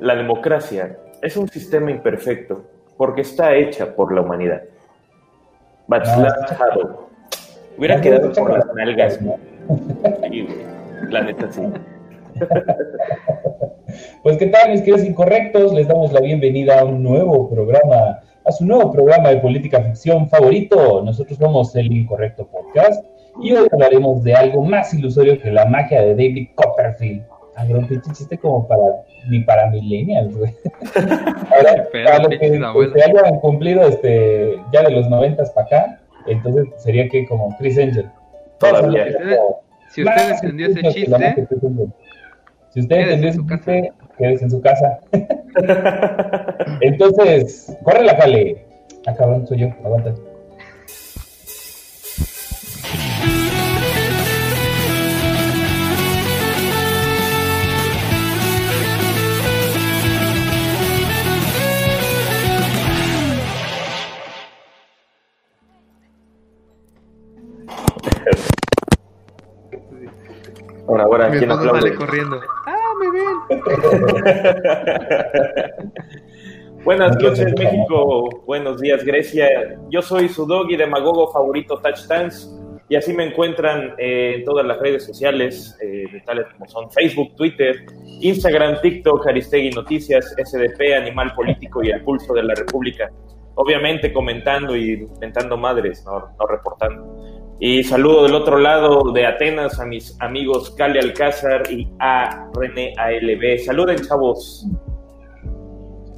La 0.00 0.14
democracia 0.14 0.98
es 1.22 1.36
un 1.36 1.48
sistema 1.48 1.90
imperfecto 1.90 2.64
porque 2.96 3.22
está 3.22 3.54
hecha 3.54 3.94
por 3.94 4.12
la 4.14 4.20
humanidad. 4.20 4.62
Václav 5.86 7.06
Hubiera 7.78 8.00
quedado 8.00 8.32
por 8.32 8.52
las 8.52 8.66
nalgas. 8.74 9.18
Sí, 10.30 10.48
La 11.10 11.22
neta 11.22 11.50
sí. 11.50 11.62
Pues 14.22 14.36
qué 14.36 14.48
tal, 14.48 14.72
mis 14.72 14.80
queridos 14.80 15.04
incorrectos, 15.04 15.72
les 15.72 15.88
damos 15.88 16.12
la 16.12 16.20
bienvenida 16.20 16.80
a 16.80 16.84
un 16.84 17.02
nuevo 17.02 17.48
programa, 17.48 18.20
a 18.44 18.52
su 18.52 18.66
nuevo 18.66 18.92
programa 18.92 19.30
de 19.30 19.38
política 19.38 19.80
ficción 19.80 20.28
favorito. 20.28 21.02
Nosotros 21.02 21.38
somos 21.38 21.74
el 21.76 21.90
Incorrecto 21.90 22.46
Podcast 22.46 23.04
y 23.40 23.52
hoy 23.52 23.66
hablaremos 23.72 24.22
de 24.22 24.34
algo 24.34 24.62
más 24.62 24.92
ilusorio 24.92 25.40
que 25.40 25.50
la 25.50 25.64
magia 25.64 26.02
de 26.02 26.10
David 26.10 26.48
Copperfield. 26.56 27.24
Ah, 27.56 27.64
un 27.68 27.88
pinche 27.88 28.12
chiste 28.12 28.36
como 28.36 28.68
para 28.68 28.82
ni 29.28 29.40
para 29.40 29.70
millennials, 29.70 30.36
güey. 30.36 30.54
Ahora, 30.94 31.88
para 31.90 32.18
los 32.18 32.28
que, 32.28 32.38
que 32.38 33.02
hayan 33.02 33.40
cumplido 33.40 33.82
este, 33.82 34.60
ya 34.72 34.82
de 34.82 34.90
los 34.90 35.08
noventas 35.08 35.50
para 35.52 35.66
acá, 35.66 36.00
entonces 36.26 36.66
sería 36.76 37.08
que 37.08 37.26
como 37.26 37.56
Chris 37.56 37.78
Angel. 37.78 38.10
Todavía. 38.58 39.06
Si 39.90 40.02
usted 40.02 40.30
entendió 40.32 40.66
ese 40.66 40.82
chiste, 40.82 41.46
si 42.70 42.80
usted 42.80 42.96
entendió 42.96 43.30
ese 43.30 43.46
chiste, 43.46 43.92
quédese 44.18 44.44
en 44.44 44.50
su 44.50 44.60
casa. 44.60 44.98
entonces, 46.82 47.74
corre 47.84 48.02
la 48.02 48.18
cale. 48.18 48.66
Acabando, 49.06 49.44
ah, 49.44 49.46
soy 49.46 49.58
yo, 49.60 49.68
aguanta. 49.82 50.12
Ahora, 71.02 71.26
ahora, 71.26 71.28
Mi 71.28 71.36
esposo 71.36 71.74
sale 71.74 71.94
corriendo. 71.94 72.40
¡Ah, 72.66 72.92
me 72.98 73.10
ven! 73.10 73.36
Buenas 76.84 77.16
noches, 77.20 77.52
México. 77.58 78.30
Buenos 78.46 78.80
días, 78.80 79.04
Grecia. 79.04 79.76
Yo 79.90 80.00
soy 80.00 80.30
su 80.30 80.46
dog 80.46 80.70
y 80.70 80.76
demagogo 80.76 81.30
favorito, 81.32 81.78
Touchdance. 81.80 82.48
Y 82.88 82.94
así 82.94 83.12
me 83.12 83.24
encuentran 83.24 83.94
eh, 83.98 84.36
en 84.36 84.44
todas 84.44 84.64
las 84.64 84.78
redes 84.78 85.04
sociales, 85.04 85.76
eh, 85.82 86.22
tales 86.24 86.46
como 86.52 86.66
son 86.68 86.90
Facebook, 86.92 87.34
Twitter, 87.36 87.84
Instagram, 88.20 88.80
TikTok, 88.80 89.26
Aristegui 89.26 89.70
Noticias, 89.70 90.34
SDP, 90.38 90.94
Animal 90.96 91.34
Político 91.34 91.82
y 91.82 91.90
El 91.90 92.02
Pulso 92.04 92.32
de 92.32 92.44
la 92.44 92.54
República. 92.54 93.10
Obviamente 93.56 94.12
comentando 94.12 94.76
y 94.76 94.92
inventando 94.92 95.56
madres, 95.56 96.04
no, 96.06 96.28
no 96.38 96.46
reportando. 96.46 97.35
Y 97.58 97.82
saludo 97.84 98.24
del 98.24 98.34
otro 98.34 98.58
lado 98.58 99.12
de 99.12 99.24
Atenas 99.24 99.80
a 99.80 99.86
mis 99.86 100.14
amigos 100.20 100.72
Cale 100.72 101.00
Alcázar 101.00 101.62
y 101.70 101.88
a 102.00 102.50
René 102.52 102.92
ALB. 102.98 103.58
Saluden, 103.64 103.96
chavos. 103.96 104.66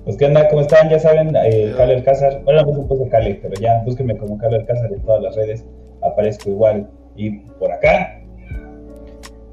Pues 0.04 0.16
qué 0.16 0.24
onda, 0.26 0.48
¿cómo 0.48 0.62
están? 0.62 0.88
Ya 0.88 0.98
saben, 0.98 1.36
eh, 1.36 1.72
Cale 1.76 1.94
Alcázar. 1.94 2.42
Bueno, 2.42 2.62
no 2.62 2.82
me 2.82 2.88
puse 2.88 3.08
Cale, 3.08 3.38
pero 3.40 3.54
ya 3.60 3.80
búsquenme 3.84 4.16
como 4.16 4.36
Cale 4.36 4.56
Alcázar 4.56 4.92
en 4.92 5.00
todas 5.02 5.22
las 5.22 5.36
redes. 5.36 5.64
Aparezco 6.02 6.50
igual. 6.50 6.90
Y 7.14 7.38
por 7.60 7.70
acá. 7.70 8.20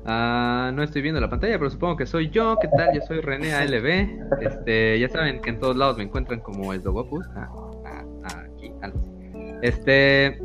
Ah, 0.08 0.72
no 0.74 0.82
estoy 0.82 1.04
viendo 1.04 1.22
la 1.22 1.30
pantalla, 1.30 1.60
pero 1.60 1.70
supongo 1.70 1.98
que 1.98 2.08
soy 2.08 2.32
yo. 2.32 2.58
¿Qué 2.60 2.68
tal? 2.68 2.96
Yo 2.96 3.02
soy 3.02 3.22
René 3.22 3.54
ALB. 3.54 4.42
Este, 4.42 5.00
ya 5.00 5.10
saben 5.10 5.40
que 5.40 5.52
en 5.52 5.60
todos 5.60 5.76
lados 5.76 5.98
me 5.98 6.04
encuentran 6.04 6.40
como 6.40 6.74
el 6.74 6.82
Dogopus. 6.82 7.28
Ah, 7.36 7.48
ah, 7.86 8.04
ah, 8.24 8.44
aquí, 8.56 8.72
algo 8.82 9.00
Este, 9.62 10.40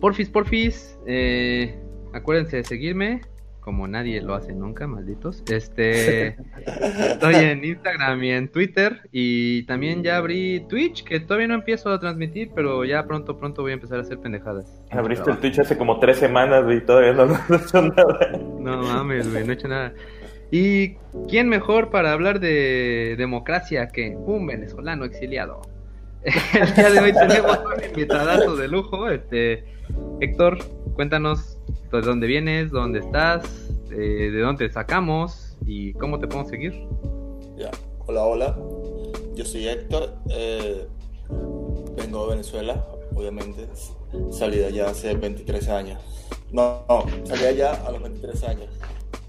Porfis, 0.00 0.28
porfis, 0.28 0.98
eh, 1.06 1.78
acuérdense 2.12 2.58
de 2.58 2.64
seguirme, 2.64 3.22
como 3.60 3.88
nadie 3.88 4.20
lo 4.22 4.34
hace 4.34 4.54
nunca, 4.54 4.86
malditos. 4.86 5.42
Este, 5.50 6.28
estoy 6.66 7.34
en 7.34 7.64
Instagram 7.64 8.22
y 8.22 8.30
en 8.30 8.48
Twitter 8.48 9.00
y 9.10 9.64
también 9.64 10.04
ya 10.04 10.18
abrí 10.18 10.60
Twitch, 10.68 11.02
que 11.02 11.18
todavía 11.18 11.48
no 11.48 11.54
empiezo 11.54 11.90
a 11.90 11.98
transmitir, 11.98 12.52
pero 12.54 12.84
ya 12.84 13.04
pronto, 13.06 13.38
pronto 13.38 13.62
voy 13.62 13.72
a 13.72 13.74
empezar 13.74 13.98
a 13.98 14.02
hacer 14.02 14.18
pendejadas. 14.20 14.82
Abriste 14.90 15.30
el 15.30 15.38
Twitch 15.38 15.58
hace 15.58 15.76
como 15.76 15.98
tres 15.98 16.18
semanas 16.18 16.64
y 16.72 16.80
todavía 16.80 17.12
no, 17.12 17.26
no 17.26 17.34
he 17.34 17.56
hecho 17.56 17.82
nada. 17.82 18.38
No 18.60 18.82
mames, 18.82 19.32
güey, 19.32 19.44
no 19.44 19.50
he 19.50 19.54
hecho 19.54 19.68
nada. 19.68 19.92
¿Y 20.50 20.94
quién 21.28 21.48
mejor 21.48 21.90
para 21.90 22.12
hablar 22.12 22.38
de 22.38 23.16
democracia 23.18 23.88
que 23.88 24.16
un 24.16 24.46
venezolano 24.46 25.04
exiliado? 25.04 25.62
El 26.60 26.74
día 26.74 26.90
de 26.90 26.98
hoy 26.98 27.12
tenemos 27.12 27.58
un 27.58 27.84
invitadazo 27.84 28.56
de 28.56 28.66
lujo, 28.66 29.08
este 29.08 29.64
Héctor, 30.20 30.58
cuéntanos 30.94 31.56
de 31.92 32.00
dónde 32.00 32.26
vienes, 32.26 32.72
dónde 32.72 32.98
estás, 32.98 33.44
eh, 33.92 34.30
de 34.32 34.40
dónde 34.40 34.66
te 34.66 34.74
sacamos 34.74 35.56
y 35.64 35.92
cómo 35.92 36.18
te 36.18 36.26
podemos 36.26 36.50
seguir. 36.50 36.72
Ya, 37.56 37.70
hola, 38.06 38.24
hola. 38.24 38.58
Yo 39.36 39.44
soy 39.44 39.68
Héctor, 39.68 40.16
eh, 40.30 40.88
vengo 41.96 42.24
de 42.24 42.30
Venezuela, 42.30 42.84
obviamente. 43.14 43.68
Salí 44.32 44.58
de 44.58 44.66
allá 44.66 44.90
hace 44.90 45.14
23 45.14 45.68
años. 45.68 46.02
No, 46.50 46.84
no, 46.88 47.06
salí 47.24 47.44
allá 47.44 47.74
a 47.86 47.92
los 47.92 48.02
23 48.02 48.42
años. 48.44 48.68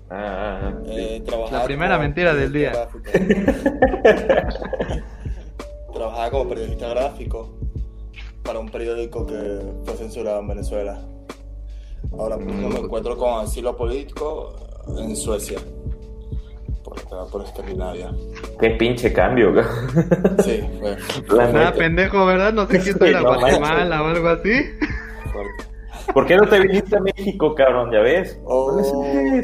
Ah, 0.09 0.73
eh, 0.87 1.23
La 1.51 1.63
primera 1.63 1.99
mentira 1.99 2.33
del 2.33 2.51
día. 2.51 2.89
trabajaba 5.93 6.31
como 6.31 6.49
periodista 6.49 6.89
gráfico 6.89 7.57
para 8.43 8.59
un 8.59 8.69
periódico 8.69 9.25
que 9.25 9.61
fue 9.83 9.95
censurado 9.95 10.39
en 10.39 10.47
Venezuela. 10.47 10.99
Ahora 12.17 12.37
mismo 12.37 12.69
me 12.69 12.79
encuentro 12.79 13.17
con 13.17 13.43
asilo 13.43 13.75
político 13.75 14.55
en 14.97 15.15
Suecia, 15.15 15.59
por, 16.83 17.29
por 17.29 17.43
Escandinavia. 17.43 18.11
Qué 18.59 18.69
pinche 18.71 19.11
cambio. 19.11 19.53
Sí, 20.43 20.63
fue. 20.79 20.97
Nada 21.51 21.73
pendejo, 21.73 22.25
¿verdad? 22.25 22.53
No 22.53 22.65
sé 22.67 22.81
si 22.81 22.91
estoy 22.91 23.13
en 23.13 23.23
Guatemala 23.23 24.03
o 24.03 24.05
algo 24.07 24.29
así. 24.29 24.63
¿Por 26.13 26.25
qué 26.25 26.37
no 26.37 26.47
te 26.47 26.59
viniste 26.59 26.95
a 26.95 27.01
México, 27.01 27.53
cabrón? 27.53 27.91
¿Ya 27.91 27.99
ves? 27.99 28.39
Oh, 28.45 28.79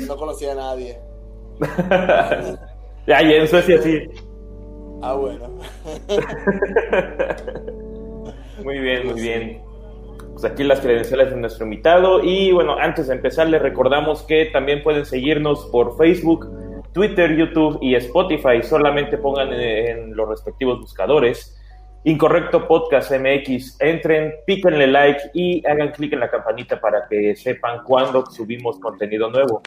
no 0.08 0.16
conocía 0.16 0.54
a 0.54 0.56
nadie. 0.56 0.98
ya, 3.08 3.22
ya 3.22 3.36
en 3.36 3.48
Suecia 3.48 3.82
sí. 3.82 4.00
Ah, 5.04 5.16
bueno. 5.16 5.50
Muy 8.64 8.80
bien, 8.80 9.08
muy 9.08 9.22
bien. 9.22 9.62
Pues 10.32 10.46
aquí 10.46 10.64
las 10.64 10.80
credenciales 10.80 11.32
de 11.32 11.36
nuestro 11.36 11.66
invitado. 11.66 12.24
Y 12.24 12.54
bueno, 12.54 12.78
antes 12.80 13.08
de 13.08 13.16
empezar, 13.16 13.48
les 13.48 13.62
recordamos 13.62 14.24
que 14.24 14.46
también 14.46 14.82
pueden 14.82 15.06
seguirnos 15.06 15.66
por 15.66 15.98
Facebook, 15.98 16.50
Twitter, 16.94 17.36
YouTube 17.36 17.80
y 17.82 17.96
Spotify. 17.96 18.64
Solamente 18.64 19.18
pongan 19.18 19.52
en 19.52 20.16
los 20.16 20.30
respectivos 20.30 20.80
buscadores. 20.80 21.60
Incorrecto 22.06 22.66
Podcast 22.66 23.12
MX. 23.12 23.82
Entren, 23.82 24.34
píquenle 24.46 24.88
like 24.88 25.20
y 25.34 25.62
hagan 25.68 25.92
clic 25.92 26.14
en 26.14 26.22
la 26.22 26.30
campanita 26.30 26.80
para 26.80 27.06
que 27.10 27.36
sepan 27.36 27.84
cuándo 27.84 28.26
subimos 28.28 28.80
contenido 28.80 29.30
nuevo. 29.30 29.62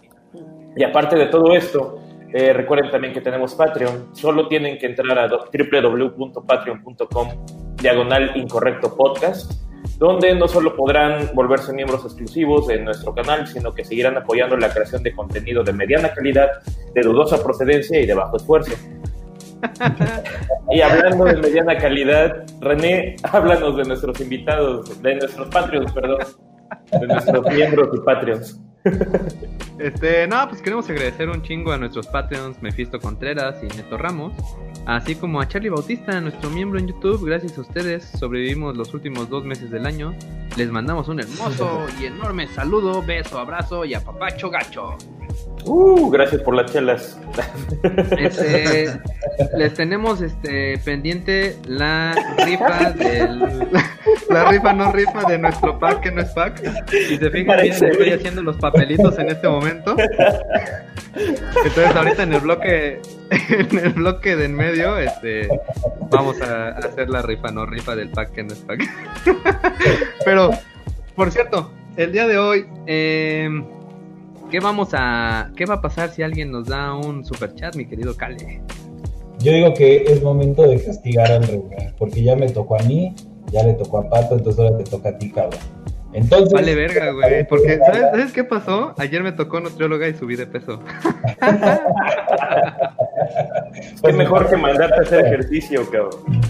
Y 0.74 0.82
aparte 0.82 1.16
de 1.16 1.26
todo 1.26 1.54
esto, 1.54 2.00
eh, 2.32 2.52
recuerden 2.52 2.90
también 2.90 3.14
que 3.14 3.20
tenemos 3.20 3.54
Patreon. 3.54 4.14
Solo 4.14 4.48
tienen 4.48 4.78
que 4.78 4.86
entrar 4.86 5.18
a 5.18 5.28
www.patreon.com 5.28 7.28
diagonal 7.76 8.36
incorrecto 8.36 8.96
podcast, 8.96 9.52
donde 9.98 10.34
no 10.34 10.48
solo 10.48 10.74
podrán 10.74 11.30
volverse 11.34 11.72
miembros 11.72 12.04
exclusivos 12.04 12.66
de 12.66 12.80
nuestro 12.80 13.14
canal, 13.14 13.46
sino 13.46 13.72
que 13.72 13.84
seguirán 13.84 14.16
apoyando 14.16 14.56
la 14.56 14.70
creación 14.70 15.02
de 15.02 15.14
contenido 15.14 15.62
de 15.62 15.72
mediana 15.72 16.12
calidad, 16.12 16.48
de 16.94 17.00
dudosa 17.02 17.42
procedencia 17.42 18.00
y 18.00 18.06
de 18.06 18.14
bajo 18.14 18.36
esfuerzo. 18.36 18.72
y 20.70 20.80
hablando 20.80 21.24
de 21.24 21.36
mediana 21.36 21.78
calidad, 21.78 22.44
René, 22.60 23.16
háblanos 23.22 23.76
de 23.76 23.84
nuestros 23.84 24.20
invitados, 24.20 25.02
de 25.02 25.16
nuestros 25.16 25.48
Patreons, 25.48 25.92
perdón, 25.92 26.18
de 26.90 27.06
nuestros 27.06 27.46
miembros 27.52 27.88
y 27.94 28.00
Patreons. 28.00 28.60
Este, 29.78 30.26
no, 30.26 30.48
pues 30.48 30.62
queremos 30.62 30.88
agradecer 30.88 31.28
un 31.28 31.42
chingo 31.42 31.70
a 31.70 31.76
nuestros 31.76 32.06
Patreons 32.06 32.62
Mephisto 32.62 32.98
Contreras 32.98 33.56
y 33.62 33.66
Neto 33.76 33.98
Ramos, 33.98 34.32
así 34.86 35.16
como 35.16 35.40
a 35.40 35.48
Charlie 35.48 35.68
Bautista, 35.68 36.20
nuestro 36.20 36.48
miembro 36.50 36.78
en 36.78 36.88
YouTube. 36.88 37.26
Gracias 37.26 37.58
a 37.58 37.60
ustedes 37.62 38.04
sobrevivimos 38.04 38.76
los 38.76 38.94
últimos 38.94 39.28
dos 39.28 39.44
meses 39.44 39.70
del 39.70 39.86
año. 39.86 40.14
Les 40.56 40.70
mandamos 40.70 41.08
un 41.08 41.20
hermoso 41.20 41.86
y 42.00 42.06
enorme 42.06 42.46
saludo, 42.48 43.02
beso, 43.02 43.38
abrazo 43.38 43.84
y 43.84 43.94
a 43.94 44.00
papacho 44.00 44.48
gacho. 44.48 44.96
Uh, 45.64 46.10
gracias 46.10 46.40
por 46.42 46.54
las 46.54 46.72
chelas. 46.72 47.20
Este, 48.16 48.98
les 49.56 49.74
tenemos 49.74 50.22
este 50.22 50.78
pendiente 50.78 51.56
la 51.66 52.14
rifa 52.44 52.92
del 52.92 53.40
la 54.30 54.50
rifa 54.50 54.72
no 54.72 54.92
rifa 54.92 55.24
de 55.28 55.38
nuestro 55.38 55.78
pack 55.78 56.00
que 56.00 56.10
no 56.12 56.22
es 56.22 56.28
pack. 56.30 56.62
Y 57.10 57.16
se 57.16 57.30
fijan 57.30 57.60
bien, 57.62 57.72
estoy 57.72 58.12
haciendo 58.12 58.42
los 58.42 58.56
papelitos 58.56 59.18
en 59.18 59.28
este 59.28 59.48
momento. 59.48 59.96
Entonces 61.16 61.96
ahorita 61.96 62.22
en 62.22 62.32
el 62.34 62.40
bloque, 62.40 63.00
en 63.48 63.78
el 63.78 63.92
bloque 63.92 64.36
de 64.36 64.44
en 64.46 64.54
medio, 64.54 64.96
este, 64.98 65.48
vamos 66.10 66.40
a 66.40 66.68
hacer 66.68 67.10
la 67.10 67.22
rifa, 67.22 67.50
no 67.50 67.66
rifa 67.66 67.96
del 67.96 68.10
pack 68.10 68.32
que 68.32 68.42
no 68.44 68.52
es 68.52 68.60
pack. 68.60 68.82
Pero, 70.24 70.50
por 71.14 71.30
cierto, 71.30 71.70
el 71.96 72.12
día 72.12 72.26
de 72.26 72.38
hoy, 72.38 72.66
eh, 72.86 73.48
¿qué 74.50 74.60
vamos 74.60 74.90
a, 74.92 75.50
qué 75.56 75.66
va 75.66 75.74
a 75.74 75.80
pasar 75.80 76.10
si 76.10 76.22
alguien 76.22 76.52
nos 76.52 76.68
da 76.68 76.94
un 76.94 77.24
super 77.24 77.54
chat, 77.54 77.74
mi 77.74 77.86
querido 77.86 78.16
Cale? 78.16 78.60
Yo 79.40 79.52
digo 79.52 79.74
que 79.74 80.04
es 80.04 80.22
momento 80.22 80.62
de 80.62 80.82
castigar 80.82 81.30
al 81.30 81.46
regular, 81.46 81.94
porque 81.98 82.22
ya 82.22 82.36
me 82.36 82.48
tocó 82.48 82.80
a 82.80 82.82
mí, 82.84 83.14
ya 83.50 83.62
le 83.64 83.74
tocó 83.74 83.98
a 83.98 84.08
Pato, 84.08 84.36
entonces 84.36 84.64
ahora 84.64 84.78
te 84.78 84.84
toca 84.84 85.10
a 85.10 85.18
ti, 85.18 85.30
cabrón. 85.30 85.60
Entonces, 86.12 86.52
Vale 86.52 86.74
verga, 86.74 87.10
güey. 87.10 87.46
Porque, 87.46 87.78
¿sabes, 87.78 88.00
¿sabes 88.10 88.32
qué 88.32 88.42
pasó? 88.42 88.94
Ayer 88.96 89.22
me 89.22 89.32
tocó 89.32 89.60
nutrióloga 89.60 90.08
y 90.08 90.14
subí 90.14 90.34
de 90.34 90.46
peso. 90.46 90.80
Es 94.02 94.14
mejor 94.14 94.48
que 94.48 94.56
mandarte 94.56 94.94
a 94.94 95.02
hacer 95.02 95.26
ejercicio, 95.26 95.88
cabrón. 95.90 96.40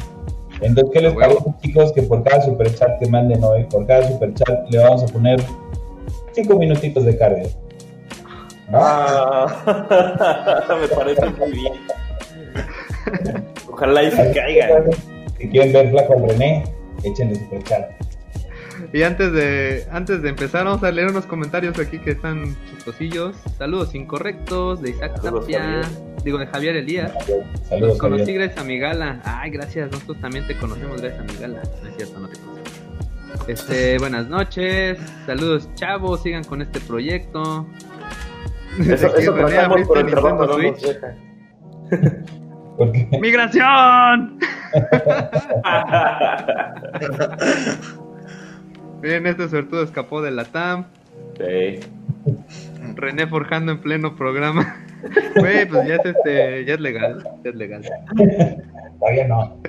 Entonces, 0.60 0.92
¿qué 0.92 1.00
les 1.02 1.14
parece, 1.14 1.44
chicos? 1.60 1.92
Que 1.92 2.02
por 2.02 2.22
cada 2.24 2.42
superchat 2.42 2.98
que 2.98 3.08
manden 3.08 3.44
hoy, 3.44 3.64
por 3.64 3.86
cada 3.86 4.08
superchat, 4.08 4.70
le 4.70 4.78
vamos 4.78 5.02
a 5.02 5.06
poner 5.06 5.38
cinco 6.32 6.56
minutitos 6.56 7.04
de 7.04 7.16
cardio. 7.16 7.48
¿No? 8.68 8.78
Ah, 8.80 10.64
me 10.80 10.88
parece 10.88 11.26
muy 11.30 11.52
bien. 11.52 11.72
Ojalá 13.70 14.02
y 14.02 14.10
se 14.10 14.32
caiga. 14.32 14.84
Si 15.38 15.48
quieren 15.48 15.72
ver 15.72 15.90
flaco 15.90 16.14
al 16.14 16.28
René, 16.28 16.64
échenle 17.04 17.36
superchat. 17.36 17.90
Y 18.92 19.02
antes 19.02 19.32
de, 19.32 19.86
antes 19.90 20.22
de 20.22 20.28
empezar, 20.30 20.64
vamos 20.64 20.82
a 20.82 20.90
leer 20.90 21.08
unos 21.10 21.26
comentarios 21.26 21.78
aquí 21.78 21.98
que 21.98 22.12
están 22.12 22.56
chistosillos. 22.70 23.36
Saludos 23.58 23.94
incorrectos 23.94 24.80
de 24.82 24.90
Isaac 24.90 25.20
Saludos, 25.20 25.44
Tapia, 25.44 25.60
Javier. 25.60 25.84
digo 26.24 26.38
de 26.38 26.46
Javier 26.46 26.76
Elías. 26.76 27.12
Saludos, 27.68 27.88
Los 27.90 27.98
conocí 27.98 28.22
Javier. 28.24 28.38
gracias 28.42 28.58
a 28.58 28.64
mi 28.64 28.78
gala. 28.78 29.20
Ay, 29.24 29.50
gracias, 29.50 29.90
nosotros 29.90 30.18
también 30.20 30.46
te 30.46 30.56
conocemos 30.56 31.00
gracias 31.02 31.20
a 31.20 31.24
mi 31.32 31.38
gala. 31.38 31.62
No 31.82 31.88
es 31.88 31.96
cierto, 31.96 32.20
no 32.20 32.28
te 32.28 32.38
conocemos. 32.38 32.70
Este, 33.48 33.98
buenas 34.02 34.28
noches, 34.28 34.98
saludos 35.26 35.68
chavos, 35.74 36.22
sigan 36.22 36.44
con 36.44 36.62
este 36.62 36.80
proyecto. 36.80 37.66
Eso, 38.78 39.08
Aquí 39.08 39.22
eso 39.22 39.34
tratamos, 39.34 39.80
pero 39.88 40.00
el 40.00 40.06
trabajo 40.10 40.46
no 40.46 40.58
nos 40.58 40.80
Switch. 40.80 40.82
deja. 40.82 41.16
¡Migración! 43.20 44.38
Bien, 49.00 49.26
este 49.26 49.48
suertudo 49.48 49.82
escapó 49.82 50.22
de 50.22 50.30
la 50.30 50.44
TAM. 50.44 50.86
Sí. 51.38 51.80
René 52.94 53.26
forjando 53.26 53.72
en 53.72 53.80
pleno 53.80 54.16
programa. 54.16 54.82
Güey, 55.36 55.68
pues 55.68 55.86
ya 55.86 55.96
es 55.96 56.06
este, 56.06 56.64
ya 56.64 56.74
es 56.74 56.80
legal, 56.80 57.22
ya 57.44 57.50
es 57.50 57.56
legal. 57.56 57.82
todavía 58.98 59.28
no. 59.28 59.60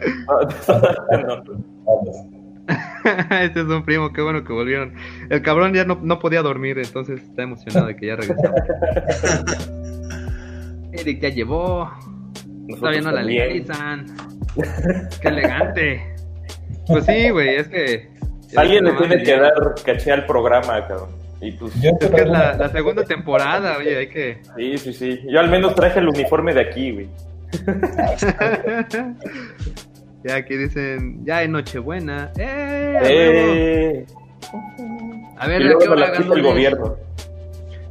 Este 3.42 3.62
es 3.62 3.66
un 3.66 3.84
primo, 3.84 4.12
qué 4.12 4.22
bueno 4.22 4.44
que 4.44 4.52
volvieron. 4.52 4.94
El 5.30 5.42
cabrón 5.42 5.74
ya 5.74 5.86
no, 5.86 6.00
no 6.02 6.20
podía 6.20 6.42
dormir, 6.42 6.78
entonces 6.80 7.22
está 7.22 7.44
emocionado 7.44 7.88
de 7.88 7.96
que 7.96 8.08
ya 8.08 8.16
regresamos. 8.16 8.60
Eric 10.92 11.22
ya 11.22 11.30
llevó, 11.30 11.90
Nosotros 12.46 12.80
todavía 12.80 13.02
no 13.02 13.12
la 13.12 13.24
legalizan. 13.24 14.06
Qué 15.22 15.28
elegante. 15.28 16.16
Pues 16.88 17.06
sí, 17.06 17.30
güey, 17.30 17.56
es 17.56 17.68
que. 17.68 18.10
Alguien 18.58 18.86
le 18.86 18.94
tiene 18.94 19.24
que 19.24 19.40
dar 19.40 19.54
caché 19.86 20.12
al 20.12 20.26
programa, 20.26 20.86
cabrón. 20.88 21.10
Y 21.40 21.52
pues, 21.52 21.74
Yo 21.82 21.92
Es 22.00 22.10
que 22.10 22.22
es 22.22 22.28
la, 22.28 22.54
la 22.56 22.70
segunda 22.70 23.04
temporada, 23.04 23.78
oye, 23.78 23.98
hay 23.98 24.10
que. 24.10 24.42
sí, 24.56 24.78
sí, 24.78 24.94
sí. 24.94 25.20
Yo 25.30 25.40
al 25.40 25.50
menos 25.50 25.76
traje 25.76 26.00
el 26.00 26.10
uniforme 26.10 26.54
de 26.54 26.62
aquí, 26.62 26.92
güey. 26.92 27.10
ya 30.24 30.36
aquí 30.36 30.58
dicen, 30.58 31.24
ya 31.26 31.38
hay 31.38 31.48
Nochebuena. 31.48 32.32
¡Eh! 32.38 33.00
Eh, 33.04 34.06
A 35.38 35.48
ver, 35.48 35.62
y 35.62 35.66
¿a 35.66 35.68
luego 35.68 35.80
qué 35.80 35.90
hora 35.90 36.12
el 36.18 36.44
gobierno. 36.44 36.96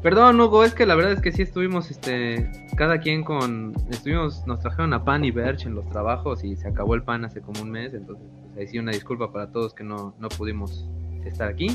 Perdón, 0.02 0.40
Hugo, 0.40 0.62
es 0.62 0.74
que 0.74 0.86
la 0.86 0.94
verdad 0.94 1.12
es 1.12 1.20
que 1.20 1.32
sí 1.32 1.42
estuvimos, 1.42 1.90
este, 1.90 2.48
cada 2.76 3.00
quien 3.00 3.24
con, 3.24 3.74
estuvimos, 3.90 4.46
nos 4.46 4.60
trajeron 4.60 4.92
a 4.92 5.04
pan 5.04 5.24
y 5.24 5.32
Berch 5.32 5.66
en 5.66 5.74
los 5.74 5.88
trabajos 5.88 6.44
y 6.44 6.54
se 6.54 6.68
acabó 6.68 6.94
el 6.94 7.02
pan 7.02 7.24
hace 7.24 7.40
como 7.40 7.62
un 7.62 7.70
mes, 7.72 7.92
entonces, 7.92 8.24
sí 8.67 8.79
una 8.79 8.93
disculpa 8.93 9.32
para 9.32 9.50
todos 9.50 9.75
que 9.75 9.85
no, 9.85 10.14
no 10.19 10.29
pudimos 10.29 10.88
estar 11.25 11.49
aquí. 11.49 11.67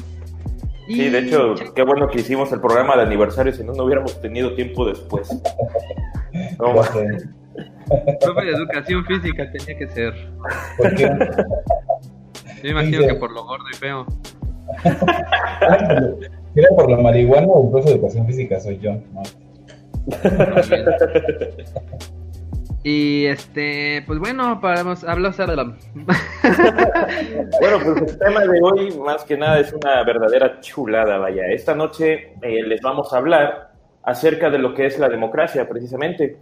Y- 0.88 0.96
Sí, 0.96 1.10
de 1.10 1.20
hecho, 1.20 1.54
qué 1.76 1.84
bueno 1.84 2.08
que 2.10 2.20
hicimos 2.22 2.52
el 2.52 2.60
programa 2.60 2.96
de 2.98 3.04
aniversario, 3.04 3.54
si 3.54 3.64
no, 3.64 3.74
no 3.74 3.84
hubiéramos 3.86 4.20
tenido 4.22 4.56
tiempo 4.56 4.86
después. 4.86 5.30
No, 6.58 6.74
profe 6.74 8.46
de 8.46 8.52
educación 8.52 9.06
física 9.06 9.52
tenía 9.52 9.78
que 9.78 9.88
ser. 9.90 10.14
Porque 10.78 11.12
Yo 12.64 12.70
imagino 12.70 13.06
que 13.06 13.16
por 13.16 13.32
lo 13.34 13.44
gordo 13.44 13.66
y 13.70 13.76
feo. 13.76 14.06
Mira, 16.56 16.70
por 16.76 16.90
la 16.90 16.98
marihuana 16.98 17.48
o 17.48 17.66
el 17.66 17.72
profe 17.72 17.90
de 17.90 17.96
educación 17.96 18.26
física 18.28 18.60
soy 18.62 18.80
yo. 18.80 18.94
¿no? 18.94 19.24
Y 22.84 23.26
este, 23.26 24.04
pues 24.08 24.18
bueno, 24.18 24.60
para 24.60 24.82
hablar 25.08 25.36
de 25.36 25.56
la... 25.56 25.64
Bueno, 27.60 27.78
pues 27.84 28.12
el 28.12 28.18
tema 28.18 28.42
de 28.42 28.60
hoy, 28.62 28.98
más 28.98 29.24
que 29.24 29.38
nada, 29.38 29.60
es 29.60 29.72
una 29.72 30.04
verdadera 30.04 30.60
chulada, 30.62 31.18
vaya. 31.20 31.44
Esta 31.48 31.76
noche 31.76 32.34
eh, 32.42 32.64
les 32.66 32.82
vamos 32.82 33.14
a 33.14 33.18
hablar 33.18 33.72
acerca 34.04 34.50
de 34.50 34.58
lo 34.58 34.74
que 34.74 34.88
es 34.88 34.98
la 34.98 35.10
democracia, 35.10 35.68
precisamente. 35.70 36.38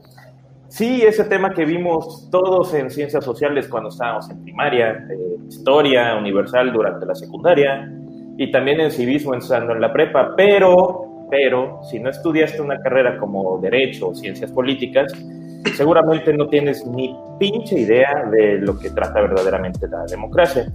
Sí, 0.69 1.01
ese 1.01 1.25
tema 1.25 1.53
que 1.53 1.65
vimos 1.65 2.29
todos 2.29 2.73
en 2.73 2.89
ciencias 2.89 3.25
sociales 3.25 3.67
cuando 3.67 3.89
estábamos 3.89 4.29
en 4.29 4.41
primaria, 4.43 4.91
eh, 5.09 5.37
historia 5.47 6.15
universal 6.15 6.71
durante 6.71 7.05
la 7.05 7.15
secundaria 7.15 7.91
y 8.37 8.51
también 8.51 8.79
en 8.79 8.91
civismo 8.91 9.33
estando 9.33 9.73
en 9.73 9.81
la 9.81 9.91
prepa, 9.91 10.35
pero, 10.37 11.27
pero, 11.29 11.81
si 11.83 11.99
no 11.99 12.09
estudiaste 12.09 12.61
una 12.61 12.79
carrera 12.79 13.17
como 13.17 13.57
derecho 13.57 14.09
o 14.09 14.15
ciencias 14.15 14.51
políticas, 14.51 15.11
seguramente 15.75 16.33
no 16.33 16.47
tienes 16.47 16.85
ni 16.85 17.15
pinche 17.39 17.79
idea 17.79 18.25
de 18.31 18.59
lo 18.59 18.77
que 18.77 18.89
trata 18.91 19.21
verdaderamente 19.21 19.87
la 19.87 20.05
democracia. 20.05 20.71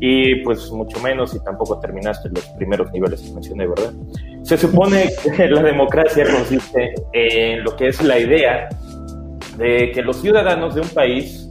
Y 0.00 0.42
pues 0.42 0.70
mucho 0.70 1.00
menos 1.00 1.30
si 1.30 1.42
tampoco 1.42 1.78
terminaste 1.78 2.28
los 2.28 2.44
primeros 2.56 2.90
niveles 2.92 3.20
que 3.20 3.32
mencioné, 3.32 3.66
¿verdad? 3.66 3.92
Se 4.42 4.56
supone 4.56 5.08
que 5.36 5.48
la 5.48 5.62
democracia 5.62 6.24
consiste 6.24 6.94
en 7.12 7.64
lo 7.64 7.76
que 7.76 7.88
es 7.88 8.02
la 8.02 8.18
idea 8.18 8.68
de 9.56 9.92
que 9.92 10.02
los 10.02 10.20
ciudadanos 10.20 10.74
de 10.74 10.80
un 10.82 10.88
país, 10.88 11.50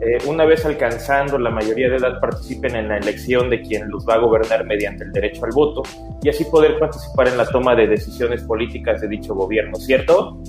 eh, 0.00 0.18
una 0.26 0.44
vez 0.44 0.64
alcanzando 0.64 1.36
la 1.38 1.50
mayoría 1.50 1.90
de 1.90 1.96
edad, 1.96 2.20
participen 2.20 2.76
en 2.76 2.88
la 2.88 2.98
elección 2.98 3.50
de 3.50 3.60
quien 3.60 3.90
los 3.90 4.08
va 4.08 4.14
a 4.14 4.18
gobernar 4.18 4.64
mediante 4.64 5.04
el 5.04 5.12
derecho 5.12 5.44
al 5.44 5.50
voto 5.52 5.82
y 6.22 6.28
así 6.28 6.44
poder 6.44 6.78
participar 6.78 7.28
en 7.28 7.36
la 7.36 7.46
toma 7.46 7.74
de 7.74 7.88
decisiones 7.88 8.42
políticas 8.44 9.00
de 9.00 9.08
dicho 9.08 9.34
gobierno, 9.34 9.76
¿cierto? 9.76 10.40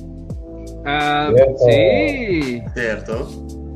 Ah, 0.85 1.31
sí. 1.69 2.63
Cierto. 2.73 3.27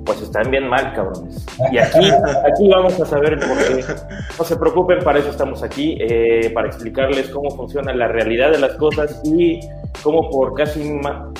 Pues 0.05 0.21
están 0.21 0.51
bien 0.51 0.67
mal, 0.69 0.93
cabrones. 0.93 1.45
Y 1.71 1.77
aquí, 1.79 2.09
aquí 2.51 2.69
vamos 2.69 2.99
a 2.99 3.05
saber 3.05 3.39
por 3.39 3.57
qué. 3.57 3.83
No 4.37 4.43
se 4.45 4.55
preocupen, 4.55 4.99
para 4.99 5.17
eso 5.17 5.29
estamos 5.31 5.63
aquí, 5.63 5.97
eh, 5.99 6.51
para 6.53 6.67
explicarles 6.67 7.29
cómo 7.29 7.49
funciona 7.51 7.91
la 7.93 8.07
realidad 8.07 8.51
de 8.51 8.59
las 8.59 8.73
cosas 8.75 9.19
y 9.25 9.59
cómo 10.03 10.29
por 10.29 10.53
casi 10.53 10.83
ma- 10.93 11.31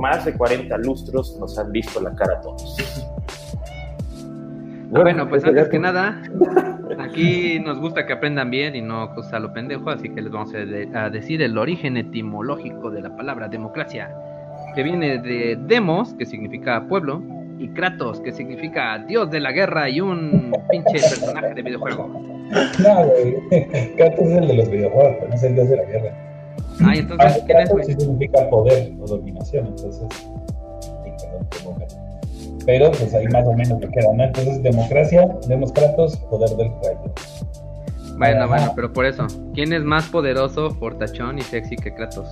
más 0.00 0.24
de 0.24 0.34
40 0.34 0.76
lustros 0.78 1.36
nos 1.40 1.58
han 1.58 1.72
visto 1.72 2.00
la 2.00 2.14
cara 2.14 2.34
a 2.34 2.40
todos. 2.42 2.76
Bueno, 4.90 5.28
pues 5.28 5.44
antes 5.44 5.68
que 5.68 5.78
nada, 5.80 6.22
aquí 7.00 7.58
nos 7.58 7.80
gusta 7.80 8.06
que 8.06 8.12
aprendan 8.12 8.50
bien 8.50 8.76
y 8.76 8.82
no 8.82 9.10
pues, 9.16 9.32
a 9.32 9.40
lo 9.40 9.52
pendejo, 9.52 9.90
así 9.90 10.08
que 10.10 10.22
les 10.22 10.30
vamos 10.30 10.54
a, 10.54 10.58
de- 10.58 10.88
a 10.96 11.10
decir 11.10 11.42
el 11.42 11.58
origen 11.58 11.96
etimológico 11.96 12.90
de 12.92 13.02
la 13.02 13.16
palabra 13.16 13.48
democracia, 13.48 14.14
que 14.74 14.82
viene 14.82 15.18
de 15.18 15.58
demos, 15.66 16.14
que 16.14 16.26
significa 16.26 16.86
pueblo, 16.88 17.22
y 17.58 17.68
kratos, 17.68 18.20
que 18.20 18.32
significa 18.32 18.98
dios 19.06 19.30
de 19.30 19.40
la 19.40 19.52
guerra 19.52 19.88
y 19.88 20.00
un 20.00 20.52
pinche 20.70 20.92
personaje 20.92 21.54
de 21.54 21.62
videojuego. 21.62 22.08
No, 22.08 23.06
güey. 23.06 23.94
Kratos 23.96 24.26
es 24.26 24.36
el 24.36 24.48
de 24.48 24.54
los 24.54 24.70
videojuegos, 24.70 25.16
pero 25.18 25.28
no 25.28 25.34
es 25.34 25.42
el 25.42 25.54
dios 25.54 25.68
de 25.68 25.76
la 25.76 25.84
guerra. 25.84 26.14
Ay, 26.84 26.98
entonces, 26.98 27.42
¿quién 27.46 27.58
es, 27.58 27.68
Kratos 27.68 27.72
güey? 27.72 27.84
sí 27.84 27.92
significa 27.94 28.50
poder 28.50 28.92
o 29.00 29.06
dominación, 29.06 29.66
entonces. 29.68 30.08
Pero 32.66 32.90
pues 32.92 33.14
ahí 33.14 33.26
más 33.28 33.46
o 33.46 33.52
menos 33.52 33.78
me 33.78 33.88
queda, 33.88 34.12
¿no? 34.14 34.24
Entonces, 34.24 34.62
democracia, 34.62 35.28
demos 35.46 35.72
Kratos, 35.72 36.16
poder 36.16 36.50
del 36.50 36.70
pueblo. 36.72 37.12
Bueno, 38.16 38.44
Ajá. 38.44 38.46
bueno, 38.46 38.72
pero 38.76 38.92
por 38.92 39.06
eso, 39.06 39.26
¿quién 39.54 39.72
es 39.72 39.82
más 39.82 40.08
poderoso, 40.08 40.70
fortachón 40.70 41.38
y 41.38 41.42
sexy 41.42 41.76
que 41.76 41.92
Kratos? 41.94 42.28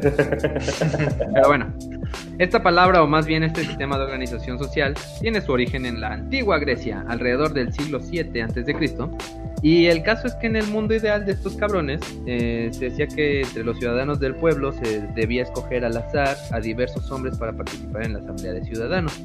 Pero 1.34 1.48
bueno, 1.48 1.72
esta 2.38 2.62
palabra, 2.62 3.02
o 3.02 3.06
más 3.06 3.26
bien 3.26 3.42
este 3.42 3.64
sistema 3.64 3.96
de 3.96 4.04
organización 4.04 4.58
social, 4.58 4.94
tiene 5.20 5.40
su 5.40 5.52
origen 5.52 5.86
en 5.86 6.00
la 6.00 6.12
antigua 6.12 6.58
Grecia, 6.58 7.04
alrededor 7.08 7.52
del 7.52 7.72
siglo 7.72 8.00
7 8.00 8.42
a.C., 8.42 8.64
Y 9.62 9.86
el 9.86 10.02
caso 10.02 10.26
es 10.26 10.34
que 10.34 10.46
en 10.46 10.56
el 10.56 10.66
mundo 10.66 10.94
ideal 10.94 11.24
de 11.24 11.32
estos 11.32 11.56
cabrones 11.56 12.00
eh, 12.26 12.68
se 12.72 12.90
decía 12.90 13.06
que 13.06 13.42
entre 13.42 13.64
los 13.64 13.78
ciudadanos 13.78 14.20
del 14.20 14.34
pueblo 14.34 14.72
se 14.72 15.00
debía 15.14 15.42
escoger 15.42 15.84
al 15.84 15.96
azar 15.96 16.36
a 16.50 16.60
diversos 16.60 17.10
hombres 17.10 17.38
para 17.38 17.52
participar 17.52 18.04
en 18.04 18.14
la 18.14 18.18
asamblea 18.18 18.52
de 18.52 18.64
ciudadanos, 18.64 19.22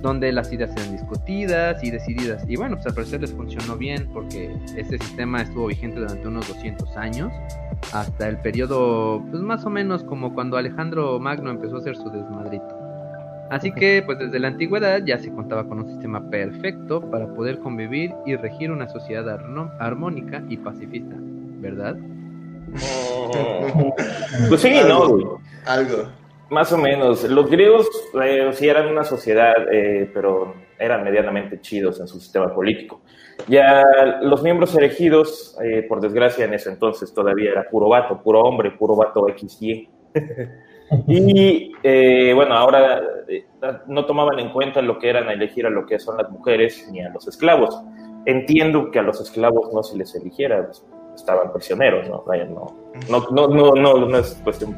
donde 0.00 0.32
las 0.32 0.52
ideas 0.52 0.70
eran 0.76 0.92
discutidas 0.92 1.82
y 1.84 1.90
decididas. 1.90 2.44
Y 2.48 2.56
bueno, 2.56 2.76
pues 2.76 2.86
al 2.86 2.94
parecer 2.94 3.20
les 3.20 3.32
funcionó 3.32 3.76
bien 3.76 4.08
porque 4.12 4.54
este 4.76 4.98
sistema 4.98 5.42
estuvo 5.42 5.66
vigente 5.66 6.00
durante 6.00 6.26
unos 6.26 6.48
200 6.48 6.96
años, 6.96 7.32
hasta 7.92 8.28
el 8.28 8.38
periodo, 8.38 9.22
pues 9.30 9.42
más 9.42 9.64
o 9.64 9.70
menos 9.70 10.04
como 10.04 10.32
cuando 10.32 10.56
Alejandro 10.56 11.18
Magno 11.20 11.50
empezó 11.50 11.76
a 11.76 11.78
hacer 11.80 11.96
su 11.96 12.08
desmadrito. 12.08 12.81
Así 13.52 13.70
que, 13.70 14.02
pues 14.02 14.18
desde 14.18 14.38
la 14.38 14.48
antigüedad 14.48 15.02
ya 15.04 15.18
se 15.18 15.30
contaba 15.30 15.68
con 15.68 15.80
un 15.80 15.86
sistema 15.86 16.30
perfecto 16.30 17.02
para 17.10 17.26
poder 17.34 17.58
convivir 17.58 18.10
y 18.24 18.34
regir 18.34 18.70
una 18.70 18.88
sociedad 18.88 19.28
armónica 19.78 20.42
y 20.48 20.56
pacifista, 20.56 21.14
¿verdad? 21.60 21.94
pues 24.48 24.58
sí, 24.58 24.74
Algo. 24.78 25.18
no, 25.18 25.38
Algo. 25.66 26.08
más 26.48 26.72
o 26.72 26.78
menos. 26.78 27.24
Los 27.24 27.50
griegos 27.50 27.90
eh, 28.24 28.48
sí 28.54 28.68
eran 28.70 28.86
una 28.86 29.04
sociedad, 29.04 29.52
eh, 29.70 30.10
pero 30.14 30.54
eran 30.78 31.04
medianamente 31.04 31.60
chidos 31.60 32.00
en 32.00 32.08
su 32.08 32.18
sistema 32.18 32.54
político. 32.54 33.02
Ya 33.48 33.82
los 34.22 34.42
miembros 34.42 34.74
elegidos, 34.74 35.58
eh, 35.62 35.82
por 35.86 36.00
desgracia 36.00 36.46
en 36.46 36.54
ese 36.54 36.70
entonces 36.70 37.12
todavía 37.12 37.50
era 37.50 37.68
puro 37.68 37.90
vato, 37.90 38.18
puro 38.22 38.40
hombre, 38.40 38.70
puro 38.70 38.96
vato 38.96 39.26
XY. 39.28 39.90
Y 41.06 41.72
eh, 41.82 42.32
bueno, 42.34 42.54
ahora 42.54 43.02
eh, 43.28 43.46
no 43.86 44.04
tomaban 44.04 44.38
en 44.38 44.50
cuenta 44.50 44.82
lo 44.82 44.98
que 44.98 45.08
eran 45.08 45.28
a 45.28 45.32
elegir 45.32 45.66
a 45.66 45.70
lo 45.70 45.86
que 45.86 45.98
son 45.98 46.16
las 46.16 46.30
mujeres 46.30 46.88
ni 46.90 47.00
a 47.00 47.10
los 47.10 47.26
esclavos. 47.28 47.82
Entiendo 48.26 48.90
que 48.90 48.98
a 48.98 49.02
los 49.02 49.20
esclavos 49.20 49.72
no 49.72 49.82
se 49.82 49.96
les 49.96 50.14
eligiera, 50.14 50.64
pues, 50.64 50.84
estaban 51.14 51.52
prisioneros, 51.52 52.08
¿no? 52.08 52.24
No, 53.08 53.26
no, 53.30 53.48
no, 53.48 53.74
no, 53.74 53.74
no, 53.74 54.06
no 54.06 54.18
es 54.18 54.40
cuestión 54.44 54.76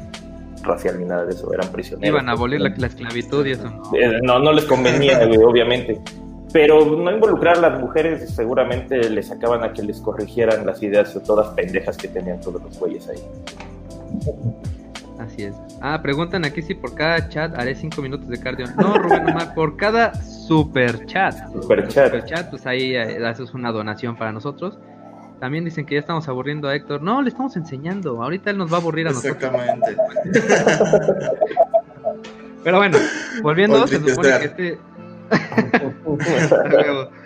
racial 0.63 0.99
ni 0.99 1.05
nada 1.05 1.25
de 1.25 1.31
eso, 1.31 1.53
eran 1.53 1.71
prisioneros. 1.71 2.09
Iban 2.09 2.29
a 2.29 2.31
abolir 2.31 2.59
la, 2.59 2.73
la 2.75 2.87
esclavitud 2.87 3.45
y 3.45 3.51
eso 3.51 3.69
no. 3.69 3.83
Eh, 3.95 4.19
no, 4.23 4.39
no 4.39 4.51
les 4.51 4.65
convenía, 4.65 5.19
obviamente. 5.45 6.01
Pero 6.51 6.85
no 6.85 7.11
involucrar 7.11 7.57
a 7.57 7.69
las 7.69 7.79
mujeres 7.79 8.29
seguramente 8.33 9.09
les 9.09 9.27
sacaban 9.27 9.63
a 9.63 9.73
que 9.73 9.83
les 9.83 9.99
corrigieran 9.99 10.65
las 10.65 10.81
ideas 10.81 11.13
de 11.13 11.19
todas 11.19 11.49
pendejas 11.49 11.97
que 11.97 12.07
tenían 12.07 12.39
todos 12.39 12.63
los 12.63 12.79
güeyes 12.79 13.09
ahí. 13.09 13.19
Así 15.25 15.43
es. 15.43 15.55
Ah, 15.81 16.01
preguntan 16.01 16.45
aquí 16.45 16.61
si 16.61 16.75
por 16.75 16.93
cada 16.93 17.27
chat 17.29 17.57
haré 17.57 17.75
5 17.75 18.01
minutos 18.01 18.27
de 18.27 18.39
cardio. 18.39 18.67
No, 18.77 18.97
Rubén 18.97 19.27
Omar, 19.29 19.53
por 19.53 19.75
cada 19.75 20.13
super 20.23 21.05
chat. 21.05 21.35
Super 21.51 21.87
chat. 21.87 22.05
Super 22.05 22.25
chat, 22.25 22.49
pues 22.49 22.65
ahí 22.67 22.95
eh, 22.95 23.25
haces 23.25 23.53
una 23.53 23.71
donación 23.71 24.15
para 24.15 24.31
nosotros. 24.31 24.77
También 25.39 25.65
dicen 25.65 25.85
que 25.85 25.95
ya 25.95 25.99
estamos 25.99 26.27
aburriendo 26.27 26.67
a 26.67 26.75
Héctor. 26.75 27.01
No, 27.01 27.21
le 27.21 27.29
estamos 27.29 27.55
enseñando. 27.57 28.21
Ahorita 28.23 28.51
él 28.51 28.57
nos 28.57 28.71
va 28.71 28.77
a 28.77 28.79
aburrir 28.81 29.07
a 29.07 29.11
nosotros. 29.11 29.35
Exactamente. 29.35 29.97
Pero 32.63 32.77
bueno, 32.77 32.97
volviendo, 33.41 33.87
se 33.87 33.99
supone 33.99 34.39
que 34.39 34.45
este. 34.45 34.79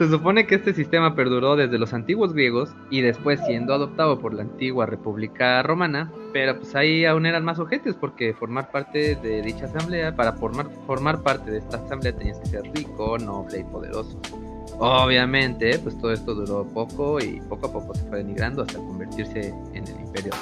se 0.00 0.08
supone 0.08 0.46
que 0.46 0.54
este 0.54 0.72
sistema 0.72 1.14
perduró 1.14 1.56
desde 1.56 1.78
los 1.78 1.92
antiguos 1.92 2.32
griegos 2.32 2.70
y 2.88 3.02
después 3.02 3.38
siendo 3.44 3.74
adoptado 3.74 4.18
por 4.18 4.32
la 4.32 4.40
antigua 4.40 4.86
República 4.86 5.62
Romana, 5.62 6.10
pero 6.32 6.56
pues 6.56 6.74
ahí 6.74 7.04
aún 7.04 7.26
eran 7.26 7.44
más 7.44 7.58
ojetes 7.58 7.96
porque 7.96 8.32
formar 8.32 8.70
parte 8.70 9.16
de 9.16 9.42
dicha 9.42 9.66
asamblea, 9.66 10.16
para 10.16 10.32
formar, 10.32 10.70
formar 10.86 11.22
parte 11.22 11.50
de 11.50 11.58
esta 11.58 11.76
asamblea 11.76 12.16
tenías 12.16 12.38
que 12.38 12.46
ser 12.46 12.62
rico, 12.74 13.18
noble 13.18 13.58
y 13.58 13.64
poderoso. 13.64 14.18
Obviamente, 14.78 15.78
pues 15.80 15.98
todo 15.98 16.14
esto 16.14 16.34
duró 16.34 16.64
poco 16.64 17.20
y 17.20 17.42
poco 17.42 17.66
a 17.66 17.72
poco 17.74 17.94
se 17.94 18.02
fue 18.04 18.18
denigrando 18.20 18.62
hasta 18.62 18.78
convertirse 18.78 19.52
en 19.74 19.86
el 19.86 20.00
imperio. 20.00 20.32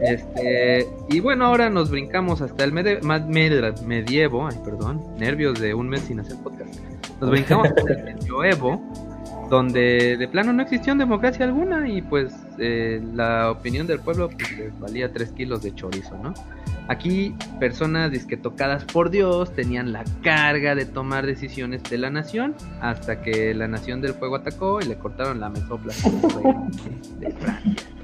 Este, 0.00 0.86
y 1.08 1.18
bueno, 1.18 1.46
ahora 1.46 1.68
nos 1.68 1.90
brincamos 1.90 2.42
hasta 2.42 2.62
el 2.62 2.72
medievo, 2.72 4.46
ay, 4.46 4.56
perdón, 4.64 5.02
nervios 5.18 5.58
de 5.58 5.74
un 5.74 5.88
mes 5.88 6.02
sin 6.02 6.20
hacer 6.20 6.36
podcast. 6.44 6.87
Nos 7.20 7.30
brincamos 7.30 7.68
el 7.88 8.04
medioevo, 8.04 8.80
donde 9.50 10.16
de 10.16 10.28
plano 10.28 10.52
no 10.52 10.62
existió 10.62 10.94
democracia 10.94 11.44
alguna 11.44 11.88
y 11.88 12.02
pues 12.02 12.34
eh, 12.58 13.02
la 13.14 13.50
opinión 13.50 13.86
del 13.86 14.00
pueblo 14.00 14.30
pues, 14.30 14.78
valía 14.78 15.12
3 15.12 15.32
kilos 15.32 15.62
de 15.62 15.74
chorizo, 15.74 16.16
¿no? 16.22 16.34
Aquí 16.88 17.34
personas 17.60 18.10
disque 18.10 18.36
tocadas 18.36 18.84
por 18.84 19.10
Dios 19.10 19.52
tenían 19.54 19.92
la 19.92 20.04
carga 20.22 20.74
de 20.74 20.86
tomar 20.86 21.26
decisiones 21.26 21.82
de 21.82 21.98
la 21.98 22.08
nación 22.08 22.54
hasta 22.80 23.20
que 23.20 23.52
la 23.52 23.68
nación 23.68 24.00
del 24.00 24.14
fuego 24.14 24.36
atacó 24.36 24.80
y 24.80 24.84
le 24.84 24.96
cortaron 24.96 25.40
la 25.40 25.50
mesopla 25.50 25.92
de 27.18 27.30
Francia. 27.32 27.84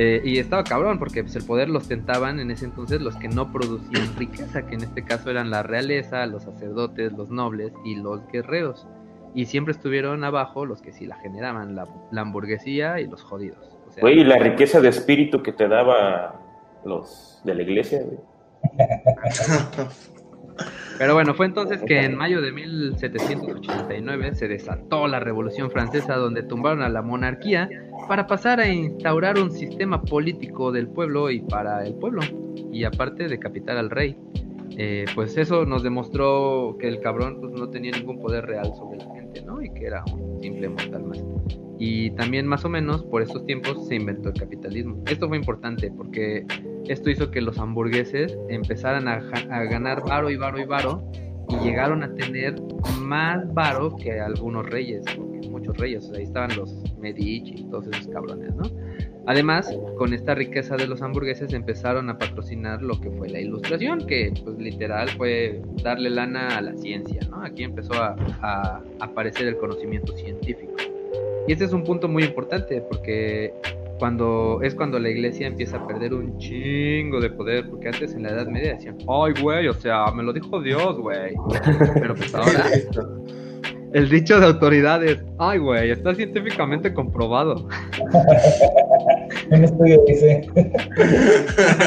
Eh, 0.00 0.22
y 0.24 0.38
estaba 0.38 0.62
cabrón 0.62 1.00
porque 1.00 1.24
pues, 1.24 1.34
el 1.34 1.44
poder 1.44 1.68
lo 1.68 1.78
ostentaban 1.78 2.38
en 2.38 2.52
ese 2.52 2.66
entonces 2.66 3.02
los 3.02 3.16
que 3.16 3.26
no 3.28 3.50
producían 3.50 4.16
riqueza, 4.16 4.64
que 4.64 4.76
en 4.76 4.84
este 4.84 5.04
caso 5.04 5.28
eran 5.28 5.50
la 5.50 5.64
realeza, 5.64 6.24
los 6.26 6.44
sacerdotes, 6.44 7.12
los 7.12 7.30
nobles 7.30 7.72
y 7.84 7.96
los 7.96 8.24
guerreros. 8.28 8.86
Y 9.34 9.46
siempre 9.46 9.72
estuvieron 9.72 10.22
abajo 10.22 10.64
los 10.66 10.80
que 10.82 10.92
sí 10.92 11.04
la 11.04 11.16
generaban, 11.16 11.74
la, 11.74 11.88
la 12.12 12.20
hamburguesía 12.20 13.00
y 13.00 13.08
los 13.08 13.22
jodidos. 13.22 13.76
O 13.88 13.90
sea, 13.90 14.00
Güey, 14.00 14.22
la 14.22 14.38
riqueza 14.38 14.80
de 14.80 14.88
espíritu 14.88 15.42
que 15.42 15.52
te 15.52 15.66
daba 15.66 16.40
los 16.84 17.40
de 17.44 17.54
la 17.56 17.62
iglesia, 17.62 18.00
güey. 18.04 18.18
Pero 20.98 21.14
bueno, 21.14 21.32
fue 21.32 21.46
entonces 21.46 21.80
que 21.86 22.04
en 22.04 22.16
mayo 22.16 22.42
de 22.42 22.50
1789 22.50 24.34
se 24.34 24.48
desató 24.48 25.06
la 25.06 25.20
Revolución 25.20 25.70
Francesa 25.70 26.16
donde 26.16 26.42
tumbaron 26.42 26.82
a 26.82 26.88
la 26.88 27.02
monarquía 27.02 27.68
para 28.08 28.26
pasar 28.26 28.58
a 28.58 28.68
instaurar 28.68 29.38
un 29.38 29.52
sistema 29.52 30.02
político 30.02 30.72
del 30.72 30.88
pueblo 30.88 31.30
y 31.30 31.40
para 31.40 31.84
el 31.84 31.94
pueblo, 31.94 32.22
y 32.72 32.82
aparte 32.82 33.28
decapitar 33.28 33.76
al 33.76 33.90
rey. 33.90 34.16
Eh, 34.76 35.06
pues 35.14 35.36
eso 35.36 35.64
nos 35.64 35.82
demostró 35.82 36.76
que 36.78 36.88
el 36.88 37.00
cabrón 37.00 37.38
pues, 37.40 37.52
no 37.52 37.68
tenía 37.70 37.92
ningún 37.92 38.20
poder 38.20 38.46
real 38.46 38.72
sobre 38.76 38.98
la 38.98 39.12
gente, 39.14 39.42
¿no? 39.42 39.62
Y 39.62 39.70
que 39.70 39.86
era 39.86 40.04
un 40.12 40.40
simple 40.40 40.68
mortal 40.68 41.04
más. 41.04 41.24
Y 41.78 42.10
también 42.12 42.46
más 42.46 42.64
o 42.64 42.68
menos 42.68 43.04
por 43.04 43.22
estos 43.22 43.44
tiempos 43.46 43.86
se 43.86 43.94
inventó 43.96 44.28
el 44.28 44.34
capitalismo. 44.34 45.02
Esto 45.06 45.28
fue 45.28 45.36
importante 45.36 45.90
porque 45.96 46.44
esto 46.86 47.10
hizo 47.10 47.30
que 47.30 47.40
los 47.40 47.58
hamburgueses 47.58 48.36
empezaran 48.48 49.08
a, 49.08 49.22
a 49.50 49.64
ganar 49.64 50.02
varo 50.04 50.30
y 50.30 50.36
varo 50.36 50.58
y 50.58 50.64
varo 50.64 51.10
y 51.48 51.56
llegaron 51.64 52.02
a 52.02 52.14
tener 52.14 52.60
más 53.00 53.52
varo 53.54 53.96
que 53.96 54.20
algunos 54.20 54.68
reyes, 54.68 55.02
porque 55.16 55.48
muchos 55.48 55.76
reyes, 55.78 56.04
o 56.04 56.08
sea, 56.08 56.18
ahí 56.18 56.24
estaban 56.24 56.54
los 56.56 56.82
Medici 56.98 57.54
y 57.56 57.64
todos 57.64 57.86
esos 57.86 58.08
cabrones, 58.08 58.54
¿no? 58.54 58.64
Además, 59.28 59.70
con 59.98 60.14
esta 60.14 60.34
riqueza 60.34 60.76
de 60.76 60.86
los 60.86 61.02
hamburgueses 61.02 61.52
empezaron 61.52 62.08
a 62.08 62.16
patrocinar 62.16 62.80
lo 62.80 62.98
que 62.98 63.10
fue 63.10 63.28
la 63.28 63.38
ilustración, 63.38 64.06
que 64.06 64.32
pues 64.42 64.58
literal 64.58 65.10
fue 65.10 65.60
darle 65.82 66.08
lana 66.08 66.56
a 66.56 66.62
la 66.62 66.74
ciencia, 66.74 67.20
¿no? 67.30 67.44
Aquí 67.44 67.62
empezó 67.62 67.92
a, 67.92 68.16
a 68.40 68.80
aparecer 69.00 69.46
el 69.46 69.58
conocimiento 69.58 70.16
científico. 70.16 70.72
Y 71.46 71.52
este 71.52 71.66
es 71.66 71.74
un 71.74 71.84
punto 71.84 72.08
muy 72.08 72.24
importante 72.24 72.80
porque 72.80 73.52
cuando 73.98 74.60
es 74.62 74.74
cuando 74.74 74.98
la 74.98 75.10
iglesia 75.10 75.46
empieza 75.46 75.76
a 75.76 75.86
perder 75.86 76.14
un 76.14 76.38
chingo 76.38 77.20
de 77.20 77.28
poder, 77.28 77.68
porque 77.68 77.88
antes 77.88 78.14
en 78.14 78.22
la 78.22 78.30
Edad 78.30 78.46
Media 78.46 78.74
decían, 78.74 78.96
ay 79.08 79.34
güey, 79.42 79.68
o 79.68 79.74
sea, 79.74 80.10
me 80.12 80.22
lo 80.22 80.32
dijo 80.32 80.60
Dios, 80.62 80.96
güey. 80.98 81.34
Pero 82.00 82.14
pues 82.14 82.34
ahora 82.34 82.64
el 83.92 84.08
dicho 84.08 84.40
de 84.40 84.46
autoridades, 84.46 85.22
ay 85.38 85.58
güey, 85.58 85.90
está 85.90 86.14
científicamente 86.14 86.94
comprobado. 86.94 87.68
Un 89.50 89.64
estudio 89.64 90.02
dice. 90.06 90.46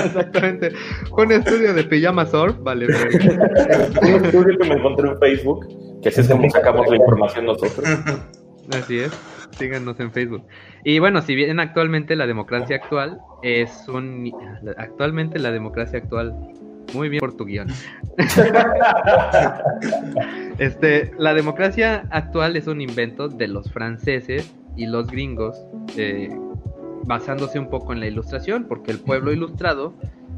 Exactamente. 0.05 0.71
Un 1.17 1.31
estudio 1.31 1.73
de 1.73 1.83
pijama 1.83 2.25
surf, 2.25 2.55
vale. 2.61 2.87
Un 2.87 4.25
estudio 4.25 4.57
que 4.57 4.69
me 4.69 4.75
encontré 4.75 5.09
en 5.09 5.19
Facebook, 5.19 5.67
que 6.01 6.09
así 6.09 6.21
es 6.21 6.27
como 6.27 6.49
sacamos 6.49 6.89
la 6.89 6.97
información 6.97 7.45
nosotros. 7.45 7.85
Así 8.73 8.99
es. 8.99 9.11
Síganos 9.57 9.99
en 9.99 10.11
Facebook. 10.11 10.43
Y 10.83 10.99
bueno, 10.99 11.21
si 11.21 11.35
bien 11.35 11.59
actualmente 11.59 12.15
la 12.15 12.25
democracia 12.25 12.77
actual 12.77 13.19
es 13.43 13.87
un... 13.87 14.31
Actualmente 14.77 15.37
la 15.39 15.51
democracia 15.51 15.99
actual... 15.99 16.35
Muy 16.93 17.09
bien 17.09 17.19
por 17.21 17.37
tu 17.37 17.45
guion. 17.45 17.69
este, 20.57 21.11
la 21.17 21.33
democracia 21.33 22.05
actual 22.09 22.57
es 22.57 22.67
un 22.67 22.81
invento 22.81 23.29
de 23.29 23.47
los 23.47 23.71
franceses 23.71 24.53
y 24.75 24.87
los 24.87 25.07
gringos, 25.07 25.63
eh, 25.95 26.29
basándose 27.05 27.59
un 27.59 27.69
poco 27.69 27.93
en 27.93 27.99
la 27.99 28.07
ilustración, 28.07 28.65
porque 28.65 28.91
el 28.91 28.99
pueblo 28.99 29.31
ilustrado 29.31 29.93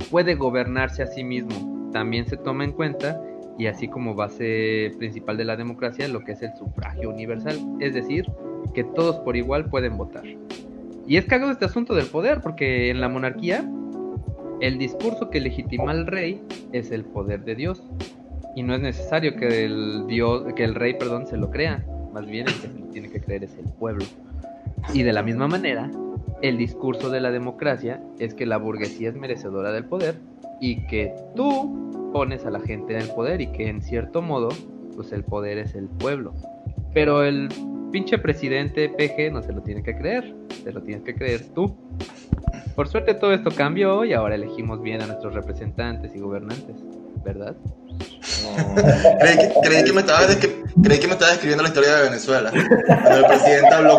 puede 0.09 0.35
gobernarse 0.35 1.03
a 1.03 1.07
sí 1.07 1.23
mismo. 1.23 1.89
También 1.91 2.27
se 2.27 2.37
toma 2.37 2.63
en 2.63 2.71
cuenta 2.71 3.21
y 3.57 3.67
así 3.67 3.87
como 3.87 4.15
base 4.15 4.91
principal 4.97 5.37
de 5.37 5.45
la 5.45 5.55
democracia 5.55 6.07
lo 6.07 6.23
que 6.23 6.31
es 6.31 6.41
el 6.41 6.55
sufragio 6.55 7.09
universal, 7.09 7.57
es 7.79 7.93
decir, 7.93 8.25
que 8.73 8.83
todos 8.83 9.17
por 9.17 9.35
igual 9.35 9.65
pueden 9.65 9.97
votar. 9.97 10.23
Y 11.05 11.17
es 11.17 11.25
cagado 11.25 11.51
este 11.51 11.65
asunto 11.65 11.93
del 11.95 12.07
poder, 12.07 12.41
porque 12.41 12.89
en 12.89 13.01
la 13.01 13.09
monarquía 13.09 13.69
el 14.61 14.77
discurso 14.77 15.29
que 15.29 15.41
legitima 15.41 15.91
al 15.91 16.07
rey 16.07 16.41
es 16.71 16.91
el 16.91 17.03
poder 17.03 17.43
de 17.43 17.55
Dios 17.55 17.83
y 18.55 18.63
no 18.63 18.73
es 18.75 18.81
necesario 18.81 19.35
que 19.35 19.65
el 19.65 20.07
dios, 20.07 20.45
que 20.55 20.63
el 20.63 20.75
rey, 20.75 20.93
perdón, 20.97 21.27
se 21.27 21.37
lo 21.37 21.49
crea, 21.49 21.85
más 22.13 22.25
bien 22.25 22.47
el 22.47 22.53
que 22.53 22.67
se 22.67 22.79
lo 22.79 22.85
tiene 22.87 23.09
que 23.09 23.19
creer 23.19 23.43
es 23.43 23.57
el 23.57 23.65
pueblo. 23.65 24.05
Y 24.93 25.03
de 25.03 25.11
la 25.11 25.23
misma 25.23 25.47
manera, 25.47 25.91
el 26.43 26.57
discurso 26.57 27.09
de 27.09 27.21
la 27.21 27.31
democracia 27.31 28.03
es 28.19 28.33
que 28.33 28.45
la 28.45 28.57
burguesía 28.57 29.09
es 29.09 29.15
merecedora 29.15 29.71
del 29.71 29.85
poder 29.85 30.15
y 30.59 30.85
que 30.87 31.15
tú 31.37 32.11
pones 32.11 32.45
a 32.45 32.51
la 32.51 32.59
gente 32.59 32.93
en 32.93 33.01
el 33.01 33.07
poder 33.07 33.39
y 33.39 33.47
que 33.47 33.69
en 33.69 33.81
cierto 33.81 34.21
modo, 34.21 34.49
pues 34.93 35.13
el 35.13 35.23
poder 35.23 35.57
es 35.57 35.73
el 35.73 35.87
pueblo. 35.87 36.33
Pero 36.93 37.23
el 37.23 37.47
pinche 37.93 38.17
presidente 38.17 38.89
PG 38.89 39.31
no 39.31 39.41
se 39.41 39.53
lo 39.53 39.61
tiene 39.61 39.83
que 39.83 39.95
creer, 39.95 40.35
se 40.49 40.73
lo 40.73 40.81
tienes 40.83 41.05
que 41.05 41.15
creer 41.15 41.45
tú. 41.55 41.77
Por 42.75 42.89
suerte 42.89 43.13
todo 43.13 43.33
esto 43.33 43.49
cambió 43.55 44.03
y 44.03 44.11
ahora 44.11 44.35
elegimos 44.35 44.81
bien 44.81 45.01
a 45.01 45.07
nuestros 45.07 45.33
representantes 45.33 46.13
y 46.13 46.19
gobernantes, 46.19 46.75
¿verdad? 47.23 47.55
Creí, 49.21 49.83
que, 49.83 49.93
me 49.93 50.01
estaba 50.01 50.19
creí 50.83 50.99
que 50.99 51.07
me 51.07 51.13
estaba 51.13 51.31
describiendo 51.31 51.63
la 51.63 51.69
historia 51.69 51.95
de 51.95 52.03
Venezuela, 52.03 52.51
donde 52.51 53.19
el 53.19 53.25
presidente 53.25 53.73
habló, 53.73 53.97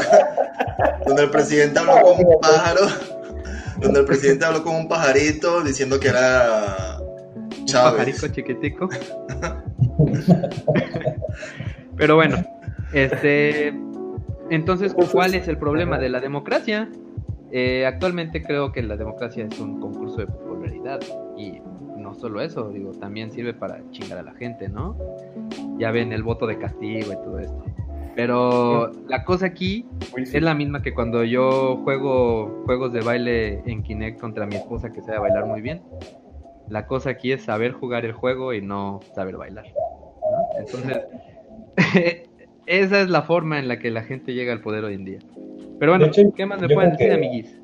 donde 1.06 1.22
el 1.22 1.30
presidente 1.30 1.78
habló 1.78 2.02
con 2.02 2.26
un 2.26 2.40
pájaro, 2.40 2.86
donde 3.80 4.00
el 4.00 4.06
presidente 4.06 4.44
habló 4.44 4.62
con 4.62 4.76
un 4.76 4.88
pajarito 4.88 5.62
diciendo 5.62 5.98
que 5.98 6.08
era 6.08 6.98
Chávez. 7.64 7.92
Un 7.92 7.98
pajarito 7.98 8.28
chiquitico. 8.28 8.88
Pero 11.96 12.16
bueno, 12.16 12.44
este, 12.92 13.68
entonces, 14.50 14.94
¿cuál 15.12 15.34
es 15.34 15.48
el 15.48 15.58
problema 15.58 15.98
de 15.98 16.08
la 16.08 16.20
democracia? 16.20 16.88
Eh, 17.50 17.86
actualmente 17.86 18.42
creo 18.42 18.72
que 18.72 18.82
la 18.82 18.96
democracia 18.96 19.46
es 19.50 19.60
un 19.60 19.80
concurso 19.80 20.16
de 20.16 20.26
popularidad 20.26 21.00
y 21.36 21.60
no 22.14 22.20
solo 22.20 22.40
eso, 22.40 22.70
digo, 22.70 22.92
también 22.92 23.30
sirve 23.32 23.54
para 23.54 23.80
chingar 23.90 24.18
a 24.18 24.22
la 24.22 24.34
gente, 24.34 24.68
¿no? 24.68 24.96
Ya 25.78 25.90
ven 25.90 26.12
el 26.12 26.22
voto 26.22 26.46
de 26.46 26.58
castigo 26.58 27.12
y 27.12 27.16
todo 27.16 27.38
esto. 27.38 27.64
Pero 28.14 28.92
la 29.08 29.24
cosa 29.24 29.46
aquí 29.46 29.86
es 30.16 30.40
la 30.40 30.54
misma 30.54 30.82
que 30.82 30.94
cuando 30.94 31.24
yo 31.24 31.80
juego 31.82 32.62
juegos 32.64 32.92
de 32.92 33.00
baile 33.00 33.62
en 33.66 33.82
Kinect 33.82 34.20
contra 34.20 34.46
mi 34.46 34.54
esposa 34.54 34.92
que 34.92 35.02
sabe 35.02 35.18
bailar 35.18 35.46
muy 35.46 35.60
bien. 35.60 35.82
La 36.68 36.86
cosa 36.86 37.10
aquí 37.10 37.32
es 37.32 37.42
saber 37.42 37.72
jugar 37.72 38.04
el 38.04 38.12
juego 38.12 38.54
y 38.54 38.62
no 38.62 39.00
saber 39.14 39.36
bailar. 39.36 39.66
Entonces, 40.56 41.00
esa 42.66 43.00
es 43.00 43.10
la 43.10 43.22
forma 43.22 43.58
en 43.58 43.66
la 43.66 43.80
que 43.80 43.90
la 43.90 44.02
gente 44.02 44.32
llega 44.32 44.52
al 44.52 44.60
poder 44.60 44.84
hoy 44.84 44.94
en 44.94 45.04
día. 45.04 45.18
Pero 45.80 45.92
bueno, 45.96 46.12
¿qué 46.36 46.46
más 46.46 46.60
me 46.60 46.68
pueden 46.68 46.92
decir, 46.92 47.12
amiguis? 47.12 47.60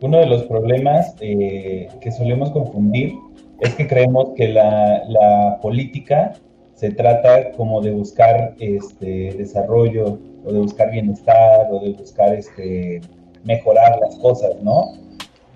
Uno 0.00 0.18
de 0.18 0.26
los 0.26 0.44
problemas 0.44 1.16
eh, 1.20 1.88
que 2.00 2.12
solemos 2.12 2.52
confundir 2.52 3.14
es 3.60 3.74
que 3.74 3.86
creemos 3.86 4.30
que 4.36 4.48
la, 4.48 5.58
política 5.60 6.32
se 6.74 6.90
trata 6.90 7.50
como 7.52 7.80
de 7.80 7.90
buscar 7.90 8.54
este 8.60 9.32
desarrollo 9.36 10.18
o 10.44 10.52
de 10.52 10.58
buscar 10.60 10.90
bienestar 10.92 11.66
o 11.72 11.80
de 11.80 11.92
buscar 11.94 12.34
este 12.34 13.00
mejorar 13.44 13.98
las 14.00 14.16
cosas, 14.16 14.54
¿no? 14.62 14.92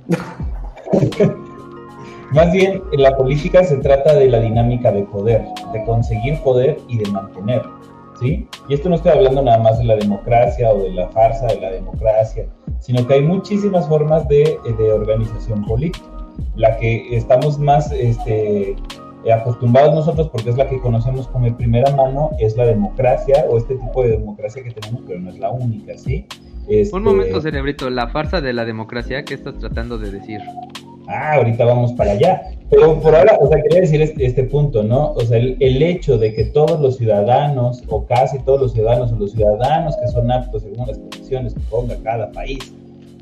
Más 2.32 2.52
bien, 2.52 2.82
la 2.92 3.16
política 3.16 3.62
se 3.62 3.76
trata 3.76 4.14
de 4.14 4.28
la 4.28 4.40
dinámica 4.40 4.90
de 4.90 5.02
poder, 5.04 5.44
de 5.73 5.85
conseguir 5.85 6.40
poder 6.42 6.78
y 6.88 6.99
de 6.99 7.11
mantener, 7.11 7.62
¿sí? 8.18 8.49
Y 8.68 8.75
esto 8.75 8.88
no 8.88 8.97
estoy 8.97 9.12
hablando 9.12 9.42
nada 9.42 9.59
más 9.59 9.78
de 9.78 9.85
la 9.85 9.97
democracia 9.97 10.73
o 10.73 10.82
de 10.82 10.90
la 10.90 11.09
farsa 11.09 11.46
de 11.46 11.61
la 11.61 11.70
democracia, 11.70 12.46
sino 12.81 13.07
que 13.07 13.14
hay 13.14 13.22
muchísimas 13.22 13.87
formas 13.87 14.26
de 14.26 14.59
organización 14.92 15.64
política 15.66 16.12
la 16.57 16.77
que 16.77 17.16
estamos 17.16 17.59
más 17.59 17.90
este, 17.92 18.77
acostumbrados 19.33 19.95
nosotros, 19.95 20.29
porque 20.29 20.51
es 20.51 20.57
la 20.57 20.68
que 20.68 20.81
conocemos 20.81 21.29
como 21.29 21.47
de 21.47 21.53
primera 21.53 21.95
mano, 21.95 22.31
es 22.38 22.57
la 22.57 22.66
democracia 22.66 23.45
o 23.49 23.59
este 23.59 23.77
tipo 23.77 24.03
de 24.03 24.11
democracia 24.11 24.62
que 24.62 24.71
tenemos, 24.71 25.03
pero 25.07 25.21
no 25.21 25.31
es 25.31 25.38
la 25.38 25.51
única, 25.51 25.97
¿sí? 25.97 26.27
Este... 26.68 26.97
Un 26.97 27.05
momento, 27.05 27.40
cerebrito, 27.40 27.90
la 27.90 28.09
farsa 28.09 28.40
de 28.40 28.53
la 28.53 28.64
democracia, 28.64 29.25
¿qué 29.25 29.35
estás 29.35 29.59
tratando 29.59 29.99
de 29.99 30.11
decir? 30.11 30.40
Ah, 31.09 31.35
ahorita 31.35 31.64
vamos 31.64 31.92
para 31.92 32.12
allá. 32.12 32.42
Pero 32.71 33.01
por 33.01 33.14
ahora, 33.14 33.37
o 33.40 33.49
sea, 33.49 33.61
quería 33.61 33.81
decir 33.81 34.01
este, 34.01 34.25
este 34.25 34.45
punto, 34.45 34.83
¿no? 34.83 35.12
O 35.12 35.21
sea, 35.21 35.38
el, 35.38 35.57
el, 35.61 35.83
hecho 35.83 36.16
de 36.16 36.33
que 36.33 36.45
todos 36.45 36.81
los 36.81 36.97
ciudadanos, 36.97 37.83
o 37.88 38.07
casi 38.07 38.38
todos 38.40 38.61
los 38.61 38.73
ciudadanos, 38.73 39.12
o 39.12 39.16
los 39.16 39.33
ciudadanos 39.33 39.97
que 39.97 40.09
son 40.09 40.31
aptos 40.31 40.62
según 40.62 40.87
las 40.87 40.99
condiciones 40.99 41.55
que 41.55 41.61
ponga 41.68 41.97
cada 42.03 42.31
país, 42.31 42.73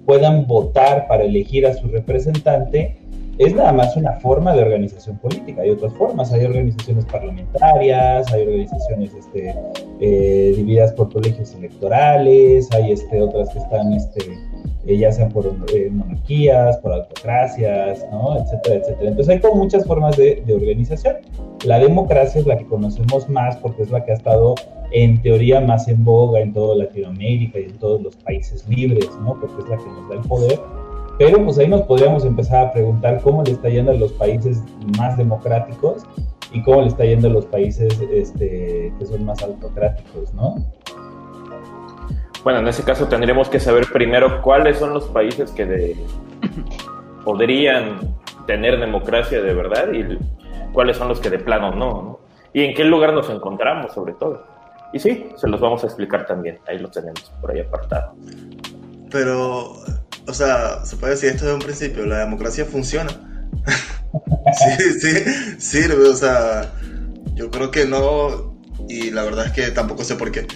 puedan 0.05 0.47
votar 0.47 1.09
para 1.09 1.25
elegir 1.25 1.67
a 1.67 1.75
su 1.75 1.89
representante, 1.89 2.97
es 3.41 3.55
nada 3.55 3.73
más 3.73 3.97
una 3.97 4.13
forma 4.21 4.55
de 4.55 4.63
organización 4.63 5.17
política. 5.17 5.63
Hay 5.63 5.71
otras 5.71 5.95
formas, 5.95 6.31
hay 6.31 6.45
organizaciones 6.45 7.07
parlamentarias, 7.07 8.31
hay 8.31 8.43
organizaciones 8.43 9.15
este, 9.15 9.55
eh, 9.99 10.53
divididas 10.55 10.93
por 10.93 11.11
colegios 11.11 11.55
electorales, 11.55 12.71
hay 12.73 12.93
este, 12.93 13.23
otras 13.23 13.49
que 13.49 13.61
están, 13.61 13.95
este, 13.95 14.39
eh, 14.87 14.99
ya 14.99 15.11
sean 15.11 15.31
por 15.31 15.57
eh, 15.73 15.89
monarquías, 15.91 16.77
por 16.79 16.93
autocracias, 16.93 18.05
¿no? 18.13 18.37
etcétera, 18.43 18.77
etcétera. 18.77 19.09
Entonces 19.09 19.35
hay 19.35 19.41
como 19.41 19.55
muchas 19.55 19.87
formas 19.87 20.19
de, 20.19 20.43
de 20.45 20.55
organización. 20.55 21.17
La 21.65 21.79
democracia 21.79 22.43
es 22.43 22.47
la 22.47 22.59
que 22.59 22.67
conocemos 22.67 23.27
más 23.31 23.57
porque 23.57 23.85
es 23.85 23.91
la 23.91 24.05
que 24.05 24.13
ha 24.13 24.17
estado 24.17 24.55
en 24.93 25.23
teoría 25.23 25.63
más 25.63 25.89
en 25.89 26.05
boga 26.05 26.41
en 26.41 26.53
toda 26.53 26.77
Latinoamérica 26.77 27.59
y 27.59 27.65
en 27.65 27.79
todos 27.79 28.03
los 28.03 28.17
países 28.17 28.69
libres, 28.69 29.09
¿no? 29.23 29.41
Porque 29.41 29.63
es 29.63 29.69
la 29.71 29.77
que 29.79 29.85
nos 29.85 30.09
da 30.11 30.15
el 30.17 30.29
poder 30.29 30.59
pero 31.21 31.45
pues 31.45 31.59
ahí 31.59 31.69
nos 31.69 31.83
podríamos 31.83 32.25
empezar 32.25 32.69
a 32.69 32.73
preguntar 32.73 33.21
cómo 33.21 33.43
le 33.43 33.51
está 33.51 33.69
yendo 33.69 33.91
a 33.91 33.95
los 33.95 34.11
países 34.13 34.63
más 34.97 35.19
democráticos 35.19 36.07
y 36.51 36.63
cómo 36.63 36.81
le 36.81 36.87
está 36.87 37.05
yendo 37.05 37.29
a 37.29 37.31
los 37.31 37.45
países 37.45 38.01
este, 38.11 38.91
que 38.99 39.05
son 39.05 39.27
más 39.27 39.43
autocráticos, 39.43 40.33
¿no? 40.33 40.55
Bueno, 42.43 42.61
en 42.61 42.69
ese 42.69 42.83
caso 42.85 43.07
tendríamos 43.07 43.51
que 43.51 43.61
saber 43.61 43.85
primero 43.93 44.41
cuáles 44.41 44.79
son 44.79 44.95
los 44.95 45.09
países 45.09 45.51
que 45.51 45.95
podrían 47.25 48.17
tener 48.47 48.81
democracia 48.81 49.43
de 49.43 49.53
verdad 49.53 49.93
y 49.93 50.19
cuáles 50.73 50.97
son 50.97 51.09
los 51.09 51.21
que 51.21 51.29
de 51.29 51.39
plano 51.39 51.73
no, 51.73 52.03
¿no? 52.03 52.21
Y 52.55 52.65
en 52.65 52.73
qué 52.73 52.85
lugar 52.85 53.13
nos 53.13 53.29
encontramos, 53.29 53.93
sobre 53.93 54.15
todo. 54.15 54.43
Y 54.95 54.99
sí, 54.99 55.29
se 55.37 55.49
los 55.49 55.61
vamos 55.61 55.85
a 55.85 55.87
explicar 55.87 56.25
también. 56.25 56.61
Ahí 56.67 56.79
los 56.79 56.91
tenemos 56.93 57.31
por 57.43 57.51
ahí 57.51 57.61
apartado. 57.61 58.15
Pero 59.11 59.75
o 60.31 60.35
sea, 60.35 60.85
se 60.85 60.97
puede 60.97 61.15
decir 61.15 61.31
esto 61.31 61.45
desde 61.45 61.57
un 61.57 61.63
principio, 61.63 62.07
la 62.07 62.21
democracia 62.21 62.65
funciona. 62.65 63.11
sí, 64.59 65.01
sí, 65.01 65.25
sirve, 65.59 66.09
o 66.09 66.17
sea, 66.17 66.73
yo 67.35 67.51
creo 67.51 67.71
que 67.71 67.85
no, 67.85 68.57
y 68.89 69.11
la 69.11 69.25
verdad 69.25 69.47
es 69.47 69.53
que 69.53 69.71
tampoco 69.73 70.05
sé 70.05 70.15
por 70.15 70.31
qué. 70.31 70.47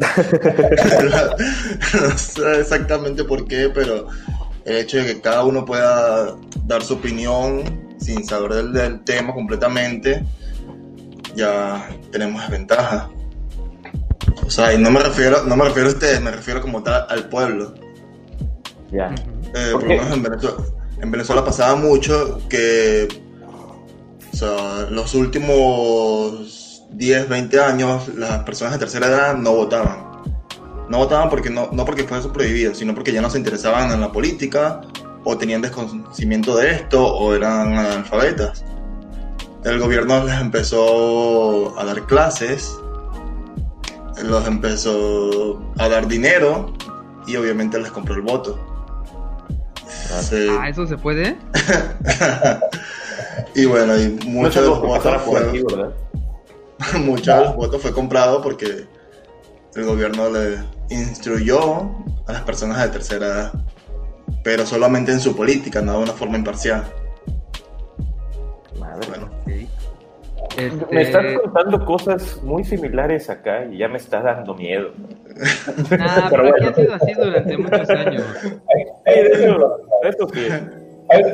no 2.00 2.18
sé 2.18 2.60
exactamente 2.60 3.24
por 3.24 3.46
qué, 3.46 3.70
pero 3.74 4.06
el 4.64 4.76
hecho 4.76 4.98
de 4.98 5.06
que 5.06 5.20
cada 5.20 5.44
uno 5.44 5.64
pueda 5.64 6.36
dar 6.66 6.82
su 6.82 6.94
opinión 6.94 7.96
sin 7.98 8.24
saber 8.24 8.70
del, 8.70 9.02
tema 9.04 9.34
completamente, 9.34 10.24
ya 11.34 11.88
tenemos 12.10 12.48
ventaja. 12.48 13.10
O 14.46 14.50
sea, 14.50 14.72
y 14.72 14.78
no 14.78 14.90
me 14.90 15.00
refiero, 15.00 15.44
no 15.44 15.56
me 15.56 15.66
refiero 15.66 15.90
a 15.90 15.92
ustedes, 15.92 16.22
me 16.22 16.30
refiero 16.30 16.62
como 16.62 16.82
tal 16.82 17.04
al 17.08 17.28
pueblo. 17.28 17.74
Ya. 18.92 19.14
Eh, 19.54 19.70
por 19.72 19.82
lo 19.82 19.88
menos 19.88 20.12
en 20.12 20.22
Venezuela, 20.22 20.56
en 21.00 21.10
Venezuela 21.10 21.44
pasaba 21.44 21.76
mucho 21.76 22.40
que 22.48 23.08
o 24.32 24.36
sea, 24.36 24.86
los 24.90 25.14
últimos 25.14 26.82
10, 26.92 27.28
20 27.28 27.60
años 27.60 28.08
las 28.16 28.42
personas 28.44 28.74
de 28.74 28.78
tercera 28.78 29.06
edad 29.06 29.36
no 29.36 29.52
votaban. 29.52 30.10
No 30.88 30.98
votaban 30.98 31.28
porque 31.28 31.50
no, 31.50 31.68
no 31.72 31.84
porque 31.84 32.04
fuese 32.04 32.28
prohibido, 32.28 32.74
sino 32.74 32.94
porque 32.94 33.12
ya 33.12 33.20
no 33.20 33.30
se 33.30 33.38
interesaban 33.38 33.92
en 33.92 34.00
la 34.00 34.10
política 34.10 34.80
o 35.24 35.36
tenían 35.36 35.62
desconocimiento 35.62 36.56
de 36.56 36.72
esto 36.72 37.06
o 37.06 37.34
eran 37.34 37.74
analfabetas. 37.74 38.64
El 39.64 39.78
gobierno 39.78 40.24
les 40.24 40.40
empezó 40.40 41.78
a 41.78 41.84
dar 41.84 42.06
clases, 42.06 42.74
los 44.22 44.46
empezó 44.46 45.62
a 45.78 45.88
dar 45.88 46.08
dinero 46.08 46.72
y 47.26 47.36
obviamente 47.36 47.78
les 47.78 47.90
compró 47.90 48.14
el 48.14 48.22
voto. 48.22 48.58
Ah, 50.12 50.68
¿eso 50.68 50.86
se 50.86 50.96
puede? 50.96 51.36
y 53.54 53.64
bueno, 53.66 53.98
y 53.98 54.08
muchos 54.26 54.56
de 54.56 54.68
los 54.68 54.80
votos 54.80 55.22
fue, 55.22 55.64
muchos 56.98 57.38
de 57.38 57.44
los 57.44 57.56
votos 57.56 57.82
fue 57.82 57.92
comprado 57.92 58.42
porque 58.42 58.86
el 59.74 59.84
gobierno 59.84 60.30
le 60.30 60.58
instruyó 60.90 61.90
a 62.26 62.32
las 62.32 62.42
personas 62.42 62.82
de 62.82 62.88
tercera 62.88 63.26
edad, 63.26 63.52
pero 64.42 64.66
solamente 64.66 65.12
en 65.12 65.20
su 65.20 65.36
política, 65.36 65.80
no 65.80 65.98
de 65.98 66.04
una 66.04 66.12
forma 66.12 66.36
imparcial. 66.36 66.84
Madre. 68.78 69.06
Bueno. 69.08 69.30
Me 70.90 71.02
estás 71.02 71.24
este, 71.24 71.40
contando 71.40 71.84
cosas 71.84 72.42
muy 72.42 72.64
similares 72.64 73.30
acá 73.30 73.66
y 73.66 73.78
ya 73.78 73.88
me 73.88 73.98
está 73.98 74.20
dando 74.20 74.54
miedo. 74.54 74.90
Ah, 75.98 76.26
pero, 76.30 76.48
aquí 76.48 76.64
ha 76.64 76.74
sido 76.74 76.94
así 76.94 77.12
durante 77.14 77.56
muchos 77.56 77.90
años. 77.90 78.24
eso, 79.06 80.28
sí. 80.32 80.48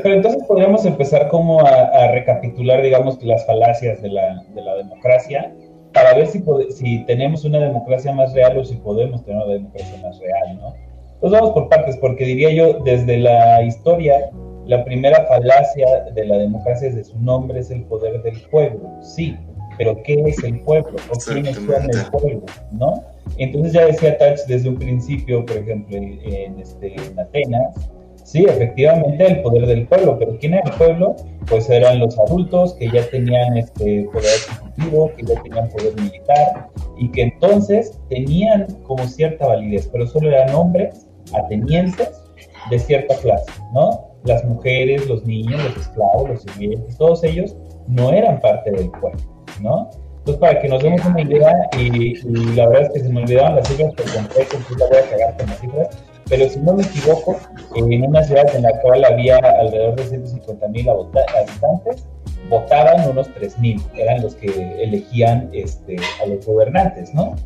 pero 0.03 0.15
entonces 0.15 0.43
podríamos 0.47 0.85
empezar 0.85 1.29
como 1.29 1.61
a, 1.61 2.09
recapitular, 2.13 2.83
digamos, 2.83 3.23
las 3.23 3.47
falacias 3.47 4.03
de 4.03 4.11
la, 4.11 4.43
de 4.55 4.63
la 4.63 4.75
democracia 4.77 5.53
para 5.93 6.15
ver 6.15 6.27
si, 6.27 6.45
si 6.71 7.05
tenemos 7.07 7.45
una 7.45 7.59
democracia 7.59 8.13
más 8.13 8.35
real 8.35 8.59
o 8.59 8.65
si 8.65 8.77
podemos 8.77 9.25
tener 9.25 9.43
una 9.43 9.55
democracia 9.55 9.99
más 10.03 10.19
real, 10.19 10.59
¿no? 10.59 10.75
Pues 11.21 11.33
vamos 11.33 11.53
por 11.53 11.69
partes, 11.71 11.97
porque 11.97 12.27
diría 12.27 12.53
yo, 12.53 12.81
desde 12.85 13.17
la 13.17 13.63
historia, 13.63 14.31
la 14.67 14.85
primera 14.85 15.27
falacia 15.27 15.87
de 16.15 16.25
la 16.27 16.39
democracia 16.39 16.89
es 16.89 16.97
de 16.97 17.05
su 17.05 17.19
nombre, 17.21 17.61
es 17.61 17.71
el 17.71 17.85
poder 17.85 18.23
del 18.23 18.41
pueblo. 18.51 18.91
Sí, 19.01 19.37
pero 19.79 20.03
¿qué 20.03 20.23
es 20.27 20.43
el 20.43 20.61
pueblo? 20.61 20.97
¿O 21.11 21.19
quiénes 21.19 21.57
son 21.57 21.71
el 21.71 22.11
pueblo? 22.11 22.43
¿No? 22.73 23.03
Entonces 23.39 23.73
ya 23.73 23.87
decía 23.87 24.19
Touch 24.19 24.41
desde 24.49 24.69
un 24.69 24.77
principio, 24.77 25.45
por 25.45 25.57
ejemplo, 25.59 25.97
en, 25.97 26.59
este, 26.59 26.95
en 26.95 27.19
Atenas, 27.19 27.91
sí, 28.25 28.45
efectivamente 28.45 29.27
el 29.27 29.43
poder 29.43 29.67
del 29.67 29.87
pueblo, 29.87 30.19
pero 30.19 30.39
¿quién 30.39 30.55
era 30.55 30.69
el 30.69 30.77
pueblo? 30.77 31.17
Pues 31.49 31.69
eran 31.71 32.01
los 32.01 32.19
adultos 32.19 32.75
que 32.75 32.91
ya 32.91 33.09
tenían 33.11 33.57
este 33.57 34.09
poder 34.13 34.25
ejecutivo, 34.25 35.13
que 35.17 35.27
ya 35.27 35.43
tenían 35.43 35.69
poder 35.69 35.95
militar 35.97 36.69
y 36.99 37.11
que 37.11 37.23
entonces 37.23 38.01
tenían 38.09 38.67
como 38.85 39.07
cierta 39.07 39.47
validez, 39.47 39.89
pero 39.93 40.07
solo 40.07 40.29
eran 40.29 40.55
hombres 40.55 41.07
atenienses 41.35 42.23
de 42.71 42.79
cierta 42.79 43.15
clase, 43.17 43.53
¿no? 43.73 44.06
Las 44.27 44.45
mujeres, 44.45 45.07
los 45.07 45.25
niños, 45.25 45.63
los 45.63 45.77
esclavos, 45.77 46.29
los 46.29 46.43
sirvientes, 46.43 46.97
todos 46.97 47.23
ellos 47.25 47.57
no 47.87 48.13
eran 48.13 48.41
parte 48.41 48.71
del 48.71 48.91
pueblo, 48.91 49.21
¿no? 49.61 49.91
Entonces, 50.19 50.41
para 50.41 50.61
que 50.61 50.69
nos 50.69 50.83
demos 50.83 51.07
una 51.07 51.23
idea, 51.23 51.53
y, 51.79 52.15
la 52.57 52.67
verdad 52.69 52.83
es 52.83 52.91
que 52.95 53.01
se 53.01 53.09
me 53.09 53.23
olvidaban 53.23 53.55
las 53.55 53.69
cifras 53.69 53.95
por 53.95 54.13
completo, 54.13 54.57
entonces 54.57 54.79
la 54.79 54.87
voy 54.89 54.97
a 54.97 55.11
cagar 55.11 55.37
con 55.37 55.47
las 55.47 55.61
cifras, 55.61 55.89
pero 56.29 56.49
si 56.49 56.59
no 56.59 56.73
me 56.75 56.83
equivoco, 56.83 57.37
en 57.77 58.05
una 58.05 58.25
ciudad 58.25 58.53
en 58.57 58.63
la 58.63 58.81
cual 58.81 59.05
había 59.05 59.37
alrededor 59.37 59.95
de 59.95 60.05
150 60.05 60.69
mil 60.69 60.89
habitantes, 60.89 62.05
votaban 62.49 63.09
unos 63.09 63.29
3 63.35 63.59
mil, 63.61 63.81
eran 63.95 64.23
los 64.23 64.35
que 64.35 64.49
elegían 64.83 65.49
este, 65.53 65.97
a 66.21 66.27
los 66.27 66.45
gobernantes, 66.45 67.15
¿no? 67.15 67.37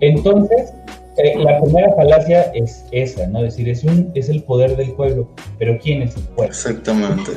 Entonces, 0.00 0.72
eh, 1.18 1.34
la 1.38 1.60
primera 1.60 1.92
falacia 1.94 2.42
es 2.54 2.84
esa, 2.92 3.26
¿no? 3.26 3.38
Es 3.38 3.56
decir, 3.56 3.68
es, 3.68 3.84
un, 3.84 4.10
es 4.14 4.28
el 4.28 4.42
poder 4.42 4.76
del 4.76 4.92
pueblo, 4.92 5.28
pero 5.58 5.78
¿quién 5.78 6.02
es 6.02 6.16
el 6.16 6.22
pueblo? 6.24 6.44
Exactamente. 6.44 7.32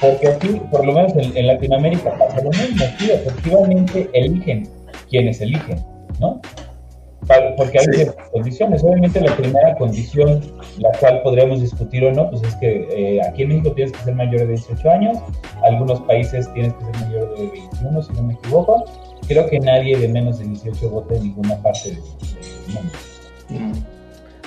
Porque 0.00 0.28
aquí, 0.28 0.60
por 0.70 0.84
lo 0.84 0.92
menos 0.92 1.12
en, 1.16 1.46
Latinoamérica, 1.46 2.16
pasa 2.18 2.42
lo 2.42 2.50
mismo. 2.50 2.84
Sí, 2.98 3.10
efectivamente 3.10 4.10
eligen 4.12 4.68
quienes 5.08 5.40
eligen, 5.40 5.78
¿no? 6.20 6.40
porque 7.56 7.78
hay 7.78 8.06
condiciones. 8.32 8.82
Obviamente 8.82 9.20
la 9.20 9.36
primera 9.36 9.74
condición, 9.76 10.40
la 10.78 10.90
cual 10.98 11.22
podríamos 11.22 11.60
discutir 11.60 12.04
o 12.04 12.12
no, 12.12 12.28
pues 12.30 12.42
es 12.42 12.56
que 12.56 12.88
eh, 12.90 13.20
aquí 13.22 13.42
en 13.42 13.50
México 13.50 13.72
tienes 13.72 13.92
que 13.92 14.04
ser 14.04 14.14
mayor 14.14 14.40
de 14.40 14.48
18 14.48 14.90
años, 14.90 15.18
algunos 15.62 16.00
países 16.02 16.52
tienes 16.52 16.72
que 16.74 16.84
ser 16.84 17.06
mayor 17.06 17.36
de 17.36 17.46
21, 17.48 18.02
si 18.02 18.12
no 18.14 18.22
me 18.24 18.34
equivoco. 18.34 18.84
Creo 19.28 19.46
que 19.48 19.60
nadie 19.60 19.96
de 19.96 20.08
menos 20.08 20.38
de 20.40 20.46
18 20.46 20.90
vota 20.90 21.14
en 21.14 21.22
ninguna 21.22 21.56
parte 21.62 21.90
del 21.90 22.00
mundo. 22.74 22.92
Mm. 23.48 23.72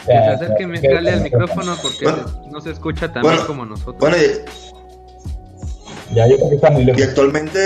Sea, 0.05 0.34
acérqueme, 0.34 0.77
al 0.77 1.21
micrófono 1.21 1.75
porque 1.81 2.05
no 2.51 2.62
se 2.62 2.71
escucha 2.71 3.12
tan 3.12 3.23
bien 3.23 3.39
como 3.47 3.65
nosotros. 3.65 3.97
Bueno, 3.99 4.17
ya, 6.13 6.27
yo 6.27 6.36
creo 6.36 6.49
que 6.49 6.55
está 6.55 6.69
muy 6.69 6.86
lejos. 6.86 7.01
Y 7.01 7.03
actualmente, 7.03 7.60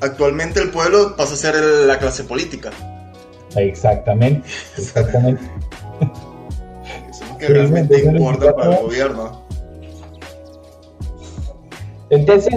actualmente 0.00 0.60
el 0.60 0.70
pueblo 0.70 1.14
pasa 1.16 1.34
a 1.34 1.36
ser 1.36 1.54
la 1.86 1.98
clase 1.98 2.24
política. 2.24 2.70
Exactamente, 3.56 4.48
exactamente. 4.78 5.42
Eso 7.10 7.24
es 7.24 7.30
lo 7.30 7.38
que 7.38 7.48
realmente 7.48 8.00
importa 8.02 8.54
para 8.54 8.76
el 8.76 8.82
gobierno. 8.82 9.44
Entonces. 12.10 12.54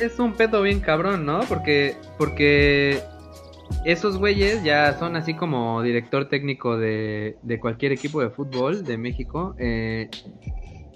Es 0.00 0.18
un 0.18 0.32
pedo 0.34 0.62
bien 0.62 0.80
cabrón, 0.80 1.26
¿no? 1.26 1.40
Porque, 1.40 1.94
porque 2.16 3.02
esos 3.84 4.18
güeyes 4.18 4.62
ya 4.62 4.98
son 4.98 5.16
así 5.16 5.34
como 5.34 5.82
director 5.82 6.28
técnico 6.28 6.76
de, 6.76 7.36
de 7.42 7.60
cualquier 7.60 7.92
equipo 7.92 8.20
de 8.20 8.30
fútbol 8.30 8.84
de 8.84 8.98
México. 8.98 9.54
Eh, 9.58 10.08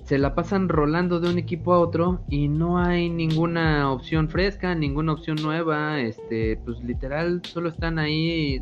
se 0.04 0.18
la 0.18 0.34
pasan 0.34 0.68
rolando 0.68 1.18
de 1.18 1.30
un 1.30 1.38
equipo 1.38 1.72
a 1.72 1.78
otro 1.78 2.20
y 2.28 2.48
no 2.48 2.78
hay 2.78 3.08
ninguna 3.08 3.90
opción 3.90 4.28
fresca, 4.28 4.74
ninguna 4.74 5.14
opción 5.14 5.38
nueva, 5.42 6.00
este, 6.00 6.58
pues 6.58 6.82
literal 6.84 7.40
solo 7.42 7.70
están 7.70 7.98
ahí 7.98 8.60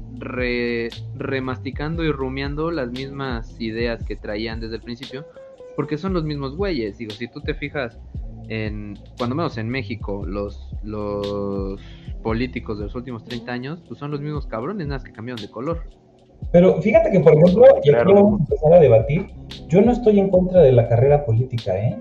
remasticando 1.17 2.05
y 2.05 2.13
rumiando 2.13 2.71
las 2.71 2.93
mismas 2.93 3.61
ideas 3.61 4.05
que 4.05 4.15
traían 4.15 4.61
desde 4.61 4.77
el 4.77 4.83
principio, 4.83 5.27
porque 5.75 5.99
son 5.99 6.13
los 6.13 6.23
mismos 6.23 6.55
güeyes, 6.55 6.99
digo, 6.99 7.11
si 7.11 7.27
tú 7.27 7.41
te 7.41 7.55
fijas 7.55 7.99
en, 8.49 8.97
cuando 9.19 9.35
menos 9.35 9.59
en 9.59 9.69
México, 9.69 10.25
los, 10.25 10.71
los 10.85 11.81
políticos 12.23 12.79
de 12.79 12.85
los 12.85 12.95
últimos 12.95 13.25
30 13.25 13.53
años, 13.53 13.83
pues 13.87 13.99
son 13.99 14.11
los 14.11 14.21
mismos 14.21 14.47
cabrones, 14.47 14.87
nada 14.87 14.99
más 14.99 15.05
que 15.05 15.13
cambiaron 15.13 15.43
de 15.43 15.51
color. 15.51 15.83
Pero 16.51 16.81
fíjate 16.83 17.11
que, 17.11 17.21
por 17.21 17.35
ejemplo, 17.35 17.65
y 17.83 17.91
aquí 17.91 18.05
vamos 18.05 18.41
a 18.41 18.45
empezar 18.45 18.75
a 18.75 18.81
debatir, 18.81 19.27
yo 19.69 19.81
no 19.81 19.93
estoy 19.93 20.19
en 20.19 20.29
contra 20.31 20.61
de 20.61 20.73
la 20.73 20.89
carrera 20.89 21.25
política, 21.25 21.79
¿eh? 21.79 21.99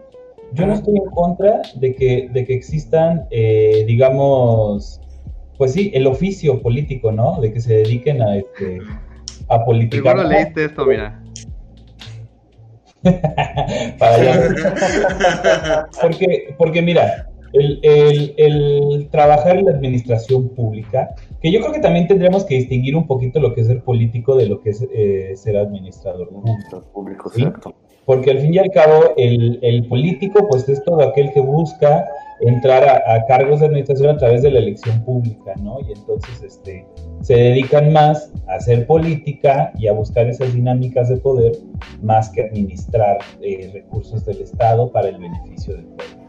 Yo 0.54 0.68
no 0.68 0.74
estoy 0.74 0.98
en 0.98 1.06
contra 1.12 1.62
de 1.76 1.96
que, 1.96 2.30
de 2.34 2.46
que 2.46 2.54
existan, 2.54 3.26
eh, 3.30 3.86
digamos, 3.88 5.00
pues 5.58 5.74
sí, 5.74 5.92
el 5.94 6.08
oficio 6.08 6.62
político, 6.62 7.12
¿no? 7.12 7.40
De 7.40 7.54
que 7.54 7.62
se 7.62 7.76
dediquen 7.76 8.22
a, 8.22 8.36
este, 8.36 8.80
a 9.48 9.64
politicar. 9.64 10.18
Seguro 10.18 10.28
leíste 10.28 10.66
esto, 10.66 10.86
mira. 10.86 11.24
Para 13.98 14.16
allá. 14.16 15.88
porque, 16.02 16.54
porque 16.58 16.82
mira, 16.82 17.31
el, 17.54 17.80
el, 17.84 18.34
el, 18.38 19.10
trabajar 19.10 19.58
en 19.58 19.66
la 19.66 19.72
administración 19.72 20.50
pública, 20.50 21.16
que 21.42 21.52
yo 21.52 21.60
creo 21.60 21.74
que 21.74 21.80
también 21.80 22.08
tendríamos 22.08 22.46
que 22.46 22.56
distinguir 22.56 22.96
un 22.96 23.08
poquito 23.08 23.40
lo 23.40 23.54
que 23.54 23.62
es 23.62 23.68
ser 23.68 23.84
político 23.84 24.36
de 24.36 24.48
lo 24.48 24.62
que 24.62 24.72
es 24.72 24.88
eh, 24.94 25.34
ser 25.36 25.58
administrador 25.58 26.30
público. 26.94 27.32
Porque 28.06 28.32
al 28.32 28.40
fin 28.40 28.54
y 28.54 28.58
al 28.58 28.72
cabo, 28.72 29.14
el, 29.18 29.60
el, 29.62 29.88
político, 29.88 30.48
pues 30.50 30.68
es 30.68 30.84
todo 30.84 31.02
aquel 31.02 31.32
que 31.32 31.40
busca 31.40 32.06
entrar 32.42 32.84
a, 32.84 33.26
cargos 33.26 33.60
de 33.60 33.68
administración 33.68 34.10
a 34.10 34.18
través 34.18 34.42
de 34.42 34.52
la 34.52 34.60
elección 34.60 35.04
pública, 35.06 35.54
¿no? 35.62 35.80
Y 35.82 35.92
entonces 35.94 36.42
este, 36.42 36.86
se 37.22 37.36
dedican 37.36 37.94
más 37.94 38.32
a 38.48 38.56
hacer 38.56 38.88
política 38.88 39.72
y 39.78 39.88
a 39.88 39.94
buscar 39.94 40.28
esas 40.28 40.54
dinámicas 40.54 41.10
de 41.10 41.18
poder 41.18 41.54
más 42.02 42.30
que 42.30 42.42
administrar 42.42 43.20
eh, 43.42 43.70
recursos 43.72 44.26
del 44.26 44.42
Estado 44.42 44.92
para 44.92 45.10
el 45.10 45.18
beneficio 45.18 45.76
del 45.76 45.86
pueblo. 45.86 46.21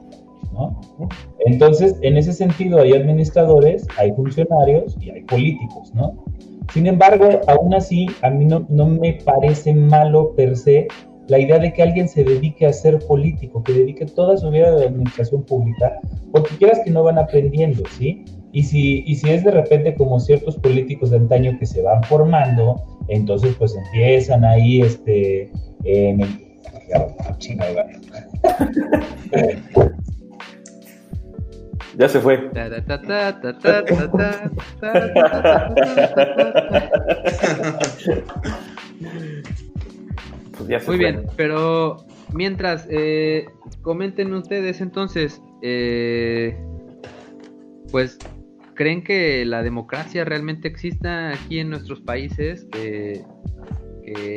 Entonces, 1.46 1.96
en 2.02 2.16
ese 2.16 2.32
sentido, 2.32 2.80
hay 2.80 2.92
administradores, 2.92 3.86
hay 3.98 4.12
funcionarios 4.12 4.96
y 5.00 5.10
hay 5.10 5.22
políticos, 5.22 5.92
¿no? 5.94 6.14
Sin 6.72 6.86
embargo, 6.86 7.40
aún 7.48 7.74
así, 7.74 8.06
a 8.22 8.30
mí 8.30 8.46
no, 8.46 8.86
me 8.86 9.18
parece 9.24 9.74
malo 9.74 10.34
per 10.34 10.56
se 10.56 10.88
la 11.28 11.38
idea 11.38 11.58
de 11.58 11.72
que 11.72 11.82
alguien 11.82 12.08
se 12.08 12.24
dedique 12.24 12.66
a 12.66 12.72
ser 12.72 12.98
político, 13.00 13.62
que 13.62 13.72
dedique 13.72 14.06
toda 14.06 14.36
su 14.36 14.50
vida 14.50 14.68
a 14.68 14.72
la 14.72 14.86
administración 14.86 15.44
pública, 15.44 16.00
porque 16.32 16.56
quieras 16.56 16.80
que 16.84 16.90
no 16.90 17.04
van 17.04 17.18
aprendiendo, 17.18 17.82
¿sí? 17.96 18.24
Y 18.52 18.64
si, 18.64 19.04
y 19.06 19.14
si 19.16 19.30
es 19.30 19.44
de 19.44 19.50
repente 19.50 19.94
como 19.94 20.20
ciertos 20.20 20.56
políticos 20.56 21.10
de 21.10 21.18
antaño 21.18 21.56
que 21.58 21.66
se 21.66 21.80
van 21.80 22.02
formando, 22.04 22.82
entonces 23.08 23.54
pues 23.58 23.74
empiezan 23.76 24.44
ahí 24.44 24.82
este, 24.82 25.50
en 25.84 26.20
el... 26.20 26.28
Ya 31.96 32.08
se 32.08 32.20
fue. 32.20 32.50
Muy 40.86 40.98
bien, 40.98 41.26
pero 41.36 42.04
mientras, 42.32 42.86
eh, 42.90 43.46
comenten 43.82 44.32
ustedes 44.32 44.80
entonces, 44.80 45.42
eh, 45.62 46.56
pues, 47.90 48.18
¿creen 48.74 49.02
que 49.04 49.44
la 49.44 49.62
democracia 49.62 50.24
realmente 50.24 50.68
exista 50.68 51.30
aquí 51.30 51.58
en 51.58 51.70
nuestros 51.70 52.00
países? 52.00 52.66
que 52.72 53.22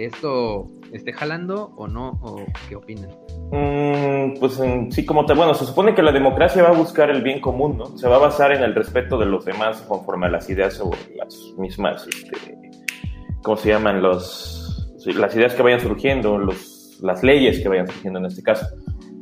esto 0.05 0.71
esté 0.93 1.11
jalando 1.11 1.73
o 1.75 1.87
no? 1.87 2.19
¿O 2.21 2.45
qué 2.69 2.75
opinan? 2.75 3.09
Mm, 3.51 4.39
pues 4.39 4.59
sí, 4.89 5.05
como 5.05 5.25
te, 5.25 5.33
bueno, 5.33 5.53
se 5.53 5.65
supone 5.65 5.93
que 5.93 6.01
la 6.01 6.11
democracia 6.11 6.63
va 6.63 6.69
a 6.69 6.77
buscar 6.77 7.09
el 7.09 7.21
bien 7.21 7.39
común, 7.39 7.77
¿no? 7.77 7.97
Se 7.97 8.07
va 8.07 8.15
a 8.15 8.19
basar 8.19 8.51
en 8.51 8.63
el 8.63 8.73
respeto 8.73 9.17
de 9.17 9.25
los 9.25 9.45
demás 9.45 9.81
conforme 9.87 10.25
a 10.27 10.29
las 10.29 10.49
ideas 10.49 10.79
o 10.81 10.91
las 11.15 11.35
mismas, 11.57 12.07
este, 12.07 12.35
¿cómo 13.43 13.57
se 13.57 13.69
llaman? 13.69 14.01
Los, 14.01 14.95
las 15.05 15.35
ideas 15.35 15.53
que 15.53 15.61
vayan 15.61 15.79
surgiendo, 15.79 16.39
las 17.01 17.23
leyes 17.23 17.61
que 17.61 17.69
vayan 17.69 17.87
surgiendo 17.87 18.19
en 18.19 18.25
este 18.25 18.41
caso. 18.41 18.65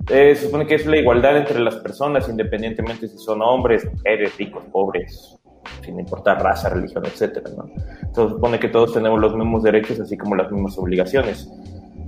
Eh, 0.09 0.35
se 0.35 0.47
supone 0.47 0.67
que 0.67 0.75
es 0.75 0.85
la 0.85 0.97
igualdad 0.97 1.37
entre 1.37 1.59
las 1.59 1.77
personas, 1.77 2.27
independientemente 2.27 3.07
si 3.07 3.17
son 3.17 3.41
hombres, 3.41 3.85
mujeres, 3.89 4.37
ricos, 4.37 4.63
pobres, 4.71 5.37
sin 5.81 5.99
importar 5.99 6.43
raza, 6.43 6.69
religión, 6.69 7.05
etcétera, 7.05 7.49
¿no? 7.55 7.69
Se 8.13 8.29
supone 8.29 8.59
que 8.59 8.67
todos 8.67 8.93
tenemos 8.93 9.19
los 9.19 9.33
mismos 9.35 9.63
derechos, 9.63 9.99
así 9.99 10.17
como 10.17 10.35
las 10.35 10.51
mismas 10.51 10.77
obligaciones. 10.77 11.49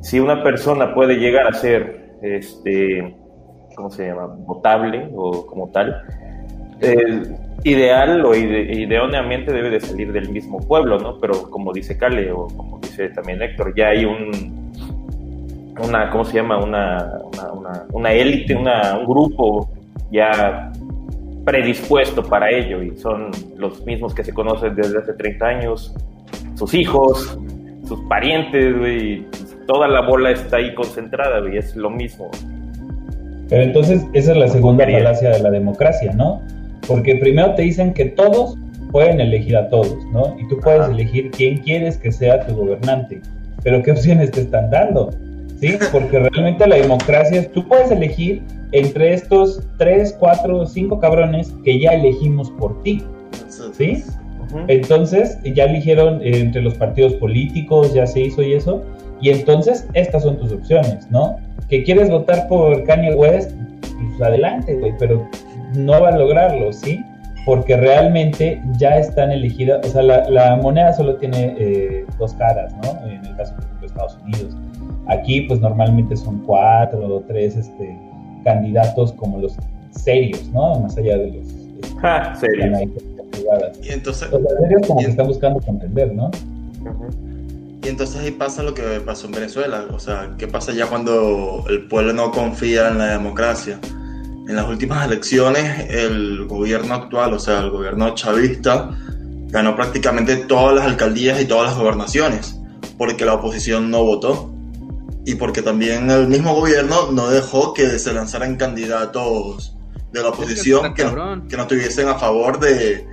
Si 0.01 0.19
una 0.19 0.43
persona 0.43 0.93
puede 0.93 1.15
llegar 1.15 1.47
a 1.47 1.53
ser, 1.53 2.04
este, 2.21 3.15
¿cómo 3.75 3.89
se 3.89 4.07
llama?, 4.07 4.27
votable 4.27 5.09
o 5.15 5.45
como 5.45 5.69
tal, 5.69 6.01
ideal 7.63 8.23
o 8.25 8.35
ideóneamente 8.35 9.51
debe 9.51 9.69
de 9.69 9.79
salir 9.79 10.11
del 10.11 10.29
mismo 10.29 10.59
pueblo, 10.59 10.99
¿no? 10.99 11.19
Pero 11.19 11.49
como 11.49 11.73
dice 11.73 11.97
Cale 11.97 12.31
o 12.31 12.47
como 12.47 12.79
dice 12.79 13.09
también 13.09 13.41
Héctor, 13.41 13.73
ya 13.75 13.87
hay 13.87 14.05
un 14.05 14.65
una 15.79 16.09
¿cómo 16.09 16.23
se 16.25 16.35
llama? 16.37 16.57
Una, 16.57 17.11
una, 17.53 17.85
una, 17.91 18.13
élite, 18.13 18.55
una, 18.55 18.97
un 18.97 19.05
grupo 19.05 19.69
ya 20.11 20.71
predispuesto 21.43 22.23
para 22.23 22.49
ello 22.49 22.81
y 22.81 22.95
son 22.97 23.31
los 23.57 23.85
mismos 23.85 24.13
que 24.13 24.23
se 24.23 24.33
conocen 24.33 24.75
desde 24.75 24.99
hace 24.99 25.13
30 25.13 25.45
años, 25.45 25.93
sus 26.55 26.73
hijos, 26.73 27.37
sus 27.87 27.99
parientes, 28.01 28.77
güey, 28.77 29.25
toda 29.67 29.87
la 29.87 30.01
bola 30.01 30.31
está 30.31 30.57
ahí 30.57 30.73
concentrada, 30.73 31.39
güey, 31.39 31.57
es 31.57 31.75
lo 31.75 31.89
mismo. 31.89 32.29
Pero 33.49 33.63
entonces 33.63 34.03
esa 34.13 34.31
es 34.31 34.37
la 34.37 34.47
segunda 34.47 34.85
falacia 34.85 35.29
de 35.29 35.39
la 35.39 35.51
democracia, 35.51 36.13
¿no? 36.13 36.41
Porque 36.87 37.15
primero 37.15 37.53
te 37.55 37.63
dicen 37.63 37.93
que 37.93 38.05
todos 38.05 38.57
pueden 38.91 39.19
elegir 39.19 39.57
a 39.57 39.69
todos, 39.69 39.97
¿no? 40.11 40.35
Y 40.39 40.47
tú 40.47 40.59
puedes 40.59 40.87
elegir 40.89 41.31
quién 41.31 41.59
quieres 41.59 41.97
que 41.97 42.11
sea 42.11 42.45
tu 42.45 42.55
gobernante, 42.55 43.21
pero 43.63 43.81
¿qué 43.83 43.91
opciones 43.91 44.31
te 44.31 44.41
están 44.41 44.69
dando? 44.69 45.11
¿Sí? 45.59 45.77
Porque 45.91 46.19
realmente 46.19 46.67
la 46.67 46.77
democracia, 46.77 47.51
tú 47.51 47.67
puedes 47.67 47.91
elegir 47.91 48.41
entre 48.71 49.13
estos 49.13 49.61
tres, 49.77 50.15
cuatro, 50.19 50.65
cinco 50.65 50.99
cabrones 50.99 51.53
que 51.63 51.79
ya 51.79 51.91
elegimos 51.91 52.51
por 52.51 52.81
ti, 52.83 53.03
¿sí? 53.73 54.03
Entonces, 54.67 55.37
ya 55.43 55.65
eligieron 55.65 56.21
eh, 56.21 56.39
entre 56.39 56.61
los 56.61 56.75
partidos 56.75 57.13
políticos, 57.15 57.93
ya 57.93 58.07
se 58.07 58.21
hizo 58.21 58.41
y 58.41 58.53
eso, 58.53 58.83
y 59.21 59.29
entonces 59.29 59.87
estas 59.93 60.23
son 60.23 60.37
tus 60.37 60.51
opciones, 60.51 61.09
¿no? 61.09 61.37
Que 61.69 61.83
quieres 61.83 62.09
votar 62.09 62.47
por 62.47 62.83
Kanye 62.83 63.15
West, 63.15 63.51
pues 63.81 64.21
adelante, 64.21 64.75
güey, 64.75 64.93
pero 64.99 65.27
no 65.75 66.01
va 66.01 66.09
a 66.09 66.17
lograrlo, 66.17 66.71
¿sí? 66.73 67.03
Porque 67.45 67.77
realmente 67.77 68.61
ya 68.77 68.97
están 68.97 69.31
elegidas, 69.31 69.85
o 69.85 69.89
sea, 69.89 70.01
la, 70.01 70.55
moneda 70.57 70.93
solo 70.93 71.15
tiene 71.17 71.55
eh, 71.57 72.05
dos 72.19 72.33
caras, 72.33 72.73
¿no? 72.83 73.07
En 73.07 73.25
el 73.25 73.35
caso, 73.35 73.53
de 73.79 73.87
Estados 73.87 74.17
Unidos. 74.23 74.55
Aquí, 75.07 75.41
pues 75.41 75.59
normalmente 75.59 76.17
son 76.17 76.39
cuatro 76.39 77.17
o 77.17 77.19
tres 77.21 77.55
este, 77.55 77.97
candidatos 78.43 79.13
como 79.13 79.39
los 79.39 79.55
serios, 79.91 80.49
¿no? 80.51 80.79
Más 80.79 80.97
allá 80.97 81.17
de 81.17 81.31
los... 81.31 81.47
Este, 81.47 82.47
serios. 82.47 82.79
Y 83.83 83.91
entonces... 83.91 84.31
Los 84.31 84.41
serios 84.61 84.87
como 84.87 84.99
que 84.99 85.05
están 85.05 85.27
buscando 85.27 85.59
contender, 85.59 86.13
¿no? 86.13 86.31
Y 87.85 87.87
entonces 87.87 88.19
ahí 88.19 88.31
pasa 88.31 88.63
lo 88.63 88.73
que 88.73 88.99
pasó 88.99 89.27
en 89.27 89.33
Venezuela. 89.33 89.85
O 89.91 89.99
sea, 89.99 90.33
¿qué 90.39 90.47
pasa 90.47 90.71
ya 90.71 90.87
cuando 90.87 91.63
el 91.69 91.87
pueblo 91.87 92.13
no 92.13 92.31
confía 92.31 92.87
en 92.87 92.97
la 92.97 93.11
democracia? 93.11 93.79
En 93.83 94.55
las 94.55 94.67
últimas 94.67 95.05
elecciones, 95.05 95.91
el 95.91 96.47
gobierno 96.47 96.95
actual, 96.95 97.33
o 97.33 97.39
sea, 97.39 97.59
el 97.59 97.69
gobierno 97.69 98.15
chavista, 98.15 98.89
ganó 99.49 99.75
prácticamente 99.75 100.35
todas 100.35 100.73
las 100.73 100.85
alcaldías 100.85 101.39
y 101.39 101.45
todas 101.45 101.67
las 101.69 101.77
gobernaciones, 101.77 102.59
porque 102.97 103.23
la 103.23 103.35
oposición 103.35 103.91
no 103.91 104.03
votó. 104.03 104.51
Y 105.23 105.35
porque 105.35 105.61
también 105.61 106.09
el 106.09 106.27
mismo 106.27 106.55
gobierno 106.55 107.11
no 107.11 107.29
dejó 107.29 107.75
que 107.75 107.99
se 107.99 108.13
lanzaran 108.13 108.55
candidatos 108.55 109.77
de 110.11 110.23
la 110.23 110.29
oposición 110.29 110.95
que 110.95 111.03
no, 111.03 111.47
que 111.47 111.55
no 111.55 111.63
estuviesen 111.63 112.07
a 112.07 112.15
favor 112.15 112.59
de, 112.59 113.05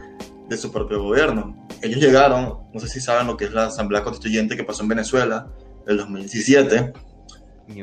de 0.52 0.58
su 0.58 0.70
propio 0.70 1.02
gobierno 1.02 1.62
ellos 1.82 2.00
llegaron, 2.00 2.58
no 2.72 2.80
sé 2.80 2.88
si 2.88 3.00
saben 3.00 3.26
lo 3.26 3.36
que 3.36 3.46
es 3.46 3.52
la 3.52 3.66
Asamblea 3.66 4.04
Constituyente 4.04 4.56
que 4.56 4.64
pasó 4.64 4.82
en 4.82 4.88
Venezuela 4.88 5.48
el 5.86 5.96
2017, 5.96 6.92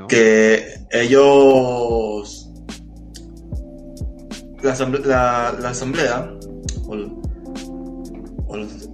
que 0.08 0.86
ellos, 0.89 2.49
la 4.63 4.71
Asamblea, 4.71 5.53
la, 5.60 5.69
asamblea 5.69 6.34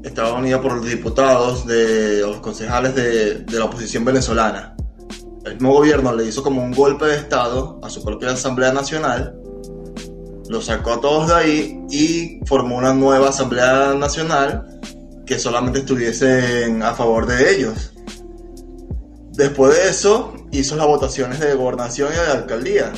estaba 0.03 0.33
unida 0.33 0.59
por 0.59 0.73
los 0.73 0.85
diputados, 0.85 1.67
de, 1.67 2.21
los 2.21 2.38
concejales 2.38 2.95
de, 2.95 3.35
de 3.39 3.59
la 3.59 3.65
oposición 3.65 4.03
venezolana. 4.05 4.75
El 5.45 5.53
mismo 5.53 5.73
gobierno 5.73 6.15
le 6.15 6.25
hizo 6.25 6.41
como 6.41 6.63
un 6.63 6.71
golpe 6.71 7.05
de 7.05 7.17
Estado 7.17 7.79
a 7.83 7.89
su 7.91 8.03
propia 8.03 8.31
Asamblea 8.31 8.73
Nacional 8.73 9.39
lo 10.49 10.62
sacó 10.62 10.93
a 10.93 11.01
todos 11.01 11.27
de 11.27 11.34
ahí 11.34 11.79
y 11.89 12.39
formó 12.45 12.77
una 12.77 12.93
nueva 12.93 13.29
Asamblea 13.29 13.93
Nacional 13.95 14.79
que 15.25 15.39
solamente 15.39 15.79
estuviesen 15.79 16.84
a 16.84 16.93
favor 16.93 17.25
de 17.25 17.55
ellos. 17.55 17.93
Después 19.31 19.75
de 19.75 19.89
eso, 19.89 20.34
hizo 20.51 20.75
las 20.75 20.88
votaciones 20.88 21.39
de 21.39 21.53
gobernación 21.55 22.10
y 22.13 22.15
de 22.15 22.31
alcaldía. 22.31 22.93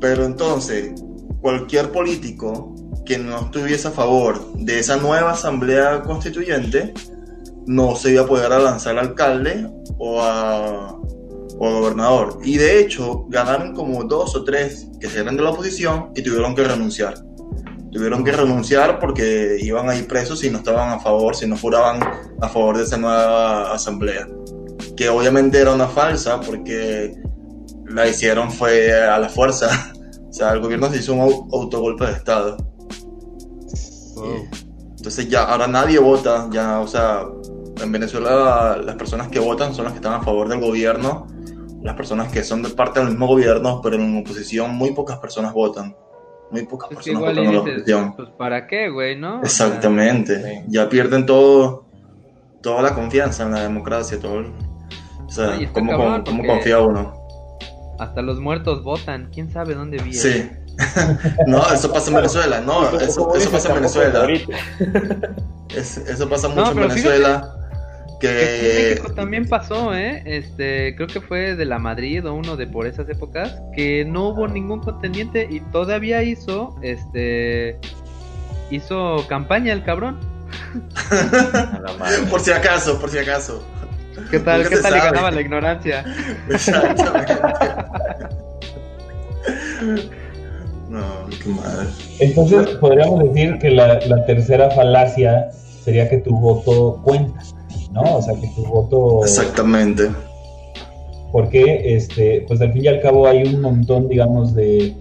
Pero 0.00 0.24
entonces, 0.24 0.92
cualquier 1.40 1.90
político 1.90 2.74
que 3.04 3.18
no 3.18 3.40
estuviese 3.40 3.88
a 3.88 3.92
favor 3.92 4.52
de 4.54 4.78
esa 4.78 4.96
nueva 4.96 5.32
asamblea 5.32 6.02
constituyente, 6.02 6.92
no 7.66 7.96
se 7.96 8.12
iba 8.12 8.22
a 8.22 8.26
poder 8.26 8.50
lanzar 8.50 8.98
al 8.98 9.08
alcalde 9.08 9.68
o 9.98 10.20
a, 10.20 10.96
o 11.58 11.80
gobernador. 11.80 12.38
Y 12.42 12.56
de 12.56 12.80
hecho, 12.80 13.24
ganaron 13.28 13.74
como 13.74 14.04
dos 14.04 14.34
o 14.36 14.44
tres 14.44 14.88
que 15.00 15.06
eran 15.06 15.36
de 15.36 15.42
la 15.42 15.50
oposición 15.50 16.10
y 16.14 16.22
tuvieron 16.22 16.54
que 16.54 16.64
renunciar 16.64 17.14
tuvieron 17.96 18.24
que 18.24 18.32
renunciar 18.32 19.00
porque 19.00 19.56
iban 19.60 19.88
a 19.88 19.96
ir 19.96 20.06
presos 20.06 20.40
si 20.40 20.50
no 20.50 20.58
estaban 20.58 20.90
a 20.90 20.98
favor, 20.98 21.34
si 21.34 21.46
no 21.46 21.56
juraban 21.56 22.00
a 22.42 22.48
favor 22.48 22.76
de 22.76 22.84
esa 22.84 22.98
nueva 22.98 23.72
asamblea. 23.72 24.28
Que 24.94 25.08
obviamente 25.08 25.58
era 25.58 25.72
una 25.72 25.88
falsa 25.88 26.38
porque 26.40 27.14
la 27.86 28.06
hicieron 28.06 28.50
fue 28.50 28.92
a 28.92 29.18
la 29.18 29.28
fuerza. 29.28 29.68
O 30.28 30.38
sea, 30.38 30.52
el 30.52 30.60
gobierno 30.60 30.90
se 30.90 30.98
hizo 30.98 31.14
un 31.14 31.48
autogolpe 31.50 32.04
de 32.04 32.12
Estado. 32.12 32.58
Entonces 34.98 35.30
ya, 35.30 35.44
ahora 35.44 35.66
nadie 35.66 35.98
vota, 35.98 36.50
ya, 36.52 36.80
o 36.80 36.86
sea, 36.86 37.22
en 37.82 37.90
Venezuela 37.90 38.78
las 38.84 38.96
personas 38.96 39.28
que 39.28 39.38
votan 39.38 39.74
son 39.74 39.84
las 39.84 39.94
que 39.94 40.00
están 40.00 40.12
a 40.12 40.20
favor 40.20 40.46
del 40.50 40.60
gobierno, 40.60 41.26
las 41.86 41.94
personas 41.94 42.32
que 42.32 42.42
son 42.42 42.64
de 42.64 42.68
parte 42.70 42.98
del 42.98 43.10
mismo 43.10 43.28
gobierno, 43.28 43.80
pero 43.80 43.94
en 43.94 44.18
oposición 44.18 44.74
muy 44.74 44.90
pocas 44.90 45.18
personas 45.18 45.54
votan. 45.54 45.94
Muy 46.50 46.66
pocas 46.66 46.88
pues 46.88 47.06
personas 47.06 47.30
votan 47.30 47.54
la 47.54 47.60
oposición. 47.60 48.16
Pues 48.16 48.28
para 48.30 48.66
qué, 48.66 48.90
güey, 48.90 49.16
¿no? 49.16 49.40
Exactamente. 49.40 50.64
Ya 50.66 50.88
pierden 50.88 51.26
todo, 51.26 51.86
toda 52.60 52.82
la 52.82 52.92
confianza 52.92 53.44
en 53.44 53.52
la 53.52 53.60
democracia, 53.62 54.18
todo. 54.18 54.52
O 55.26 55.30
sea, 55.30 55.56
¿cómo, 55.72 56.24
confía 56.24 56.80
uno? 56.80 57.14
Hasta 58.00 58.20
los 58.20 58.40
muertos 58.40 58.82
votan. 58.82 59.30
¿Quién 59.32 59.52
sabe 59.52 59.74
dónde 59.74 59.98
vive? 59.98 60.12
Sí. 60.12 60.50
no, 61.46 61.64
eso 61.72 61.92
pasa 61.92 62.10
en 62.10 62.16
Venezuela. 62.16 62.60
No, 62.62 62.98
eso, 62.98 63.32
eso 63.32 63.50
pasa 63.52 63.68
en 63.68 63.74
Venezuela. 63.76 64.26
eso 65.68 66.28
pasa 66.28 66.48
mucho 66.48 66.72
en 66.72 66.88
Venezuela. 66.88 67.65
Que... 68.20 69.00
también 69.14 69.46
pasó, 69.46 69.94
¿eh? 69.94 70.22
Este, 70.24 70.94
creo 70.96 71.08
que 71.08 71.20
fue 71.20 71.54
de 71.54 71.64
la 71.64 71.78
Madrid 71.78 72.26
o 72.26 72.34
uno 72.34 72.56
de 72.56 72.66
por 72.66 72.86
esas 72.86 73.08
épocas, 73.08 73.60
que 73.74 74.04
no 74.04 74.28
hubo 74.28 74.48
ningún 74.48 74.80
contendiente 74.80 75.46
y 75.50 75.60
todavía 75.60 76.22
hizo, 76.22 76.76
este, 76.82 77.78
hizo 78.70 79.26
campaña 79.28 79.72
el 79.72 79.84
cabrón. 79.84 80.18
por 82.30 82.40
si 82.40 82.52
acaso, 82.52 82.98
por 83.00 83.10
si 83.10 83.18
acaso. 83.18 83.64
¿Qué 84.30 84.40
tal, 84.40 84.68
¿qué 84.68 84.78
tal 84.78 84.94
le 84.94 84.98
ganaba 84.98 85.30
la 85.30 85.40
ignorancia? 85.40 86.04
Exactamente. 86.50 87.34
no, 90.88 91.26
qué 91.42 91.48
mal. 91.50 91.90
Entonces, 92.20 92.76
podríamos 92.76 93.24
decir 93.24 93.58
que 93.58 93.70
la, 93.70 94.00
la 94.06 94.24
tercera 94.24 94.70
falacia 94.70 95.50
sería 95.84 96.08
que 96.08 96.18
tu 96.18 96.34
voto 96.38 97.00
cuenta. 97.02 97.40
¿No? 97.96 98.16
O 98.16 98.22
sea, 98.22 98.34
que 98.34 98.46
tu 98.48 98.64
voto... 98.66 99.22
Exactamente. 99.22 100.10
Porque, 101.32 101.96
este, 101.96 102.44
pues 102.46 102.60
al 102.60 102.72
fin 102.72 102.84
y 102.84 102.88
al 102.88 103.00
cabo 103.00 103.26
hay 103.26 103.42
un 103.42 103.60
montón, 103.60 104.08
digamos, 104.08 104.54
de, 104.54 104.94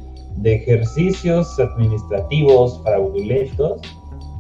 ejercicios 0.44 1.58
administrativos 1.60 2.82
fraudulentos 2.84 3.80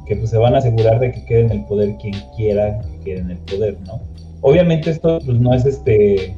que 0.05 0.15
pues 0.17 0.29
se 0.29 0.37
van 0.37 0.53
a 0.53 0.57
asegurar 0.57 0.99
de 0.99 1.11
que 1.11 1.25
quede 1.25 1.39
en 1.41 1.51
el 1.51 1.65
poder 1.65 1.95
quien 1.97 2.13
quiera 2.35 2.79
que 2.81 2.99
quede 2.99 3.19
en 3.21 3.31
el 3.31 3.37
poder, 3.37 3.77
¿no? 3.87 4.01
Obviamente 4.41 4.91
esto 4.91 5.19
pues 5.25 5.39
no 5.39 5.53
es 5.53 5.65
este, 5.65 6.35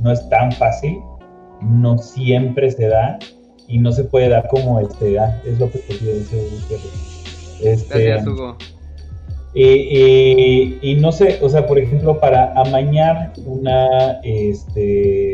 no 0.00 0.12
es 0.12 0.26
tan 0.30 0.52
fácil, 0.52 0.96
no 1.60 1.98
siempre 1.98 2.70
se 2.70 2.86
da 2.86 3.18
y 3.66 3.78
no 3.78 3.90
se 3.92 4.04
puede 4.04 4.28
dar 4.28 4.48
como 4.48 4.78
este, 4.80 5.18
ah, 5.18 5.42
es 5.44 5.58
lo 5.58 5.70
que 5.70 5.80
te 5.80 5.92
decir 5.92 6.38
Este, 7.62 8.04
Gracias, 8.04 8.26
Hugo. 8.26 8.56
Y 9.54 10.96
no 11.00 11.12
sé, 11.12 11.38
o 11.40 11.48
sea, 11.48 11.66
por 11.66 11.78
ejemplo, 11.78 12.18
para 12.18 12.52
amañar 12.54 13.32
una, 13.46 14.20
este, 14.22 15.32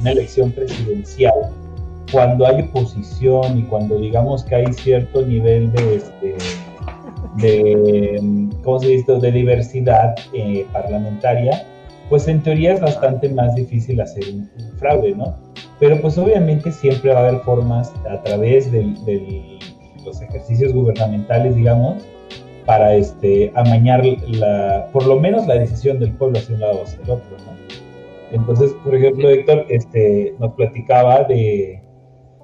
una 0.00 0.12
elección 0.12 0.52
presidencial, 0.52 1.34
cuando 2.12 2.46
hay 2.46 2.62
oposición 2.62 3.58
y 3.58 3.62
cuando 3.64 3.98
digamos 3.98 4.44
que 4.44 4.54
hay 4.54 4.72
cierto 4.72 5.26
nivel 5.26 5.72
de, 5.72 5.96
este, 5.96 6.34
de 7.36 8.48
¿cómo 8.62 8.78
se 8.78 8.88
dice?, 8.88 9.12
de 9.12 9.32
diversidad 9.32 10.14
eh, 10.32 10.66
parlamentaria, 10.72 11.66
pues 12.08 12.26
en 12.28 12.42
teoría 12.42 12.74
es 12.74 12.80
bastante 12.80 13.28
más 13.28 13.54
difícil 13.54 14.00
hacer 14.00 14.24
un, 14.32 14.48
fraude, 14.78 15.14
¿no? 15.14 15.34
Pero 15.78 16.00
pues 16.00 16.16
obviamente 16.16 16.72
siempre 16.72 17.12
va 17.12 17.20
a 17.20 17.28
haber 17.28 17.40
formas 17.40 17.92
a 18.10 18.22
través 18.22 18.72
de 18.72 19.58
los 20.04 20.22
ejercicios 20.22 20.72
gubernamentales, 20.72 21.54
digamos, 21.54 22.02
para 22.68 22.94
este, 22.94 23.50
amañar 23.56 24.04
la, 24.28 24.90
por 24.92 25.06
lo 25.06 25.18
menos 25.18 25.46
la 25.46 25.54
decisión 25.54 25.98
del 25.98 26.12
pueblo 26.12 26.38
hacia 26.38 26.54
un 26.54 26.60
lado 26.60 26.80
o 26.80 26.84
hacia 26.84 27.02
el 27.02 27.10
otro. 27.10 27.36
Entonces, 28.30 28.72
por 28.84 28.94
ejemplo, 28.94 29.30
Héctor, 29.30 29.64
este, 29.70 30.34
nos 30.38 30.52
platicaba 30.52 31.24
de, 31.24 31.82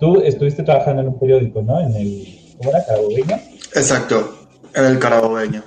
tú 0.00 0.22
estuviste 0.22 0.62
trabajando 0.62 1.02
en 1.02 1.08
un 1.08 1.18
periódico, 1.18 1.60
¿no? 1.60 1.78
En 1.78 1.94
el, 1.94 2.24
¿cómo 2.56 2.70
era? 2.70 2.82
Carabobeño. 2.86 3.36
Exacto, 3.76 4.34
en 4.74 4.84
el 4.86 4.98
Carabobeño. 4.98 5.62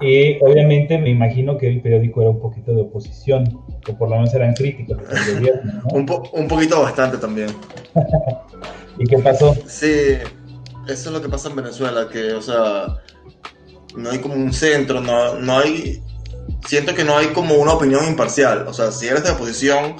Y 0.00 0.42
obviamente 0.42 0.98
me 0.98 1.10
imagino 1.10 1.56
que 1.56 1.68
el 1.68 1.80
periódico 1.80 2.20
era 2.20 2.30
un 2.30 2.40
poquito 2.40 2.72
de 2.74 2.82
oposición, 2.82 3.44
o 3.88 3.96
por 3.96 4.08
lo 4.08 4.16
menos 4.16 4.34
eran 4.34 4.54
críticos 4.54 4.98
del 4.98 5.36
gobierno, 5.36 5.72
¿no? 5.84 5.96
Un, 5.96 6.04
po- 6.04 6.28
un 6.32 6.48
poquito 6.48 6.82
bastante 6.82 7.16
también. 7.18 7.48
¿Y 8.98 9.04
qué 9.06 9.18
pasó? 9.18 9.54
Sí, 9.68 9.92
eso 10.88 11.10
es 11.10 11.12
lo 11.12 11.22
que 11.22 11.28
pasa 11.28 11.48
en 11.48 11.54
Venezuela, 11.56 12.08
que, 12.12 12.32
o 12.32 12.42
sea, 12.42 12.96
no 13.96 14.10
hay 14.10 14.18
como 14.18 14.34
un 14.34 14.52
centro, 14.52 15.00
no, 15.00 15.34
no 15.36 15.58
hay, 15.58 16.02
siento 16.66 16.94
que 16.94 17.04
no 17.04 17.16
hay 17.16 17.28
como 17.28 17.54
una 17.56 17.72
opinión 17.72 18.06
imparcial, 18.06 18.66
o 18.68 18.72
sea, 18.72 18.92
si 18.92 19.06
eres 19.06 19.24
de 19.24 19.30
oposición, 19.30 19.96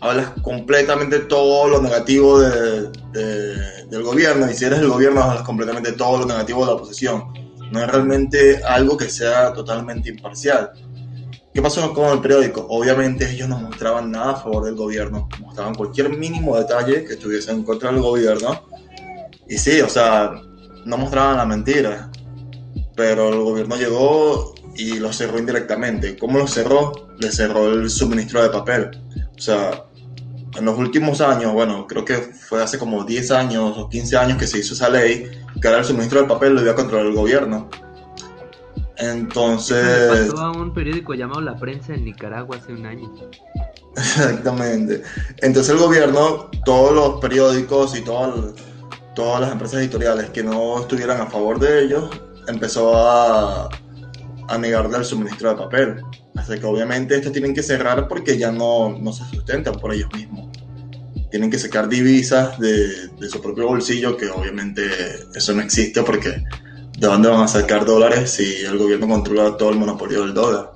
hablas 0.00 0.30
completamente 0.42 1.20
todo 1.20 1.68
lo 1.68 1.80
negativo 1.80 2.40
de- 2.40 2.90
de- 3.12 3.86
del 3.86 4.02
gobierno, 4.02 4.50
y 4.50 4.54
si 4.54 4.64
eres 4.64 4.80
del 4.80 4.88
gobierno, 4.88 5.22
hablas 5.22 5.42
completamente 5.42 5.92
todo 5.92 6.18
lo 6.18 6.26
negativo 6.26 6.60
de 6.60 6.66
la 6.66 6.72
oposición, 6.72 7.24
no 7.70 7.80
es 7.82 7.88
realmente 7.90 8.62
algo 8.64 8.96
que 8.96 9.08
sea 9.08 9.52
totalmente 9.52 10.08
imparcial. 10.08 10.70
¿Qué 11.52 11.62
pasó 11.62 11.92
con 11.94 12.12
el 12.12 12.20
periódico? 12.20 12.66
Obviamente 12.68 13.30
ellos 13.30 13.48
no 13.48 13.58
mostraban 13.58 14.10
nada 14.10 14.32
a 14.32 14.36
favor 14.36 14.64
del 14.66 14.74
gobierno, 14.74 15.28
mostraban 15.40 15.74
cualquier 15.74 16.10
mínimo 16.10 16.56
detalle 16.58 17.04
que 17.04 17.14
estuviese 17.14 17.50
en 17.50 17.62
contra 17.64 17.90
del 17.90 18.02
gobierno, 18.02 18.62
y 19.48 19.56
sí, 19.56 19.80
o 19.80 19.88
sea, 19.88 20.32
no 20.84 20.96
mostraban 20.98 21.38
la 21.38 21.46
mentira, 21.46 22.10
pero 22.96 23.28
el 23.28 23.40
gobierno 23.40 23.76
llegó 23.76 24.54
y 24.74 24.98
lo 24.98 25.12
cerró 25.12 25.38
indirectamente. 25.38 26.16
¿Cómo 26.16 26.38
lo 26.38 26.46
cerró? 26.46 26.92
Le 27.18 27.30
cerró 27.30 27.72
el 27.72 27.90
suministro 27.90 28.42
de 28.42 28.48
papel. 28.48 28.90
O 29.36 29.40
sea, 29.40 29.84
en 30.56 30.64
los 30.64 30.78
últimos 30.78 31.20
años, 31.20 31.52
bueno, 31.52 31.86
creo 31.86 32.04
que 32.04 32.14
fue 32.16 32.62
hace 32.62 32.78
como 32.78 33.04
10 33.04 33.30
años 33.32 33.76
o 33.76 33.88
15 33.88 34.16
años 34.16 34.38
que 34.38 34.46
se 34.46 34.58
hizo 34.58 34.74
esa 34.74 34.88
ley, 34.88 35.30
que 35.60 35.68
ahora 35.68 35.80
el 35.80 35.84
suministro 35.84 36.22
de 36.22 36.26
papel 36.26 36.54
lo 36.54 36.62
iba 36.62 36.72
a 36.72 36.74
controlar 36.74 37.06
el 37.06 37.14
gobierno. 37.14 37.68
Le 38.98 39.10
Entonces, 39.10 40.30
pasó 40.30 40.42
a 40.42 40.52
un 40.52 40.72
periódico 40.72 41.12
llamado 41.12 41.42
La 41.42 41.56
Prensa 41.56 41.94
en 41.94 42.04
Nicaragua 42.04 42.56
hace 42.56 42.72
un 42.72 42.86
año. 42.86 43.12
Exactamente. 43.96 45.02
Entonces 45.38 45.74
el 45.74 45.78
gobierno, 45.78 46.50
todos 46.64 46.94
los 46.94 47.20
periódicos 47.20 47.96
y 47.96 48.02
todas 48.02 49.40
las 49.40 49.52
empresas 49.52 49.80
editoriales 49.80 50.30
que 50.30 50.42
no 50.42 50.80
estuvieran 50.80 51.20
a 51.20 51.26
favor 51.26 51.58
de 51.58 51.84
ellos, 51.84 52.08
empezó 52.48 52.96
a, 52.96 53.68
a 54.48 54.58
negarle 54.58 54.96
el 54.98 55.04
suministro 55.04 55.50
de 55.50 55.56
papel. 55.56 56.02
Así 56.36 56.58
que 56.58 56.66
obviamente 56.66 57.16
estos 57.16 57.32
tienen 57.32 57.54
que 57.54 57.62
cerrar 57.62 58.08
porque 58.08 58.38
ya 58.38 58.52
no, 58.52 58.98
no 58.98 59.12
se 59.12 59.24
sustentan 59.24 59.74
por 59.74 59.92
ellos 59.92 60.08
mismos. 60.14 60.50
Tienen 61.30 61.50
que 61.50 61.58
sacar 61.58 61.88
divisas 61.88 62.58
de, 62.58 63.08
de 63.08 63.28
su 63.28 63.40
propio 63.40 63.66
bolsillo, 63.66 64.16
que 64.16 64.30
obviamente 64.30 64.82
eso 65.34 65.52
no 65.54 65.62
existe 65.62 66.02
porque 66.02 66.44
¿de 66.98 67.06
dónde 67.06 67.28
van 67.28 67.42
a 67.42 67.48
sacar 67.48 67.84
dólares 67.84 68.30
si 68.30 68.64
el 68.64 68.78
gobierno 68.78 69.08
controla 69.08 69.56
todo 69.56 69.70
el 69.70 69.76
monopolio 69.76 70.22
del 70.22 70.34
dólar? 70.34 70.72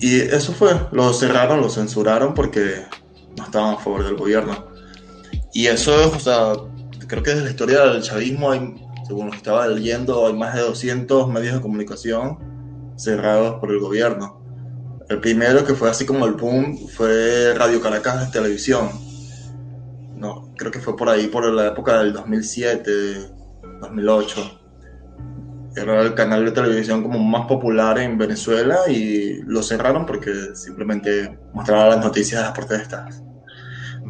Y 0.00 0.20
eso 0.20 0.52
fue, 0.52 0.72
lo 0.92 1.12
cerraron, 1.12 1.60
lo 1.60 1.70
censuraron 1.70 2.34
porque 2.34 2.82
no 3.36 3.44
estaban 3.44 3.74
a 3.74 3.78
favor 3.78 4.04
del 4.04 4.16
gobierno. 4.16 4.66
Y 5.52 5.66
eso 5.66 5.98
es, 6.00 6.14
o 6.14 6.20
sea, 6.20 6.52
creo 7.06 7.22
que 7.22 7.30
desde 7.30 7.44
la 7.44 7.50
historia 7.50 7.84
del 7.86 8.02
chavismo, 8.02 8.50
hay, 8.50 8.74
según 9.06 9.26
lo 9.26 9.32
que 9.32 9.38
estaba 9.38 9.68
leyendo, 9.68 10.26
hay 10.26 10.34
más 10.34 10.54
de 10.54 10.62
200 10.62 11.28
medios 11.28 11.54
de 11.54 11.60
comunicación 11.60 12.38
cerrados 12.96 13.60
por 13.60 13.70
el 13.70 13.78
gobierno. 13.78 14.42
El 15.08 15.20
primero 15.20 15.64
que 15.64 15.74
fue 15.74 15.88
así 15.88 16.04
como 16.04 16.26
el 16.26 16.32
boom 16.32 16.88
fue 16.88 17.54
Radio 17.54 17.80
Caracas 17.80 18.26
de 18.26 18.32
televisión. 18.32 18.88
No, 20.16 20.52
creo 20.56 20.72
que 20.72 20.80
fue 20.80 20.96
por 20.96 21.08
ahí, 21.08 21.28
por 21.28 21.44
la 21.52 21.68
época 21.68 21.98
del 21.98 22.12
2007, 22.12 22.90
2008 23.80 24.60
era 25.76 26.00
el 26.00 26.14
canal 26.14 26.44
de 26.44 26.52
televisión 26.52 27.02
como 27.02 27.18
más 27.18 27.46
popular 27.46 27.98
en 27.98 28.16
Venezuela 28.16 28.78
y 28.88 29.42
lo 29.42 29.62
cerraron 29.62 30.06
porque 30.06 30.32
simplemente 30.54 31.38
mostraba 31.52 31.88
las 31.88 32.04
noticias 32.04 32.40
de 32.40 32.46
las 32.46 32.56
protestas. 32.56 33.22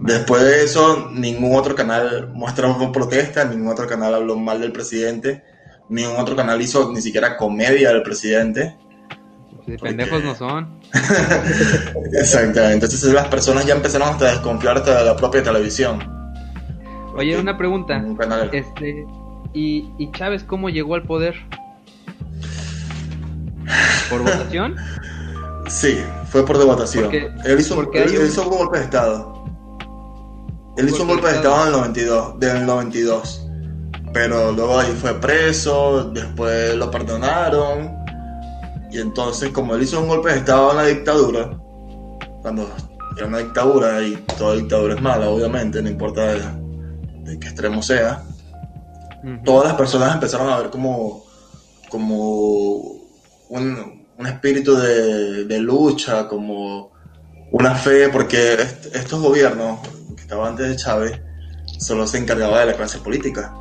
Después 0.02 0.42
de 0.42 0.62
eso, 0.64 1.08
ningún 1.12 1.56
otro 1.56 1.74
canal 1.74 2.30
mostró 2.34 2.76
protestas, 2.92 3.48
ningún 3.50 3.68
otro 3.68 3.86
canal 3.86 4.14
habló 4.14 4.36
mal 4.36 4.60
del 4.60 4.70
presidente, 4.72 5.42
ningún 5.88 6.16
otro 6.16 6.36
canal 6.36 6.60
hizo 6.60 6.92
ni 6.92 7.00
siquiera 7.00 7.36
comedia 7.36 7.88
del 7.90 8.02
presidente. 8.02 8.76
Pendejos 9.80 10.22
no 10.22 10.34
son. 10.34 10.80
Exactamente, 12.12 12.72
entonces 12.74 13.12
las 13.12 13.26
personas 13.28 13.66
ya 13.66 13.74
empezaron 13.74 14.08
hasta 14.08 14.26
a 14.26 14.30
desconfiar 14.32 14.76
hasta 14.76 14.98
de 14.98 15.04
la 15.06 15.16
propia 15.16 15.42
televisión. 15.42 15.98
Oye, 17.16 17.36
una 17.38 17.56
pregunta. 17.56 17.96
Un 17.96 18.16
canal- 18.16 18.50
Este, 18.52 19.06
¿y, 19.54 19.90
¿y 19.98 20.12
Chávez 20.12 20.44
cómo 20.44 20.68
llegó 20.68 20.94
al 20.94 21.02
poder? 21.04 21.34
¿Por 24.10 24.22
votación? 24.22 24.76
Sí, 25.68 25.98
fue 26.30 26.46
por 26.46 26.58
devotación. 26.58 27.06
Porque- 27.06 27.28
él 27.44 27.58
hizo, 27.58 27.80
él- 27.82 27.88
él 28.14 28.26
hizo 28.28 28.48
un 28.48 28.56
golpe 28.56 28.78
de 28.78 28.84
Estado. 28.84 29.35
Él 30.76 30.88
hizo 30.88 31.02
un 31.02 31.08
golpe 31.08 31.28
de 31.28 31.36
Estado 31.36 31.62
en 31.62 31.66
el 31.68 31.72
92, 31.72 32.38
del 32.40 32.66
92. 32.66 33.42
Pero 34.12 34.52
luego 34.52 34.78
ahí 34.78 34.92
fue 35.00 35.14
preso, 35.20 36.04
después 36.12 36.74
lo 36.76 36.90
perdonaron. 36.90 37.94
Y 38.90 38.98
entonces, 39.00 39.50
como 39.50 39.74
él 39.74 39.82
hizo 39.82 40.00
un 40.00 40.08
golpe 40.08 40.30
de 40.32 40.38
Estado 40.38 40.70
en 40.70 40.76
la 40.76 40.84
dictadura, 40.86 41.50
cuando 42.42 42.68
era 43.16 43.26
una 43.26 43.38
dictadura 43.38 44.02
y 44.02 44.16
toda 44.38 44.54
dictadura 44.56 44.94
es 44.94 45.00
mala, 45.02 45.28
obviamente, 45.28 45.82
no 45.82 45.88
importa 45.90 46.26
de, 46.32 46.40
de 47.24 47.38
qué 47.38 47.48
extremo 47.48 47.82
sea, 47.82 48.22
todas 49.44 49.66
las 49.68 49.74
personas 49.76 50.14
empezaron 50.14 50.48
a 50.50 50.58
ver 50.58 50.70
como, 50.70 51.24
como 51.88 52.80
un, 53.48 54.04
un 54.18 54.26
espíritu 54.26 54.76
de, 54.76 55.44
de 55.44 55.58
lucha, 55.58 56.28
como 56.28 56.92
una 57.50 57.74
fe, 57.74 58.08
porque 58.08 58.54
est- 58.54 58.94
estos 58.94 59.20
gobiernos 59.20 59.80
que 60.26 60.34
estaban 60.34 60.50
antes 60.52 60.68
de 60.68 60.76
Chávez 60.76 61.20
solo 61.78 62.06
se 62.06 62.18
encargaba 62.18 62.60
de 62.60 62.66
la 62.66 62.74
clase 62.74 62.98
política. 62.98 63.54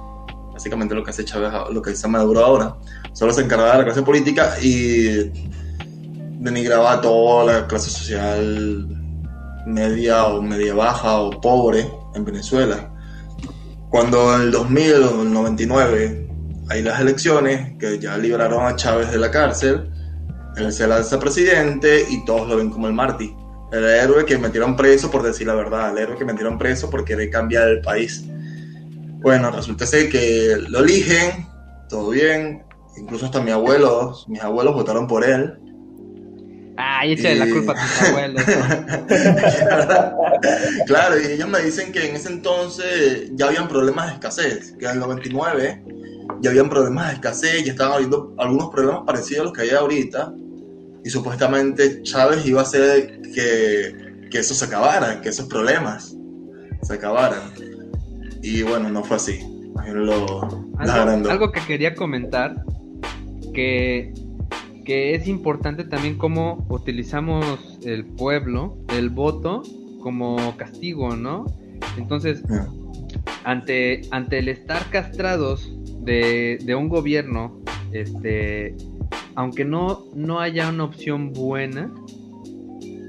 Básicamente 0.51 0.95
lo 0.95 1.03
que 1.03 1.11
hace 1.11 1.25
Chávez, 1.25 1.51
lo 1.71 1.81
que 1.81 1.91
hace 1.91 2.07
Maduro 2.07 2.43
ahora, 2.43 2.75
solo 3.13 3.33
se 3.33 3.41
encargaba 3.41 3.73
de 3.73 3.77
la 3.79 3.85
clase 3.85 4.01
política 4.01 4.55
y 4.61 5.31
denigraba 6.39 6.93
a 6.93 7.01
toda 7.01 7.45
la 7.45 7.67
clase 7.67 7.89
social 7.89 8.87
media 9.67 10.25
o 10.25 10.41
media 10.41 10.73
baja 10.73 11.19
o 11.19 11.39
pobre 11.41 11.87
en 12.15 12.25
Venezuela. 12.25 12.91
Cuando 13.89 14.35
en 14.35 14.41
el 14.41 14.51
2000 14.51 14.93
o 15.03 15.21
el 15.21 15.33
99 15.33 16.29
hay 16.69 16.81
las 16.81 16.99
elecciones 16.99 17.77
que 17.77 17.99
ya 17.99 18.17
liberaron 18.17 18.65
a 18.65 18.75
Chávez 18.75 19.11
de 19.11 19.17
la 19.17 19.29
cárcel, 19.29 19.89
él 20.55 20.71
se 20.71 20.87
lanza 20.87 21.19
presidente 21.19 22.05
y 22.09 22.23
todos 22.25 22.47
lo 22.47 22.57
ven 22.57 22.69
como 22.69 22.87
el 22.87 22.93
Martí. 22.93 23.35
El 23.71 23.83
héroe 23.83 24.25
que 24.25 24.37
metieron 24.37 24.75
preso 24.75 25.11
por 25.11 25.23
decir 25.23 25.47
la 25.47 25.55
verdad, 25.55 25.91
el 25.91 25.97
héroe 25.97 26.17
que 26.17 26.25
metieron 26.25 26.57
preso 26.57 26.89
por 26.89 27.03
querer 27.03 27.29
cambiar 27.29 27.67
el 27.67 27.81
país. 27.81 28.23
Bueno, 29.21 29.51
resulta 29.51 29.85
ser 29.85 30.09
que 30.09 30.55
lo 30.69 30.79
eligen, 30.83 31.47
todo 31.89 32.11
bien, 32.11 32.63
incluso 32.97 33.25
hasta 33.25 33.41
mis 33.41 33.53
abuelos, 33.53 34.25
mis 34.29 34.41
abuelos 34.41 34.73
votaron 34.75 35.07
por 35.07 35.25
él. 35.25 35.59
Ay, 36.77 37.13
échale 37.13 37.35
la 37.35 37.47
Y- 37.47 37.51
culpa 37.51 37.71
a 37.71 37.75
tus 37.75 38.09
abuelos. 38.09 38.43
claro, 40.85 41.19
y 41.21 41.25
ellos 41.33 41.47
me 41.49 41.59
dicen 41.61 41.91
que 41.91 42.09
en 42.09 42.15
ese 42.15 42.29
entonces 42.29 43.31
ya 43.33 43.47
habían 43.47 43.67
problemas 43.67 44.07
de 44.07 44.13
escasez, 44.13 44.73
que 44.77 44.85
en 44.85 44.91
el 44.91 44.99
99 44.99 45.83
ya 46.41 46.49
habían 46.49 46.69
problemas 46.69 47.07
de 47.09 47.13
escasez, 47.15 47.63
ya 47.63 47.71
estaban 47.71 47.93
habiendo 47.93 48.33
algunos 48.37 48.69
problemas 48.69 49.03
parecidos 49.05 49.41
a 49.41 49.43
los 49.45 49.53
que 49.53 49.61
hay 49.63 49.69
ahorita, 49.71 50.33
y 51.05 51.09
supuestamente 51.11 52.01
Chávez 52.01 52.47
iba 52.47 52.61
a 52.61 52.63
hacer 52.63 53.21
que, 53.21 54.27
que 54.31 54.39
eso 54.39 54.55
se 54.55 54.65
acabara, 54.65 55.21
que 55.21 55.29
esos 55.29 55.45
problemas 55.45 56.17
se 56.81 56.95
acabaran. 56.95 57.53
Y 58.41 58.63
bueno, 58.63 58.89
no 58.89 59.03
fue 59.03 59.17
así. 59.17 59.39
Lo, 59.93 60.41
Algo, 60.79 61.29
algo 61.29 61.51
que 61.51 61.61
quería 61.67 61.93
comentar, 61.93 62.55
que, 63.53 64.15
que 64.83 65.13
es 65.13 65.27
importante 65.27 65.83
también 65.83 66.17
cómo 66.17 66.65
utilizamos 66.69 67.77
el 67.85 68.05
pueblo, 68.05 68.75
el 68.89 69.11
voto, 69.11 69.61
como 70.01 70.57
castigo, 70.57 71.15
¿no? 71.15 71.45
Entonces, 71.97 72.41
ante, 73.43 74.01
ante 74.09 74.39
el 74.39 74.49
estar 74.49 74.89
castrados 74.89 75.71
de, 75.99 76.57
de 76.63 76.73
un 76.73 76.89
gobierno, 76.89 77.61
este, 77.91 78.75
aunque 79.35 79.65
no, 79.65 80.05
no 80.13 80.39
haya 80.39 80.69
una 80.69 80.83
opción 80.85 81.33
buena, 81.33 81.91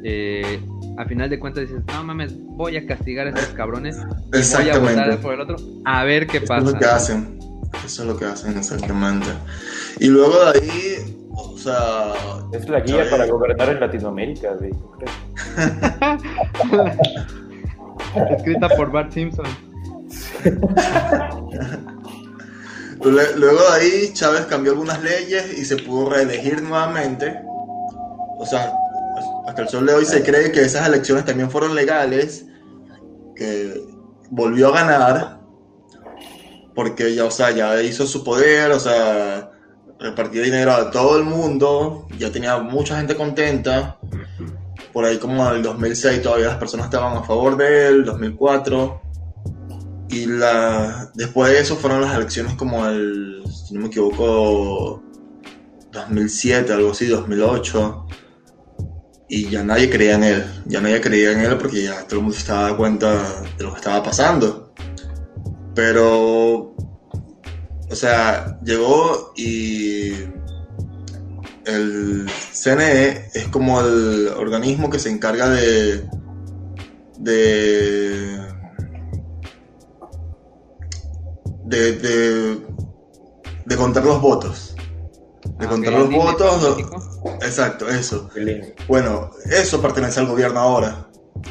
eh, 0.05 0.61
a 0.99 1.05
final 1.05 1.29
de 1.31 1.39
cuentas 1.39 1.68
dices, 1.68 1.83
no 1.87 2.05
mames, 2.05 2.35
voy 2.39 2.77
a 2.77 2.87
castigar 2.87 3.27
a 3.27 3.31
estos 3.31 3.49
cabrones, 3.49 3.97
y 3.97 4.01
voy 4.01 4.09
a 4.09 4.18
votar 4.18 4.41
Exactamente. 4.41 5.16
por 5.18 5.35
el 5.35 5.41
otro, 5.41 5.57
a 5.85 6.05
ver 6.05 6.27
qué 6.27 6.39
Eso 6.39 6.47
pasa. 6.47 6.66
es 6.66 6.72
lo 6.72 6.79
que 6.79 6.85
hacen. 6.87 7.39
Eso 7.85 8.03
es 8.03 8.09
lo 8.09 8.16
que 8.16 8.24
hacen 8.24 8.57
exactamente. 8.57 9.27
Y 10.01 10.09
luego 10.09 10.33
de 10.53 10.61
ahí, 10.61 11.16
o 11.33 11.59
sea. 11.59 12.12
Es 12.53 12.68
la 12.68 12.81
guía 12.81 13.05
para 13.11 13.27
gobernar 13.27 13.68
en 13.68 13.81
Latinoamérica, 13.81 14.55
güey. 14.55 14.72
Escrita 18.37 18.68
por 18.77 18.91
Bart 18.91 19.12
Simpson. 19.12 19.47
Lue- 23.11 23.36
Luego 23.36 23.61
de 23.61 23.68
ahí, 23.80 24.12
Chávez 24.12 24.42
cambió 24.46 24.72
algunas 24.72 25.02
leyes 25.02 25.57
y 25.59 25.64
se 25.64 25.76
pudo 25.76 26.11
reelegir 26.11 26.62
nuevamente. 26.62 27.40
O 28.38 28.44
sea, 28.46 28.72
hasta 29.46 29.62
el 29.62 29.68
sol 29.68 29.86
de 29.86 29.94
hoy 29.94 30.04
se 30.04 30.22
cree 30.22 30.52
que 30.52 30.62
esas 30.62 30.86
elecciones 30.86 31.24
también 31.24 31.50
fueron 31.50 31.74
legales, 31.74 32.46
que 33.34 33.82
volvió 34.30 34.68
a 34.68 34.72
ganar, 34.72 35.40
porque 36.74 37.14
ya, 37.14 37.24
o 37.24 37.30
sea, 37.30 37.50
ya 37.52 37.80
hizo 37.82 38.07
su 38.07 38.22
poder, 38.22 38.70
o 38.72 38.80
sea, 38.80 39.50
repartió 39.98 40.42
dinero 40.42 40.72
a 40.72 40.90
todo 40.90 41.16
el 41.16 41.24
mundo, 41.24 42.07
ya 42.18 42.30
tenía 42.30 42.59
mucha 42.59 42.96
gente 42.98 43.16
contenta. 43.16 43.98
Por 44.92 45.04
ahí 45.04 45.18
como 45.18 45.46
en 45.48 45.57
el 45.57 45.62
2006 45.62 46.22
todavía 46.22 46.48
las 46.48 46.57
personas 46.57 46.86
estaban 46.86 47.16
a 47.16 47.22
favor 47.22 47.57
de 47.57 47.88
él, 47.88 48.04
2004. 48.04 49.02
Y 50.09 50.26
la, 50.26 51.11
después 51.14 51.52
de 51.52 51.61
eso 51.61 51.76
fueron 51.76 52.00
las 52.00 52.14
elecciones 52.14 52.54
como 52.54 52.86
el, 52.86 53.42
si 53.50 53.74
no 53.74 53.80
me 53.80 53.86
equivoco, 53.88 55.02
2007, 55.92 56.72
algo 56.72 56.92
así, 56.92 57.07
2008. 57.07 58.07
Y 59.28 59.50
ya 59.50 59.64
nadie 59.64 59.90
creía 59.90 60.14
en 60.14 60.24
él. 60.24 60.44
Ya 60.66 60.80
nadie 60.80 61.00
creía 61.00 61.32
en 61.32 61.40
él 61.40 61.59
porque 61.59 61.82
ya 61.82 62.04
todo 62.04 62.20
el 62.20 62.22
mundo 62.22 62.34
se 62.34 62.40
estaba 62.40 62.62
dando 62.62 62.76
cuenta 62.76 63.42
de 63.59 63.64
lo 63.64 63.72
que 63.72 63.78
estaba 63.78 64.02
pasando. 64.02 64.72
Pero, 65.74 66.74
o 67.90 67.94
sea, 67.94 68.59
llegó 68.62 69.32
y 69.36 70.12
el 71.66 72.26
CNE 72.52 73.30
es 73.34 73.48
como 73.48 73.80
el 73.80 74.28
organismo 74.28 74.88
que 74.88 75.00
se 75.00 75.11
encarga 75.11 75.48
de, 75.50 76.09
de 77.18 78.45
de, 81.67 81.93
de, 81.93 82.67
de 83.67 83.77
contar 83.77 84.05
los 84.05 84.21
votos. 84.21 84.75
De 85.59 85.67
Ah, 85.67 85.69
contar 85.69 85.93
los 85.93 86.11
votos. 86.11 86.79
Exacto, 87.43 87.89
eso. 87.89 88.29
Bueno, 88.89 89.31
eso 89.45 89.81
pertenece 89.81 90.21
al 90.21 90.27
gobierno 90.27 90.61
ahora. 90.61 91.09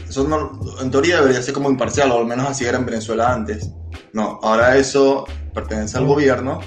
Eso 0.10 0.28
no, 0.28 0.60
en 0.82 0.92
teoría 0.92 1.18
debería 1.22 1.42
ser 1.42 1.54
como 1.54 1.70
imparcial, 1.70 2.12
o 2.12 2.20
al 2.20 2.26
menos 2.26 2.48
así 2.50 2.66
era 2.66 2.78
en 2.78 2.86
Venezuela 2.86 3.32
antes. 3.32 3.70
No, 4.14 4.40
ahora 4.42 4.78
eso 4.78 5.26
pertenece 5.54 5.98
al 5.98 6.06
gobierno. 6.06 6.60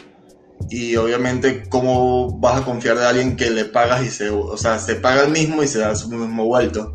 Y 0.71 0.97
obviamente, 0.97 1.69
¿cómo 1.69 2.39
vas 2.39 2.61
a 2.61 2.65
confiar 2.65 2.99
de 2.99 3.07
alguien 3.07 3.37
que 3.37 3.51
le 3.51 3.65
pagas 3.65 4.03
y 4.05 4.11
se, 4.11 4.29
o 4.31 4.57
sea, 4.57 4.79
se 4.79 4.97
paga 4.97 5.23
el 5.23 5.31
mismo 5.31 5.63
y 5.63 5.69
se 5.69 5.79
da 5.79 5.95
su 5.95 6.09
mismo 6.09 6.45
vuelto? 6.45 6.95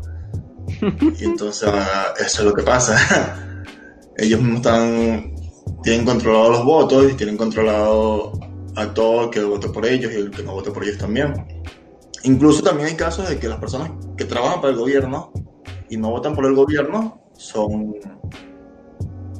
Y 1.18 1.24
entonces, 1.24 1.68
ah, 1.72 2.12
eso 2.18 2.40
es 2.42 2.44
lo 2.48 2.54
que 2.54 2.62
pasa. 2.62 2.96
Ellos 4.16 4.40
mismos 4.40 4.58
están, 4.58 5.33
tienen 5.84 6.06
controlados 6.06 6.50
los 6.50 6.64
votos 6.64 7.12
y 7.12 7.14
tienen 7.14 7.36
controlado 7.36 8.32
a 8.74 8.92
todo 8.92 9.24
el 9.24 9.30
que 9.30 9.44
votó 9.44 9.70
por 9.70 9.86
ellos 9.86 10.10
y 10.12 10.16
el 10.16 10.30
que 10.30 10.42
no 10.42 10.52
votó 10.52 10.72
por 10.72 10.82
ellos 10.82 10.98
también. 10.98 11.46
Incluso 12.24 12.62
también 12.62 12.88
hay 12.88 12.94
casos 12.94 13.28
de 13.28 13.38
que 13.38 13.48
las 13.48 13.58
personas 13.58 13.90
que 14.16 14.24
trabajan 14.24 14.62
para 14.62 14.72
el 14.72 14.78
gobierno 14.78 15.30
y 15.90 15.98
no 15.98 16.10
votan 16.10 16.34
por 16.34 16.46
el 16.46 16.54
gobierno 16.54 17.20
son, 17.34 17.94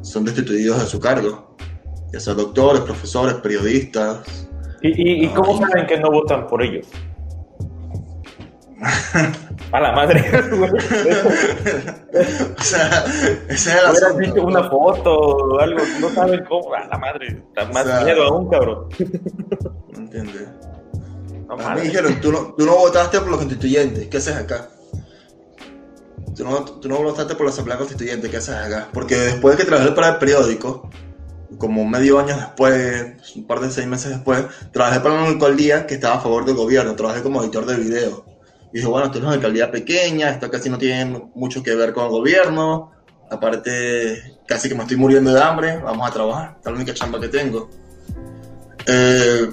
son 0.03 0.24
destituidos 0.24 0.80
de 0.80 0.86
su 0.86 1.01
cargo. 1.01 1.57
Ya 2.12 2.20
sea 2.20 2.34
doctores, 2.34 2.82
profesores, 2.82 3.36
periodistas. 3.36 4.47
¿Y, 4.82 4.88
y, 4.88 5.24
y 5.24 5.28
cómo 5.28 5.59
saben 5.59 5.86
que 5.86 5.99
no 5.99 6.11
votan 6.11 6.47
por 6.47 6.62
ellos? 6.62 6.86
A 9.72 9.80
la 9.80 9.93
madre. 9.93 10.20
o 12.59 12.62
sea, 12.62 13.05
ese 13.49 13.53
es 13.55 13.66
el 13.66 13.72
Hubieras 13.72 14.03
asunto. 14.03 14.18
visto 14.18 14.43
una 14.45 14.70
foto 14.70 15.11
o 15.11 15.59
algo, 15.59 15.80
no 16.01 16.09
saben 16.11 16.45
cómo. 16.45 16.74
A 16.74 16.87
la 16.87 16.99
madre, 16.99 17.43
da 17.55 17.64
más 17.66 17.85
O 17.85 17.89
sea, 17.89 18.01
miedo 18.03 18.24
aún, 18.24 18.49
cabrón. 18.49 18.89
¿No 19.93 19.99
entiendes? 19.99 20.49
No 21.49 21.55
A 21.66 21.74
mí 21.74 21.80
dijeron, 21.82 22.20
tú 22.20 22.30
no, 22.32 22.55
tú 22.57 22.66
no 22.66 22.76
votaste 22.76 23.18
por 23.20 23.28
los 23.28 23.39
constituyentes, 23.39 24.09
¿qué 24.09 24.16
haces 24.18 24.37
acá? 24.37 24.68
Tú 26.37 26.45
no, 26.45 26.64
tú 26.64 26.89
no 26.89 26.97
votaste 27.03 27.35
por 27.37 27.47
la 27.47 27.53
Asamblea 27.53 27.78
Constituyente, 27.78 28.28
¿qué 28.28 28.39
haces 28.39 28.57
acá? 28.57 28.89
Porque 28.93 29.14
después 29.16 29.57
de 29.57 29.62
que 29.62 29.68
trabajé 29.68 29.93
para 29.93 30.09
el 30.09 30.16
periódico, 30.16 30.91
como 31.59 31.85
medio 31.85 32.18
año 32.18 32.37
después, 32.37 33.37
un 33.37 33.47
par 33.47 33.61
de 33.61 33.70
seis 33.70 33.87
meses 33.87 34.11
después, 34.11 34.45
trabajé 34.72 34.99
para 35.01 35.14
una 35.14 35.28
alcaldía 35.28 35.87
que 35.87 35.95
estaba 35.95 36.16
a 36.16 36.20
favor 36.20 36.45
del 36.45 36.57
gobierno, 36.57 36.97
trabajé 36.97 37.22
como 37.22 37.41
editor 37.43 37.66
de 37.66 37.76
video. 37.76 38.34
Y 38.75 38.79
dije, 38.79 38.89
bueno, 38.89 39.07
esto 39.07 39.18
es 39.18 39.25
una 39.25 39.35
alcaldía 39.35 39.70
pequeña, 39.70 40.31
esto 40.31 40.51
casi 40.51 40.68
no 40.68 40.79
tiene 40.79 41.22
mucho 41.37 41.62
que 41.62 41.77
ver 41.77 41.93
con 41.93 42.07
el 42.07 42.11
gobierno, 42.11 42.91
aparte 43.31 44.20
casi 44.49 44.68
que 44.68 44.75
me 44.75 44.83
estoy 44.83 44.97
muriendo 44.97 45.33
de 45.33 45.41
hambre, 45.41 45.79
vamos 45.79 46.11
a 46.11 46.12
trabajar, 46.12 46.55
esta 46.57 46.70
es 46.70 46.72
la 46.75 46.83
única 46.83 46.93
chamba 46.93 47.20
que 47.20 47.29
tengo. 47.29 47.70
Eh, 48.89 49.49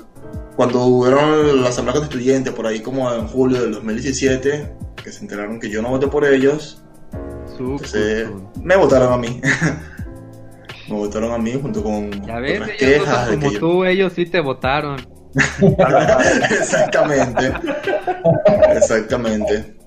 cuando 0.56 0.84
hubieron 0.86 1.62
la 1.62 1.70
Asamblea 1.70 1.98
Constituyente, 2.00 2.52
por 2.52 2.66
ahí 2.66 2.80
como 2.80 3.14
en 3.14 3.28
julio 3.28 3.62
del 3.62 3.74
2017, 3.74 4.74
que 5.04 5.12
se 5.12 5.20
enteraron 5.20 5.60
que 5.60 5.70
yo 5.70 5.84
no 5.84 5.90
voté 5.90 6.08
por 6.08 6.26
ellos, 6.26 6.82
Su 7.56 7.74
entonces 7.74 8.28
me 8.60 8.76
votaron 8.76 9.14
a 9.14 9.18
mí. 9.18 9.40
me 10.90 10.96
votaron 10.96 11.32
a 11.32 11.38
mí 11.38 11.54
junto 11.62 11.84
con 11.84 12.10
Ya 12.26 12.40
ves, 12.40 12.60
otras 12.60 12.72
ellos 12.82 12.98
no 12.98 13.04
quejas 13.06 13.28
de 13.30 13.36
como 13.36 13.48
que 13.50 13.54
yo- 13.54 13.60
tú, 13.60 13.84
ellos 13.86 14.14
sí 14.14 14.26
te 14.26 14.40
votaron. 14.42 15.21
Exactamente. 16.52 17.54
Exactamente. 18.76 19.78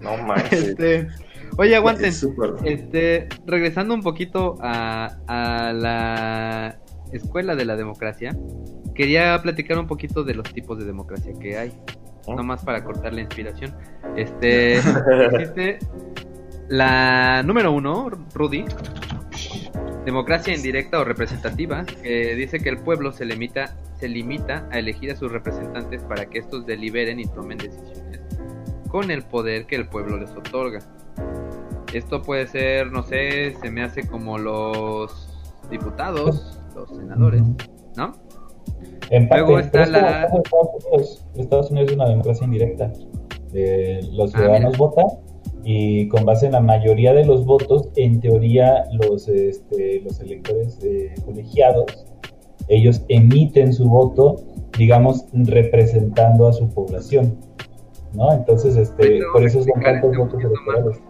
No 0.00 0.16
manches. 0.18 0.68
Este, 0.68 1.08
oye, 1.56 1.76
aguanten. 1.76 2.06
Es. 2.06 2.26
Este, 2.64 3.28
regresando 3.46 3.94
un 3.94 4.02
poquito 4.02 4.58
a, 4.60 5.16
a 5.26 5.72
la 5.72 6.78
escuela 7.12 7.54
de 7.54 7.64
la 7.64 7.76
democracia, 7.76 8.36
quería 8.94 9.40
platicar 9.42 9.78
un 9.78 9.86
poquito 9.86 10.24
de 10.24 10.34
los 10.34 10.52
tipos 10.52 10.78
de 10.78 10.84
democracia 10.84 11.32
que 11.40 11.56
hay. 11.56 11.72
¿Oh? 12.26 12.34
Nomás 12.34 12.64
para 12.64 12.82
cortar 12.84 13.12
la 13.12 13.20
inspiración. 13.20 13.74
Este, 14.16 14.78
existe 15.32 15.78
la 16.68 17.42
número 17.42 17.72
uno, 17.72 18.10
Rudy. 18.34 18.64
Democracia 20.04 20.54
indirecta 20.54 21.00
o 21.00 21.04
representativa, 21.04 21.84
que 22.02 22.34
dice 22.34 22.58
que 22.60 22.68
el 22.68 22.78
pueblo 22.78 23.10
se 23.12 23.24
limita, 23.24 23.74
se 23.98 24.08
limita 24.08 24.68
a 24.70 24.78
elegir 24.78 25.10
a 25.12 25.16
sus 25.16 25.32
representantes 25.32 26.02
para 26.02 26.26
que 26.26 26.38
estos 26.40 26.66
deliberen 26.66 27.20
y 27.20 27.24
tomen 27.26 27.58
decisiones 27.58 28.20
con 28.88 29.10
el 29.10 29.22
poder 29.22 29.66
que 29.66 29.76
el 29.76 29.88
pueblo 29.88 30.18
les 30.18 30.30
otorga. 30.30 30.80
Esto 31.92 32.22
puede 32.22 32.46
ser, 32.46 32.90
no 32.92 33.02
sé, 33.02 33.54
se 33.60 33.70
me 33.70 33.82
hace 33.82 34.06
como 34.06 34.36
los 34.38 35.28
diputados, 35.70 36.60
los 36.74 36.88
senadores, 36.96 37.42
¿no? 37.96 38.12
En 39.10 39.28
parte, 39.28 39.44
Luego 39.44 39.58
está 39.60 39.86
la- 39.86 40.24
Estados 40.24 40.84
Unidos. 40.90 41.26
Estados 41.36 41.70
Unidos 41.70 41.90
es 41.90 41.96
una 41.96 42.08
democracia 42.08 42.44
indirecta. 42.44 42.92
Eh, 43.52 44.00
los 44.12 44.34
Ah, 44.34 44.38
ciudadanos 44.38 44.76
votan 44.76 45.06
y 45.64 46.08
con 46.08 46.24
base 46.24 46.46
en 46.46 46.52
la 46.52 46.60
mayoría 46.60 47.14
de 47.14 47.24
los 47.24 47.44
votos, 47.46 47.88
en 47.96 48.20
teoría, 48.20 48.84
los, 48.92 49.28
este, 49.28 50.00
los 50.02 50.20
electores 50.20 50.78
eh, 50.84 51.14
colegiados, 51.24 52.06
ellos 52.68 53.02
emiten 53.08 53.72
su 53.72 53.88
voto, 53.88 54.36
digamos, 54.78 55.24
representando 55.32 56.48
a 56.48 56.52
su 56.52 56.68
población. 56.68 57.38
¿No? 58.12 58.32
Entonces, 58.32 58.76
este, 58.76 59.20
por 59.32 59.42
eso 59.42 59.62
son 59.62 59.82
tantos 59.82 60.12
este 60.12 60.18
votos 60.18 60.44
electorales. 60.44 61.02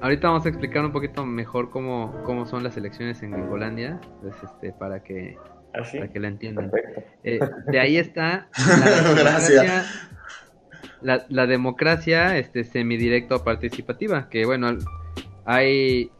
Ahorita 0.00 0.28
vamos 0.28 0.46
a 0.46 0.48
explicar 0.48 0.82
un 0.82 0.92
poquito 0.92 1.26
mejor 1.26 1.68
cómo, 1.70 2.14
cómo 2.24 2.46
son 2.46 2.62
las 2.62 2.76
elecciones 2.78 3.22
en 3.22 3.32
Gringolandia, 3.32 4.00
pues, 4.22 4.34
este, 4.42 4.72
para 4.72 5.02
que, 5.02 5.36
Así. 5.74 5.98
para 5.98 6.10
que 6.10 6.20
la 6.20 6.28
entiendan. 6.28 6.70
Eh, 7.22 7.38
de 7.66 7.80
ahí 7.80 7.98
está 7.98 8.48
la 9.14 9.20
Gracias. 9.20 10.08
La, 11.02 11.26
la 11.28 11.46
democracia 11.46 12.36
este, 12.38 12.64
semidirecta 12.64 13.42
participativa, 13.44 14.28
que 14.28 14.46
bueno, 14.46 14.76
hay... 15.44 16.10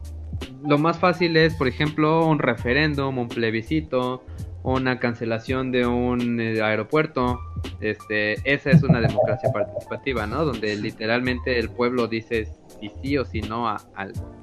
Lo 0.66 0.78
más 0.78 0.98
fácil 0.98 1.36
es, 1.36 1.54
por 1.54 1.68
ejemplo, 1.68 2.24
un 2.26 2.38
referéndum, 2.38 3.18
un 3.18 3.28
plebiscito, 3.28 4.24
una 4.62 4.98
cancelación 4.98 5.70
de 5.72 5.86
un 5.86 6.40
eh, 6.40 6.62
aeropuerto. 6.62 7.38
Este, 7.80 8.34
esa 8.50 8.70
es 8.70 8.82
una 8.82 9.00
democracia 9.00 9.50
participativa, 9.52 10.26
¿no? 10.26 10.44
Donde 10.44 10.76
literalmente 10.76 11.58
el 11.58 11.68
pueblo 11.68 12.06
dice 12.06 12.48
si 12.80 12.90
sí 13.02 13.18
o 13.18 13.24
si 13.24 13.40
no 13.42 13.68
a 13.68 13.76
algo. 13.94 14.39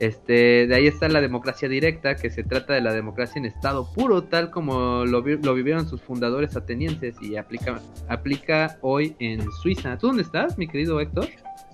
Este, 0.00 0.66
de 0.68 0.74
ahí 0.76 0.86
está 0.86 1.08
la 1.08 1.20
democracia 1.20 1.68
directa, 1.68 2.14
que 2.14 2.30
se 2.30 2.44
trata 2.44 2.72
de 2.74 2.80
la 2.80 2.92
democracia 2.92 3.38
en 3.40 3.46
estado 3.46 3.92
puro, 3.92 4.22
tal 4.24 4.50
como 4.50 5.04
lo, 5.04 5.22
vi- 5.22 5.38
lo 5.42 5.54
vivieron 5.54 5.88
sus 5.88 6.00
fundadores 6.00 6.56
atenienses 6.56 7.16
y 7.20 7.36
aplica, 7.36 7.80
aplica 8.08 8.78
hoy 8.80 9.16
en 9.18 9.44
Suiza. 9.62 9.98
¿Tú 9.98 10.06
dónde 10.08 10.22
estás, 10.22 10.56
mi 10.56 10.68
querido 10.68 11.00
Héctor? 11.00 11.26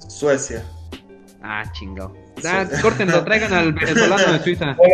Suecia. 0.08 0.64
Ah, 1.42 1.64
chingado. 1.72 2.14
Ah, 2.46 2.64
Sí. 2.70 2.80
córtenlo, 2.80 3.22
traigan 3.24 3.52
al 3.52 3.72
venezolano 3.74 4.32
de 4.32 4.38
Suiza. 4.40 4.74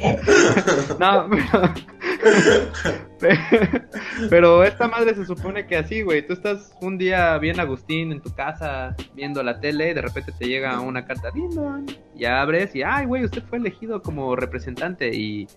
No, 0.98 1.28
pero 1.30 1.74
Pero 4.30 4.64
esta 4.64 4.88
madre 4.88 5.14
se 5.14 5.24
supone 5.26 5.66
que 5.66 5.76
así, 5.76 6.02
güey. 6.02 6.26
Tú 6.26 6.32
estás 6.34 6.74
un 6.80 6.98
día 6.98 7.38
bien 7.38 7.60
Agustín 7.60 8.12
en 8.12 8.20
tu 8.20 8.32
casa 8.34 8.94
viendo 9.14 9.42
la 9.42 9.60
tele 9.60 9.90
y 9.90 9.94
de 9.94 10.02
repente 10.02 10.32
te 10.38 10.46
llega 10.46 10.80
una 10.80 11.04
carta, 11.04 11.30
y 12.14 12.24
abres 12.24 12.74
y, 12.74 12.82
ay, 12.82 13.06
güey, 13.06 13.24
usted 13.24 13.42
fue 13.44 13.58
elegido 13.58 14.02
como 14.02 14.36
representante 14.36 15.14
y, 15.14 15.48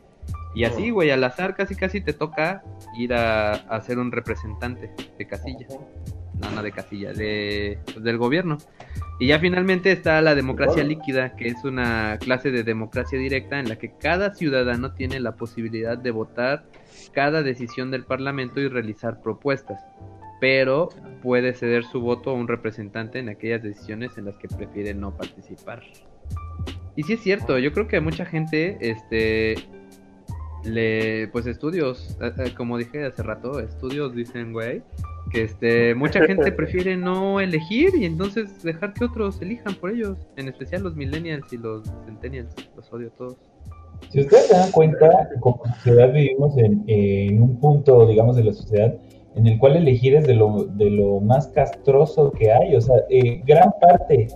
y 0.56 0.64
así, 0.64 0.90
güey, 0.90 1.12
al 1.12 1.24
azar 1.24 1.56
casi 1.56 1.76
casi 1.76 2.02
te 2.02 2.14
toca 2.14 2.64
ir 2.98 3.14
a, 3.14 3.54
a 3.54 3.82
ser 3.82 4.00
un 4.00 4.12
representante 4.12 4.92
de 5.18 5.28
casilla. 5.28 5.68
No, 6.52 6.62
de 6.62 6.72
casilla, 6.72 7.14
de, 7.14 7.80
pues, 7.86 8.04
del 8.04 8.18
gobierno. 8.18 8.58
Y 9.20 9.28
ya 9.28 9.40
finalmente 9.40 9.92
está 9.92 10.22
la 10.22 10.36
democracia 10.36 10.84
líquida, 10.84 11.36
que 11.36 11.48
es 11.48 11.64
una 11.64 12.18
clase 12.20 12.52
de 12.52 12.64
democracia 12.64 13.18
directa 13.18 13.60
en 13.60 13.70
la 13.70 13.78
que 13.78 13.92
cada 13.92 14.34
ciudadano 14.34 14.94
tiene 14.94 15.20
la 15.20 15.36
posibilidad 15.36 15.98
de 15.98 16.12
votar 16.12 16.66
cada 17.14 17.44
decisión 17.44 17.92
del 17.92 18.04
Parlamento 18.04 18.60
y 18.60 18.68
realizar 18.68 19.22
propuestas, 19.22 19.82
pero 20.42 20.90
puede 21.22 21.54
ceder 21.54 21.84
su 21.86 22.02
voto 22.02 22.32
a 22.32 22.34
un 22.34 22.48
representante 22.48 23.20
en 23.20 23.30
aquellas 23.30 23.64
decisiones 23.64 24.18
en 24.18 24.26
las 24.26 24.36
que 24.36 24.48
prefiere 24.48 24.94
no 24.94 25.16
participar. 25.16 25.84
Y 26.96 27.04
sí 27.04 27.14
es 27.14 27.22
cierto, 27.22 27.58
yo 27.58 27.72
creo 27.72 27.88
que 27.88 28.00
mucha 28.00 28.26
gente, 28.26 28.78
este, 28.82 29.56
le, 30.64 31.28
pues 31.30 31.46
estudios, 31.48 32.18
como 32.56 32.78
dije 32.78 33.06
hace 33.06 33.24
rato, 33.24 33.60
estudios 33.60 34.16
dicen, 34.16 34.54
güey, 34.54 34.84
que 35.34 35.44
este, 35.44 35.96
mucha 35.96 36.24
gente 36.26 36.52
prefiere 36.52 36.96
no 36.96 37.40
elegir 37.40 37.90
y 37.96 38.06
entonces 38.06 38.62
dejar 38.62 38.94
que 38.94 39.06
otros 39.06 39.42
elijan 39.42 39.74
por 39.76 39.90
ellos, 39.92 40.18
en 40.38 40.48
especial 40.48 40.84
los 40.84 40.96
millennials 40.96 41.52
y 41.52 41.58
los 41.58 41.92
centennials, 42.06 42.56
los 42.76 42.94
odio 42.94 43.08
a 43.08 43.12
todos. 43.12 43.36
Si 44.10 44.20
ustedes 44.20 44.48
se 44.48 44.56
dan 44.56 44.72
cuenta, 44.72 45.30
como 45.40 45.62
sociedad 45.66 46.14
vivimos 46.14 46.56
en, 46.58 47.42
un 47.42 47.60
punto, 47.60 48.06
digamos, 48.06 48.36
de 48.36 48.44
la 48.44 48.54
sociedad 48.54 48.96
en 49.36 49.48
el 49.48 49.58
cual 49.58 49.76
elegir 49.76 50.16
es 50.16 50.28
de 50.28 50.36
lo, 50.36 50.66
de 50.66 50.92
lo 50.92 51.20
más 51.20 51.48
castroso 51.48 52.32
que 52.32 52.52
hay. 52.52 52.76
O 52.76 52.82
sea, 52.82 52.98
eh, 53.10 53.42
gran 53.46 53.72
parte 53.82 54.28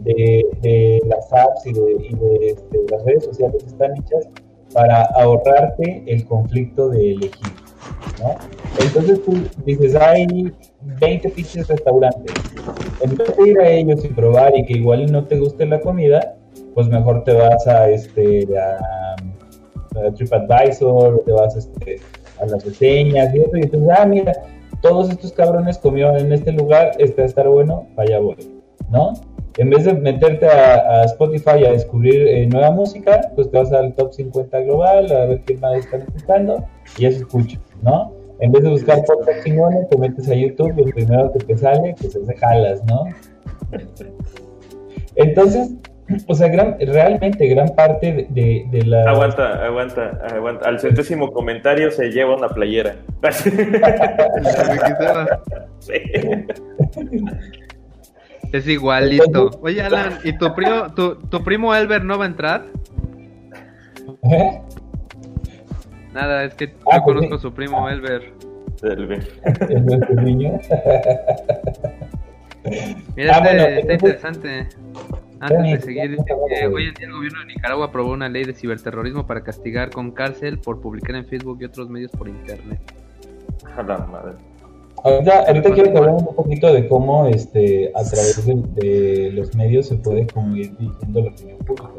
de, 0.00 1.00
las 1.06 1.30
apps 1.32 1.66
y 1.66 1.72
de, 1.74 2.46
este, 2.46 2.78
las 2.90 3.04
redes 3.04 3.24
sociales 3.24 3.62
están 3.66 3.92
hechas 3.98 4.28
para 4.72 5.02
ahorrarte 5.16 6.04
el 6.06 6.24
conflicto 6.24 6.88
de 6.88 7.12
elegir. 7.12 7.65
¿No? 8.20 8.34
Entonces 8.80 9.22
tú 9.24 9.32
dices, 9.64 9.94
hay 9.94 10.52
20 11.00 11.28
pinches 11.30 11.68
restaurantes. 11.68 12.34
En 13.00 13.16
vez 13.16 13.36
de 13.36 13.48
ir 13.48 13.60
a 13.60 13.68
ellos 13.68 14.04
y 14.04 14.08
probar 14.08 14.56
y 14.56 14.64
que 14.64 14.74
igual 14.74 15.10
no 15.10 15.24
te 15.24 15.38
guste 15.38 15.66
la 15.66 15.80
comida, 15.80 16.36
pues 16.74 16.88
mejor 16.88 17.24
te 17.24 17.32
vas 17.32 17.66
a 17.66 17.88
este 17.90 18.46
a, 18.58 19.16
TripAdvisor, 20.14 21.22
te 21.24 21.32
vas 21.32 21.56
este, 21.56 22.00
a 22.38 22.46
las 22.46 22.64
reseñas 22.64 23.34
y 23.34 23.40
eso, 23.40 23.56
y 23.56 23.62
entonces, 23.62 23.88
ah, 23.98 24.04
mira, 24.04 24.32
todos 24.82 25.08
estos 25.08 25.32
cabrones 25.32 25.78
comieron 25.78 26.16
en 26.18 26.32
este 26.32 26.52
lugar, 26.52 26.92
este 26.98 27.22
va 27.22 27.22
a 27.22 27.26
estar 27.26 27.48
bueno, 27.48 27.86
vaya 27.96 28.18
voy, 28.18 28.36
¿no? 28.90 29.14
En 29.56 29.70
vez 29.70 29.86
de 29.86 29.94
meterte 29.94 30.46
a, 30.46 31.04
Spotify 31.04 31.64
a 31.64 31.72
descubrir 31.72 32.28
eh, 32.28 32.46
nueva 32.46 32.70
música, 32.70 33.32
pues 33.34 33.50
te 33.50 33.56
vas 33.56 33.72
al 33.72 33.94
top 33.94 34.12
50 34.12 34.60
global, 34.60 35.10
a 35.10 35.24
ver 35.24 35.42
qué 35.46 35.56
más 35.56 35.78
están 35.78 36.02
escuchando, 36.02 36.62
y 36.98 37.02
ya 37.02 37.12
se 37.12 37.18
escucha, 37.18 37.58
¿no? 37.82 38.12
En 38.40 38.52
vez 38.52 38.62
de 38.62 38.70
buscar 38.70 39.02
podcast 39.04 39.44
chingones, 39.44 39.88
te 39.88 39.96
metes 39.96 40.28
a 40.28 40.34
YouTube 40.34 40.74
y 40.76 40.82
el 40.82 40.92
primero 40.92 41.32
que 41.32 41.38
te 41.40 41.56
sale, 41.56 41.94
pues 41.98 42.14
es 42.14 42.26
de 42.26 42.36
jalas, 42.36 42.84
¿no? 42.84 43.04
Entonces, 45.14 45.72
o 46.26 46.34
sea, 46.34 46.48
gran, 46.48 46.76
realmente 46.78 47.46
gran 47.48 47.74
parte 47.74 48.28
de, 48.30 48.66
de, 48.70 48.82
la... 48.84 49.10
Aguanta, 49.10 49.64
aguanta, 49.64 50.20
aguanta. 50.30 50.68
Al 50.68 50.78
centésimo 50.78 51.32
comentario 51.32 51.90
se 51.90 52.10
lleva 52.10 52.36
una 52.36 52.48
playera. 52.48 52.96
Es 58.52 58.68
igualito. 58.68 59.50
Oye, 59.60 59.82
Alan, 59.82 60.18
¿y 60.22 60.38
tu 60.38 60.54
primo, 60.54 60.94
tu, 60.94 61.16
tu 61.16 61.42
primo 61.42 61.74
Elber 61.74 62.04
no 62.04 62.16
va 62.16 62.24
a 62.24 62.28
entrar? 62.28 62.64
¿Eh? 64.30 64.60
Nada, 66.16 66.44
es 66.44 66.54
que 66.54 66.64
ah, 66.64 66.96
yo 66.96 67.04
pues 67.04 67.14
conozco 67.14 67.34
a 67.34 67.38
su 67.38 67.52
primo 67.52 67.90
Elber. 67.90 68.32
Elber. 68.82 69.28
¿Es 69.68 69.84
nuestro 69.84 70.22
niño? 70.22 70.58
Mira, 73.14 73.36
ah, 73.36 73.50
este, 73.50 73.80
está 73.80 73.92
interesante. 73.92 74.68
Antes 75.40 75.62
de 75.62 75.80
seguir, 75.82 76.16
hoy 76.72 76.84
en 76.86 76.94
día 76.94 77.06
el 77.06 77.12
gobierno 77.12 77.40
de 77.40 77.46
Nicaragua 77.48 77.84
aprobó 77.86 78.12
una 78.12 78.30
ley 78.30 78.44
de 78.44 78.54
ciberterrorismo 78.54 79.26
para 79.26 79.42
castigar 79.42 79.90
con 79.90 80.10
cárcel 80.10 80.58
por 80.58 80.80
publicar 80.80 81.16
en 81.16 81.26
Facebook 81.26 81.58
y 81.60 81.66
otros 81.66 81.90
medios 81.90 82.10
por 82.12 82.28
internet. 82.28 82.80
A 83.76 83.82
la 83.82 83.98
madre. 83.98 84.36
Ahorita, 85.04 85.40
ahorita 85.48 85.70
quiero 85.74 85.92
que 85.92 85.98
hablemos 85.98 86.22
un 86.22 86.34
poquito 86.34 86.72
de 86.72 86.88
cómo 86.88 87.26
este, 87.26 87.92
a 87.94 88.02
través 88.02 88.42
de, 88.46 89.32
los 89.34 89.54
medios 89.54 89.88
se 89.88 89.96
puede 89.96 90.26
como 90.28 90.56
ir 90.56 90.74
dirigiendo 90.78 91.20
la 91.20 91.30
opinión 91.30 91.58
pública. 91.58 91.90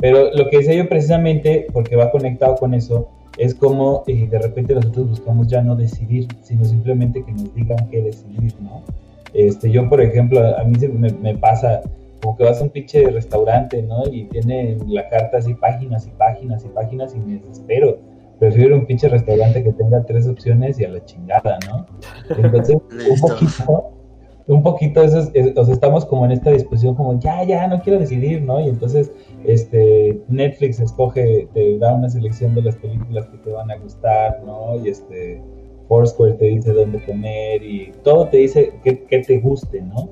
Pero 0.00 0.30
lo 0.32 0.48
que 0.48 0.58
decía 0.58 0.74
yo 0.74 0.88
precisamente, 0.88 1.66
porque 1.74 1.94
va 1.94 2.10
conectado 2.10 2.56
con 2.56 2.72
eso, 2.72 3.10
es 3.38 3.54
como 3.54 4.02
eh, 4.06 4.26
de 4.28 4.38
repente 4.38 4.74
nosotros 4.74 5.10
buscamos 5.10 5.48
ya 5.48 5.62
no 5.62 5.76
decidir, 5.76 6.26
sino 6.42 6.64
simplemente 6.64 7.24
que 7.24 7.32
nos 7.32 7.54
digan 7.54 7.88
qué 7.90 8.02
decidir, 8.02 8.52
¿no? 8.60 8.82
Este, 9.32 9.70
yo, 9.70 9.88
por 9.88 10.00
ejemplo, 10.00 10.40
a 10.56 10.64
mí 10.64 10.74
se 10.78 10.88
me, 10.88 11.10
me 11.10 11.36
pasa, 11.36 11.82
como 12.20 12.36
que 12.36 12.44
vas 12.44 12.60
a 12.60 12.64
un 12.64 12.70
pinche 12.70 13.08
restaurante, 13.10 13.82
¿no? 13.82 14.02
Y 14.10 14.24
tiene 14.24 14.76
la 14.86 15.08
carta 15.08 15.38
así 15.38 15.54
páginas 15.54 16.06
y 16.06 16.10
páginas 16.10 16.64
y 16.64 16.68
páginas 16.68 17.14
y 17.14 17.18
me 17.20 17.38
desespero. 17.38 17.98
Prefiero 18.38 18.76
un 18.76 18.86
pinche 18.86 19.08
restaurante 19.08 19.62
que 19.62 19.72
tenga 19.72 20.04
tres 20.04 20.26
opciones 20.26 20.78
y 20.80 20.84
a 20.84 20.88
la 20.88 21.04
chingada, 21.04 21.58
¿no? 21.68 21.86
Entonces, 22.36 22.76
un 23.10 23.20
poquito, 23.20 23.92
un 24.46 24.62
poquito 24.62 25.02
eso 25.02 25.30
es, 25.34 25.56
o 25.56 25.64
sea, 25.64 25.74
estamos 25.74 26.04
como 26.06 26.24
en 26.24 26.32
esta 26.32 26.50
discusión 26.50 26.94
como, 26.94 27.18
ya, 27.20 27.44
ya, 27.44 27.66
no 27.68 27.82
quiero 27.82 27.98
decidir, 27.98 28.42
¿no? 28.42 28.60
Y 28.60 28.68
entonces, 28.68 29.12
este, 29.44 30.20
Netflix 30.28 30.80
escoge, 30.80 31.48
te 31.54 31.78
da 31.78 31.94
una 31.94 32.08
selección 32.08 32.54
de 32.54 32.62
las 32.62 32.76
películas 32.76 33.26
que 33.26 33.38
te 33.38 33.50
van 33.50 33.70
a 33.70 33.76
gustar, 33.76 34.42
¿no? 34.44 34.76
Y 34.84 34.88
este, 34.88 35.42
Foursquare 35.88 36.34
te 36.34 36.46
dice 36.46 36.72
dónde 36.72 37.04
comer 37.04 37.62
y 37.62 37.92
todo 38.04 38.28
te 38.28 38.38
dice 38.38 38.74
que, 38.84 39.04
que 39.04 39.20
te 39.20 39.38
guste, 39.38 39.80
¿no? 39.82 40.10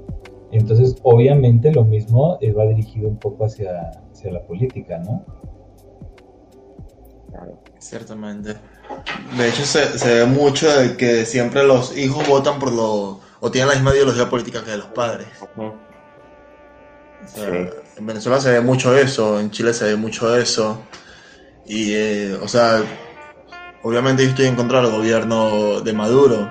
Entonces, 0.53 0.97
obviamente 1.03 1.72
lo 1.72 1.85
mismo 1.85 2.39
eh, 2.41 2.53
va 2.53 2.64
dirigido 2.66 3.09
un 3.09 3.18
poco 3.18 3.45
hacia, 3.45 3.91
hacia 4.12 4.33
la 4.33 4.47
política, 4.47 4.99
¿no? 4.99 5.24
Ciertamente. 7.79 8.55
De 9.37 9.49
hecho, 9.49 9.64
se, 9.64 10.14
ve 10.14 10.24
mucho 10.24 10.68
de 10.70 10.97
que 10.97 11.27
siempre 11.27 11.64
los 11.64 11.97
hijos 11.97 12.27
votan 12.27 12.59
por 12.59 12.72
lo... 12.72 13.20
o 13.41 13.51
tienen 13.51 13.68
la 13.68 13.74
misma 13.74 13.93
ideología 13.93 14.31
política 14.31 14.64
que 14.64 14.77
los 14.77 14.87
padres. 14.87 15.27
En 17.97 18.07
Venezuela 18.07 18.41
se 18.41 18.53
ve 18.53 18.61
mucho 18.61 18.97
eso, 18.97 19.41
en 19.41 19.51
Chile 19.51 19.73
se 19.73 19.87
ve 19.87 19.97
mucho 19.97 20.37
eso. 20.37 20.83
Y, 21.67 21.93
eh, 21.95 22.39
o 22.43 22.49
sea, 22.49 22.83
obviamente 23.83 24.23
yo 24.23 24.31
estoy 24.31 24.47
en 24.47 24.57
contra 24.57 24.83
del 24.83 24.91
gobierno 24.91 25.81
de 25.81 25.93
Maduro 25.93 26.49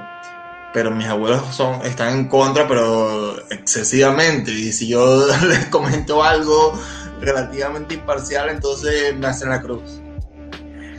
pero 0.76 0.92
mis 0.92 1.08
abuelos 1.08 1.42
son, 1.56 1.82
están 1.86 2.18
en 2.18 2.28
contra, 2.28 2.68
pero 2.68 3.38
excesivamente. 3.50 4.52
Y 4.52 4.74
si 4.74 4.90
yo 4.90 5.26
les 5.48 5.68
comento 5.68 6.22
algo 6.22 6.74
relativamente 7.22 7.94
imparcial, 7.94 8.50
entonces 8.50 9.16
me 9.16 9.26
hacen 9.26 9.52
la 9.52 9.62
cruz. 9.62 10.02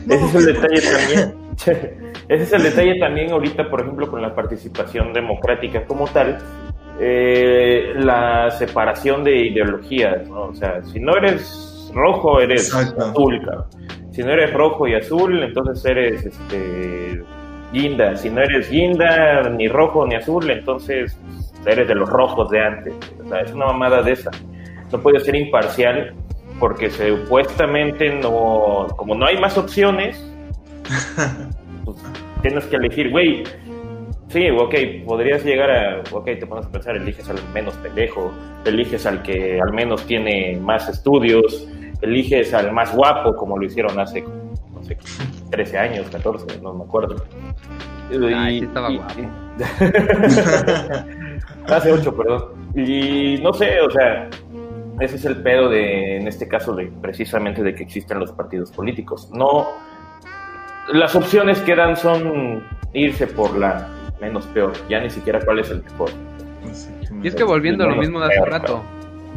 Ese 0.09 0.25
es 0.25 0.35
el 0.35 0.45
detalle 0.45 0.81
también. 0.81 1.35
Ese 2.27 2.43
es 2.43 2.53
el 2.53 2.63
detalle 2.63 2.99
también 2.99 3.31
ahorita, 3.31 3.69
por 3.69 3.81
ejemplo, 3.81 4.09
con 4.09 4.19
la 4.19 4.33
participación 4.33 5.13
democrática 5.13 5.85
como 5.85 6.07
tal, 6.07 6.39
eh, 6.99 7.93
la 7.95 8.49
separación 8.51 9.23
de 9.23 9.47
ideologías, 9.47 10.27
¿no? 10.29 10.45
O 10.45 10.55
sea, 10.55 10.83
si 10.83 10.99
no 10.99 11.15
eres 11.17 11.91
rojo, 11.93 12.39
eres 12.39 12.73
azul, 12.73 13.41
Si 14.11 14.23
no 14.23 14.31
eres 14.31 14.53
rojo 14.53 14.87
y 14.87 14.95
azul, 14.95 15.43
entonces 15.43 15.85
eres 15.85 16.25
este 16.25 17.23
Guinda. 17.71 18.15
Si 18.15 18.29
no 18.29 18.41
eres 18.41 18.69
guinda, 18.69 19.49
ni 19.49 19.67
rojo 19.67 20.05
ni 20.05 20.15
azul, 20.15 20.49
entonces 20.49 21.17
eres 21.65 21.87
de 21.87 21.95
los 21.95 22.09
rojos 22.09 22.49
de 22.49 22.59
antes. 22.61 22.93
O 23.23 23.27
sea, 23.27 23.41
es 23.41 23.51
una 23.51 23.67
mamada 23.67 24.01
de 24.01 24.13
esa. 24.13 24.31
No 24.91 25.01
puedes 25.01 25.25
ser 25.25 25.35
imparcial 25.35 26.13
porque 26.59 26.89
supuestamente 26.89 28.09
no, 28.09 28.87
como 28.95 29.15
no 29.15 29.25
hay 29.25 29.37
más 29.37 29.57
opciones, 29.57 30.17
pues, 31.85 31.97
tienes 32.41 32.65
que 32.65 32.77
elegir, 32.77 33.11
güey. 33.11 33.43
Sí, 34.29 34.49
ok, 34.49 34.75
podrías 35.05 35.45
llegar 35.45 35.71
a, 35.71 36.03
ok, 36.11 36.25
te 36.25 36.45
pones 36.45 36.65
a 36.65 36.71
pensar, 36.71 36.97
eliges 36.97 37.29
al 37.29 37.37
menos 37.53 37.75
pendejo, 37.75 38.33
eliges 38.65 39.05
al 39.05 39.23
que 39.23 39.61
al 39.61 39.71
menos 39.71 40.05
tiene 40.05 40.59
más 40.61 40.89
estudios, 40.89 41.65
eliges 42.01 42.53
al 42.53 42.73
más 42.73 42.93
guapo, 42.93 43.33
como 43.35 43.57
lo 43.57 43.65
hicieron 43.65 43.97
hace, 43.99 44.25
no 44.73 44.83
sé, 44.83 44.97
13 45.49 45.77
años, 45.77 46.07
14, 46.11 46.59
no 46.61 46.73
me 46.73 46.83
acuerdo. 46.83 47.15
Ay, 48.35 48.59
estaba 48.59 48.89
guapo. 48.89 49.13
Hace 51.67 51.91
8, 51.91 52.15
perdón. 52.15 52.71
Y 52.75 53.39
no 53.41 53.53
sé, 53.53 53.81
o 53.81 53.89
sea, 53.89 54.29
ese 54.99 55.15
es 55.15 55.25
el 55.25 55.41
pedo 55.41 55.69
de, 55.69 56.17
en 56.17 56.27
este 56.27 56.47
caso, 56.47 56.73
de 56.73 56.91
precisamente 57.01 57.63
de 57.63 57.75
que 57.75 57.83
existen 57.83 58.19
los 58.19 58.31
partidos 58.31 58.71
políticos. 58.71 59.29
No, 59.33 59.67
las 60.93 61.15
opciones 61.15 61.59
que 61.61 61.75
dan 61.75 61.97
son 61.97 62.63
irse 62.93 63.27
por 63.27 63.57
la 63.57 63.89
menos 64.19 64.45
peor, 64.47 64.73
ya 64.89 64.99
ni 64.99 65.09
siquiera 65.09 65.39
cuál 65.43 65.59
es 65.59 65.69
el 65.71 65.83
mejor. 65.83 66.09
Y 67.23 67.27
es 67.27 67.35
que 67.35 67.43
volviendo 67.43 67.83
a 67.83 67.87
lo 67.87 67.95
mismo 67.95 68.19
de 68.19 68.27
hace 68.27 68.45
rato, 68.45 68.83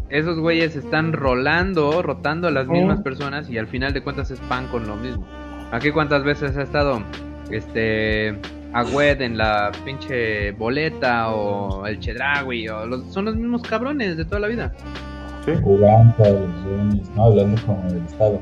esos 0.08 0.38
güeyes 0.38 0.76
están 0.76 1.12
rolando, 1.12 2.02
rotando 2.02 2.48
a 2.48 2.50
las 2.50 2.66
mismas 2.66 3.00
personas 3.00 3.48
y 3.48 3.58
al 3.58 3.68
final 3.68 3.92
de 3.92 4.02
cuentas 4.02 4.30
es 4.30 4.40
pan 4.40 4.66
con 4.68 4.86
lo 4.86 4.96
mismo. 4.96 5.26
Aquí 5.72 5.90
cuántas 5.92 6.24
veces 6.24 6.56
ha 6.56 6.62
estado 6.62 7.02
este 7.50 8.36
Agüed 8.72 9.20
en 9.20 9.36
la 9.36 9.72
pinche 9.84 10.52
boleta 10.52 11.30
o 11.30 11.86
el 11.86 11.98
Chedragui 11.98 12.68
o 12.68 12.86
los, 12.86 13.04
son 13.12 13.24
los 13.24 13.36
mismos 13.36 13.62
cabrones 13.62 14.16
de 14.16 14.24
toda 14.24 14.40
la 14.40 14.48
vida. 14.48 14.72
Sí. 15.44 15.52
¿no? 15.52 17.24
Hablando 17.24 17.62
como 17.66 17.82
del 17.90 18.04
Estado. 18.04 18.40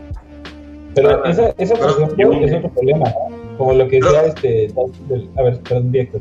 Pero 0.94 1.22
ah, 1.24 1.30
esa, 1.30 1.54
esa 1.58 1.74
por 1.76 1.90
ejemplo, 1.90 2.32
es 2.32 2.54
otro 2.54 2.70
problema, 2.70 3.06
Como 3.58 3.74
lo 3.74 3.88
que 3.88 4.00
decía 4.00 4.22
este... 4.24 4.72
A 5.36 5.42
ver, 5.42 5.60
perdón, 5.60 5.92
directo. 5.92 6.20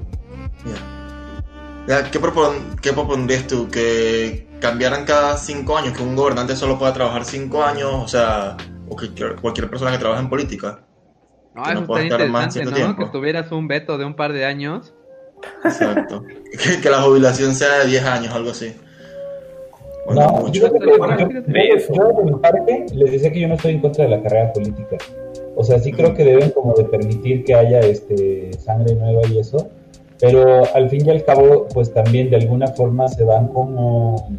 ¿Qué, 2.11 2.19
propon, 2.19 2.75
¿Qué 2.81 2.91
propondrías 2.91 3.47
tú? 3.47 3.69
¿Que 3.69 4.47
cambiaran 4.59 5.05
cada 5.05 5.37
cinco 5.37 5.77
años? 5.77 5.95
¿Que 5.95 6.03
un 6.03 6.15
gobernante 6.15 6.55
solo 6.55 6.77
pueda 6.77 6.91
trabajar 6.91 7.23
cinco 7.23 7.63
años? 7.63 7.91
O 7.93 8.07
sea, 8.07 8.57
o 8.89 8.95
que 8.95 9.09
cualquier 9.41 9.69
persona 9.69 9.91
que 9.91 9.97
trabaje 9.97 10.21
en 10.21 10.29
política. 10.29 10.79
No, 11.55 11.63
eso 11.63 11.81
estaría 11.81 12.03
interesante, 12.03 12.65
¿no? 12.65 12.71
Tiempo. 12.73 13.05
Que 13.05 13.11
tuvieras 13.11 13.51
un 13.51 13.67
veto 13.67 13.97
de 13.97 14.05
un 14.05 14.15
par 14.15 14.33
de 14.33 14.45
años. 14.45 14.93
Exacto. 15.63 16.23
que, 16.51 16.81
que, 16.81 16.89
la 16.89 17.01
jubilación 17.01 17.55
sea 17.55 17.79
de 17.79 17.87
10 17.87 18.03
años, 18.05 18.33
algo 18.33 18.51
así. 18.51 18.75
no, 20.09 20.51
yo, 20.51 20.67
yo, 20.67 20.73
de 20.73 22.23
mi 22.23 22.33
parte 22.39 22.85
les 22.93 23.11
decía 23.11 23.31
que 23.31 23.39
yo 23.39 23.47
no 23.47 23.53
estoy 23.53 23.73
en 23.73 23.81
contra 23.81 24.05
de 24.05 24.11
la 24.11 24.21
carrera 24.23 24.51
política. 24.51 24.97
O 25.59 25.63
sea, 25.63 25.79
sí 25.79 25.91
creo 25.91 26.13
que 26.13 26.23
deben 26.23 26.51
como 26.51 26.75
de 26.75 26.83
permitir 26.83 27.43
que 27.43 27.55
haya 27.55 27.79
este 27.79 28.53
sangre 28.59 28.93
nueva 28.93 29.21
y 29.27 29.39
eso, 29.39 29.67
pero 30.19 30.63
al 30.75 30.87
fin 30.87 31.03
y 31.07 31.09
al 31.09 31.23
cabo, 31.25 31.67
pues 31.73 31.91
también 31.91 32.29
de 32.29 32.35
alguna 32.35 32.67
forma 32.67 33.07
se 33.07 33.23
van 33.23 33.47
como, 33.47 34.29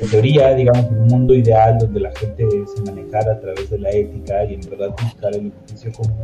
en 0.00 0.10
teoría, 0.10 0.54
digamos, 0.54 0.90
un 0.90 1.06
mundo 1.06 1.36
ideal 1.36 1.78
donde 1.78 2.00
la 2.00 2.10
gente 2.16 2.44
se 2.74 2.82
manejara 2.82 3.34
a 3.34 3.40
través 3.40 3.70
de 3.70 3.78
la 3.78 3.90
ética 3.90 4.44
y 4.44 4.54
en 4.54 4.60
verdad 4.68 4.88
buscar 5.00 5.36
el 5.36 5.52
oficio 5.64 5.92
común. 5.92 6.18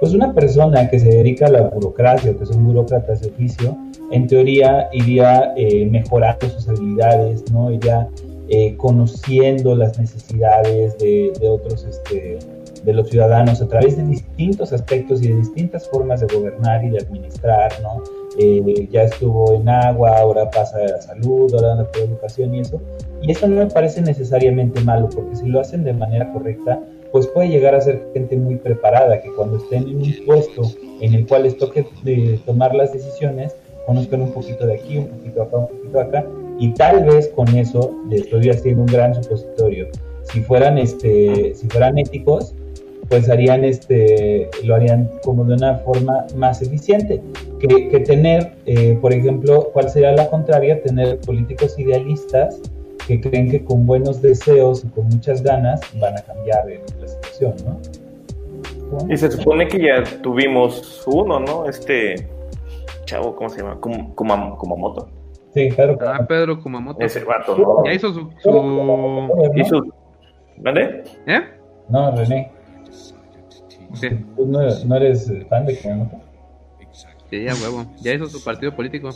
Pues 0.00 0.12
una 0.12 0.34
persona 0.34 0.90
que 0.90 0.98
se 0.98 1.08
dedica 1.08 1.46
a 1.46 1.50
la 1.50 1.62
burocracia 1.62 2.32
o 2.32 2.36
que 2.36 2.46
son 2.46 2.64
burócratas 2.64 3.20
de 3.20 3.28
oficio, 3.28 3.78
en 4.10 4.26
teoría 4.26 4.88
iría 4.92 5.52
eh, 5.56 5.86
mejorando 5.86 6.48
sus 6.48 6.68
habilidades, 6.68 7.48
¿no? 7.52 7.70
Iría 7.70 8.08
eh, 8.48 8.74
conociendo 8.76 9.76
las 9.76 10.00
necesidades 10.00 10.98
de, 10.98 11.32
de 11.40 11.48
otros 11.48 11.84
este, 11.84 12.38
de 12.84 12.92
los 12.92 13.08
ciudadanos 13.08 13.60
a 13.60 13.68
través 13.68 13.96
de 13.96 14.04
distintos 14.04 14.72
aspectos 14.72 15.22
y 15.22 15.28
de 15.28 15.36
distintas 15.36 15.88
formas 15.88 16.20
de 16.20 16.34
gobernar 16.34 16.84
y 16.84 16.90
de 16.90 16.98
administrar, 16.98 17.72
¿no? 17.82 18.02
Eh, 18.38 18.88
ya 18.90 19.02
estuvo 19.02 19.54
en 19.54 19.68
agua, 19.68 20.18
ahora 20.18 20.48
pasa 20.50 20.78
a 20.84 21.02
salud, 21.02 21.52
ahora 21.54 21.72
anda 21.72 21.90
por 21.90 22.02
educación 22.02 22.54
y 22.54 22.60
eso. 22.60 22.80
Y 23.22 23.32
eso 23.32 23.48
no 23.48 23.56
me 23.56 23.66
parece 23.66 24.00
necesariamente 24.00 24.80
malo, 24.82 25.08
porque 25.08 25.36
si 25.36 25.46
lo 25.46 25.60
hacen 25.60 25.84
de 25.84 25.92
manera 25.92 26.32
correcta, 26.32 26.80
pues 27.10 27.26
puede 27.28 27.48
llegar 27.48 27.74
a 27.74 27.80
ser 27.80 28.06
gente 28.14 28.36
muy 28.36 28.56
preparada, 28.56 29.20
que 29.20 29.32
cuando 29.32 29.56
estén 29.56 29.88
en 29.88 29.96
un 29.96 30.14
puesto 30.26 30.62
en 31.00 31.14
el 31.14 31.26
cual 31.26 31.44
les 31.44 31.56
toque 31.56 31.86
de 32.04 32.34
eh, 32.34 32.40
tomar 32.44 32.74
las 32.74 32.92
decisiones, 32.92 33.56
conozcan 33.86 34.22
un 34.22 34.32
poquito 34.32 34.66
de 34.66 34.74
aquí, 34.74 34.98
un 34.98 35.06
poquito 35.08 35.42
acá, 35.42 35.56
un 35.56 35.66
poquito 35.68 36.00
acá, 36.00 36.26
y 36.58 36.74
tal 36.74 37.04
vez 37.04 37.28
con 37.28 37.48
eso 37.56 37.94
les 38.10 38.22
estoy 38.22 38.50
haciendo 38.50 38.82
un 38.82 38.86
gran 38.86 39.14
supositorio. 39.14 39.88
Si 40.24 40.40
fueran, 40.42 40.76
este, 40.76 41.54
si 41.54 41.66
fueran 41.68 41.96
éticos, 41.98 42.54
pues 43.08 43.28
harían 43.30 43.64
este, 43.64 44.50
lo 44.64 44.74
harían 44.74 45.10
como 45.22 45.44
de 45.44 45.54
una 45.54 45.78
forma 45.78 46.26
más 46.36 46.60
eficiente 46.62 47.22
que, 47.58 47.88
que 47.88 48.00
tener, 48.00 48.52
eh, 48.66 48.98
por 49.00 49.12
ejemplo, 49.12 49.70
¿cuál 49.72 49.88
sería 49.88 50.12
la 50.12 50.28
contraria? 50.28 50.82
Tener 50.82 51.18
políticos 51.20 51.78
idealistas 51.78 52.60
que 53.06 53.20
creen 53.20 53.50
que 53.50 53.64
con 53.64 53.86
buenos 53.86 54.20
deseos 54.20 54.84
y 54.84 54.88
con 54.88 55.06
muchas 55.06 55.42
ganas 55.42 55.80
van 55.98 56.18
a 56.18 56.22
cambiar 56.22 56.66
la 57.00 57.08
situación, 57.08 57.54
¿no? 57.64 57.80
Y 59.08 59.16
se 59.16 59.30
supone 59.30 59.68
que 59.68 59.82
ya 59.82 60.02
tuvimos 60.22 61.02
uno, 61.06 61.40
¿no? 61.40 61.66
Este 61.66 62.28
chavo, 63.04 63.34
¿cómo 63.34 63.48
se 63.48 63.62
llama? 63.62 63.78
Kumamoto. 63.80 65.08
Sí, 65.54 65.70
claro. 65.70 65.98
Ah, 66.00 66.26
Pedro 66.28 66.60
Kumamoto. 66.60 67.00
Ese 67.00 67.24
vato, 67.24 67.56
¿no? 67.56 67.84
Ya 67.84 67.92
hizo 67.94 68.12
su... 68.12 68.30
su... 68.38 69.50
Hizo... 69.56 69.82
¿Vale? 70.58 71.04
¿Eh? 71.26 71.40
No, 71.88 72.14
René. 72.14 72.57
¿Tú 74.36 74.46
no, 74.46 74.96
eres 74.96 75.32
fan 75.48 75.66
de 75.66 75.78
Kumamoto? 75.78 76.20
Sí, 77.30 77.44
ya 77.44 77.54
huevo. 77.54 77.86
Ya 78.00 78.14
hizo 78.14 78.26
su 78.26 78.42
partido 78.42 78.74
político. 78.74 79.10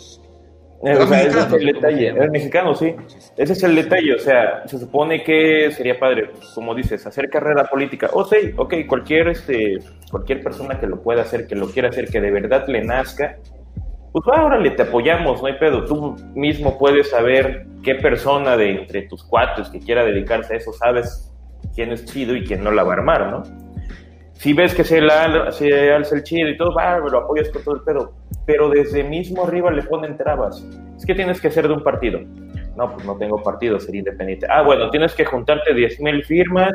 Eh, 0.84 0.96
o 0.96 1.06
sea, 1.06 1.22
ese 1.22 1.38
es 1.38 1.52
el 1.52 1.66
detalle. 1.66 2.08
Es 2.08 2.30
mexicano, 2.30 2.74
sí. 2.74 2.94
Ese 3.36 3.52
es 3.52 3.62
el 3.62 3.74
detalle. 3.74 4.14
O 4.14 4.18
sea, 4.18 4.66
se 4.66 4.78
supone 4.78 5.22
que 5.22 5.70
sería 5.70 5.98
padre, 5.98 6.30
como 6.54 6.74
dices, 6.74 7.06
hacer 7.06 7.30
carrera 7.30 7.64
política. 7.64 8.10
O 8.12 8.20
oh, 8.20 8.24
sí, 8.24 8.52
ok, 8.56 8.74
cualquier, 8.86 9.28
este, 9.28 9.78
cualquier 10.10 10.42
persona 10.42 10.78
que 10.78 10.86
lo 10.86 11.00
pueda 11.00 11.22
hacer, 11.22 11.46
que 11.46 11.54
lo 11.54 11.68
quiera 11.68 11.88
hacer, 11.88 12.08
que 12.08 12.20
de 12.20 12.30
verdad 12.30 12.66
le 12.66 12.82
nazca, 12.84 13.38
pues 14.12 14.24
ahora 14.36 14.58
le 14.58 14.70
te 14.72 14.82
apoyamos, 14.82 15.40
no 15.40 15.46
hay 15.46 15.54
pedo. 15.54 15.84
Tú 15.86 16.16
mismo 16.34 16.78
puedes 16.78 17.10
saber 17.10 17.66
qué 17.82 17.94
persona 17.94 18.56
de 18.56 18.72
entre 18.72 19.02
tus 19.02 19.24
cuates 19.24 19.68
que 19.68 19.78
quiera 19.78 20.04
dedicarse 20.04 20.54
a 20.54 20.56
eso, 20.58 20.72
sabes 20.72 21.32
quién 21.74 21.92
es 21.92 22.04
chido 22.04 22.36
y 22.36 22.44
quién 22.44 22.62
no 22.62 22.70
la 22.70 22.82
va 22.82 22.92
a 22.92 22.96
armar, 22.96 23.30
¿no? 23.30 23.42
Si 24.42 24.52
ves 24.54 24.74
que 24.74 24.82
se, 24.82 25.00
la, 25.00 25.52
se 25.52 25.92
alza 25.92 26.16
el 26.16 26.24
chido 26.24 26.48
y 26.48 26.56
todo, 26.56 26.74
va, 26.74 26.98
lo 26.98 27.16
apoyas 27.16 27.48
con 27.50 27.62
todo 27.62 27.76
el 27.76 27.82
pedo. 27.82 28.12
Pero 28.44 28.68
desde 28.68 29.04
mismo 29.04 29.44
arriba 29.44 29.70
le 29.70 29.84
ponen 29.84 30.16
trabas. 30.16 30.66
Es 30.96 31.06
que 31.06 31.14
tienes 31.14 31.40
que 31.40 31.48
ser 31.48 31.68
de 31.68 31.74
un 31.74 31.84
partido. 31.84 32.18
No, 32.76 32.92
pues 32.92 33.06
no 33.06 33.16
tengo 33.16 33.40
partido, 33.40 33.78
sería 33.78 34.00
independiente. 34.00 34.48
Ah, 34.50 34.62
bueno, 34.62 34.90
tienes 34.90 35.14
que 35.14 35.24
juntarte 35.24 35.72
10.000 35.72 36.24
firmas 36.24 36.72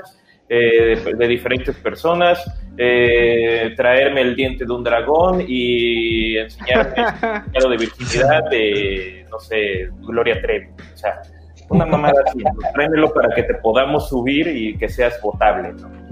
eh, 0.48 0.96
de, 1.14 1.28
diferentes 1.28 1.76
personas, 1.76 2.42
eh, 2.78 3.74
traerme 3.76 4.22
el 4.22 4.34
diente 4.34 4.64
de 4.64 4.72
un 4.72 4.82
dragón 4.82 5.44
y 5.46 6.38
enseñarme 6.38 6.96
el 7.54 7.70
de 7.70 7.78
virginidad 7.78 8.50
de, 8.50 9.26
no 9.30 9.40
sé, 9.40 9.90
Gloria 10.08 10.42
Trevi. 10.42 10.68
O 10.94 10.98
sea, 10.98 11.22
una 11.68 11.86
mamada 11.86 12.24
así. 12.28 12.40
Tráemelo 12.74 13.14
para 13.14 13.36
que 13.36 13.44
te 13.44 13.56
podamos 13.56 14.08
subir 14.08 14.48
y 14.48 14.78
que 14.78 14.88
seas 14.88 15.22
votable, 15.22 15.74
¿no? 15.74 16.07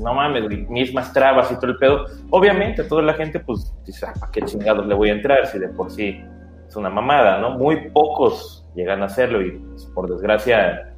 No 0.00 0.14
mames, 0.14 0.68
mismas 0.68 1.12
trabas 1.12 1.50
y 1.50 1.54
todo 1.56 1.70
el 1.72 1.76
pedo. 1.78 2.06
Obviamente, 2.30 2.84
toda 2.84 3.02
la 3.02 3.14
gente, 3.14 3.40
pues, 3.40 3.74
dice, 3.84 4.06
ah, 4.06 4.14
¿para 4.18 4.32
qué 4.32 4.42
chingados 4.42 4.86
le 4.86 4.94
voy 4.94 5.10
a 5.10 5.12
entrar 5.12 5.46
si 5.46 5.58
de 5.58 5.68
por 5.68 5.90
sí 5.90 6.20
es 6.66 6.76
una 6.76 6.90
mamada, 6.90 7.40
¿no? 7.40 7.58
Muy 7.58 7.90
pocos 7.90 8.68
llegan 8.74 9.02
a 9.02 9.06
hacerlo 9.06 9.42
y, 9.42 9.52
pues, 9.52 9.86
por 9.86 10.08
desgracia, 10.10 10.94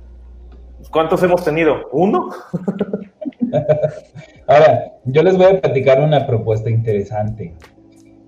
¿cuántos 0.91 1.23
hemos 1.23 1.45
tenido? 1.45 1.89
¿Uno? 1.93 2.31
Ahora, 4.47 4.93
yo 5.05 5.23
les 5.23 5.37
voy 5.37 5.47
a 5.47 5.61
platicar 5.61 6.01
una 6.01 6.27
propuesta 6.27 6.71
interesante. 6.71 7.55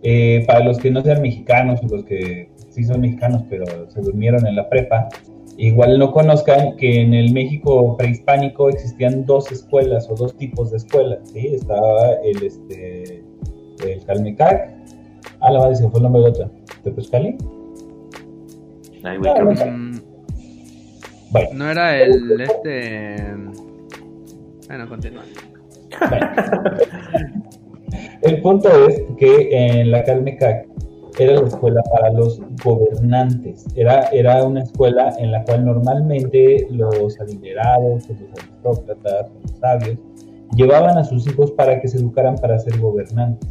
Eh, 0.05 0.45
para 0.49 0.65
los 0.65 0.79
que 0.79 0.91
no 0.91 1.01
sean 1.03 1.23
mexicanos 1.23 1.81
o 1.85 1.87
los 1.87 2.05
que 2.05 2.51
sí 2.71 2.83
son 2.83 3.03
mexicanos 3.03 3.45
pero 3.49 3.89
se 3.89 4.01
durmieron 4.01 4.45
en 4.49 4.57
la 4.57 4.69
prepa, 4.69 5.09
igual 5.57 5.98
no 5.98 6.12
conozcan 6.12 6.76
que 6.76 7.00
en 7.03 7.14
el 7.14 7.32
México 7.32 7.96
prehispánico 7.96 8.68
existían 8.68 9.24
dos 9.26 9.50
escuelas 9.53 10.09
o 10.11 10.14
dos 10.14 10.36
tipos 10.36 10.70
de 10.70 10.76
escuelas, 10.78 11.30
¿sí? 11.30 11.55
Estaba 11.55 12.14
el, 12.24 12.42
este, 12.42 13.22
el 13.86 14.05
Calmecac, 14.07 14.74
ah, 15.40 15.50
la 15.50 15.59
madre 15.61 15.76
se 15.76 15.88
fue 15.88 15.98
el 15.98 16.03
nombre 16.05 16.22
de 16.22 16.28
otra, 16.28 16.50
¿Tepescali? 16.82 17.36
Ay, 19.05 19.18
güey, 19.18 19.34
no, 19.34 19.53
no, 19.53 19.66
no 21.53 21.70
era 21.70 22.00
el, 22.00 22.40
este... 22.40 23.16
Bueno, 24.68 24.88
continúa. 24.88 25.24
el 28.22 28.40
punto 28.40 28.88
es 28.88 29.03
que 29.18 29.48
en 29.50 29.90
la 29.90 30.03
Calmecac 30.05 30.72
era 31.19 31.41
la 31.41 31.49
escuela 31.49 31.83
para 31.93 32.11
los 32.11 32.41
gobernantes. 32.65 33.67
Era, 33.75 34.07
era 34.09 34.45
una 34.45 34.63
escuela 34.63 35.15
en 35.19 35.33
la 35.33 35.45
cual 35.45 35.65
normalmente 35.65 36.67
los 36.71 37.21
adinerados, 37.21 38.09
los 38.09 38.21
aristócratas, 38.39 39.27
los 39.43 39.59
sabios, 39.59 39.99
llevaban 40.55 40.99
a 40.99 41.05
sus 41.05 41.27
hijos 41.27 41.51
para 41.53 41.81
que 41.81 41.89
se 41.89 41.99
educaran 41.99 42.37
para 42.37 42.59
ser 42.59 42.79
gobernantes. 42.79 43.49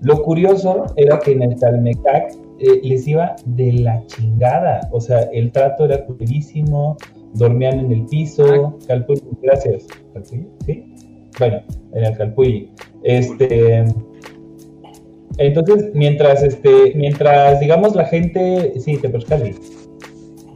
Lo 0.00 0.22
curioso 0.22 0.86
era 0.96 1.18
que 1.18 1.32
en 1.32 1.42
el 1.42 1.58
Talmecac 1.58 2.32
eh, 2.58 2.80
les 2.82 3.06
iba 3.08 3.36
de 3.46 3.72
la 3.72 4.04
chingada, 4.06 4.88
o 4.92 5.00
sea, 5.00 5.22
el 5.32 5.50
trato 5.50 5.86
era 5.86 6.04
culerísimo, 6.04 6.96
dormían 7.34 7.80
en 7.80 7.92
el 7.92 8.06
piso, 8.06 8.76
Calpulli, 8.86 9.22
gracias, 9.42 9.86
Calpulli, 10.12 10.46
¿sí? 10.66 10.84
Bueno, 11.38 11.62
en 11.92 12.04
el 12.04 12.16
Calpulli. 12.16 12.70
Este, 13.02 13.84
entonces, 15.38 15.90
mientras, 15.94 16.42
este, 16.42 16.92
mientras, 16.94 17.60
digamos, 17.60 17.94
la 17.94 18.04
gente, 18.04 18.72
sí, 18.78 18.98
te 18.98 19.10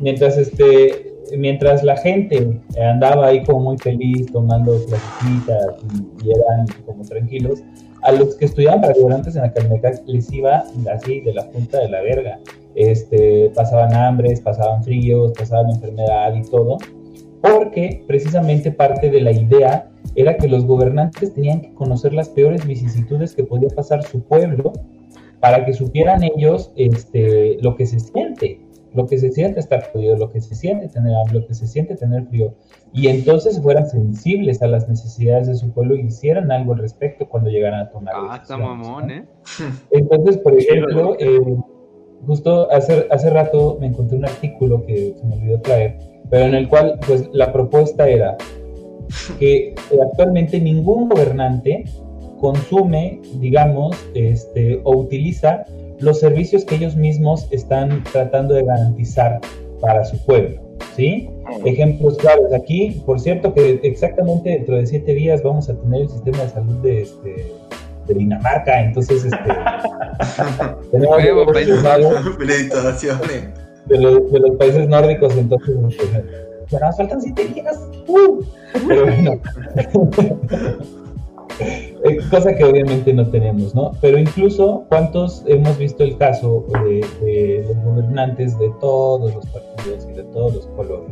Mientras, 0.00 0.36
este, 0.38 1.16
mientras 1.36 1.82
la 1.82 1.96
gente 1.96 2.60
andaba 2.80 3.26
ahí 3.26 3.42
como 3.42 3.60
muy 3.60 3.78
feliz 3.78 4.30
tomando 4.32 4.72
clasecitas 4.86 5.76
y, 6.22 6.28
y 6.28 6.30
eran 6.30 6.66
como 6.86 7.04
tranquilos, 7.04 7.62
a 8.02 8.12
los 8.12 8.36
que 8.36 8.44
estudiaban 8.44 8.80
para 8.80 8.94
gobernantes 8.94 9.34
en 9.36 9.42
la 9.42 9.52
Calmecac 9.52 10.02
les 10.06 10.32
iba 10.32 10.64
así 10.92 11.20
de 11.20 11.34
la 11.34 11.50
punta 11.50 11.80
de 11.80 11.88
la 11.88 12.00
verga. 12.00 12.38
Este, 12.74 13.50
pasaban 13.54 13.92
hambres, 13.92 14.40
pasaban 14.40 14.84
fríos, 14.84 15.32
pasaban 15.36 15.70
enfermedad 15.70 16.34
y 16.34 16.48
todo, 16.48 16.78
porque 17.52 18.04
precisamente 18.06 18.70
parte 18.72 19.10
de 19.10 19.20
la 19.20 19.32
idea 19.32 19.90
era 20.14 20.36
que 20.36 20.48
los 20.48 20.64
gobernantes 20.64 21.34
tenían 21.34 21.60
que 21.60 21.74
conocer 21.74 22.12
las 22.12 22.28
peores 22.28 22.66
vicisitudes 22.66 23.34
que 23.34 23.44
podía 23.44 23.68
pasar 23.68 24.02
su 24.02 24.22
pueblo 24.22 24.72
para 25.40 25.64
que 25.64 25.72
supieran 25.72 26.22
ellos 26.24 26.72
este, 26.76 27.58
lo 27.60 27.76
que 27.76 27.86
se 27.86 28.00
siente, 28.00 28.60
lo 28.94 29.06
que 29.06 29.18
se 29.18 29.30
siente 29.30 29.60
estar 29.60 29.82
frío, 29.92 30.16
lo 30.16 30.30
que 30.30 30.40
se 30.40 30.54
siente 30.54 30.88
tener 30.88 31.14
hambre, 31.14 31.40
lo 31.40 31.46
que 31.46 31.54
se 31.54 31.66
siente 31.66 31.94
tener 31.94 32.26
frío, 32.26 32.54
y 32.92 33.08
entonces 33.08 33.60
fueran 33.60 33.86
sensibles 33.86 34.62
a 34.62 34.66
las 34.66 34.88
necesidades 34.88 35.46
de 35.46 35.54
su 35.54 35.70
pueblo 35.72 35.94
y 35.94 36.06
hicieran 36.06 36.50
algo 36.50 36.72
al 36.72 36.80
respecto 36.80 37.28
cuando 37.28 37.50
llegaran 37.50 37.80
a 37.80 37.90
tomar 37.90 38.14
Ah, 38.16 38.38
está 38.42 38.56
mamón, 38.56 39.10
¿eh? 39.10 39.24
Entonces, 39.90 40.38
por 40.38 40.58
ejemplo, 40.58 41.16
eh, 41.18 41.56
justo 42.26 42.70
hace, 42.72 43.06
hace 43.10 43.30
rato 43.30 43.78
me 43.80 43.86
encontré 43.86 44.18
un 44.18 44.24
artículo 44.24 44.84
que 44.84 45.14
se 45.16 45.26
me 45.26 45.36
olvidó 45.36 45.60
traer, 45.60 45.98
pero 46.30 46.46
en 46.46 46.54
el 46.54 46.68
cual 46.68 46.98
pues 47.06 47.28
la 47.32 47.52
propuesta 47.52 48.08
era 48.08 48.36
que 49.38 49.74
actualmente 50.02 50.60
ningún 50.60 51.08
gobernante 51.08 51.84
consume, 52.40 53.20
digamos, 53.34 53.96
este, 54.14 54.80
o 54.84 54.96
utiliza 54.96 55.64
los 56.00 56.20
servicios 56.20 56.64
que 56.64 56.76
ellos 56.76 56.94
mismos 56.96 57.48
están 57.50 58.04
tratando 58.04 58.54
de 58.54 58.64
garantizar 58.64 59.40
para 59.80 60.04
su 60.04 60.24
pueblo, 60.24 60.60
¿sí? 60.94 61.28
Ejemplos 61.64 62.16
claros 62.18 62.52
aquí, 62.52 63.02
por 63.04 63.18
cierto, 63.18 63.52
que 63.54 63.80
exactamente 63.82 64.50
dentro 64.50 64.76
de 64.76 64.86
siete 64.86 65.14
días 65.14 65.42
vamos 65.42 65.68
a 65.68 65.74
tener 65.74 66.02
el 66.02 66.08
sistema 66.08 66.38
de 66.38 66.48
salud 66.48 66.76
de, 66.82 67.02
este, 67.02 67.52
de 68.06 68.14
Dinamarca, 68.14 68.82
entonces 68.82 69.24
este, 69.24 69.38
tenemos 70.92 71.18
De 73.88 73.98
los, 73.98 74.56
países 74.58 74.88
nórdicos, 74.88 75.36
entonces 75.36 75.76
ya 76.70 76.92
faltan 76.92 77.22
siete 77.22 77.48
días. 77.48 77.88
¡uh! 78.06 78.42
Eh, 81.60 82.18
Cosa 82.30 82.54
que 82.54 82.64
obviamente 82.64 83.12
no 83.12 83.28
tenemos, 83.28 83.74
¿no? 83.74 83.92
Pero 84.00 84.18
incluso, 84.18 84.84
¿cuántos 84.88 85.42
hemos 85.46 85.76
visto 85.76 86.04
el 86.04 86.16
caso 86.16 86.64
de, 86.84 87.04
de 87.20 87.64
los 87.66 87.84
gobernantes 87.84 88.56
de 88.58 88.70
todos 88.80 89.34
los 89.34 89.44
partidos 89.46 90.06
y 90.08 90.12
de 90.12 90.22
todos 90.24 90.54
los 90.54 90.66
colores? 90.68 91.10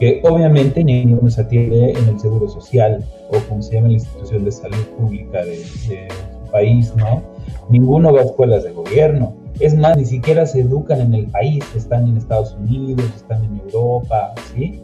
Que 0.00 0.20
obviamente 0.24 0.82
ninguno 0.82 1.30
se 1.30 1.42
atiende 1.42 1.92
en 1.92 2.08
el 2.08 2.18
seguro 2.18 2.48
social 2.48 3.04
o 3.30 3.38
como 3.48 3.62
se 3.62 3.74
llama 3.74 3.88
la 3.88 3.94
institución 3.94 4.44
de 4.44 4.50
salud 4.50 4.84
pública 4.98 5.44
de, 5.44 5.58
de 5.58 5.64
su 5.64 6.50
país, 6.50 6.92
¿no? 6.96 7.22
Ninguno 7.68 8.12
va 8.12 8.22
a 8.22 8.24
escuelas 8.24 8.64
de 8.64 8.72
gobierno. 8.72 9.36
Es 9.60 9.76
más, 9.76 9.96
ni 9.96 10.04
siquiera 10.04 10.46
se 10.46 10.60
educan 10.60 11.00
en 11.00 11.14
el 11.14 11.26
país, 11.26 11.64
están 11.76 12.06
en 12.08 12.16
Estados 12.16 12.54
Unidos, 12.54 13.04
están 13.14 13.44
en 13.44 13.60
Europa, 13.60 14.32
¿sí? 14.54 14.82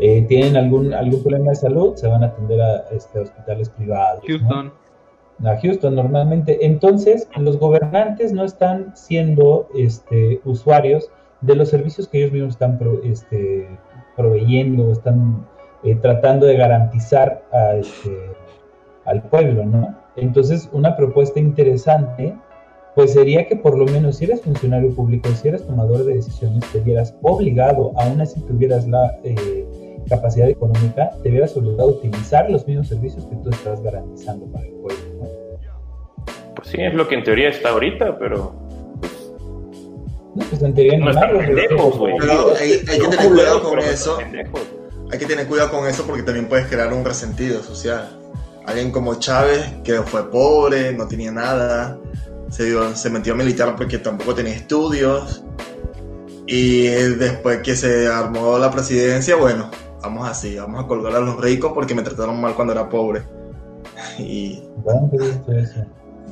Eh, 0.00 0.22
tienen 0.28 0.56
algún, 0.56 0.92
algún 0.92 1.22
problema 1.22 1.50
de 1.50 1.56
salud, 1.56 1.94
se 1.96 2.06
van 2.08 2.22
a 2.22 2.26
atender 2.26 2.60
a 2.60 2.84
este, 2.90 3.20
hospitales 3.20 3.68
privados. 3.70 4.22
¿no? 4.22 4.38
Houston. 4.48 4.72
a 5.44 5.56
Houston 5.60 5.94
normalmente. 5.94 6.64
Entonces, 6.66 7.28
los 7.36 7.58
gobernantes 7.58 8.32
no 8.32 8.44
están 8.44 8.96
siendo 8.96 9.68
este, 9.76 10.40
usuarios 10.44 11.10
de 11.40 11.54
los 11.54 11.68
servicios 11.68 12.08
que 12.08 12.18
ellos 12.18 12.32
mismos 12.32 12.52
están 12.54 12.78
pro- 12.78 13.00
este, 13.04 13.68
proveyendo, 14.16 14.90
están 14.92 15.46
eh, 15.84 15.94
tratando 15.94 16.46
de 16.46 16.56
garantizar 16.56 17.44
a, 17.52 17.74
este, 17.76 18.10
al 19.04 19.22
pueblo, 19.22 19.64
¿no? 19.64 19.94
Entonces, 20.16 20.68
una 20.72 20.96
propuesta 20.96 21.38
interesante, 21.38 22.34
pues 22.98 23.12
sería 23.12 23.46
que 23.46 23.54
por 23.54 23.78
lo 23.78 23.84
menos 23.86 24.16
si 24.16 24.24
eres 24.24 24.42
funcionario 24.42 24.92
público, 24.92 25.28
si 25.40 25.46
eres 25.46 25.64
tomador 25.64 26.04
de 26.04 26.14
decisiones, 26.14 26.64
te 26.72 26.80
vieras 26.80 27.14
obligado, 27.22 27.92
aún 27.94 28.20
así 28.20 28.40
tuvieras 28.40 28.88
la 28.88 29.16
eh, 29.22 29.64
capacidad 30.08 30.48
económica, 30.48 31.08
te 31.22 31.30
vieras 31.30 31.56
obligado 31.56 31.90
a 31.90 31.92
utilizar 31.92 32.50
los 32.50 32.66
mismos 32.66 32.88
servicios 32.88 33.24
que 33.26 33.36
tú 33.36 33.50
estás 33.50 33.80
garantizando 33.84 34.46
para 34.46 34.66
el 34.66 34.72
pueblo, 34.72 35.04
¿no? 35.20 35.28
Pues 36.56 36.70
sí, 36.70 36.78
es 36.80 36.92
lo 36.92 37.06
que 37.06 37.14
en 37.14 37.22
teoría 37.22 37.50
está 37.50 37.68
ahorita, 37.68 38.18
pero 38.18 38.52
No, 40.34 40.44
pues 40.50 40.60
en 40.60 40.74
teoría 40.74 40.98
no 40.98 41.10
están 41.10 41.34
madre, 41.36 41.46
pendejos, 41.54 41.98
güey. 41.98 42.14
Hay- 42.60 42.72
hay 42.88 42.98
que 42.98 43.06
tener 43.08 43.28
cuidado 43.28 43.62
con 43.62 43.76
no 43.76 43.80
eso. 43.80 44.18
Hay 45.12 45.18
que 45.20 45.26
tener 45.26 45.46
cuidado 45.46 45.70
con 45.70 45.86
eso 45.86 46.02
porque 46.04 46.24
también 46.24 46.48
puedes 46.48 46.66
crear 46.66 46.92
un 46.92 47.04
resentido 47.04 47.62
social. 47.62 48.08
Alguien 48.66 48.90
como 48.90 49.14
Chávez, 49.14 49.72
que 49.84 49.94
fue 50.02 50.28
pobre, 50.28 50.92
no 50.92 51.06
tenía 51.06 51.30
nada, 51.30 51.96
se, 52.50 52.64
dio- 52.66 52.94
se 52.96 53.10
metió 53.10 53.32
a 53.34 53.36
militar 53.36 53.74
porque 53.76 53.98
tampoco 53.98 54.34
tenía 54.34 54.54
estudios. 54.54 55.42
Y 56.46 56.84
después 56.86 57.58
que 57.58 57.76
se 57.76 58.06
armó 58.08 58.58
la 58.58 58.70
presidencia, 58.70 59.36
bueno, 59.36 59.70
vamos 60.02 60.26
así, 60.28 60.56
vamos 60.56 60.82
a 60.84 60.86
colgar 60.88 61.14
a 61.14 61.20
los 61.20 61.38
ricos 61.40 61.72
porque 61.74 61.94
me 61.94 62.02
trataron 62.02 62.40
mal 62.40 62.54
cuando 62.54 62.72
era 62.72 62.88
pobre. 62.88 63.22
Y 64.18 64.62
Bueno, 64.76 65.10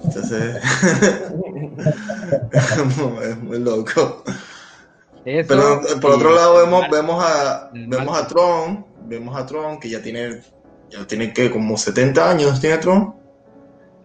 entonces 0.05 0.57
es 2.53 3.43
muy 3.43 3.59
loco. 3.59 4.23
Eso, 5.25 5.49
Pero 5.49 5.81
por 6.01 6.13
otro 6.13 6.35
lado 6.35 6.59
vemos, 6.65 6.85
vemos 6.91 7.23
a 7.25 7.71
vemos 7.73 8.07
mal- 8.07 8.23
a 8.23 8.27
Trump, 8.29 8.87
vemos 9.07 9.37
a 9.37 9.45
Trump 9.45 9.81
que 9.81 9.91
ya 9.91 10.01
tiene 10.01 10.41
ya 10.89 11.05
tiene 11.07 11.33
que 11.33 11.51
como 11.51 11.77
70 11.77 12.31
años 12.31 12.61
tiene 12.61 12.79
Trump 12.79 13.17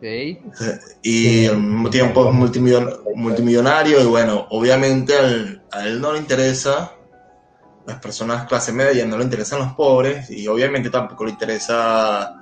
Ok. 0.03 0.81
y 1.03 1.45
al 1.45 1.57
mismo 1.61 1.89
tiempo 1.91 2.27
es 2.27 2.35
multimillon- 2.35 2.99
multimillonario 3.15 4.01
y 4.01 4.05
bueno, 4.07 4.47
obviamente 4.49 5.15
al- 5.15 5.61
a 5.71 5.85
él 5.85 6.01
no 6.01 6.13
le 6.13 6.17
interesa 6.19 6.93
las 7.85 7.99
personas 7.99 8.45
clase 8.47 8.71
media, 8.73 9.05
no 9.05 9.17
le 9.19 9.23
interesan 9.25 9.59
los 9.59 9.73
pobres 9.73 10.29
y 10.31 10.47
obviamente 10.47 10.89
tampoco 10.89 11.25
le 11.25 11.31
interesa 11.31 12.33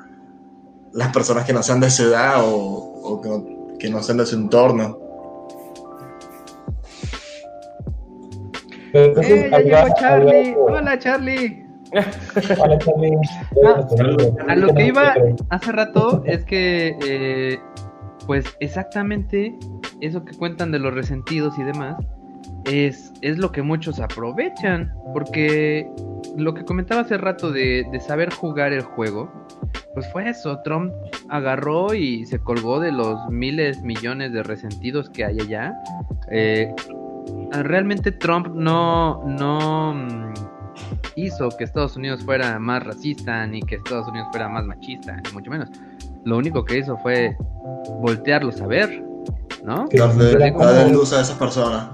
las 0.93 1.11
personas 1.13 1.45
que 1.45 1.51
no 1.53 1.61
sean 1.61 1.79
de 1.81 1.89
su 1.89 2.03
edad 2.03 2.43
o, 2.45 2.53
o 2.55 3.21
que, 3.21 3.27
no, 3.29 3.77
que 3.77 3.89
no 3.89 4.01
sean 4.03 4.19
de 4.19 4.25
su 4.25 4.35
entorno. 4.35 4.97
Pero 8.91 9.05
entonces, 9.05 9.31
¡Eh, 9.43 9.49
ya 9.51 9.57
habla- 9.57 9.83
llegó 9.83 9.95
Charlie! 9.99 10.55
¡Hola, 10.57 10.99
Charlie! 10.99 11.65
Ah. 11.95 13.87
A 14.47 14.55
lo 14.55 14.73
que 14.73 14.87
iba 14.87 15.15
hace 15.49 15.71
rato 15.71 16.23
es 16.25 16.43
que, 16.45 16.95
eh, 17.05 17.59
pues 18.27 18.45
exactamente 18.59 19.57
eso 20.01 20.23
que 20.23 20.37
cuentan 20.37 20.71
de 20.71 20.79
los 20.79 20.93
resentidos 20.93 21.57
y 21.57 21.63
demás, 21.63 21.97
es, 22.65 23.11
es 23.21 23.37
lo 23.37 23.51
que 23.51 23.61
muchos 23.61 23.99
aprovechan, 23.99 24.93
porque 25.13 25.89
lo 26.37 26.53
que 26.53 26.63
comentaba 26.63 27.01
hace 27.01 27.17
rato 27.17 27.51
de, 27.51 27.85
de 27.91 27.99
saber 27.99 28.31
jugar 28.31 28.71
el 28.73 28.81
juego, 28.81 29.31
pues 29.93 30.11
fue 30.11 30.29
eso, 30.29 30.59
Trump 30.63 30.93
agarró 31.29 31.93
y 31.93 32.25
se 32.25 32.39
colgó 32.39 32.79
de 32.79 32.91
los 32.91 33.17
miles, 33.29 33.81
millones 33.81 34.31
de 34.31 34.43
resentidos 34.43 35.09
que 35.09 35.25
hay 35.25 35.39
allá. 35.39 35.73
Eh, 36.31 36.73
realmente 37.51 38.11
Trump 38.11 38.47
no, 38.53 39.23
no 39.25 39.93
mm, 39.93 40.33
hizo 41.15 41.49
que 41.49 41.63
Estados 41.63 41.95
Unidos 41.95 42.23
fuera 42.23 42.57
más 42.59 42.83
racista, 42.85 43.45
ni 43.47 43.61
que 43.61 43.75
Estados 43.75 44.07
Unidos 44.07 44.27
fuera 44.31 44.47
más 44.49 44.65
machista, 44.65 45.15
ni 45.15 45.31
mucho 45.31 45.49
menos. 45.51 45.69
Lo 46.25 46.37
único 46.37 46.63
que 46.65 46.77
hizo 46.79 46.97
fue 46.97 47.35
voltearlos 48.01 48.61
a 48.61 48.67
ver, 48.67 49.03
¿no? 49.63 49.85
Darle, 49.91 50.53
como- 50.53 50.65
darle 50.65 50.93
luz 50.93 51.13
a 51.13 51.21
esas 51.21 51.37
personas. 51.37 51.89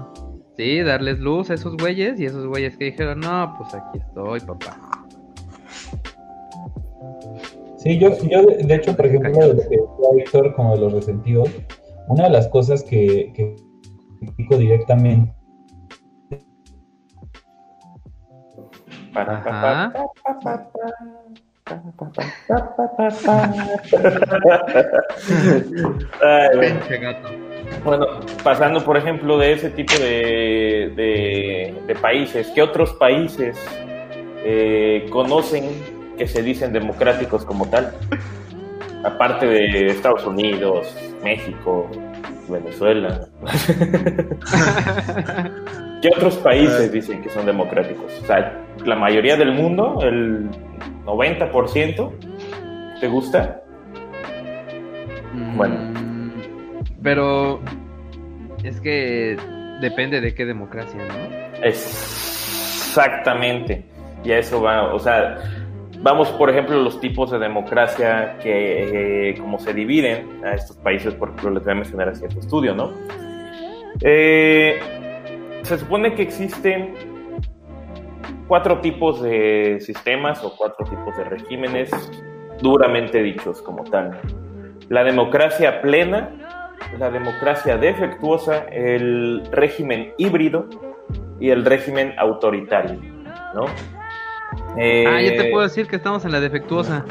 Sí, 0.56 0.80
darles 0.82 1.18
luz 1.18 1.50
a 1.50 1.54
esos 1.54 1.76
güeyes 1.76 2.18
y 2.18 2.24
esos 2.24 2.46
güeyes 2.46 2.76
que 2.76 2.86
dijeron, 2.86 3.20
no, 3.20 3.54
pues 3.58 3.74
aquí 3.74 3.98
estoy, 3.98 4.40
papá. 4.40 4.78
Sí, 7.76 7.98
yo, 7.98 8.10
yo 8.28 8.42
de, 8.42 8.64
de 8.64 8.74
hecho, 8.74 8.96
por 8.96 9.06
ejemplo, 9.06 9.30
de 9.30 9.48
lo 9.48 9.54
que 9.56 9.62
decía 9.68 9.78
Víctor, 10.16 10.54
como 10.54 10.74
de 10.74 10.80
los 10.80 10.92
resentidos, 10.92 11.50
una 12.08 12.24
de 12.24 12.30
las 12.30 12.48
cosas 12.48 12.82
que, 12.82 13.32
que 13.34 13.54
critico 14.18 14.56
directamente 14.56 15.32
Ajá. 19.16 19.92
Ay, 26.22 26.56
bueno. 26.56 26.80
Pinche 26.80 26.98
gato. 26.98 27.28
Bueno, 27.84 28.06
pasando 28.44 28.84
por 28.84 28.96
ejemplo 28.96 29.38
de 29.38 29.52
ese 29.54 29.70
tipo 29.70 29.92
de, 29.94 30.92
de, 30.94 31.74
de 31.86 31.94
países, 31.96 32.50
¿qué 32.54 32.62
otros 32.62 32.92
países 32.94 33.56
eh, 34.44 35.06
conocen 35.10 35.64
que 36.16 36.26
se 36.28 36.42
dicen 36.42 36.72
democráticos 36.72 37.44
como 37.44 37.68
tal? 37.68 37.92
Aparte 39.04 39.46
de 39.46 39.86
Estados 39.86 40.24
Unidos, 40.24 40.94
México, 41.22 41.90
Venezuela. 42.48 43.28
¿Qué 46.02 46.08
otros 46.14 46.36
países 46.36 46.92
dicen 46.92 47.22
que 47.22 47.30
son 47.30 47.46
democráticos? 47.46 48.12
O 48.22 48.26
sea, 48.26 48.62
la 48.84 48.96
mayoría 48.96 49.36
del 49.36 49.52
mundo, 49.52 49.98
el 50.02 50.48
90%, 51.04 52.12
¿te 53.00 53.08
gusta? 53.08 53.62
Bueno. 55.56 55.74
Mm, 55.76 56.32
Pero 57.02 57.60
es 58.62 58.80
que 58.80 59.36
depende 59.80 60.20
de 60.20 60.34
qué 60.34 60.44
democracia, 60.44 61.00
¿no? 61.06 61.14
Exactamente. 62.96 63.84
Y 64.24 64.32
a 64.32 64.38
eso 64.38 64.60
va, 64.60 64.92
o 64.92 64.98
sea, 64.98 65.38
vamos 66.00 66.28
por 66.30 66.50
ejemplo 66.50 66.82
los 66.82 67.00
tipos 67.00 67.30
de 67.30 67.38
democracia 67.38 68.36
que, 68.42 69.30
eh, 69.30 69.34
como 69.38 69.58
se 69.58 69.72
dividen 69.72 70.44
a 70.44 70.54
estos 70.54 70.76
países, 70.78 71.14
por 71.14 71.28
ejemplo, 71.28 71.50
les 71.52 71.62
voy 71.64 71.72
a 71.72 71.76
mencionar 71.76 72.08
a 72.08 72.14
cierto 72.14 72.40
estudio, 72.40 72.74
¿no? 72.74 72.92
Eh, 74.02 74.78
se 75.66 75.78
supone 75.78 76.14
que 76.14 76.22
existen 76.22 76.94
cuatro 78.48 78.80
tipos 78.80 79.20
de 79.22 79.78
sistemas 79.80 80.42
o 80.44 80.56
cuatro 80.56 80.84
tipos 80.86 81.16
de 81.16 81.24
regímenes 81.24 81.90
duramente 82.60 83.22
dichos 83.22 83.60
como 83.62 83.84
tal. 83.84 84.18
La 84.88 85.02
democracia 85.04 85.82
plena, 85.82 86.30
la 86.98 87.10
democracia 87.10 87.76
defectuosa, 87.76 88.64
el 88.70 89.42
régimen 89.50 90.12
híbrido 90.18 90.68
y 91.40 91.50
el 91.50 91.64
régimen 91.64 92.14
autoritario, 92.18 93.00
¿no? 93.54 93.64
Ah, 95.04 95.20
ya 95.20 95.34
te 95.36 95.48
Eh, 95.48 95.50
puedo 95.50 95.64
decir 95.64 95.86
que 95.88 95.96
estamos 95.96 96.24
en 96.24 96.32
la 96.32 96.40
defectuosa. 96.40 97.04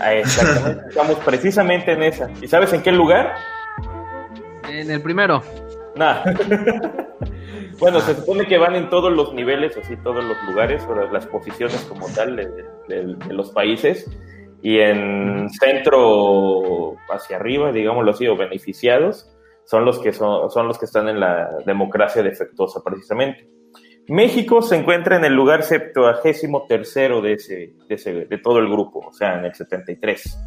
ah, 0.00 0.14
Exactamente, 0.14 0.82
estamos 0.88 1.16
precisamente 1.16 1.92
en 1.92 2.02
esa. 2.04 2.30
¿Y 2.40 2.46
sabes 2.46 2.72
en 2.72 2.82
qué 2.82 2.92
lugar? 2.92 3.34
En 4.70 4.90
el 4.90 5.02
primero. 5.02 5.42
Nada. 5.96 6.24
bueno, 7.80 8.00
se 8.00 8.14
supone 8.14 8.46
que 8.46 8.58
van 8.58 8.76
en 8.76 8.88
todos 8.90 9.12
los 9.12 9.32
niveles, 9.34 9.76
así 9.76 9.96
todos 9.98 10.24
los 10.24 10.36
lugares, 10.48 10.86
o 10.88 10.94
las 10.94 11.26
posiciones 11.26 11.80
como 11.88 12.06
tal 12.14 12.36
de, 12.36 12.46
de- 12.88 13.14
de 13.16 13.34
los 13.34 13.50
países. 13.50 14.08
Y 14.62 14.78
en 14.78 15.48
centro 15.60 16.96
hacia 17.10 17.36
arriba, 17.36 17.72
digámoslo 17.72 18.10
así, 18.10 18.26
o 18.26 18.36
beneficiados, 18.36 19.30
son 19.64 19.84
los 19.84 19.98
que 19.98 20.12
son, 20.12 20.50
son 20.50 20.66
los 20.68 20.78
que 20.78 20.86
están 20.86 21.08
en 21.08 21.20
la 21.20 21.50
democracia 21.66 22.22
defectuosa, 22.22 22.80
precisamente. 22.84 23.48
México 24.08 24.62
se 24.62 24.76
encuentra 24.76 25.16
en 25.16 25.24
el 25.24 25.34
lugar 25.34 25.62
septuagésimo 25.62 26.64
tercero 26.66 27.20
de, 27.20 27.32
ese, 27.34 27.74
de, 27.88 27.94
ese, 27.94 28.12
de 28.26 28.38
todo 28.38 28.58
el 28.58 28.68
grupo, 28.68 29.00
o 29.08 29.12
sea, 29.12 29.38
en 29.38 29.44
el 29.46 29.54
73. 29.54 30.38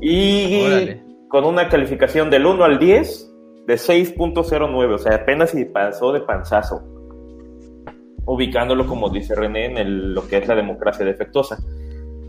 Y 0.00 0.64
Órale. 0.66 1.02
con 1.28 1.44
una 1.44 1.68
calificación 1.68 2.30
del 2.30 2.46
1 2.46 2.64
al 2.64 2.78
10 2.78 3.31
de 3.66 3.74
6.09, 3.74 4.94
o 4.94 4.98
sea, 4.98 5.14
apenas 5.16 5.50
si 5.50 5.64
pasó 5.64 6.12
de 6.12 6.20
panzazo, 6.20 6.82
ubicándolo, 8.24 8.86
como 8.86 9.08
dice 9.10 9.34
René, 9.34 9.66
en 9.66 9.78
el- 9.78 10.14
lo 10.14 10.26
que 10.26 10.38
es 10.38 10.46
la 10.48 10.54
democracia 10.54 11.04
defectuosa. 11.04 11.58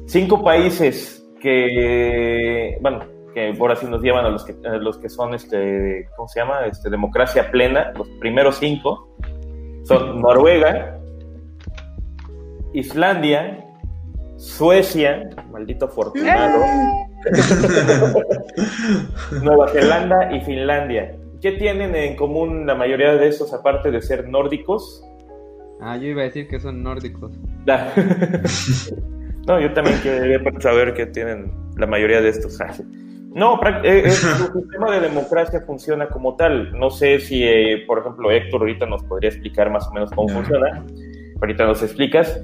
Cinco 0.05 0.43
países 0.43 1.25
que, 1.39 2.77
bueno, 2.81 2.99
que 3.33 3.55
ahora 3.59 3.75
sí 3.75 3.85
nos 3.87 4.01
llevan 4.01 4.25
a 4.25 4.29
los 4.29 4.43
que, 4.43 4.55
a 4.67 4.73
los 4.77 4.97
que 4.97 5.09
son, 5.09 5.33
este, 5.33 6.07
¿cómo 6.15 6.27
se 6.27 6.39
llama? 6.39 6.65
Este, 6.67 6.89
democracia 6.89 7.49
plena, 7.51 7.91
los 7.97 8.07
primeros 8.19 8.57
cinco, 8.57 9.09
son 9.83 10.21
Noruega, 10.21 10.99
Islandia, 12.73 13.65
Suecia, 14.37 15.29
maldito 15.51 15.85
afortunado, 15.85 16.59
Nueva 19.41 19.67
Zelanda 19.69 20.33
y 20.33 20.41
Finlandia. 20.41 21.15
¿Qué 21.43 21.51
tienen 21.51 21.93
en 21.93 22.15
común 22.15 22.65
la 22.65 22.73
mayoría 22.73 23.15
de 23.15 23.27
esos, 23.27 23.53
aparte 23.53 23.91
de 23.91 24.01
ser 24.01 24.29
nórdicos? 24.29 25.03
Ah, 25.81 25.97
yo 25.97 26.07
iba 26.07 26.21
a 26.21 26.23
decir 26.23 26.47
que 26.47 26.57
son 26.59 26.81
nórdicos. 26.81 27.37
No, 29.45 29.59
yo 29.59 29.73
también 29.73 29.99
quería 30.01 30.39
saber 30.61 30.93
qué 30.93 31.05
tienen 31.05 31.51
la 31.75 31.85
mayoría 31.85 32.21
de 32.21 32.29
estos. 32.29 32.59
Ah. 32.61 32.73
No, 33.35 33.59
eh, 33.83 34.03
eh, 34.05 34.11
su 34.11 34.59
sistema 34.59 34.91
de 34.91 35.01
democracia 35.01 35.59
funciona 35.61 36.07
como 36.07 36.35
tal. 36.35 36.71
No 36.79 36.91
sé 36.91 37.19
si, 37.19 37.43
eh, 37.43 37.83
por 37.87 37.99
ejemplo, 37.99 38.31
Héctor 38.31 38.61
ahorita 38.61 38.85
nos 38.85 39.03
podría 39.03 39.31
explicar 39.31 39.69
más 39.71 39.87
o 39.87 39.91
menos 39.91 40.11
cómo 40.11 40.29
Ya. 40.29 40.35
funciona. 40.35 40.85
Ahorita 41.41 41.65
nos 41.65 41.81
explicas. 41.83 42.41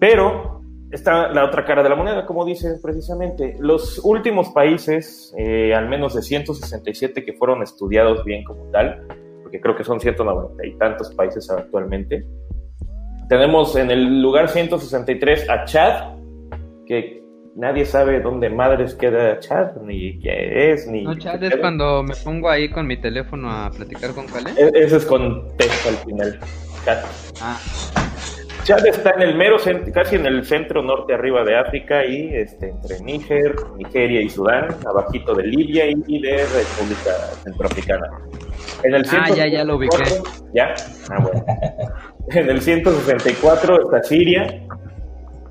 Pero 0.00 0.63
está 0.90 1.28
la 1.32 1.44
otra 1.44 1.64
cara 1.64 1.82
de 1.82 1.88
la 1.88 1.96
moneda, 1.96 2.24
como 2.26 2.44
dices 2.44 2.80
precisamente. 2.82 3.56
Los 3.58 4.00
últimos 4.04 4.50
países, 4.50 5.34
eh, 5.38 5.74
al 5.74 5.88
menos 5.88 6.14
de 6.14 6.22
167 6.22 7.24
que 7.24 7.32
fueron 7.34 7.62
estudiados 7.62 8.24
bien 8.24 8.44
como 8.44 8.70
tal, 8.70 9.06
porque 9.42 9.60
creo 9.60 9.76
que 9.76 9.84
son 9.84 10.00
190 10.00 10.66
y 10.66 10.76
tantos 10.78 11.12
países 11.14 11.50
actualmente. 11.50 12.24
Tenemos 13.28 13.74
en 13.76 13.90
el 13.90 14.20
lugar 14.20 14.48
163 14.48 15.48
a 15.48 15.64
Chad, 15.64 16.16
que 16.86 17.24
nadie 17.56 17.86
sabe 17.86 18.20
dónde 18.20 18.50
madres 18.50 18.94
queda 18.94 19.38
Chad, 19.40 19.76
ni 19.82 20.18
qué 20.20 20.72
es, 20.72 20.86
ni... 20.86 21.02
No, 21.04 21.14
chat 21.16 21.42
es 21.42 21.56
cuando 21.56 22.02
me 22.02 22.14
pongo 22.22 22.50
ahí 22.50 22.68
con 22.70 22.86
mi 22.86 23.00
teléfono 23.00 23.50
a 23.50 23.70
platicar 23.70 24.12
con 24.14 24.26
Kale. 24.26 24.50
E- 24.58 24.70
Ese 24.74 24.96
es 24.98 25.06
con 25.06 25.56
texto 25.56 25.88
al 25.88 25.96
final. 25.96 26.38
Chad. 26.84 26.98
Ah, 27.40 27.58
Chad 28.64 28.86
está 28.86 29.10
en 29.10 29.22
el 29.22 29.36
mero, 29.36 29.58
cent- 29.58 29.92
casi 29.92 30.16
en 30.16 30.24
el 30.26 30.44
centro 30.46 30.82
norte 30.82 31.12
arriba 31.14 31.44
de 31.44 31.54
África 31.56 32.04
y 32.04 32.34
este, 32.34 32.70
entre 32.70 32.98
Níger, 33.00 33.54
Nigeria 33.76 34.22
y 34.22 34.30
Sudán, 34.30 34.68
abajito 34.86 35.34
de 35.34 35.42
Libia 35.46 35.84
y, 35.86 36.20
de 36.20 36.36
República 36.46 37.10
Centroafricana. 37.44 38.06
En 38.82 38.94
el 38.94 39.04
Ah, 39.12 39.28
ya, 39.34 39.46
ya 39.46 39.64
lo 39.64 39.76
ubiqué. 39.76 39.96
164 39.96 40.50
¿Ya? 40.54 40.74
Ah, 41.10 41.18
bueno. 41.22 41.44
En 42.30 42.48
el 42.48 42.62
164 42.62 43.82
está 43.82 44.02
Siria, 44.02 44.46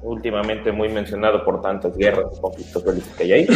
últimamente 0.02 0.72
muy 0.72 0.90
mencionado 0.90 1.46
por 1.46 1.62
tantas 1.62 1.96
guerras 1.96 2.26
y 2.36 2.42
conflictos 2.42 2.84
bélicos 2.84 3.10
que 3.16 3.24
hay 3.26 3.32
ahí. 3.34 3.48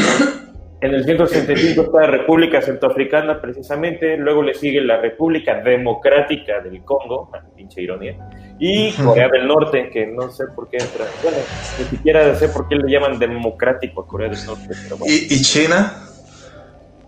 En 0.79 0.93
el 0.93 1.03
165 1.05 1.81
está 1.81 2.01
la 2.01 2.07
República 2.07 2.61
Centroafricana, 2.61 3.41
precisamente. 3.41 4.15
Luego 4.15 4.43
le 4.43 4.53
sigue 4.53 4.79
la 4.81 5.01
República 5.01 5.59
Democrática 5.61 6.61
del 6.61 6.83
Congo, 6.83 7.31
pinche 7.55 7.81
ironía. 7.81 8.15
Y 8.59 8.91
Corea 8.93 9.27
del 9.29 9.47
Norte, 9.47 9.89
que 9.91 10.05
no 10.05 10.29
sé 10.29 10.45
por 10.55 10.69
qué 10.69 10.77
entra. 10.77 11.05
Bueno, 11.23 11.37
ni 11.79 11.85
siquiera 11.85 12.35
sé 12.35 12.49
por 12.49 12.67
qué 12.67 12.75
le 12.75 12.91
llaman 12.91 13.17
democrático 13.17 14.01
a 14.01 14.07
Corea 14.07 14.29
del 14.29 14.45
Norte. 14.45 14.69
Pero 14.83 14.97
bueno. 14.97 15.13
¿Y, 15.13 15.33
y 15.33 15.41
China? 15.41 16.03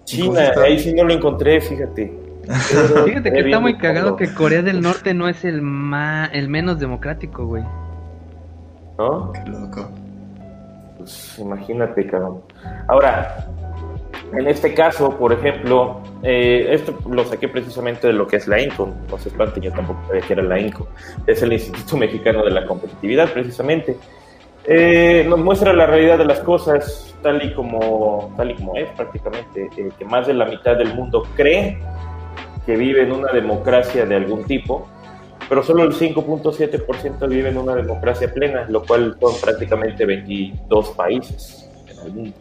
China, 0.06 0.52
ahí 0.64 0.80
sí 0.80 0.92
no 0.92 1.04
lo 1.04 1.14
encontré, 1.14 1.62
fíjate. 1.62 2.12
Pero 2.48 3.06
fíjate 3.06 3.32
que 3.32 3.40
está 3.40 3.60
muy 3.60 3.78
cagado 3.78 4.16
que 4.16 4.34
Corea 4.34 4.64
del 4.64 4.82
Norte 4.82 5.14
no 5.14 5.30
es 5.30 5.46
el 5.46 5.62
más, 5.62 6.32
el 6.34 6.50
menos 6.50 6.80
democrático, 6.80 7.46
güey. 7.46 7.64
¿No? 8.98 9.32
Qué 9.32 9.52
loco. 9.52 9.92
Pues 11.10 11.40
imagínate, 11.40 12.06
cabrón. 12.06 12.44
Ahora, 12.88 13.48
en 14.32 14.48
este 14.48 14.76
caso, 14.76 15.18
por 15.18 15.34
ejemplo, 15.34 16.02
eh, 16.22 16.68
esto 16.70 16.96
lo 17.10 17.26
saqué 17.26 17.48
precisamente 17.48 18.06
de 18.06 18.14
lo 18.14 18.28
que 18.28 18.36
es 18.36 18.48
la 18.48 18.62
INCO. 18.62 18.90
No 19.10 19.18
se 19.18 19.30
espanten, 19.30 19.64
yo 19.64 19.72
tampoco 19.72 20.00
sabía 20.06 20.22
que 20.22 20.34
era 20.34 20.44
la 20.44 20.60
INCO. 20.60 20.88
Es 21.26 21.42
el 21.42 21.54
Instituto 21.54 21.98
Mexicano 21.98 22.46
de 22.46 22.52
la 22.52 22.64
Competitividad, 22.66 23.32
precisamente. 23.34 23.98
Eh, 24.66 25.26
nos 25.28 25.40
muestra 25.40 25.74
la 25.74 25.88
realidad 25.88 26.20
de 26.20 26.26
las 26.26 26.42
cosas 26.42 27.16
tal 27.24 27.44
y 27.44 27.54
como, 27.56 28.32
tal 28.38 28.52
y 28.52 28.56
como 28.56 28.76
es 28.76 28.88
prácticamente, 28.92 29.68
eh, 29.78 29.90
que 29.98 30.06
más 30.06 30.28
de 30.28 30.36
la 30.36 30.46
mitad 30.46 30.78
del 30.78 30.94
mundo 30.94 31.24
cree 31.36 31.80
que 32.68 32.76
vive 32.76 33.02
en 33.02 33.14
una 33.14 33.32
democracia 33.32 34.06
de 34.06 34.16
algún 34.16 34.44
tipo, 34.44 34.88
pero 35.50 35.64
solo 35.64 35.84
el 35.84 35.94
5.7% 35.94 37.28
vive 37.28 37.50
en 37.50 37.58
una 37.58 37.76
democracia 37.76 38.32
plena, 38.32 38.66
lo 38.70 38.86
cual 38.86 39.18
son 39.20 39.34
prácticamente 39.42 40.06
22 40.06 40.90
países 40.90 41.68
en 41.90 42.06
el 42.06 42.14
mundo. 42.14 42.38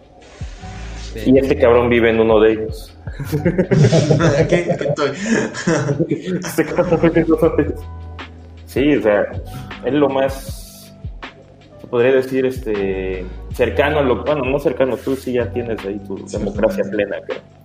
Sí. 1.14 1.32
Y 1.32 1.38
este 1.38 1.56
cabrón 1.56 1.88
vive 1.88 2.10
en 2.10 2.20
uno 2.20 2.38
de 2.38 2.52
ellos. 2.52 2.94
aquí, 4.38 4.54
aquí 4.56 4.86
estoy. 4.86 5.10
Este 6.44 6.66
cabrón 6.66 7.00
vive 7.02 7.20
en 7.20 7.32
uno 7.32 7.48
de 7.56 7.62
ellos. 7.62 7.80
Sí, 8.66 8.96
o 8.96 9.02
sea, 9.02 9.32
es 9.82 9.94
lo 9.94 10.10
más, 10.10 10.94
se 11.80 11.86
podría 11.86 12.12
decir, 12.12 12.44
este, 12.44 13.24
cercano 13.54 14.00
a 14.00 14.02
lo, 14.02 14.22
bueno, 14.22 14.44
no 14.44 14.58
cercano, 14.58 14.98
tú 14.98 15.16
sí 15.16 15.32
ya 15.32 15.50
tienes 15.50 15.82
ahí 15.86 15.98
tu 16.06 16.26
democracia 16.26 16.84
plena, 16.90 17.16
creo. 17.26 17.57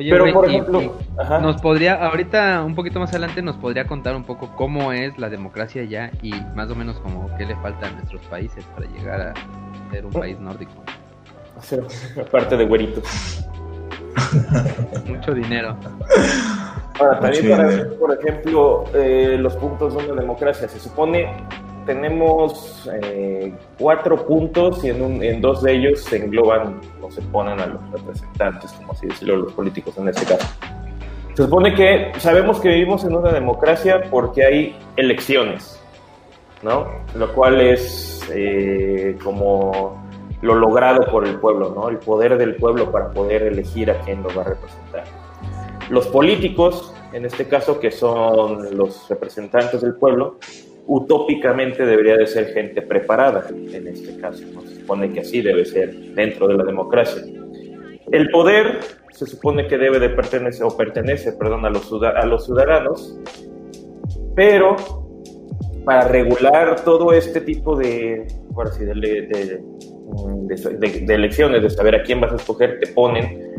Oye, 0.00 0.10
Pero 0.10 0.32
por 0.32 0.46
y- 0.50 0.54
ejemplo, 0.54 0.80
y 0.82 0.90
ajá. 1.20 1.40
nos 1.40 1.60
podría, 1.60 2.06
ahorita 2.06 2.62
un 2.64 2.74
poquito 2.74 2.98
más 3.00 3.10
adelante, 3.10 3.42
nos 3.42 3.56
podría 3.56 3.86
contar 3.86 4.16
un 4.16 4.24
poco 4.24 4.50
cómo 4.56 4.92
es 4.94 5.18
la 5.18 5.28
democracia 5.28 5.84
ya 5.84 6.10
y 6.22 6.32
más 6.54 6.70
o 6.70 6.74
menos 6.74 6.98
como 7.00 7.28
qué 7.36 7.44
le 7.44 7.54
falta 7.56 7.88
a 7.88 7.90
nuestros 7.90 8.22
países 8.22 8.64
para 8.74 8.86
llegar 8.88 9.20
a 9.20 9.34
ser 9.90 10.06
un 10.06 10.12
país 10.12 10.40
nórdico. 10.40 10.72
O 11.58 11.60
sea, 11.62 11.80
aparte 12.18 12.56
de 12.56 12.64
güeritos. 12.64 13.44
Mucho 15.06 15.34
dinero. 15.34 15.76
Ahora, 16.98 17.20
también 17.20 17.44
Mucho 17.44 17.56
para 17.56 17.68
dinero. 17.68 17.88
ver, 17.90 17.98
por 17.98 18.18
ejemplo, 18.18 18.84
eh, 18.94 19.36
los 19.38 19.54
puntos 19.56 19.94
de 19.98 20.10
una 20.10 20.20
democracia. 20.22 20.66
Se 20.66 20.80
supone 20.80 21.30
tenemos 21.86 22.88
eh, 23.02 23.52
cuatro 23.78 24.26
puntos 24.26 24.84
y 24.84 24.90
en, 24.90 25.02
un- 25.02 25.22
en 25.22 25.40
dos 25.40 25.62
de 25.62 25.72
ellos 25.74 26.00
se 26.04 26.16
engloban 26.16 26.80
o 27.02 27.10
se 27.10 27.22
ponen 27.22 27.58
a 27.60 27.66
los 27.66 27.90
representantes, 27.92 28.72
como 28.72 28.92
así 28.92 29.06
decirlo, 29.06 29.36
los 29.36 29.52
políticos 29.52 29.96
en 29.98 30.08
este 30.08 30.26
caso. 30.26 30.46
Se 31.34 31.44
supone 31.44 31.74
que 31.74 32.12
sabemos 32.18 32.60
que 32.60 32.68
vivimos 32.68 33.04
en 33.04 33.14
una 33.16 33.32
democracia 33.32 34.02
porque 34.10 34.44
hay 34.44 34.76
elecciones, 34.96 35.80
¿no? 36.62 36.86
Lo 37.14 37.32
cual 37.32 37.60
es 37.60 38.28
eh, 38.32 39.16
como 39.22 40.02
lo 40.42 40.54
logrado 40.54 41.10
por 41.10 41.26
el 41.26 41.36
pueblo, 41.36 41.72
¿no? 41.74 41.88
El 41.88 41.98
poder 41.98 42.36
del 42.38 42.56
pueblo 42.56 42.90
para 42.90 43.10
poder 43.10 43.42
elegir 43.42 43.90
a 43.90 44.00
quién 44.00 44.22
lo 44.22 44.28
va 44.34 44.42
a 44.42 44.46
representar. 44.46 45.04
Los 45.88 46.06
políticos, 46.08 46.94
en 47.12 47.24
este 47.24 47.46
caso, 47.48 47.80
que 47.80 47.90
son 47.90 48.76
los 48.76 49.08
representantes 49.08 49.80
del 49.80 49.94
pueblo, 49.96 50.36
utópicamente 50.92 51.86
debería 51.86 52.16
de 52.16 52.26
ser 52.26 52.46
gente 52.46 52.82
preparada, 52.82 53.46
en 53.48 53.86
este 53.86 54.16
caso. 54.20 54.42
Se 54.66 54.80
supone 54.80 55.12
que 55.12 55.20
así 55.20 55.40
debe 55.40 55.64
ser 55.64 55.94
dentro 56.16 56.48
de 56.48 56.54
la 56.54 56.64
democracia. 56.64 57.22
El 58.10 58.28
poder 58.30 58.80
se 59.12 59.24
supone 59.26 59.68
que 59.68 59.78
debe 59.78 60.00
de 60.00 60.08
pertenecer, 60.08 60.66
o 60.66 60.76
pertenece, 60.76 61.32
perdón, 61.34 61.64
a 61.64 61.70
los, 61.70 61.92
a 61.92 62.26
los 62.26 62.44
ciudadanos, 62.44 63.16
pero 64.34 64.74
para 65.84 66.08
regular 66.08 66.84
todo 66.84 67.12
este 67.12 67.40
tipo 67.40 67.76
de, 67.76 68.26
de, 68.80 69.60
de, 70.48 71.00
de, 71.06 71.14
elecciones, 71.14 71.62
de 71.62 71.70
saber 71.70 71.94
a 71.94 72.02
quién 72.02 72.20
vas 72.20 72.32
a 72.32 72.36
escoger, 72.36 72.80
te 72.80 72.88
ponen 72.88 73.49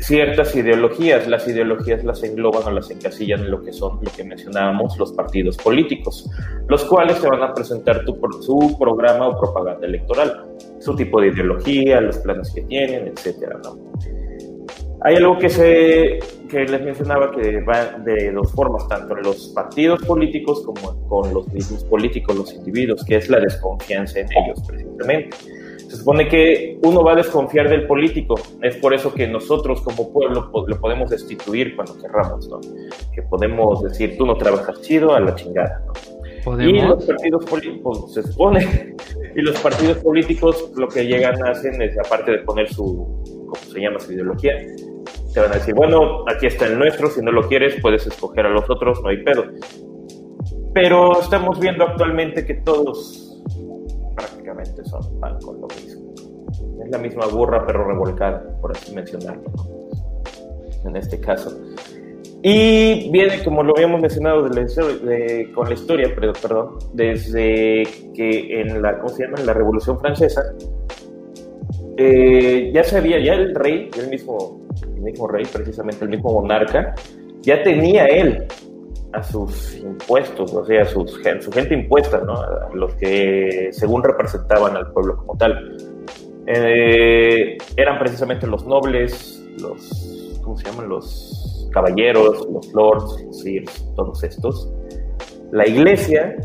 ciertas 0.00 0.54
ideologías. 0.56 1.26
Las 1.28 1.46
ideologías 1.46 2.04
las 2.04 2.22
engloban 2.22 2.64
o 2.64 2.70
las 2.70 2.90
encasillan 2.90 3.40
en 3.40 3.50
lo 3.50 3.62
que 3.62 3.72
son, 3.72 3.98
lo 4.02 4.10
que 4.10 4.24
mencionábamos, 4.24 4.98
los 4.98 5.12
partidos 5.12 5.56
políticos, 5.56 6.28
los 6.68 6.84
cuales 6.84 7.20
te 7.20 7.28
van 7.28 7.42
a 7.42 7.54
presentar 7.54 8.04
tu, 8.04 8.18
su 8.40 8.76
programa 8.78 9.28
o 9.28 9.38
propaganda 9.38 9.86
electoral, 9.86 10.46
su 10.78 10.94
tipo 10.96 11.20
de 11.20 11.28
ideología, 11.28 12.00
los 12.00 12.18
planes 12.18 12.52
que 12.54 12.62
tienen, 12.62 13.08
etcétera, 13.08 13.60
¿no? 13.62 13.78
Hay 15.02 15.16
algo 15.16 15.38
que, 15.38 15.48
se, 15.48 16.18
que 16.50 16.64
les 16.66 16.82
mencionaba 16.82 17.30
que 17.30 17.62
va 17.62 17.86
de 18.04 18.32
dos 18.32 18.52
formas, 18.52 18.86
tanto 18.86 19.16
en 19.16 19.22
los 19.22 19.48
partidos 19.54 20.04
políticos 20.04 20.62
como 20.62 21.08
con 21.08 21.32
los 21.32 21.48
mismos 21.54 21.84
políticos, 21.84 22.36
los 22.36 22.52
individuos, 22.52 23.02
que 23.04 23.16
es 23.16 23.30
la 23.30 23.40
desconfianza 23.40 24.20
en 24.20 24.26
ellos 24.30 24.62
precisamente. 24.66 25.36
Se 25.90 25.96
supone 25.96 26.28
que 26.28 26.78
uno 26.84 27.02
va 27.02 27.14
a 27.14 27.16
desconfiar 27.16 27.68
del 27.68 27.84
político, 27.88 28.36
es 28.62 28.76
por 28.76 28.94
eso 28.94 29.12
que 29.12 29.26
nosotros 29.26 29.80
como 29.80 30.12
pueblo 30.12 30.48
lo 30.68 30.80
podemos 30.80 31.10
destituir 31.10 31.74
cuando 31.74 31.98
querramos, 31.98 32.48
¿no? 32.48 32.60
Que 33.12 33.22
podemos 33.22 33.82
decir, 33.82 34.16
tú 34.16 34.24
no 34.24 34.36
trabajas 34.36 34.80
chido, 34.82 35.12
a 35.12 35.18
la 35.18 35.34
chingada, 35.34 35.82
¿no? 35.84 36.62
Y 36.62 36.80
los 36.80 37.04
partidos 37.04 37.44
políticos, 37.44 38.14
se 38.14 38.22
supone, 38.22 38.94
y 39.34 39.40
los 39.40 39.58
partidos 39.58 39.98
políticos 39.98 40.70
lo 40.76 40.86
que 40.86 41.08
llegan 41.08 41.44
a 41.44 41.50
hacer 41.50 41.82
es, 41.82 41.98
aparte 41.98 42.30
de 42.30 42.38
poner 42.38 42.72
su, 42.72 43.20
¿cómo 43.48 43.56
se 43.56 43.80
llama? 43.80 43.98
Su 43.98 44.12
ideología, 44.12 44.52
te 45.34 45.40
van 45.40 45.50
a 45.50 45.54
decir, 45.54 45.74
bueno, 45.74 46.24
aquí 46.28 46.46
está 46.46 46.66
el 46.66 46.78
nuestro, 46.78 47.10
si 47.10 47.20
no 47.20 47.32
lo 47.32 47.48
quieres 47.48 47.80
puedes 47.82 48.06
escoger 48.06 48.46
a 48.46 48.50
los 48.50 48.70
otros, 48.70 49.02
no 49.02 49.08
hay 49.08 49.24
pedo. 49.24 49.44
Pero 50.72 51.20
estamos 51.20 51.58
viendo 51.58 51.82
actualmente 51.82 52.46
que 52.46 52.54
todos 52.54 53.29
prácticamente 54.60 54.84
son 54.84 55.20
pan 55.20 55.38
con 55.40 55.60
lo 55.60 55.68
mismo. 55.68 56.12
Es 56.82 56.90
la 56.90 56.98
misma 56.98 57.26
burra 57.26 57.64
pero 57.66 57.84
revolcada, 57.84 58.42
por 58.60 58.72
así 58.72 58.94
mencionarlo, 58.94 59.44
en 60.84 60.96
este 60.96 61.20
caso. 61.20 61.56
Y 62.42 63.10
viene, 63.10 63.42
como 63.44 63.62
lo 63.62 63.74
habíamos 63.76 64.00
mencionado 64.00 64.48
de 64.48 65.50
con 65.54 65.68
la 65.68 65.74
historia, 65.74 66.14
perdón, 66.14 66.78
desde 66.94 67.82
que 68.14 68.60
en 68.60 68.80
la, 68.80 68.98
¿cómo 68.98 69.10
se 69.10 69.24
llama? 69.24 69.40
En 69.40 69.46
la 69.46 69.52
Revolución 69.52 69.98
Francesa, 70.00 70.42
eh, 71.98 72.70
ya 72.72 72.82
sabía, 72.82 73.20
ya 73.20 73.34
el 73.34 73.54
rey, 73.54 73.90
el 73.98 74.08
mismo, 74.08 74.62
el 74.82 75.02
mismo 75.02 75.28
rey, 75.28 75.44
precisamente 75.52 76.04
el 76.04 76.10
mismo 76.10 76.32
monarca, 76.32 76.94
ya 77.42 77.62
tenía 77.62 78.06
él 78.06 78.46
a 79.12 79.22
sus 79.22 79.76
impuestos, 79.76 80.52
o 80.52 80.64
sea, 80.64 80.82
a 80.82 80.84
sus, 80.84 81.20
su 81.40 81.52
gente 81.52 81.74
impuesta, 81.74 82.18
¿no? 82.18 82.34
A 82.34 82.70
los 82.74 82.94
que 82.94 83.70
según 83.72 84.02
representaban 84.02 84.76
al 84.76 84.92
pueblo 84.92 85.16
como 85.16 85.36
tal. 85.36 85.76
Eh, 86.46 87.58
eran 87.76 87.98
precisamente 87.98 88.46
los 88.46 88.66
nobles, 88.66 89.44
los, 89.60 90.40
¿cómo 90.42 90.56
se 90.56 90.64
llaman? 90.64 90.88
Los 90.88 91.68
caballeros, 91.72 92.48
los 92.50 92.72
lords, 92.72 93.24
los 93.24 93.94
todos 93.94 94.22
estos. 94.24 94.72
La 95.52 95.66
iglesia, 95.66 96.36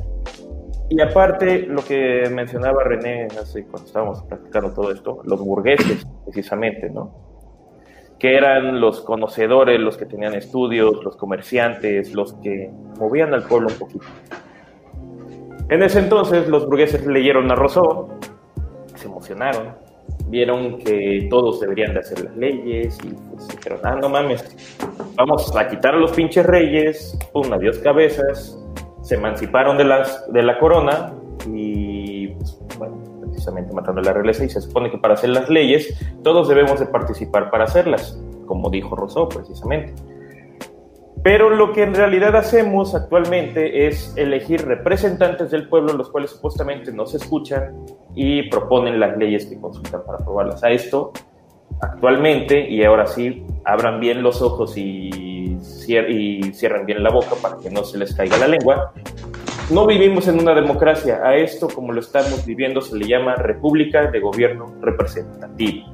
y 0.89 1.01
aparte 1.01 1.59
lo 1.59 1.84
que 1.84 2.30
mencionaba 2.32 2.84
René 2.84 3.28
hace 3.39 3.63
cuando 3.66 3.88
estábamos 3.88 4.24
practicando 4.24 4.74
todo 4.74 4.91
esto, 4.91 5.22
los 5.24 5.39
burgueses, 5.39 6.05
precisamente, 6.26 6.89
¿no? 6.89 7.35
Que 8.26 8.36
eran 8.36 8.82
los 8.82 9.01
conocedores, 9.01 9.80
los 9.80 9.97
que 9.97 10.07
tenían 10.07 10.34
estudios, 10.34 11.03
los 11.03 11.15
comerciantes, 11.15 12.11
los 12.15 12.34
que 12.41 12.71
movían 12.97 13.36
al 13.36 13.43
pueblo 13.43 13.67
un 13.67 13.76
poquito. 13.76 14.05
En 15.69 15.84
ese 15.84 15.99
entonces 15.99 16.47
los 16.47 16.65
burgueses 16.65 17.05
leyeron 17.05 17.51
a 17.51 17.55
Rousseau, 17.55 18.07
se 18.95 19.05
emocionaron, 19.05 19.76
vieron 20.26 20.80
que 20.80 21.28
todos 21.30 21.59
deberían 21.59 21.93
de 21.93 21.99
hacer 21.99 22.23
las 22.23 22.36
leyes 22.36 22.97
y 23.03 23.09
pues 23.30 23.47
dijeron, 23.47 23.82
ah, 23.84 23.95
no 24.01 24.09
mames, 24.09 24.43
vamos 25.13 25.55
a 25.55 25.67
quitar 25.67 25.93
a 25.93 25.97
los 25.97 26.11
pinches 26.13 26.47
reyes, 26.47 27.15
pum, 27.32 27.53
adiós 27.53 27.78
cabezas, 27.78 28.57
se 29.03 29.15
emanciparon 29.17 29.78
de, 29.78 29.84
las, 29.84 30.34
de 30.34 30.41
la 30.41 30.57
corona 30.57 31.13
y 31.53 31.74
precisamente 33.46 33.74
matando 33.74 34.02
la 34.02 34.14
realeza 34.14 34.43
y 34.43 34.50
se 34.50 34.62
supone 34.62 34.89
que 34.89 34.98
para 34.98 35.14
hacer 35.14 35.30
las 35.30 35.50
leyes 35.50 35.96
todos 36.24 36.48
debemos 36.48 36.80
de 36.80 36.88
participar 36.88 37.52
para 37.52 37.66
hacerlas, 37.66 38.20
como 38.48 38.70
dijo 38.70 38.96
Rousseau 38.96 39.30
precisamente. 39.30 39.93
Pero 41.24 41.50
lo 41.50 41.74
que 41.74 41.84
en 41.84 41.96
realidad 41.96 42.36
hacemos 42.36 42.93
actualmente 42.93 43.88
es 43.88 44.14
elegir 44.16 44.66
representantes 44.66 45.50
del 45.50 45.68
pueblo, 45.68 45.93
los 45.93 46.10
cuales 46.10 46.32
supuestamente 46.32 46.91
no 46.91 47.06
se 47.08 47.18
escuchan 47.18 47.86
y 48.14 48.48
proponen 48.50 49.00
las 49.00 49.18
leyes 49.18 49.48
que 49.48 49.60
consultan 49.60 50.04
para 50.06 50.20
aprobarlas. 50.20 50.64
A 50.64 50.70
esto, 50.70 51.14
actualmente, 51.82 52.70
y 52.70 52.84
ahora 52.84 53.08
sí, 53.08 53.43
abran 53.64 54.00
bien 54.00 54.22
los 54.22 54.43
ojos 54.43 54.78
y, 54.78 55.58
y 55.88 56.43
cierren 56.54 56.86
bien 56.86 57.02
la 57.02 57.10
boca 57.10 57.36
para 57.41 57.58
que 57.58 57.72
no 57.72 57.84
se 57.84 57.98
les 57.98 58.14
caiga 58.14 58.38
la 58.38 58.48
lengua, 58.48 58.93
no 59.70 59.86
vivimos 59.88 60.28
en 60.28 60.39
una 60.39 60.53
democracia. 60.53 61.22
A 61.24 61.36
esto, 61.36 61.68
como 61.68 61.91
lo 61.91 61.99
estamos 61.99 62.45
viviendo, 62.45 62.82
se 62.82 62.95
le 62.97 63.07
llama 63.07 63.36
República 63.36 64.09
de 64.11 64.20
Gobierno 64.20 64.74
Representativo. 64.82 65.88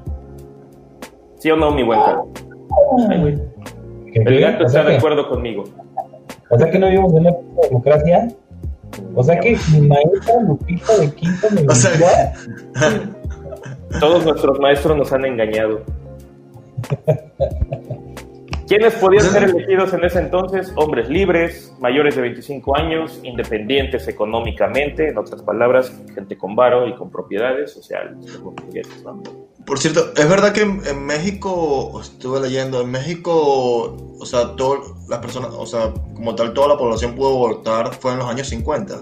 ¿Sí 1.37 1.49
o 1.49 1.55
no, 1.55 1.71
mi 1.71 1.83
buen 1.83 1.99
Carlos? 1.99 2.27
El 4.13 4.39
gato 4.39 4.65
está 4.65 4.83
de 4.83 4.97
acuerdo 4.97 5.27
conmigo. 5.29 5.63
O 6.49 6.57
sea 6.57 6.69
que 6.69 6.77
no 6.77 6.87
vivimos 6.87 7.13
en 7.13 7.19
una 7.19 7.33
democracia. 7.63 8.27
O 9.15 9.23
sea 9.23 9.39
que 9.39 9.57
mi 9.71 9.87
maestra 9.87 10.41
Lupita 10.41 10.97
de 10.97 11.13
Quinto 11.13 11.47
me 11.51 11.61
o 11.61 11.71
sea... 11.75 12.33
Todos 13.99 14.25
nuestros 14.25 14.59
maestros 14.59 14.97
nos 14.97 15.11
han 15.13 15.25
engañado. 15.25 15.81
¿Quiénes 18.71 18.93
podían 18.93 19.29
ser 19.29 19.43
elegidos 19.43 19.91
en 19.91 20.05
ese 20.05 20.19
entonces? 20.19 20.71
Hombres 20.77 21.09
libres, 21.09 21.73
mayores 21.81 22.15
de 22.15 22.21
25 22.21 22.77
años, 22.77 23.19
independientes 23.21 24.07
económicamente, 24.07 25.09
en 25.09 25.17
otras 25.17 25.41
palabras, 25.41 25.91
gente 26.15 26.37
con 26.37 26.55
varo 26.55 26.87
y 26.87 26.95
con 26.95 27.11
propiedades, 27.11 27.75
o 27.75 27.83
sea, 27.83 27.99
Por 29.65 29.77
cierto, 29.77 30.13
es 30.15 30.29
verdad 30.29 30.53
que 30.53 30.61
en, 30.61 31.05
México, 31.05 31.99
estuve 32.01 32.39
leyendo, 32.39 32.79
en 32.79 32.91
México, 32.91 33.97
o 34.17 34.25
sea, 34.25 34.55
todas 34.55 34.79
las 35.09 35.19
personas, 35.19 35.49
o 35.51 35.65
sea, 35.65 35.93
como 36.15 36.33
tal, 36.35 36.53
toda 36.53 36.69
la 36.69 36.77
población 36.77 37.13
pudo 37.13 37.35
votar 37.35 37.93
fue 37.93 38.13
en 38.13 38.19
los 38.19 38.29
años 38.29 38.47
50. 38.47 39.01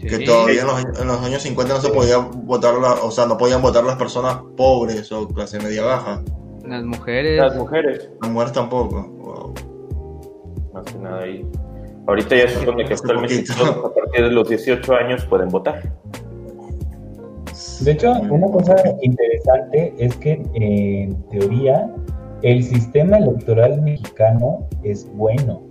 Que 0.00 0.20
todavía 0.20 0.62
en 0.62 0.68
los, 0.68 1.00
en 1.00 1.06
los, 1.06 1.20
años 1.20 1.42
50 1.42 1.74
no 1.74 1.80
se 1.82 1.90
podía 1.90 2.16
votar, 2.16 2.76
o 2.76 3.10
sea, 3.10 3.26
no 3.26 3.36
podían 3.36 3.60
votar 3.60 3.84
las 3.84 3.96
personas 3.96 4.38
pobres 4.56 5.12
o 5.12 5.28
clase 5.28 5.60
media 5.60 5.84
baja. 5.84 6.22
Las 6.68 6.84
mujeres. 6.84 7.38
Las 7.38 7.56
mujeres. 7.56 8.10
Las 8.20 8.30
mujeres 8.30 8.52
tampoco. 8.52 9.54
Más 10.74 10.84
que 10.84 10.98
nada 10.98 11.22
ahí. 11.22 11.46
Ahorita 12.06 12.36
ya 12.36 12.48
se 12.48 12.60
supone 12.60 12.84
que 12.84 12.94
actualmente 12.94 13.44
todos 13.56 13.84
a 13.84 13.94
partir 13.94 14.24
de 14.24 14.30
los 14.30 14.48
18 14.48 14.94
años 14.94 15.24
pueden 15.26 15.48
votar. 15.48 15.82
De 17.80 17.92
hecho, 17.92 18.12
una 18.12 18.46
cosa 18.48 18.74
interesante 19.02 19.94
es 19.98 20.16
que 20.16 20.42
en 20.54 21.22
teoría 21.28 21.90
el 22.42 22.62
sistema 22.62 23.18
electoral 23.18 23.80
mexicano 23.82 24.66
es 24.82 25.10
bueno. 25.14 25.62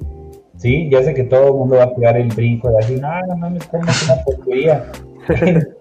Sí, 0.58 0.90
ya 0.92 1.04
sé 1.04 1.14
que 1.14 1.24
todo 1.24 1.48
el 1.48 1.54
mundo 1.54 1.76
va 1.78 1.84
a 1.84 1.96
pegar 1.96 2.18
el 2.18 2.30
brinco 2.30 2.70
de 2.70 2.78
decir, 2.78 3.02
no, 3.02 3.22
no 3.28 3.38
mames, 3.38 3.64
es 3.64 4.04
una 4.10 4.24
porquería. 4.24 4.92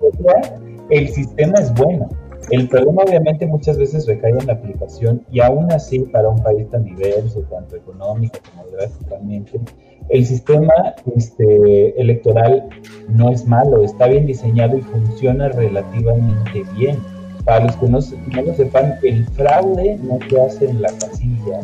el 0.90 1.08
sistema 1.08 1.58
es 1.58 1.72
bueno. 1.74 2.08
El 2.50 2.68
problema 2.68 3.02
obviamente 3.02 3.46
muchas 3.46 3.76
veces 3.76 4.06
recae 4.06 4.30
en 4.30 4.46
la 4.46 4.52
aplicación 4.52 5.22
y 5.32 5.40
aún 5.40 5.70
así 5.72 6.00
para 6.00 6.28
un 6.28 6.40
país 6.42 6.70
tan 6.70 6.84
diverso, 6.84 7.40
tanto 7.50 7.76
económico 7.76 8.38
como 8.50 8.68
geográficamente, 8.68 9.60
el 10.08 10.24
sistema 10.24 10.72
este, 11.16 12.00
electoral 12.00 12.68
no 13.08 13.30
es 13.30 13.44
malo, 13.46 13.82
está 13.82 14.06
bien 14.06 14.26
diseñado 14.26 14.78
y 14.78 14.82
funciona 14.82 15.48
relativamente 15.48 16.64
bien. 16.76 16.98
Para 17.44 17.66
los 17.66 17.76
que 17.76 17.88
no, 17.88 17.98
no 18.34 18.42
lo 18.42 18.54
sepan, 18.54 18.94
el 19.02 19.24
fraude 19.26 19.98
no 20.02 20.18
se 20.28 20.40
hace 20.40 20.68
en 20.68 20.82
la 20.82 20.88
casilla, 20.88 21.60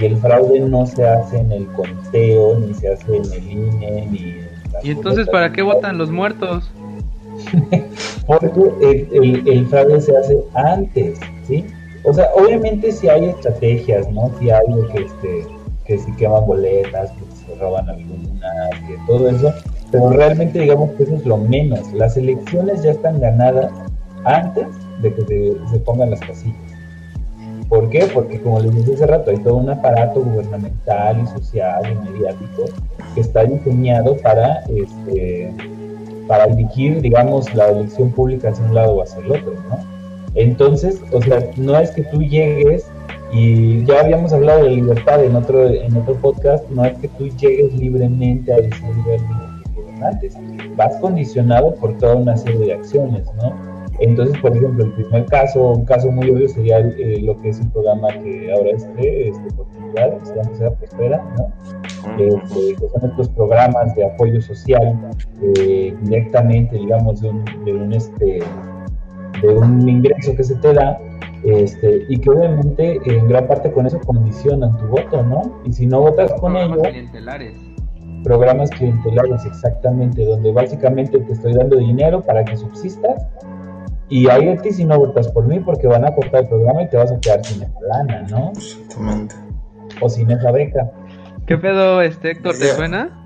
Y 0.00 0.04
el 0.04 0.16
fraude 0.16 0.60
no 0.60 0.86
se 0.86 1.06
hace 1.06 1.38
en 1.38 1.52
el 1.52 1.66
conteo, 1.68 2.58
ni 2.58 2.74
se 2.74 2.88
hace 2.88 3.16
en 3.16 3.24
el 3.32 3.50
INE, 3.50 4.08
ni 4.10 4.18
en 4.18 4.54
¿Y 4.82 4.90
entonces 4.90 5.28
para 5.28 5.52
qué 5.52 5.62
votan 5.62 5.98
los 5.98 6.10
muertos? 6.10 6.70
Porque 8.26 8.50
el, 8.80 9.46
el, 9.46 9.66
fraude 9.66 10.00
se 10.00 10.16
hace 10.16 10.38
antes, 10.54 11.18
¿sí? 11.46 11.64
O 12.04 12.12
sea, 12.12 12.28
obviamente 12.34 12.92
si 12.92 13.08
hay 13.08 13.26
estrategias, 13.26 14.10
¿no? 14.10 14.30
Si 14.38 14.50
hay 14.50 14.62
que, 14.92 15.02
este, 15.04 15.46
que 15.84 15.98
si 15.98 16.12
queman 16.16 16.46
boletas, 16.46 17.10
que 17.12 17.46
se 17.46 17.60
roban 17.60 17.88
algunas, 17.88 18.70
que 18.86 18.96
todo 19.06 19.28
eso, 19.28 19.52
pero 19.90 20.10
realmente 20.10 20.58
digamos 20.60 20.90
que 20.92 21.04
eso 21.04 21.16
es 21.16 21.26
lo 21.26 21.38
menos. 21.38 21.92
Las 21.92 22.16
elecciones 22.16 22.82
ya 22.82 22.92
están 22.92 23.20
ganadas 23.20 23.70
antes 24.24 24.66
de 25.00 25.14
que 25.14 25.22
se, 25.22 25.70
se 25.70 25.78
pongan 25.80 26.10
las 26.10 26.20
casillas. 26.20 26.74
¿Por 27.68 27.88
qué? 27.88 28.06
Porque 28.12 28.40
como 28.40 28.60
les 28.60 28.74
dije 28.74 28.94
hace 28.94 29.06
rato, 29.06 29.30
hay 29.30 29.38
todo 29.38 29.56
un 29.56 29.70
aparato 29.70 30.20
gubernamental 30.22 31.20
y 31.22 31.26
social 31.26 31.82
y 31.90 32.10
mediático 32.10 32.64
que 33.14 33.20
está 33.20 33.44
diseñado 33.44 34.16
para, 34.18 34.60
este, 34.68 35.52
para 36.26 36.46
dirigir, 36.46 37.00
digamos, 37.00 37.52
la 37.54 37.68
elección 37.68 38.10
pública 38.10 38.50
hacia 38.50 38.64
un 38.64 38.74
lado 38.74 38.94
o 38.94 39.02
hacia 39.02 39.20
el 39.20 39.32
otro, 39.32 39.54
¿no? 39.68 39.78
Entonces, 40.34 41.00
o 41.12 41.22
sea, 41.22 41.38
no 41.56 41.78
es 41.78 41.90
que 41.92 42.02
tú 42.02 42.20
llegues 42.22 42.86
y 43.32 43.84
ya 43.84 44.00
habíamos 44.00 44.32
hablado 44.32 44.64
de 44.64 44.70
libertad 44.70 45.24
en 45.24 45.36
otro, 45.36 45.68
en 45.68 45.96
otro 45.96 46.14
podcast, 46.16 46.68
no 46.70 46.84
es 46.84 46.96
que 46.98 47.08
tú 47.08 47.28
llegues 47.28 47.74
libremente 47.74 48.52
a 48.52 48.56
decidir 48.56 48.94
gobernantes, 49.74 50.36
vas 50.76 50.96
condicionado 51.00 51.74
por 51.74 51.96
toda 51.98 52.16
una 52.16 52.36
serie 52.36 52.66
de 52.66 52.74
acciones, 52.74 53.26
¿no? 53.36 53.73
Entonces, 54.00 54.36
por 54.38 54.56
ejemplo, 54.56 54.84
el 54.84 54.92
primer 54.92 55.24
caso, 55.26 55.72
un 55.72 55.84
caso 55.84 56.10
muy 56.10 56.30
obvio 56.30 56.48
sería 56.48 56.78
eh, 56.78 57.20
lo 57.22 57.40
que 57.40 57.50
es 57.50 57.60
un 57.60 57.70
programa 57.70 58.08
que 58.08 58.52
ahora 58.52 58.70
esté, 58.70 59.28
este, 59.28 59.48
oportunidad, 59.52 60.18
que 60.18 60.26
se 60.26 60.34
llama 60.34 60.54
Sea 60.54 60.70
Prospera, 60.70 61.24
¿no? 61.38 61.52
Este, 62.18 62.74
que 62.74 62.88
son 62.88 63.10
estos 63.10 63.28
programas 63.30 63.94
de 63.94 64.04
apoyo 64.04 64.40
social 64.42 64.98
eh, 65.42 65.94
directamente, 66.02 66.76
digamos, 66.76 67.20
de 67.20 67.28
un, 67.30 67.44
de 67.64 67.72
un, 67.72 67.92
este, 67.92 68.40
de 69.42 69.48
un 69.48 69.88
ingreso 69.88 70.34
que 70.34 70.42
se 70.42 70.56
te 70.56 70.74
da, 70.74 70.98
este, 71.44 72.04
y 72.08 72.18
que 72.18 72.30
obviamente 72.30 73.00
en 73.04 73.28
gran 73.28 73.46
parte 73.46 73.70
con 73.70 73.86
eso 73.86 74.00
condicionan 74.00 74.76
tu 74.78 74.86
voto, 74.86 75.22
¿no? 75.22 75.60
Y 75.64 75.72
si 75.72 75.86
no 75.86 76.00
votas 76.00 76.32
con 76.40 76.56
ellos... 76.56 76.78
Clientelares. 76.82 77.54
Programas 78.24 78.70
clientelares, 78.70 79.44
exactamente, 79.44 80.24
donde 80.24 80.50
básicamente 80.50 81.18
te 81.20 81.32
estoy 81.32 81.52
dando 81.52 81.76
dinero 81.76 82.22
para 82.22 82.42
que 82.42 82.56
subsistas 82.56 83.26
y 84.08 84.28
hay 84.28 84.46
de 84.46 84.56
ti 84.58 84.72
si 84.72 84.84
no 84.84 84.98
votas 84.98 85.28
por 85.28 85.46
mí 85.46 85.60
porque 85.60 85.86
van 85.86 86.04
a 86.04 86.14
cortar 86.14 86.42
el 86.42 86.48
programa 86.48 86.82
y 86.82 86.88
te 86.88 86.96
vas 86.96 87.10
a 87.10 87.18
quedar 87.20 87.44
sin 87.44 87.62
esa 87.62 87.80
lana, 87.80 88.26
¿no? 88.30 88.52
Exactamente. 88.54 89.34
O 90.00 90.08
sin 90.08 90.30
esa 90.30 90.50
beca. 90.50 90.90
¿Qué 91.46 91.58
pedo, 91.58 92.02
este 92.02 92.32
Héctor, 92.32 92.58
te 92.58 92.74
suena? 92.74 93.20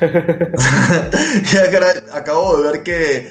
ya, 0.00 2.16
acabo 2.16 2.56
de 2.56 2.70
ver 2.70 2.82
que, 2.82 3.28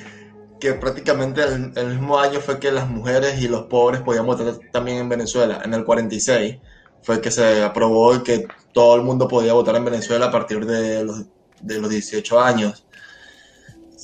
que 0.60 0.74
prácticamente 0.74 1.42
el, 1.42 1.72
el, 1.76 1.88
mismo 1.88 2.20
año 2.20 2.40
fue 2.40 2.60
que 2.60 2.72
las 2.72 2.88
mujeres 2.88 3.42
y 3.42 3.48
los 3.48 3.64
pobres 3.64 4.02
podían 4.02 4.26
votar 4.26 4.54
también 4.72 4.98
en 4.98 5.10
Venezuela. 5.10 5.62
En 5.64 5.74
el 5.74 5.84
46 5.84 6.58
fue 7.02 7.22
que 7.22 7.32
se 7.32 7.64
aprobó 7.64 8.24
que 8.24 8.48
todo 8.72 8.96
el 8.96 9.02
mundo 9.02 9.28
podía 9.28 9.54
votar 9.54 9.76
en 9.76 9.86
Venezuela 9.86 10.28
a 10.28 10.32
partir 10.32 10.66
de 10.66 11.04
los, 11.04 11.26
de 11.62 11.80
los 11.80 11.90
18 11.90 12.40
años. 12.40 12.83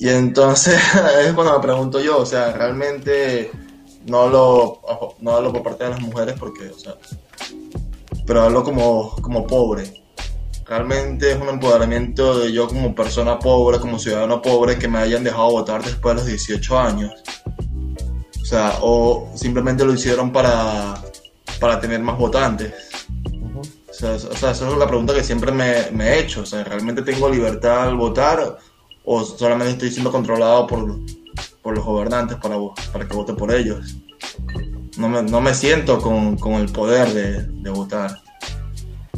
Y 0.00 0.08
entonces 0.08 0.80
es 1.24 1.32
cuando 1.34 1.52
me 1.52 1.60
pregunto 1.60 2.00
yo, 2.00 2.18
o 2.18 2.26
sea, 2.26 2.52
realmente 2.52 3.50
no 4.06 4.28
lo 4.28 4.80
no 5.20 5.36
hablo 5.36 5.52
por 5.52 5.62
parte 5.62 5.84
de 5.84 5.90
las 5.90 6.00
mujeres 6.00 6.34
porque, 6.38 6.68
o 6.68 6.78
sea, 6.78 6.94
pero 8.26 8.42
hablo 8.42 8.64
como, 8.64 9.14
como 9.16 9.46
pobre. 9.46 10.02
Realmente 10.64 11.32
es 11.32 11.40
un 11.40 11.48
empoderamiento 11.48 12.38
de 12.38 12.52
yo 12.52 12.66
como 12.66 12.94
persona 12.94 13.38
pobre, 13.38 13.78
como 13.78 13.98
ciudadano 13.98 14.40
pobre, 14.40 14.78
que 14.78 14.88
me 14.88 14.98
hayan 14.98 15.22
dejado 15.22 15.50
votar 15.50 15.84
después 15.84 16.14
de 16.14 16.20
los 16.20 16.26
18 16.26 16.78
años. 16.78 17.12
O 18.40 18.44
sea, 18.44 18.78
o 18.80 19.30
simplemente 19.34 19.84
lo 19.84 19.92
hicieron 19.92 20.32
para, 20.32 20.94
para 21.60 21.78
tener 21.78 22.00
más 22.00 22.16
votantes. 22.16 22.72
O 23.90 23.92
sea, 23.92 24.12
o 24.12 24.18
sea, 24.18 24.52
esa 24.52 24.70
es 24.70 24.78
la 24.78 24.86
pregunta 24.86 25.12
que 25.12 25.24
siempre 25.24 25.52
me, 25.52 25.90
me 25.90 26.08
he 26.08 26.20
hecho. 26.20 26.42
O 26.42 26.46
sea, 26.46 26.64
¿realmente 26.64 27.02
tengo 27.02 27.28
libertad 27.28 27.88
al 27.88 27.96
votar? 27.96 28.56
O 29.12 29.24
solamente 29.24 29.72
estoy 29.72 29.90
siendo 29.90 30.12
controlado 30.12 30.68
por, 30.68 31.00
por 31.62 31.74
los 31.74 31.84
gobernantes 31.84 32.36
para, 32.36 32.56
para 32.92 33.08
que 33.08 33.16
vote 33.16 33.34
por 33.34 33.52
ellos. 33.52 33.96
No 34.96 35.08
me, 35.08 35.20
no 35.20 35.40
me 35.40 35.52
siento 35.52 35.98
con, 35.98 36.36
con, 36.36 36.52
el 36.54 36.70
poder 36.70 37.08
de, 37.12 37.42
de 37.42 37.70
votar. 37.70 38.20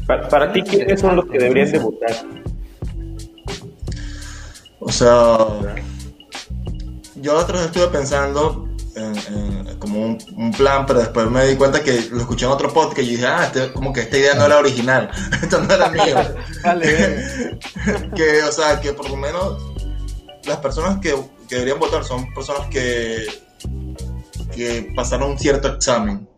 Para, 0.06 0.28
para, 0.30 0.50
ti, 0.50 0.62
¿quiénes 0.62 0.98
son 0.98 1.16
los 1.16 1.26
que 1.26 1.38
deberían 1.38 1.72
de 1.72 1.78
votar? 1.78 2.24
O 4.80 4.90
sea, 4.90 5.36
yo 7.16 7.34
la 7.34 7.40
otra 7.40 7.58
vez 7.58 7.66
estuve 7.66 7.88
pensando 7.88 8.66
en, 8.96 9.14
en, 9.14 9.78
como 9.78 10.06
un, 10.06 10.18
un, 10.38 10.52
plan, 10.52 10.86
pero 10.86 11.00
después 11.00 11.30
me 11.30 11.46
di 11.46 11.56
cuenta 11.56 11.82
que 11.82 12.08
lo 12.10 12.20
escuché 12.20 12.46
en 12.46 12.52
otro 12.52 12.72
podcast 12.72 13.00
y 13.00 13.10
dije, 13.10 13.26
ah, 13.26 13.44
este, 13.44 13.70
como 13.74 13.92
que 13.92 14.00
esta 14.00 14.16
idea 14.16 14.34
no 14.36 14.46
era 14.46 14.58
original, 14.58 15.10
esto 15.42 15.60
no 15.60 15.74
era 15.74 15.88
mío. 15.90 16.16
que, 18.16 18.42
o 18.42 18.52
sea, 18.52 18.80
que 18.80 18.94
por 18.94 19.10
lo 19.10 19.16
menos 19.16 19.71
las 20.44 20.58
personas 20.58 20.98
que, 20.98 21.14
que, 21.48 21.54
deberían 21.54 21.78
votar 21.78 22.04
son 22.04 22.32
personas 22.34 22.66
que, 22.68 23.26
que 24.54 24.92
pasaron 24.94 25.38
cierto 25.38 25.68
examen, 25.68 26.28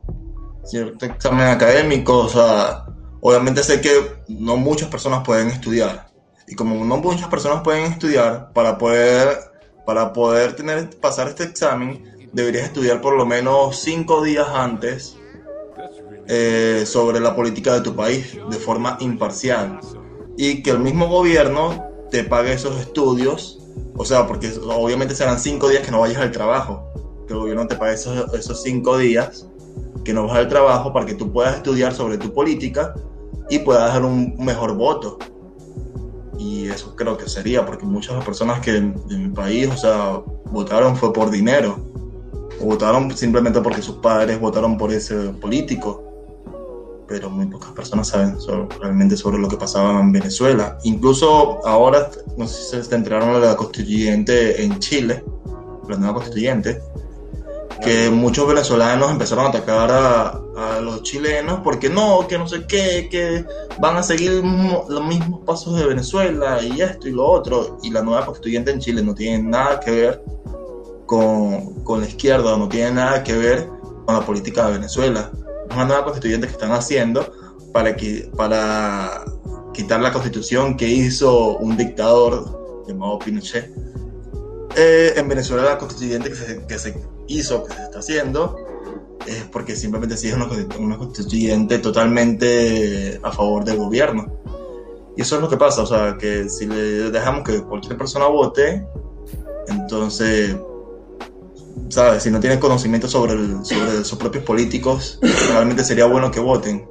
cierto 0.65 1.07
examen 1.07 1.49
académico, 1.49 2.19
o 2.19 2.29
sea, 2.29 2.87
obviamente 3.21 3.63
sé 3.63 3.81
que 3.81 4.17
no 4.29 4.57
muchas 4.57 4.89
personas 4.89 5.25
pueden 5.25 5.49
estudiar. 5.49 6.09
Y 6.47 6.55
como 6.55 6.85
no 6.85 6.99
muchas 6.99 7.29
personas 7.29 7.63
pueden 7.63 7.85
estudiar, 7.85 8.53
para 8.53 8.77
poder, 8.77 9.39
para 9.87 10.13
poder 10.13 10.55
tener, 10.55 10.91
pasar 11.01 11.29
este 11.29 11.45
examen, 11.45 12.29
deberías 12.33 12.65
estudiar 12.65 13.01
por 13.01 13.17
lo 13.17 13.25
menos 13.25 13.81
cinco 13.81 14.23
días 14.23 14.47
antes 14.53 15.17
eh, 16.27 16.85
sobre 16.87 17.21
la 17.21 17.35
política 17.35 17.75
de 17.75 17.81
tu 17.81 17.95
país 17.95 18.37
de 18.51 18.57
forma 18.59 18.99
imparcial. 19.01 19.81
Y 20.37 20.63
que 20.63 20.71
el 20.71 20.81
mismo 20.81 21.09
gobierno 21.09 21.87
te 22.11 22.25
pague 22.25 22.53
esos 22.53 22.79
estudios 22.81 23.54
o 23.97 24.05
sea, 24.05 24.27
porque 24.27 24.53
obviamente 24.69 25.15
serán 25.15 25.39
cinco 25.39 25.69
días 25.69 25.85
que 25.85 25.91
no 25.91 26.01
vayas 26.01 26.19
al 26.19 26.33
trabajo. 26.33 26.85
Que 27.27 27.33
el 27.33 27.41
gobierno 27.41 27.67
te 27.67 27.77
pague 27.77 27.95
esos, 27.95 28.35
esos 28.35 28.63
cinco 28.63 28.99
días 28.99 29.47
que 30.05 30.13
no 30.13 30.27
vas 30.27 30.37
al 30.37 30.49
trabajo 30.49 30.93
para 30.93 31.07
que 31.07 31.15
tú 31.15 31.33
puedas 31.33 31.57
estudiar 31.57 31.95
sobre 31.95 32.19
tu 32.19 32.33
política 32.33 32.95
y 33.49 33.61
puedas 33.61 33.93
dar 33.93 34.05
un 34.05 34.37
mejor 34.39 34.75
voto. 34.75 35.19
Y 36.39 36.67
eso 36.67 36.95
creo 36.97 37.17
que 37.17 37.29
sería, 37.29 37.65
porque 37.65 37.87
muchas 37.87 38.23
personas 38.25 38.61
que 38.61 38.77
en, 38.77 38.95
en 39.11 39.29
mi 39.29 39.35
país, 39.35 39.69
o 39.69 39.77
sea, 39.77 40.21
votaron 40.51 40.97
fue 40.97 41.13
por 41.13 41.31
dinero. 41.31 41.79
O 42.61 42.67
votaron 42.67 43.17
simplemente 43.17 43.61
porque 43.61 43.81
sus 43.81 43.97
padres 43.97 44.39
votaron 44.41 44.77
por 44.77 44.93
ese 44.93 45.31
político 45.41 46.04
pero 47.07 47.31
muy 47.31 47.47
pocas 47.47 47.73
personas 47.73 48.09
saben 48.09 48.37
realmente 48.81 49.17
sobre 49.17 49.39
lo 49.39 49.49
que 49.49 49.57
pasaba 49.57 50.01
en 50.01 50.13
Venezuela. 50.13 50.79
Incluso 50.85 51.67
ahora, 51.67 52.11
no 52.37 52.47
sé 52.47 52.83
si 52.83 52.89
se 52.89 52.95
enteraron 52.95 53.41
de 53.41 53.47
la 53.47 53.57
constituyente 53.57 54.63
en 54.63 54.79
Chile, 54.79 55.25
la 55.89 55.97
nueva 55.97 56.15
constituyente, 56.15 56.81
que 57.83 58.09
muchos 58.09 58.47
venezolanos 58.47 59.11
empezaron 59.11 59.47
a 59.47 59.49
atacar 59.49 59.91
a, 59.91 60.41
a, 60.57 60.81
los 60.81 61.03
chilenos 61.03 61.61
porque 61.63 61.91
no, 61.91 62.27
que 62.27 62.39
no 62.39 62.49
sé 62.49 62.67
qué, 62.67 63.09
que 63.11 63.45
van 63.79 63.97
a 63.97 64.03
seguir 64.03 64.43
los 64.89 65.05
mismos 65.05 65.41
pasos 65.45 65.77
de 65.77 65.87
Venezuela 65.87 66.63
y 66.63 66.81
esto 66.81 67.09
y 67.09 67.13
lo 67.13 67.27
otro. 67.27 67.79
Y 67.83 67.91
la 67.91 68.03
nueva 68.03 68.25
constituyente 68.25 68.71
en 68.71 68.81
Chile 68.81 69.03
no 69.03 69.15
tiene 69.15 69.43
nada 69.43 69.81
que 69.81 69.91
ver 69.91 70.25
con, 71.05 71.83
con 71.83 72.01
la 72.01 72.07
izquierda, 72.07 72.57
no 72.57 72.69
tiene 72.69 72.93
nada 72.93 73.23
que 73.23 73.35
ver 73.35 73.69
con 74.07 74.15
la 74.15 74.25
política 74.25 74.67
de 74.67 74.73
Venezuela 74.73 75.31
una 75.71 75.85
nueva 75.85 76.05
constituyente 76.05 76.47
que 76.47 76.53
están 76.53 76.73
haciendo 76.73 77.33
para, 77.73 77.97
que, 77.97 78.31
para 78.37 79.25
quitar 79.73 80.01
la 80.01 80.13
constitución 80.13 80.77
que 80.77 80.89
hizo 80.89 81.57
un 81.59 81.77
dictador 81.77 82.85
llamado 82.87 83.19
Pinochet. 83.19 83.71
Eh, 84.77 85.13
en 85.17 85.29
Venezuela 85.29 85.65
la 85.65 85.79
constituyente 85.79 86.31
que 86.31 86.37
se, 86.37 86.67
que 86.67 86.79
se, 86.79 86.95
hizo, 87.29 87.65
que 87.65 87.75
se 87.75 87.83
está 87.83 87.99
haciendo, 88.01 88.57
es 89.27 89.45
porque 89.53 89.77
simplemente 89.77 90.17
sí 90.17 90.29
es 90.29 90.35
una, 90.35 90.49
una 90.79 90.99
constituyente 90.99 91.79
totalmente 91.79 93.21
a 93.23 93.33
favor 93.33 93.65
del 93.65 93.77
gobierno. 93.77 94.41
Y 95.17 95.23
eso 95.23 95.37
es 95.37 95.43
lo 95.43 95.49
que 95.49 95.57
pasa, 95.57 95.83
o 95.83 95.87
sea, 95.87 96.17
que 96.19 96.49
si 96.49 96.67
le 96.67 97.11
dejamos 97.11 97.45
que 97.45 97.63
cualquier 97.63 97.97
persona 97.97 98.27
vote, 98.27 98.85
entonces 99.69 100.57
¿sabes? 101.89 102.23
Si 102.23 102.31
no 102.31 102.41
tienen 102.41 102.61
conocimiento 102.61 103.09
sobre, 103.09 103.35
sobre 103.65 104.05
sus 104.05 104.19
propios 104.19 104.45
políticos, 104.45 105.19
realmente 105.49 105.85
sería 105.85 106.07
bueno 106.07 106.31
que 106.31 106.41
voten. 106.41 106.89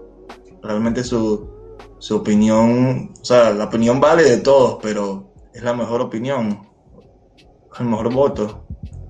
Realmente 0.62 1.04
su, 1.04 1.50
su 2.00 2.16
opinión, 2.18 3.14
o 3.22 3.26
sea, 3.26 3.52
la 3.52 3.66
opinión 3.66 4.00
vale 4.00 4.24
de 4.24 4.38
todos, 4.38 4.80
pero 4.82 5.34
es 5.54 5.64
la 5.64 5.74
mejor 5.74 6.02
opinión, 6.02 6.68
el 7.80 7.86
mejor 7.86 8.14
voto. 8.14 8.66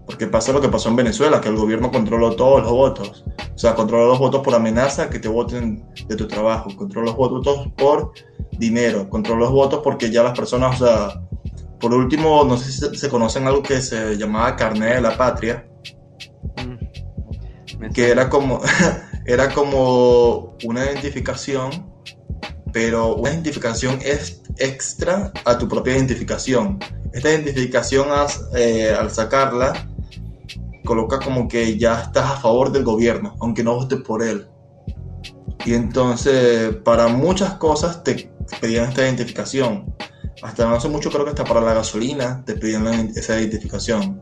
Porque 0.05 0.27
pasa 0.27 0.51
lo 0.51 0.59
que 0.59 0.67
pasó 0.67 0.89
en 0.89 0.97
Venezuela, 0.97 1.39
que 1.39 1.47
el 1.47 1.55
gobierno 1.55 1.89
controló 1.89 2.35
todos 2.35 2.61
los 2.61 2.71
votos. 2.71 3.23
O 3.55 3.57
sea, 3.57 3.73
controló 3.73 4.07
los 4.07 4.19
votos 4.19 4.41
por 4.41 4.53
amenaza 4.53 5.09
que 5.09 5.19
te 5.19 5.29
voten 5.29 5.85
de 6.07 6.15
tu 6.15 6.27
trabajo, 6.27 6.69
controló 6.75 7.07
los 7.07 7.15
votos 7.15 7.69
por 7.77 8.11
dinero, 8.51 9.09
controló 9.09 9.45
los 9.45 9.51
votos 9.51 9.79
porque 9.83 10.11
ya 10.11 10.23
las 10.23 10.37
personas, 10.37 10.81
o 10.81 10.85
sea, 10.85 11.21
por 11.83 11.93
último, 11.93 12.45
no 12.45 12.55
sé 12.55 12.71
si 12.71 12.97
se, 12.97 13.09
conocen 13.09 13.45
algo 13.45 13.61
que 13.61 13.81
se 13.81 14.15
llamaba 14.15 14.55
carnet 14.55 14.95
de 14.95 15.01
la 15.01 15.17
patria, 15.17 15.67
mm. 16.55 17.91
que 17.93 18.09
era 18.09 18.29
como, 18.29 18.61
era 19.25 19.53
como 19.53 20.55
una 20.63 20.85
identificación, 20.85 21.91
pero 22.71 23.15
una 23.17 23.31
identificación 23.31 23.99
es 24.01 24.43
extra 24.55 25.33
a 25.43 25.57
tu 25.57 25.67
propia 25.67 25.97
identificación. 25.97 26.79
Esta 27.11 27.31
identificación 27.31 28.07
eh, 28.55 28.95
al 28.97 29.11
sacarla 29.11 29.73
coloca 30.85 31.19
como 31.19 31.49
que 31.49 31.77
ya 31.77 32.03
estás 32.03 32.31
a 32.31 32.37
favor 32.37 32.71
del 32.71 32.85
gobierno, 32.85 33.35
aunque 33.41 33.61
no 33.61 33.75
votes 33.75 33.99
por 33.99 34.23
él. 34.23 34.47
Y 35.65 35.73
entonces, 35.73 36.77
para 36.77 37.09
muchas 37.09 37.55
cosas 37.55 38.05
te 38.05 38.31
pedían 38.61 38.87
esta 38.87 39.01
identificación. 39.01 39.93
Hasta 40.41 40.65
no 40.67 40.75
hace 40.75 40.89
mucho, 40.89 41.09
creo 41.09 41.23
que 41.23 41.31
hasta 41.31 41.43
para 41.43 41.61
la 41.61 41.73
gasolina 41.73 42.43
te 42.45 42.55
pedían 42.55 42.87
esa 43.15 43.39
identificación. 43.39 44.21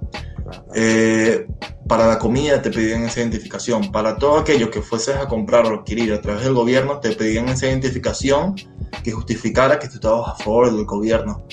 Eh, 0.76 1.48
para 1.88 2.08
la 2.08 2.20
comida 2.20 2.62
te 2.62 2.70
pedían 2.70 3.04
esa 3.04 3.22
identificación. 3.22 3.92
Para 3.92 4.18
todo 4.18 4.38
aquello 4.38 4.70
que 4.70 4.82
fueses 4.82 5.16
a 5.16 5.28
comprar 5.28 5.66
o 5.66 5.80
adquirir 5.80 6.14
a 6.14 6.22
través 6.22 6.44
del 6.44 6.54
gobierno, 6.54 7.00
te 7.00 7.12
pedían 7.12 7.50
esa 7.50 7.68
identificación 7.68 8.56
que 9.04 9.12
justificara 9.12 9.80
que 9.80 9.88
tú 9.88 9.96
estabas 9.96 10.30
a 10.30 10.44
favor 10.44 10.74
del 10.74 10.86
gobierno. 10.86 11.44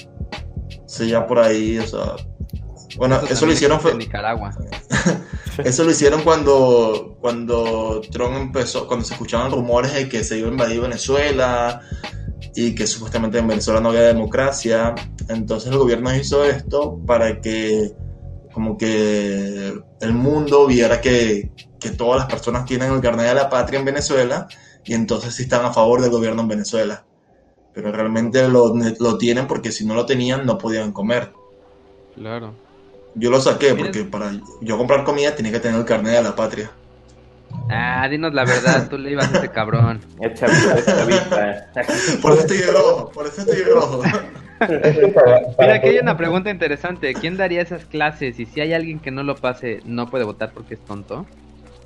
O 0.85 0.89
sea, 0.89 1.07
ya 1.07 1.27
por 1.27 1.39
ahí, 1.39 1.79
o 1.79 1.87
sea, 1.87 2.17
bueno, 2.97 3.21
eso, 3.29 3.47
lo 3.47 3.53
hicieron 3.53 3.81
en 3.87 3.99
Nicaragua. 3.99 4.51
eso 5.65 5.85
lo 5.85 5.91
hicieron 5.91 6.23
cuando, 6.23 7.17
cuando 7.21 8.01
Trump 8.11 8.37
empezó, 8.37 8.87
cuando 8.87 9.05
se 9.05 9.15
escuchaban 9.15 9.53
rumores 9.53 9.93
de 9.95 10.09
que 10.09 10.25
se 10.25 10.39
iba 10.39 10.49
a 10.49 10.51
invadir 10.51 10.81
Venezuela 10.81 11.81
y 12.61 12.75
que 12.75 12.89
supuestamente 12.89 13.39
en 13.39 13.47
Venezuela 13.47 13.81
no 13.81 13.91
había 13.91 14.01
democracia. 14.01 14.93
Entonces 15.29 15.71
el 15.71 15.79
gobierno 15.79 16.13
hizo 16.13 16.45
esto 16.45 16.99
para 17.07 17.41
que 17.41 17.93
como 18.53 18.77
que 18.77 19.81
el 20.01 20.13
mundo 20.13 20.67
viera 20.67 21.01
que, 21.01 21.53
que 21.79 21.91
todas 21.91 22.19
las 22.19 22.29
personas 22.29 22.65
tienen 22.65 22.93
el 22.93 23.01
carnet 23.01 23.29
de 23.29 23.35
la 23.35 23.49
patria 23.49 23.79
en 23.79 23.85
Venezuela 23.85 24.49
y 24.85 24.95
entonces 24.95 25.37
sí 25.37 25.45
están 25.45 25.65
a 25.67 25.73
favor 25.73 26.01
del 26.01 26.11
gobierno 26.11 26.43
en 26.43 26.49
Venezuela. 26.49 27.05
Pero 27.73 27.93
realmente 27.93 28.49
lo, 28.49 28.75
lo 28.75 29.19
tienen 29.19 29.47
porque 29.47 29.71
si 29.71 29.87
no 29.87 29.95
lo 29.95 30.05
tenían 30.05 30.45
no 30.45 30.59
podían 30.59 30.91
comer. 30.91 31.33
Claro. 32.17 32.55
Yo 33.15 33.31
lo 33.31 33.41
saqué 33.41 33.77
porque 33.77 34.03
para 34.03 34.33
yo 34.63 34.77
comprar 34.77 35.05
comida 35.05 35.37
tenía 35.37 35.53
que 35.53 35.61
tener 35.61 35.79
el 35.79 35.87
carnet 35.87 36.15
de 36.15 36.23
la 36.25 36.35
patria. 36.35 36.73
Ah, 37.71 38.09
dinos 38.09 38.35
la 38.35 38.45
verdad, 38.45 38.89
tú 38.89 38.99
le 38.99 39.13
ibas 39.13 39.33
a 39.33 39.39
ese 39.39 39.49
cabrón. 39.49 40.01
por 42.23 42.33
eso 42.33 42.41
estoy 42.41 42.63
rojo, 42.63 43.11
por 43.13 43.27
eso 43.27 43.43
estoy 43.43 43.63
rojo. 43.63 44.03
Mira, 45.59 45.75
aquí 45.75 45.89
hay 45.89 45.99
una 45.99 46.17
pregunta 46.17 46.51
interesante. 46.51 47.15
¿Quién 47.15 47.37
daría 47.37 47.63
esas 47.63 47.85
clases? 47.85 48.41
Y 48.41 48.47
si 48.47 48.61
hay 48.61 48.73
alguien 48.73 48.99
que 48.99 49.11
no 49.11 49.23
lo 49.23 49.37
pase, 49.37 49.81
¿no 49.85 50.11
puede 50.11 50.25
votar 50.25 50.51
porque 50.53 50.75
es 50.75 50.81
tonto? 50.81 51.27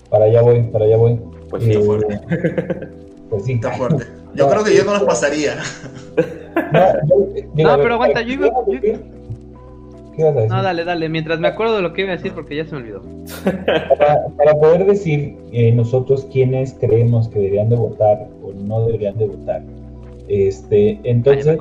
Para 0.08 0.26
allá 0.26 0.42
voy, 0.42 0.62
para 0.62 0.86
allá 0.86 0.96
voy. 0.96 1.18
Pues 1.50 1.64
sí, 1.64 1.72
eh, 1.72 1.82
fuerte. 1.82 2.20
Pues 3.28 3.44
sí. 3.44 3.52
Está 3.52 3.72
fuerte. 3.72 4.06
Yo 4.34 4.48
creo 4.48 4.64
que 4.64 4.74
yo 4.74 4.84
no 4.84 4.92
los 4.92 5.02
pasaría. 5.02 5.56
No, 7.54 7.76
pero 7.76 7.94
aguanta, 7.94 8.22
yo 8.22 8.34
iba... 8.34 8.48
No, 10.18 10.62
dale, 10.62 10.84
dale, 10.84 11.08
mientras 11.08 11.40
me 11.40 11.48
acuerdo 11.48 11.76
de 11.76 11.82
lo 11.82 11.92
que 11.92 12.02
iba 12.02 12.12
a 12.12 12.16
decir 12.16 12.32
porque 12.32 12.56
ya 12.56 12.64
se 12.66 12.74
me 12.74 12.82
olvidó. 12.82 13.02
Para, 14.36 14.54
poder 14.54 14.84
decir 14.86 15.36
eh, 15.52 15.72
nosotros 15.72 16.26
quiénes 16.30 16.74
creemos 16.74 17.28
que 17.28 17.38
deberían 17.38 17.70
de 17.70 17.76
votar 17.76 18.28
o 18.42 18.52
no 18.52 18.84
deberían 18.86 19.16
de 19.16 19.26
votar, 19.26 19.62
este, 20.28 21.00
entonces, 21.04 21.58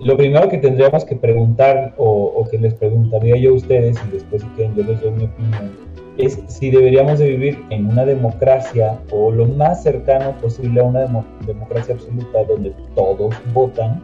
lo 0.00 0.16
primero 0.16 0.48
que 0.48 0.58
tendríamos 0.58 1.04
que 1.04 1.16
preguntar 1.16 1.94
o, 1.96 2.46
que 2.50 2.58
les 2.58 2.74
preguntaría 2.74 3.36
yo 3.36 3.50
a 3.50 3.54
ustedes 3.54 3.96
y 4.08 4.12
después 4.12 4.42
si 4.42 4.48
quieren 4.48 4.74
yo 4.74 4.82
les 4.84 5.00
doy 5.00 5.10
mi 5.12 5.24
opinión, 5.24 5.72
es 6.18 6.40
si 6.46 6.70
deberíamos 6.70 7.18
de 7.18 7.28
vivir 7.28 7.58
en 7.70 7.86
una 7.86 8.04
democracia 8.04 8.98
o 9.10 9.30
lo 9.30 9.46
más 9.46 9.82
cercano 9.82 10.32
posible 10.40 10.80
a 10.80 10.84
una 10.84 11.24
democracia 11.46 11.94
absoluta 11.94 12.44
donde 12.44 12.72
todos 12.94 13.34
votan 13.52 14.02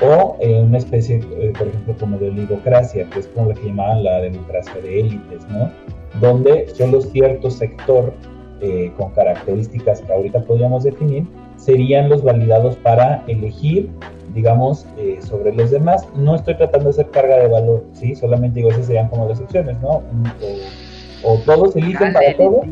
o 0.00 0.36
en 0.40 0.66
una 0.66 0.78
especie, 0.78 1.20
eh, 1.38 1.52
por 1.56 1.68
ejemplo, 1.68 1.94
como 1.98 2.18
de 2.18 2.28
oligocracia, 2.28 3.08
que 3.10 3.20
es 3.20 3.26
como 3.28 3.48
la 3.48 3.54
que 3.54 3.68
llamaban 3.68 4.04
la 4.04 4.20
democracia 4.20 4.74
de 4.82 5.00
élites, 5.00 5.46
¿no? 5.48 5.70
Donde 6.20 6.68
solo 6.68 7.00
cierto 7.00 7.50
sector 7.50 8.12
eh, 8.60 8.92
con 8.96 9.10
características 9.12 10.00
que 10.00 10.12
ahorita 10.12 10.42
podríamos 10.44 10.84
definir 10.84 11.26
serían 11.56 12.08
los 12.08 12.22
validados 12.22 12.76
para 12.76 13.22
elegir, 13.26 13.90
digamos, 14.34 14.86
eh, 14.98 15.18
sobre 15.20 15.52
los 15.54 15.70
demás. 15.70 16.06
No 16.14 16.34
estoy 16.34 16.56
tratando 16.56 16.86
de 16.86 16.90
hacer 16.90 17.10
carga 17.10 17.36
de 17.38 17.48
valor, 17.48 17.84
¿sí? 17.92 18.14
Solamente 18.14 18.60
digo, 18.60 18.70
esas 18.70 18.86
serían 18.86 19.08
como 19.08 19.28
las 19.28 19.40
opciones, 19.40 19.80
¿no? 19.80 20.02
O, 21.22 21.32
o 21.32 21.38
todos 21.44 21.74
eligen 21.76 22.12
para 22.12 22.36
todos, 22.36 22.66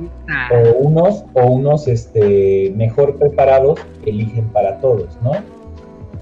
o 0.53 0.79
unos, 0.79 1.25
o 1.33 1.47
unos 1.47 1.89
este, 1.89 2.73
mejor 2.77 3.17
preparados 3.17 3.81
eligen 4.05 4.49
para 4.49 4.79
todos, 4.79 5.19
¿no? 5.23 5.33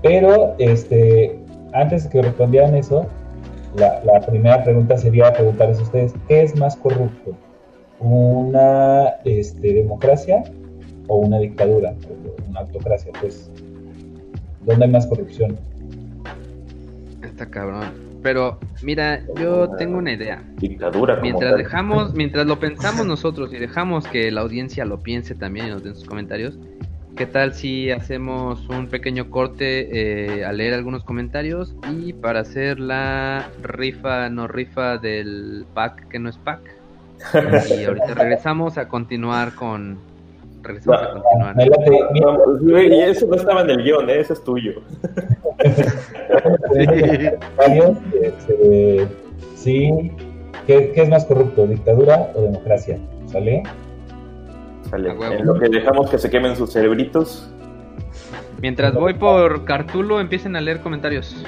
Pero 0.03 0.55
este, 0.59 1.39
antes 1.73 2.05
de 2.05 2.11
que 2.11 2.23
respondieran 2.23 2.75
eso, 2.75 3.07
la, 3.77 4.21
primera 4.21 4.63
pregunta 4.63 4.99
sería 4.99 5.33
preguntarles 5.33 5.79
a 5.79 5.83
ustedes, 5.83 6.15
¿qué 6.29 6.43
es 6.43 6.57
más 6.57 6.77
corrupto? 6.77 7.37
¿Una 8.01 9.15
este, 9.25 9.73
democracia 9.73 10.43
o 11.07 11.19
una 11.19 11.39
dictadura? 11.39 11.95
Una 12.49 12.61
autocracia, 12.61 13.13
pues. 13.21 13.51
¿Dónde 14.65 14.85
hay 14.85 14.91
más 14.91 15.07
corrupción? 15.07 15.59
Está 17.23 17.47
cabrón. 17.47 18.13
Pero 18.23 18.59
mira, 18.83 19.25
yo 19.37 19.71
tengo 19.71 19.99
una 19.99 20.13
idea. 20.13 20.43
Dictadura. 20.59 21.19
mientras 21.21 21.57
dejamos, 21.57 22.15
mientras 22.15 22.47
lo 22.47 22.61
pensamos 22.61 23.05
nosotros 23.05 23.53
y 23.53 23.59
dejamos 23.59 24.07
que 24.07 24.31
la 24.31 24.43
audiencia 24.43 24.85
lo 24.85 25.03
piense 25.03 25.35
también 25.35 25.67
y 25.67 25.71
nos 25.71 25.83
den 25.83 25.95
sus 25.95 26.05
comentarios, 26.05 26.57
¿Qué 27.17 27.27
tal 27.27 27.53
si 27.53 27.91
hacemos 27.91 28.69
un 28.69 28.89
pequeño 28.89 29.31
corte 29.31 30.39
eh, 30.39 30.45
a 30.45 30.53
leer 30.53 30.73
algunos 30.73 31.05
comentarios 31.05 31.75
y 31.91 32.15
para 32.15 32.41
hacer 32.41 32.81
la 32.81 33.51
rifa, 33.63 34.31
no 34.31 34.49
rifa 34.49 34.97
del 34.97 35.67
pack 35.75 36.09
que 36.09 36.19
no 36.19 36.31
es 36.31 36.39
pack? 36.39 36.61
Y 37.71 37.85
ahorita 37.85 38.15
regresamos 38.15 38.79
a 38.79 38.89
continuar 38.89 39.55
con... 39.55 39.99
Regresamos 40.63 41.03
a 41.03 41.11
continuar. 41.13 41.57
y 42.91 43.01
eso 43.01 43.27
no 43.27 43.37
estaba 43.37 43.61
en 43.63 43.71
el 43.71 43.83
guion, 43.83 44.09
¿eh? 44.09 44.21
eso 44.21 44.33
es 44.33 44.43
tuyo. 44.43 44.83
Este, 48.23 49.07
sí, 49.55 50.11
¿Qué, 50.67 50.93
¿qué 50.93 51.03
es 51.03 51.09
más 51.09 51.25
corrupto, 51.25 51.67
dictadura 51.67 52.31
o 52.35 52.43
democracia? 52.43 52.99
¿Sale? 53.27 53.63
En 54.93 55.47
lo 55.47 55.59
que 55.59 55.69
dejamos 55.69 56.11
que 56.11 56.19
se 56.19 56.29
quemen 56.29 56.55
sus 56.55 56.73
cerebritos. 56.73 57.51
Mientras 58.61 58.95
voy 58.95 59.15
por 59.15 59.65
Cartulo, 59.65 60.21
empiecen 60.21 60.55
a 60.55 60.61
leer 60.61 60.81
comentarios. 60.81 61.45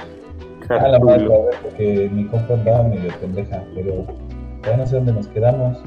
Ah, 0.71 0.89
la 0.89 0.99
madre, 0.99 1.29
porque 1.63 2.09
mi 2.11 2.25
compa 2.25 2.55
andaba 2.55 2.85
medio 2.85 3.13
pendeja, 3.21 3.63
pero 3.75 4.07
ya 4.65 4.77
no 4.79 4.87
sé 4.87 4.97
dónde 4.97 5.13
nos 5.13 5.27
quedamos. 5.29 5.79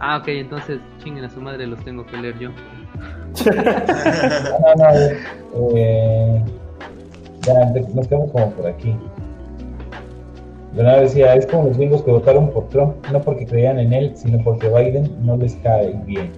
Ah, 0.00 0.18
ok, 0.18 0.28
entonces 0.28 0.80
chinguen 1.02 1.24
a 1.24 1.30
su 1.30 1.40
madre, 1.40 1.66
los 1.66 1.82
tengo 1.84 2.04
que 2.04 2.16
leer 2.16 2.38
yo. 2.40 2.50
no, 3.46 4.74
no, 4.76 5.76
eh, 5.76 6.42
ya 7.42 7.54
nos 7.94 8.08
quedamos 8.08 8.32
como 8.32 8.50
por 8.50 8.66
aquí. 8.66 8.96
Leonardo 10.76 11.02
decía, 11.02 11.34
es 11.34 11.46
como 11.46 11.68
los 11.68 11.78
gringos 11.78 12.02
que 12.02 12.10
votaron 12.10 12.50
por 12.50 12.68
Trump, 12.68 12.94
no 13.10 13.20
porque 13.22 13.46
creían 13.46 13.78
en 13.78 13.94
él, 13.94 14.12
sino 14.14 14.44
porque 14.44 14.68
Biden 14.68 15.10
no 15.24 15.38
les 15.38 15.54
cae 15.56 15.98
bien. 16.04 16.30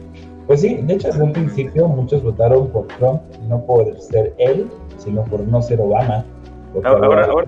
Pues 0.47 0.60
sí, 0.60 0.77
de 0.77 0.94
hecho, 0.94 1.09
desde 1.09 1.24
un 1.24 1.32
principio 1.32 1.89
muchos 1.89 2.23
votaron 2.23 2.69
por 2.69 2.86
Trump, 2.98 3.20
no 3.48 3.60
por 3.66 4.01
ser 4.01 4.32
él, 4.39 4.70
sino 4.97 5.24
por 5.24 5.40
no 5.40 5.60
ser 5.60 5.81
Obama. 5.81 6.24
Ahora, 6.73 6.90
ahora, 6.90 7.24
ahora, 7.27 7.47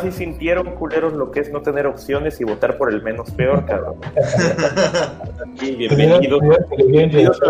sí 0.00 0.12
sintieron 0.12 0.74
culeros 0.74 1.12
lo 1.12 1.30
que 1.30 1.40
es 1.40 1.52
no 1.52 1.62
tener 1.62 1.86
opciones 1.86 2.40
y 2.40 2.44
votar 2.44 2.76
por 2.76 2.92
el 2.92 3.02
menos 3.02 3.30
peor, 3.32 3.64
cabrón. 3.66 3.96
bienvenidos. 5.60 7.40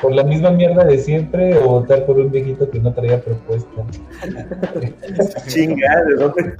por 0.00 0.12
la 0.12 0.24
misma 0.24 0.50
mierda 0.50 0.84
de 0.84 0.98
siempre 0.98 1.56
o 1.58 1.80
votar 1.80 2.06
por 2.06 2.18
un 2.18 2.30
viejito 2.30 2.70
que 2.70 2.78
no 2.78 2.92
traía 2.92 3.20
propuesta. 3.20 3.82
Chingada, 5.48 6.04
¿de 6.04 6.14
dónde? 6.14 6.54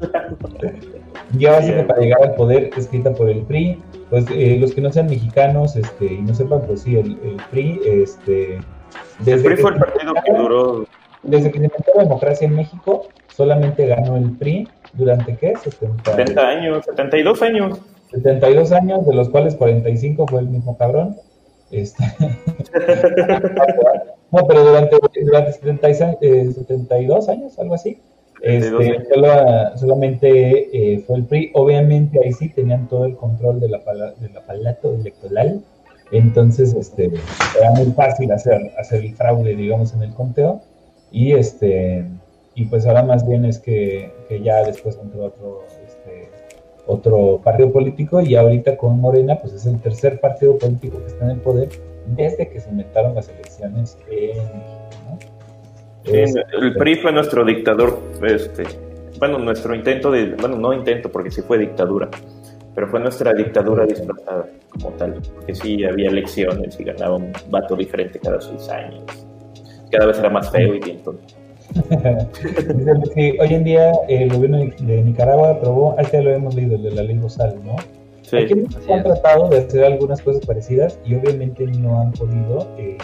Ya 1.39 1.61
que 1.61 1.83
para 1.85 2.01
llegar 2.01 2.23
al 2.23 2.35
poder 2.35 2.71
escrita 2.77 3.13
por 3.13 3.29
el 3.29 3.43
PRI. 3.43 3.81
Pues 4.11 4.27
eh, 4.31 4.59
los 4.61 4.75
que 4.75 4.83
no 4.83 4.93
sean 4.93 5.07
mexicanos 5.07 5.75
este, 5.75 6.05
y 6.05 6.21
no 6.21 6.35
sepan, 6.35 6.61
pues 6.67 6.83
sí, 6.83 6.99
el, 6.99 7.19
el 7.25 7.37
PRI, 7.51 7.81
este. 7.85 8.61
Desde 9.21 9.33
el 9.35 9.43
PRI 9.43 9.57
fue 9.57 9.71
el 9.73 9.79
partido 9.79 10.15
que 10.23 10.33
duró 10.35 10.87
desde 11.23 11.51
que 11.51 11.59
se 11.59 11.65
inventó 11.65 11.93
la 11.95 12.05
democracia 12.05 12.47
en 12.47 12.57
México, 12.57 13.09
solamente 13.29 13.87
ganó 13.87 14.17
el 14.17 14.33
PRI 14.33 14.69
durante 14.93 15.37
qué? 15.37 15.55
70, 15.57 16.17
70 16.17 16.49
años, 16.49 16.85
72 16.85 17.43
años. 17.43 17.81
72 18.11 18.73
años, 18.73 19.07
de 19.07 19.15
los 19.15 19.29
cuales 19.31 19.55
45 19.57 20.27
fue 20.27 20.41
el 20.41 20.49
mismo 20.49 20.77
cabrón. 20.77 21.17
Este... 21.71 22.05
no, 24.31 24.47
pero 24.47 24.65
durante, 24.65 24.97
durante 25.25 25.53
72 25.53 26.21
eh, 26.21 27.31
años, 27.31 27.59
algo 27.59 27.75
así. 27.75 27.99
Este, 28.43 29.07
solamente 29.77 30.95
eh, 30.95 30.99
fue 31.07 31.19
el 31.19 31.25
PRI. 31.27 31.53
Obviamente 31.55 32.19
ahí 32.23 32.33
sí 32.33 32.49
tenían 32.49 32.89
todo 32.89 33.07
el 33.07 33.17
control 33.17 33.61
de 33.61 33.69
la, 33.69 33.79
del 34.19 34.37
aparato 34.37 34.93
electoral. 34.93 35.63
Entonces, 36.11 36.75
este, 36.75 37.11
era 37.59 37.71
muy 37.71 37.93
fácil 37.93 38.33
hacer, 38.33 38.61
hacer 38.79 39.03
el 39.05 39.15
fraude, 39.15 39.55
digamos, 39.55 39.95
en 39.95 40.03
el 40.03 40.13
conteo. 40.13 40.61
Y 41.13 41.33
este, 41.33 42.07
y 42.55 42.65
pues 42.65 42.87
ahora 42.87 43.03
más 43.03 43.27
bien 43.27 43.45
es 43.45 43.59
que, 43.59 44.13
que 44.29 44.43
ya 44.43 44.65
después 44.65 44.99
entró 45.01 45.27
otro, 45.27 45.65
este, 45.87 46.31
otro 46.87 47.41
partido 47.43 47.73
político 47.73 48.21
y 48.21 48.35
ahorita 48.35 48.77
con 48.77 49.01
Morena, 49.01 49.39
pues 49.41 49.53
es 49.53 49.67
el 49.67 49.81
tercer 49.81 50.21
partido 50.21 50.59
político 50.59 50.99
que 50.99 51.07
está 51.07 51.25
en 51.25 51.31
el 51.33 51.41
poder 51.41 51.69
desde 52.07 52.49
que 52.49 52.61
se 52.61 52.71
inventaron 52.71 53.15
las 53.15 53.29
elecciones 53.29 53.97
en 54.11 54.37
México. 56.05 56.43
el 56.53 56.75
PRI 56.75 56.97
fue 56.97 57.13
nuestro 57.13 57.45
dictador, 57.45 57.99
este, 58.27 58.65
bueno, 59.19 59.39
nuestro 59.39 59.75
intento 59.75 60.11
de, 60.11 60.35
bueno, 60.35 60.57
no 60.57 60.73
intento 60.73 61.11
porque 61.11 61.31
sí 61.31 61.43
fue 61.43 61.59
dictadura, 61.59 62.11
pero 62.75 62.89
fue 62.89 63.01
nuestra 63.01 63.33
dictadura 63.33 63.87
disfrazada 63.87 64.47
como 64.71 64.91
tal, 64.97 65.21
porque 65.35 65.55
sí 65.55 65.85
había 65.85 66.11
elecciones 66.11 66.79
y 66.81 66.85
ganaba 66.85 67.17
un 67.17 67.33
vato 67.49 67.77
diferente 67.77 68.19
cada 68.19 68.41
seis 68.41 68.69
años, 68.69 69.05
cada 69.93 70.07
vez 70.07 70.19
era 70.19 70.31
más 70.31 70.51
feo 70.51 70.75
y 70.75 70.81
bien 70.81 71.01
hoy 73.41 73.55
en 73.55 73.65
día 73.65 73.93
el 74.09 74.31
gobierno 74.31 74.59
de 74.59 75.03
Nicaragua 75.03 75.53
aprobó, 75.53 75.97
este 75.99 76.19
ya 76.19 76.23
lo 76.23 76.31
hemos 76.31 76.55
leído, 76.55 76.77
el 76.77 76.83
de 76.83 76.91
la 76.91 77.03
ley 77.03 77.17
Bozal, 77.17 77.55
¿no? 77.65 77.77
Sí, 78.23 78.37
Aquí 78.37 78.93
han 78.93 79.03
tratado 79.03 79.49
de 79.49 79.59
hacer 79.59 79.85
algunas 79.85 80.21
cosas 80.21 80.45
parecidas 80.45 80.99
y 81.05 81.15
obviamente 81.15 81.67
no 81.67 82.01
han 82.01 82.13
podido. 82.13 82.69
Eh, 82.77 82.99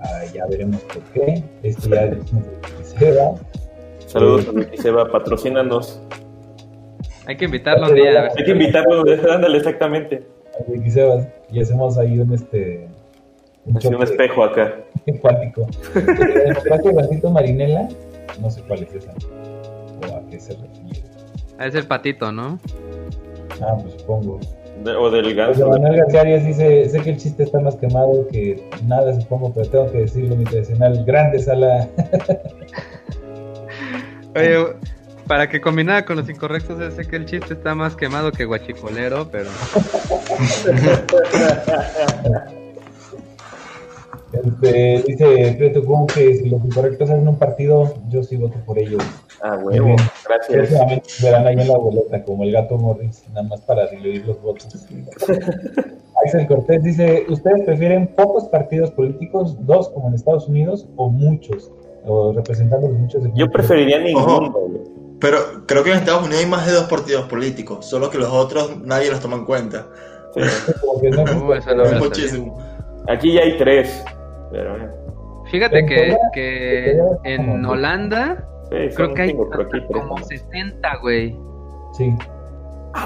ah, 0.00 0.22
ya 0.34 0.46
veremos 0.46 0.82
por 0.82 1.02
qué. 1.14 1.42
Este 1.62 1.88
ya 1.88 2.04
es 2.04 2.94
Saludos 4.06 4.48
a 4.48 4.76
Seba, 4.82 5.10
patrocínanos. 5.10 6.02
Hay 7.26 7.36
que 7.36 7.46
invitarlo 7.46 7.88
un 7.88 7.94
día. 7.94 8.28
Hay 8.36 8.44
que 8.44 8.50
invitarlo, 8.50 9.02
ándale, 9.32 9.58
exactamente. 9.58 10.26
A 10.58 10.62
y 11.50 11.60
hacemos 11.60 11.96
ahí 11.96 12.18
un 12.18 12.32
este 12.34 12.88
un, 13.68 14.02
espejo 14.02 14.44
acá. 14.44 14.74
Cuántico. 15.20 15.66
democracia 15.94 16.92
Gatito 16.92 17.30
Marinela, 17.30 17.88
no 18.40 18.50
sé 18.50 18.62
cuál 18.62 18.82
es 18.82 18.94
esa. 18.94 19.12
O 19.12 20.16
a 20.16 20.22
qué 20.30 20.38
se 20.38 20.54
refiere. 20.54 21.02
Es 21.60 21.74
el 21.74 21.86
patito, 21.86 22.30
¿no? 22.30 22.58
Ah, 23.60 23.76
pues 23.80 23.94
supongo. 23.94 24.38
o 24.98 25.10
del 25.10 25.34
ganso. 25.34 25.66
Pues 25.66 25.80
Manuel 25.80 26.00
García 26.00 26.20
Arias 26.20 26.46
dice, 26.46 26.88
sé 26.88 27.00
que 27.00 27.10
el 27.10 27.16
chiste 27.16 27.42
está 27.42 27.58
más 27.60 27.76
quemado 27.76 28.26
que 28.28 28.62
nada, 28.86 29.18
supongo, 29.20 29.52
pero 29.52 29.68
tengo 29.68 29.90
que 29.90 29.98
decirlo 29.98 30.36
mi 30.36 30.44
tradicional. 30.44 31.04
Grande 31.04 31.40
sala. 31.40 31.88
Oye, 34.36 34.66
para 35.26 35.48
que 35.48 35.60
combinara 35.60 36.04
con 36.04 36.16
los 36.16 36.28
incorrectos, 36.28 36.94
sé 36.94 37.06
que 37.06 37.16
el 37.16 37.26
chiste 37.26 37.54
está 37.54 37.74
más 37.74 37.96
quemado 37.96 38.30
que 38.30 38.44
guachicolero, 38.44 39.28
pero... 39.30 39.50
Este, 44.32 45.04
dice 45.06 45.54
Prieto 45.56 45.84
Kun 45.84 46.06
que 46.06 46.36
si 46.36 46.50
los 46.50 46.62
incorrectos 46.62 47.08
hacen 47.08 47.26
un 47.26 47.38
partido, 47.38 47.94
yo 48.10 48.22
sí 48.22 48.36
voto 48.36 48.58
por 48.66 48.78
ellos. 48.78 49.02
Ah, 49.42 49.58
bueno, 49.62 49.96
gracias. 50.26 50.58
Próximamente 50.58 51.08
verán 51.22 51.46
ahí 51.46 51.54
en 51.54 51.68
la 51.68 51.78
boleta, 51.78 52.24
como 52.24 52.44
el 52.44 52.52
gato 52.52 52.76
Morris, 52.76 53.24
nada 53.28 53.48
más 53.48 53.60
para 53.62 53.86
diluir 53.86 54.26
los 54.26 54.40
votos. 54.42 54.68
Axel 56.24 56.46
Cortés 56.46 56.82
dice: 56.82 57.24
¿Ustedes 57.28 57.64
prefieren 57.64 58.08
pocos 58.08 58.44
partidos 58.44 58.90
políticos, 58.90 59.56
dos 59.60 59.88
como 59.90 60.08
en 60.08 60.14
Estados 60.14 60.46
Unidos, 60.48 60.86
o 60.96 61.08
muchos? 61.08 61.70
O 62.04 62.32
representando 62.32 62.88
muchos. 62.88 63.24
Yo 63.34 63.48
preferiría 63.48 63.98
ninguno. 63.98 64.54
pero 65.20 65.38
creo 65.66 65.84
que 65.84 65.90
en 65.90 65.98
Estados 65.98 66.22
Unidos 66.22 66.44
hay 66.44 66.50
más 66.50 66.66
de 66.66 66.72
dos 66.72 66.84
partidos 66.84 67.26
políticos, 67.28 67.86
solo 67.86 68.10
que 68.10 68.18
los 68.18 68.30
otros 68.30 68.78
nadie 68.84 69.10
los 69.10 69.20
toma 69.20 69.36
en 69.36 69.46
cuenta. 69.46 69.86
Sí. 70.34 70.40
no, 71.10 71.24
no, 71.74 71.98
muchísimo. 71.98 72.58
Aquí 73.08 73.32
ya 73.32 73.40
hay 73.40 73.56
tres. 73.56 74.04
Fíjate 75.50 75.86
que, 75.86 76.16
que 76.34 77.00
en 77.24 77.64
Holanda 77.64 78.44
creo 78.68 79.14
que 79.14 79.22
hay 79.22 79.34
como 79.34 80.18
60, 80.18 80.96
güey. 81.00 81.36
Sí. 81.92 82.14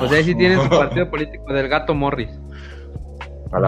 O 0.01 0.07
sea, 0.07 0.23
si 0.23 0.35
tienes 0.35 0.59
un 0.59 0.69
partido 0.71 1.11
político 1.11 1.53
del 1.53 1.69
gato 1.69 1.95
Morris. 1.95 2.41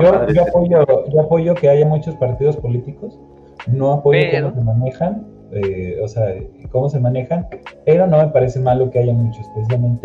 Yo, 0.01 0.26
yo, 0.28 0.42
apoyo, 0.42 0.86
yo 1.12 1.20
apoyo 1.20 1.55
que 1.55 1.68
haya 1.68 1.86
muchos 1.86 2.14
partidos 2.16 2.56
políticos. 2.56 3.20
No 3.66 3.92
apoyo 3.92 4.20
cómo 4.32 4.55
se 4.55 4.64
manejan. 4.64 5.34
Eh, 5.52 6.01
o 6.02 6.09
sea, 6.09 6.34
cómo 6.72 6.88
se 6.88 6.98
manejan, 6.98 7.46
pero 7.84 8.09
no 8.09 8.18
me 8.18 8.26
parece 8.28 8.59
malo 8.59 8.90
que 8.90 8.98
haya 8.98 9.12
muchos, 9.12 9.46
no 9.55 9.98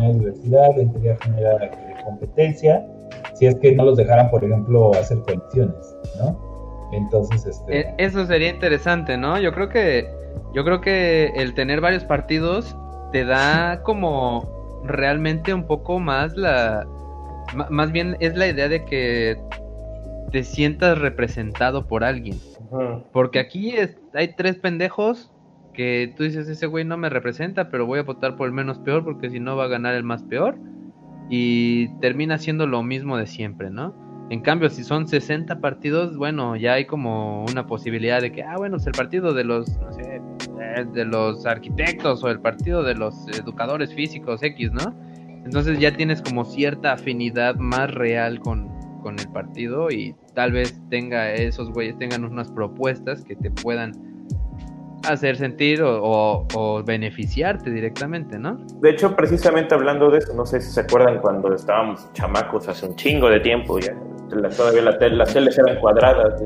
haya 0.00 0.12
diversidad, 0.12 0.68
tendría 0.76 1.16
que 1.16 1.24
generar 1.24 1.70
competencia, 2.04 2.86
si 3.34 3.46
es 3.46 3.56
que 3.56 3.74
no 3.74 3.84
los 3.84 3.96
dejaran, 3.96 4.30
por 4.30 4.44
ejemplo, 4.44 4.92
hacer 4.92 5.18
coaliciones, 5.22 5.96
¿no? 6.20 6.51
Entonces, 6.92 7.46
este... 7.46 7.80
E, 7.80 7.94
eso 7.98 8.24
sería 8.26 8.50
interesante, 8.50 9.16
¿no? 9.16 9.38
Yo 9.38 9.52
creo 9.52 9.68
que, 9.68 10.08
yo 10.54 10.64
creo 10.64 10.80
que 10.80 11.32
el 11.36 11.54
tener 11.54 11.80
varios 11.80 12.04
partidos 12.04 12.76
te 13.12 13.24
da 13.24 13.82
como 13.84 14.82
realmente 14.84 15.54
un 15.54 15.66
poco 15.66 15.98
más 16.00 16.36
la, 16.36 16.86
más 17.70 17.92
bien 17.92 18.16
es 18.20 18.36
la 18.36 18.48
idea 18.48 18.68
de 18.68 18.84
que 18.84 19.38
te 20.30 20.44
sientas 20.44 20.98
representado 20.98 21.86
por 21.86 22.04
alguien. 22.04 22.38
Porque 23.12 23.38
aquí 23.38 23.74
hay 24.14 24.28
tres 24.34 24.56
pendejos 24.56 25.30
que 25.74 26.14
tú 26.16 26.24
dices, 26.24 26.48
ese 26.48 26.66
güey 26.66 26.84
no 26.84 26.96
me 26.96 27.10
representa, 27.10 27.68
pero 27.68 27.84
voy 27.84 27.98
a 27.98 28.02
votar 28.02 28.36
por 28.36 28.46
el 28.46 28.54
menos 28.54 28.78
peor 28.78 29.04
porque 29.04 29.28
si 29.28 29.40
no 29.40 29.56
va 29.56 29.64
a 29.64 29.68
ganar 29.68 29.94
el 29.94 30.04
más 30.04 30.22
peor. 30.22 30.56
Y 31.28 31.88
termina 32.00 32.38
siendo 32.38 32.66
lo 32.66 32.82
mismo 32.82 33.16
de 33.16 33.26
siempre, 33.26 33.70
¿no? 33.70 33.94
En 34.32 34.40
cambio, 34.40 34.70
si 34.70 34.82
son 34.82 35.06
60 35.06 35.60
partidos, 35.60 36.16
bueno, 36.16 36.56
ya 36.56 36.72
hay 36.72 36.86
como 36.86 37.44
una 37.44 37.66
posibilidad 37.66 38.18
de 38.18 38.32
que, 38.32 38.42
ah, 38.42 38.54
bueno, 38.56 38.78
es 38.78 38.86
el 38.86 38.92
partido 38.92 39.34
de 39.34 39.44
los, 39.44 39.78
no 39.78 39.92
sé, 39.92 40.22
eh, 40.58 40.86
de 40.90 41.04
los 41.04 41.44
arquitectos 41.44 42.24
o 42.24 42.30
el 42.30 42.40
partido 42.40 42.82
de 42.82 42.94
los 42.94 43.28
educadores 43.28 43.92
físicos 43.92 44.42
X, 44.42 44.72
¿no? 44.72 44.94
Entonces 45.44 45.78
ya 45.78 45.94
tienes 45.94 46.22
como 46.22 46.46
cierta 46.46 46.94
afinidad 46.94 47.56
más 47.56 47.92
real 47.92 48.40
con, 48.40 48.70
con 49.02 49.18
el 49.18 49.28
partido 49.28 49.90
y 49.90 50.16
tal 50.32 50.52
vez 50.52 50.80
tenga 50.88 51.34
esos 51.34 51.70
güeyes 51.70 51.98
tengan 51.98 52.24
unas 52.24 52.50
propuestas 52.50 53.22
que 53.24 53.36
te 53.36 53.50
puedan 53.50 53.92
hacer 55.06 55.36
sentir 55.36 55.82
o, 55.84 56.82
beneficiarte 56.86 57.70
directamente, 57.70 58.38
¿no? 58.38 58.64
De 58.80 58.92
hecho, 58.92 59.14
precisamente 59.14 59.74
hablando 59.74 60.10
de 60.10 60.18
eso, 60.18 60.32
no 60.32 60.46
sé 60.46 60.62
si 60.62 60.70
se 60.70 60.80
acuerdan 60.80 61.18
cuando 61.18 61.52
estábamos 61.52 62.10
chamacos 62.14 62.66
hace 62.68 62.86
un 62.86 62.96
chingo 62.96 63.28
de 63.28 63.40
tiempo, 63.40 63.78
ya 63.78 63.94
todavía 64.56 64.82
la 64.82 65.08
las 65.08 65.32
teles 65.32 65.58
eran 65.58 65.78
cuadradas. 65.80 66.42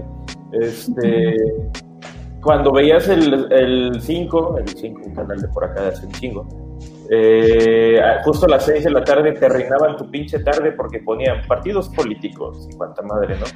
Este, 0.52 1.36
cuando 2.40 2.72
veías 2.72 3.08
el 3.08 4.00
5, 4.00 4.58
el 4.58 4.68
5, 4.68 5.00
un 5.04 5.14
canal 5.14 5.40
de 5.40 5.48
por 5.48 5.64
acá 5.64 5.88
hace 5.88 6.06
un 6.06 6.12
chingo, 6.12 6.46
eh, 7.10 8.00
justo 8.24 8.46
a 8.46 8.48
las 8.48 8.66
6 8.66 8.84
de 8.84 8.90
la 8.90 9.04
tarde 9.04 9.32
te 9.32 9.48
reinaban 9.48 9.96
tu 9.96 10.10
pinche 10.10 10.40
tarde 10.40 10.72
porque 10.72 11.00
ponían 11.00 11.46
partidos 11.46 11.88
políticos 11.90 12.68
y 12.70 12.76
cuanta 12.76 13.02
madre, 13.02 13.36
¿no? 13.38 13.46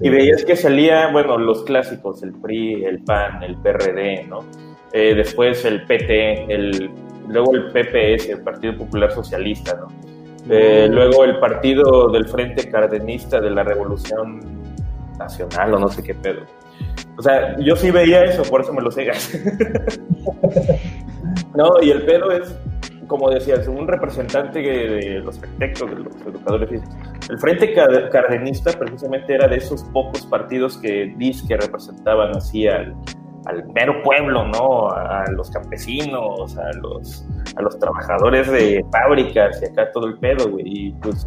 Y 0.00 0.08
veías 0.08 0.44
que 0.44 0.56
salía, 0.56 1.08
bueno, 1.12 1.38
los 1.38 1.62
clásicos, 1.62 2.22
el 2.22 2.32
PRI, 2.32 2.84
el 2.84 3.02
PAN, 3.04 3.42
el 3.42 3.56
PRD, 3.56 4.26
¿no? 4.28 4.40
Eh, 4.92 5.14
después 5.14 5.64
el 5.64 5.84
PT, 5.84 6.52
el, 6.52 6.90
luego 7.28 7.54
el 7.54 7.66
PPS, 7.68 8.28
el 8.30 8.42
Partido 8.42 8.76
Popular 8.76 9.10
Socialista, 9.10 9.74
¿no? 9.74 9.88
Eh, 10.50 10.88
luego 10.90 11.24
el 11.24 11.38
partido 11.38 12.08
del 12.10 12.26
Frente 12.28 12.68
Cardenista 12.68 13.40
de 13.40 13.50
la 13.50 13.62
Revolución 13.62 14.40
Nacional 15.18 15.74
o 15.74 15.78
no 15.78 15.88
sé 15.88 16.02
qué 16.02 16.14
pedo. 16.14 16.42
O 17.16 17.22
sea, 17.22 17.56
yo 17.58 17.76
sí 17.76 17.90
veía 17.90 18.24
eso, 18.24 18.42
por 18.42 18.62
eso 18.62 18.72
me 18.72 18.82
lo 18.82 18.90
cegas. 18.90 19.32
no, 21.54 21.80
y 21.80 21.90
el 21.90 22.04
pedo 22.04 22.32
es, 22.32 22.56
como 23.06 23.30
decías, 23.30 23.68
un 23.68 23.86
representante 23.86 24.60
de 24.60 25.20
los 25.20 25.40
arquitectos, 25.40 25.90
de 25.90 25.96
los 25.96 26.16
educadores 26.26 26.82
El 27.28 27.38
Frente 27.38 27.72
Cardenista 27.74 28.72
precisamente 28.72 29.34
era 29.34 29.46
de 29.46 29.56
esos 29.56 29.84
pocos 29.84 30.26
partidos 30.26 30.78
que 30.78 31.14
que 31.46 31.56
representaban 31.56 32.36
así 32.36 32.66
al, 32.66 32.94
al 33.46 33.66
mero 33.72 34.02
pueblo, 34.02 34.46
¿no? 34.48 34.90
A 34.90 35.24
los 35.30 35.50
campesinos, 35.50 36.56
a 36.56 36.72
los, 36.78 37.26
a 37.56 37.62
los 37.62 37.78
trabajadores 37.78 38.50
de 38.50 38.84
fábricas 38.90 39.60
y 39.62 39.66
acá 39.66 39.90
todo 39.92 40.06
el 40.06 40.18
pedo, 40.18 40.50
güey. 40.50 40.64
Y 40.66 40.92
pues 40.92 41.26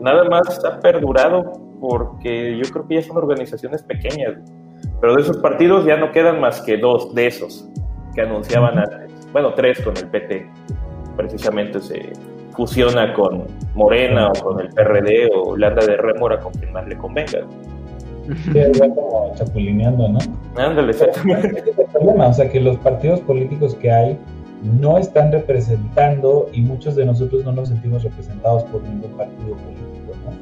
nada 0.00 0.24
más 0.28 0.64
ha 0.64 0.80
perdurado 0.80 1.52
porque 1.80 2.56
yo 2.56 2.70
creo 2.72 2.86
que 2.86 2.94
ya 2.96 3.02
son 3.02 3.16
organizaciones 3.16 3.82
pequeñas. 3.82 4.34
Pero 5.00 5.14
de 5.14 5.22
esos 5.22 5.38
partidos 5.38 5.84
ya 5.84 5.96
no 5.96 6.12
quedan 6.12 6.40
más 6.40 6.60
que 6.62 6.76
dos 6.76 7.14
de 7.14 7.26
esos 7.26 7.68
que 8.14 8.22
anunciaban 8.22 8.78
antes. 8.78 9.10
Bueno, 9.32 9.54
tres 9.54 9.80
con 9.82 9.96
el 9.96 10.06
PT. 10.08 10.48
precisamente 11.16 11.80
se 11.80 12.12
fusiona 12.56 13.12
con 13.14 13.44
Morena 13.74 14.28
o 14.28 14.42
con 14.42 14.60
el 14.60 14.68
PRD 14.70 15.30
o 15.32 15.56
le 15.56 15.66
anda 15.66 15.84
de 15.84 15.96
rémora 15.96 16.38
con 16.40 16.52
quien 16.52 16.72
más 16.72 16.86
le 16.88 16.96
convenga. 16.96 17.40
Sí, 18.36 18.80
como 18.94 19.32
chapulineando, 19.34 20.08
¿no? 20.08 20.18
Ándale, 20.56 20.90
exactamente. 20.90 21.60
Ese 21.60 21.70
es 21.70 21.78
el 21.78 21.86
problema, 21.86 22.28
o 22.28 22.32
sea, 22.32 22.48
que 22.48 22.60
los 22.60 22.76
partidos 22.78 23.20
políticos 23.20 23.74
que 23.76 23.90
hay 23.90 24.18
no 24.80 24.98
están 24.98 25.32
representando 25.32 26.48
y 26.52 26.60
muchos 26.60 26.96
de 26.96 27.06
nosotros 27.06 27.44
no 27.44 27.52
nos 27.52 27.68
sentimos 27.68 28.02
representados 28.02 28.64
por 28.64 28.82
ningún 28.82 29.12
partido 29.12 29.56
político, 29.56 30.12
¿no? 30.24 30.32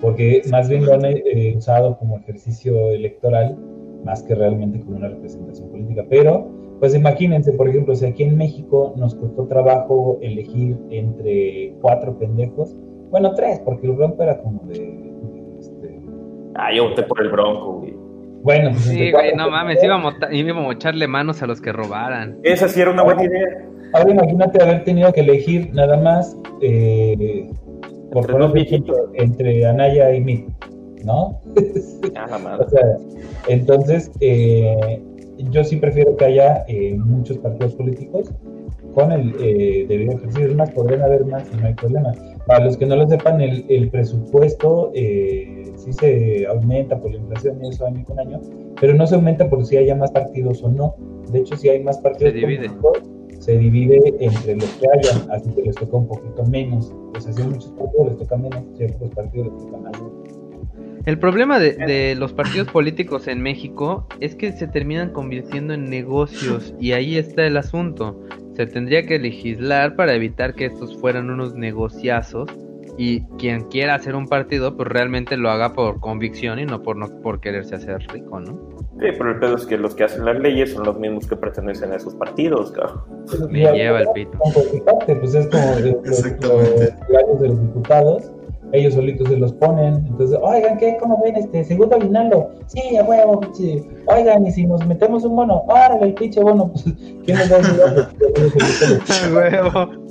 Porque 0.00 0.42
más 0.50 0.68
bien 0.68 0.84
lo 0.84 0.94
han 0.94 1.04
eh, 1.04 1.54
usado 1.56 1.96
como 1.98 2.18
ejercicio 2.18 2.90
electoral 2.90 3.56
más 4.04 4.22
que 4.22 4.34
realmente 4.34 4.80
como 4.80 4.96
una 4.96 5.08
representación 5.08 5.70
política. 5.70 6.04
Pero, 6.08 6.48
pues 6.80 6.94
imagínense, 6.94 7.52
por 7.52 7.68
ejemplo, 7.68 7.94
si 7.94 8.06
aquí 8.06 8.24
en 8.24 8.36
México 8.36 8.92
nos 8.96 9.14
costó 9.14 9.46
trabajo 9.46 10.18
elegir 10.20 10.76
entre 10.90 11.74
cuatro 11.80 12.18
pendejos, 12.18 12.76
bueno, 13.10 13.34
tres, 13.34 13.60
porque 13.64 13.86
el 13.86 13.92
Bronco 13.92 14.22
era 14.22 14.40
como 14.40 14.62
de... 14.66 15.01
Ah, 16.54 16.72
yo 16.74 16.88
voté 16.90 17.02
por 17.04 17.20
el 17.22 17.28
Bronco, 17.30 17.72
güey. 17.80 17.94
bueno, 18.42 18.70
pues 18.70 18.82
Sí, 18.84 19.10
güey, 19.10 19.34
no 19.34 19.50
mames, 19.50 19.82
íbamos, 19.82 20.14
a- 20.22 20.32
íbamos 20.34 20.70
a 20.70 20.72
echarle 20.74 21.06
manos 21.08 21.42
a 21.42 21.46
los 21.46 21.60
que 21.60 21.72
robaran. 21.72 22.38
Esa 22.42 22.68
sí 22.68 22.80
era 22.80 22.90
una 22.90 23.02
buena 23.02 23.24
idea. 23.24 23.46
Ahora 23.94 24.10
imagínate 24.10 24.62
haber 24.62 24.84
tenido 24.84 25.12
que 25.12 25.20
elegir 25.20 25.70
nada 25.74 25.96
más 25.98 26.36
eh, 26.62 27.48
por 28.10 28.24
Entre 28.30 28.44
un 28.44 28.56
ejemplo, 28.58 28.94
entre 29.14 29.66
Anaya 29.66 30.14
y 30.14 30.20
mí, 30.20 30.46
¿no? 31.04 31.40
Ah, 32.16 32.26
la 32.38 32.56
O 32.58 32.68
sea, 32.68 32.82
entonces, 33.48 34.10
eh, 34.20 35.00
yo 35.50 35.64
sí 35.64 35.76
prefiero 35.76 36.16
que 36.16 36.24
haya 36.24 36.64
eh, 36.68 36.94
muchos 36.98 37.38
partidos 37.38 37.74
políticos 37.74 38.30
con 38.94 39.10
el 39.12 39.34
eh, 39.40 39.86
debido 39.88 40.12
ejercicio. 40.16 40.52
Una 40.52 40.66
podrían 40.66 41.02
haber 41.02 41.24
más 41.26 41.48
y 41.52 41.56
no 41.56 41.66
hay 41.66 41.74
problema. 41.74 42.12
Para 42.46 42.64
los 42.64 42.76
que 42.76 42.86
no 42.86 42.96
lo 42.96 43.08
sepan, 43.08 43.40
el, 43.40 43.64
el 43.68 43.88
presupuesto 43.88 44.90
eh, 44.94 45.72
sí 45.76 45.92
se 45.92 46.46
aumenta 46.46 46.98
por 46.98 47.12
la 47.12 47.18
inflación 47.18 47.64
y 47.64 47.68
eso 47.68 47.86
año 47.86 48.04
con 48.04 48.18
año, 48.18 48.40
pero 48.80 48.94
no 48.94 49.06
se 49.06 49.14
aumenta 49.14 49.48
por 49.48 49.64
si 49.64 49.76
haya 49.76 49.94
más 49.94 50.10
partidos 50.10 50.62
o 50.62 50.68
no. 50.68 50.96
De 51.30 51.40
hecho, 51.40 51.56
si 51.56 51.68
hay 51.68 51.82
más 51.82 51.98
partidos 51.98 52.32
Se 52.32 52.38
divide. 52.40 52.70
se 53.38 53.58
divide 53.58 54.14
entre 54.18 54.56
los 54.56 54.68
que 54.74 54.86
hayan, 54.92 55.30
así 55.30 55.50
que 55.50 55.62
les 55.62 55.76
toca 55.76 55.96
un 55.96 56.08
poquito 56.08 56.44
menos. 56.46 56.92
Pues 57.12 57.26
así 57.26 57.42
muchos 57.42 57.70
partidos 57.78 58.08
les 58.08 58.18
toca 58.18 58.36
menos, 58.36 58.64
pocos 58.98 59.14
partidos 59.14 59.52
les 59.52 59.66
toca 59.66 59.78
más. 59.78 59.92
El 61.04 61.18
problema 61.18 61.58
de, 61.58 61.72
de 61.74 62.14
los 62.14 62.32
partidos 62.32 62.68
políticos 62.68 63.26
en 63.26 63.40
México 63.40 64.06
es 64.20 64.36
que 64.36 64.52
se 64.52 64.68
terminan 64.68 65.10
convirtiendo 65.12 65.74
en 65.74 65.90
negocios 65.90 66.74
y 66.78 66.92
ahí 66.92 67.16
está 67.18 67.46
el 67.46 67.56
asunto. 67.56 68.20
Se 68.54 68.66
tendría 68.66 69.06
que 69.06 69.18
legislar 69.18 69.96
para 69.96 70.14
evitar 70.14 70.54
que 70.54 70.66
estos 70.66 70.96
fueran 70.98 71.30
unos 71.30 71.54
negociazos 71.54 72.48
y 72.98 73.22
quien 73.38 73.62
quiera 73.68 73.94
hacer 73.94 74.14
un 74.14 74.28
partido 74.28 74.76
pues 74.76 74.86
realmente 74.88 75.38
lo 75.38 75.50
haga 75.50 75.72
por 75.72 75.98
convicción 76.00 76.58
y 76.58 76.66
no 76.66 76.82
por 76.82 76.96
no 76.96 77.08
por 77.22 77.40
quererse 77.40 77.74
hacer 77.76 77.98
rico, 78.12 78.38
¿no? 78.40 78.52
Sí, 79.00 79.06
pero 79.18 79.30
el 79.30 79.38
pedo 79.38 79.56
es 79.56 79.64
que 79.64 79.78
los 79.78 79.94
que 79.94 80.04
hacen 80.04 80.26
las 80.26 80.38
leyes 80.38 80.72
son 80.74 80.84
los 80.84 80.98
mismos 80.98 81.26
que 81.26 81.34
pertenecen 81.34 81.90
a 81.92 81.96
esos 81.96 82.14
partidos, 82.14 82.70
cabrón. 82.72 83.00
Me 83.50 83.60
lleva 83.72 84.00
el 84.00 84.08
pito. 84.14 84.38
pues 85.20 85.34
es 85.34 85.46
como 85.48 85.72
de- 85.76 86.94
los 87.48 87.60
diputados, 87.62 88.30
ellos 88.72 88.94
solitos 88.94 89.28
se 89.28 89.36
los 89.36 89.52
ponen, 89.52 90.06
entonces, 90.08 90.38
oigan, 90.42 90.78
¿qué? 90.78 90.96
¿Cómo 90.98 91.20
ven 91.22 91.36
este 91.36 91.62
segundo 91.64 91.96
aguinaldo? 91.96 92.50
Sí, 92.66 92.96
a 92.96 93.04
huevo, 93.04 93.40
pinche. 93.40 93.84
Oigan, 94.06 94.46
y 94.46 94.50
si 94.50 94.66
nos 94.66 94.84
metemos 94.86 95.24
un 95.24 95.36
bono, 95.36 95.64
órale, 95.68 96.06
el 96.06 96.14
pinche 96.14 96.40
bono, 96.40 96.72
pues, 96.72 96.84
¿quién 97.24 97.38
nos 97.38 97.52
va 97.52 97.56
a 97.56 97.58
ayudar? 97.58 98.08
Pues, 98.22 99.30
Huevo. 99.32 100.02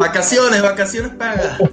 Vacaciones, 0.00 0.62
vacaciones 0.62 1.12
pagas. 1.12 1.58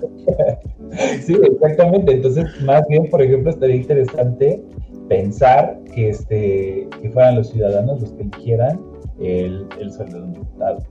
Sí, 1.26 1.38
exactamente. 1.44 2.14
Entonces, 2.14 2.46
más 2.62 2.82
bien, 2.88 3.10
por 3.10 3.22
ejemplo, 3.22 3.52
estaría 3.52 3.76
interesante 3.76 4.64
pensar 5.08 5.78
que 5.94 6.10
este 6.10 6.88
que 7.02 7.10
fueran 7.12 7.36
los 7.36 7.50
ciudadanos 7.50 8.02
los 8.02 8.12
que 8.14 8.24
eligieran 8.24 8.80
el, 9.20 9.68
el 9.80 9.92
sueldo 9.92 10.18
de 10.18 10.24
un 10.24 10.34
diputado. 10.34 10.84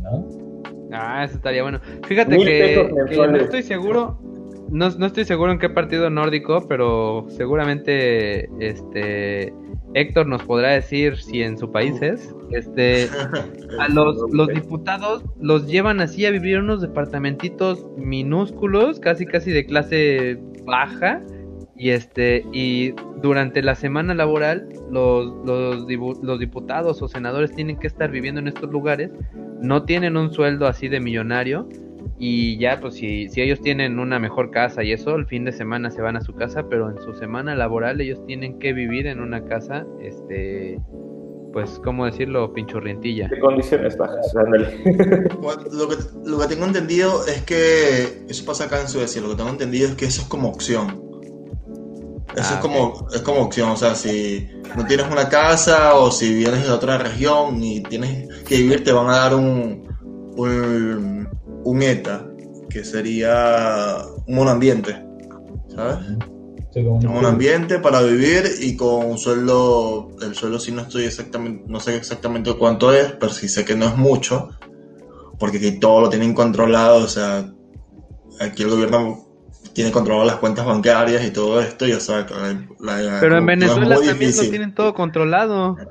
¿No? 0.00 0.24
Ah, 0.92 1.24
eso 1.24 1.36
estaría 1.36 1.62
bueno. 1.62 1.80
Fíjate 2.06 2.36
que, 2.36 2.90
que 3.08 3.16
no 3.16 3.36
estoy 3.36 3.62
seguro, 3.62 4.18
no, 4.70 4.90
no 4.90 5.06
estoy 5.06 5.24
seguro 5.24 5.52
en 5.52 5.58
qué 5.58 5.68
partido 5.68 6.10
nórdico, 6.10 6.66
pero 6.68 7.26
seguramente 7.28 8.48
este 8.60 9.52
Héctor 9.94 10.26
nos 10.26 10.42
podrá 10.42 10.70
decir 10.70 11.16
si 11.16 11.42
en 11.42 11.58
su 11.58 11.70
país 11.70 12.00
es. 12.00 12.34
Este, 12.50 13.08
a 13.78 13.88
los, 13.88 14.16
los 14.32 14.48
diputados 14.48 15.24
los 15.40 15.66
llevan 15.66 16.00
así 16.00 16.24
a 16.24 16.30
vivir 16.30 16.56
en 16.56 16.64
unos 16.64 16.80
departamentitos 16.80 17.86
minúsculos, 17.96 19.00
casi 19.00 19.26
casi 19.26 19.50
de 19.50 19.66
clase 19.66 20.38
baja. 20.64 21.20
Y 21.82 21.90
este, 21.90 22.46
y 22.52 22.94
durante 23.20 23.60
la 23.60 23.74
semana 23.74 24.14
laboral, 24.14 24.68
los, 24.88 25.26
los, 25.44 25.84
dibu- 25.88 26.16
los 26.22 26.38
diputados 26.38 27.02
o 27.02 27.08
senadores 27.08 27.52
tienen 27.56 27.76
que 27.76 27.88
estar 27.88 28.08
viviendo 28.08 28.40
en 28.40 28.46
estos 28.46 28.70
lugares, 28.70 29.10
no 29.60 29.82
tienen 29.82 30.16
un 30.16 30.32
sueldo 30.32 30.68
así 30.68 30.86
de 30.86 31.00
millonario, 31.00 31.68
y 32.20 32.56
ya, 32.58 32.78
pues 32.80 32.94
si, 32.94 33.28
si 33.30 33.40
ellos 33.42 33.60
tienen 33.60 33.98
una 33.98 34.20
mejor 34.20 34.52
casa 34.52 34.84
y 34.84 34.92
eso, 34.92 35.16
el 35.16 35.26
fin 35.26 35.44
de 35.44 35.50
semana 35.50 35.90
se 35.90 36.00
van 36.02 36.16
a 36.16 36.20
su 36.20 36.34
casa, 36.34 36.68
pero 36.68 36.88
en 36.88 36.98
su 37.02 37.14
semana 37.14 37.56
laboral 37.56 38.00
ellos 38.00 38.24
tienen 38.26 38.60
que 38.60 38.72
vivir 38.72 39.08
en 39.08 39.18
una 39.18 39.44
casa, 39.44 39.84
este, 40.00 40.78
pues, 41.52 41.80
¿cómo 41.82 42.06
decirlo? 42.06 42.52
Pinchurrientilla. 42.52 43.26
De 43.26 43.40
condiciones 43.40 43.96
bajas, 43.96 44.32
ándale. 44.36 44.68
Bueno, 45.40 45.62
Lo 45.72 45.88
que, 45.88 45.96
lo 46.26 46.38
que 46.38 46.46
tengo 46.46 46.64
entendido 46.64 47.26
es 47.26 47.42
que 47.42 48.24
eso 48.28 48.44
pasa 48.46 48.66
acá 48.66 48.80
en 48.80 48.86
Suecia. 48.86 49.20
Lo 49.20 49.30
que 49.30 49.34
tengo 49.34 49.50
entendido 49.50 49.88
es 49.88 49.96
que 49.96 50.04
eso 50.04 50.22
es 50.22 50.28
como 50.28 50.48
opción. 50.48 51.10
Eso 52.34 52.48
Ah, 52.50 52.54
es 52.54 52.60
como 52.60 53.06
es 53.12 53.20
como 53.22 53.40
opción. 53.42 53.70
O 53.70 53.76
sea, 53.76 53.94
si 53.94 54.48
no 54.76 54.86
tienes 54.86 55.06
una 55.10 55.28
casa 55.28 55.94
o 55.96 56.10
si 56.10 56.34
vienes 56.34 56.64
de 56.64 56.70
otra 56.70 56.98
región 56.98 57.62
y 57.62 57.82
tienes 57.82 58.28
que 58.44 58.56
vivir, 58.56 58.84
te 58.84 58.92
van 58.92 59.08
a 59.10 59.18
dar 59.18 59.34
un 59.34 59.82
un, 60.36 61.28
un 61.64 61.82
ETA, 61.82 62.26
que 62.70 62.84
sería 62.84 63.98
un 64.26 64.34
monoambiente, 64.34 65.04
¿sabes? 65.74 65.98
Sí, 66.72 66.82
como 66.82 67.18
Un 67.18 67.26
ambiente 67.26 67.78
para 67.78 68.00
vivir 68.00 68.44
y 68.60 68.76
con 68.76 69.04
un 69.04 69.18
sueldo, 69.18 70.08
el 70.22 70.34
sueldo 70.34 70.58
sí 70.58 70.72
no 70.72 70.82
estoy 70.82 71.04
exactamente, 71.04 71.64
no 71.66 71.80
sé 71.80 71.96
exactamente 71.96 72.54
cuánto 72.54 72.94
es, 72.94 73.12
pero 73.12 73.30
sí 73.30 73.46
sé 73.46 73.64
que 73.64 73.76
no 73.76 73.86
es 73.86 73.96
mucho, 73.96 74.48
porque 75.38 75.58
aquí 75.58 75.78
todo 75.78 76.00
lo 76.00 76.08
tienen 76.08 76.32
controlado, 76.32 77.04
o 77.04 77.08
sea, 77.08 77.52
aquí 78.40 78.62
el 78.62 78.70
gobierno 78.70 79.28
tiene 79.74 79.90
controlado 79.90 80.26
las 80.26 80.36
cuentas 80.36 80.66
bancarias 80.66 81.24
y 81.24 81.30
todo 81.30 81.60
esto, 81.60 81.86
y 81.86 81.92
o 81.92 82.00
sea, 82.00 82.26
la, 82.80 82.98
la- 83.00 83.20
Pero 83.20 83.38
en 83.38 83.46
Venezuela 83.46 83.96
también 84.00 84.36
lo 84.36 84.42
tienen 84.50 84.74
todo 84.74 84.92
controlado. 84.94 85.76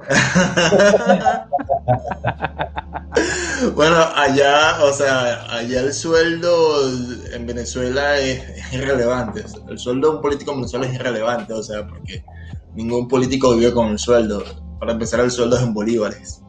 bueno, 3.75 3.95
allá, 4.15 4.83
o 4.83 4.91
sea, 4.93 5.43
allá 5.53 5.81
el 5.81 5.93
sueldo 5.93 6.89
en 7.33 7.45
Venezuela 7.45 8.17
es, 8.19 8.41
es 8.49 8.73
irrelevante. 8.73 9.43
El 9.69 9.77
sueldo 9.79 10.09
de 10.09 10.15
un 10.15 10.21
político 10.21 10.51
en 10.51 10.57
Venezuela 10.57 10.85
es 10.87 10.93
irrelevante, 10.93 11.53
o 11.53 11.63
sea, 11.63 11.87
porque 11.87 12.23
ningún 12.73 13.07
político 13.07 13.55
vive 13.55 13.73
con 13.73 13.89
el 13.89 13.99
sueldo. 13.99 14.43
Para 14.79 14.93
empezar, 14.93 15.19
el 15.19 15.31
sueldo 15.31 15.57
es 15.57 15.63
en 15.63 15.73
bolívares. 15.73 16.41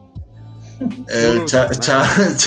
El 1.09 1.45
Cha- 1.45 1.69
Chávez, 1.79 2.37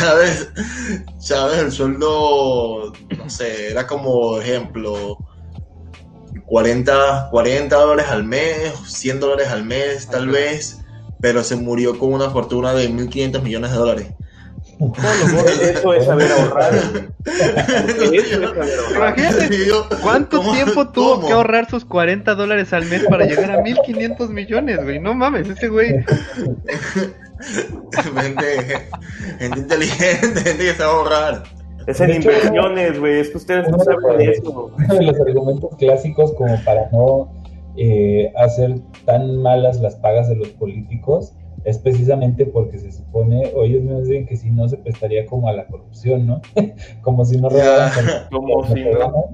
Chávez, 1.21 1.59
el 1.59 1.73
sueldo, 1.73 2.93
no 3.17 3.31
sé, 3.31 3.71
era 3.71 3.87
como 3.87 4.39
ejemplo, 4.41 5.19
40, 6.47 7.29
40 7.31 7.77
dólares 7.77 8.11
al 8.11 8.25
mes, 8.25 8.73
100 8.87 9.21
dólares 9.21 9.49
al 9.49 9.65
mes, 9.65 10.07
tal 10.09 10.25
Ajá. 10.25 10.33
vez, 10.33 10.79
pero 11.21 11.43
se 11.43 11.57
murió 11.57 11.99
con 11.99 12.13
una 12.13 12.31
fortuna 12.31 12.73
de 12.75 12.89
1.500 12.91 13.43
millones 13.43 13.71
de 13.73 13.77
dólares. 13.77 14.07
Eso 15.61 15.95
es 15.95 16.05
saber 16.05 16.31
ahorrar. 16.33 16.75
Imagínate 18.95 19.49
¿Cuánto 20.03 20.37
¿cómo- 20.39 20.53
tiempo 20.53 20.89
tuvo 20.89 21.15
cómo? 21.17 21.27
que 21.27 21.33
ahorrar 21.33 21.69
sus 21.71 21.85
40 21.87 22.35
dólares 22.35 22.73
al 22.75 22.85
mes 22.85 23.05
para 23.09 23.25
llegar 23.25 23.51
a 23.53 23.63
1500 23.63 24.29
millones, 24.31 24.83
güey? 24.85 25.01
No 25.01 25.15
mames, 25.15 25.49
ese 25.49 25.69
güey. 25.69 25.95
gente, 28.15 28.89
gente 29.39 29.59
inteligente, 29.61 30.41
gente 30.41 30.59
que 30.65 30.73
sabe 30.75 30.91
ahorrar. 30.91 31.43
Es 31.87 32.01
en 32.01 32.11
hecho, 32.11 32.31
inversiones, 32.33 32.99
güey. 32.99 33.21
Es 33.21 33.31
que 33.31 33.37
ustedes 33.37 33.69
no 33.69 33.79
saben 33.79 34.19
de- 34.19 34.31
eso. 34.33 34.73
uno 34.77 34.95
de 34.95 35.03
los 35.03 35.21
argumentos 35.21 35.77
clásicos 35.77 36.33
como 36.35 36.57
para 36.65 36.89
no 36.91 37.29
eh, 37.77 38.33
hacer 38.37 38.77
tan 39.05 39.37
malas 39.43 39.81
las 39.81 39.95
pagas 39.97 40.29
de 40.29 40.37
los 40.37 40.49
políticos 40.49 41.33
es 41.65 41.79
precisamente 41.79 42.47
porque 42.47 42.79
se 42.79 42.91
supone, 42.93 43.53
o 43.55 43.65
ellos 43.65 43.83
mismos 43.83 44.05
dicen 44.09 44.27
que 44.27 44.37
si 44.37 44.51
no 44.51 44.69
se 44.69 44.77
prestaría 44.79 45.27
como 45.27 45.49
a 45.49 45.53
la 45.53 45.67
corrupción, 45.67 46.27
¿no? 46.27 46.41
como 47.03 47.25
si 47.25 47.41
no 47.41 47.49
robaran. 47.49 47.91
Como 48.31 48.63
no 48.63 48.75
si 48.75 48.85
no. 48.85 49.25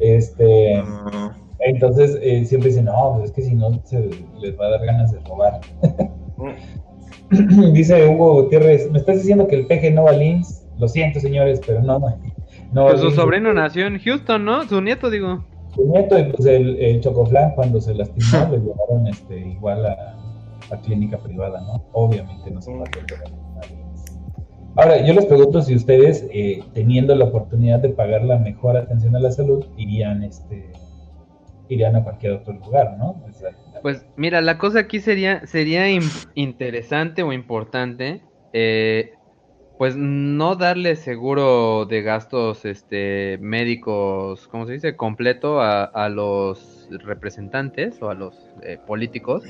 Este, 0.00 0.76
No. 0.82 1.32
entonces 1.60 2.18
eh, 2.20 2.44
siempre 2.46 2.70
dicen, 2.70 2.86
no, 2.86 3.14
pues 3.14 3.26
es 3.26 3.32
que 3.32 3.42
si 3.42 3.54
no 3.54 3.80
se 3.84 4.00
les 4.40 4.58
va 4.58 4.66
a 4.66 4.70
dar 4.70 4.84
ganas 4.84 5.12
de 5.12 5.20
robar. 5.20 5.60
Dice 7.72 8.06
Hugo 8.06 8.42
Gutiérrez, 8.42 8.90
me 8.90 8.98
estás 8.98 9.18
diciendo 9.18 9.46
que 9.46 9.56
el 9.56 9.66
PG 9.66 9.94
no 9.94 10.04
va 10.04 10.10
al 10.10 10.22
IMSS. 10.22 10.66
Lo 10.78 10.88
siento, 10.88 11.20
señores, 11.20 11.60
pero 11.66 11.82
no, 11.82 11.98
no. 12.72 12.86
Pues 12.86 13.00
su 13.00 13.10
sobrino 13.12 13.52
nació 13.52 13.86
en 13.86 13.98
Houston, 13.98 14.44
¿no? 14.44 14.64
Su 14.64 14.80
nieto, 14.80 15.08
digo. 15.08 15.44
Su 15.74 15.86
nieto 15.86 16.18
y 16.18 16.24
pues 16.24 16.46
el, 16.46 16.76
el 16.78 17.00
Chocoflan 17.00 17.54
cuando 17.54 17.80
se 17.80 17.94
lastimó 17.94 18.48
le 18.50 18.58
llevaron 18.58 19.06
este, 19.06 19.38
igual 19.38 19.86
a, 19.86 20.16
a 20.70 20.80
clínica 20.80 21.18
privada, 21.18 21.60
¿no? 21.60 21.84
Obviamente 21.92 22.50
no 22.50 22.60
se 22.60 22.72
va 22.72 22.84
a. 22.84 23.54
Ahora, 24.76 25.06
yo 25.06 25.14
les 25.14 25.26
pregunto 25.26 25.62
si 25.62 25.76
ustedes, 25.76 26.26
eh, 26.32 26.60
teniendo 26.72 27.14
la 27.14 27.26
oportunidad 27.26 27.78
de 27.78 27.90
pagar 27.90 28.24
la 28.24 28.38
mejor 28.38 28.76
atención 28.76 29.14
a 29.14 29.20
la 29.20 29.30
salud, 29.30 29.64
irían, 29.76 30.24
este, 30.24 30.72
irían 31.68 31.94
a 31.94 32.02
cualquier 32.02 32.32
otro 32.32 32.54
lugar, 32.54 32.96
¿no? 32.98 33.22
O 33.24 33.32
sea, 33.32 33.50
Pues 33.84 34.06
mira, 34.16 34.40
la 34.40 34.56
cosa 34.56 34.78
aquí 34.78 34.98
sería, 34.98 35.46
sería 35.46 35.84
interesante 36.34 37.22
o 37.22 37.34
importante, 37.34 38.22
eh, 38.54 39.12
pues 39.76 39.94
no 39.94 40.56
darle 40.56 40.96
seguro 40.96 41.84
de 41.84 42.00
gastos 42.00 42.64
este, 42.64 43.36
médicos, 43.42 44.48
¿cómo 44.48 44.64
se 44.64 44.72
dice? 44.72 44.96
Completo 44.96 45.60
a, 45.60 45.84
a 45.84 46.08
los 46.08 46.88
representantes 47.04 48.00
o 48.00 48.08
a 48.08 48.14
los 48.14 48.34
eh, 48.62 48.78
políticos. 48.86 49.44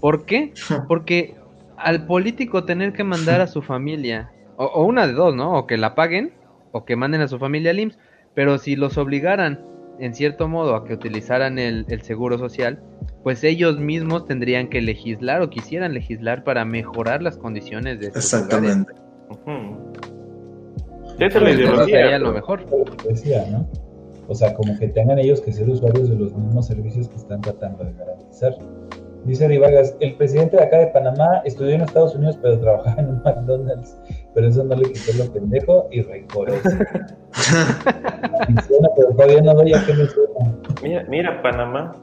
¿Por 0.00 0.24
qué? 0.24 0.52
Porque 0.86 1.34
al 1.76 2.06
político 2.06 2.62
tener 2.62 2.92
que 2.92 3.02
mandar 3.02 3.40
a 3.40 3.48
su 3.48 3.60
familia, 3.72 4.30
o, 4.54 4.66
o 4.66 4.84
una 4.84 5.08
de 5.08 5.14
dos, 5.14 5.34
¿no? 5.34 5.52
O 5.58 5.66
que 5.66 5.78
la 5.78 5.96
paguen, 5.96 6.32
o 6.70 6.84
que 6.84 6.94
manden 6.94 7.22
a 7.22 7.28
su 7.28 7.40
familia 7.40 7.72
al 7.72 7.80
IMSS, 7.80 7.98
pero 8.34 8.56
si 8.58 8.76
los 8.76 8.98
obligaran, 8.98 9.73
en 9.98 10.14
cierto 10.14 10.48
modo, 10.48 10.74
a 10.74 10.84
que 10.84 10.94
utilizaran 10.94 11.58
el, 11.58 11.84
el 11.88 12.02
seguro 12.02 12.38
social, 12.38 12.82
pues 13.22 13.44
ellos 13.44 13.78
mismos 13.78 14.26
tendrían 14.26 14.68
que 14.68 14.80
legislar 14.80 15.42
o 15.42 15.50
quisieran 15.50 15.94
legislar 15.94 16.44
para 16.44 16.64
mejorar 16.64 17.22
las 17.22 17.36
condiciones 17.36 18.00
de 18.00 18.08
Exactamente. 18.08 18.92
Ujú. 19.30 19.92
Esa 21.18 21.26
es 21.26 21.34
la 21.34 21.40
lugares. 21.40 21.58
Eso 21.58 21.62
ideología. 21.62 21.96
sería 21.96 22.18
lo 22.18 22.32
mejor. 22.32 22.66
O 24.26 24.34
sea, 24.34 24.54
como 24.54 24.78
que 24.78 24.88
tengan 24.88 25.18
ellos 25.18 25.40
que 25.40 25.52
ser 25.52 25.68
usuarios 25.68 26.08
de 26.08 26.16
los 26.16 26.34
mismos 26.34 26.66
servicios 26.66 27.08
que 27.08 27.16
están 27.16 27.40
tratando 27.40 27.84
de 27.84 27.92
garantizar. 27.92 28.54
Dice 29.24 29.46
Ari 29.46 29.58
Vargas, 29.58 29.96
el 30.00 30.14
presidente 30.16 30.56
de 30.56 30.62
acá 30.64 30.78
de 30.78 30.86
Panamá 30.88 31.40
estudió 31.44 31.74
en 31.74 31.80
Estados 31.80 32.14
Unidos, 32.14 32.38
pero 32.42 32.58
trabajaba 32.58 33.00
en 33.00 33.08
un 33.08 33.22
McDonald's, 33.22 33.98
pero 34.34 34.48
eso 34.48 34.64
no 34.64 34.76
le 34.76 34.92
quitó 34.92 35.24
lo 35.24 35.32
pendejo 35.32 35.88
y 35.90 36.02
rencoroso. 36.02 36.68
Menciona, 38.48 38.88
pero 38.96 39.08
todavía 39.08 39.40
no 39.40 39.54
doy 39.54 39.72
a 39.72 39.84
qué 39.86 39.94
me 39.94 40.06
suena. 40.06 40.54
Mira, 40.82 41.04
mira, 41.08 41.42
Panamá. 41.42 41.96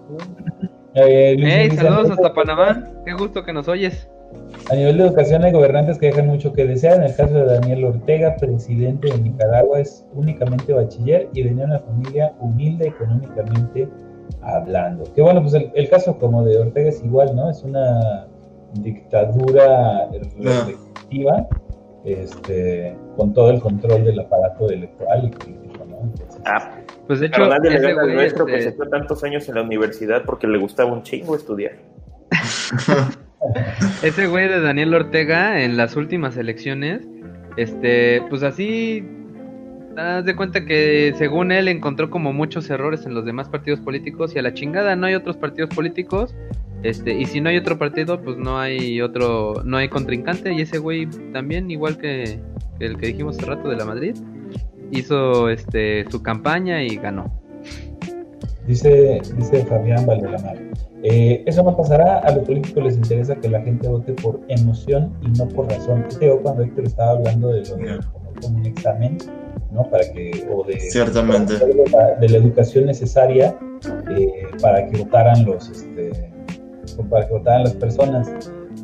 Eh, 0.95 1.35
Luis 1.38 1.53
Hey, 1.53 1.69
dice, 1.69 1.84
saludos 1.84 2.10
"Neta, 2.10 2.14
hasta 2.15 2.34
Panamá. 2.34 2.84
Qué 3.06 3.14
gusto 3.14 3.43
que 3.43 3.53
nos 3.53 3.68
oyes. 3.68 4.10
A 4.72 4.76
nivel 4.76 4.98
de 4.98 5.06
educación 5.06 5.43
hay 5.43 5.52
gobernantes 5.52 5.98
que 5.98 6.07
dejan 6.07 6.27
mucho 6.27 6.53
que 6.53 6.65
desear. 6.65 6.98
En 6.98 7.03
el 7.03 7.15
caso 7.15 7.34
de 7.34 7.45
Daniel 7.45 7.85
Ortega, 7.85 8.35
presidente 8.38 9.11
de 9.11 9.18
Nicaragua, 9.19 9.80
es 9.80 10.06
únicamente 10.14 10.73
bachiller 10.73 11.30
y 11.34 11.43
venía 11.43 11.65
de 11.65 11.72
una 11.72 11.80
familia 11.80 12.34
humilde 12.39 12.88
económicamente 12.88 13.88
hablando. 14.43 15.03
Que 15.13 15.22
bueno, 15.22 15.41
pues 15.41 15.53
el, 15.53 15.72
el 15.73 15.89
caso 15.89 16.18
como 16.18 16.43
de 16.43 16.57
Ortega 16.57 16.89
es 16.89 17.03
igual, 17.03 17.35
¿no? 17.35 17.49
Es 17.49 17.63
una 17.63 18.27
dictadura 18.76 20.09
restrictiva, 20.11 21.47
este, 22.05 22.95
con 23.18 23.34
todo 23.34 23.49
el 23.51 23.59
control 23.59 24.05
del 24.05 24.19
aparato 24.19 24.69
electoral 24.69 25.26
y 25.26 25.30
político, 25.30 25.85
¿no? 25.85 25.99
Entonces, 26.01 26.41
Ah, 26.45 26.72
Pues 27.07 27.19
de 27.19 27.27
hecho, 27.27 27.41
le 27.45 27.76
ese 27.76 27.93
güey, 27.93 28.15
nuestro 28.15 28.45
que 28.45 28.57
este, 28.57 28.72
se 28.72 28.77
fue 28.77 28.88
tantos 28.88 29.23
años 29.23 29.47
en 29.49 29.55
la 29.55 29.61
universidad 29.61 30.23
porque 30.26 30.47
le 30.47 30.57
gustaba 30.57 30.91
un 30.91 31.03
chingo 31.03 31.35
estudiar. 31.35 31.73
Ese 34.03 34.27
güey 34.27 34.47
de 34.47 34.61
Daniel 34.61 34.93
Ortega 34.93 35.63
en 35.63 35.76
las 35.76 35.95
últimas 35.95 36.38
elecciones, 36.38 37.01
este, 37.57 38.22
pues 38.30 38.43
así, 38.43 39.03
haz 40.02 40.26
de 40.26 40.36
cuenta 40.36 40.65
que 40.65 41.14
según 41.18 41.52
él 41.52 41.68
encontró 41.68 42.10
como 42.10 42.34
muchos 42.34 42.69
errores 42.69 43.06
en 43.06 43.14
los 43.14 43.26
demás 43.26 43.49
partidos 43.49 43.80
políticos 43.80 44.36
y 44.36 44.40
a 44.40 44.41
la 44.41 44.53
chingada 44.53 44.95
no 44.95 45.07
hay 45.07 45.15
otros 45.15 45.38
partidos 45.38 45.69
políticos, 45.73 46.36
este, 46.84 47.14
y 47.14 47.26
si 47.26 47.41
no 47.41 47.49
hay 47.49 47.57
otro 47.57 47.78
partido, 47.78 48.22
pues 48.22 48.38
no 48.38 48.60
hay 48.60 49.02
otro, 49.02 49.61
no 49.64 49.78
hay 49.78 49.90
contrincante 49.90 50.52
y 50.53 50.61
ese 50.61 50.80
güey 50.80 51.07
también, 51.32 51.69
igual 51.69 51.98
que, 51.98 52.40
el 52.80 52.98
que 52.98 53.07
dijimos 53.07 53.38
hace 53.38 53.45
rato 53.45 53.69
de 53.69 53.76
la 53.76 53.86
Madrid, 53.86 54.15
hizo 54.91 55.49
este 55.49 56.10
su 56.10 56.22
campaña 56.22 56.84
y 56.84 56.98
ganó. 56.98 57.32
Dice, 58.68 59.22
dice 59.38 59.65
Fabián 59.65 60.06
Valdelamar. 60.06 60.57
Eh, 61.03 61.44
eso 61.48 61.64
no 61.64 61.76
pasará, 61.76 62.19
a 62.19 62.32
los 62.32 62.45
políticos 62.45 62.84
les 62.84 62.95
interesa 62.95 63.36
que 63.36 63.49
la 63.49 63.61
gente 63.61 63.88
vote 63.88 64.14
por 64.14 64.40
emoción 64.49 65.11
y 65.22 65.30
no 65.38 65.48
por 65.48 65.68
razón. 65.68 66.06
Creo 66.19 66.41
cuando 66.41 66.64
Héctor 66.64 66.86
estaba 66.86 67.11
hablando 67.11 67.49
de 67.49 67.64
lo 67.65 67.76
de 67.76 67.99
como 68.41 68.57
un 68.57 68.65
examen, 68.65 69.18
¿no? 69.72 69.89
Para 69.89 70.11
que, 70.11 70.48
o 70.52 70.64
de, 70.64 70.80
Ciertamente. 70.80 71.57
de 71.57 71.89
la, 71.91 72.15
de 72.15 72.30
la 72.30 72.38
educación 72.38 72.85
necesaria 72.85 73.56
eh, 74.15 74.43
para 74.61 74.88
que 74.88 74.98
votaran 74.98 75.45
los, 75.45 75.69
este, 75.69 76.11
para 77.10 77.27
que 77.27 77.34
votaran 77.34 77.64
las 77.64 77.73
personas. 77.73 78.30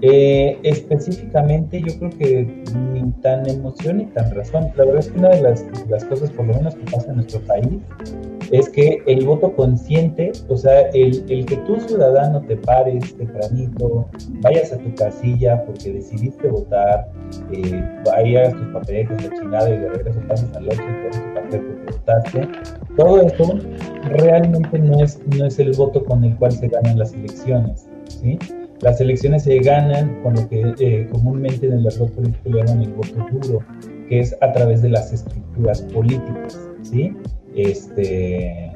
Eh, 0.01 0.59
específicamente, 0.63 1.81
yo 1.81 1.97
creo 1.97 2.09
que 2.11 2.63
ni 2.75 3.11
tan 3.21 3.49
emoción 3.49 3.97
ni 3.97 4.05
tan 4.05 4.33
razón. 4.35 4.67
La 4.75 4.85
verdad 4.85 4.99
es 4.99 5.09
que 5.09 5.19
una 5.19 5.29
de 5.29 5.41
las, 5.41 5.65
las 5.89 6.05
cosas, 6.05 6.29
por 6.31 6.45
lo 6.45 6.53
menos 6.53 6.75
que 6.75 6.91
pasa 6.91 7.09
en 7.09 7.15
nuestro 7.15 7.39
país, 7.41 7.79
es 8.51 8.69
que 8.69 9.01
el 9.07 9.25
voto 9.25 9.53
consciente, 9.53 10.31
o 10.47 10.55
sea, 10.55 10.81
el, 10.93 11.25
el 11.29 11.45
que 11.45 11.57
tú 11.57 11.79
ciudadano 11.79 12.41
te 12.41 12.55
pares 12.57 13.15
tempranito, 13.15 14.07
vayas 14.41 14.71
a 14.71 14.77
tu 14.77 14.93
casilla 14.95 15.65
porque 15.65 15.93
decidiste 15.93 16.47
votar, 16.47 17.09
eh, 17.51 17.83
ahí 18.15 18.37
hagas 18.37 18.53
tus 18.53 18.67
papeles, 18.67 19.09
la 19.09 19.37
chingada 19.37 19.69
y 19.69 19.77
de 19.77 19.89
regreso 19.89 20.19
pasas 20.27 20.55
al 20.55 20.67
8 20.67 20.75
y 20.75 21.11
te 21.11 21.19
tu 21.19 21.33
papel 21.33 21.61
porque 21.61 21.91
votaste, 21.91 22.47
todo 22.95 23.21
eso 23.21 23.59
realmente 24.03 24.79
no 24.79 25.03
es, 25.03 25.19
no 25.37 25.45
es 25.45 25.59
el 25.59 25.71
voto 25.73 26.05
con 26.05 26.23
el 26.23 26.35
cual 26.37 26.51
se 26.51 26.67
ganan 26.67 26.99
las 26.99 27.13
elecciones, 27.13 27.89
¿sí? 28.07 28.39
Las 28.81 29.01
elecciones 29.01 29.43
se 29.43 29.57
ganan 29.59 30.21
con 30.21 30.35
lo 30.35 30.47
que 30.49 30.73
eh, 30.79 31.07
comúnmente 31.11 31.65
en 31.65 31.73
el 31.73 31.87
argot 31.87 32.11
político 32.11 32.49
le 32.49 32.59
llaman 32.63 32.83
el 32.83 32.93
voto 32.93 33.25
duro, 33.31 33.63
que 34.07 34.19
es 34.19 34.35
a 34.41 34.51
través 34.53 34.81
de 34.81 34.89
las 34.89 35.11
estructuras 35.11 35.81
políticas, 35.81 36.59
¿sí? 36.83 37.15
Este, 37.55 38.71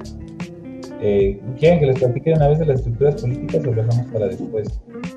eh, 1.02 1.40
¿Quieren 1.60 1.80
que 1.80 1.86
les 1.88 2.00
platique 2.00 2.34
una 2.34 2.48
vez 2.48 2.60
de 2.60 2.66
las 2.66 2.78
estructuras 2.78 3.22
políticas 3.22 3.62
o 3.62 3.72
lo 3.72 3.74
dejamos 3.84 4.06
para 4.12 4.28
después? 4.28 4.68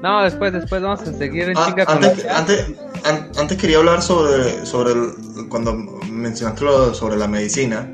No, 0.02 0.22
después, 0.22 0.52
después 0.52 0.82
vamos 0.82 1.00
a 1.02 1.12
seguir 1.12 1.48
en 1.48 1.56
Ah, 1.56 1.64
chinga 1.66 1.86
con 1.86 2.04
antes, 2.04 2.24
la- 2.24 2.38
antes, 2.38 2.72
an- 3.04 3.28
antes 3.38 3.56
quería 3.58 3.78
hablar 3.78 4.02
sobre, 4.02 4.64
sobre 4.66 4.92
el- 4.92 5.48
cuando 5.48 5.74
mencionaste 6.10 6.64
lo 6.64 6.92
sobre 6.94 7.16
la 7.16 7.26
medicina, 7.26 7.90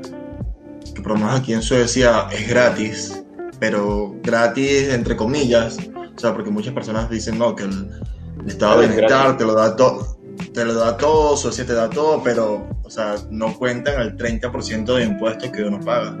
que 0.93 1.01
por 1.01 1.13
lo 1.13 1.19
menos 1.19 1.39
aquí 1.39 1.53
en 1.53 1.61
Suecia 1.61 2.27
es 2.31 2.47
gratis, 2.49 3.23
pero 3.59 4.13
gratis 4.23 4.89
entre 4.93 5.15
comillas, 5.15 5.77
o 6.15 6.19
sea, 6.19 6.33
porque 6.33 6.49
muchas 6.49 6.73
personas 6.73 7.09
dicen 7.09 7.37
no, 7.37 7.55
que 7.55 7.63
el, 7.63 7.89
el 8.41 8.47
estado 8.47 8.79
de 8.79 8.87
Es 8.87 8.91
bienestar 8.95 9.37
te 9.37 9.45
lo 9.45 9.53
da 9.53 9.75
todo, 9.75 10.17
te 10.53 10.65
lo 10.65 10.73
da 10.73 10.97
todo, 10.97 11.37
Suecia 11.37 11.65
te 11.65 11.73
da 11.73 11.89
todo, 11.89 12.21
pero, 12.23 12.67
o 12.83 12.89
sea, 12.89 13.15
no 13.29 13.53
cuentan 13.57 14.01
el 14.01 14.17
30% 14.17 14.95
de 14.95 15.03
impuestos 15.03 15.49
que 15.49 15.63
uno 15.63 15.79
paga. 15.79 16.17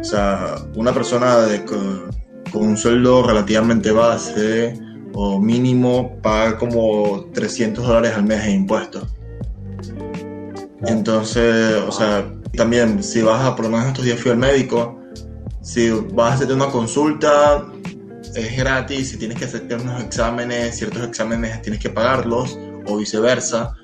O 0.00 0.04
sea, 0.04 0.56
una 0.76 0.92
persona 0.92 1.40
de, 1.40 1.64
con 1.64 2.10
un 2.52 2.76
sueldo 2.76 3.22
relativamente 3.22 3.90
base 3.90 4.78
o 5.14 5.40
mínimo 5.40 6.18
paga 6.22 6.58
como 6.58 7.26
300 7.32 7.86
dólares 7.86 8.12
al 8.16 8.24
mes 8.24 8.44
de 8.44 8.52
impuestos. 8.52 9.04
Entonces, 10.86 11.82
o 11.86 11.92
sea, 11.92 12.30
también 12.56 13.02
si 13.02 13.22
vas 13.22 13.44
a, 13.44 13.56
por 13.56 13.64
lo 13.64 13.70
menos 13.70 13.86
estos 13.88 14.04
días 14.04 14.20
fui 14.20 14.30
al 14.30 14.36
médico, 14.36 15.00
si 15.62 15.90
vas 15.90 16.32
a 16.32 16.34
hacerte 16.34 16.52
una 16.52 16.68
consulta, 16.68 17.64
es 18.34 18.56
gratis, 18.56 19.10
si 19.10 19.16
tienes 19.16 19.38
que 19.38 19.44
hacerte 19.44 19.74
unos 19.76 20.02
exámenes, 20.02 20.76
ciertos 20.76 21.06
exámenes 21.06 21.62
tienes 21.62 21.80
que 21.80 21.90
pagarlos, 21.90 22.58
o 22.86 22.96
viceversa. 22.96 23.74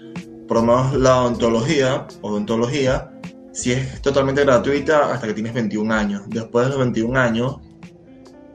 Por 0.49 0.59
lo 0.59 0.63
menos 0.63 0.95
la 0.95 1.23
odontología, 1.23 2.07
odontología, 2.23 3.13
si 3.53 3.73
es 3.73 4.03
totalmente 4.03 4.43
gratuita 4.45 5.13
hasta 5.13 5.27
que 5.27 5.35
tienes 5.35 5.55
21 5.55 5.95
años. 5.95 6.23
Después 6.29 6.67
de 6.67 6.71
los 6.71 6.79
21 6.79 7.19
años, 7.19 7.57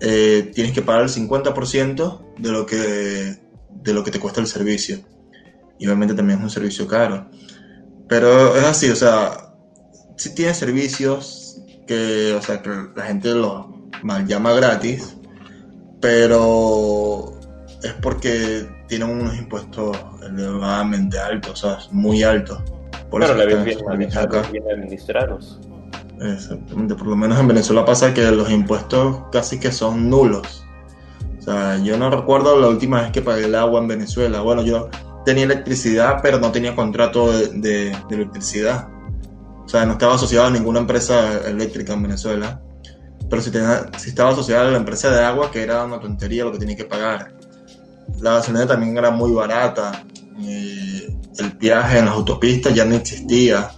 eh, 0.02 0.52
tienes 0.54 0.74
que 0.74 0.82
pagar 0.82 1.04
el 1.04 1.10
50% 1.10 2.36
de 2.38 2.52
lo, 2.52 2.66
que, 2.66 3.38
de 3.70 3.94
lo 3.94 4.04
que 4.04 4.12
te 4.12 4.20
cuesta 4.20 4.42
el 4.42 4.48
servicio. 4.48 5.00
Y 5.80 5.88
obviamente 5.88 6.14
también 6.14 6.40
es 6.40 6.44
un 6.44 6.50
servicio 6.50 6.88
caro. 6.88 7.30
Pero 8.08 8.56
es 8.56 8.64
así, 8.64 8.90
o 8.90 8.96
sea, 8.96 9.54
si 10.18 10.36
tienes 10.36 10.58
servicios 10.58 11.62
que, 11.88 12.34
o 12.34 12.42
sea, 12.42 12.62
que 12.62 12.70
la 12.96 13.06
gente 13.06 13.34
los 13.34 13.68
mal 14.04 14.28
llama 14.28 14.54
gratis, 14.54 15.16
pero 16.06 17.34
es 17.82 17.94
porque 18.02 18.68
tienen 18.88 19.10
unos 19.10 19.36
impuestos 19.38 19.98
elevadamente 20.24 21.18
altos, 21.18 21.64
o 21.64 21.68
sea, 21.68 21.80
muy 21.92 22.22
altos. 22.22 22.60
Por 23.10 23.22
Pero 23.22 23.26
eso 23.26 23.34
la 23.36 23.46
bien 23.46 23.60
bien 24.52 24.64
administrados. 24.70 25.60
Exactamente, 26.22 26.94
por 26.96 27.08
lo 27.08 27.16
menos 27.16 27.40
en 27.40 27.48
Venezuela 27.48 27.84
pasa 27.84 28.14
que 28.14 28.22
los 28.32 28.50
impuestos 28.52 29.18
casi 29.32 29.60
que 29.60 29.72
son 29.72 30.10
nulos. 30.10 30.64
O 31.40 31.42
sea, 31.42 31.78
yo 31.80 31.98
no 31.98 32.10
recuerdo 32.12 32.60
la 32.60 32.68
última 32.68 33.02
vez 33.02 33.12
que 33.12 33.22
pagué 33.22 33.46
el 33.46 33.56
agua 33.56 33.80
en 33.82 33.88
Venezuela. 33.88 34.42
Bueno, 34.42 34.62
yo 34.64 34.90
tenía 35.26 35.44
electricidad, 35.46 36.20
pero 36.22 36.40
no 36.40 36.52
tenía 36.52 36.76
contrato 36.76 37.32
de, 37.32 37.48
de- 37.50 37.98
de 38.10 38.16
electricidad. 38.16 38.90
O 39.66 39.68
sea, 39.68 39.86
no 39.86 39.94
estaba 39.94 40.16
asociado 40.16 40.46
a 40.46 40.52
ninguna 40.52 40.80
empresa 40.80 41.40
eléctrica 41.48 41.94
en 41.94 42.04
Venezuela. 42.04 42.62
Pero 43.30 43.42
si, 43.42 43.52
si 43.98 44.10
estaba 44.10 44.32
asociado 44.32 44.68
a 44.68 44.72
la 44.72 44.78
empresa 44.78 45.10
de 45.10 45.24
agua, 45.24 45.52
que 45.52 45.64
era 45.64 45.84
una 45.84 46.00
tontería 46.00 46.44
lo 46.46 46.52
que 46.52 46.60
tenía 46.60 46.76
que 46.76 46.86
pagar. 46.86 47.34
La 48.20 48.34
gasolina 48.36 48.68
también 48.68 48.98
era 48.98 49.12
muy 49.12 49.32
barata. 49.32 50.04
y 50.40 50.86
el 51.38 51.50
viaje 51.52 52.00
en 52.00 52.06
las 52.06 52.14
autopistas 52.14 52.74
ya 52.74 52.86
no 52.86 52.96
existía. 52.96 53.72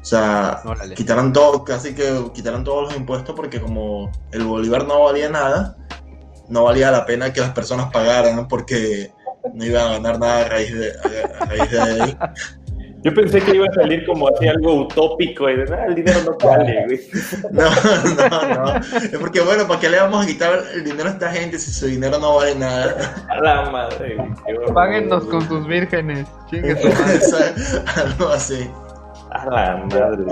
O 0.00 0.04
sea, 0.04 0.60
Órale. 0.64 0.94
quitaron 0.94 1.32
todo, 1.32 1.64
casi 1.64 1.94
que 1.94 2.30
quitaron 2.34 2.64
todos 2.64 2.84
los 2.84 2.96
impuestos 2.96 3.36
porque 3.36 3.60
como 3.60 4.10
el 4.32 4.44
bolívar 4.44 4.84
no 4.86 5.04
valía 5.04 5.28
nada, 5.28 5.76
no 6.48 6.64
valía 6.64 6.90
la 6.90 7.06
pena 7.06 7.32
que 7.32 7.40
las 7.40 7.50
personas 7.50 7.90
pagaran 7.92 8.48
porque 8.48 9.12
no 9.54 9.64
iban 9.64 9.86
a 9.86 9.92
ganar 9.92 10.18
nada 10.18 10.46
a 10.46 10.48
raíz 10.48 10.74
de, 10.76 10.92
a, 10.92 11.42
a 11.42 11.46
raíz 11.46 11.70
de 11.70 11.78
él. 12.04 12.18
Yo 13.02 13.12
pensé 13.12 13.40
que 13.40 13.56
iba 13.56 13.66
a 13.66 13.72
salir 13.74 14.06
como 14.06 14.28
así 14.28 14.46
algo 14.46 14.82
utópico 14.82 15.50
y 15.50 15.56
de 15.56 15.74
ah, 15.74 15.86
el 15.88 15.96
dinero 15.96 16.20
no 16.24 16.36
vale, 16.46 16.84
güey. 16.86 17.00
No, 17.50 17.68
no, 18.14 18.64
no. 18.64 18.76
Es 18.76 19.18
porque, 19.18 19.40
bueno, 19.40 19.66
¿para 19.66 19.80
qué 19.80 19.88
le 19.88 19.98
vamos 19.98 20.24
a 20.24 20.26
quitar 20.26 20.62
el 20.72 20.84
dinero 20.84 21.08
a 21.08 21.12
esta 21.12 21.30
gente 21.30 21.58
si 21.58 21.72
su 21.72 21.86
dinero 21.86 22.18
no 22.20 22.36
vale 22.36 22.54
nada? 22.54 23.26
A 23.28 23.40
la 23.40 23.70
madre, 23.70 24.16
güey. 24.16 24.72
Páguennos 24.72 25.24
con 25.24 25.42
sus 25.48 25.66
vírgenes. 25.66 26.28
Chingue 26.48 26.76
su 26.76 26.88
madre. 26.88 27.18
O 27.22 27.28
sea, 27.28 28.04
Algo 28.04 28.28
así. 28.28 28.70
A 29.30 29.46
la 29.46 29.76
madre. 29.90 30.24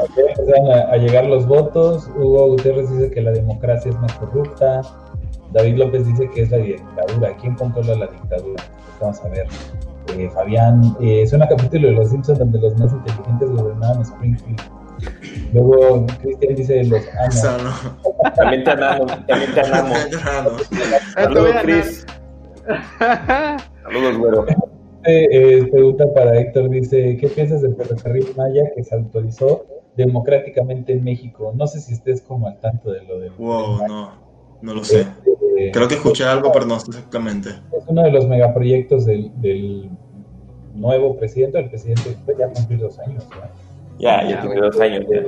A, 0.73 0.93
a 0.93 0.97
llegar 0.97 1.25
los 1.27 1.47
votos. 1.47 2.09
Hugo 2.15 2.51
Gutiérrez 2.51 2.89
dice 2.91 3.11
que 3.11 3.21
la 3.21 3.33
democracia 3.33 3.91
es 3.91 3.99
más 3.99 4.13
corrupta. 4.15 4.83
David 5.53 5.77
López 5.77 6.07
dice 6.07 6.31
que 6.31 6.43
es 6.43 6.51
la 6.51 6.59
dictadura. 6.59 7.37
¿Quién 7.41 7.57
controla 7.57 7.97
la 7.97 8.07
dictadura? 8.07 8.63
Pues 8.63 9.01
vamos 9.01 9.21
a 9.25 9.29
ver. 9.29 9.47
Eh, 10.17 10.29
Fabián, 10.31 10.97
eh, 11.01 11.27
suena 11.27 11.47
capítulo 11.49 11.89
de 11.89 11.95
Los 11.95 12.11
Simpsons 12.11 12.39
donde 12.39 12.59
los 12.59 12.77
más 12.79 12.93
inteligentes 12.93 13.51
gobernaban 13.51 14.03
Springfield. 14.03 14.61
Luego 15.53 16.07
Cristian 16.21 16.55
dice 16.55 16.85
los 16.85 17.01
O 17.01 17.11
ama. 17.21 17.31
sea, 17.31 17.57
no. 17.59 18.33
También 18.35 18.65
te 18.65 18.71
amamos, 18.71 19.27
también 19.27 19.55
te 19.55 19.61
amamos. 19.61 19.99
Saludos, 21.15 21.55
Chris. 21.63 22.07
Saludos, 23.83 24.19
güero. 24.19 24.47
Eh, 25.05 25.29
eh, 25.31 25.67
pregunta 25.73 26.13
para 26.13 26.39
Héctor, 26.39 26.69
dice, 26.69 27.17
¿qué 27.19 27.29
piensas 27.29 27.63
del 27.63 27.75
ferrocarril 27.75 28.27
Maya 28.37 28.65
que 28.75 28.85
se 28.85 28.95
autorizó 28.95 29.65
democráticamente 29.97 30.93
en 30.93 31.03
México? 31.05 31.53
No 31.57 31.67
sé 31.67 31.81
si 31.81 31.95
estés 31.95 32.21
como 32.21 32.47
al 32.47 32.61
tanto 32.61 32.91
de 32.91 33.03
lo 33.05 33.19
del... 33.19 33.33
Wow, 33.33 33.79
del 33.79 33.89
no. 33.89 34.30
No 34.63 34.75
lo 34.75 34.85
sé. 34.85 35.07
Eh, 35.59 35.71
Creo 35.73 35.89
que 35.89 35.95
escuché 35.95 36.25
algo, 36.25 36.53
pero 36.53 36.67
no 36.67 36.79
sé 36.81 36.91
exactamente. 36.91 37.51
Es 37.51 37.85
uno 37.87 38.03
de 38.03 38.11
los 38.11 38.27
megaproyectos 38.27 39.05
del, 39.07 39.31
del 39.41 39.91
nuevo 40.75 41.17
presidente, 41.17 41.59
el 41.59 41.69
presidente 41.69 42.17
pues, 42.25 42.39
ya 42.39 42.49
cumplió 42.49 42.79
dos 42.79 42.99
años. 43.01 43.27
Ya, 43.99 44.27
ya 44.27 44.41
tiene 44.41 44.57
dos 44.61 44.81
años. 44.81 45.05
Ya, 45.11 45.21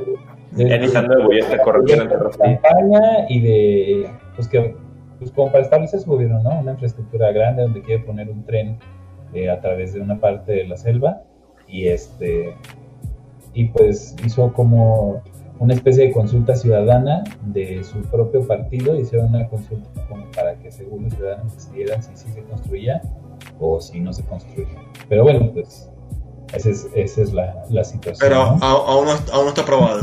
De, 0.56 0.68
ya 0.68 0.78
ni 0.78 0.84
está 0.86 1.02
nuevo, 1.02 1.32
ya 1.32 1.40
está 1.40 1.58
corrigiendo 1.62 2.04
el 2.04 2.08
de 2.10 2.14
terror. 2.14 2.38
campaña 2.38 3.26
y 3.28 3.40
de, 3.40 4.10
pues 4.36 4.48
que, 4.48 4.74
pues 5.18 5.30
como 5.32 5.50
para 5.50 5.64
establecer 5.64 6.00
su 6.00 6.10
gobierno, 6.10 6.42
¿no? 6.42 6.60
Una 6.60 6.72
infraestructura 6.72 7.32
grande 7.32 7.62
donde 7.62 7.82
quiere 7.82 8.02
poner 8.04 8.28
un 8.30 8.44
tren 8.44 8.78
eh, 9.34 9.48
a 9.50 9.60
través 9.60 9.94
de 9.94 10.00
una 10.00 10.20
parte 10.20 10.52
de 10.52 10.64
la 10.66 10.76
selva 10.76 11.22
y 11.68 11.86
este, 11.88 12.54
y 13.54 13.64
pues 13.66 14.14
hizo 14.24 14.52
como 14.52 15.22
una 15.62 15.74
especie 15.74 16.08
de 16.08 16.12
consulta 16.12 16.56
ciudadana 16.56 17.22
de 17.46 17.84
su 17.84 18.00
propio 18.10 18.44
partido, 18.44 18.98
hicieron 18.98 19.28
una 19.28 19.48
consulta 19.48 19.88
como 20.08 20.28
para 20.32 20.56
que 20.56 20.72
según 20.72 21.04
los 21.04 21.14
ciudadanos 21.14 21.54
decidieran 21.54 22.02
si 22.02 22.16
sí 22.16 22.32
se 22.32 22.42
construía 22.42 23.00
o 23.60 23.80
si 23.80 24.00
no 24.00 24.12
se 24.12 24.24
construía. 24.24 24.66
Pero 25.08 25.22
bueno, 25.22 25.52
pues 25.52 25.88
esa 26.52 26.68
es, 26.68 26.88
esa 26.96 27.22
es 27.22 27.32
la, 27.32 27.64
la 27.70 27.84
situación. 27.84 28.28
Pero 28.28 28.40
aún 28.60 29.06
no, 29.06 29.12
aún 29.32 29.44
no 29.44 29.48
está 29.50 29.62
aprobado. 29.62 30.00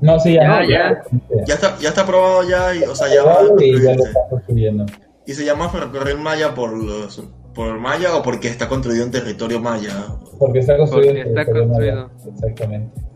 No, 0.00 0.20
sí, 0.20 0.34
ya, 0.34 0.42
Ya, 0.42 0.60
no, 0.60 0.68
ya. 0.68 1.44
Ya 1.44 1.54
está, 1.54 1.76
ya 1.80 1.88
está 1.88 2.02
aprobado 2.02 2.48
ya, 2.48 2.72
y, 2.72 2.84
o 2.84 2.94
sea, 2.94 3.12
ya 3.12 3.24
va 3.24 3.40
a 3.40 3.42
y 3.58 3.82
ya 3.82 3.96
lo 3.96 4.04
está 4.04 4.28
construyendo. 4.30 4.86
¿Y 5.26 5.32
se 5.32 5.44
llama 5.44 5.68
ferrocarril 5.70 6.18
maya 6.18 6.54
por 6.54 6.72
los, 6.72 7.20
por 7.52 7.76
maya 7.80 8.14
o 8.14 8.22
porque 8.22 8.46
está 8.46 8.68
construido 8.68 9.04
en 9.04 9.10
territorio 9.10 9.58
maya? 9.58 9.90
Porque 10.38 10.60
está 10.60 10.76
construido. 10.76 11.14
Porque 11.14 11.20
en 11.22 11.26
está 11.26 11.44
territorio 11.44 11.68
construido. 11.68 11.96
maya. 11.96 12.30
Exactamente. 12.32 13.07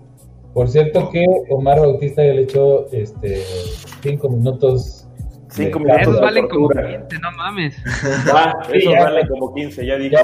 Por 0.54 0.68
cierto 0.68 1.08
que 1.10 1.24
Omar 1.50 1.80
Bautista 1.80 2.24
ya 2.24 2.32
le 2.34 2.42
echó 2.42 2.86
este, 2.92 3.42
cinco 4.02 4.28
minutos. 4.28 5.06
Cinco 5.48 5.78
minutos. 5.80 6.02
Esos 6.02 6.20
valen 6.20 6.48
como 6.48 6.68
tortura. 6.68 7.06
15, 7.08 7.18
no 7.22 7.32
mames. 7.36 7.76
Ah, 8.32 8.54
Sí, 8.70 8.78
esos 8.78 8.92
ya. 8.92 9.04
valen 9.04 9.28
como 9.28 9.54
15, 9.54 9.86
ya 9.86 9.96
digo. 9.96 10.16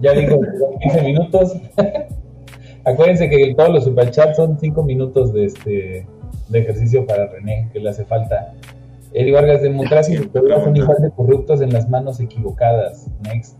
Ya, 0.00 0.12
ya 0.14 0.20
digo, 0.20 0.40
15 0.80 1.02
minutos. 1.02 1.54
Acuérdense 2.84 3.28
que 3.30 3.54
todos 3.56 3.70
los 3.70 3.84
superchats 3.84 4.36
son 4.36 4.58
5 4.58 4.82
minutos 4.82 5.32
de 5.32 5.44
este 5.46 6.06
de 6.48 6.58
ejercicio 6.58 7.06
para 7.06 7.26
René, 7.26 7.70
que 7.72 7.80
le 7.80 7.90
hace 7.90 8.04
falta. 8.04 8.52
Eli 9.12 9.30
Vargas, 9.30 9.62
democracia 9.62 10.14
y 10.14 10.18
son 10.18 10.76
igual 10.76 10.98
de 11.00 11.10
corruptos 11.12 11.60
en 11.60 11.72
las 11.72 11.88
manos 11.88 12.20
equivocadas. 12.20 13.08
Next. 13.22 13.56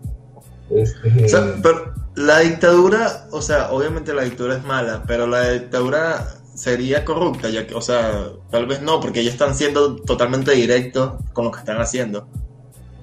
Este, 0.71 1.25
O 1.25 1.29
sea, 1.29 1.55
pero 1.63 1.95
la 2.15 2.41
dictadura, 2.41 3.27
o 3.31 3.43
sea, 3.43 3.71
obviamente 3.71 4.15
la 4.15 4.23
dictadura 4.23 4.57
es 4.57 4.65
mala, 4.65 5.05
pero 5.07 5.27
la 5.27 5.51
dictadura 5.51 6.27
sería 6.55 7.05
corrupta, 7.05 7.49
ya 7.51 7.67
que, 7.67 7.75
o 7.75 7.81
sea, 7.81 8.29
tal 8.51 8.67
vez 8.67 8.81
no, 8.81 9.01
porque 9.01 9.21
ellos 9.21 9.33
están 9.33 9.55
siendo 9.55 9.97
totalmente 9.97 10.53
directos 10.53 11.15
con 11.33 11.45
lo 11.45 11.51
que 11.51 11.59
están 11.59 11.81
haciendo. 11.81 12.29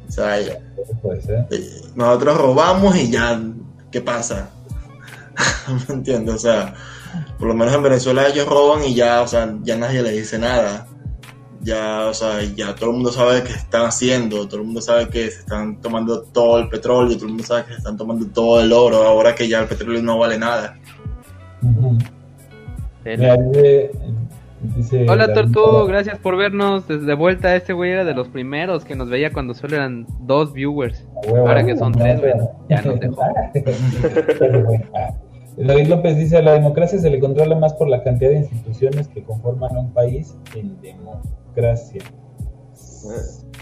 O 0.08 0.12
sea, 0.12 0.40
eh, 0.40 0.62
nosotros 1.96 2.38
robamos 2.38 2.96
y 2.96 3.12
ya, 3.12 3.42
¿qué 3.92 4.02
pasa? 4.02 4.50
¿Me 5.88 5.96
entiendes? 5.96 6.36
O 6.36 6.40
sea, 6.40 6.74
por 7.38 7.48
lo 7.48 7.54
menos 7.54 7.74
en 7.74 7.84
Venezuela 7.84 8.28
ellos 8.28 8.48
roban 8.48 8.84
y 8.84 8.94
ya, 8.94 9.22
o 9.22 9.28
sea, 9.28 9.56
ya 9.64 9.78
nadie 9.78 10.02
les 10.02 10.14
dice 10.14 10.38
nada. 10.38 10.88
Ya, 11.64 12.08
o 12.08 12.14
sea, 12.14 12.42
ya 12.56 12.74
todo 12.74 12.90
el 12.90 12.96
mundo 12.96 13.12
sabe 13.12 13.44
qué 13.44 13.54
están 13.54 13.86
haciendo, 13.86 14.48
todo 14.48 14.62
el 14.62 14.66
mundo 14.66 14.82
sabe 14.82 15.08
que 15.10 15.30
se 15.30 15.40
están 15.42 15.80
tomando 15.80 16.24
todo 16.24 16.60
el 16.60 16.70
petróleo, 16.70 17.16
todo 17.16 17.26
el 17.26 17.34
mundo 17.34 17.44
sabe 17.44 17.66
que 17.66 17.74
se 17.74 17.78
están 17.78 17.98
tomando 17.98 18.26
todo 18.28 18.62
el 18.62 18.74
oro, 18.74 19.04
ahora 19.04 19.36
que 19.36 19.48
ya 19.48 19.60
el 19.60 19.68
petróleo 19.68 20.02
no 20.02 20.18
vale 20.18 20.40
nada. 20.40 20.80
Ujú. 21.62 21.98
Mira, 23.06 23.36
dice, 23.38 23.92
dice 24.76 25.06
Hola 25.10 25.34
Tortu, 25.34 25.86
gracias 25.86 26.18
por 26.20 26.36
vernos 26.36 26.88
desde 26.88 27.14
vuelta. 27.14 27.56
Este 27.56 27.74
güey 27.74 27.92
era 27.92 28.04
de 28.06 28.14
los 28.14 28.28
primeros 28.28 28.84
que 28.84 28.96
nos 28.96 29.10
veía 29.10 29.32
cuando 29.32 29.54
solo 29.54 29.76
eran 29.76 30.08
dos 30.22 30.54
viewers. 30.54 31.06
Huevo, 31.28 31.48
Ahora 31.48 31.64
que 31.64 31.78
son 31.78 31.92
no, 31.92 32.00
tres, 32.00 32.20
güey, 32.20 32.34
ya 32.70 32.82
nos 32.82 33.00
dejó. 33.00 33.22
Ah. 34.96 35.14
David 35.58 35.88
López 35.88 36.18
dice, 36.18 36.38
a 36.38 36.42
la 36.42 36.54
democracia 36.54 36.98
se 36.98 37.10
le 37.10 37.20
controla 37.20 37.56
más 37.56 37.74
por 37.74 37.88
la 37.88 38.04
cantidad 38.04 38.32
de 38.32 38.38
instituciones 38.38 39.08
que 39.08 39.24
conforman 39.24 39.76
un 39.76 39.92
país 39.92 40.36
en 40.56 40.76
democracia. 41.56 42.02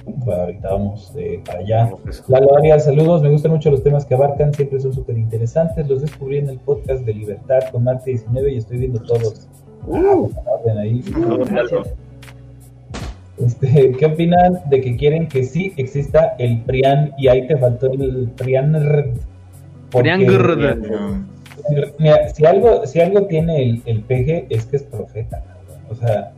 Bueno, 0.05 0.41
ahorita 0.41 0.69
vamos 0.69 1.13
eh, 1.17 1.41
para 1.45 1.59
allá. 1.59 1.91
Lalo 2.27 2.57
Arias, 2.57 2.85
saludos, 2.85 3.21
me 3.21 3.29
gustan 3.29 3.51
mucho 3.51 3.69
los 3.71 3.83
temas 3.83 4.05
que 4.05 4.15
abarcan, 4.15 4.53
siempre 4.53 4.79
son 4.79 4.93
súper 4.93 5.17
interesantes. 5.17 5.87
Los 5.87 6.01
descubrí 6.01 6.37
en 6.37 6.49
el 6.49 6.59
podcast 6.59 7.03
de 7.05 7.13
Libertad 7.13 7.59
con 7.71 7.83
Marte 7.83 8.11
19 8.11 8.53
y 8.53 8.57
estoy 8.57 8.77
viendo 8.77 8.99
todos. 9.01 9.47
Ah, 9.93 10.15
orden 10.15 10.77
ahí. 10.77 11.03
Gracias. 11.49 11.93
Este, 13.37 13.91
¿Qué 13.93 14.05
opinan 14.05 14.59
de 14.69 14.81
que 14.81 14.97
quieren 14.97 15.27
que 15.29 15.43
sí 15.43 15.73
exista 15.77 16.35
el 16.39 16.61
PRIAN 16.63 17.13
y 17.17 17.29
ahí 17.29 17.47
te 17.47 17.55
faltó 17.57 17.91
el 17.91 18.29
PRIAN? 18.35 18.73
Porque- 19.91 20.09
PRIAN. 20.25 21.27
Mira, 21.99 22.29
si 22.29 22.45
algo, 22.45 22.85
si 22.85 22.99
algo 22.99 23.27
tiene 23.27 23.61
el, 23.63 23.81
el 23.85 24.01
peje 24.01 24.47
es 24.49 24.65
que 24.65 24.77
es 24.77 24.83
profeta. 24.83 25.43
O 25.89 25.95
sea, 25.95 26.33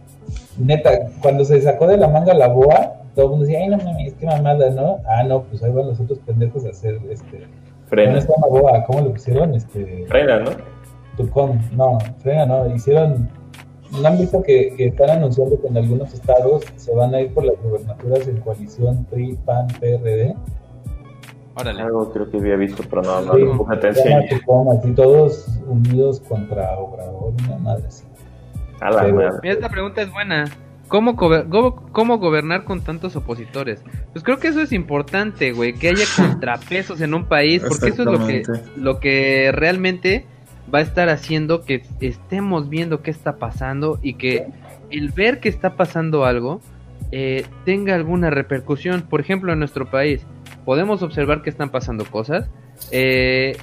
neta, 0.57 0.91
cuando 1.21 1.45
se 1.45 1.61
sacó 1.61 1.87
de 1.87 1.97
la 1.97 2.07
manga 2.07 2.33
la 2.33 2.47
boa, 2.47 2.93
todo 3.15 3.25
el 3.25 3.31
mundo 3.31 3.45
decía, 3.45 3.59
ay, 3.61 3.69
no 3.69 3.77
mames, 3.77 4.13
qué 4.15 4.25
mamada, 4.25 4.69
¿no? 4.71 4.99
Ah, 5.07 5.23
no, 5.23 5.43
pues 5.43 5.61
ahí 5.63 5.71
van 5.71 5.87
los 5.87 5.99
otros 5.99 6.19
pendejos 6.19 6.65
a 6.65 6.69
hacer, 6.69 6.99
este, 7.09 7.39
no 7.39 7.47
Frena. 7.87 8.17
está 8.17 8.33
la 8.41 8.47
boa, 8.47 8.83
¿cómo 8.85 9.01
lo 9.01 9.11
pusieron? 9.11 9.53
Este, 9.53 10.05
Frena, 10.07 10.39
¿no? 10.39 10.51
Tucón, 11.17 11.59
no, 11.73 11.97
frena, 12.19 12.45
no, 12.45 12.73
hicieron, 12.73 13.29
¿no 13.91 14.07
han 14.07 14.17
visto 14.17 14.41
que, 14.41 14.73
que 14.77 14.87
están 14.87 15.09
anunciando 15.09 15.59
que 15.59 15.67
en 15.67 15.77
algunos 15.77 16.13
estados 16.13 16.63
se 16.77 16.95
van 16.95 17.13
a 17.13 17.19
ir 17.21 17.33
por 17.33 17.43
las 17.43 17.55
gubernaturas 17.61 18.27
en 18.29 18.37
coalición 18.39 19.05
PRI, 19.11 19.37
PAN, 19.45 19.67
PRD? 19.79 20.33
Órale. 21.53 21.81
Algo 21.81 22.11
creo 22.13 22.29
que 22.31 22.37
había 22.37 22.55
visto, 22.55 22.81
pero 22.89 23.01
no, 23.01 23.21
no 23.21 23.33
Sí, 23.33 23.41
le 23.41 23.75
atención. 23.75 24.07
llama 24.07 24.23
Tucón, 24.29 24.77
así 24.77 24.91
todos 24.93 25.47
unidos 25.67 26.21
contra 26.21 26.79
Obrador, 26.79 27.33
una 27.45 27.57
madre 27.57 27.83
así. 27.87 28.05
A 28.81 28.89
la 28.89 29.03
madre. 29.13 29.29
Esta 29.43 29.69
pregunta 29.69 30.01
es 30.01 30.11
buena. 30.11 30.45
¿Cómo, 30.87 31.15
gober- 31.15 31.45
¿Cómo 31.93 32.17
gobernar 32.17 32.65
con 32.65 32.81
tantos 32.81 33.15
opositores? 33.15 33.81
Pues 34.11 34.25
creo 34.25 34.39
que 34.39 34.49
eso 34.49 34.59
es 34.61 34.73
importante, 34.73 35.53
güey, 35.53 35.73
que 35.73 35.87
haya 35.89 36.03
contrapesos 36.17 36.99
en 36.99 37.13
un 37.13 37.25
país, 37.25 37.61
porque 37.65 37.87
eso 37.93 38.01
es 38.03 38.07
lo 38.19 38.27
que, 38.27 38.41
lo 38.75 38.99
que 38.99 39.51
realmente 39.53 40.25
va 40.73 40.79
a 40.79 40.81
estar 40.81 41.07
haciendo 41.09 41.61
que 41.63 41.83
estemos 42.01 42.67
viendo 42.69 43.01
qué 43.01 43.11
está 43.11 43.37
pasando 43.37 43.99
y 44.01 44.15
que 44.15 44.47
el 44.89 45.11
ver 45.11 45.39
que 45.39 45.47
está 45.49 45.75
pasando 45.75 46.25
algo 46.25 46.59
eh, 47.13 47.45
tenga 47.63 47.95
alguna 47.95 48.29
repercusión. 48.29 49.01
Por 49.03 49.21
ejemplo, 49.21 49.53
en 49.53 49.59
nuestro 49.59 49.89
país 49.89 50.25
podemos 50.65 51.01
observar 51.03 51.41
que 51.41 51.49
están 51.49 51.69
pasando 51.69 52.03
cosas. 52.05 52.49
Eh, 52.91 53.55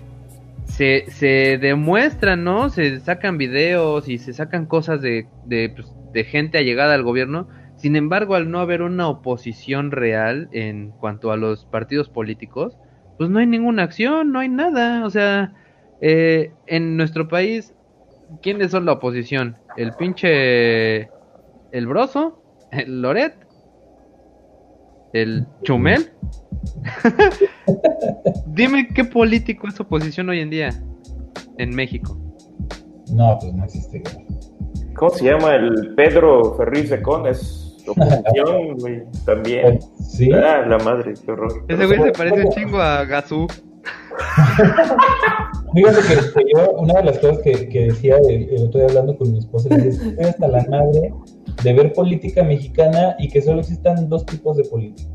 se, 0.69 1.07
se 1.09 1.59
demuestran, 1.59 2.45
¿no? 2.45 2.71
Se 2.71 3.01
sacan 3.01 3.39
videos 3.39 4.09
y 4.09 4.19
se 4.19 4.33
sacan 4.33 4.67
cosas 4.67 5.03
de, 5.03 5.27
de, 5.45 5.71
pues, 5.71 5.93
de 6.13 6.25
gente 6.25 6.59
allegada 6.59 6.95
al 6.95 7.03
gobierno. 7.03 7.49
Sin 7.77 7.97
embargo, 7.97 8.35
al 8.35 8.51
no 8.51 8.61
haber 8.61 8.83
una 8.83 9.09
oposición 9.09 9.91
real 9.91 10.49
en 10.53 10.91
cuanto 10.91 11.33
a 11.33 11.37
los 11.37 11.65
partidos 11.65 12.09
políticos, 12.09 12.77
pues 13.17 13.31
no 13.31 13.39
hay 13.39 13.47
ninguna 13.47 13.83
acción, 13.83 14.33
no 14.33 14.39
hay 14.41 14.49
nada. 14.49 15.05
O 15.05 15.11
sea, 15.11 15.53
eh, 16.01 16.53
en 16.67 16.97
nuestro 16.97 17.29
país, 17.29 17.75
¿quiénes 18.43 18.71
son 18.71 18.85
la 18.85 18.93
oposición? 18.93 19.57
El 19.77 19.93
pinche... 19.93 21.11
El 21.71 21.87
Broso, 21.87 22.43
el 22.73 23.03
Loret, 23.03 23.35
el 25.13 25.47
Chumel. 25.63 26.11
Dime 28.47 28.89
qué 28.89 29.05
político 29.05 29.69
es 29.69 29.79
oposición 29.81 30.29
hoy 30.29 30.41
en 30.41 30.51
día 30.51 30.71
en 31.59 31.75
México. 31.75 32.19
No, 33.13 33.39
pues 33.41 33.53
no 33.55 33.65
existe. 33.65 34.03
¿Cómo 34.95 35.11
se 35.11 35.25
llama? 35.27 35.55
El 35.55 35.95
Pedro 35.95 36.55
Ferriz 36.57 36.91
de 36.91 37.01
Con 37.01 37.27
es 37.27 37.85
oposición, 37.87 38.77
güey, 38.79 39.03
también. 39.25 39.79
Sí. 40.09 40.33
Ah, 40.33 40.65
la 40.67 40.79
madre, 40.79 41.13
qué 41.23 41.31
horror. 41.31 41.65
Ese 41.69 41.87
güey 41.87 42.03
se 42.03 42.13
parece 42.13 42.43
un 42.47 42.51
chingo 42.51 42.81
a 42.81 43.05
Gazú. 43.05 43.47
Fíjate 45.75 45.99
que 46.07 46.15
este, 46.15 46.45
yo, 46.55 46.73
una 46.79 46.95
de 46.95 47.05
las 47.05 47.19
cosas 47.19 47.39
que, 47.39 47.69
que 47.69 47.85
decía 47.87 48.17
el, 48.29 48.49
el 48.51 48.63
otro 48.65 48.81
día 48.81 48.89
hablando 48.89 49.17
con 49.17 49.33
mi 49.33 49.39
esposa, 49.39 49.69
estoy 49.75 50.25
hasta 50.25 50.49
la 50.49 50.65
madre 50.69 51.13
de 51.63 51.73
ver 51.73 51.93
política 51.93 52.43
mexicana 52.43 53.17
y 53.19 53.29
que 53.29 53.43
solo 53.43 53.61
existan 53.61 54.09
dos 54.09 54.25
tipos 54.27 54.57
de 54.57 54.65
políticos. 54.65 55.13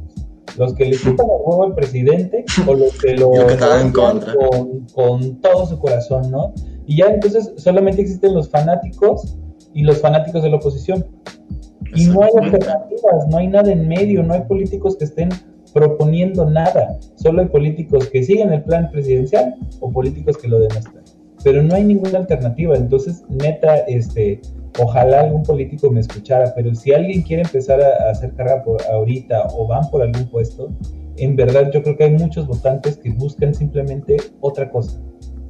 Los 0.57 0.73
que 0.75 0.85
le 0.85 0.91
quitan 0.91 1.25
el 1.25 1.41
huevo 1.43 1.63
al 1.63 1.73
presidente 1.73 2.45
o 2.67 2.73
los 2.73 2.99
que 2.99 3.15
lo 3.15 3.31
que 3.31 3.53
en 3.81 3.91
contra. 3.91 4.35
con, 4.35 4.85
con 4.93 5.41
todo 5.41 5.65
su 5.65 5.80
corazón, 5.80 6.30
¿no? 6.30 6.53
Y 6.85 6.97
ya 6.97 7.07
entonces 7.07 7.53
solamente 7.57 8.01
existen 8.01 8.35
los 8.35 8.49
fanáticos 8.49 9.38
y 9.73 9.84
los 9.84 9.99
fanáticos 9.99 10.43
de 10.43 10.49
la 10.49 10.57
oposición. 10.57 11.05
Y 11.95 12.05
no 12.05 12.21
hay 12.21 12.31
alternativas, 12.39 13.27
no 13.30 13.38
hay 13.38 13.47
nada 13.47 13.71
en 13.71 13.88
medio, 13.88 14.23
no 14.23 14.34
hay 14.34 14.41
políticos 14.41 14.97
que 14.97 15.05
estén 15.05 15.30
proponiendo 15.73 16.49
nada. 16.49 16.99
Solo 17.15 17.41
hay 17.41 17.47
políticos 17.47 18.07
que 18.09 18.23
siguen 18.23 18.53
el 18.53 18.63
plan 18.63 18.89
presidencial 18.91 19.55
o 19.79 19.91
políticos 19.91 20.37
que 20.37 20.47
lo 20.47 20.59
demuestran. 20.59 21.03
Pero 21.43 21.61
no 21.61 21.75
hay 21.75 21.83
ninguna 21.83 22.19
alternativa. 22.19 22.75
Entonces, 22.75 23.23
neta, 23.29 23.77
este, 23.79 24.39
ojalá 24.79 25.21
algún 25.21 25.43
político 25.43 25.91
me 25.91 25.99
escuchara, 25.99 26.53
pero 26.55 26.73
si 26.73 26.93
alguien 26.93 27.21
quiere 27.21 27.43
empezar 27.43 27.81
a, 27.81 28.11
hacer 28.11 28.33
carrera 28.33 28.63
por 28.63 28.81
ahorita 28.83 29.47
o 29.57 29.67
van 29.67 29.89
por 29.89 30.01
algún 30.01 30.25
puesto, 30.27 30.71
en 31.17 31.35
verdad 31.35 31.69
yo 31.71 31.83
creo 31.83 31.97
que 31.97 32.05
hay 32.05 32.11
muchos 32.11 32.47
votantes 32.47 32.97
que 32.97 33.11
buscan 33.11 33.53
simplemente 33.53 34.17
otra 34.39 34.69
cosa. 34.69 35.01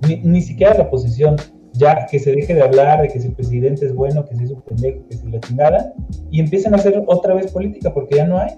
Ni, 0.08 0.18
ni 0.18 0.42
siquiera 0.42 0.74
la 0.74 0.84
oposición, 0.86 1.36
ya 1.74 2.06
que 2.10 2.20
se 2.20 2.32
deje 2.32 2.54
de 2.54 2.62
hablar 2.62 3.02
de 3.02 3.08
que 3.10 3.20
si 3.20 3.28
el 3.28 3.34
presidente 3.34 3.86
es 3.86 3.94
bueno, 3.94 4.26
que 4.26 4.36
si 4.36 4.44
es 4.44 4.52
un 4.52 4.62
pendejo, 4.62 5.08
que 5.10 5.18
si 5.18 5.30
la 5.30 5.40
chingada, 5.40 5.94
y 6.32 6.40
empiecen 6.40 6.74
a 6.74 6.78
hacer 6.78 7.04
otra 7.08 7.34
vez 7.34 7.52
política, 7.52 7.94
porque 7.94 8.18
ya 8.18 8.26
no 8.26 8.40
hay. 8.40 8.52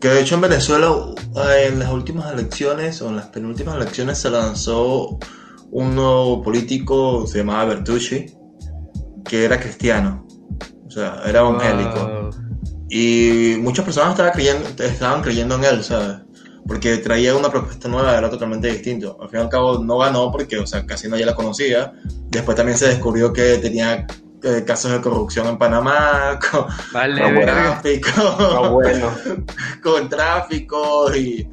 Que 0.00 0.08
de 0.08 0.20
hecho 0.20 0.36
en 0.36 0.40
Venezuela, 0.40 0.90
eh, 1.36 1.68
en 1.68 1.78
las 1.78 1.90
últimas 1.92 2.32
elecciones, 2.32 3.02
o 3.02 3.08
en 3.08 3.16
las 3.16 3.26
penúltimas 3.26 3.76
elecciones, 3.76 4.18
se 4.18 4.30
lanzó 4.30 5.18
un 5.70 5.94
nuevo 5.94 6.42
político, 6.42 7.26
se 7.26 7.38
llamaba 7.38 7.66
Bertucci, 7.66 8.26
que 9.24 9.44
era 9.44 9.60
cristiano. 9.60 10.26
O 10.86 10.90
sea, 10.90 11.20
era 11.26 11.40
evangélico. 11.40 12.08
Wow. 12.08 12.30
Y 12.88 13.56
muchas 13.60 13.84
personas 13.84 14.12
estaban 14.12 14.32
creyendo, 14.32 14.66
estaban 14.82 15.20
creyendo 15.20 15.56
en 15.56 15.64
él, 15.64 15.84
¿sabes? 15.84 16.16
Porque 16.68 16.98
traía 16.98 17.34
una 17.34 17.50
propuesta 17.50 17.88
nueva, 17.88 18.16
era 18.18 18.28
totalmente 18.28 18.68
distinto. 18.68 19.16
Al 19.20 19.30
fin 19.30 19.40
y 19.40 19.42
al 19.42 19.48
cabo 19.48 19.78
no 19.78 19.98
ganó 19.98 20.30
porque, 20.30 20.58
o 20.58 20.66
sea, 20.66 20.84
casi 20.84 21.08
nadie 21.08 21.24
la 21.24 21.34
conocía. 21.34 21.92
Después 22.28 22.56
también 22.56 22.76
se 22.76 22.88
descubrió 22.88 23.32
que 23.32 23.56
tenía 23.56 24.06
eh, 24.42 24.64
casos 24.66 24.92
de 24.92 25.00
corrupción 25.00 25.46
en 25.48 25.56
Panamá, 25.58 26.38
con, 26.50 26.66
Vale, 26.92 27.22
verga. 27.32 27.80
tráfico, 27.80 28.10
Ah, 28.20 28.68
bueno. 28.68 29.10
con 29.82 30.08
tráfico 30.10 31.12
y, 31.16 31.48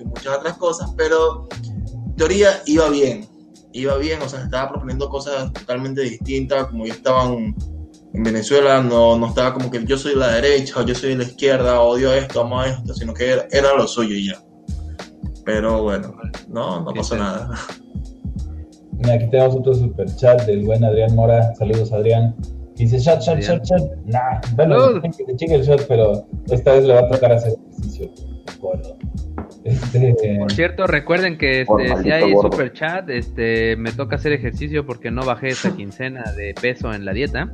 y 0.00 0.04
muchas 0.04 0.36
otras 0.38 0.56
cosas, 0.58 0.90
pero 0.96 1.48
en 1.64 2.16
teoría 2.16 2.60
iba 2.66 2.88
bien. 2.90 3.26
Iba 3.72 3.96
bien, 3.98 4.20
o 4.22 4.28
sea, 4.28 4.42
estaba 4.42 4.70
proponiendo 4.70 5.08
cosas 5.08 5.52
totalmente 5.52 6.00
distintas, 6.00 6.66
como 6.66 6.86
ya 6.86 6.94
estaban 6.94 7.54
en 8.14 8.22
Venezuela, 8.22 8.80
no, 8.82 9.16
no 9.18 9.28
estaba 9.28 9.52
como 9.52 9.70
que 9.70 9.84
yo 9.84 9.98
soy 9.98 10.14
la 10.14 10.28
derecha 10.28 10.80
o 10.80 10.82
yo 10.82 10.94
soy 10.94 11.14
la 11.14 11.24
izquierda, 11.24 11.80
odio 11.80 12.12
esto, 12.12 12.40
amo 12.40 12.62
esto, 12.64 12.94
sino 12.94 13.12
que 13.12 13.30
era, 13.32 13.46
era 13.50 13.74
lo 13.74 13.86
suyo 13.86 14.14
y 14.16 14.28
ya. 14.28 14.42
Pero 15.46 15.82
bueno, 15.84 16.14
no, 16.48 16.80
no 16.80 16.92
pasó 16.92 17.14
pena. 17.14 17.24
nada. 17.24 17.50
Mira, 18.98 19.14
aquí 19.14 19.28
tenemos 19.30 19.54
otro 19.54 19.74
super 19.74 20.06
chat 20.16 20.42
del 20.44 20.64
buen 20.64 20.84
Adrián 20.84 21.14
Mora. 21.14 21.54
Saludos, 21.54 21.92
Adrián. 21.92 22.34
Y 22.76 22.84
dice, 22.84 22.98
chat, 23.00 23.20
chat, 23.20 23.36
Adrián. 23.36 23.62
chat, 23.62 23.78
chat. 23.80 23.90
Nah, 24.06 24.40
bueno, 24.56 24.78
Salud. 24.80 25.02
que 25.16 25.24
te 25.24 25.36
chingue 25.36 25.54
el 25.54 25.64
chat, 25.64 25.80
pero 25.86 26.26
esta 26.50 26.72
vez 26.72 26.84
le 26.84 26.94
va 26.94 27.00
a 27.00 27.08
tocar 27.08 27.32
hacer 27.32 27.54
ejercicio. 27.70 28.10
Gordo. 28.60 28.98
Este, 29.66 30.36
Por 30.38 30.52
cierto, 30.52 30.86
recuerden 30.86 31.36
que 31.38 31.62
este, 31.62 31.96
si 32.02 32.10
hay 32.10 32.32
gordo. 32.32 32.50
super 32.52 32.72
chat, 32.72 33.08
este, 33.10 33.76
me 33.76 33.90
toca 33.92 34.16
hacer 34.16 34.32
ejercicio 34.32 34.86
porque 34.86 35.10
no 35.10 35.24
bajé 35.24 35.48
esta 35.48 35.74
quincena 35.74 36.22
de 36.36 36.54
peso 36.60 36.92
en 36.94 37.04
la 37.04 37.12
dieta. 37.12 37.52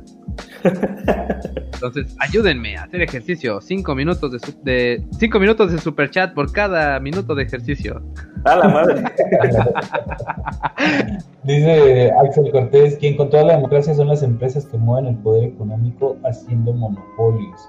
Entonces, 1.73 2.15
ayúdenme 2.19 2.77
a 2.77 2.83
hacer 2.83 3.01
ejercicio. 3.01 3.59
Cinco 3.61 3.95
minutos 3.95 4.31
de, 4.31 4.39
su- 4.39 4.63
de 4.63 5.03
cinco 5.19 5.39
minutos 5.39 5.71
de 5.71 5.77
super 5.79 6.09
chat 6.09 6.33
por 6.33 6.51
cada 6.51 6.99
minuto 6.99 7.35
de 7.35 7.43
ejercicio. 7.43 8.01
A 8.45 8.55
la 8.57 8.67
madre. 8.69 9.03
Dice 11.43 12.11
Axel 12.23 12.51
Cortés, 12.51 12.95
quien 12.97 13.17
con 13.17 13.29
toda 13.29 13.43
la 13.43 13.55
democracia 13.55 13.93
son 13.93 14.07
las 14.07 14.23
empresas 14.23 14.65
que 14.65 14.77
mueven 14.77 15.07
el 15.07 15.15
poder 15.17 15.43
económico 15.45 16.17
haciendo 16.23 16.73
monopolios. 16.73 17.59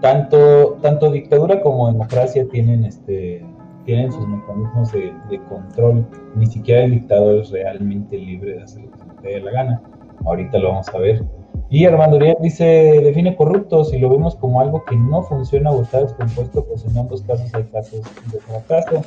Tanto, 0.00 0.78
tanto 0.82 1.12
dictadura 1.12 1.60
como 1.60 1.86
democracia 1.92 2.44
tienen 2.50 2.84
este 2.84 3.44
tienen 3.84 4.12
sus 4.12 4.26
mecanismos 4.26 4.92
de, 4.92 5.12
de 5.30 5.40
control. 5.44 6.06
Ni 6.36 6.46
siquiera 6.46 6.84
el 6.84 6.92
dictador 6.92 7.36
es 7.40 7.50
realmente 7.50 8.16
libre 8.16 8.54
de 8.54 8.62
hacer 8.62 8.84
lo 8.84 8.90
que 8.92 8.98
se 8.98 9.22
le 9.22 9.34
dé 9.34 9.40
la 9.40 9.50
gana. 9.52 9.82
Ahorita 10.24 10.58
lo 10.58 10.68
vamos 10.68 10.88
a 10.94 10.98
ver. 10.98 11.24
Y 11.68 11.86
Armando 11.86 12.16
Uriel 12.16 12.36
dice, 12.40 12.64
define 13.02 13.34
corrupto 13.34 13.84
si 13.84 13.98
lo 13.98 14.10
vemos 14.10 14.36
como 14.36 14.60
algo 14.60 14.84
que 14.84 14.94
no 14.94 15.22
funciona 15.22 15.70
o 15.70 15.82
está 15.82 16.02
descompuesto, 16.02 16.64
pues 16.66 16.84
en 16.84 16.98
ambos 16.98 17.22
casos 17.22 17.52
hay 17.54 17.64
casos 17.64 18.02
de 18.30 18.38
fracaso 18.40 19.02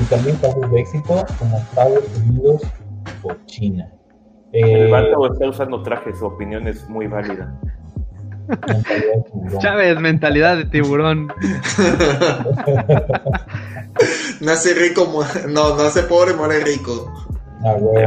y 0.00 0.04
también 0.08 0.36
casos 0.36 0.70
de 0.70 0.80
éxito 0.80 1.14
como 1.38 1.56
Estados 1.56 2.04
Unidos 2.26 2.62
o 3.24 3.32
China. 3.46 3.90
El 4.52 4.86
Eh, 4.86 4.90
vato 4.90 5.32
está 5.32 5.48
usando 5.48 5.82
traje, 5.82 6.14
su 6.14 6.26
opinión 6.26 6.68
es 6.68 6.88
muy 6.88 7.08
válida. 7.08 7.58
Mentalidad. 8.48 9.58
Chávez, 9.60 10.00
mentalidad 10.00 10.56
de 10.56 10.64
tiburón. 10.66 11.28
nace 14.40 14.74
rico, 14.74 15.24
no, 15.48 15.76
nace 15.76 16.02
pobre, 16.04 16.34
muere 16.34 16.60
rico. 16.64 17.12
Ah, 17.64 17.74
huevo. 17.78 18.06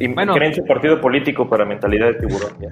Y 0.00 0.08
Bueno. 0.12 0.34
creen 0.34 0.54
su 0.54 0.64
partido 0.64 1.00
político 1.00 1.48
para 1.48 1.64
mentalidad 1.64 2.06
de 2.08 2.14
tiburón. 2.14 2.52
ya. 2.60 2.68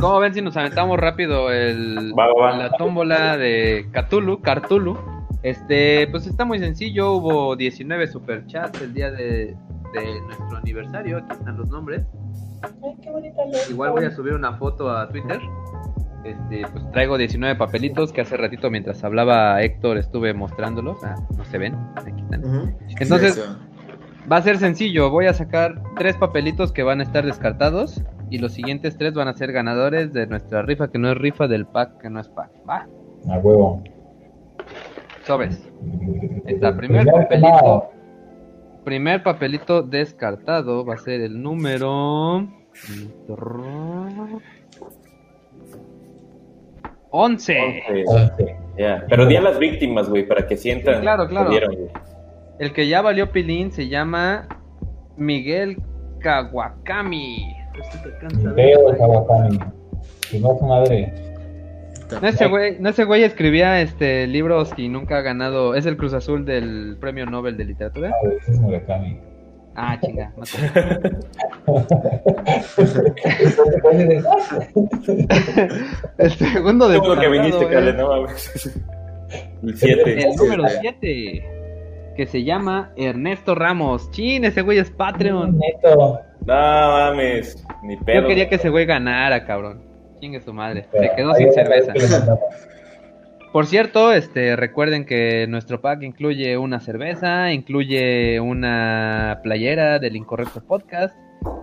¿Cómo 0.00 0.18
ven 0.18 0.34
si 0.34 0.42
nos 0.42 0.56
aventamos 0.56 0.98
rápido 0.98 1.50
el, 1.52 2.12
Va, 2.18 2.26
va, 2.26 2.50
va. 2.50 2.56
la 2.56 2.70
tómbola 2.72 3.36
de 3.36 3.86
Cthulhu, 3.92 4.40
Cartulu? 4.42 4.98
Este, 5.44 6.08
pues 6.08 6.26
está 6.26 6.44
muy 6.44 6.58
sencillo, 6.58 7.12
hubo 7.12 7.54
19 7.54 8.08
superchats 8.08 8.80
el 8.82 8.92
día 8.92 9.12
de, 9.12 9.54
de 9.94 10.20
nuestro 10.26 10.56
aniversario, 10.58 11.18
aquí 11.18 11.28
están 11.30 11.56
los 11.56 11.68
nombres. 11.68 12.02
Ay, 12.62 12.96
qué 13.02 13.10
bonita. 13.10 13.42
Igual 13.70 13.90
voy 13.92 14.04
a 14.04 14.10
subir 14.10 14.34
una 14.34 14.54
foto 14.54 14.90
a 14.90 15.08
Twitter. 15.08 15.40
Este, 16.24 16.62
pues 16.72 16.90
traigo 16.90 17.16
19 17.16 17.56
papelitos 17.56 18.12
que 18.12 18.20
hace 18.20 18.36
ratito 18.36 18.70
mientras 18.70 19.02
hablaba 19.04 19.62
Héctor 19.62 19.96
estuve 19.98 20.34
mostrándolos. 20.34 21.02
Ah, 21.04 21.14
no 21.36 21.44
se 21.44 21.58
ven, 21.58 21.74
aquí 21.96 22.10
están. 22.20 22.74
Entonces- 22.98 23.34
Sí. 23.34 23.42
Va 24.30 24.36
a 24.36 24.42
ser 24.42 24.58
sencillo, 24.58 25.08
voy 25.10 25.24
a 25.24 25.32
sacar 25.32 25.80
tres 25.96 26.16
papelitos 26.18 26.70
que 26.70 26.82
van 26.82 27.00
a 27.00 27.02
estar 27.02 27.24
descartados 27.24 28.02
y 28.28 28.36
los 28.38 28.52
siguientes 28.52 28.98
tres 28.98 29.14
van 29.14 29.26
a 29.26 29.32
ser 29.32 29.52
ganadores 29.52 30.12
de 30.12 30.26
nuestra 30.26 30.60
rifa 30.60 30.88
que 30.88 30.98
no 30.98 31.10
es 31.10 31.16
rifa 31.16 31.48
del 31.48 31.64
pack 31.64 31.96
que 32.02 32.10
no 32.10 32.20
es 32.20 32.28
pack. 32.28 32.50
Va, 32.68 32.86
A 33.30 33.38
huevo. 33.38 33.82
sobres. 35.24 35.66
Está, 36.44 36.76
primer 36.76 37.06
que 37.06 37.10
papelito. 37.10 37.90
Primer 38.88 39.22
papelito 39.22 39.82
descartado 39.82 40.82
va 40.82 40.94
a 40.94 40.96
ser 40.96 41.20
el 41.20 41.42
número 41.42 41.92
11. 41.92 42.48
Once. 47.10 47.82
once. 48.06 48.56
Ya. 48.78 49.04
Pero 49.10 49.26
di 49.26 49.36
a 49.36 49.42
las 49.42 49.58
víctimas, 49.58 50.08
güey, 50.08 50.26
para 50.26 50.46
que 50.46 50.56
sientan. 50.56 50.94
Sí, 50.94 51.00
claro, 51.02 51.28
claro. 51.28 51.50
que. 51.50 51.90
El 52.60 52.72
que 52.72 52.88
ya 52.88 53.02
valió 53.02 53.30
pilín 53.30 53.72
se 53.72 53.88
llama 53.88 54.48
Miguel 55.18 55.76
Kawakami. 56.20 57.44
Este 57.78 57.98
te 57.98 58.14
alcanza 58.14 58.48
a 58.48 58.52
ver 58.54 58.72
Feo 58.72 58.84
por 58.84 58.96
de 58.96 59.04
ahí. 59.04 59.10
Kawakami. 59.10 59.58
Chingó 60.20 60.54
a 60.54 60.58
su 60.58 60.64
madre. 60.64 61.27
No 62.10 62.28
ese 62.28 62.46
güey, 62.46 62.76
no 62.80 62.88
ese 62.88 63.04
güey 63.04 63.22
escribía 63.22 63.80
este 63.80 64.26
libros 64.26 64.72
y 64.76 64.88
nunca 64.88 65.18
ha 65.18 65.22
ganado. 65.22 65.74
Es 65.74 65.86
el 65.86 65.96
Cruz 65.96 66.14
Azul 66.14 66.44
del 66.44 66.96
Premio 67.00 67.26
Nobel 67.26 67.56
de 67.56 67.64
Literatura. 67.64 68.10
Ah, 68.10 68.28
ese 68.40 68.52
es 68.52 68.58
Murakami. 68.58 69.18
Ah, 69.80 69.96
chinga. 70.00 70.32
no 70.36 70.42
el 76.18 76.30
segundo 76.32 76.88
de 76.88 76.98
bueno 76.98 77.20
que 77.20 77.28
viniste, 77.28 77.64
Cale, 77.68 77.92
no 77.92 78.08
mames. 78.08 78.76
El 79.62 79.76
7. 79.76 80.18
El 80.18 80.34
número 80.34 80.64
7. 80.80 81.44
Que 82.16 82.26
se 82.26 82.42
llama 82.42 82.90
Ernesto 82.96 83.54
Ramos. 83.54 84.10
Chin, 84.10 84.44
ese 84.44 84.62
güey 84.62 84.78
es 84.78 84.90
Patreon. 84.90 85.56
Neto. 85.58 86.18
No 86.44 86.54
mames, 86.54 87.64
ni 87.84 87.96
pedo. 87.98 88.22
Yo 88.22 88.26
quería 88.26 88.48
que 88.48 88.56
ese 88.56 88.70
güey 88.70 88.84
ganara, 88.84 89.44
cabrón. 89.44 89.87
Chingue 90.20 90.40
su 90.40 90.52
madre. 90.52 90.86
Se 90.92 91.10
quedó 91.16 91.34
sin 91.34 91.52
cerveza. 91.52 91.92
Por 93.52 93.66
cierto, 93.66 94.12
este, 94.12 94.56
recuerden 94.56 95.06
que 95.06 95.46
nuestro 95.48 95.80
pack 95.80 96.02
incluye 96.02 96.58
una 96.58 96.80
cerveza, 96.80 97.50
incluye 97.52 98.38
una 98.40 99.40
playera 99.42 99.98
del 99.98 100.16
Incorrecto 100.16 100.60
Podcast 100.62 101.16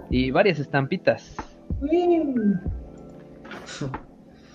y 0.10 0.32
varias 0.32 0.58
estampitas. 0.60 1.36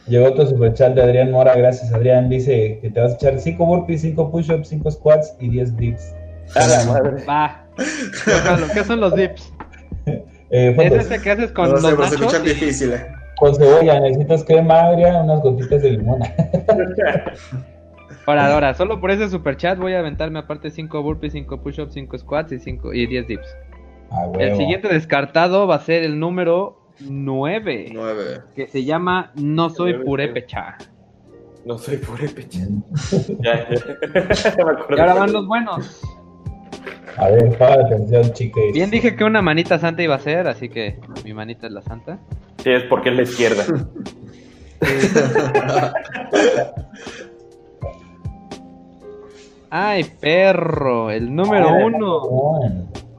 Llegó 0.07 0.27
otro 0.27 0.47
superchat 0.47 0.95
de 0.95 1.03
Adrián 1.03 1.31
Mora, 1.31 1.55
gracias 1.55 1.93
Adrián. 1.93 2.29
Dice 2.29 2.79
que 2.83 2.91
te 2.91 3.01
vas 3.01 3.13
a 3.13 3.15
echar 3.15 3.39
5 3.39 3.65
burpees, 3.65 4.01
5 4.03 4.31
push-ups, 4.33 4.69
5 4.69 4.91
squats 4.91 5.37
y 5.39 5.51
10 5.51 5.77
dips. 5.77 6.15
A 6.57 6.67
la 6.67 6.85
madre. 6.93 7.25
Va. 7.29 7.65
¿Qué 8.75 8.83
son 8.85 9.01
los 9.01 9.15
dips? 9.15 9.53
Eh, 10.53 10.75
Es 10.77 11.07
ese 11.07 11.23
que 11.23 11.31
haces 11.31 11.53
con 11.53 11.71
No 11.71 11.77
sé, 11.77 11.83
los 11.83 11.95
pero 11.95 12.09
se 12.09 12.15
escuchan 12.17 12.43
y- 12.45 12.49
difíciles. 12.49 13.01
Con 13.41 13.55
cebolla, 13.55 13.99
necesitas 13.99 14.45
crema 14.45 14.81
agria, 14.83 15.23
unas 15.23 15.41
gotitas 15.43 15.83
de 15.83 15.93
limón. 15.93 16.21
Ahora, 18.27 18.53
ahora, 18.53 18.75
solo 18.75 19.01
por 19.01 19.11
ese 19.11 19.29
superchat 19.29 19.77
voy 19.77 19.95
a 19.95 19.99
aventarme 19.99 20.39
aparte 20.39 20.71
5 20.71 21.03
burpees, 21.03 21.33
5 21.33 21.63
push-ups, 21.63 21.95
5 21.95 22.19
squats 22.19 22.53
y, 22.53 22.61
5, 22.61 22.93
y 22.95 23.07
10 23.09 23.27
dips. 23.27 23.57
Ah, 24.13 24.31
El 24.39 24.57
siguiente 24.57 24.87
descartado 24.87 25.67
va 25.67 25.77
a 25.77 25.81
ser 25.81 26.05
el 26.05 26.21
número 26.21 26.79
9, 27.01 27.89
Nueve. 27.93 28.43
que 28.55 28.69
se 28.69 28.85
llama 28.85 29.33
No 29.35 29.69
soy 29.71 29.95
purépecha. 30.05 30.77
No 31.65 31.77
soy 31.77 31.97
purépecha. 31.97 32.61
Ya, 33.41 33.69
ya. 33.69 33.71
Me 34.65 34.71
acuerdo. 34.71 34.97
Y 34.97 35.01
ahora 35.01 35.15
van 35.15 35.33
los 35.33 35.47
buenos. 35.49 36.03
A 37.17 37.31
ver, 37.31 37.59
para 37.59 37.85
atención, 37.87 38.33
chicas. 38.33 38.63
Bien 38.73 38.91
dije 38.91 39.17
que 39.17 39.25
una 39.25 39.43
manita 39.43 39.79
santa 39.81 40.03
iba 40.03 40.15
a 40.15 40.21
ser, 40.21 40.47
así 40.47 40.69
que 40.69 41.01
mi 41.25 41.35
manita 41.35 41.67
es 41.67 41.73
la 41.73 41.83
santa. 41.83 42.21
Sí, 42.63 42.71
es 42.71 42.83
porque 42.85 43.11
es 43.11 43.17
la 43.17 43.23
izquierda. 43.23 43.65
Ay, 49.71 50.05
perro, 50.21 51.11
el 51.11 51.35
número 51.35 51.69
Ah, 51.69 51.85
uno. 51.85 52.61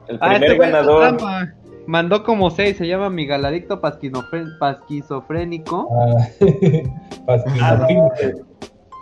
El 0.08 0.18
Ah, 0.20 0.30
primer 0.32 0.44
este 0.44 0.54
hizo 0.54 0.58
ganador. 0.62 1.18
Mandó 1.88 2.24
como 2.24 2.52
seis, 2.52 2.78
se 2.78 2.88
llama 2.88 3.10
Migaladicto 3.10 3.82
pasquinofre- 3.82 4.58
Pasquizofrénico. 4.60 5.90
Ah, 5.92 6.28
pasquinofílico. 7.26 8.12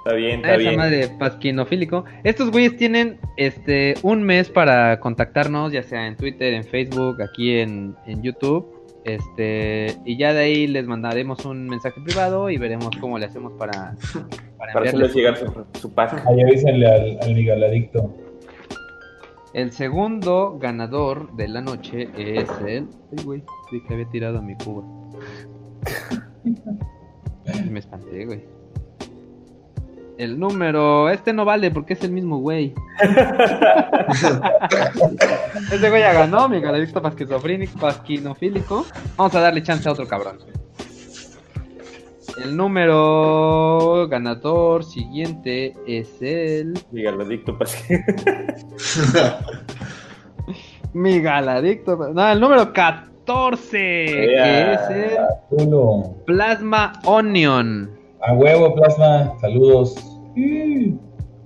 Está 0.06 0.14
bien, 0.16 0.42
Ah, 0.46 0.48
está 0.48 0.50
esa 0.54 0.58
bien. 0.58 0.76
madre, 0.78 1.08
pasquinofílico. 1.20 2.06
Estos 2.24 2.52
güeyes 2.52 2.78
tienen 2.78 3.20
este 3.36 3.96
un 4.04 4.24
mes 4.24 4.50
para 4.50 5.00
contactarnos, 5.00 5.72
ya 5.74 5.84
sea 5.84 6.08
en 6.08 6.16
Twitter, 6.16 6.54
en 6.54 6.64
Facebook, 6.64 7.22
aquí 7.22 7.60
en, 7.60 7.96
en 8.06 8.22
YouTube. 8.22 8.66
Este, 9.06 9.98
y 10.06 10.18
ya 10.18 10.34
de 10.34 10.40
ahí 10.40 10.68
les 10.68 10.86
mandaremos 10.86 11.46
un 11.46 11.68
mensaje 11.68 12.02
privado 12.02 12.50
y 12.50 12.58
veremos 12.58 12.90
cómo 13.00 13.18
le 13.18 13.26
hacemos 13.26 13.54
para, 13.54 13.96
para 14.58 14.74
Para 14.74 14.86
hacerles 14.88 15.16
llegar 15.16 15.38
su, 15.38 15.66
su 15.80 15.94
pack. 15.94 16.26
Ahí 16.28 16.42
avísenle 16.42 16.88
al, 16.88 17.20
al 17.22 17.34
migaladicto. 17.34 18.14
El 19.54 19.72
segundo 19.72 20.60
ganador 20.60 21.36
de 21.36 21.48
la 21.48 21.62
noche 21.62 22.10
es 22.16 22.50
el. 22.68 22.88
Ay, 23.18 23.24
güey, 23.24 23.44
creí 23.70 23.82
que 23.84 23.94
había 23.94 24.10
tirado 24.10 24.38
a 24.40 24.42
mi 24.42 24.56
cuba. 24.56 24.84
Me 27.72 27.80
espanté, 27.80 28.26
güey. 28.26 28.59
El 30.20 30.38
número. 30.38 31.10
Este 31.10 31.32
no 31.32 31.46
vale 31.46 31.72
porque 31.72 31.94
es 31.94 32.04
el 32.04 32.12
mismo 32.12 32.40
güey. 32.40 32.74
Este 35.72 35.90
güey 35.90 36.02
ya 36.02 36.12
ganó, 36.12 36.50
mi 36.50 36.60
galerista 36.60 37.02
pasquinofílico. 37.02 38.86
Vamos 39.16 39.34
a 39.36 39.40
darle 39.40 39.64
chance 39.64 39.88
a 39.88 39.94
otro 39.94 40.06
cabrón. 40.06 40.40
El 42.44 42.58
número 42.58 44.10
ganador 44.10 44.84
siguiente 44.84 45.74
es 45.88 46.22
el. 46.22 46.74
Dígalo, 46.92 47.24
adicto, 47.24 47.58
pues. 47.58 47.82
para 49.14 49.40
Mi 50.94 51.22
galadicto. 51.22 51.96
No, 52.14 52.30
el 52.30 52.42
número 52.42 52.74
14. 52.74 53.70
Que 53.72 54.74
es 54.74 54.82
el. 54.90 55.16
Plasma 56.26 57.00
Onion. 57.06 57.99
A 58.22 58.34
huevo, 58.34 58.76
plasma. 58.76 59.34
Saludos. 59.40 59.96
Mm. 60.36 60.98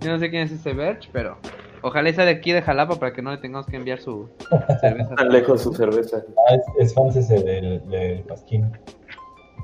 Yo 0.01 0.11
no 0.11 0.19
sé 0.19 0.29
quién 0.29 0.43
es 0.43 0.51
ese 0.51 0.73
Verge, 0.73 1.09
pero 1.13 1.37
ojalá 1.81 2.11
sea 2.11 2.25
de 2.25 2.31
aquí 2.31 2.51
de 2.51 2.61
Jalapa 2.61 2.95
para 2.95 3.13
que 3.13 3.21
no 3.21 3.31
le 3.31 3.37
tengamos 3.37 3.67
que 3.67 3.75
enviar 3.75 3.99
su 3.99 4.27
cerveza. 4.81 5.15
Tan 5.15 5.29
lejos 5.29 5.61
su 5.61 5.73
cerveza. 5.73 6.23
Ah, 6.49 6.55
es, 6.55 6.63
es 6.79 6.93
fan 6.93 7.07
ese 7.07 7.43
del, 7.43 7.87
del 7.89 8.23
pasquín. 8.23 8.71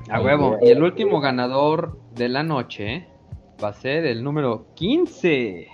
A 0.10 0.22
huevo. 0.22 0.58
Y 0.62 0.70
el 0.70 0.84
último 0.84 1.20
ganador 1.20 1.98
de 2.16 2.30
la 2.30 2.44
noche 2.44 3.08
va 3.64 3.70
a 3.70 3.74
ser 3.74 4.06
el 4.06 4.24
número 4.24 4.68
15. 4.76 5.68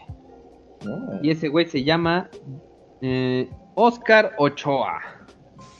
Y 1.22 1.32
ese 1.32 1.48
güey 1.48 1.66
se 1.66 1.84
llama 1.84 2.30
eh, 3.02 3.50
Oscar 3.76 4.34
Ochoa. 4.38 5.00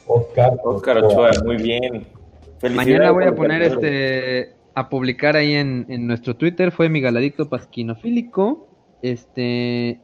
Oscar. 0.06 0.58
Oscar 0.64 0.98
Ochoa, 0.98 1.30
muy 1.44 1.56
bien. 1.56 2.06
Mañana 2.74 3.10
voy 3.10 3.24
a 3.24 3.34
poner 3.34 3.62
este 3.62 4.55
a 4.76 4.90
publicar 4.90 5.36
ahí 5.36 5.54
en, 5.54 5.86
en 5.88 6.06
nuestro 6.06 6.36
Twitter 6.36 6.70
fue 6.70 6.90
mi 6.90 7.00
galadicto 7.00 7.48
pasquinofílico, 7.48 8.68
este 9.00 10.00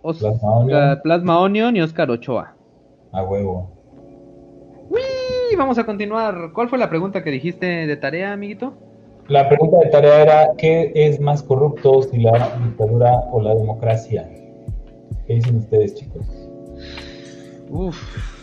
Oscar, 0.00 0.32
Plasma 0.32 0.58
Onion. 0.58 1.00
Plasma 1.02 1.40
Onion 1.40 1.76
y 1.76 1.82
Oscar 1.82 2.10
Ochoa. 2.10 2.56
A 3.12 3.22
huevo. 3.22 3.70
Y 5.52 5.56
vamos 5.56 5.76
a 5.78 5.84
continuar. 5.84 6.52
¿Cuál 6.54 6.70
fue 6.70 6.78
la 6.78 6.88
pregunta 6.88 7.22
que 7.22 7.30
dijiste 7.30 7.86
de 7.86 7.96
tarea, 7.98 8.32
amiguito? 8.32 8.72
La 9.28 9.46
pregunta 9.46 9.76
de 9.84 9.90
tarea 9.90 10.22
era, 10.22 10.48
¿qué 10.56 10.90
es 10.94 11.20
más 11.20 11.42
corrupto, 11.42 12.02
si 12.02 12.18
la 12.18 12.50
dictadura 12.64 13.12
o 13.30 13.42
la 13.42 13.54
democracia? 13.54 14.26
¿Qué 15.26 15.34
dicen 15.34 15.56
ustedes, 15.56 15.96
chicos? 15.96 16.26
Uf. 17.68 18.33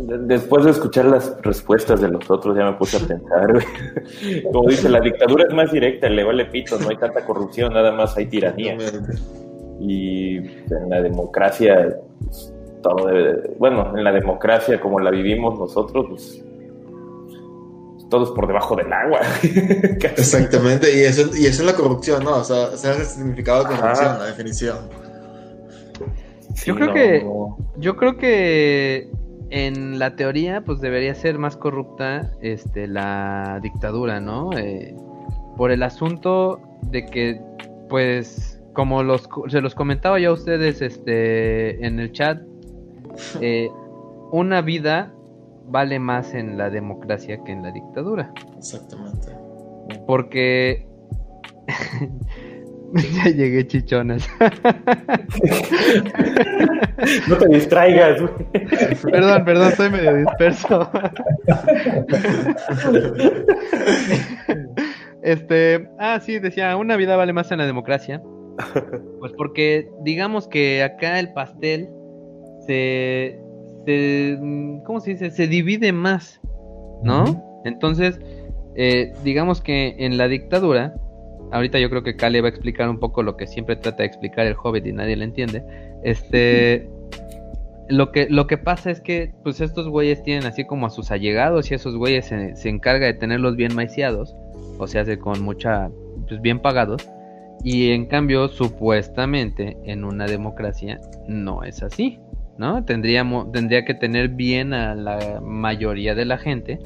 De- 0.00 0.18
Después 0.18 0.64
de 0.64 0.70
escuchar 0.72 1.04
las 1.06 1.36
respuestas 1.42 2.00
de 2.00 2.08
los 2.08 2.28
otros, 2.30 2.56
ya 2.56 2.64
me 2.70 2.72
puse 2.76 2.96
a 2.96 3.00
pensar, 3.00 3.52
güey. 3.52 4.42
Como 4.52 4.68
dice, 4.68 4.88
la 4.88 5.00
dictadura 5.00 5.44
es 5.48 5.54
más 5.54 5.70
directa, 5.72 6.08
le 6.08 6.24
vale 6.24 6.46
pito, 6.46 6.78
no 6.78 6.88
hay 6.88 6.96
tanta 6.96 7.24
corrupción, 7.24 7.72
nada 7.74 7.92
más 7.92 8.16
hay 8.16 8.26
tiranía. 8.26 8.76
Y 9.80 10.38
en 10.38 10.88
la 10.90 11.02
democracia, 11.02 11.96
pues, 12.24 12.52
todo 12.82 13.06
debe 13.06 13.22
de- 13.34 13.50
Bueno, 13.58 13.96
en 13.96 14.02
la 14.04 14.12
democracia 14.12 14.80
como 14.80 14.98
la 15.00 15.10
vivimos 15.10 15.58
nosotros, 15.58 16.06
pues. 16.08 16.42
Todo 18.08 18.22
es 18.22 18.30
por 18.30 18.46
debajo 18.46 18.76
del 18.76 18.92
agua. 18.92 19.18
Exactamente, 20.16 20.96
y 20.96 21.00
eso, 21.04 21.22
y 21.36 21.46
eso 21.46 21.62
es 21.62 21.66
la 21.66 21.74
corrupción, 21.74 22.22
¿no? 22.22 22.36
O 22.36 22.44
sea, 22.44 22.68
ese 22.72 22.90
es 22.92 22.98
el 23.00 23.04
significado 23.06 23.64
de 23.64 23.76
corrupción, 23.76 24.06
Ajá. 24.08 24.18
la 24.20 24.26
definición. 24.26 24.76
Sí, 26.54 26.66
Yo 26.68 26.74
creo 26.76 26.86
no, 26.86 26.94
que- 26.94 27.22
no. 27.24 27.58
Yo 27.78 27.96
creo 27.96 28.16
que 28.16 29.10
en 29.50 29.98
la 29.98 30.16
teoría, 30.16 30.62
pues 30.64 30.80
debería 30.80 31.14
ser 31.14 31.38
más 31.38 31.56
corrupta 31.56 32.30
este, 32.40 32.86
la 32.86 33.60
dictadura, 33.62 34.20
¿no? 34.20 34.50
Eh, 34.56 34.94
por 35.56 35.70
el 35.70 35.82
asunto 35.82 36.60
de 36.82 37.06
que, 37.06 37.40
pues, 37.88 38.60
como 38.72 39.02
los, 39.02 39.28
se 39.48 39.60
los 39.60 39.74
comentaba 39.74 40.18
yo 40.18 40.30
a 40.30 40.34
ustedes 40.34 40.82
este, 40.82 41.84
en 41.84 42.00
el 42.00 42.12
chat, 42.12 42.42
eh, 43.40 43.70
una 44.32 44.60
vida 44.60 45.12
vale 45.68 45.98
más 45.98 46.34
en 46.34 46.58
la 46.58 46.70
democracia 46.70 47.42
que 47.44 47.52
en 47.52 47.62
la 47.62 47.70
dictadura. 47.70 48.32
Exactamente. 48.56 49.32
Porque... 50.06 50.86
ya 53.24 53.30
llegué 53.30 53.66
chichonas. 53.66 54.28
No 57.28 57.36
te 57.36 57.48
distraigas, 57.48 58.20
güey. 58.20 58.32
perdón, 59.12 59.44
perdón, 59.44 59.72
soy 59.72 59.90
medio 59.90 60.14
disperso. 60.16 60.90
este, 65.22 65.88
ah, 65.98 66.20
sí, 66.20 66.38
decía, 66.38 66.76
una 66.76 66.96
vida 66.96 67.16
vale 67.16 67.32
más 67.32 67.50
en 67.52 67.58
la 67.58 67.66
democracia. 67.66 68.22
Pues 69.20 69.32
porque 69.36 69.90
digamos 70.02 70.48
que 70.48 70.82
acá 70.82 71.20
el 71.20 71.32
pastel 71.32 71.90
se, 72.66 73.38
se 73.84 74.38
¿cómo 74.84 75.00
se 75.00 75.10
dice? 75.10 75.30
Se 75.30 75.46
divide 75.46 75.92
más, 75.92 76.40
¿no? 77.02 77.62
Entonces, 77.64 78.18
eh, 78.76 79.12
digamos 79.24 79.60
que 79.60 79.96
en 79.98 80.16
la 80.16 80.28
dictadura, 80.28 80.94
ahorita 81.52 81.78
yo 81.78 81.90
creo 81.90 82.02
que 82.02 82.16
Cali 82.16 82.40
va 82.40 82.48
a 82.48 82.50
explicar 82.50 82.88
un 82.88 82.98
poco 82.98 83.22
lo 83.22 83.36
que 83.36 83.46
siempre 83.46 83.76
trata 83.76 83.98
de 83.98 84.06
explicar 84.06 84.46
el 84.46 84.54
Hobbit 84.60 84.86
y 84.86 84.92
nadie 84.92 85.16
le 85.16 85.24
entiende. 85.24 85.62
Este, 86.02 86.88
lo 87.88 88.10
que, 88.12 88.26
lo 88.28 88.46
que 88.46 88.58
pasa 88.58 88.90
es 88.90 89.00
que, 89.00 89.32
pues 89.42 89.60
estos 89.60 89.88
güeyes 89.88 90.22
tienen 90.22 90.46
así 90.46 90.64
como 90.64 90.86
a 90.86 90.90
sus 90.90 91.10
allegados 91.10 91.70
y 91.70 91.74
esos 91.74 91.96
güeyes 91.96 92.26
se, 92.26 92.56
se 92.56 92.68
encarga 92.68 93.06
de 93.06 93.14
tenerlos 93.14 93.56
bien 93.56 93.74
maiciados, 93.74 94.34
o 94.78 94.86
sea, 94.86 95.02
hace 95.02 95.18
con 95.18 95.42
mucha, 95.42 95.90
pues 96.28 96.40
bien 96.40 96.60
pagados. 96.60 97.08
Y 97.64 97.90
en 97.92 98.06
cambio, 98.06 98.48
supuestamente, 98.48 99.76
en 99.84 100.04
una 100.04 100.26
democracia 100.26 101.00
no 101.26 101.64
es 101.64 101.82
así, 101.82 102.20
¿no? 102.58 102.84
Tendríamos, 102.84 103.50
tendría 103.52 103.84
que 103.84 103.94
tener 103.94 104.28
bien 104.28 104.72
a 104.72 104.94
la 104.94 105.40
mayoría 105.40 106.14
de 106.14 106.24
la 106.24 106.38
gente 106.38 106.80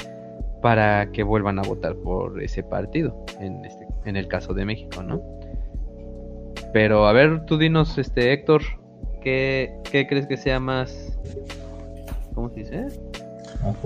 para 0.63 1.11
que 1.13 1.23
vuelvan 1.23 1.59
a 1.59 1.63
votar 1.63 1.97
por 1.97 2.43
ese 2.43 2.63
partido, 2.63 3.25
en, 3.41 3.65
este, 3.65 3.87
en 4.05 4.17
el 4.17 4.29
caso 4.29 4.55
de 4.55 4.65
México, 4.65 5.03
¿no? 5.03 5.23
Pero 6.73 7.07
a 7.07 7.13
ver, 7.13 7.45
tú 7.47 7.59
dinos, 7.59 7.99
este 7.99 8.33
Héctor, 8.33 8.63
¿qué, 9.23 9.75
qué 9.91 10.07
crees 10.07 10.27
que 10.27 10.37
sea 10.37 10.61
más... 10.61 11.19
¿Cómo 12.35 12.49
se 12.51 12.61
dice? 12.61 12.87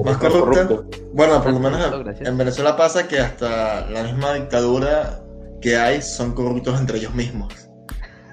Más 0.05 0.19
corrupta. 0.19 0.29
corrupto. 0.29 0.85
Bueno, 1.13 1.43
por 1.43 1.53
lo 1.53 1.61
menos 1.61 2.05
gracias. 2.05 2.29
en 2.29 2.37
Venezuela 2.37 2.77
pasa 2.77 3.09
que 3.09 3.19
hasta 3.19 3.89
la 3.91 4.05
misma 4.05 4.35
dictadura 4.35 5.21
que 5.61 5.77
hay 5.77 6.03
son 6.03 6.33
corruptos 6.35 6.79
entre 6.79 6.99
ellos 6.99 7.15
mismos. 7.15 7.53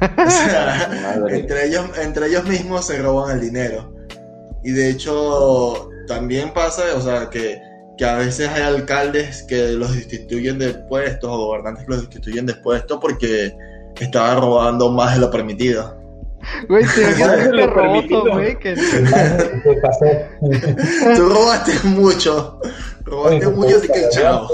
O 0.01 0.29
sea, 0.29 0.89
entre 1.29 1.67
ellos, 1.67 1.85
entre 1.97 2.27
ellos 2.27 2.45
mismos 2.45 2.85
se 2.85 3.01
roban 3.01 3.31
el 3.31 3.41
dinero. 3.41 3.93
Y 4.63 4.71
de 4.71 4.89
hecho, 4.89 5.89
también 6.07 6.53
pasa, 6.53 6.83
o 6.95 7.01
sea, 7.01 7.29
que, 7.29 7.61
que 8.01 8.05
a 8.05 8.15
veces 8.15 8.49
hay 8.49 8.63
alcaldes 8.63 9.43
que 9.43 9.73
los 9.73 9.93
destituyen 9.93 10.57
de 10.57 10.73
puestos 10.73 11.29
o 11.29 11.37
gobernantes 11.37 11.85
que 11.85 11.91
los 11.91 12.01
destituyen 12.01 12.47
de 12.47 12.55
puestos 12.55 12.97
porque 12.99 13.55
estaban 13.99 14.41
robando 14.41 14.89
más 14.89 15.13
de 15.13 15.19
lo 15.19 15.29
permitido. 15.29 15.95
Güey, 16.67 16.83
te 16.95 17.51
lo 17.51 17.71
permitido. 17.71 18.23
güey, 18.33 18.57
que... 18.57 18.73
Tú 21.15 21.29
robaste 21.29 21.73
mucho, 21.89 22.59
robaste 23.03 23.45
Oye, 23.45 23.55
mucho, 23.55 23.77
así 23.77 23.87
que 23.87 24.09
chao. 24.09 24.47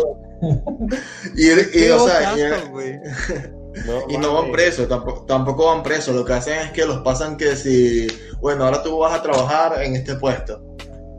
Y, 1.38 1.49
y, 1.49 1.72
Qué 1.72 1.94
o 1.94 2.06
sea, 2.06 2.36
y- 4.10 4.18
no 4.18 4.34
van 4.34 4.52
presos, 4.52 4.90
tampoco, 4.90 5.24
tampoco 5.24 5.68
van 5.68 5.84
presos. 5.84 6.14
Lo 6.14 6.26
que 6.26 6.34
hacen 6.34 6.60
es 6.60 6.72
que 6.72 6.86
los 6.86 6.98
pasan 6.98 7.38
que 7.38 7.56
si, 7.56 8.07
bueno, 8.41 8.65
ahora 8.65 8.84
tú 8.84 8.98
vas 8.98 9.18
a 9.18 9.24
trabajar 9.24 9.82
en 9.82 9.95
este 9.95 10.15
puesto. 10.15 10.61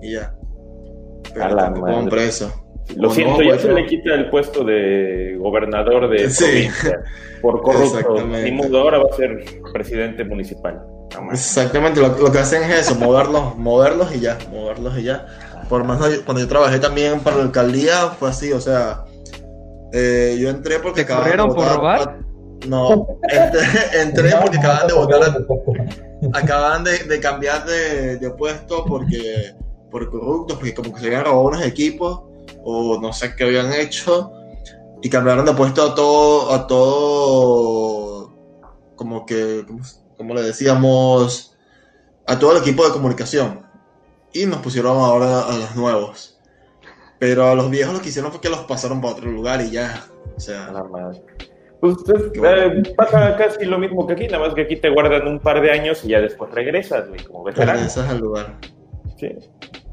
Y 0.03 0.13
ya. 0.13 0.35
A 1.41 1.45
Pero 1.45 1.57
la 1.57 1.63
tampoco 1.65 1.87
van 1.87 1.95
madre. 1.97 2.11
presos. 2.11 2.53
Lo 2.97 3.09
O 3.09 3.11
siento, 3.11 3.35
no, 3.37 3.43
ya 3.43 3.49
pues, 3.51 3.63
se 3.63 3.73
le 3.73 3.87
quita 3.87 4.15
el 4.15 4.31
puesto 4.31 4.65
de 4.65 5.37
gobernador 5.39 6.09
de 6.09 6.31
Sí. 6.31 6.45
provincia 6.45 7.01
por 7.43 7.61
corrupto. 7.63 8.27
Ni 8.27 8.51
modo, 8.51 8.81
ahora 8.81 8.99
va 8.99 9.05
a 9.13 9.17
ser 9.17 9.45
presidente 9.73 10.25
municipal. 10.25 10.81
No. 11.15 11.31
Exactamente, 11.33 12.01
lo, 12.01 12.09
lo 12.19 12.33
que 12.33 12.39
hacen 12.39 12.63
es 12.63 12.81
eso, 12.81 12.95
moverlos, 12.95 13.57
moverlos 13.57 14.15
y 14.15 14.21
ya, 14.21 14.39
moverlos 14.51 14.99
y 14.99 15.03
ya. 15.05 15.27
Por 15.69 15.85
más 15.85 15.99
cuando 16.25 16.41
yo 16.41 16.49
trabajé 16.49 16.79
también 16.79 17.21
para 17.21 17.37
la 17.37 17.43
alcaldía 17.45 18.09
fue 18.19 18.31
así, 18.31 18.53
o 18.53 18.61
sea, 18.61 19.05
eh, 19.93 20.37
yo 20.41 20.49
entré 20.49 20.79
porque 20.79 21.05
¿Te 21.05 21.13
acababan 21.13 21.31
de 21.33 21.37
corrieron 21.37 21.55
por 21.55 21.77
robar? 21.77 22.19
No, 22.67 23.07
entré, 23.23 23.61
entré 24.03 24.31
porque 24.41 24.57
acaban 24.59 24.87
de 24.87 24.95
votar 24.95 25.45
acaban 26.33 26.85
de, 26.85 26.99
de 27.05 27.21
cambiar 27.21 27.65
de, 27.67 28.17
de 28.17 28.31
puesto 28.31 28.85
porque 28.87 29.53
por 29.91 30.11
corruptos, 30.11 30.57
porque 30.59 30.75
como 30.75 30.93
que 30.95 31.01
se 31.01 31.07
habían 31.07 31.25
robado 31.25 31.43
unos 31.49 31.63
equipos 31.63 32.23
o 32.65 32.99
no 33.01 33.13
sé 33.13 33.35
qué 33.37 33.45
habían 33.45 33.73
hecho 33.73 34.33
y 35.03 35.09
cambiaron 35.09 35.45
de 35.47 35.53
puesto 35.55 35.83
a 35.83 35.95
todo, 35.95 36.53
a 36.53 36.67
todo, 36.67 38.33
como 38.97 39.25
que, 39.27 39.65
¿cómo, 39.67 39.81
cómo 40.17 40.35
le 40.35 40.43
decíamos? 40.43 41.57
A 42.27 42.39
todo 42.39 42.53
el 42.53 42.59
equipo 42.59 42.85
de 42.85 42.93
comunicación 42.93 43.63
y 44.33 44.45
nos 44.47 44.59
pusieron 44.61 44.99
ahora 44.99 45.41
a 45.43 45.57
los 45.57 45.77
nuevos. 45.77 46.35
Pero 47.19 47.47
a 47.49 47.55
los 47.55 47.71
viejos 47.71 47.95
lo 47.95 48.01
que 48.01 48.11
hicieron 48.11 48.31
fue 48.31 48.41
que 48.41 48.49
los 48.51 48.61
pasaron 48.61 49.01
para 49.01 49.15
otro 49.15 49.31
lugar 49.31 49.61
y 49.63 49.71
ya. 49.71 50.05
O 50.37 50.41
sea, 50.41 50.71
la 50.71 50.85
madre. 50.85 51.23
Pues 51.81 51.97
es- 52.15 52.31
Qué 52.33 52.39
bueno. 52.41 52.63
eh, 52.81 52.95
pasa 52.97 53.35
casi 53.37 53.65
lo 53.65 53.79
mismo 53.79 54.07
que 54.07 54.13
aquí, 54.13 54.27
nada 54.29 54.45
más 54.47 54.55
que 54.55 54.63
aquí 54.63 54.77
te 54.77 54.91
guardan 54.91 55.27
un 55.27 55.41
par 55.41 55.61
de 55.63 55.71
años 55.71 56.05
y 56.05 56.09
ya 56.09 56.21
después 56.21 56.51
regresas, 56.53 57.09
güey, 57.09 57.25
como 57.25 57.45
veterano. 57.45 57.73
regresas 57.73 58.09
al 58.11 58.19
lugar. 58.19 58.59
Sí. 59.17 59.31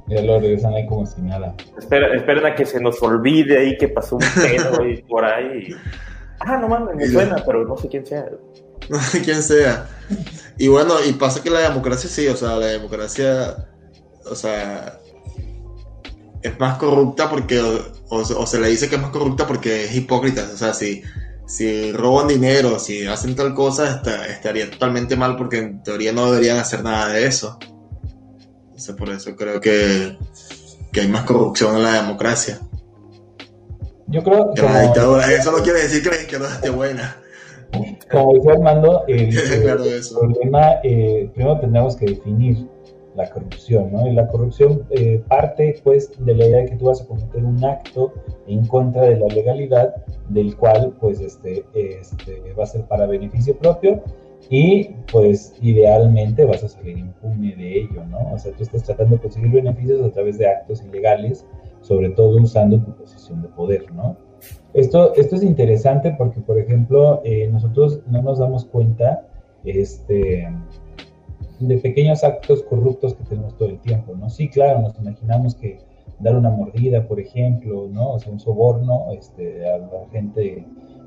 Ya 0.07 0.21
lo 0.21 0.39
regresan 0.39 0.73
ahí 0.73 0.85
como 0.87 1.05
si 1.05 1.21
nada. 1.21 1.55
Espera, 1.77 2.13
esperan 2.15 2.45
a 2.45 2.55
que 2.55 2.65
se 2.65 2.79
nos 2.79 3.01
olvide 3.01 3.57
ahí 3.57 3.77
que 3.77 3.87
pasó 3.87 4.17
un 4.17 4.21
pedo 4.35 4.81
ahí 4.81 5.01
por 5.03 5.25
ahí. 5.25 5.67
y- 5.69 5.75
Ah, 6.39 6.57
no 6.57 6.67
mames, 6.67 6.95
me 6.95 7.05
Y 7.05 7.09
suena, 7.09 7.37
pero 7.45 7.65
no 7.65 7.75
sé 7.77 7.87
quién 7.87 8.05
sea. 8.05 8.25
No 8.89 8.99
sé 9.01 9.21
quién 9.21 9.41
sea. 9.41 9.87
Y 10.57 10.67
bueno, 10.67 10.93
y 11.07 11.13
pasa 11.13 11.41
que 11.41 11.49
la 11.49 11.61
democracia 11.61 12.09
sí, 12.09 12.27
o 12.27 12.35
sea, 12.35 12.55
la 12.57 12.67
democracia, 12.67 13.67
o 14.29 14.35
sea, 14.35 14.99
es 16.43 16.59
más 16.59 16.77
corrupta 16.77 17.29
porque, 17.29 17.59
o, 17.59 18.17
o 18.17 18.45
se 18.45 18.59
le 18.59 18.67
dice 18.67 18.87
que 18.89 18.95
es 18.97 19.01
más 19.01 19.11
corrupta 19.11 19.47
porque 19.47 19.85
es 19.85 19.95
hipócrita. 19.95 20.47
O 20.53 20.57
sea, 20.57 20.73
si, 20.73 21.01
si 21.47 21.91
roban 21.93 22.27
dinero, 22.27 22.77
si 22.77 23.07
hacen 23.07 23.35
tal 23.35 23.55
cosa, 23.55 23.89
está- 23.95 24.27
estaría 24.27 24.69
totalmente 24.69 25.15
mal 25.15 25.35
porque 25.35 25.57
en 25.57 25.81
teoría 25.81 26.11
no 26.13 26.27
deberían 26.31 26.57
hacer 26.57 26.83
nada 26.83 27.07
de 27.13 27.25
eso. 27.25 27.57
Entonces, 28.75 28.95
por 28.95 29.09
eso 29.09 29.33
creo 29.37 29.61
que, 29.61 30.17
que 30.91 30.99
hay 30.99 31.07
más 31.07 31.23
corrupción 31.23 31.77
en 31.77 31.83
la 31.83 31.93
democracia 31.93 32.59
Yo 34.07 34.21
creo 34.21 34.53
que 34.53 34.63
la 34.63 34.81
dictadura. 34.81 35.31
Eso 35.31 35.53
no 35.53 35.63
quiere 35.63 35.83
decir 35.83 36.03
que 36.03 36.09
la 36.09 36.15
izquierda 36.17 36.49
esté 36.53 36.71
buena. 36.71 37.15
como 38.11 38.33
decía 38.33 38.51
Armando, 38.51 39.05
eso. 39.07 40.23
el 40.23 40.33
problema, 40.33 40.73
eh, 40.83 41.29
primero 41.33 41.57
tendríamos 41.61 41.95
que 41.95 42.07
definir 42.07 42.67
la 43.15 43.29
corrupción, 43.29 43.93
¿no? 43.93 44.05
Y 44.07 44.13
la 44.13 44.27
corrupción 44.27 44.85
eh, 44.89 45.23
parte, 45.29 45.79
pues, 45.81 46.11
de 46.17 46.35
la 46.35 46.45
idea 46.45 46.57
de 46.57 46.65
que 46.65 46.75
tú 46.75 46.87
vas 46.87 47.01
a 47.01 47.05
cometer 47.05 47.45
un 47.45 47.63
acto 47.63 48.11
en 48.45 48.67
contra 48.67 49.03
de 49.03 49.17
la 49.17 49.27
legalidad, 49.27 49.95
del 50.27 50.57
cual, 50.57 50.93
pues, 50.99 51.21
este, 51.21 51.63
este, 51.73 52.53
va 52.59 52.65
a 52.65 52.67
ser 52.67 52.85
para 52.87 53.05
beneficio 53.05 53.57
propio 53.57 54.03
y, 54.49 54.89
pues, 55.11 55.55
idealmente 55.61 56.45
vas 56.45 56.63
a 56.63 56.69
salir 56.69 56.97
impune 56.97 57.55
de 57.55 57.79
ello, 57.79 58.05
¿no? 58.05 58.33
O 58.33 58.37
sea, 58.37 58.51
tú 58.53 58.63
estás 58.63 58.83
tratando 58.83 59.15
de 59.15 59.21
conseguir 59.21 59.51
beneficios 59.51 60.01
a 60.03 60.11
través 60.11 60.37
de 60.37 60.47
actos 60.47 60.83
ilegales, 60.83 61.45
sobre 61.81 62.09
todo 62.09 62.41
usando 62.41 62.81
tu 62.81 62.95
posición 62.95 63.41
de 63.41 63.47
poder, 63.49 63.91
¿no? 63.93 64.17
Esto, 64.73 65.15
esto 65.15 65.37
es 65.37 65.43
interesante 65.43 66.13
porque, 66.17 66.41
por 66.41 66.59
ejemplo, 66.59 67.21
eh, 67.23 67.49
nosotros 67.51 68.01
no 68.07 68.21
nos 68.21 68.39
damos 68.39 68.65
cuenta 68.65 69.25
este, 69.63 70.47
de 71.59 71.77
pequeños 71.77 72.23
actos 72.23 72.61
corruptos 72.63 73.13
que 73.13 73.23
tenemos 73.23 73.57
todo 73.57 73.69
el 73.69 73.79
tiempo, 73.79 74.15
¿no? 74.15 74.29
Sí, 74.29 74.49
claro, 74.49 74.81
nos 74.81 74.97
imaginamos 74.99 75.55
que 75.55 75.79
dar 76.19 76.35
una 76.35 76.49
mordida, 76.49 77.07
por 77.07 77.19
ejemplo, 77.19 77.87
¿no? 77.89 78.13
O 78.13 78.19
sea, 78.19 78.31
un 78.31 78.39
soborno 78.39 79.07
este, 79.17 79.67
a 79.67 79.77
la 79.77 79.89
gente 80.11 80.65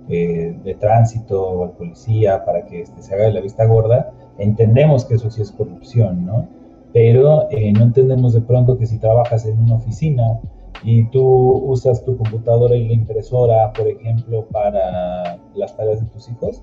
eh, 0.08 0.56
de 0.64 0.74
tránsito 0.74 1.42
o 1.42 1.64
al 1.64 1.72
policía 1.72 2.44
para 2.44 2.64
que 2.64 2.82
este, 2.82 3.02
se 3.02 3.14
haga 3.14 3.24
de 3.24 3.32
la 3.32 3.40
vista 3.40 3.66
gorda, 3.66 4.10
entendemos 4.38 5.04
que 5.04 5.14
eso 5.14 5.30
sí 5.30 5.42
es 5.42 5.52
corrupción, 5.52 6.24
¿no? 6.24 6.48
Pero 6.92 7.50
eh, 7.50 7.72
no 7.72 7.84
entendemos 7.84 8.32
de 8.32 8.40
pronto 8.40 8.78
que 8.78 8.86
si 8.86 8.98
trabajas 8.98 9.44
en 9.44 9.58
una 9.58 9.74
oficina 9.74 10.40
y 10.82 11.04
tú 11.10 11.22
usas 11.22 12.04
tu 12.04 12.16
computadora 12.16 12.74
y 12.76 12.88
la 12.88 12.94
impresora, 12.94 13.72
por 13.72 13.86
ejemplo, 13.88 14.46
para 14.46 15.38
las 15.54 15.76
tareas 15.76 16.00
de 16.00 16.06
tus 16.06 16.28
hijos, 16.30 16.62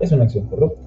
es 0.00 0.10
una 0.10 0.24
acción 0.24 0.46
corrupta, 0.46 0.82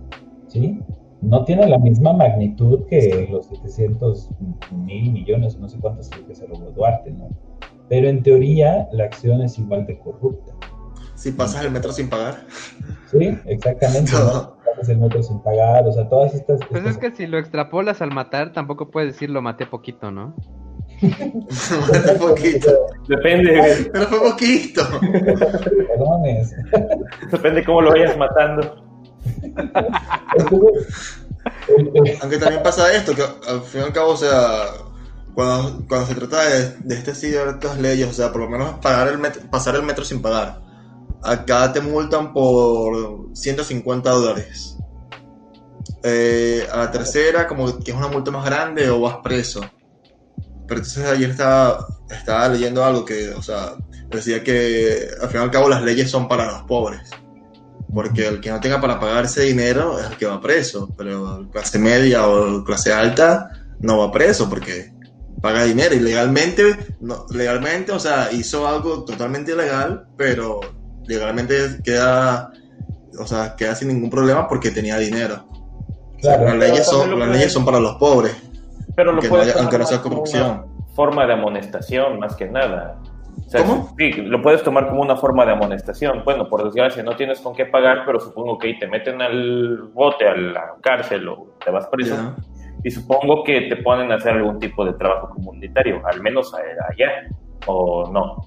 ¿sí? 0.47 0.79
No 1.21 1.45
tiene 1.45 1.67
la 1.67 1.77
misma 1.77 2.13
magnitud 2.13 2.83
que 2.87 3.27
los 3.31 3.45
700 3.45 4.29
mil 4.71 5.11
millones, 5.11 5.57
no 5.57 5.69
sé 5.69 5.77
cuántos 5.79 6.09
que 6.09 6.35
se 6.35 6.45
robó 6.45 6.71
Duarte, 6.71 7.11
¿no? 7.11 7.29
Pero 7.87 8.09
en 8.09 8.21
teoría 8.21 8.89
la 8.91 9.05
acción 9.05 9.41
es 9.41 9.57
igual 9.57 9.85
de 9.85 9.97
corrupta, 9.99 10.53
Si 11.15 11.31
pasas 11.31 11.63
el 11.65 11.71
metro 11.71 11.91
sin 11.91 12.09
pagar. 12.09 12.45
¿sí? 13.11 13.37
Exactamente, 13.45 14.11
¿no? 14.13 14.55
Pasas 14.65 14.89
el 14.89 14.97
metro 14.97 15.23
sin 15.23 15.41
pagar, 15.41 15.87
o 15.87 15.93
sea, 15.93 16.07
todas 16.09 16.33
estas... 16.33 16.59
Pues 16.69 16.83
estas- 16.85 16.91
es 16.91 16.97
que 16.97 17.11
si 17.15 17.27
lo 17.27 17.37
extrapolas 17.37 18.01
al 18.01 18.11
matar, 18.13 18.51
tampoco 18.51 18.91
puedes 18.91 19.13
decir 19.13 19.29
lo 19.29 19.41
maté 19.41 19.65
poquito, 19.65 20.11
¿no? 20.11 20.35
Fue 21.49 22.15
poquito. 22.19 22.71
Depende. 23.07 23.89
Pero 23.93 24.05
fue 24.07 24.19
poquito. 24.31 24.81
Perdones. 25.01 26.53
depende 27.31 27.63
cómo 27.63 27.81
lo 27.81 27.91
vayas 27.91 28.17
matando. 28.17 28.83
Aunque 32.21 32.37
también 32.37 32.63
pasa 32.63 32.93
esto, 32.93 33.13
que 33.15 33.21
al 33.47 33.61
fin 33.61 33.81
y 33.81 33.83
al 33.85 33.93
cabo, 33.93 34.11
o 34.11 34.17
sea, 34.17 34.65
cuando, 35.33 35.85
cuando 35.87 36.07
se 36.07 36.15
trata 36.15 36.43
de, 36.49 36.69
de 36.83 36.95
este 36.95 37.13
ciertas 37.15 37.77
leyes, 37.79 38.07
o 38.09 38.13
sea, 38.13 38.31
por 38.31 38.41
lo 38.41 38.49
menos 38.49 38.71
pagar 38.81 39.07
el 39.07 39.17
metro- 39.17 39.41
pasar 39.49 39.75
el 39.75 39.83
metro 39.83 40.03
sin 40.03 40.21
pagar. 40.21 40.59
Acá 41.25 41.73
te 41.73 41.81
multan 41.81 42.33
por 42.33 43.35
150 43.35 44.09
dólares. 44.09 44.77
Eh, 46.03 46.67
a 46.71 46.77
la 46.77 46.91
tercera, 46.91 47.47
como 47.47 47.79
que 47.79 47.91
es 47.91 47.97
una 47.97 48.07
multa 48.07 48.29
más 48.29 48.45
grande 48.45 48.89
o 48.89 49.01
vas 49.01 49.17
preso. 49.23 49.61
Pero 50.67 50.79
entonces 50.79 51.05
ayer 51.05 51.31
estaba, 51.31 51.87
estaba 52.09 52.49
leyendo 52.49 52.83
algo 52.83 53.03
que, 53.03 53.29
o 53.29 53.41
sea, 53.41 53.75
decía 54.09 54.43
que 54.43 55.07
al 55.21 55.29
fin 55.29 55.41
y 55.41 55.43
al 55.43 55.51
cabo 55.51 55.69
las 55.69 55.81
leyes 55.81 56.09
son 56.09 56.27
para 56.27 56.45
los 56.51 56.61
pobres. 56.63 57.09
porque 57.93 58.27
el 58.27 58.41
que 58.41 58.51
no 58.51 58.59
tenga 58.59 58.81
para 58.81 58.99
pagar 58.99 59.25
ese 59.25 59.43
dinero 59.43 59.99
es 59.99 60.07
el 60.07 60.17
que 60.17 60.25
va 60.25 60.41
preso, 60.41 60.93
pero 60.97 61.49
clase 61.51 61.79
media 61.79 62.27
o 62.27 62.63
clase 62.63 62.91
alta 62.91 63.49
no 63.79 63.99
va 63.99 64.11
preso 64.11 64.49
porque 64.49 64.93
paga 65.41 65.63
dinero 65.63 65.95
y 65.95 65.99
legalmente, 65.99 66.97
no, 66.99 67.25
legalmente, 67.29 67.91
o 67.91 67.99
sea, 67.99 68.31
hizo 68.31 68.67
algo 68.67 69.05
totalmente 69.05 69.53
ilegal, 69.53 70.07
pero 70.17 70.59
legalmente 71.07 71.55
queda, 71.83 72.51
o 73.19 73.25
sea, 73.25 73.55
queda 73.55 73.75
sin 73.75 73.87
ningún 73.89 74.09
problema 74.09 74.47
porque 74.47 74.71
tenía 74.71 74.97
dinero. 74.97 75.45
Claro, 76.21 76.45
las 76.45 76.55
leyes 76.55 76.85
son, 76.87 77.19
las 77.19 77.29
leyes 77.29 77.53
son 77.53 77.65
para 77.65 77.79
los 77.79 77.95
pobres, 77.95 78.35
Pero 78.95 79.11
lo 79.11 79.13
aunque 79.13 79.27
no, 79.27 79.31
puedes 79.33 79.45
haya- 79.47 79.53
tomar 79.53 79.63
aunque 79.65 79.77
no 79.79 79.85
sea 79.85 80.01
corrupción. 80.01 80.47
una 80.51 80.93
forma 80.95 81.25
de 81.27 81.33
amonestación, 81.33 82.19
más 82.19 82.35
que 82.35 82.47
nada. 82.47 82.97
O 83.45 83.49
sea, 83.49 83.61
¿Cómo? 83.63 83.93
Sí, 83.97 84.11
lo 84.13 84.41
puedes 84.41 84.63
tomar 84.63 84.87
como 84.87 85.01
una 85.01 85.17
forma 85.17 85.45
de 85.45 85.51
amonestación. 85.51 86.23
Bueno, 86.23 86.49
por 86.49 86.63
desgracia, 86.63 87.03
no 87.03 87.15
tienes 87.15 87.39
con 87.41 87.53
qué 87.53 87.65
pagar, 87.65 88.03
pero 88.05 88.19
supongo 88.19 88.57
que 88.57 88.67
ahí 88.69 88.79
te 88.79 88.87
meten 88.87 89.21
al 89.21 89.89
bote, 89.93 90.27
a 90.27 90.35
la 90.35 90.73
cárcel 90.81 91.27
o 91.27 91.49
te 91.63 91.69
vas 91.69 91.85
preso. 91.87 92.33
Y 92.83 92.89
supongo 92.91 93.43
que 93.43 93.61
te 93.61 93.75
ponen 93.77 94.11
a 94.11 94.15
hacer 94.15 94.33
algún 94.33 94.57
tipo 94.59 94.83
de 94.85 94.93
trabajo 94.93 95.29
comunitario, 95.29 96.01
al 96.07 96.21
menos 96.21 96.53
a- 96.55 96.57
allá, 96.59 97.07
o 97.67 98.09
no, 98.11 98.37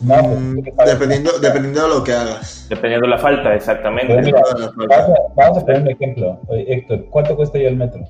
No, 0.00 0.14
pues, 0.22 0.38
Mm, 0.38 0.60
dependiendo, 0.86 1.30
dependiendo 1.40 1.82
de 1.82 1.88
lo 1.88 2.04
que 2.04 2.12
hagas. 2.12 2.66
dependiendo 2.68 3.06
de 3.06 3.10
la 3.10 3.18
falta, 3.18 3.54
exactamente. 3.54 4.14
mira, 4.22 4.38
Dependiendo 4.38 4.52
de 4.52 4.60
la 4.60 4.72
falta. 4.72 4.96
vamos, 4.96 5.18
a, 5.18 5.34
vamos 5.36 5.58
a 5.58 5.60
poner 5.66 5.82
un 5.82 5.88
ejemplo. 5.90 6.40
Oye, 6.46 6.72
Héctor, 6.72 7.06
¿cuánto 7.10 7.36
cuesta 7.36 7.58
ya 7.58 7.68
el 7.68 7.76
metro? 7.76 8.04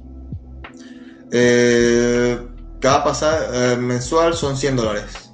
Eh, 1.32 2.38
cada 2.80 3.04
pasada 3.04 3.72
eh, 3.72 3.76
mensual 3.76 4.34
son 4.34 4.56
100 4.56 4.76
dólares. 4.76 5.32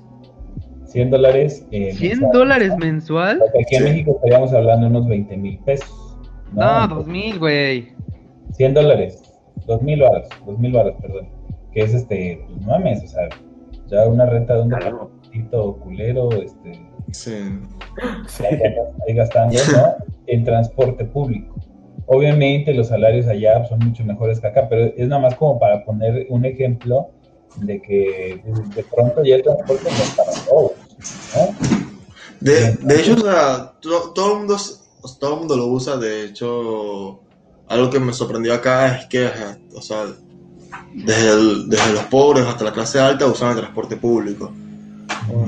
100 0.86 1.10
dólares. 1.10 1.66
eh, 1.72 1.92
¿100 1.94 2.10
mensual. 2.20 2.32
dólares 2.32 2.76
mensual? 2.78 3.38
Porque 3.40 3.58
Aquí 3.62 3.74
en 3.76 3.82
Sí. 3.82 3.88
México 3.90 4.12
estaríamos 4.16 4.52
hablando 4.52 4.86
de 4.86 4.90
unos 4.96 5.08
20 5.08 5.36
mil 5.36 5.58
pesos. 5.60 5.90
No, 6.52 6.86
2000, 6.88 7.38
güey. 7.38 7.88
100 8.52 8.74
dólares. 8.74 9.20
2 9.66 9.82
mil 9.82 10.00
baros. 10.00 10.28
2 10.46 10.58
mil 10.58 10.72
baros, 10.72 10.94
perdón. 11.00 11.28
Que 11.72 11.80
es 11.82 11.94
este, 11.94 12.44
pues 12.46 12.60
no 12.60 12.66
mames, 12.68 13.02
o 13.02 13.08
sea, 13.08 13.28
ya 13.88 14.06
una 14.06 14.26
renta 14.26 14.54
de 14.54 14.62
un 14.62 14.68
Claro. 14.70 15.10
Culero, 15.80 16.30
este, 16.32 16.80
Sí. 17.12 17.32
ahí, 19.06 19.14
gastando, 19.14 19.58
¿no? 19.72 20.04
En 20.26 20.42
transporte 20.44 21.04
público. 21.04 21.54
Obviamente 22.06 22.72
los 22.74 22.88
salarios 22.88 23.26
allá 23.26 23.64
son 23.66 23.78
mucho 23.80 24.04
mejores 24.04 24.40
que 24.40 24.46
acá, 24.46 24.66
pero 24.68 24.86
es 24.96 25.06
nada 25.08 25.20
más 25.22 25.34
como 25.36 25.58
para 25.58 25.84
poner 25.84 26.26
un 26.30 26.44
ejemplo 26.46 27.10
de 27.56 27.80
que 27.82 28.42
de, 28.74 28.84
pronto 28.84 29.22
ya 29.22 29.36
el 29.36 29.42
transporte 29.42 29.84
no 29.84 29.90
es 29.90 30.10
para 30.16 30.32
todos, 30.48 30.72
¿no? 31.36 31.84
De, 32.40 32.72
de 32.72 33.00
hecho, 33.00 33.14
o 33.14 33.18
sea, 33.20 33.72
to- 33.80 34.12
todo, 34.14 34.32
el 34.32 34.38
mundo, 34.40 34.56
todo 35.20 35.34
el 35.34 35.38
mundo 35.40 35.56
lo 35.56 35.66
usa. 35.68 35.96
De 35.96 36.24
hecho, 36.24 37.20
algo 37.68 37.90
que 37.90 38.00
me 38.00 38.12
sorprendió 38.12 38.54
acá 38.54 38.96
es 38.96 39.06
que, 39.06 39.28
o 39.74 39.80
sea, 39.80 40.04
desde, 40.94 41.30
el- 41.32 41.68
desde 41.68 41.92
los 41.92 42.04
pobres 42.04 42.44
hasta 42.46 42.64
la 42.64 42.72
clase 42.72 42.98
alta 42.98 43.26
usan 43.26 43.50
el 43.52 43.58
transporte 43.58 43.96
público. 43.96 44.52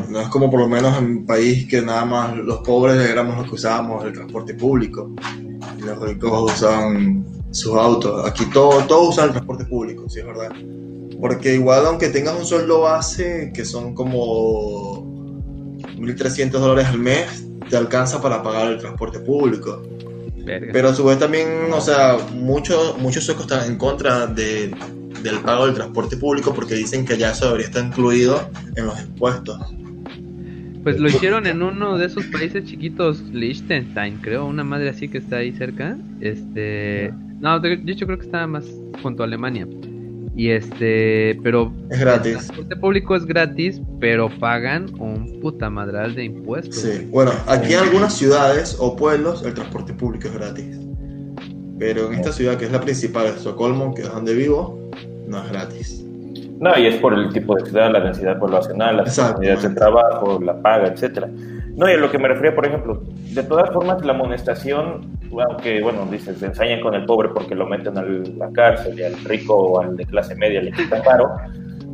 No 0.09 0.21
es 0.21 0.29
como 0.29 0.51
por 0.51 0.61
lo 0.61 0.69
menos 0.69 0.97
en 0.99 1.15
mi 1.15 1.21
país 1.21 1.67
que 1.69 1.83
nada 1.83 2.05
más 2.05 2.37
los 2.37 2.59
pobres 2.59 2.97
éramos 3.09 3.37
los 3.37 3.49
que 3.49 3.55
usábamos 3.55 4.05
el 4.05 4.13
transporte 4.13 4.55
público 4.55 5.11
y 5.79 5.83
los 5.83 5.99
ricos 6.01 6.53
usaban 6.53 7.25
sus 7.51 7.75
autos. 7.75 8.27
Aquí 8.27 8.47
todo, 8.47 8.85
todos 8.87 9.11
usan 9.11 9.27
el 9.27 9.31
transporte 9.33 9.65
público, 9.65 10.09
sí 10.09 10.21
es 10.21 10.27
verdad. 10.27 10.51
Porque 11.21 11.55
igual 11.55 11.87
aunque 11.87 12.09
tengas 12.09 12.39
un 12.39 12.45
sueldo 12.45 12.83
base 12.83 13.51
que 13.55 13.65
son 13.65 13.95
como 13.95 15.05
1.300 15.99 16.51
dólares 16.51 16.87
al 16.87 16.99
mes, 16.99 17.45
te 17.69 17.77
alcanza 17.77 18.21
para 18.21 18.43
pagar 18.43 18.71
el 18.73 18.79
transporte 18.79 19.19
público. 19.19 19.83
Verga. 20.45 20.69
Pero 20.73 20.89
a 20.91 20.95
su 20.95 21.05
vez 21.05 21.19
también, 21.19 21.73
o 21.73 21.81
sea, 21.81 22.19
muchos 22.33 22.99
muchos 22.99 23.25
suecos 23.25 23.45
están 23.45 23.67
en 23.67 23.77
contra 23.77 24.27
de, 24.27 24.73
del 25.23 25.41
pago 25.41 25.67
del 25.67 25.75
transporte 25.75 26.17
público 26.17 26.53
porque 26.55 26.75
dicen 26.75 27.05
que 27.05 27.17
ya 27.19 27.31
eso 27.31 27.47
debería 27.47 27.67
estar 27.67 27.85
incluido 27.85 28.49
en 28.77 28.87
los 28.87 29.01
impuestos. 29.01 29.61
Pues 30.83 31.01
lo 31.01 31.09
hicieron 31.09 31.47
en 31.47 31.63
uno 31.63 31.99
de 31.99 32.07
esos 32.07 32.25
países 32.27 32.65
chiquitos, 32.65 33.21
Liechtenstein, 33.33 34.19
creo, 34.19 34.47
una 34.47 34.63
madre 34.63 34.89
así 34.89 35.09
que 35.09 35.19
está 35.19 35.39
ahí 35.39 35.53
cerca. 35.53 35.97
Este, 36.21 37.13
no, 37.41 37.59
de 37.59 37.81
hecho 37.87 38.07
creo 38.07 38.19
que 38.19 38.27
está 38.27 38.47
más 38.47 38.65
junto 39.03 39.25
a 39.25 39.27
Alemania. 39.27 39.67
Y 40.37 40.51
este, 40.51 41.41
pero 41.43 41.73
Es 41.91 41.99
el 41.99 42.05
gratis. 42.05 42.33
transporte 42.35 42.77
público 42.77 43.17
es 43.17 43.25
gratis, 43.25 43.81
pero 43.99 44.29
pagan 44.39 44.87
un 45.01 45.41
puta 45.41 45.71
madral 45.71 46.15
de 46.15 46.25
impuestos. 46.25 46.77
Sí. 46.77 47.09
Bueno, 47.11 47.33
aquí 47.47 47.73
en 47.73 47.81
algunas 47.81 48.15
ciudades 48.15 48.77
o 48.79 48.95
pueblos 48.95 49.43
el 49.45 49.55
transporte 49.55 49.93
público 49.95 50.29
es 50.29 50.35
gratis. 50.35 50.77
Pero 51.79 52.07
en 52.07 52.15
esta 52.15 52.33
ciudad 52.33 52.57
que 52.57 52.67
es 52.67 52.73
la 52.73 52.81
principal, 52.81 53.27
Estocolmo, 53.27 53.95
que 53.95 54.03
es 54.03 54.13
donde 54.13 54.35
vivo, 54.35 54.79
no 55.27 55.43
es 55.43 55.51
gratis. 55.51 56.03
No, 56.59 56.77
y 56.79 56.87
es 56.87 56.97
por 56.97 57.13
el 57.13 57.31
tipo 57.33 57.55
de 57.55 57.67
ciudad, 57.67 57.93
la 57.93 58.01
densidad 58.01 58.39
poblacional, 58.39 58.97
las 58.97 59.19
oportunidades 59.19 59.63
de 59.63 59.71
trabajo, 59.71 60.41
la 60.43 60.61
paga, 60.63 60.89
etcétera. 60.89 61.29
No, 61.77 61.89
y 61.89 61.93
a 61.93 61.99
lo 61.99 62.11
que 62.11 62.19
me 62.19 62.29
refería, 62.29 62.55
por 62.55 62.65
ejemplo, 62.65 63.03
de 63.35 63.43
todas 63.43 63.71
formas, 63.71 64.03
la 64.03 64.15
amonestación, 64.15 65.19
aunque, 65.47 65.83
bueno, 65.83 66.07
dices, 66.11 66.39
se 66.39 66.47
ensañan 66.47 66.81
con 66.81 66.95
el 66.95 67.05
pobre 67.05 67.29
porque 67.29 67.55
lo 67.55 67.67
meten 67.67 67.99
a 67.99 68.03
la 68.03 68.51
cárcel 68.53 68.99
y 68.99 69.03
al 69.03 69.23
rico 69.25 69.55
o 69.55 69.81
al 69.81 69.95
de 69.97 70.07
clase 70.07 70.35
media 70.35 70.63
le 70.63 70.73
quitan 70.73 71.03
paro, 71.03 71.31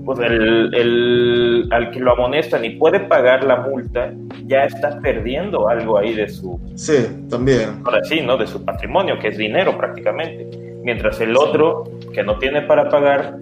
pues 0.04 0.18
el, 0.20 0.74
el- 0.74 1.68
al 1.70 1.90
que 1.90 2.00
lo 2.00 2.12
amonestan 2.12 2.64
y 2.64 2.70
puede 2.70 3.00
pagar 3.00 3.44
la 3.44 3.56
multa, 3.60 4.12
ya 4.46 4.64
está 4.64 4.98
perdiendo 5.00 5.68
algo 5.68 5.98
ahí 5.98 6.14
de 6.14 6.28
su, 6.28 6.58
Sí, 6.74 6.94
también. 7.30 7.80
ahora 7.84 8.02
sí, 8.04 8.20
¿no? 8.20 8.36
De 8.36 8.46
su 8.46 8.64
patrimonio, 8.64 9.18
que 9.20 9.28
es 9.28 9.36
dinero 9.38 9.76
prácticamente. 9.78 10.48
Mientras 10.82 11.20
el 11.20 11.36
otro, 11.36 11.84
que 12.12 12.22
no 12.24 12.38
tiene 12.38 12.62
para 12.62 12.88
pagar, 12.88 13.36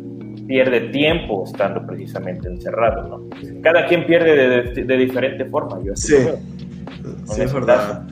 pierde 0.47 0.81
tiempo 0.91 1.45
estando 1.47 1.87
precisamente 1.87 2.49
encerrado, 2.49 3.09
¿no? 3.09 3.23
Cada 3.63 3.87
quien 3.87 4.05
pierde 4.07 4.37
de, 4.37 4.63
de- 4.75 4.85
de 4.85 4.97
diferente 4.97 5.45
forma, 5.47 5.79
yo 5.83 5.93
así 5.95 6.09
Sí. 6.17 6.29
Sí, 7.25 7.41
es 7.43 7.53
verdad. 7.55 8.03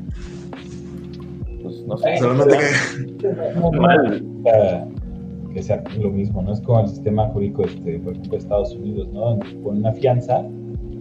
Pues 1.62 1.82
no 1.86 1.98
sé, 1.98 2.16
Solamente 2.18 2.56
que 3.20 3.28
mal. 3.78 4.22
Que- 5.58 5.62
sea 5.64 5.82
lo 6.00 6.10
mismo, 6.10 6.42
¿no? 6.42 6.52
Es 6.52 6.60
como 6.60 6.80
el 6.80 6.88
sistema 6.88 7.26
jurídico, 7.28 7.64
este, 7.64 7.98
por 7.98 8.12
ejemplo, 8.12 8.30
de 8.32 8.36
Estados 8.38 8.74
Unidos, 8.74 9.08
¿no? 9.12 9.20
Donde 9.30 9.46
ponen 9.62 9.80
una 9.80 9.92
fianza, 9.92 10.44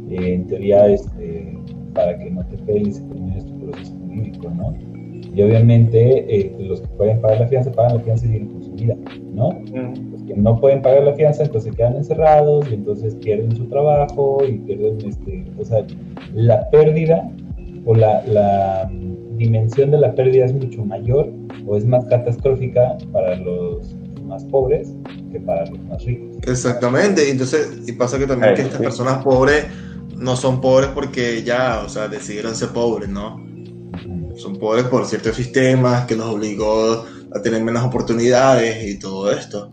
eh, 0.09 0.33
en 0.35 0.47
teoría, 0.47 0.87
este, 0.87 1.57
para 1.93 2.17
que 2.17 2.29
no 2.31 2.43
te 2.45 2.57
pegues 2.59 2.99
y 2.99 3.43
tu 3.45 3.59
proceso 3.59 3.93
jurídico, 4.07 4.49
¿no? 4.55 4.73
Y 5.35 5.41
obviamente, 5.41 6.25
eh, 6.35 6.55
los 6.59 6.81
que 6.81 6.87
pueden 6.89 7.19
pagar 7.21 7.41
la 7.41 7.47
fianza, 7.47 7.71
pagan 7.71 7.97
la 7.97 8.03
fianza 8.03 8.25
y 8.25 8.29
siguen 8.29 8.47
con 8.47 8.63
su 8.63 8.71
vida, 8.71 8.95
¿no? 9.33 9.49
Mm, 9.49 10.11
Los 10.11 10.23
que 10.23 10.35
no 10.35 10.59
pueden 10.59 10.81
pagar 10.81 11.03
la 11.03 11.13
fianza, 11.13 11.43
entonces 11.43 11.75
quedan 11.75 11.95
encerrados 11.97 12.69
y 12.71 12.75
entonces 12.75 13.15
pierden 13.15 13.55
su 13.55 13.65
trabajo 13.65 14.39
y 14.47 14.57
pierden, 14.59 14.97
este, 15.07 15.45
o 15.59 15.63
sea, 15.63 15.85
la 16.33 16.69
pérdida 16.71 17.29
o 17.85 17.93
la, 17.93 18.23
la 18.25 18.89
dimensión 19.37 19.91
de 19.91 19.99
la 19.99 20.13
pérdida 20.15 20.45
es 20.45 20.53
mucho 20.53 20.83
mayor 20.83 21.29
o 21.67 21.75
es 21.77 21.85
más 21.85 22.05
catastrófica 22.05 22.97
para 23.11 23.35
los 23.35 23.95
más 24.27 24.43
pobres 24.45 24.89
que 25.31 25.39
para 25.39 25.65
los 25.65 25.79
más 25.83 26.03
ricos. 26.03 26.37
Exactamente, 26.45 27.27
y 27.27 27.31
entonces, 27.31 27.79
y 27.87 27.91
pasa 27.93 28.19
que 28.19 28.27
también 28.27 28.49
Ay, 28.51 28.55
que 28.55 28.61
estas 28.63 28.77
sí. 28.77 28.83
personas 28.83 29.23
pobres 29.23 29.65
no 30.15 30.35
son 30.35 30.61
pobres 30.61 30.89
porque 30.93 31.43
ya, 31.43 31.81
o 31.85 31.89
sea, 31.89 32.07
decidieron 32.07 32.55
ser 32.55 32.69
pobres, 32.69 33.09
¿no? 33.09 33.43
Son 34.35 34.55
pobres 34.57 34.85
por 34.85 35.05
ciertos 35.05 35.35
sistemas 35.35 36.05
que 36.05 36.15
los 36.15 36.27
obligó 36.27 37.05
a 37.33 37.41
tener 37.41 37.63
menos 37.63 37.83
oportunidades 37.83 38.83
y 38.87 38.99
todo 38.99 39.31
esto. 39.31 39.71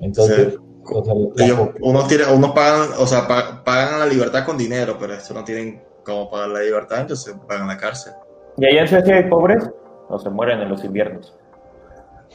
Entonces, 0.00 0.56
o 0.84 1.04
sea, 1.04 1.14
la 1.14 1.44
Ellos, 1.44 1.58
po- 1.58 1.72
unos, 1.82 2.08
tienen, 2.08 2.28
unos 2.34 2.52
pagan, 2.52 2.88
o 2.98 3.06
sea, 3.06 3.26
pa- 3.28 3.62
pagan 3.64 4.00
la 4.00 4.06
libertad 4.06 4.44
con 4.44 4.56
dinero, 4.58 4.96
pero 4.98 5.14
estos 5.14 5.36
no 5.36 5.44
tienen 5.44 5.80
cómo 6.04 6.30
pagar 6.30 6.48
la 6.48 6.60
libertad, 6.62 7.00
entonces 7.02 7.34
pagan 7.46 7.68
la 7.68 7.76
cárcel. 7.76 8.12
¿Y 8.56 8.66
allá 8.66 8.82
en 8.82 8.88
Suecia 8.88 9.16
hay 9.16 9.24
pobres? 9.28 9.68
¿O 10.08 10.18
se 10.18 10.30
mueren 10.30 10.60
en 10.60 10.68
los 10.70 10.82
inviernos? 10.84 11.34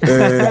Eh, 0.01 0.49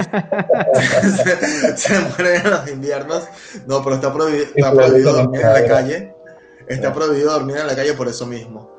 se, 1.24 1.76
se 1.76 1.98
mueren 2.00 2.42
en 2.46 2.50
los 2.50 2.68
inviernos. 2.68 3.24
No, 3.66 3.82
pero 3.82 3.96
está 3.96 4.12
prohibido, 4.12 4.44
está 4.54 4.70
dormir 4.72 5.40
en 5.40 5.52
la 5.52 5.66
calle. 5.66 6.14
Está 6.66 6.92
prohibido 6.94 7.32
dormir 7.32 7.56
en 7.58 7.66
la 7.66 7.74
calle 7.76 7.92
por 7.94 8.08
eso 8.08 8.26
mismo. 8.26 8.70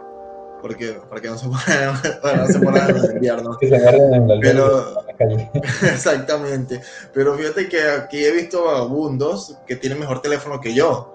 Porque, 0.61 0.93
para 1.09 1.19
que 1.21 1.27
no 1.27 1.37
se 1.37 1.47
mueran, 1.47 2.01
para 2.21 2.47
no 2.47 2.87
en 2.87 2.95
los 2.95 3.11
inviernos. 3.11 3.57
que 3.57 3.67
se 3.67 3.75
agarren 3.75 4.13
en 4.13 4.27
la, 4.29 4.35
Pero- 4.41 4.99
en 4.99 5.05
la 5.07 5.13
calle. 5.17 5.51
Exactamente. 5.93 6.81
Pero 7.13 7.35
fíjate 7.37 7.67
que 7.67 7.83
aquí 7.83 8.23
he 8.23 8.31
visto 8.31 8.63
vagabundos 8.63 9.57
que 9.67 9.75
tienen 9.75 9.99
mejor 9.99 10.21
teléfono 10.21 10.61
que 10.61 10.73
yo. 10.73 11.13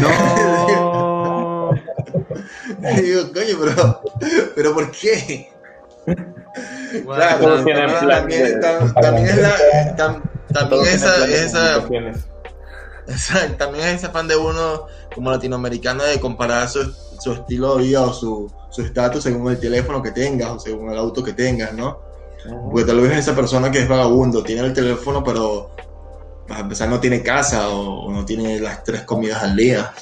No. 0.00 1.70
Y 2.80 3.00
digo, 3.02 3.22
coño, 3.32 3.58
pero, 3.60 4.02
pero 4.54 4.74
¿por 4.74 4.90
qué? 4.92 5.50
Claro, 7.04 7.38
Todos 7.44 7.64
tienen 7.64 7.86
también, 7.90 8.10
también, 8.10 8.42
de- 8.42 8.60
tam- 8.60 9.00
también 9.00 9.26
es 9.28 9.36
la, 9.38 9.96
tam- 9.96 10.22
también 10.52 10.84
esa, 10.86 11.24
esa, 11.26 11.86
también 13.56 13.86
es 13.88 13.94
ese 13.96 14.08
fan 14.08 14.28
de 14.28 14.36
uno 14.36 14.86
como 15.14 15.30
latinoamericano 15.30 16.04
de 16.04 16.20
comparar 16.20 16.68
su, 16.68 16.92
su 17.20 17.32
estilo 17.32 17.76
de 17.76 17.84
vida 17.84 18.02
o 18.02 18.12
su, 18.12 18.52
su 18.70 18.82
estatus 18.82 19.22
según 19.24 19.50
el 19.50 19.58
teléfono 19.58 20.02
que 20.02 20.10
tengas 20.10 20.50
o 20.50 20.58
según 20.60 20.90
el 20.92 20.98
auto 20.98 21.22
que 21.22 21.32
tengas, 21.32 21.72
¿no? 21.72 22.00
Porque 22.70 22.84
tal 22.86 23.00
vez 23.00 23.16
esa 23.18 23.34
persona 23.34 23.70
que 23.70 23.80
es 23.80 23.88
vagabundo 23.88 24.42
tiene 24.42 24.62
el 24.66 24.72
teléfono, 24.72 25.24
pero 25.24 25.70
a 26.48 26.60
empezar 26.60 26.88
no 26.88 27.00
tiene 27.00 27.22
casa 27.22 27.68
o, 27.68 28.10
no 28.12 28.24
tiene 28.24 28.60
las 28.60 28.84
tres 28.84 29.02
comidas 29.02 29.42
al 29.42 29.56
día. 29.56 29.92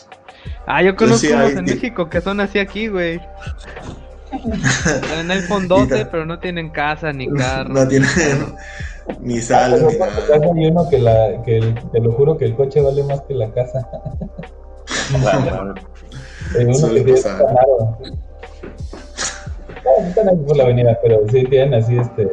Ah, 0.66 0.82
yo 0.82 0.94
conozco 0.94 1.26
unos 1.28 1.52
en 1.52 1.64
México 1.64 2.08
que 2.10 2.20
son 2.20 2.40
así 2.40 2.58
aquí, 2.58 2.88
güey. 2.88 3.20
en 5.20 5.30
iPhone 5.30 5.68
12, 5.68 6.06
pero 6.06 6.26
no 6.26 6.38
tienen 6.38 6.70
casa 6.70 7.12
ni 7.12 7.28
carro. 7.34 7.72
No 7.72 7.88
tienen 7.88 8.08
ni 9.20 9.40
sal. 9.40 9.86
Ni 10.54 10.66
uno 10.66 10.88
que, 10.88 10.98
la, 10.98 11.42
que 11.44 11.74
te 11.92 12.00
lo 12.00 12.12
juro 12.12 12.36
que 12.36 12.46
el 12.46 12.54
coche 12.54 12.80
vale 12.80 13.02
más 13.04 13.20
que 13.22 13.34
la 13.34 13.50
casa. 13.52 13.88
que 16.52 16.64
tiene 16.64 16.78
no, 16.78 16.88
están 20.08 20.28
aquí 20.28 20.38
por 20.46 20.56
la 20.56 20.64
avenida, 20.64 20.98
pero 21.02 21.20
sí 21.30 21.44
tienen 21.44 21.74
así 21.74 21.96
este. 21.96 22.28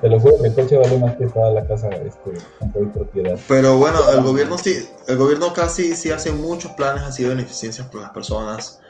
Te 0.00 0.08
lo 0.08 0.20
juro 0.20 0.40
que 0.40 0.48
el 0.48 0.54
coche 0.54 0.76
vale 0.76 0.98
más 0.98 1.16
que 1.16 1.26
toda 1.26 1.50
la 1.50 1.66
casa 1.66 1.88
este, 1.88 2.30
con 2.58 2.90
propiedad. 2.90 3.38
Pero 3.48 3.78
bueno, 3.78 3.98
el 4.10 4.22
gobierno 4.22 4.56
sí, 4.56 4.88
el 5.08 5.16
gobierno 5.16 5.52
casi 5.52 5.96
sí 5.96 6.10
hace 6.10 6.30
muchos 6.30 6.72
planes 6.72 7.02
así 7.02 7.24
de 7.24 7.30
beneficencias 7.30 7.86
por 7.88 8.02
las 8.02 8.10
personas 8.10 8.80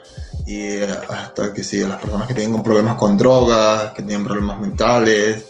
y 0.45 0.61
eh, 0.61 0.87
hasta 1.09 1.51
que 1.51 1.63
sí, 1.63 1.79
las 1.81 1.99
personas 1.99 2.27
que 2.27 2.35
tienen 2.35 2.61
problemas 2.61 2.95
con 2.95 3.17
drogas, 3.17 3.91
que 3.93 4.03
tienen 4.03 4.23
problemas 4.23 4.59
mentales, 4.59 5.45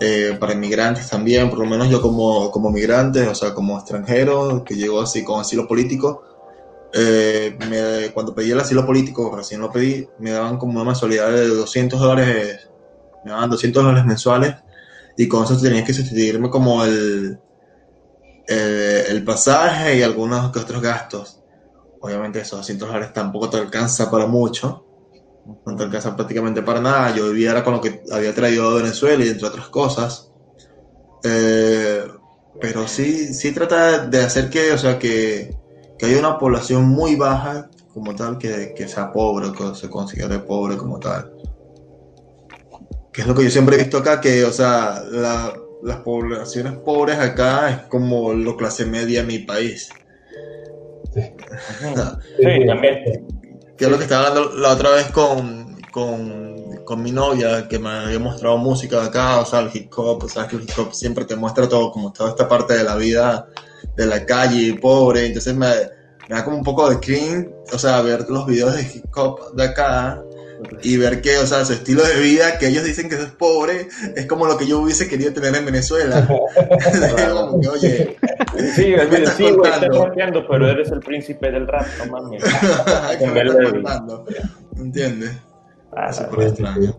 eh, 0.00 0.36
para 0.40 0.54
inmigrantes 0.54 1.08
también, 1.08 1.50
por 1.50 1.58
lo 1.60 1.66
menos 1.66 1.88
yo 1.88 2.00
como, 2.00 2.50
como 2.50 2.70
migrante, 2.70 3.28
o 3.28 3.34
sea, 3.34 3.54
como 3.54 3.78
extranjero 3.78 4.64
que 4.64 4.74
llegó 4.74 5.00
así 5.00 5.22
con 5.22 5.40
asilo 5.40 5.68
político, 5.68 6.22
eh, 6.92 7.56
me, 7.68 8.12
cuando 8.12 8.34
pedí 8.34 8.50
el 8.50 8.60
asilo 8.60 8.84
político, 8.86 9.34
recién 9.36 9.60
lo 9.60 9.70
pedí, 9.70 10.08
me 10.18 10.30
daban 10.30 10.58
como 10.58 10.72
una 10.72 10.84
mensualidad 10.84 11.30
de 11.30 11.48
200 11.48 12.00
dólares, 12.00 12.68
me 13.24 13.30
daban 13.30 13.50
200 13.50 13.82
dólares 13.82 14.04
mensuales 14.04 14.54
y 15.16 15.28
con 15.28 15.44
eso 15.44 15.60
tenía 15.60 15.84
que 15.84 15.92
sustituirme 15.92 16.50
como 16.50 16.84
el, 16.84 17.38
el, 18.46 19.24
pasaje 19.24 19.98
y 19.98 20.02
algunos 20.02 20.50
que 20.52 20.58
otros 20.58 20.82
gastos. 20.82 21.40
Obviamente 22.00 22.40
esos 22.40 22.58
200 22.58 22.88
dólares 22.88 23.12
tampoco 23.12 23.50
te 23.50 23.56
alcanza 23.56 24.10
para 24.10 24.26
mucho, 24.26 24.84
no 25.64 25.76
te 25.76 25.84
alcanza 25.84 26.16
prácticamente 26.16 26.62
para 26.62 26.80
nada. 26.80 27.14
Yo 27.14 27.30
vivía 27.30 27.52
era 27.52 27.64
con 27.64 27.74
lo 27.74 27.80
que 27.80 28.02
había 28.12 28.34
traído 28.34 28.74
de 28.74 28.82
Venezuela 28.82 29.24
y 29.24 29.28
entre 29.28 29.46
otras 29.46 29.68
cosas. 29.68 30.30
Eh, 31.22 32.04
pero 32.60 32.86
sí, 32.86 33.32
sí 33.32 33.52
trata 33.52 34.06
de 34.06 34.20
hacer 34.20 34.50
que, 34.50 34.72
o 34.72 34.78
sea, 34.78 34.98
que 34.98 35.56
que 35.98 36.06
hay 36.06 36.14
una 36.14 36.38
población 36.38 36.88
muy 36.88 37.16
baja 37.16 37.70
como 37.92 38.14
tal 38.14 38.38
que, 38.38 38.88
sea 38.88 39.12
pobre, 39.12 39.52
que 39.52 39.74
se 39.74 39.88
considere 39.88 40.40
pobre 40.40 40.76
como 40.76 40.98
tal. 40.98 41.32
Que 43.14 43.20
es 43.20 43.28
lo 43.28 43.34
que 43.34 43.44
yo 43.44 43.50
siempre 43.50 43.76
he 43.76 43.78
visto 43.78 43.98
acá, 43.98 44.20
que, 44.20 44.44
o 44.44 44.50
sea, 44.50 45.00
las 45.82 45.98
poblaciones 45.98 46.72
pobres 46.78 47.16
acá 47.16 47.70
es 47.70 47.78
como 47.88 48.34
lo 48.34 48.56
clase 48.56 48.84
media 48.86 49.20
en 49.20 49.28
mi 49.28 49.38
país. 49.38 49.88
Sí, 51.14 51.22
también. 52.66 53.24
Que 53.76 53.84
es 53.84 53.90
lo 53.90 53.98
que 53.98 54.02
estaba 54.02 54.26
hablando 54.26 54.56
la 54.56 54.72
otra 54.72 54.90
vez 54.90 55.12
con, 55.12 55.80
con, 55.92 57.02
mi 57.02 57.12
novia, 57.12 57.68
que 57.68 57.78
me 57.78 57.88
había 57.88 58.18
mostrado 58.18 58.58
música 58.58 59.00
de 59.00 59.06
acá, 59.06 59.40
o 59.40 59.46
sea, 59.46 59.60
el 59.60 59.70
hip 59.72 59.92
hop, 59.96 60.24
o 60.24 60.28
sea, 60.28 60.48
que 60.48 60.56
el 60.56 60.62
hip 60.62 60.76
hop 60.76 60.92
siempre 60.92 61.24
te 61.24 61.36
muestra 61.36 61.68
todo, 61.68 61.92
como 61.92 62.12
toda 62.12 62.30
esta 62.30 62.48
parte 62.48 62.74
de 62.74 62.82
la 62.82 62.96
vida 62.96 63.48
de 63.96 64.06
la 64.06 64.26
calle, 64.26 64.76
pobre, 64.80 65.26
entonces 65.26 65.54
me, 65.54 65.68
da 66.28 66.44
como 66.44 66.56
un 66.56 66.64
poco 66.64 66.90
de 66.90 66.98
cringe, 66.98 67.48
o 67.72 67.78
sea, 67.78 68.00
ver 68.02 68.28
los 68.28 68.46
videos 68.46 68.74
de 68.74 68.82
hip 68.82 69.16
hop 69.16 69.54
de 69.54 69.64
acá 69.64 70.20
y 70.82 70.96
ver 70.96 71.20
que, 71.20 71.38
o 71.38 71.46
sea, 71.46 71.64
su 71.64 71.72
estilo 71.72 72.02
de 72.02 72.20
vida, 72.20 72.58
que 72.58 72.68
ellos 72.68 72.84
dicen 72.84 73.08
que 73.08 73.16
es 73.16 73.26
pobre, 73.26 73.88
es 74.16 74.26
como 74.26 74.46
lo 74.46 74.56
que 74.56 74.66
yo 74.66 74.80
hubiese 74.80 75.08
querido 75.08 75.32
tener 75.32 75.54
en 75.54 75.64
Venezuela. 75.64 76.26
como 76.26 77.60
que, 77.60 77.68
oye, 77.68 78.16
sí, 78.74 78.94
me 78.96 79.02
estás 79.02 79.34
sí, 79.34 79.46
rapeando, 79.92 80.46
pero 80.48 80.68
eres 80.68 80.90
el 80.90 81.00
príncipe 81.00 81.50
del 81.50 81.66
rap, 81.66 81.86
no 81.98 82.12
mames. 82.12 82.42
me 83.32 83.40
estás 83.40 83.70
contando, 83.70 84.24
¿entiendes? 84.76 85.32
Ah, 85.96 86.12
súper 86.12 86.48
extraño. 86.48 86.96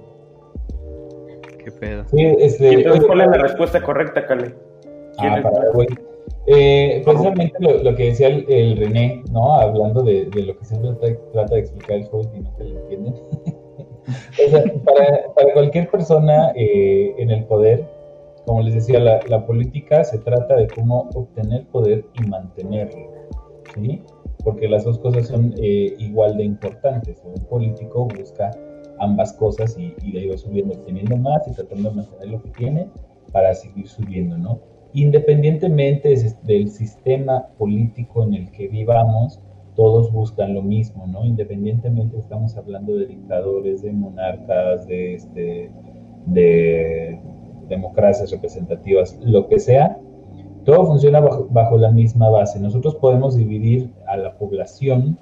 Qué 1.63 1.71
pedo. 1.71 2.05
Sí, 2.11 2.35
este, 2.39 2.73
entonces, 2.73 3.05
¿cuál 3.05 3.21
es 3.21 3.27
la 3.27 3.37
respuesta 3.37 3.81
correcta, 3.81 4.25
Cale? 4.25 4.55
Ah, 5.17 5.39
para, 5.41 5.71
eh, 6.47 7.01
precisamente 7.03 7.55
lo, 7.59 7.95
que 7.95 8.05
decía 8.05 8.27
el, 8.27 8.77
René, 8.77 9.23
¿no? 9.31 9.53
Hablando 9.53 10.03
de, 10.03 10.25
lo 10.25 10.57
que 10.57 10.65
siempre 10.65 11.17
trata 11.33 11.55
de 11.55 11.61
explicar 11.61 11.97
el 11.97 12.09
COVID 12.09 12.27
y 12.35 12.39
no 12.39 12.57
se 12.57 12.63
le 12.63 12.79
entienden. 12.81 13.15
o 14.47 14.49
sea, 14.49 14.63
para, 14.83 15.53
cualquier 15.53 15.89
persona 15.89 16.51
eh, 16.55 17.15
en 17.17 17.31
el 17.31 17.45
poder, 17.45 17.87
como 18.45 18.61
les 18.61 18.75
decía, 18.75 18.99
la, 18.99 19.45
política 19.45 20.03
se 20.03 20.19
trata 20.19 20.55
de 20.55 20.67
cómo 20.67 21.09
obtener 21.13 21.65
poder 21.67 22.05
y 22.21 22.27
mantenerlo, 22.27 23.07
¿sí? 23.73 24.01
Porque 24.43 24.67
las 24.67 24.83
dos 24.83 24.99
cosas 24.99 25.27
son 25.27 25.53
eh, 25.57 25.95
igual 25.97 26.37
de 26.37 26.43
importantes. 26.43 27.21
Un 27.25 27.43
político 27.45 28.07
busca 28.07 28.51
ambas 28.99 29.33
cosas 29.33 29.75
y, 29.77 29.95
y 30.03 30.11
de 30.11 30.19
ahí 30.19 30.27
va 30.27 30.37
subiendo, 30.37 30.75
obteniendo 30.75 31.17
más 31.17 31.47
y 31.47 31.53
tratando 31.53 31.89
de 31.89 31.95
mantener 31.95 32.27
lo 32.29 32.41
que 32.43 32.49
tiene 32.49 32.87
para 33.31 33.53
seguir 33.53 33.87
subiendo, 33.87 34.37
¿no? 34.37 34.59
independientemente 34.95 36.15
del 36.43 36.69
sistema 36.69 37.47
político 37.57 38.23
en 38.23 38.33
el 38.33 38.51
que 38.51 38.69
vivamos, 38.69 39.41
todos 39.75 40.11
buscan 40.11 40.53
lo 40.53 40.61
mismo, 40.61 41.05
¿no? 41.07 41.25
Independientemente 41.25 42.17
estamos 42.17 42.55
hablando 42.57 42.95
de 42.95 43.07
dictadores, 43.07 43.81
de 43.81 43.91
monarcas, 43.91 44.87
de, 44.87 45.15
este, 45.15 45.71
de 46.27 47.19
democracias 47.67 48.31
representativas, 48.31 49.17
lo 49.21 49.47
que 49.47 49.59
sea, 49.59 49.97
todo 50.63 50.85
funciona 50.87 51.19
bajo, 51.19 51.77
la 51.77 51.91
misma 51.91 52.29
base. 52.29 52.59
Nosotros 52.59 52.95
podemos 52.95 53.35
dividir 53.35 53.91
a 54.07 54.17
la 54.17 54.35
población, 54.37 55.17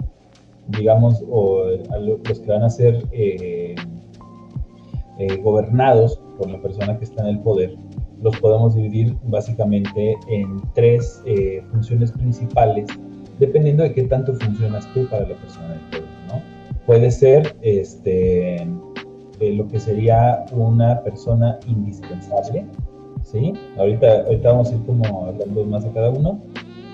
digamos, 0.68 1.22
o 1.30 1.64
a 1.90 1.98
los 1.98 2.40
que 2.40 2.50
van 2.50 2.62
a 2.62 2.70
ser 2.70 3.04
eh, 3.12 3.74
eh, 5.18 5.36
gobernados 5.42 6.20
por 6.38 6.50
la 6.50 6.60
persona 6.60 6.98
que 6.98 7.04
está 7.04 7.22
en 7.22 7.36
el 7.36 7.40
poder, 7.40 7.76
los 8.24 8.38
podemos 8.40 8.74
dividir 8.74 9.14
básicamente 9.24 10.16
en 10.28 10.62
tres 10.72 11.22
eh, 11.26 11.62
funciones 11.70 12.10
principales, 12.10 12.86
dependiendo 13.38 13.82
de 13.82 13.92
qué 13.92 14.04
tanto 14.04 14.34
funcionas 14.34 14.86
tú 14.92 15.06
para 15.08 15.28
la 15.28 15.34
persona 15.36 15.68
del 15.70 15.80
poder, 15.90 16.04
¿no? 16.28 16.42
Puede 16.86 17.10
ser 17.10 17.56
este, 17.62 18.56
eh, 18.56 19.52
lo 19.54 19.66
que 19.68 19.80
sería 19.80 20.44
una 20.52 21.00
persona 21.02 21.58
indispensable, 21.66 22.66
¿sí? 23.22 23.52
Ahorita, 23.78 24.22
ahorita 24.26 24.50
vamos 24.50 24.70
a 24.70 24.74
ir 24.74 24.82
como 24.84 25.26
hablando 25.26 25.64
más 25.64 25.84
de 25.84 25.90
cada 25.92 26.10
uno. 26.10 26.40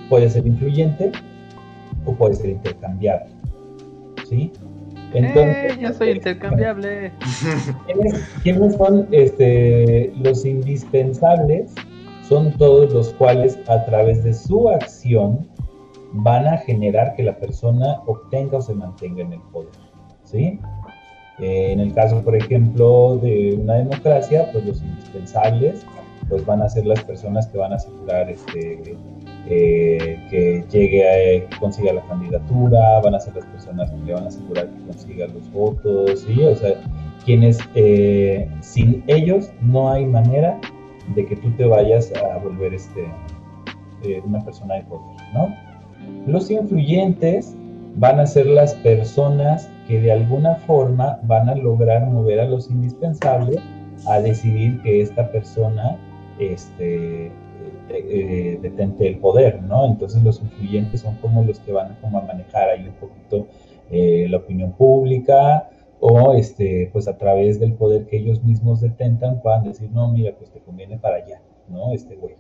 Puede 0.09 0.29
ser 0.31 0.47
influyente 0.47 1.13
o 2.05 2.15
puede 2.15 2.35
ser 2.35 2.51
intercambiable, 2.51 3.31
¿sí? 4.29 4.53
Entonces, 5.13 5.77
eh, 5.77 5.79
yo 5.81 5.93
soy 5.93 6.11
intercambiable. 6.11 7.13
¿quiénes, 8.43 8.75
son 8.77 9.09
este, 9.11 10.13
los 10.23 10.45
indispensables? 10.45 11.73
Son 12.29 12.53
todos 12.53 12.93
los 12.93 13.11
cuales 13.15 13.59
a 13.67 13.85
través 13.87 14.23
de 14.23 14.33
su 14.33 14.69
acción 14.69 15.49
van 16.13 16.47
a 16.47 16.59
generar 16.59 17.15
que 17.15 17.23
la 17.23 17.37
persona 17.37 18.01
obtenga 18.07 18.59
o 18.59 18.63
se 18.63 18.75
mantenga 18.75 19.23
en 19.23 19.33
el 19.35 19.41
poder. 19.53 19.71
¿sí? 20.25 20.59
Eh, 21.41 21.73
en 21.73 21.81
el 21.81 21.95
caso, 21.95 22.23
por 22.23 22.37
ejemplo, 22.37 23.17
de 23.17 23.59
una 23.61 23.75
democracia, 23.75 24.51
pues 24.53 24.65
los 24.65 24.83
indispensables 24.83 25.87
pues 26.29 26.47
van 26.47 26.63
a 26.63 26.69
ser 26.69 26.87
las 26.87 27.03
personas 27.03 27.49
que 27.49 27.59
van 27.59 27.73
a 27.73 27.77
asegurar 27.77 28.31
este, 28.31 28.97
eh, 29.49 30.19
que 30.31 30.65
llegue 30.71 31.43
a 31.43 31.59
consiga 31.59 31.93
la 31.93 32.03
candidatura, 32.03 33.01
van 33.01 33.17
a 33.17 33.21
ser 33.21 33.35
las 33.35 33.47
personas 33.47 33.91
que 33.91 33.97
le 33.97 34.13
van 34.13 34.25
a 34.25 34.29
asegurar 34.29 34.69
que 34.69 34.87
consiga 34.87 35.27
los 35.27 35.51
votos, 35.51 36.21
¿sí? 36.21 36.41
O 36.45 36.55
sea, 36.55 36.75
quienes 37.25 37.59
eh, 37.75 38.49
sin 38.61 39.03
ellos 39.09 39.51
no 39.61 39.91
hay 39.91 40.07
manera 40.07 40.61
de 41.17 41.27
que 41.27 41.35
tú 41.35 41.51
te 41.57 41.65
vayas 41.65 42.13
a 42.15 42.39
volver 42.39 42.75
este, 42.75 43.07
una 44.25 44.45
persona 44.45 44.75
de 44.75 44.83
poder, 44.83 45.17
¿no? 45.35 45.70
Los 46.27 46.51
influyentes 46.51 47.57
van 47.97 48.21
a 48.21 48.27
ser 48.27 48.47
las 48.47 48.75
personas 48.77 49.71
que 49.89 50.01
de 50.01 50.13
alguna 50.13 50.57
forma 50.57 51.19
van 51.25 51.49
a 51.49 51.55
lograr 51.55 52.07
mover 52.07 52.41
a 52.41 52.45
los 52.45 52.71
indispensables 52.71 53.59
a 54.07 54.21
decidir 54.21 54.81
que 54.83 55.01
esta 55.01 55.31
persona 55.31 55.99
este, 56.39 57.33
eh, 57.89 58.59
detente 58.63 59.09
el 59.09 59.19
poder, 59.19 59.63
¿no? 59.63 59.87
Entonces 59.87 60.23
los 60.23 60.41
influyentes 60.41 61.01
son 61.01 61.17
como 61.17 61.43
los 61.43 61.59
que 61.61 61.73
van 61.73 61.97
a 62.03 62.21
manejar 62.21 62.71
ahí 62.71 62.87
un 62.87 62.95
poquito 62.95 63.47
eh, 63.91 64.27
la 64.31 64.39
opinión 64.39 64.73
pública 64.73 65.69
o 65.99 66.33
este, 66.35 66.89
pues 66.93 67.09
a 67.09 67.19
través 67.19 67.61
del 67.61 67.75
poder 67.75 68.07
que 68.07 68.19
ellos 68.19 68.43
mismos 68.43 68.81
detentan 68.81 69.43
puedan 69.43 69.65
decir, 69.65 69.91
no, 69.91 70.09
mira, 70.09 70.33
pues 70.39 70.51
te 70.51 70.61
conviene 70.61 70.99
para 70.99 71.17
allá, 71.17 71.43
¿no? 71.69 71.93
Este 71.93 72.15
güey. 72.15 72.37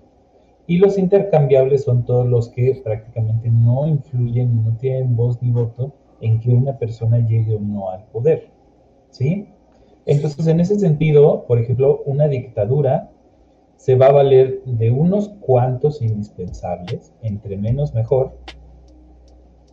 Y 0.70 0.78
los 0.78 0.98
intercambiables 0.98 1.82
son 1.82 2.04
todos 2.04 2.28
los 2.28 2.48
que 2.50 2.80
prácticamente 2.84 3.50
no 3.50 3.88
influyen, 3.88 4.62
no 4.62 4.76
tienen 4.76 5.16
voz 5.16 5.42
ni 5.42 5.50
voto 5.50 5.92
en 6.20 6.38
que 6.38 6.50
una 6.50 6.78
persona 6.78 7.18
llegue 7.18 7.56
o 7.56 7.58
no 7.58 7.90
al 7.90 8.04
poder, 8.04 8.50
¿sí? 9.10 9.48
Entonces, 10.06 10.46
en 10.46 10.60
ese 10.60 10.78
sentido, 10.78 11.44
por 11.48 11.58
ejemplo, 11.58 12.04
una 12.06 12.28
dictadura 12.28 13.10
se 13.78 13.96
va 13.96 14.06
a 14.06 14.12
valer 14.12 14.62
de 14.64 14.92
unos 14.92 15.30
cuantos 15.40 16.00
indispensables, 16.02 17.12
entre 17.20 17.56
menos 17.56 17.92
mejor, 17.92 18.38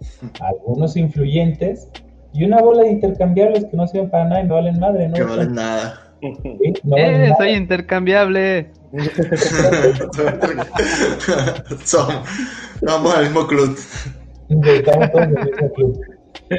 algunos 0.41 0.97
influyentes 0.97 1.89
y 2.33 2.43
una 2.43 2.59
bola 2.59 2.81
de 2.81 2.89
intercambiables 2.89 3.65
que 3.65 3.77
no 3.77 3.85
sirven 3.85 4.09
para 4.09 4.25
nada 4.25 4.41
y 4.41 4.47
no 4.47 4.55
valen 4.55 4.79
madre, 4.79 5.09
¿no? 5.09 5.13
Que 5.13 5.21
valen 5.21 5.53
nada. 5.53 6.06
¿Sí? 6.21 6.73
No 6.83 6.97
¡Eh, 6.97 7.33
soy 7.37 7.51
intercambiable! 7.51 8.71
Vamos 12.81 13.15
al 13.15 13.23
mismo 13.25 13.47
club. 13.47 13.77
Estamos 14.49 15.11
todos 15.11 15.25
en 15.25 15.37
el 15.37 15.45
mismo 15.45 15.73
club. 15.73 16.01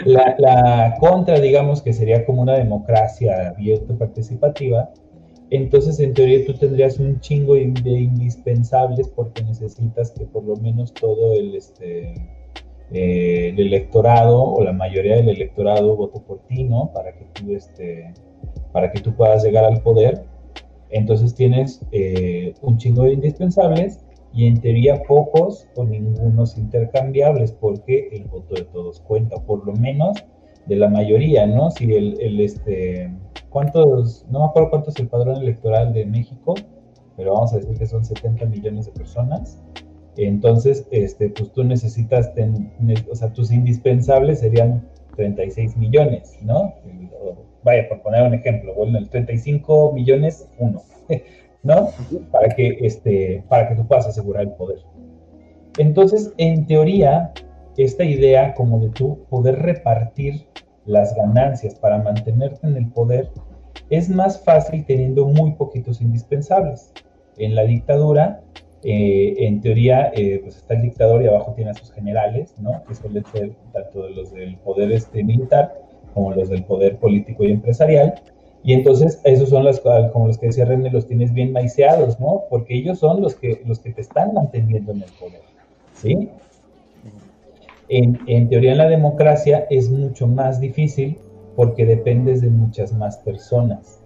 La, 0.05 0.35
la 0.39 0.94
contra, 1.01 1.40
digamos, 1.40 1.80
que 1.82 1.93
sería 1.93 2.26
como 2.26 2.43
una 2.43 2.55
democracia 2.55 3.48
abierta 3.48 3.94
participativa, 3.97 4.90
entonces 5.51 5.98
en 6.01 6.12
teoría 6.12 6.44
tú 6.44 6.55
tendrías 6.55 6.98
un 6.98 7.20
chingo 7.20 7.55
de 7.55 7.72
de 7.82 7.90
indispensables 7.90 9.09
porque 9.09 9.43
necesitas 9.43 10.10
que 10.10 10.26
por 10.26 10.44
lo 10.44 10.56
menos 10.56 10.93
todo 10.93 11.32
el, 11.32 11.55
este, 11.55 12.14
eh, 12.93 13.51
el 13.51 13.60
electorado 13.60 14.43
o 14.43 14.62
la 14.62 14.73
mayoría 14.73 15.16
del 15.16 15.28
electorado 15.28 15.97
vote 15.97 16.20
por 16.20 16.39
ti, 16.47 16.65
¿no? 16.65 16.90
Para 16.93 17.12
que 17.12 17.27
tú, 17.35 17.52
este, 17.52 18.12
para 18.73 18.90
que 18.90 19.01
tú 19.01 19.15
puedas 19.15 19.44
llegar 19.44 19.65
al 19.65 19.82
poder. 19.82 20.24
Entonces 20.90 21.35
tienes 21.35 21.81
eh, 21.93 22.55
un 22.62 22.78
chingo 22.78 23.02
de 23.02 23.12
indispensables 23.12 24.01
y 24.32 24.47
en 24.47 24.60
teoría 24.60 25.02
pocos 25.02 25.69
o 25.77 25.85
ningunos 25.85 26.56
intercambiables 26.56 27.52
porque 27.52 28.09
el 28.12 28.24
voto 28.24 28.55
de 28.55 28.65
todos 28.65 29.01
cuenta, 29.01 29.36
por 29.36 29.66
lo 29.66 29.74
menos 29.74 30.16
de 30.66 30.77
la 30.77 30.89
mayoría, 30.89 31.47
¿no? 31.47 31.70
Si 31.70 31.93
el, 31.94 32.20
el, 32.20 32.40
este, 32.40 33.10
¿cuántos? 33.51 34.27
No 34.31 34.40
me 34.40 34.44
acuerdo 34.47 34.70
cuánto 34.70 34.90
es 34.90 34.98
el 34.98 35.09
padrón 35.09 35.43
electoral 35.43 35.93
de 35.93 36.06
México, 36.06 36.55
pero 37.16 37.35
vamos 37.35 37.52
a 37.52 37.56
decir 37.56 37.77
que 37.77 37.86
son 37.86 38.05
70 38.05 38.47
millones 38.47 38.86
de 38.86 38.93
personas. 38.93 39.59
Entonces, 40.19 40.86
este, 40.90 41.31
pues 41.31 41.53
tú 41.53 41.62
necesitas, 41.62 42.35
ten- 42.35 42.73
o 43.11 43.15
sea, 43.15 43.32
tus 43.32 43.53
indispensables 43.53 44.40
serían 44.40 44.85
36 45.16 45.77
millones, 45.77 46.36
¿no? 46.43 46.74
Vaya, 47.62 47.89
por 47.89 48.03
poner 48.03 48.24
un 48.24 48.35
ejemplo, 48.35 48.74
bueno, 48.74 48.99
el 48.99 49.09
35 49.09 49.93
millones, 49.93 50.49
uno, 50.59 50.82
¿no? 51.62 51.90
Para 52.32 52.49
que, 52.49 52.78
este, 52.81 53.45
para 53.49 53.69
que 53.69 53.77
tú 53.77 53.86
puedas 53.86 54.07
asegurar 54.07 54.43
el 54.43 54.53
poder. 54.53 54.78
Entonces, 55.78 56.32
en 56.36 56.66
teoría, 56.66 57.32
esta 57.77 58.03
idea 58.05 58.55
como 58.55 58.81
de 58.81 58.89
tú 58.90 59.24
poder 59.31 59.61
repartir 59.61 60.47
las 60.85 61.15
ganancias 61.15 61.77
para 61.77 61.99
mantenerte 61.99 62.66
en 62.66 62.77
el 62.77 62.89
poder 62.89 63.31
es 63.90 64.09
más 64.09 64.43
fácil 64.43 64.85
teniendo 64.85 65.27
muy 65.27 65.53
poquitos 65.53 66.01
indispensables. 66.01 66.93
En 67.36 67.55
la 67.55 67.62
dictadura, 67.62 68.43
eh, 68.85 69.35
en 69.39 69.61
teoría, 69.61 70.13
eh, 70.15 70.41
pues 70.43 70.57
está 70.57 70.75
el 70.75 70.83
dictador 70.83 71.23
y 71.23 71.27
abajo 71.27 71.53
tiene 71.55 71.73
a 71.73 71.75
sus 71.75 71.91
generales, 71.93 72.55
¿no? 72.61 72.83
Que 72.87 72.95
suelen 72.95 73.25
ser 73.33 73.53
tanto 73.73 74.09
los 74.09 74.33
del 74.33 74.57
poder 74.59 74.93
este, 74.93 75.25
militar 75.25 75.75
como 76.15 76.33
los 76.33 76.49
del 76.49 76.65
poder 76.65 76.97
político 76.97 77.45
y 77.45 77.51
empresarial. 77.51 78.15
Y 78.63 78.75
entonces 78.75 79.21
esos 79.25 79.49
son 79.49 79.65
los, 79.65 79.81
como 80.13 80.29
los 80.29 80.39
que 80.39 80.47
decía 80.47 80.65
René, 80.65 80.91
los 80.91 81.07
tienes 81.07 81.33
bien 81.33 81.53
maiceados, 81.53 82.21
¿no? 82.21 82.45
Porque 82.51 82.77
ellos 82.77 82.99
son 82.99 83.21
los 83.21 83.35
que, 83.35 83.63
los 83.67 83.81
que 83.81 83.93
te 83.93 84.01
están 84.01 84.35
manteniendo 84.35 84.93
en 84.93 85.03
el 85.03 85.11
poder, 85.19 85.43
¿sí? 85.95 86.29
En, 87.89 88.19
en 88.27 88.49
teoría 88.49 88.73
en 88.73 88.79
la 88.79 88.89
democracia 88.89 89.67
es 89.71 89.91
mucho 89.91 90.27
más 90.27 90.61
difícil 90.61 91.17
porque 91.57 91.87
dependes 91.87 92.43
de 92.43 92.51
muchas 92.51 92.93
más 92.93 93.17
personas. 93.19 94.01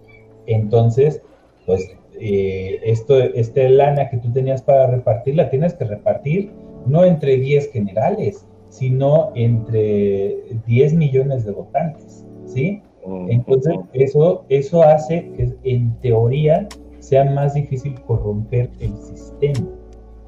Entonces, 0.45 1.21
pues 1.65 1.95
eh, 2.19 2.79
esto, 2.83 3.19
esta 3.19 3.61
lana 3.69 4.09
que 4.09 4.17
tú 4.17 4.31
tenías 4.31 4.61
para 4.61 4.87
repartir, 4.87 5.35
la 5.35 5.49
tienes 5.49 5.73
que 5.73 5.85
repartir 5.85 6.51
no 6.85 7.05
entre 7.05 7.37
10 7.37 7.71
generales, 7.71 8.45
sino 8.69 9.31
entre 9.35 10.37
10 10.65 10.93
millones 10.93 11.45
de 11.45 11.51
votantes, 11.51 12.25
¿sí? 12.45 12.81
Entonces, 13.27 13.75
eso, 13.91 14.45
eso 14.49 14.81
hace 14.81 15.29
que 15.35 15.53
en 15.63 15.93
teoría 15.99 16.67
sea 16.99 17.25
más 17.25 17.53
difícil 17.53 17.99
corromper 18.01 18.69
el 18.79 18.95
sistema. 18.97 19.67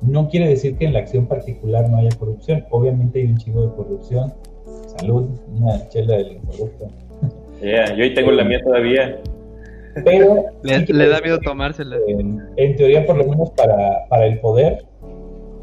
No 0.02 0.28
quiere 0.28 0.49
decir 0.49 0.76
que 0.78 0.86
en 0.86 0.94
la 0.94 0.99
acción 0.99 1.26
particular 1.26 1.90
no 1.90 1.98
haya 1.98 2.10
corrupción. 2.18 2.66
Obviamente 2.70 3.20
hay 3.20 3.28
un 3.28 3.38
chingo 3.38 3.66
de 3.66 3.76
corrupción. 3.76 4.34
Salud, 4.98 5.30
una 5.57 5.88
chela 5.88 6.18
del 6.18 6.34
incorrupto. 6.34 6.88
Yeah, 7.62 7.95
yo 7.95 8.03
ahí 8.03 8.14
tengo 8.14 8.32
la 8.32 8.44
mía 8.44 8.60
todavía. 8.62 9.20
Pero 10.04 10.46
Le, 10.64 10.80
sí 10.80 10.86
que 10.86 10.94
le 10.94 11.08
da 11.08 11.22
miedo 11.22 11.40
tomársela. 11.40 11.98
en, 12.08 12.44
en 12.58 12.76
teoría, 12.76 13.06
por 13.06 13.18
lo 13.18 13.26
menos 13.26 13.52
para, 13.52 14.08
para 14.10 14.26
el 14.26 14.40
poder, 14.40 14.86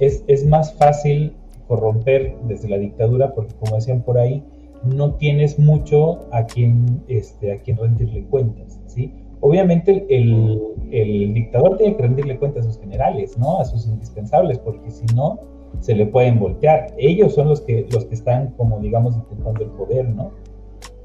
es, 0.01 0.25
es 0.27 0.47
más 0.47 0.75
fácil 0.75 1.35
corromper 1.69 2.35
desde 2.45 2.69
la 2.69 2.79
dictadura, 2.79 3.35
porque 3.35 3.55
como 3.55 3.77
decían 3.77 4.03
por 4.03 4.19
ahí, 4.19 4.43
no 4.85 5.15
tienes 5.15 5.59
mucho 5.59 6.27
a 6.33 6.45
quien, 6.47 7.03
este, 7.09 7.53
a 7.53 7.59
quien 7.61 7.77
rendirle 7.77 8.25
cuentas, 8.25 8.81
¿sí? 8.87 9.13
Obviamente 9.41 10.07
el, 10.09 10.61
el 10.91 11.35
dictador 11.35 11.77
tiene 11.77 11.97
que 11.97 12.03
rendirle 12.03 12.39
cuentas 12.39 12.67
a 12.67 12.71
sus 12.71 12.81
generales, 12.81 13.37
¿no? 13.39 13.59
A 13.59 13.65
sus 13.65 13.87
indispensables, 13.87 14.59
porque 14.59 14.91
si 14.91 15.05
no, 15.15 15.39
se 15.81 15.95
le 15.95 16.07
pueden 16.07 16.39
voltear. 16.39 16.95
Ellos 16.99 17.35
son 17.35 17.49
los 17.49 17.61
que, 17.61 17.87
los 17.91 18.05
que 18.05 18.15
están, 18.15 18.53
como 18.57 18.79
digamos, 18.81 19.17
intentando 19.17 19.65
el 19.65 19.71
poder, 19.71 20.09
¿no? 20.09 20.31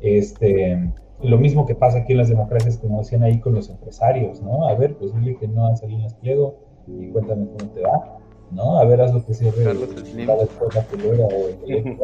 Este, 0.01 0.91
lo 1.21 1.37
mismo 1.37 1.65
que 1.65 1.75
pasa 1.75 1.99
aquí 1.99 2.13
en 2.13 2.19
las 2.19 2.29
democracias, 2.29 2.77
como 2.77 2.99
decían 2.99 3.23
ahí 3.23 3.39
con 3.39 3.53
los 3.55 3.69
empresarios, 3.69 4.41
¿no? 4.41 4.67
A 4.67 4.75
ver, 4.75 4.95
pues 4.97 5.13
dile 5.15 5.35
que 5.35 5.47
no 5.47 5.75
salido 5.75 6.01
en 6.01 6.15
pliego 6.15 6.55
y 6.87 7.07
cuéntame 7.07 7.47
cómo 7.57 7.71
te 7.71 7.81
va, 7.81 8.19
¿no? 8.51 8.77
A 8.77 8.85
ver, 8.85 9.01
haz 9.01 9.13
lo 9.13 9.25
que 9.25 9.33
cierre 9.33 9.63
la 9.63 10.35
después 10.35 10.75
la 10.75 10.81
pelera 10.83 11.25
o 11.25 11.49
el 11.49 11.97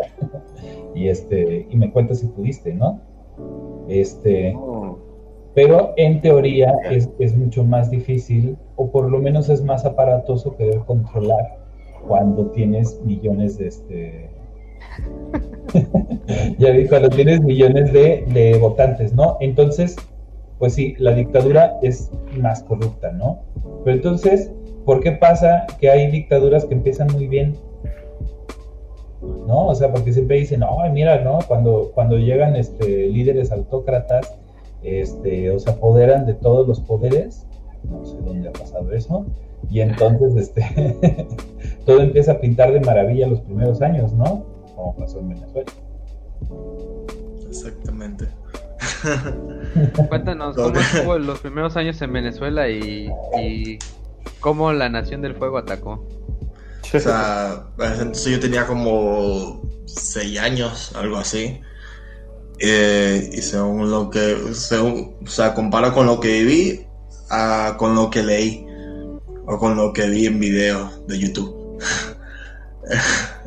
y 0.96 1.08
este, 1.08 1.68
y 1.70 1.76
me 1.76 1.92
cuentas 1.92 2.20
si 2.20 2.28
pudiste, 2.28 2.74
¿no? 2.74 3.00
Este, 3.88 4.56
pero 5.54 5.94
en 5.98 6.22
teoría 6.22 6.74
es, 6.90 7.10
es 7.20 7.36
mucho 7.36 7.64
más 7.64 7.92
difícil, 7.92 8.58
o 8.76 8.90
por 8.90 9.10
lo 9.10 9.20
menos 9.20 9.50
es 9.50 9.64
más 9.64 9.86
aparatoso 9.86 10.56
querer 10.56 10.80
controlar 10.80 11.60
cuando 12.08 12.48
tienes 12.48 13.00
millones 13.04 13.58
de 13.58 13.68
este. 13.68 14.30
ya 16.58 16.72
vi, 16.72 16.88
cuando 16.88 17.10
tienes 17.10 17.42
millones 17.42 17.92
de, 17.92 18.58
votantes, 18.60 19.14
¿no? 19.14 19.38
Entonces, 19.40 19.96
pues 20.60 20.74
sí, 20.74 20.96
la 20.98 21.14
dictadura 21.14 21.78
es 21.82 22.12
más 22.38 22.64
corrupta, 22.64 23.12
¿no? 23.12 23.40
Pero 23.84 23.98
entonces, 23.98 24.52
¿por 24.86 25.02
qué 25.02 25.14
pasa 25.14 25.66
que 25.80 25.90
hay 25.90 26.12
dictaduras 26.12 26.66
que 26.66 26.74
empiezan 26.74 27.08
muy 27.12 27.28
bien? 27.28 27.56
¿No? 29.48 29.68
O 29.68 29.76
sea, 29.76 29.92
porque 29.92 30.14
siempre 30.14 30.38
dicen, 30.38 30.64
ay, 30.64 30.92
mira, 30.92 31.22
¿no? 31.22 31.40
Cuando, 31.48 31.92
cuando 31.94 32.18
llegan 32.18 32.56
este, 32.56 33.08
líderes 33.08 33.52
autócratas, 33.52 34.38
este, 34.84 35.50
o 35.50 35.60
se 35.60 35.70
apoderan 35.70 36.26
de 36.26 36.34
todos 36.34 36.68
los 36.68 36.82
poderes, 36.82 37.46
no 37.90 38.06
sé 38.06 38.18
dónde 38.24 38.50
ha 38.50 38.52
pasado 38.52 38.92
eso, 38.92 39.26
y 39.70 39.80
entonces 39.80 40.36
este, 40.36 40.64
todo 41.86 42.02
empieza 42.02 42.34
a 42.34 42.40
pintar 42.40 42.74
de 42.74 42.82
maravilla 42.82 43.28
los 43.28 43.42
primeros 43.42 43.82
años, 43.82 44.14
¿no? 44.14 44.53
Como 44.76 44.96
pasó 44.98 45.20
en 45.20 45.30
Venezuela. 45.30 45.72
Exactamente. 47.48 48.28
Cuéntanos 50.10 50.56
cómo 50.56 50.80
estuvo 50.80 51.18
los 51.18 51.40
primeros 51.40 51.78
años 51.78 52.02
en 52.02 52.14
Venezuela 52.14 52.70
y, 52.70 53.10
y 53.40 53.80
cómo 54.40 54.74
la 54.74 54.90
Nación 54.90 55.22
del 55.22 55.36
Fuego 55.36 55.58
atacó. 55.58 56.06
O 56.94 57.00
sea, 57.00 57.66
entonces 57.80 58.34
yo 58.34 58.40
tenía 58.40 58.68
como 58.68 59.62
6 59.86 60.40
años, 60.40 60.92
algo 60.96 61.18
así. 61.18 61.60
Eh, 62.60 63.30
y 63.34 63.42
según 63.42 63.90
lo 63.90 64.10
que, 64.10 64.54
según, 64.54 65.16
o 65.24 65.28
sea, 65.28 65.54
comparo 65.54 65.94
con 65.94 66.06
lo 66.06 66.20
que 66.20 66.44
viví 66.44 66.88
a 67.30 67.76
con 67.78 67.96
lo 67.96 68.10
que 68.10 68.22
leí 68.22 68.66
o 69.48 69.58
con 69.58 69.76
lo 69.76 69.92
que 69.92 70.08
vi 70.08 70.28
en 70.28 70.40
videos 70.40 71.06
de 71.08 71.20
YouTube. 71.20 71.80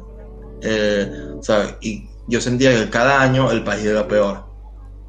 Eh, 0.68 1.08
o 1.38 1.42
sea, 1.42 1.78
y 1.80 2.08
yo 2.26 2.40
sentía 2.40 2.72
que 2.72 2.90
cada 2.90 3.20
año 3.20 3.50
el 3.52 3.62
país 3.62 3.84
era 3.84 4.06
peor. 4.08 4.44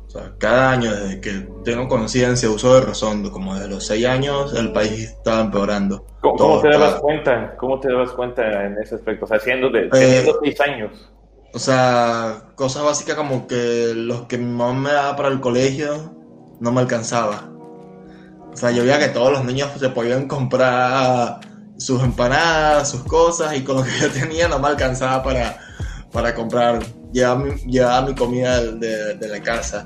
O 0.06 0.10
sea, 0.10 0.34
cada 0.38 0.72
año, 0.72 0.94
desde 0.94 1.20
que 1.20 1.48
tengo 1.66 1.88
conciencia, 1.88 2.50
uso 2.50 2.76
de 2.76 2.82
razón, 2.82 3.28
como 3.30 3.56
desde 3.56 3.68
los 3.68 3.86
6 3.88 4.06
años, 4.06 4.54
el 4.54 4.72
país 4.72 4.92
estaba 4.92 5.42
empeorando. 5.42 6.06
¿Cómo, 6.22 6.36
Todo 6.38 6.62
te 6.62 6.70
dabas 6.70 6.96
cuenta? 7.02 7.56
¿Cómo 7.58 7.80
te 7.80 7.92
dabas 7.92 8.12
cuenta 8.12 8.66
en 8.66 8.78
ese 8.78 8.96
aspecto? 8.96 9.26
O 9.26 9.28
sea, 9.28 9.40
siendo 9.40 9.70
de, 9.70 9.90
teniendo 9.90 10.40
seis 10.42 10.62
años. 10.62 11.12
O 11.54 11.60
sea, 11.60 12.52
cosas 12.56 12.84
básicas 12.84 13.16
como 13.16 13.48
que 13.48 13.94
los 13.96 14.28
que 14.28 14.38
mi 14.38 14.46
mamá 14.46 14.74
me 14.80 14.92
daba 14.92 15.16
para 15.16 15.30
el 15.30 15.40
colegio 15.40 16.14
no 16.60 16.72
me 16.72 16.82
alcanzaba. 16.82 17.50
O 18.54 18.56
sea, 18.56 18.72
yo 18.72 18.84
veía 18.84 19.00
que 19.00 19.10
todos 19.10 19.32
los 19.32 19.44
niños 19.44 19.72
se 19.78 19.90
podían 19.90 20.28
comprar 20.28 21.40
sus 21.78 22.02
empanadas, 22.04 22.90
sus 22.90 23.04
cosas, 23.04 23.56
y 23.56 23.64
con 23.64 23.78
lo 23.78 23.84
que 23.84 23.92
yo 24.00 24.10
tenía 24.10 24.48
no 24.48 24.60
me 24.60 24.68
alcanzaba 24.68 25.24
para, 25.24 25.58
para 26.12 26.34
comprar, 26.34 26.80
llevar 27.12 27.40
mi, 27.40 27.52
mi 27.52 28.16
comida 28.16 28.64
de, 28.64 29.16
de 29.16 29.28
la 29.28 29.42
casa. 29.42 29.86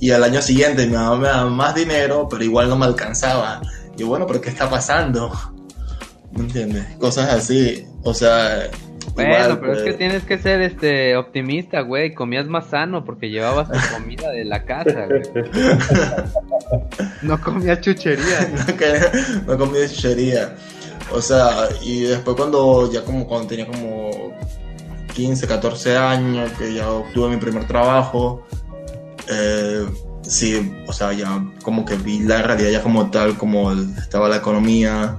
y 0.00 0.10
al 0.10 0.24
año 0.24 0.40
siguiente 0.40 0.86
mi 0.86 0.94
mamá 0.94 1.16
me 1.16 1.28
daba 1.28 1.50
más 1.50 1.74
dinero, 1.74 2.28
pero 2.30 2.42
igual 2.42 2.68
no 2.68 2.76
me 2.76 2.86
alcanzaba. 2.86 3.60
Y 3.96 4.04
bueno, 4.04 4.26
pero 4.26 4.40
¿qué 4.40 4.50
está 4.50 4.70
pasando? 4.70 5.30
¿Me 6.32 6.40
entiendes? 6.40 6.86
Cosas 6.98 7.30
así, 7.30 7.86
o 8.02 8.14
sea... 8.14 8.70
Bueno, 9.14 9.34
igual, 9.34 9.60
pero 9.60 9.72
es 9.72 9.78
pues, 9.80 9.90
que 9.90 9.98
tienes 9.98 10.22
que 10.22 10.38
ser 10.38 10.62
este 10.62 11.16
optimista, 11.16 11.82
güey. 11.82 12.14
Comías 12.14 12.46
más 12.46 12.68
sano 12.68 13.04
porque 13.04 13.28
llevabas 13.28 13.70
tu 13.70 13.94
comida 13.94 14.30
de 14.30 14.44
la 14.44 14.64
casa, 14.64 15.06
güey. 15.06 15.22
No 17.22 17.40
comías 17.40 17.80
chucherías. 17.80 18.48
no, 19.46 19.52
no 19.52 19.58
comí 19.58 19.78
de 19.78 19.88
chuchería. 19.88 20.54
O 21.14 21.20
sea, 21.20 21.68
y 21.82 22.00
después 22.00 22.36
cuando 22.36 22.90
ya 22.90 23.04
como 23.04 23.26
cuando 23.26 23.48
tenía 23.48 23.66
como 23.66 24.32
15, 25.14 25.46
14 25.46 25.96
años, 25.96 26.50
que 26.58 26.74
ya 26.74 26.90
obtuve 26.90 27.28
mi 27.30 27.36
primer 27.36 27.66
trabajo, 27.66 28.44
eh, 29.28 29.84
sí, 30.22 30.72
o 30.86 30.92
sea, 30.92 31.12
ya 31.12 31.44
como 31.62 31.84
que 31.84 31.96
vi 31.96 32.20
la 32.20 32.42
realidad 32.42 32.70
ya 32.70 32.82
como 32.82 33.10
tal, 33.10 33.36
como 33.36 33.72
estaba 33.72 34.28
la 34.28 34.36
economía, 34.36 35.18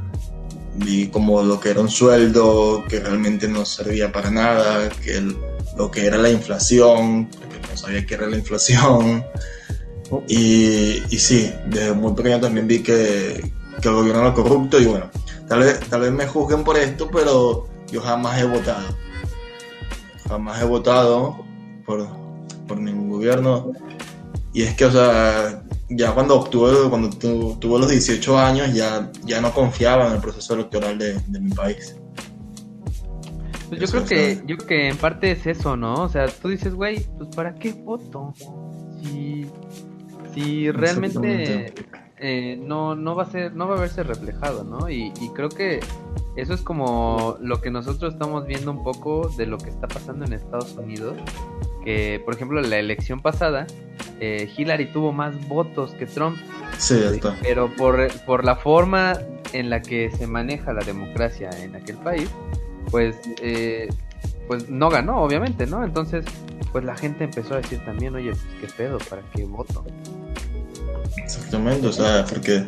vi 0.75 1.07
como 1.09 1.43
lo 1.43 1.59
que 1.59 1.69
era 1.69 1.81
un 1.81 1.89
sueldo, 1.89 2.83
que 2.89 2.99
realmente 2.99 3.47
no 3.47 3.65
servía 3.65 4.11
para 4.11 4.31
nada, 4.31 4.89
que 4.89 5.17
el- 5.17 5.37
lo 5.77 5.91
que 5.91 6.05
era 6.05 6.17
la 6.17 6.29
inflación, 6.29 7.27
porque 7.29 7.59
no 7.69 7.77
sabía 7.77 8.05
qué 8.05 8.15
era 8.15 8.27
la 8.27 8.37
inflación. 8.37 9.23
Y, 10.27 11.01
y 11.09 11.17
sí, 11.17 11.51
desde 11.67 11.93
muy 11.93 12.13
pequeño 12.13 12.39
también 12.39 12.67
vi 12.67 12.83
que, 12.83 13.51
que 13.81 13.87
el 13.89 13.95
gobierno 13.95 14.21
era 14.21 14.33
corrupto 14.33 14.79
y 14.79 14.85
bueno, 14.85 15.09
tal 15.47 15.59
vez, 15.59 15.79
tal 15.89 16.01
vez 16.01 16.11
me 16.11 16.27
juzguen 16.27 16.63
por 16.63 16.77
esto, 16.77 17.09
pero 17.11 17.67
yo 17.91 18.01
jamás 18.01 18.39
he 18.41 18.45
votado. 18.45 18.87
Jamás 20.27 20.61
he 20.61 20.65
votado 20.65 21.43
por, 21.85 22.07
por 22.67 22.79
ningún 22.79 23.09
gobierno. 23.09 23.71
Y 24.53 24.63
es 24.63 24.75
que, 24.75 24.85
o 24.85 24.91
sea, 24.91 25.63
ya 25.89 26.11
cuando 26.13 26.35
obtuve, 26.39 26.89
cuando 26.89 27.09
tu- 27.09 27.55
tuve 27.59 27.79
los 27.79 27.89
18 27.89 28.37
años, 28.37 28.73
ya, 28.73 29.11
ya 29.25 29.41
no 29.41 29.51
confiaba 29.51 30.07
en 30.07 30.13
el 30.13 30.19
proceso 30.19 30.53
electoral 30.53 30.97
de, 30.97 31.19
de 31.27 31.39
mi 31.39 31.51
país. 31.51 31.95
Pues 33.69 33.81
yo 33.81 33.87
creo 33.87 34.05
que, 34.05 34.35
yo 34.45 34.57
creo 34.57 34.67
que 34.67 34.87
en 34.89 34.97
parte 34.97 35.31
es 35.31 35.47
eso, 35.47 35.75
¿no? 35.75 35.95
O 35.95 36.09
sea, 36.09 36.27
tú 36.27 36.49
dices, 36.49 36.73
güey, 36.75 37.05
pues 37.17 37.29
¿para 37.35 37.55
qué 37.55 37.73
voto? 37.73 38.33
Si, 39.01 39.47
si 40.33 40.69
realmente. 40.71 41.73
Eh, 42.25 42.57
no, 42.57 42.95
no 42.95 43.15
va 43.15 43.23
a 43.23 43.25
ser, 43.25 43.53
no 43.53 43.67
va 43.67 43.75
a 43.75 43.79
verse 43.81 44.01
reflejado, 44.01 44.63
¿no? 44.63 44.89
Y, 44.89 45.11
y 45.19 45.29
creo 45.35 45.49
que 45.49 45.81
eso 46.37 46.53
es 46.53 46.61
como 46.61 47.35
lo 47.41 47.59
que 47.59 47.69
nosotros 47.69 48.13
estamos 48.13 48.47
viendo 48.47 48.71
un 48.71 48.81
poco 48.81 49.27
de 49.35 49.45
lo 49.45 49.57
que 49.57 49.69
está 49.69 49.89
pasando 49.89 50.23
en 50.23 50.31
Estados 50.31 50.73
Unidos. 50.77 51.17
Que, 51.83 52.21
por 52.23 52.33
ejemplo, 52.33 52.61
la 52.61 52.79
elección 52.79 53.21
pasada, 53.21 53.67
eh, 54.21 54.49
Hillary 54.55 54.85
tuvo 54.93 55.11
más 55.11 55.49
votos 55.49 55.91
que 55.95 56.05
Trump. 56.05 56.37
Sí, 56.77 56.97
ya 56.97 57.09
está. 57.09 57.37
Pero 57.41 57.69
por, 57.75 58.07
por 58.25 58.45
la 58.45 58.55
forma 58.55 59.19
en 59.51 59.69
la 59.69 59.81
que 59.81 60.09
se 60.09 60.25
maneja 60.25 60.71
la 60.71 60.85
democracia 60.85 61.49
en 61.61 61.75
aquel 61.75 61.97
país, 61.97 62.29
pues, 62.89 63.17
eh, 63.41 63.89
pues 64.47 64.69
no 64.69 64.89
ganó, 64.89 65.21
obviamente, 65.21 65.67
¿no? 65.67 65.83
Entonces, 65.83 66.23
pues 66.71 66.85
la 66.85 66.95
gente 66.95 67.25
empezó 67.25 67.55
a 67.55 67.57
decir 67.57 67.83
también, 67.83 68.15
oye, 68.15 68.29
pues 68.29 68.45
qué 68.61 68.67
pedo, 68.77 68.97
¿para 69.09 69.23
qué 69.35 69.43
voto? 69.43 69.83
Exactamente, 71.17 71.87
o 71.87 71.91
sea, 71.93 72.25
porque 72.27 72.65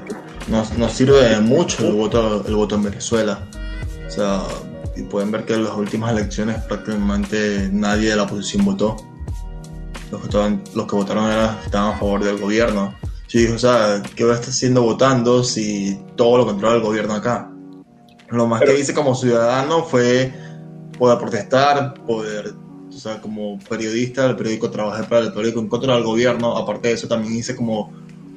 nos, 0.47 0.77
nos 0.77 0.91
sirve 0.93 1.39
mucho 1.41 1.87
el 1.87 1.93
voto, 1.93 2.45
el 2.47 2.55
voto 2.55 2.75
en 2.75 2.83
Venezuela. 2.83 3.39
O 4.07 4.09
sea, 4.09 4.43
y 4.95 5.01
pueden 5.03 5.31
ver 5.31 5.45
que 5.45 5.53
en 5.55 5.63
las 5.63 5.73
últimas 5.73 6.11
elecciones 6.11 6.61
prácticamente 6.63 7.69
nadie 7.71 8.11
de 8.11 8.15
la 8.15 8.23
oposición 8.23 8.63
votó. 8.65 8.95
Los 10.11 10.21
que, 10.21 10.27
estaban- 10.27 10.63
los 10.75 10.85
que 10.87 10.95
votaron 10.95 11.25
era- 11.29 11.59
estaban 11.65 11.95
a 11.95 11.97
favor 11.99 12.23
del 12.23 12.37
gobierno. 12.37 12.93
Sí, 13.27 13.47
o 13.47 13.57
sea, 13.59 14.01
¿qué 14.15 14.23
va 14.23 14.33
a 14.33 14.35
estar 14.35 14.51
haciendo 14.51 14.83
votando 14.83 15.43
si 15.43 15.99
todo 16.15 16.37
lo 16.37 16.45
controla 16.45 16.75
el 16.75 16.81
gobierno 16.81 17.15
acá? 17.15 17.51
Lo 18.29 18.47
más 18.47 18.61
que 18.61 18.79
hice 18.79 18.93
como 18.93 19.15
ciudadano 19.15 19.83
fue 19.83 20.31
poder 20.97 21.17
protestar, 21.17 21.95
poder, 22.05 22.53
o 22.87 22.91
sea, 22.91 23.19
como 23.19 23.59
periodista 23.67 24.27
del 24.27 24.35
periódico, 24.35 24.69
trabajé 24.69 25.03
para 25.03 25.25
el 25.25 25.33
periódico 25.33 25.59
en 25.59 25.67
contra 25.67 25.95
del 25.95 26.03
gobierno. 26.03 26.55
Aparte 26.55 26.87
de 26.89 26.93
eso, 26.93 27.07
también 27.07 27.35
hice 27.35 27.55
como 27.55 27.91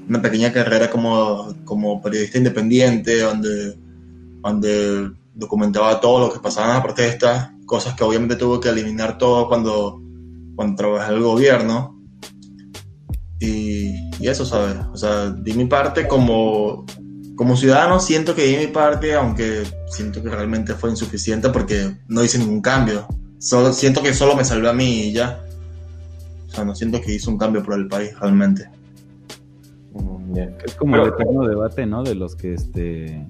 una 0.09 0.23
pequeña 0.23 0.53
carrera 0.53 0.91
como, 0.91 1.55
como 1.65 2.01
periodista 2.01 2.39
independiente, 2.39 3.21
donde, 3.21 3.77
donde 4.43 5.11
documentaba 5.35 6.01
todo 6.01 6.27
lo 6.27 6.33
que 6.33 6.41
pasaba 6.41 6.69
en 6.69 6.75
las 6.75 6.83
protestas, 6.83 7.51
cosas 7.67 7.95
que 7.95 8.05
obviamente 8.05 8.37
tuve 8.37 8.61
que 8.61 8.71
eliminar 8.71 9.19
todo 9.19 9.49
cuando, 9.49 10.01
cuando 10.57 10.77
trabajé 10.77 11.13
en 11.13 11.19
el 11.19 11.23
gobierno. 11.23 11.95
Y, 13.41 13.95
y 14.19 14.27
eso, 14.27 14.45
¿sabes? 14.45 14.77
O 14.93 14.97
sea, 14.97 15.31
di 15.31 15.53
mi 15.53 15.67
parte 15.67 16.09
como, 16.09 16.87
como 17.37 17.57
ciudadano, 17.57 18.01
siento 18.01 18.35
que 18.35 18.47
di 18.47 18.57
mi 18.57 18.73
parte, 18.73 19.15
aunque 19.15 19.63
siento 19.87 20.23
que 20.23 20.31
realmente 20.31 20.75
fue 20.75 20.91
insuficiente 20.91 21.51
porque 21.51 21.99
no 22.09 22.25
hice 22.25 22.39
ningún 22.39 22.63
cambio. 22.63 23.07
Solo, 23.39 23.73
siento 23.73 24.03
que 24.03 24.13
solo 24.15 24.35
me 24.35 24.45
salvé 24.45 24.69
a 24.71 24.73
mí 24.73 25.03
y 25.03 25.13
ya. 25.13 25.45
O 26.49 26.51
sea, 26.51 26.65
no 26.65 26.75
siento 26.75 27.01
que 27.01 27.15
hice 27.15 27.31
un 27.31 27.39
cambio 27.39 27.63
por 27.63 27.75
el 27.75 27.87
país 27.87 28.19
realmente. 28.19 28.69
Es 30.65 30.75
como 30.75 30.93
Pero- 30.93 31.07
el 31.07 31.13
eterno 31.15 31.47
debate, 31.47 31.87
¿no? 31.87 32.03
De 32.03 32.15
los 32.15 32.37
que 32.37 32.55
este 32.55 33.27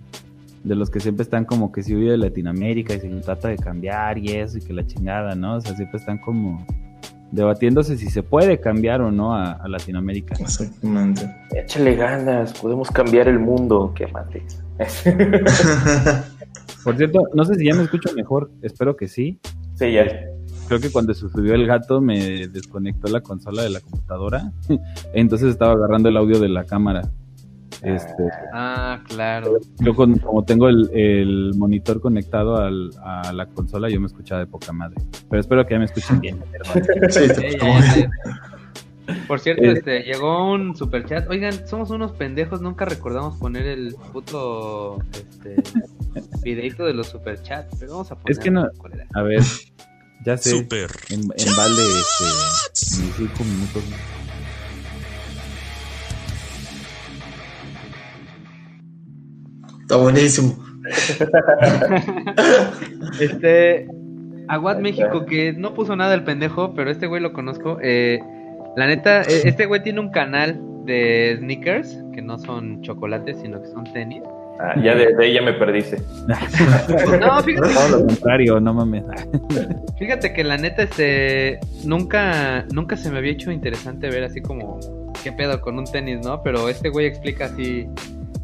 de 0.64 0.74
los 0.74 0.90
que 0.90 1.00
siempre 1.00 1.22
están 1.22 1.44
como 1.44 1.70
que 1.72 1.82
si 1.82 1.94
huye 1.94 2.10
de 2.10 2.18
Latinoamérica 2.18 2.92
y 2.94 3.00
se 3.00 3.08
trata 3.20 3.48
de 3.48 3.56
cambiar 3.56 4.18
y 4.18 4.32
eso 4.32 4.58
y 4.58 4.60
que 4.60 4.72
la 4.72 4.84
chingada, 4.86 5.34
¿no? 5.34 5.56
O 5.56 5.60
sea, 5.60 5.74
siempre 5.76 5.98
están 5.98 6.18
como 6.18 6.66
debatiéndose 7.30 7.96
si 7.96 8.10
se 8.10 8.22
puede 8.22 8.58
cambiar 8.58 9.00
o 9.00 9.10
no 9.10 9.34
a, 9.34 9.52
a 9.52 9.68
Latinoamérica. 9.68 10.34
Exactamente. 10.38 11.30
Échale 11.54 11.94
ganas, 11.94 12.52
podemos 12.58 12.90
cambiar 12.90 13.28
el 13.28 13.38
mundo. 13.38 13.92
Qué 13.94 14.08
mate. 14.08 14.42
Por 16.84 16.96
cierto, 16.96 17.28
no 17.34 17.44
sé 17.44 17.54
si 17.56 17.66
ya 17.66 17.74
me 17.74 17.82
escucho 17.84 18.12
mejor, 18.14 18.50
espero 18.62 18.96
que 18.96 19.08
sí. 19.08 19.38
sí, 19.74 19.92
ya. 19.92 20.06
Creo 20.68 20.80
que 20.80 20.90
cuando 20.90 21.14
se 21.14 21.28
subió 21.28 21.54
el 21.54 21.66
gato 21.66 22.00
me 22.00 22.46
desconectó 22.48 23.08
la 23.08 23.20
consola 23.22 23.62
de 23.62 23.70
la 23.70 23.80
computadora, 23.80 24.52
entonces 25.14 25.48
estaba 25.50 25.72
agarrando 25.72 26.08
el 26.10 26.16
audio 26.16 26.38
de 26.38 26.48
la 26.48 26.64
cámara. 26.64 27.10
Este, 27.82 28.24
Ah, 28.52 29.00
claro. 29.06 29.58
yo 29.78 29.94
con- 29.94 30.18
como 30.18 30.44
tengo 30.44 30.68
el, 30.68 30.90
el 30.92 31.52
monitor 31.56 32.00
conectado 32.00 32.56
al- 32.56 32.90
a 33.04 33.32
la 33.32 33.46
consola, 33.46 33.88
yo 33.88 34.00
me 34.00 34.08
escuchaba 34.08 34.40
de 34.40 34.46
poca 34.48 34.72
madre. 34.72 34.96
Pero 35.30 35.40
espero 35.40 35.64
que 35.64 35.74
ya 35.74 35.78
me 35.78 35.84
escuchen 35.84 36.20
bien. 36.20 36.38
Sí. 37.10 37.28
Por 39.26 39.40
cierto, 39.40 39.62
Eh. 39.62 39.72
este, 39.72 40.00
llegó 40.02 40.52
un 40.52 40.76
super 40.76 41.04
chat. 41.06 41.26
Oigan, 41.30 41.66
somos 41.66 41.88
unos 41.90 42.12
pendejos, 42.12 42.60
nunca 42.60 42.84
recordamos 42.84 43.38
poner 43.38 43.64
el 43.66 43.94
puto 44.12 44.98
este, 45.12 45.56
videito 46.42 46.84
de 46.84 46.92
los 46.92 47.06
super 47.06 47.40
chats, 47.42 47.74
pero 47.78 47.92
vamos 47.92 48.10
a 48.12 48.16
poner. 48.16 48.32
Es 48.32 48.38
que 48.38 48.50
no- 48.50 48.68
A 49.14 49.22
ver, 49.22 49.40
ya 50.28 50.36
sé, 50.36 50.50
Super. 50.50 50.90
en, 51.08 51.20
en 51.20 51.56
vale 51.56 51.80
este, 51.80 53.02
mis 53.02 53.14
cinco 53.16 53.44
minutos. 53.44 53.82
Está 59.80 59.96
buenísimo. 59.96 60.64
Este, 63.20 63.88
Aguad 64.48 64.80
México, 64.80 65.24
que 65.24 65.54
no 65.54 65.72
puso 65.72 65.96
nada 65.96 66.14
el 66.14 66.24
pendejo, 66.24 66.74
pero 66.74 66.90
este 66.90 67.06
güey 67.06 67.22
lo 67.22 67.32
conozco. 67.32 67.78
Eh, 67.82 68.20
la 68.76 68.86
neta, 68.86 69.22
eh, 69.22 69.44
este 69.44 69.64
güey 69.64 69.82
tiene 69.82 70.00
un 70.00 70.10
canal 70.10 70.60
de 70.84 71.36
sneakers, 71.38 72.04
que 72.12 72.20
no 72.20 72.38
son 72.38 72.82
chocolates, 72.82 73.38
sino 73.40 73.62
que 73.62 73.68
son 73.68 73.90
tenis. 73.94 74.22
Ah, 74.60 74.74
ya 74.82 74.94
de, 74.96 75.14
de 75.14 75.26
ella 75.26 75.42
me 75.42 75.52
perdiste. 75.52 75.98
No, 76.26 77.42
fíjate, 77.42 77.74
Todo 77.74 77.88
lo 78.00 78.06
contrario, 78.06 78.60
no 78.60 78.74
mames. 78.74 79.04
fíjate 79.98 80.32
que 80.32 80.42
la 80.44 80.56
neta, 80.56 80.82
este, 80.82 81.60
nunca, 81.84 82.64
nunca 82.72 82.96
se 82.96 83.10
me 83.10 83.18
había 83.18 83.32
hecho 83.32 83.50
interesante 83.52 84.08
ver 84.10 84.24
así 84.24 84.40
como, 84.40 84.80
qué 85.22 85.32
pedo 85.32 85.60
con 85.60 85.78
un 85.78 85.84
tenis, 85.84 86.18
¿no? 86.24 86.42
Pero 86.42 86.68
este 86.68 86.88
güey 86.88 87.06
explica 87.06 87.46
así, 87.46 87.88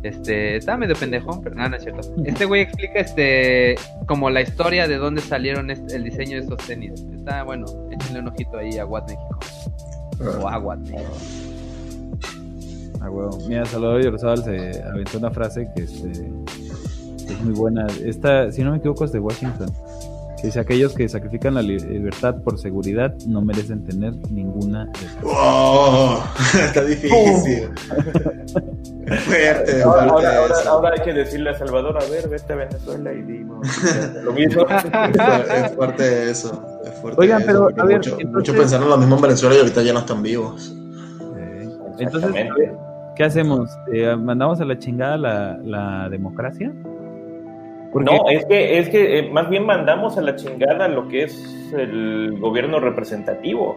este, 0.04 0.56
está 0.56 0.76
medio 0.76 0.94
pendejón, 0.94 1.42
pero 1.42 1.56
no, 1.56 1.68
no 1.68 1.76
es 1.76 1.82
cierto. 1.82 2.02
Este 2.24 2.44
güey 2.44 2.62
explica, 2.62 3.00
este, 3.00 3.74
como 4.06 4.30
la 4.30 4.40
historia 4.42 4.86
de 4.86 4.96
dónde 4.98 5.20
salieron 5.20 5.70
este- 5.70 5.96
el 5.96 6.04
diseño 6.04 6.36
de 6.36 6.42
estos 6.44 6.58
tenis. 6.66 6.92
Está 7.14 7.42
bueno, 7.42 7.66
échenle 7.90 8.20
un 8.20 8.28
ojito 8.28 8.58
ahí 8.58 8.78
a 8.78 8.86
Watt 8.86 9.08
México. 9.10 9.38
O 10.40 10.48
a 10.48 10.58
Watt 10.58 10.78
México. 10.80 11.12
Ah, 13.05 13.10
huevo. 13.10 13.39
Mira, 13.47 13.66
Salvador 13.66 14.02
Yorzabal 14.02 14.43
se 14.44 14.82
aventó 14.82 15.18
una 15.18 15.31
frase 15.31 15.68
que 15.76 15.82
este, 15.82 16.10
es 16.10 17.40
muy 17.43 17.52
buena. 17.55 17.86
Esta, 18.05 18.51
si 18.51 18.62
no 18.62 18.70
me 18.70 18.78
equivoco, 18.78 19.05
es 19.05 19.12
de 19.12 19.18
Washington. 19.20 19.70
Que 20.40 20.48
dice: 20.48 20.60
Aquellos 20.60 20.94
que 20.94 21.09
sacrifican 21.09 21.55
la 21.55 21.62
li- 21.62 21.78
libertad 21.78 22.36
por 22.43 22.59
seguridad 22.59 23.14
no 23.26 23.43
merecen 23.43 23.85
tener 23.85 24.14
ninguna. 24.31 24.90
¡Wow! 25.22 26.18
Está 26.64 26.82
difícil. 26.85 27.68
Fuerte, 29.26 29.82
Ahora, 29.82 30.09
fuerte 30.09 30.26
ahora, 30.26 30.39
ahora, 30.39 30.55
eso. 30.60 30.68
ahora 30.70 30.90
hay 30.97 31.05
que 31.05 31.12
decirle 31.12 31.51
a 31.51 31.55
Salvador, 31.59 31.98
a 32.02 32.06
ver, 32.09 32.26
vete 32.28 32.52
a 32.52 32.56
Venezuela 32.56 33.12
y 33.12 33.20
dimos 33.22 33.66
lo 34.24 34.32
mismo. 34.32 34.66
Es 34.66 35.72
fuerte 35.74 36.31
eso. 36.31 36.81
Es 36.85 37.01
fuerte 37.01 37.20
Oigan, 37.20 37.43
eso, 37.43 37.47
pero, 37.47 37.82
a 37.82 37.86
ver, 37.86 37.97
mucho- 37.98 38.16
muchos 38.32 38.56
pensaron 38.56 38.89
lo 38.89 38.97
mismo 38.97 39.16
en 39.16 39.22
Venezuela 39.22 39.56
y 39.56 39.59
ahorita 39.59 39.82
ya 39.82 39.93
no 39.93 39.98
están 40.01 40.22
vivos. 40.22 40.74
Entonces. 41.98 42.31
¿Qué 43.16 43.24
hacemos? 43.24 43.70
Eh, 43.92 44.14
¿Mandamos 44.16 44.60
a 44.60 44.64
la 44.64 44.78
chingada 44.78 45.16
la, 45.16 45.58
la 45.62 46.08
democracia? 46.08 46.72
Porque- 47.92 48.10
No, 48.16 48.28
es 48.28 48.44
que, 48.46 48.78
es 48.78 48.88
que 48.88 49.18
eh, 49.20 49.30
más 49.30 49.48
bien 49.48 49.64
mandamos 49.66 50.18
a 50.18 50.22
la 50.22 50.34
chingada 50.36 50.88
lo 50.88 51.06
que 51.08 51.24
es 51.24 51.72
el 51.76 52.38
gobierno 52.40 52.80
representativo 52.80 53.76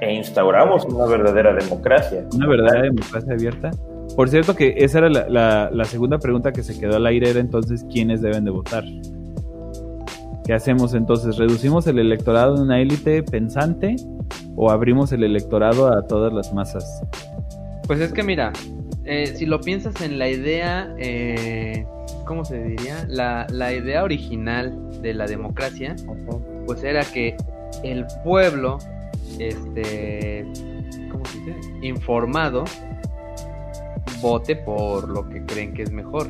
e 0.00 0.12
instauramos 0.12 0.84
una 0.86 1.06
verdadera 1.06 1.54
democracia. 1.54 2.24
una 2.34 2.48
verdadera 2.48 2.82
democracia 2.82 3.32
abierta. 3.32 3.70
Por 4.16 4.28
cierto 4.28 4.54
que 4.54 4.74
esa 4.78 4.98
era 4.98 5.08
la, 5.08 5.28
la- 5.28 5.70
la 5.72 5.84
segunda 5.84 6.18
pregunta 6.18 6.52
que 6.52 6.62
se 6.62 6.78
quedó 6.78 6.96
al 6.96 7.06
aire, 7.06 7.30
era 7.30 7.40
entonces 7.40 7.86
quiénes 7.92 8.20
deben 8.22 8.44
de 8.44 8.50
votar. 8.50 8.84
¿Qué 10.44 10.52
hacemos 10.52 10.92
entonces? 10.94 11.38
¿Reducimos 11.38 11.86
el 11.86 11.98
electorado 11.98 12.56
de 12.56 12.62
una 12.62 12.80
élite 12.80 13.22
pensante 13.22 13.96
o 14.56 14.70
abrimos 14.70 15.10
el 15.12 15.24
electorado 15.24 15.90
a 15.90 16.06
todas 16.06 16.32
las 16.34 16.52
masas? 16.52 17.02
Pues 17.86 18.00
es 18.00 18.12
que 18.12 18.22
mira, 18.22 18.52
eh, 19.04 19.26
si 19.26 19.44
lo 19.44 19.60
piensas 19.60 20.00
en 20.00 20.18
la 20.18 20.28
idea, 20.28 20.94
eh, 20.98 21.86
¿cómo 22.26 22.44
se 22.44 22.62
diría? 22.62 23.04
La, 23.08 23.46
la 23.50 23.74
idea 23.74 24.02
original 24.02 25.02
de 25.02 25.12
la 25.12 25.26
democracia, 25.26 25.94
pues 26.66 26.82
era 26.82 27.04
que 27.04 27.36
el 27.82 28.06
pueblo, 28.24 28.78
este, 29.38 30.46
¿cómo 31.10 31.24
se 31.26 31.38
dice? 31.40 31.54
Informado, 31.82 32.64
vote 34.22 34.56
por 34.56 35.08
lo 35.08 35.28
que 35.28 35.44
creen 35.44 35.74
que 35.74 35.82
es 35.82 35.90
mejor. 35.90 36.28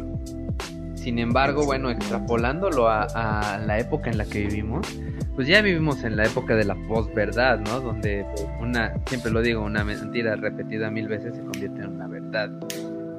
Sin 1.04 1.18
embargo, 1.18 1.66
bueno, 1.66 1.90
extrapolándolo 1.90 2.88
a, 2.88 3.02
a 3.02 3.58
la 3.58 3.78
época 3.78 4.08
en 4.08 4.16
la 4.16 4.24
que 4.24 4.46
vivimos, 4.46 4.88
pues 5.34 5.46
ya 5.46 5.60
vivimos 5.60 6.02
en 6.02 6.16
la 6.16 6.24
época 6.24 6.56
de 6.56 6.64
la 6.64 6.74
posverdad, 6.88 7.60
¿no? 7.60 7.78
Donde 7.80 8.24
una, 8.58 8.94
siempre 9.04 9.30
lo 9.30 9.42
digo, 9.42 9.62
una 9.62 9.84
mentira 9.84 10.34
repetida 10.34 10.90
mil 10.90 11.06
veces 11.06 11.36
se 11.36 11.42
convierte 11.42 11.82
en 11.82 11.90
una 11.90 12.06
verdad. 12.06 12.50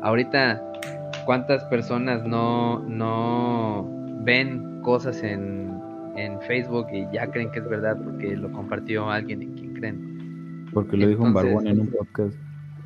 Ahorita, 0.02 0.64
¿cuántas 1.28 1.64
personas 1.66 2.26
no, 2.26 2.80
no 2.80 3.88
ven 4.24 4.82
cosas 4.82 5.22
en, 5.22 5.80
en 6.16 6.42
Facebook 6.42 6.88
y 6.92 7.06
ya 7.14 7.28
creen 7.28 7.52
que 7.52 7.60
es 7.60 7.70
verdad 7.70 7.98
porque 8.04 8.36
lo 8.36 8.52
compartió 8.52 9.12
alguien 9.12 9.44
en 9.44 9.54
quien 9.54 9.74
creen? 9.76 10.70
Porque 10.74 10.98
lo 10.98 11.08
dijo 11.08 11.22
un 11.22 11.34
barbón 11.34 11.68
en 11.68 11.82
un 11.82 11.88
podcast. 11.92 12.36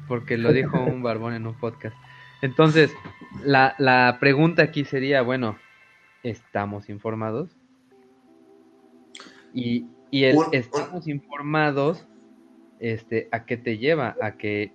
Porque 0.09 0.37
lo 0.37 0.51
dijo 0.51 0.77
un 0.77 1.01
barbón 1.03 1.35
en 1.35 1.47
un 1.47 1.53
podcast. 1.53 1.95
Entonces, 2.41 2.93
la, 3.43 3.75
la 3.77 4.17
pregunta 4.19 4.63
aquí 4.63 4.85
sería, 4.85 5.21
bueno, 5.21 5.57
¿estamos 6.23 6.89
informados? 6.89 7.55
Y, 9.53 9.87
y 10.11 10.23
el 10.25 10.37
estamos 10.51 11.07
informados, 11.07 12.07
este, 12.79 13.27
¿a 13.31 13.45
qué 13.45 13.57
te 13.57 13.77
lleva? 13.77 14.15
A 14.21 14.37
que, 14.37 14.71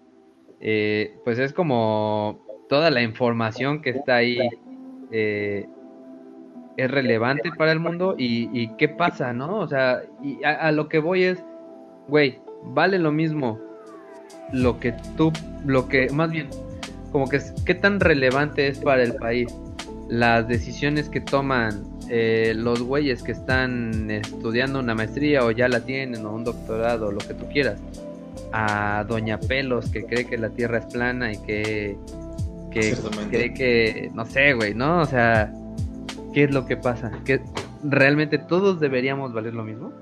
eh, 0.60 1.16
pues 1.24 1.38
es 1.38 1.52
como 1.52 2.44
toda 2.68 2.90
la 2.90 3.02
información 3.02 3.82
que 3.82 3.90
está 3.90 4.16
ahí 4.16 4.38
eh, 5.10 5.66
es 6.76 6.90
relevante 6.90 7.50
para 7.56 7.72
el 7.72 7.78
mundo 7.78 8.14
y, 8.18 8.50
y 8.52 8.74
qué 8.76 8.88
pasa, 8.88 9.32
¿no? 9.32 9.58
O 9.58 9.68
sea, 9.68 10.02
y 10.22 10.42
a, 10.44 10.52
a 10.52 10.72
lo 10.72 10.88
que 10.88 10.98
voy 10.98 11.24
es, 11.24 11.42
güey, 12.08 12.40
vale 12.64 12.98
lo 12.98 13.12
mismo 13.12 13.60
lo 14.52 14.78
que 14.78 14.94
tú, 15.16 15.32
lo 15.64 15.88
que, 15.88 16.10
más 16.10 16.30
bien, 16.30 16.48
como 17.14 17.28
que, 17.28 17.40
qué 17.64 17.76
tan 17.76 18.00
relevante 18.00 18.66
es 18.66 18.80
para 18.80 19.04
el 19.04 19.14
país 19.14 19.46
las 20.08 20.48
decisiones 20.48 21.08
que 21.08 21.20
toman 21.20 21.84
eh, 22.10 22.54
los 22.56 22.82
güeyes 22.82 23.22
que 23.22 23.30
están 23.30 24.10
estudiando 24.10 24.80
una 24.80 24.96
maestría 24.96 25.44
o 25.44 25.52
ya 25.52 25.68
la 25.68 25.78
tienen 25.78 26.26
o 26.26 26.32
un 26.32 26.42
doctorado, 26.42 27.12
lo 27.12 27.18
que 27.18 27.34
tú 27.34 27.46
quieras, 27.52 27.78
a 28.52 29.04
Doña 29.06 29.38
Pelos 29.38 29.90
que 29.90 30.04
cree 30.06 30.26
que 30.26 30.36
la 30.36 30.50
Tierra 30.50 30.78
es 30.78 30.86
plana 30.86 31.32
y 31.32 31.36
que, 31.36 31.96
que 32.72 32.96
cree 33.30 33.54
que, 33.54 34.10
no 34.12 34.24
sé, 34.24 34.54
güey, 34.54 34.74
¿no? 34.74 34.98
O 34.98 35.06
sea, 35.06 35.54
¿qué 36.32 36.42
es 36.42 36.50
lo 36.50 36.66
que 36.66 36.76
pasa? 36.76 37.12
¿Que 37.24 37.40
realmente 37.84 38.38
todos 38.38 38.80
deberíamos 38.80 39.32
valer 39.32 39.54
lo 39.54 39.62
mismo? 39.62 39.92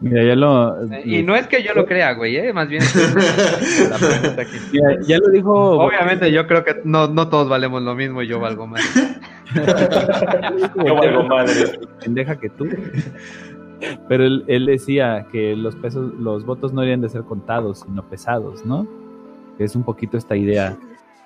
Mira, 0.00 0.22
ya 0.24 0.36
lo, 0.36 0.76
Y 1.04 1.22
no 1.22 1.34
es 1.34 1.46
que 1.46 1.62
yo 1.62 1.72
lo 1.72 1.86
crea, 1.86 2.12
güey, 2.12 2.36
¿eh? 2.36 2.52
Más 2.52 2.68
bien 2.68 2.82
es 2.82 2.94
la 3.90 3.96
pregunta 3.96 4.42
aquí. 4.42 4.56
mira, 4.72 4.98
ya 5.06 5.18
lo 5.18 5.28
dijo 5.30 5.52
Obviamente 5.52 6.30
yo 6.30 6.46
creo 6.46 6.64
que 6.64 6.76
no, 6.84 7.08
no 7.08 7.28
todos 7.28 7.48
valemos 7.48 7.82
lo 7.82 7.94
mismo 7.94 8.22
y 8.22 8.26
yo 8.26 8.38
valgo 8.38 8.66
más. 8.66 8.82
Yo 10.84 10.94
valgo 10.96 11.22
madre. 11.22 11.78
pendeja 12.02 12.36
que 12.36 12.50
tú. 12.50 12.68
Pero 14.08 14.24
él, 14.24 14.44
él 14.48 14.66
decía 14.66 15.26
que 15.30 15.54
los 15.54 15.76
pesos, 15.76 16.12
los 16.18 16.44
votos 16.44 16.72
no 16.72 16.80
deberían 16.80 17.00
de 17.00 17.08
ser 17.08 17.22
contados, 17.22 17.84
sino 17.86 18.02
pesados, 18.02 18.66
¿no? 18.66 18.86
Es 19.58 19.76
un 19.76 19.84
poquito 19.84 20.18
esta 20.18 20.36
idea 20.36 20.76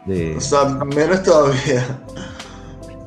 de, 0.07 0.37
O 0.37 0.41
sea, 0.41 0.67
menos 0.85 1.23
todavía. 1.23 1.83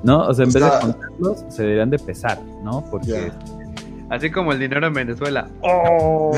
¿no? 0.04 0.28
O 0.28 0.34
sea, 0.34 0.46
en 0.46 0.52
o 0.52 0.54
vez 0.54 0.64
de 0.64 0.80
contarlos, 0.82 1.46
se 1.50 1.62
deberían 1.64 1.90
de 1.90 2.00
pesar, 2.00 2.40
¿no? 2.64 2.84
Porque. 2.92 3.32
Así 4.10 4.30
como 4.32 4.52
el 4.52 4.60
dinero 4.60 4.86
en 4.88 4.94
Venezuela. 4.94 5.48
¡Oh! 5.62 6.36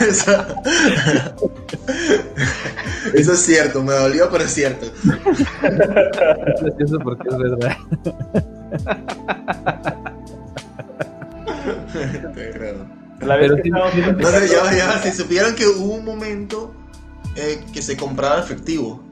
eso, 0.00 0.46
eso 3.14 3.32
es 3.32 3.40
cierto, 3.40 3.82
me 3.82 3.92
dolió, 3.92 4.30
pero 4.30 4.44
es 4.44 4.52
cierto. 4.54 4.86
es 4.86 6.60
gracioso 6.62 6.98
porque 7.02 7.28
es 7.28 7.36
verdad. 7.36 7.76
Te 12.34 12.50
creo. 12.50 12.86
La 13.20 13.38
Pero 13.38 13.56
sí- 13.62 13.70
No 13.70 13.90
sé, 14.28 14.48
ya, 14.48 14.72
ya, 14.76 14.98
si 15.02 15.12
supieran 15.12 15.54
que 15.54 15.66
hubo 15.66 15.94
un 15.94 16.04
momento 16.04 16.74
eh, 17.36 17.64
que 17.72 17.82
se 17.82 17.96
compraba 17.96 18.38
efectivo. 18.40 19.02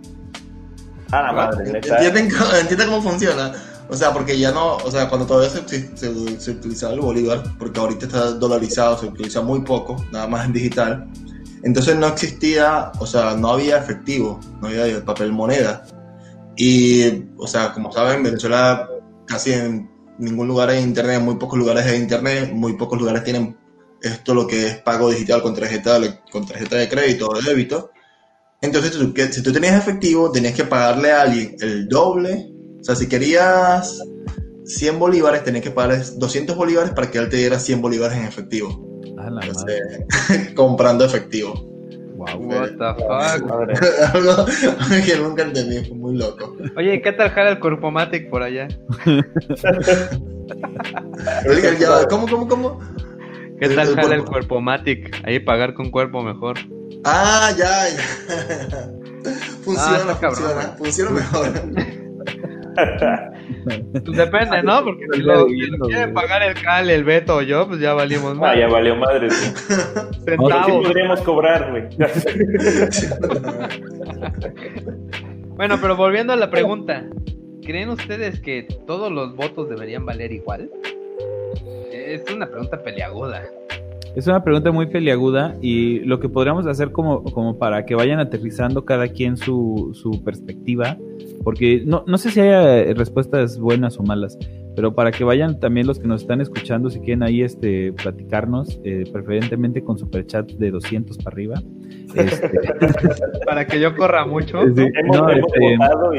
Ah, 1.10 1.32
madre, 1.32 1.72
neta. 1.72 1.96
¿Entienden, 1.96 2.30
¿Entienden 2.60 2.88
cómo 2.88 3.02
funciona? 3.02 3.52
O 3.92 3.96
sea, 3.96 4.10
porque 4.10 4.38
ya 4.38 4.50
no, 4.52 4.76
o 4.76 4.90
sea, 4.90 5.06
cuando 5.10 5.26
todavía 5.26 5.50
se, 5.50 5.68
se- 5.96 6.40
se 6.40 6.50
utilizaba 6.52 6.94
el 6.94 7.00
bolívar, 7.00 7.42
porque 7.58 7.78
ahorita 7.78 8.06
está 8.06 8.30
dolarizado, 8.32 8.96
se 8.98 9.06
utiliza 9.06 9.42
muy 9.42 9.60
poco, 9.60 10.02
nada 10.10 10.26
más 10.26 10.46
en 10.46 10.54
digital. 10.54 11.06
Entonces 11.62 11.96
no 11.96 12.06
existía, 12.06 12.90
o 12.98 13.06
sea, 13.06 13.36
no 13.36 13.50
había 13.50 13.76
efectivo, 13.76 14.40
no 14.62 14.68
había 14.68 15.04
papel 15.04 15.30
moneda. 15.32 15.84
Y, 16.56 17.24
o 17.36 17.46
sea, 17.46 17.72
como 17.74 17.92
saben, 17.92 18.22
Venezuela 18.22 18.88
casi 19.26 19.52
en 19.52 19.90
ningún 20.18 20.48
lugar 20.48 20.70
hay 20.70 20.82
internet, 20.82 21.20
muy 21.20 21.36
pocos 21.36 21.58
lugares 21.58 21.84
hay 21.84 21.98
internet, 22.00 22.50
muy 22.52 22.72
pocos 22.78 22.98
lugares 22.98 23.24
tienen 23.24 23.56
esto 24.00 24.34
lo 24.34 24.46
que 24.46 24.66
es 24.68 24.76
pago 24.78 25.10
digital 25.10 25.42
con 25.42 25.54
tarjeta, 25.54 25.98
con 26.30 26.46
tarjeta 26.46 26.76
de 26.76 26.88
crédito 26.88 27.28
o 27.28 27.34
de 27.38 27.42
débito. 27.42 27.90
Entonces, 28.62 28.92
tú- 28.92 29.12
si 29.30 29.42
tú 29.42 29.52
tenías 29.52 29.76
efectivo, 29.76 30.32
tenías 30.32 30.54
que 30.54 30.64
pagarle 30.64 31.12
a 31.12 31.22
alguien 31.22 31.56
el 31.60 31.86
doble. 31.88 32.48
O 32.82 32.84
sea, 32.84 32.96
si 32.96 33.08
querías 33.08 34.02
100 34.64 34.98
bolívares, 34.98 35.44
tenías 35.44 35.62
que 35.62 35.70
pagarle 35.70 36.02
200 36.16 36.56
bolívares 36.56 36.90
para 36.92 37.10
que 37.10 37.18
él 37.18 37.28
te 37.28 37.36
diera 37.36 37.58
100 37.60 37.80
bolívares 37.80 38.18
en 38.18 38.24
efectivo. 38.24 38.84
Ah. 39.18 39.28
Entonces, 39.40 39.80
comprando 40.56 41.04
efectivo. 41.04 41.54
Wow. 42.16 42.36
What 42.40 42.70
the 42.72 43.02
fuck. 43.02 43.48
Madre. 43.48 43.74
Algo 44.12 44.46
que 45.06 45.16
nunca 45.16 45.42
entendí, 45.44 45.84
fue 45.86 45.96
muy 45.96 46.16
loco. 46.16 46.56
Oye, 46.76 47.00
¿qué 47.02 47.12
tal 47.12 47.30
jala 47.30 47.50
el 47.50 47.58
Corpomatic 47.60 48.28
por 48.30 48.42
allá? 48.42 48.68
¿cómo, 52.08 52.26
cómo, 52.28 52.48
cómo? 52.48 52.78
¿Qué 53.58 53.66
El- 53.66 53.74
tal 53.76 53.88
el 53.88 53.94
jala 53.94 54.14
el 54.16 54.24
cuerpo. 54.24 54.30
Cuerpomatic? 54.32 55.20
Ahí 55.24 55.38
pagar 55.40 55.74
con 55.74 55.90
cuerpo 55.90 56.22
mejor. 56.22 56.58
Ah, 57.04 57.50
ya, 57.56 57.88
ya. 57.88 58.90
Funciona, 59.64 59.94
Ah, 59.94 59.98
está 60.00 60.20
cabrón, 60.20 60.42
funciona, 60.42 60.76
funciona 60.78 61.10
mejor. 61.10 61.48
Pues 63.92 64.16
depende, 64.16 64.62
¿no? 64.62 64.82
Porque 64.84 65.04
si 65.12 65.20
lo, 65.20 65.46
si 65.46 65.60
lo 65.70 65.86
quiere 65.86 66.08
pagar 66.08 66.42
el 66.42 66.54
Cal, 66.54 66.88
el 66.90 67.04
Beto 67.04 67.36
o 67.36 67.42
yo, 67.42 67.68
pues 67.68 67.78
ya 67.80 67.92
valimos 67.94 68.32
Ah, 68.38 68.40
más. 68.40 68.58
ya 68.58 68.66
valió 68.68 68.96
madre. 68.96 69.30
sí 69.30 69.52
Centavos. 70.24 70.86
podríamos 70.86 71.20
cobrar, 71.20 71.70
güey. 71.70 71.84
Bueno, 75.56 75.78
pero 75.80 75.96
volviendo 75.96 76.32
a 76.32 76.36
la 76.36 76.50
pregunta, 76.50 77.04
¿creen 77.64 77.90
ustedes 77.90 78.40
que 78.40 78.66
todos 78.86 79.12
los 79.12 79.36
votos 79.36 79.68
deberían 79.68 80.04
valer 80.04 80.32
igual? 80.32 80.70
Es 81.92 82.24
una 82.32 82.46
pregunta 82.48 82.82
peliaguda. 82.82 83.42
Es 84.14 84.26
una 84.26 84.44
pregunta 84.44 84.70
muy 84.72 84.86
peliaguda 84.86 85.56
y 85.62 86.00
lo 86.00 86.20
que 86.20 86.28
podríamos 86.28 86.66
hacer 86.66 86.92
como, 86.92 87.24
como 87.24 87.58
para 87.58 87.86
que 87.86 87.94
vayan 87.94 88.20
aterrizando 88.20 88.84
cada 88.84 89.08
quien 89.08 89.38
su, 89.38 89.90
su 89.94 90.22
perspectiva, 90.22 90.98
porque 91.42 91.82
no, 91.86 92.04
no 92.06 92.18
sé 92.18 92.30
si 92.30 92.40
haya 92.40 92.92
respuestas 92.92 93.58
buenas 93.58 93.98
o 93.98 94.02
malas, 94.02 94.38
pero 94.76 94.94
para 94.94 95.12
que 95.12 95.24
vayan 95.24 95.58
también 95.60 95.86
los 95.86 95.98
que 95.98 96.06
nos 96.08 96.22
están 96.22 96.42
escuchando, 96.42 96.90
si 96.90 97.00
quieren 97.00 97.22
ahí 97.22 97.40
este, 97.42 97.92
platicarnos, 97.94 98.78
eh, 98.84 99.04
preferentemente 99.10 99.82
con 99.82 99.96
superchat 99.96 100.50
de 100.52 100.70
200 100.70 101.16
para 101.18 101.34
arriba. 101.34 101.62
Este, 102.14 102.50
Para 103.46 103.66
que 103.66 103.80
yo 103.80 103.96
corra 103.96 104.26
mucho. 104.26 104.60
Sí. 104.76 104.82
Hemos, 104.94 105.16
No, 105.16 105.30
hemos 105.30 105.46
este, 105.50 105.64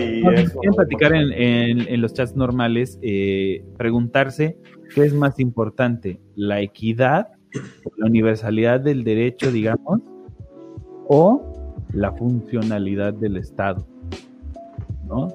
y 0.04 0.22
No, 0.24 0.32
si 0.36 0.44
eso. 0.44 0.60
quieren 0.60 0.76
platicar 0.76 1.14
en, 1.14 1.32
en- 1.34 1.88
en 1.88 2.02
los 2.02 2.14
chats 2.16 2.36
normales, 2.36 2.98
eh, 3.04 3.64
preguntarse 3.78 4.58
qué 4.96 5.04
es 5.04 5.14
más 5.14 5.40
importante, 5.40 6.20
la 6.36 6.62
equidad, 6.62 7.28
la 7.98 8.06
universalidad 8.08 8.80
del 8.80 9.04
derecho, 9.04 9.52
digamos, 9.52 10.02
o 11.08 11.42
la 11.94 12.12
funcionalidad 12.14 13.14
del 13.14 13.38
Estado, 13.38 13.86
¿no? 15.08 15.28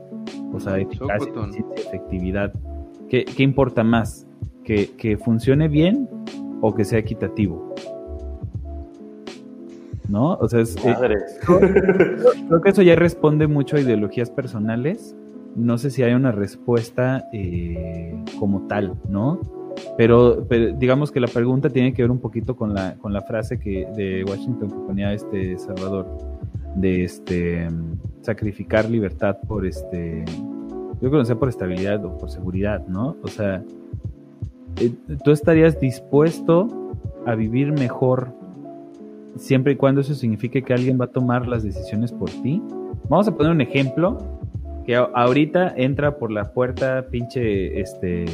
O 0.52 0.60
sea, 0.60 0.78
eficacia, 0.78 1.32
efectividad. 1.76 2.52
¿Qué, 3.08 3.24
qué 3.24 3.42
importa 3.42 3.84
más? 3.84 4.26
¿Que, 4.64 4.90
¿Que 4.96 5.16
funcione 5.16 5.68
bien 5.68 6.08
o 6.60 6.74
que 6.74 6.84
sea 6.84 6.98
equitativo? 6.98 7.74
¿No? 10.08 10.34
O 10.34 10.48
sea, 10.48 10.60
es, 10.60 10.74
eh. 10.84 10.94
Creo 11.46 12.60
que 12.62 12.70
eso 12.70 12.82
ya 12.82 12.96
responde 12.96 13.46
mucho 13.46 13.76
a 13.76 13.80
ideologías 13.80 14.30
personales. 14.30 15.14
No 15.54 15.76
sé 15.76 15.90
si 15.90 16.02
hay 16.02 16.14
una 16.14 16.32
respuesta 16.32 17.28
eh, 17.32 18.14
como 18.38 18.66
tal, 18.68 18.94
¿no? 19.08 19.40
Pero, 19.96 20.46
pero 20.48 20.72
digamos 20.72 21.10
que 21.10 21.20
la 21.20 21.26
pregunta 21.28 21.70
tiene 21.70 21.92
que 21.92 22.02
ver 22.02 22.10
un 22.10 22.20
poquito 22.20 22.56
con 22.56 22.74
la, 22.74 22.94
con 22.96 23.12
la 23.12 23.22
frase 23.22 23.58
que 23.58 23.86
de 23.96 24.24
Washington 24.24 24.70
que 24.70 24.76
ponía 24.86 25.12
este 25.12 25.58
Salvador, 25.58 26.06
de 26.76 27.04
este 27.04 27.68
mm, 27.68 28.22
sacrificar 28.22 28.88
libertad 28.88 29.36
por 29.46 29.66
este, 29.66 30.24
yo 30.26 30.98
creo 31.00 31.10
que 31.10 31.18
no 31.18 31.24
sé 31.24 31.36
por 31.36 31.48
estabilidad 31.48 32.04
o 32.04 32.16
por 32.16 32.30
seguridad, 32.30 32.86
¿no? 32.86 33.16
O 33.22 33.28
sea, 33.28 33.62
eh, 34.80 34.92
tú 35.24 35.30
estarías 35.32 35.80
dispuesto 35.80 36.68
a 37.26 37.34
vivir 37.34 37.72
mejor 37.72 38.32
siempre 39.36 39.72
y 39.72 39.76
cuando 39.76 40.00
eso 40.00 40.14
signifique 40.14 40.62
que 40.62 40.74
alguien 40.74 41.00
va 41.00 41.06
a 41.06 41.10
tomar 41.10 41.46
las 41.46 41.62
decisiones 41.62 42.12
por 42.12 42.30
ti. 42.30 42.62
Vamos 43.08 43.28
a 43.28 43.34
poner 43.34 43.52
un 43.52 43.60
ejemplo 43.60 44.18
que 44.84 44.96
ahorita 44.96 45.74
entra 45.76 46.16
por 46.16 46.30
la 46.30 46.52
puerta 46.52 47.06
pinche 47.10 47.80
este 47.80 48.24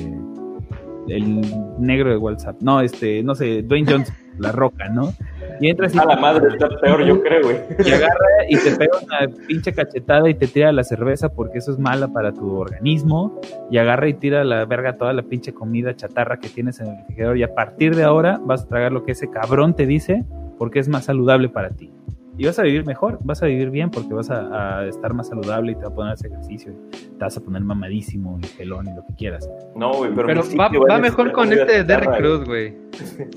el 1.09 1.41
negro 1.79 2.11
de 2.11 2.17
WhatsApp. 2.17 2.61
No, 2.61 2.81
este, 2.81 3.23
no 3.23 3.35
sé, 3.35 3.63
Dwayne 3.63 3.91
Johnson, 3.91 4.15
la 4.39 4.53
roca, 4.53 4.89
¿no? 4.89 5.13
Y 5.61 5.69
entra 5.69 5.87
así 5.87 5.99
A 5.99 6.05
la 6.05 6.17
madre 6.17 6.49
está 6.49 6.69
peor, 6.81 7.05
yo 7.05 7.23
creo, 7.23 7.43
güey. 7.43 7.59
y 7.85 7.91
agarra 7.93 8.27
y 8.49 8.57
te 8.57 8.73
pega 8.77 8.99
una 9.03 9.47
pinche 9.47 9.73
cachetada 9.73 10.29
y 10.29 10.35
te 10.35 10.49
tira 10.49 10.73
la 10.73 10.83
cerveza 10.83 11.29
porque 11.29 11.59
eso 11.59 11.73
es 11.73 11.79
mala 11.79 12.09
para 12.09 12.33
tu 12.33 12.57
organismo. 12.57 13.41
Y 13.71 13.79
agarra 13.79 14.09
y 14.09 14.15
tira 14.15 14.41
a 14.41 14.45
la 14.45 14.65
verga 14.65 14.97
toda 14.97 15.13
la 15.13 15.23
pinche 15.23 15.53
comida 15.55 15.95
chatarra 15.95 16.39
que 16.39 16.49
tienes 16.49 16.81
en 16.81 16.89
el 16.89 16.97
refrigerador. 16.99 17.39
Y 17.39 17.43
a 17.45 17.55
partir 17.55 17.95
de 17.95 18.03
ahora 18.03 18.41
vas 18.45 18.65
a 18.65 18.69
tragar 18.69 18.93
lo 18.93 19.05
que 19.05 19.13
ese 19.13 19.31
cabrón 19.31 19.75
te 19.75 19.87
dice 19.87 20.25
porque 20.59 20.79
es 20.79 20.89
más 20.89 21.05
saludable 21.05 21.49
para 21.49 21.71
ti. 21.71 21.93
Y 22.37 22.47
vas 22.47 22.59
a 22.59 22.63
vivir 22.63 22.85
mejor, 22.85 23.19
vas 23.23 23.43
a 23.43 23.47
vivir 23.47 23.71
bien 23.71 23.91
porque 23.91 24.13
vas 24.13 24.29
a, 24.31 24.81
a 24.81 24.87
estar 24.87 25.15
más 25.15 25.29
saludable 25.29 25.73
y 25.73 25.75
te 25.77 25.83
vas 25.83 25.93
a 25.93 25.95
poner 25.95 26.11
a 26.11 26.15
hacer 26.15 26.33
ejercicio. 26.33 26.73
Y 26.93 27.17
te 27.17 27.25
vas 27.25 27.37
a 27.37 27.41
poner 27.41 27.63
mamadísimo 27.63 28.39
y 28.43 28.47
pelón 28.59 28.89
y 28.89 28.95
lo 28.95 29.07
que 29.07 29.15
quieras. 29.15 29.49
No, 29.77 29.93
güey, 29.95 30.13
pero, 30.15 30.27
Pero 30.27 30.43
va, 30.59 30.99
mejor 30.99 31.33
con 31.33 31.53
este 31.53 31.79
chatarra, 31.79 31.85
Derrick 31.85 32.09
güey. 32.11 32.21
Cruz, 32.21 32.45
güey. 32.45 32.77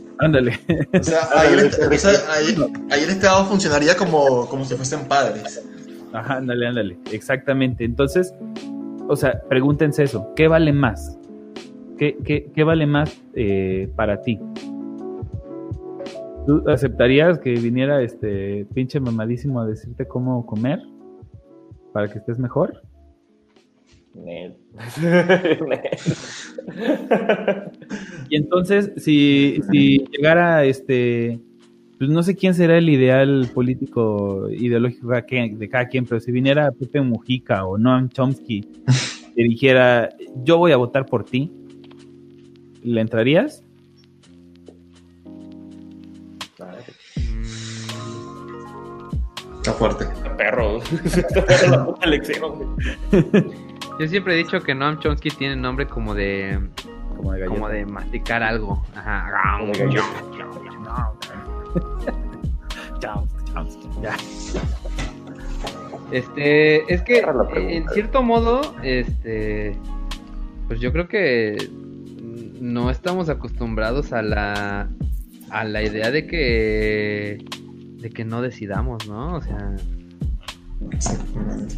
Ándale. 0.20 0.60
O 1.00 1.04
sea, 1.04 1.20
ahí 1.36 1.54
el, 1.54 1.68
o 1.68 1.98
sea, 1.98 2.12
el 2.98 3.10
Estado 3.10 3.46
funcionaría 3.46 3.96
como, 3.96 4.48
como 4.48 4.66
si 4.66 4.76
fuesen 4.76 5.08
padres. 5.08 5.64
Ajá, 6.14 6.38
ándale, 6.38 6.68
ándale. 6.68 6.98
Exactamente. 7.12 7.84
Entonces, 7.84 8.34
o 9.08 9.16
sea, 9.16 9.42
pregúntense 9.48 10.04
eso. 10.04 10.34
¿Qué 10.36 10.48
vale 10.48 10.74
más? 10.74 11.18
¿Qué, 11.98 12.18
qué, 12.24 12.52
qué 12.54 12.64
vale 12.64 12.86
más 12.86 13.22
eh, 13.34 13.90
para 13.96 14.22
ti? 14.22 14.40
¿Tú 16.48 16.64
aceptarías 16.70 17.38
que 17.40 17.54
viniera 17.56 18.02
este 18.02 18.66
pinche 18.74 19.00
mamadísimo 19.02 19.60
a 19.60 19.68
decirte 19.68 20.08
cómo 20.08 20.46
comer? 20.46 20.80
¿Para 21.94 22.08
que 22.08 22.20
estés 22.20 22.40
mejor? 22.40 22.82
Y 28.30 28.36
entonces, 28.36 28.92
si, 28.98 29.60
si 29.72 30.00
llegara 30.12 30.66
este. 30.66 31.40
Pues 31.98 32.12
no 32.12 32.22
sé 32.22 32.36
quién 32.36 32.54
será 32.54 32.78
el 32.78 32.90
ideal 32.90 33.50
político 33.56 34.50
ideológico 34.52 35.08
de 35.08 35.14
cada 35.14 35.26
quien- 35.26 35.58
de 35.58 35.70
cada 35.70 35.88
quien, 35.88 36.06
pero 36.06 36.20
si 36.22 36.32
viniera 36.32 36.72
Pepe 36.72 37.02
Mujica 37.02 37.66
o 37.66 37.78
Noam 37.80 38.08
Chomsky 38.10 38.62
y 39.36 39.44
dijera, 39.50 40.10
yo 40.44 40.60
voy 40.60 40.72
a 40.74 40.78
votar 40.78 41.08
por 41.08 41.26
ti, 41.26 41.52
¿le 42.84 43.02
entrarías? 43.02 43.64
Está 49.68 49.80
fuerte. 49.80 50.06
Perro. 50.38 50.78
Está 50.78 51.46
perro 51.46 51.72
la 51.72 51.86
puta 51.86 52.06
elección, 52.06 52.54
güey. 52.56 53.46
Yo 54.00 54.08
siempre 54.08 54.34
he 54.34 54.38
dicho 54.38 54.62
que 54.62 54.74
Noam 54.74 54.98
Chomsky 55.00 55.30
tiene 55.30 55.58
nombre 55.58 55.86
como 55.86 56.16
de 56.16 56.58
Como 57.18 57.34
de 57.34 57.46
como 57.48 57.68
de 57.68 57.86
masticar 57.86 58.44
algo. 58.44 58.82
Ajá. 58.96 59.60
Ya. 63.02 64.16
Este, 66.14 66.94
es 66.94 67.02
que 67.02 67.20
en 67.20 67.90
cierto 67.90 68.24
modo, 68.24 68.74
este, 68.84 69.76
pues 70.70 70.80
yo 70.80 70.94
creo 70.94 71.10
que 71.10 71.58
no 72.62 72.90
estamos 72.90 73.28
acostumbrados 73.28 74.14
a 74.14 74.22
la 74.22 74.88
a 75.50 75.64
la 75.66 75.84
idea 75.84 76.10
de 76.10 76.26
que 76.26 77.46
de 78.02 78.10
que 78.10 78.24
no 78.26 78.42
decidamos, 78.42 79.08
¿no? 79.08 79.36
O 79.36 79.42
sea, 79.42 79.76
Exactamente. 80.92 81.76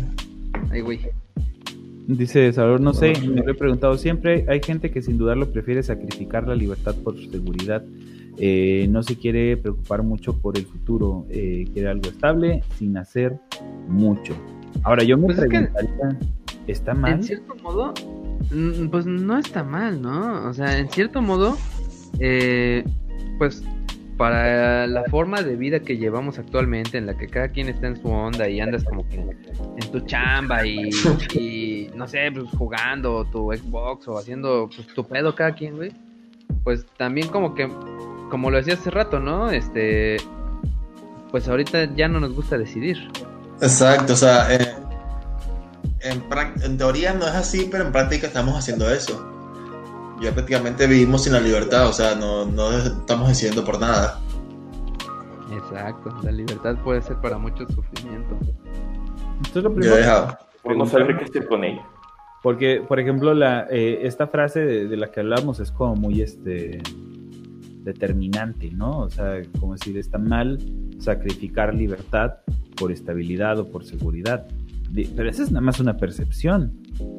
ay 0.71 0.81
güey. 0.81 0.99
Dice 2.07 2.51
Salvador, 2.53 2.81
no 2.81 2.93
sé, 2.93 3.13
me 3.27 3.43
lo 3.43 3.51
he 3.51 3.55
preguntado 3.55 3.95
siempre. 3.97 4.45
Hay 4.49 4.61
gente 4.63 4.89
que 4.89 5.01
sin 5.01 5.17
dudarlo 5.17 5.51
prefiere 5.51 5.83
sacrificar 5.83 6.47
la 6.47 6.55
libertad 6.55 6.95
por 7.03 7.15
su 7.15 7.29
seguridad. 7.29 7.83
Eh, 8.37 8.87
no 8.89 9.03
se 9.03 9.15
quiere 9.17 9.57
preocupar 9.57 10.01
mucho 10.01 10.33
por 10.39 10.57
el 10.57 10.65
futuro. 10.65 11.25
eh, 11.29 11.67
quiere 11.71 11.89
algo 11.89 12.09
estable 12.09 12.63
sin 12.77 12.97
hacer 12.97 13.37
mucho. 13.87 14.33
Ahora, 14.83 15.03
yo 15.03 15.17
me 15.17 15.25
Pues 15.27 15.37
es 15.39 15.43
que- 15.43 15.49
preguntaría, 15.49 16.19
¿está 16.67 16.93
mal? 16.95 17.13
En 17.13 17.23
cierto 17.23 17.55
modo, 17.61 17.93
mm, 18.51 18.87
pues 18.89 19.05
no 19.05 19.37
está 19.37 19.63
mal, 19.63 20.01
¿no? 20.01 20.47
O 20.49 20.53
sea, 20.53 20.79
en 20.79 20.89
cierto 20.89 21.21
modo, 21.21 21.57
eh, 22.19 22.83
pues 23.37 23.63
para 24.19 24.85
la 24.85 25.05
forma 25.05 25.41
de 25.41 25.55
vida 25.55 25.79
que 25.79 25.95
llevamos 25.95 26.37
actualmente, 26.39 26.97
en 26.97 27.05
la 27.05 27.17
que 27.17 27.27
cada 27.27 27.47
quien 27.47 27.69
está 27.69 27.87
en 27.87 28.01
su 28.01 28.09
onda 28.09 28.49
y 28.49 28.59
andas 28.59 28.83
como 28.83 29.07
que 29.07 29.15
en 29.15 29.91
tu 29.93 30.01
chamba 30.01 30.67
y, 30.67 31.89
no 31.95 32.05
sé, 32.05 32.29
pues 32.33 32.49
jugando 32.57 33.23
tu 33.31 33.53
Xbox 33.53 34.09
o 34.09 34.17
haciendo 34.17 34.69
pues, 34.75 34.85
tu 34.87 35.07
pedo 35.07 35.33
cada 35.33 35.55
quien, 35.55 35.77
güey. 35.77 35.93
Pues 36.65 36.85
también 36.97 37.29
como 37.29 37.55
que, 37.55 37.71
como 38.29 38.51
lo 38.51 38.57
decía 38.57 38.73
hace 38.73 38.91
rato, 38.91 39.21
¿no? 39.21 39.51
Este, 39.51 40.17
pues 41.31 41.47
ahorita 41.47 41.95
ya 41.95 42.09
no 42.09 42.19
nos 42.19 42.33
gusta 42.35 42.57
decidir. 42.57 42.97
Exacto, 43.61 44.11
o 44.11 44.17
sea, 44.17 44.53
eh, 44.53 44.75
en 46.01 46.77
teoría 46.77 47.13
no 47.13 47.25
es 47.25 47.35
así, 47.35 47.69
pero 47.71 47.85
en 47.85 47.93
práctica 47.93 48.27
estamos 48.27 48.57
haciendo 48.57 48.93
eso. 48.93 49.38
Ya 50.21 50.33
prácticamente 50.33 50.85
vivimos 50.87 51.23
sin 51.23 51.33
la 51.33 51.39
libertad, 51.39 51.87
o 51.87 51.93
sea, 51.93 52.15
no, 52.15 52.45
no 52.45 52.71
estamos 52.71 53.29
decidiendo 53.29 53.63
por 53.63 53.79
nada. 53.79 54.19
Exacto, 55.51 56.13
la 56.23 56.31
libertad 56.31 56.75
puede 56.83 57.01
ser 57.01 57.17
para 57.17 57.37
muchos 57.37 57.71
sufrimiento. 57.73 58.37
Esto 59.43 59.59
es 59.59 59.63
lo 59.63 59.69
Yo 59.69 59.75
primero 59.75 59.95
he 59.95 59.99
dejado. 59.99 60.37
Por 60.61 60.75
no 60.75 60.85
saber 60.85 61.17
qué 61.17 61.25
hacer 61.25 61.47
con 61.47 61.63
ella. 61.63 61.85
Porque, 62.43 62.83
por 62.85 62.99
ejemplo, 62.99 63.33
la, 63.33 63.67
eh, 63.69 64.01
esta 64.03 64.27
frase 64.27 64.59
de, 64.59 64.87
de 64.87 64.97
la 64.97 65.11
que 65.11 65.21
hablamos 65.21 65.59
es 65.59 65.71
como 65.71 65.95
muy 65.95 66.21
este 66.21 66.81
determinante, 67.83 68.69
¿no? 68.71 68.99
O 68.99 69.09
sea, 69.09 69.41
como 69.59 69.73
decir, 69.73 69.97
está 69.97 70.17
mal 70.17 70.59
sacrificar 70.99 71.73
libertad 71.73 72.35
por 72.75 72.91
estabilidad 72.91 73.59
o 73.59 73.67
por 73.69 73.83
seguridad. 73.83 74.47
Pero 74.93 75.29
esa 75.29 75.43
es 75.43 75.51
nada 75.51 75.61
más 75.61 75.79
una 75.79 75.97
percepción. 75.97 76.73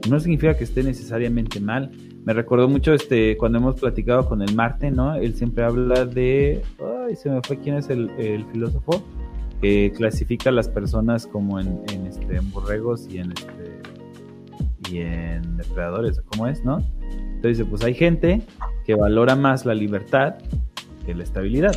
No 0.08 0.18
significa 0.20 0.56
que 0.56 0.64
esté 0.64 0.82
necesariamente 0.82 1.60
mal. 1.60 1.90
Me 2.24 2.34
recordó 2.34 2.68
mucho 2.68 2.92
este 2.92 3.36
cuando 3.36 3.58
hemos 3.58 3.80
platicado 3.80 4.28
con 4.28 4.42
el 4.42 4.54
Marte, 4.54 4.90
¿no? 4.90 5.14
Él 5.14 5.34
siempre 5.34 5.64
habla 5.64 6.04
de. 6.04 6.62
Ay, 7.06 7.16
se 7.16 7.30
me 7.30 7.40
fue 7.42 7.58
quién 7.58 7.76
es 7.76 7.88
el, 7.88 8.10
el 8.18 8.44
filósofo. 8.46 9.02
Que 9.60 9.92
clasifica 9.94 10.48
a 10.48 10.52
las 10.52 10.68
personas 10.68 11.26
como 11.26 11.60
en, 11.60 11.80
en, 11.92 12.06
este, 12.06 12.36
en 12.36 12.50
borregos 12.50 13.06
y 13.10 13.18
en 13.18 13.32
este 13.32 13.80
y 14.90 14.98
en 14.98 15.56
depredadores, 15.56 16.20
¿cómo 16.32 16.46
es, 16.46 16.64
no? 16.64 16.78
Entonces 17.34 17.66
pues 17.68 17.82
hay 17.84 17.94
gente 17.94 18.42
que 18.84 18.94
valora 18.94 19.36
más 19.36 19.64
la 19.64 19.74
libertad 19.74 20.34
que 21.06 21.14
la 21.14 21.22
estabilidad. 21.22 21.74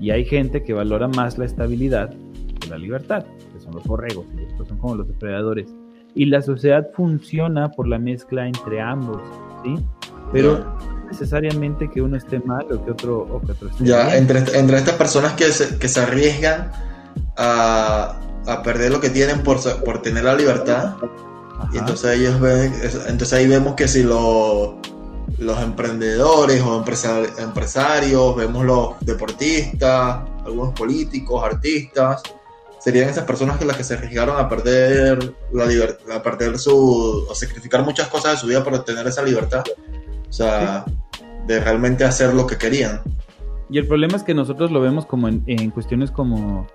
Y 0.00 0.10
hay 0.10 0.24
gente 0.24 0.62
que 0.62 0.72
valora 0.72 1.08
más 1.08 1.36
la 1.36 1.44
estabilidad 1.44 2.14
que 2.60 2.68
la 2.68 2.78
libertad, 2.78 3.24
que 3.52 3.60
son 3.60 3.74
los 3.74 3.84
borregos, 3.84 4.26
y 4.38 4.42
estos 4.44 4.68
son 4.68 4.78
como 4.78 4.94
los 4.94 5.08
depredadores. 5.08 5.74
Y 6.14 6.26
la 6.26 6.40
sociedad 6.42 6.88
funciona 6.94 7.70
por 7.70 7.86
la 7.86 7.98
mezcla 7.98 8.46
entre 8.46 8.80
ambos, 8.80 9.20
¿sí? 9.64 9.76
Pero 10.32 10.58
no 10.58 11.08
necesariamente 11.10 11.90
que 11.90 12.00
uno 12.00 12.16
esté 12.16 12.38
mal 12.40 12.66
o 12.72 12.84
que 12.84 12.90
otro, 12.92 13.18
o 13.18 13.40
que 13.44 13.52
otro 13.52 13.68
esté 13.68 13.84
Ya, 13.84 14.06
bien. 14.06 14.18
entre, 14.18 14.58
entre 14.58 14.76
estas 14.78 14.94
personas 14.94 15.32
que 15.34 15.50
se, 15.52 15.76
que 15.78 15.88
se 15.88 16.00
arriesgan 16.00 16.70
a, 17.36 18.16
a 18.46 18.62
perder 18.62 18.92
lo 18.92 19.00
que 19.00 19.10
tienen 19.10 19.42
por, 19.42 19.58
por 19.84 20.02
tener 20.02 20.24
la 20.24 20.34
libertad, 20.34 20.94
Ajá. 21.58 21.70
y 21.72 21.78
entonces 21.78 22.18
ellos 22.18 22.40
ven, 22.40 22.72
es- 22.82 22.94
entonces 23.08 23.32
ahí 23.34 23.46
vemos 23.48 23.74
que 23.74 23.88
si 23.88 24.02
lo- 24.02 24.78
los 25.38 25.58
emprendedores 25.62 26.60
o 26.62 26.76
empresar- 26.84 27.28
empresarios, 27.38 28.36
vemos 28.36 28.64
los 28.64 28.90
deportistas, 29.00 30.18
algunos 30.44 30.72
políticos, 30.74 31.42
artistas, 31.44 32.22
serían 32.80 33.08
esas 33.08 33.24
personas 33.24 33.58
que 33.58 33.64
las 33.64 33.76
que 33.76 33.84
se 33.84 33.94
arriesgaron 33.94 34.38
a 34.38 34.48
perder 34.48 35.34
la 35.52 35.66
libertad, 35.66 36.16
a 36.16 36.22
perder 36.22 36.58
su, 36.58 37.26
a 37.30 37.34
sacrificar 37.34 37.84
muchas 37.84 38.08
cosas 38.08 38.32
de 38.32 38.38
su 38.38 38.46
vida 38.46 38.64
por 38.64 38.74
obtener 38.74 39.06
esa 39.06 39.22
libertad. 39.22 39.62
O 40.28 40.32
sea, 40.32 40.84
de 41.46 41.60
realmente 41.60 42.04
hacer 42.04 42.34
lo 42.34 42.46
que 42.46 42.56
querían. 42.56 43.00
Y 43.68 43.78
el 43.78 43.86
problema 43.86 44.16
es 44.16 44.22
que 44.22 44.34
nosotros 44.34 44.70
lo 44.70 44.80
vemos 44.80 45.06
como 45.06 45.28
en, 45.28 45.42
en 45.46 45.70
cuestiones 45.70 46.10
como 46.10 46.66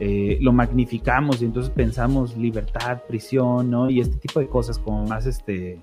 eh, 0.00 0.38
lo 0.40 0.52
magnificamos 0.52 1.42
y 1.42 1.44
entonces 1.44 1.72
pensamos 1.74 2.36
libertad, 2.36 3.02
prisión, 3.08 3.70
¿no? 3.70 3.90
Y 3.90 4.00
este 4.00 4.16
tipo 4.16 4.38
de 4.40 4.46
cosas 4.46 4.78
como 4.78 5.06
más 5.06 5.26
este 5.26 5.82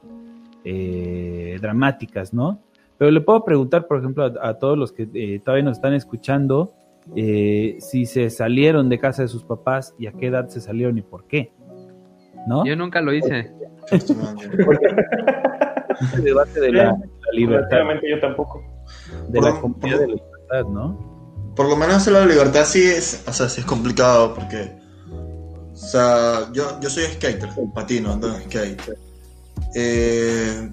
eh, 0.63 1.57
dramáticas, 1.61 2.33
¿no? 2.33 2.61
Pero 2.97 3.11
le 3.11 3.21
puedo 3.21 3.43
preguntar, 3.43 3.87
por 3.87 3.99
ejemplo, 3.99 4.23
a, 4.23 4.49
a 4.49 4.53
todos 4.57 4.77
los 4.77 4.93
que 4.93 5.07
eh, 5.13 5.39
todavía 5.43 5.65
nos 5.65 5.77
están 5.77 5.93
escuchando, 5.93 6.73
eh, 7.15 7.75
si 7.79 8.05
se 8.05 8.29
salieron 8.29 8.89
de 8.89 8.99
casa 8.99 9.21
de 9.23 9.27
sus 9.27 9.43
papás 9.43 9.93
y 9.99 10.07
a 10.07 10.11
qué 10.13 10.27
edad 10.27 10.47
se 10.47 10.61
salieron 10.61 10.97
y 10.97 11.01
por 11.01 11.27
qué, 11.27 11.51
¿no? 12.47 12.65
Yo 12.65 12.75
nunca 12.75 13.01
lo 13.01 13.13
hice. 13.13 13.51
Este 13.91 14.13
debate 16.21 16.59
de 16.59 16.71
la, 16.71 16.83
la 16.85 16.97
libertad, 17.33 17.77
yo 18.07 18.19
tampoco. 18.19 18.63
de 19.29 19.41
la 19.41 19.51
Por- 19.51 19.61
comunidad 19.61 19.99
de 19.99 20.07
la 20.07 20.13
libertad, 20.15 20.65
¿no? 20.69 21.15
Por 21.55 21.69
lo 21.69 21.77
menos 21.77 22.05
la 22.07 22.25
libertad 22.25 22.65
sí 22.65 22.83
es, 22.83 23.23
o 23.27 23.31
sea, 23.31 23.47
sí 23.47 23.61
es 23.61 23.65
complicado 23.65 24.33
porque, 24.33 24.71
o 25.71 25.75
sea, 25.75 26.51
yo, 26.53 26.79
yo 26.81 26.89
soy 26.89 27.03
skater, 27.03 27.47
patino, 27.73 28.11
ando 28.11 28.35
en 28.35 28.41
skate. 28.43 28.81
Eh, 29.73 30.69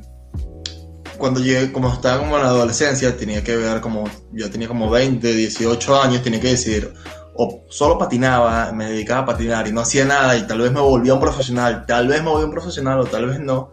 cuando 1.18 1.41
llegué, 1.41 1.73
como 1.73 1.92
estaba 1.92 2.18
como 2.18 2.36
en 2.36 2.42
la 2.42 2.49
adolescencia, 2.49 3.16
tenía 3.16 3.42
que 3.44 3.57
ver 3.57 3.81
como, 3.81 4.05
yo 4.32 4.50
tenía 4.50 4.68
como 4.68 4.91
20, 4.91 5.32
18 5.32 6.02
años, 6.02 6.23
tenía 6.23 6.41
que 6.41 6.49
decidir, 6.49 6.92
o 7.34 7.65
solo 7.68 7.99
patinaba, 7.99 8.73
me 8.73 8.86
dedicaba 8.86 9.23
a 9.23 9.26
patinar 9.26 9.66
y 9.68 9.73
no 9.73 9.81
hacía 9.81 10.05
nada 10.05 10.36
y 10.36 10.47
tal 10.47 10.60
vez 10.60 10.73
me 10.73 10.81
volvía 10.81 11.15
un 11.15 11.20
profesional, 11.20 11.86
tal 11.86 12.08
vez 12.08 12.23
me 12.23 12.31
volvía 12.31 12.47
un 12.47 12.52
profesional 12.52 13.00
o 13.00 13.05
tal 13.05 13.26
vez 13.26 13.41
no, 13.41 13.73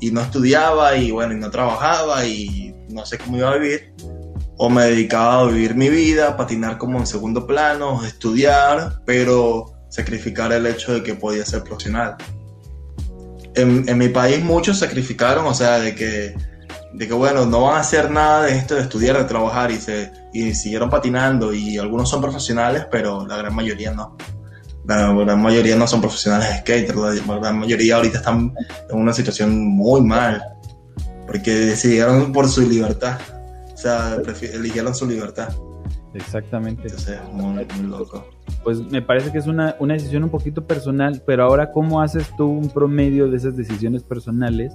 y 0.00 0.10
no 0.10 0.20
estudiaba 0.20 0.96
y 0.96 1.10
bueno, 1.10 1.34
y 1.34 1.36
no 1.36 1.50
trabajaba 1.50 2.24
y 2.24 2.74
no 2.88 3.04
sé 3.04 3.18
cómo 3.18 3.36
iba 3.36 3.50
a 3.50 3.56
vivir 3.56 3.92
o 4.58 4.70
me 4.70 4.84
dedicaba 4.84 5.40
a 5.40 5.44
vivir 5.46 5.74
mi 5.74 5.88
vida, 5.88 6.36
patinar 6.36 6.78
como 6.78 6.98
en 6.98 7.06
segundo 7.06 7.46
plano, 7.46 8.04
estudiar, 8.04 9.02
pero 9.04 9.72
sacrificar 9.90 10.52
el 10.52 10.66
hecho 10.66 10.94
de 10.94 11.02
que 11.02 11.14
podía 11.14 11.44
ser 11.44 11.62
profesional. 11.62 12.16
En, 13.54 13.88
en 13.88 13.98
mi 13.98 14.08
país 14.08 14.42
muchos 14.42 14.78
sacrificaron, 14.78 15.46
o 15.46 15.54
sea, 15.54 15.78
de 15.78 15.94
que, 15.94 16.34
de 16.96 17.06
que 17.06 17.12
bueno, 17.12 17.44
no 17.44 17.62
van 17.62 17.76
a 17.76 17.80
hacer 17.80 18.10
nada 18.10 18.44
de 18.44 18.56
esto 18.56 18.74
de 18.74 18.80
estudiar, 18.80 19.18
de 19.18 19.24
trabajar 19.24 19.70
y, 19.70 19.76
se, 19.76 20.10
y 20.32 20.54
siguieron 20.54 20.88
patinando 20.88 21.52
y 21.52 21.76
algunos 21.76 22.08
son 22.08 22.22
profesionales, 22.22 22.86
pero 22.90 23.26
la 23.26 23.36
gran 23.36 23.54
mayoría 23.54 23.92
no. 23.92 24.16
La 24.86 25.12
gran 25.12 25.42
mayoría 25.42 25.76
no 25.76 25.86
son 25.86 26.00
profesionales 26.00 26.48
de 26.48 26.58
skater, 26.60 26.96
la 26.96 27.38
gran 27.38 27.58
mayoría 27.58 27.96
ahorita 27.96 28.18
están 28.18 28.54
en 28.88 28.98
una 28.98 29.12
situación 29.12 29.66
muy 29.66 30.00
mal, 30.00 30.42
porque 31.26 31.50
decidieron 31.50 32.32
por 32.32 32.48
su 32.48 32.62
libertad. 32.66 33.18
O 33.74 33.76
sea, 33.76 34.16
eligieron 34.54 34.94
su 34.94 35.06
libertad. 35.06 35.50
Exactamente. 36.14 36.84
Entonces, 36.84 37.18
muy, 37.30 37.66
muy 37.76 37.86
loco. 37.88 38.24
Pues 38.64 38.78
me 38.78 39.02
parece 39.02 39.30
que 39.30 39.38
es 39.38 39.46
una, 39.46 39.76
una 39.80 39.94
decisión 39.94 40.24
un 40.24 40.30
poquito 40.30 40.66
personal, 40.66 41.22
pero 41.26 41.44
ahora 41.44 41.72
cómo 41.72 42.00
haces 42.00 42.30
tú 42.38 42.46
un 42.46 42.70
promedio 42.70 43.28
de 43.28 43.36
esas 43.36 43.54
decisiones 43.54 44.02
personales 44.02 44.72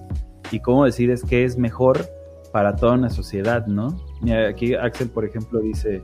y 0.51 0.59
cómo 0.59 0.85
decides 0.85 1.23
qué 1.23 1.43
es 1.43 1.57
mejor 1.57 2.05
para 2.51 2.75
toda 2.75 2.93
una 2.93 3.09
sociedad, 3.09 3.65
¿no? 3.67 3.95
Aquí 4.49 4.75
Axel, 4.75 5.09
por 5.09 5.25
ejemplo, 5.25 5.59
dice, 5.59 6.01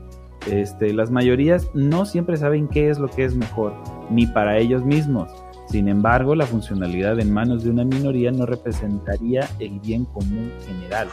este, 0.50 0.92
las 0.92 1.10
mayorías 1.10 1.68
no 1.74 2.06
siempre 2.06 2.36
saben 2.36 2.68
qué 2.68 2.88
es 2.88 2.98
lo 2.98 3.08
que 3.08 3.24
es 3.24 3.34
mejor, 3.34 3.74
ni 4.10 4.26
para 4.26 4.58
ellos 4.58 4.84
mismos. 4.84 5.30
Sin 5.68 5.88
embargo, 5.88 6.34
la 6.34 6.46
funcionalidad 6.46 7.20
en 7.20 7.32
manos 7.32 7.62
de 7.62 7.70
una 7.70 7.84
minoría 7.84 8.30
no 8.30 8.46
representaría 8.46 9.46
el 9.58 9.78
bien 9.80 10.06
común 10.06 10.50
general. 10.66 11.08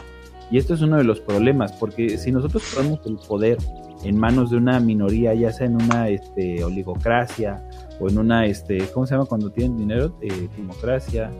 Y 0.50 0.58
esto 0.58 0.74
es 0.74 0.80
uno 0.80 0.96
de 0.96 1.04
los 1.04 1.20
problemas, 1.20 1.72
porque 1.72 2.16
si 2.16 2.32
nosotros 2.32 2.62
ponemos 2.74 3.04
el 3.04 3.16
poder 3.16 3.58
en 4.04 4.16
manos 4.18 4.50
de 4.50 4.56
una 4.56 4.80
minoría, 4.80 5.34
ya 5.34 5.52
sea 5.52 5.66
en 5.66 5.74
una 5.74 6.08
este, 6.08 6.62
oligocracia 6.64 7.68
o 8.00 8.08
en 8.08 8.18
una, 8.18 8.46
este, 8.46 8.78
¿cómo 8.94 9.06
se 9.06 9.14
llama 9.14 9.26
cuando 9.26 9.50
tienen 9.50 9.76
dinero? 9.76 10.16
Eh, 10.22 10.48
Democracia. 10.56 11.30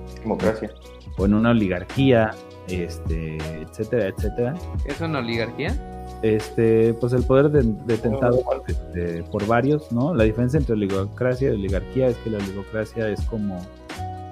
O 1.17 1.27
en 1.27 1.35
una 1.35 1.51
oligarquía, 1.51 2.31
este, 2.69 3.39
etcétera, 3.62 4.09
etcétera. 4.09 4.55
¿Es 4.85 5.01
una 5.01 5.19
oligarquía? 5.20 5.75
Este, 6.23 6.95
pues 6.95 7.12
el 7.12 7.23
poder 7.25 7.51
de- 7.51 7.75
detentado 7.86 8.43
este, 8.67 9.23
por 9.25 9.47
varios, 9.47 9.93
¿no? 9.93 10.15
La 10.15 10.25
diferencia 10.25 10.59
entre 10.59 10.75
oligocracia 10.75 11.51
y 11.51 11.55
oligarquía 11.55 12.09
es 12.09 12.17
que 12.19 12.31
la 12.31 12.39
oligocracia 12.39 13.09
es 13.09 13.20
como 13.23 13.59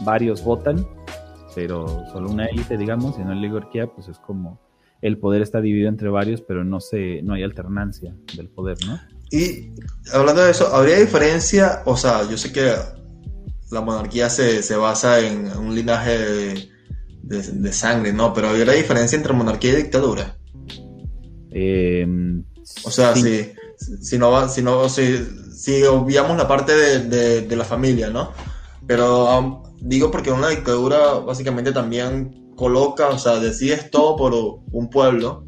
varios 0.05 0.43
votan, 0.43 0.87
pero 1.55 1.87
solo 2.13 2.31
una 2.31 2.47
élite, 2.47 2.77
digamos, 2.77 3.17
y 3.19 3.23
en 3.23 3.29
la 3.29 3.37
oligarquía, 3.37 3.87
pues 3.87 4.09
es 4.09 4.19
como 4.19 4.59
el 5.03 5.19
poder 5.19 5.43
está 5.43 5.61
dividido 5.61 5.89
entre 5.89 6.09
varios, 6.09 6.41
pero 6.41 6.65
no 6.65 6.81
se, 6.81 7.21
no 7.23 7.35
hay 7.35 7.43
alternancia 7.43 8.15
del 8.37 8.49
poder, 8.49 8.79
¿no? 8.87 8.99
Y 9.31 9.71
hablando 10.13 10.43
de 10.43 10.51
eso, 10.51 10.75
¿habría 10.75 10.99
diferencia? 10.99 11.83
O 11.85 11.97
sea, 11.97 12.29
yo 12.29 12.39
sé 12.39 12.53
que 12.53 12.73
la 13.71 13.81
monarquía 13.83 14.31
se, 14.31 14.63
se 14.63 14.77
basa 14.77 15.21
en 15.21 15.47
un 15.59 15.75
linaje 15.75 16.19
de, 16.19 16.69
de- 17.27 17.53
de 17.53 17.73
sangre, 17.73 18.13
¿no? 18.13 18.33
Pero 18.35 18.49
¿habría 18.49 18.73
diferencia 18.73 19.17
entre 19.17 19.33
monarquía 19.33 19.73
y 19.73 19.77
dictadura? 19.77 20.37
Eh, 21.51 22.07
O 22.85 22.91
sea, 22.91 23.15
sí. 23.15 23.23
si, 23.77 23.97
si 24.03 24.19
no 24.19 24.31
va, 24.31 24.49
si 24.49 24.63
no, 24.63 24.89
si, 24.89 25.19
si 25.57 25.83
obviamos 25.85 26.37
la 26.37 26.49
parte 26.49 26.75
de, 26.75 26.99
de- 27.01 27.41
de 27.43 27.57
la 27.57 27.65
familia, 27.65 28.11
¿no? 28.11 28.33
Pero 28.87 29.39
um, 29.39 29.63
digo 29.81 30.11
porque 30.11 30.31
una 30.31 30.49
dictadura 30.49 31.15
básicamente 31.15 31.73
también 31.73 32.53
coloca, 32.57 33.09
o 33.09 33.19
sea, 33.19 33.39
decides 33.39 33.91
todo 33.91 34.17
por 34.17 34.33
un 34.73 34.91
pueblo 34.91 35.45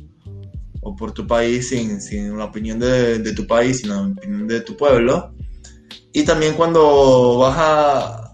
o 0.82 0.94
por 0.96 1.12
tu 1.12 1.26
país 1.26 1.68
sin, 1.68 2.00
sin 2.00 2.36
la 2.38 2.44
opinión 2.44 2.78
de, 2.78 3.18
de 3.18 3.32
tu 3.32 3.46
país, 3.46 3.80
sin 3.80 3.90
la 3.90 4.02
opinión 4.02 4.46
de 4.46 4.60
tu 4.60 4.76
pueblo. 4.76 5.32
Y 6.12 6.24
también 6.24 6.54
cuando 6.54 7.38
vas 7.38 7.56
a, 7.58 8.32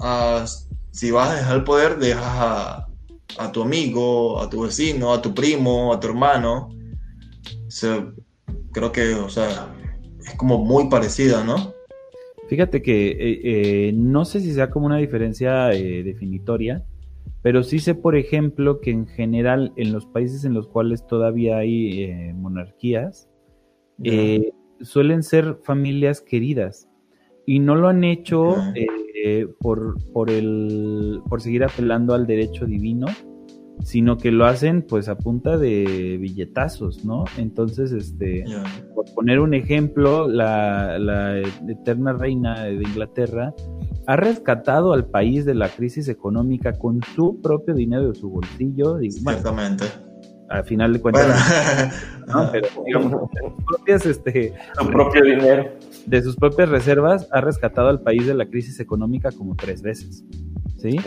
a- 0.00 0.46
si 0.92 1.10
vas 1.10 1.30
a 1.30 1.34
dejar 1.36 1.56
el 1.56 1.64
poder, 1.64 1.98
dejas 1.98 2.22
a, 2.24 2.83
a 3.38 3.50
tu 3.52 3.62
amigo, 3.62 4.40
a 4.40 4.48
tu 4.48 4.62
vecino, 4.62 5.12
a 5.12 5.20
tu 5.20 5.34
primo, 5.34 5.92
a 5.92 6.00
tu 6.00 6.08
hermano. 6.08 6.68
O 7.66 7.70
sea, 7.70 8.12
creo 8.72 8.92
que, 8.92 9.14
o 9.14 9.28
sea, 9.28 9.74
es 10.20 10.34
como 10.36 10.58
muy 10.58 10.88
parecida, 10.88 11.44
¿no? 11.44 11.72
Fíjate 12.48 12.82
que 12.82 13.08
eh, 13.08 13.40
eh, 13.88 13.92
no 13.94 14.24
sé 14.24 14.40
si 14.40 14.52
sea 14.52 14.70
como 14.70 14.86
una 14.86 14.98
diferencia 14.98 15.72
eh, 15.72 16.02
definitoria, 16.02 16.84
pero 17.42 17.62
sí 17.62 17.78
sé, 17.78 17.94
por 17.94 18.16
ejemplo, 18.16 18.80
que 18.80 18.90
en 18.90 19.06
general 19.06 19.72
en 19.76 19.92
los 19.92 20.06
países 20.06 20.44
en 20.44 20.54
los 20.54 20.68
cuales 20.68 21.06
todavía 21.06 21.58
hay 21.58 22.32
monarquías, 22.34 23.28
suelen 24.80 25.22
ser 25.22 25.56
familias 25.62 26.20
queridas 26.20 26.88
y 27.46 27.60
no 27.60 27.76
lo 27.76 27.88
han 27.88 28.04
hecho. 28.04 28.56
Eh, 29.26 29.48
por, 29.58 29.96
por, 30.12 30.30
el, 30.30 31.22
por 31.30 31.40
seguir 31.40 31.64
apelando 31.64 32.12
al 32.12 32.26
derecho 32.26 32.66
divino, 32.66 33.06
sino 33.82 34.18
que 34.18 34.30
lo 34.30 34.44
hacen 34.44 34.82
pues 34.82 35.08
a 35.08 35.16
punta 35.16 35.56
de 35.56 36.18
billetazos, 36.20 37.06
¿no? 37.06 37.24
Entonces, 37.38 37.92
este 37.92 38.44
por 38.94 39.06
poner 39.14 39.40
un 39.40 39.54
ejemplo, 39.54 40.28
la, 40.28 40.98
la 40.98 41.38
eterna 41.40 42.12
reina 42.12 42.64
de 42.64 42.74
Inglaterra 42.74 43.54
ha 44.06 44.16
rescatado 44.16 44.92
al 44.92 45.06
país 45.06 45.46
de 45.46 45.54
la 45.54 45.70
crisis 45.70 46.08
económica 46.08 46.74
con 46.74 47.00
su 47.14 47.40
propio 47.40 47.74
dinero 47.74 48.10
de 48.10 48.14
su 48.14 48.28
bolsillo. 48.28 49.00
Y, 49.00 49.08
bueno, 49.22 49.40
Ciertamente. 49.40 49.86
Al 50.48 50.64
final 50.64 50.92
de 50.92 51.00
cuentas, 51.00 51.92
Bueno, 52.26 52.44
¿no? 52.44 52.50
pero 52.52 52.68
digamos, 52.86 53.12
de 53.32 53.40
sus 53.50 53.64
propias, 53.64 54.06
este, 54.06 54.54
Su 54.78 54.86
propio 54.90 55.22
dinero. 55.24 55.72
de 56.06 56.22
sus 56.22 56.36
propias 56.36 56.68
reservas, 56.68 57.28
ha 57.32 57.40
rescatado 57.40 57.88
al 57.88 58.00
país 58.00 58.26
de 58.26 58.34
la 58.34 58.46
crisis 58.46 58.78
económica 58.80 59.30
como 59.32 59.54
tres 59.56 59.82
veces. 59.82 60.24
¿Sí? 60.78 60.98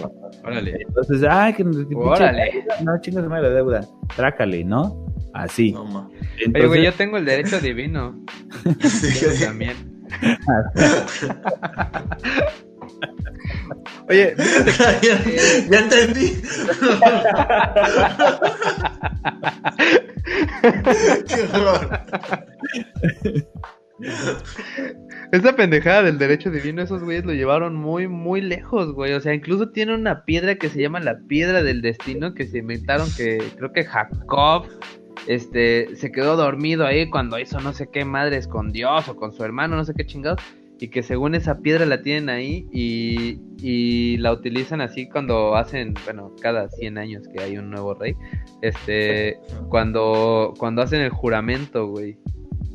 Órale. 0.43 0.79
Entonces, 0.87 1.23
ay, 1.29 1.53
que 1.53 1.63
Órale. 1.95 2.65
no 2.83 2.99
chingas 2.99 3.23
de 3.23 3.29
la 3.29 3.49
deuda, 3.49 3.87
trácale, 4.15 4.63
¿no? 4.63 5.05
Así. 5.33 5.71
no. 5.71 6.07
Oye, 6.07 6.17
Entonces, 6.45 6.67
güey, 6.69 6.83
yo 6.83 6.93
tengo 6.93 7.17
el 7.17 7.25
derecho 7.25 7.59
divino. 7.59 8.19
Sí, 8.81 9.19
Yo 9.23 9.45
también. 9.45 9.75
Oye, 14.09 14.35
ya, 15.01 15.19
ya 15.69 15.79
entendí. 15.79 16.41
Qué 21.27 21.41
horror. 21.53 21.99
esa 25.31 25.55
pendejada 25.55 26.03
del 26.03 26.17
derecho 26.17 26.51
divino, 26.51 26.81
esos 26.81 27.03
güeyes 27.03 27.25
lo 27.25 27.33
llevaron 27.33 27.75
muy, 27.75 28.07
muy 28.07 28.41
lejos, 28.41 28.93
güey. 28.93 29.13
O 29.13 29.21
sea, 29.21 29.33
incluso 29.33 29.69
tiene 29.69 29.95
una 29.95 30.25
piedra 30.25 30.55
que 30.55 30.69
se 30.69 30.81
llama 30.81 30.99
la 30.99 31.19
piedra 31.27 31.63
del 31.63 31.81
destino 31.81 32.33
que 32.33 32.47
se 32.47 32.59
inventaron 32.59 33.07
que 33.15 33.39
creo 33.57 33.73
que 33.73 33.85
Jacob 33.85 34.67
este, 35.27 35.95
se 35.95 36.11
quedó 36.11 36.35
dormido 36.35 36.85
ahí 36.85 37.09
cuando 37.09 37.39
hizo 37.39 37.59
no 37.59 37.73
sé 37.73 37.89
qué 37.91 38.05
madres 38.05 38.47
con 38.47 38.71
Dios 38.71 39.07
o 39.09 39.15
con 39.15 39.31
su 39.31 39.43
hermano, 39.43 39.75
no 39.75 39.85
sé 39.85 39.93
qué 39.95 40.05
chingados, 40.05 40.41
y 40.79 40.89
que 40.89 41.01
según 41.03 41.35
esa 41.35 41.59
piedra 41.59 41.85
la 41.85 42.01
tienen 42.01 42.29
ahí 42.29 42.67
y, 42.71 43.39
y 43.61 44.17
la 44.17 44.31
utilizan 44.31 44.81
así 44.81 45.09
cuando 45.09 45.55
hacen, 45.55 45.93
bueno, 46.05 46.35
cada 46.41 46.69
100 46.69 46.97
años 46.97 47.27
que 47.27 47.41
hay 47.41 47.57
un 47.57 47.71
nuevo 47.71 47.95
rey, 47.95 48.15
este, 48.61 49.39
cuando, 49.69 50.53
cuando 50.59 50.81
hacen 50.81 51.01
el 51.01 51.09
juramento, 51.09 51.87
güey. 51.87 52.17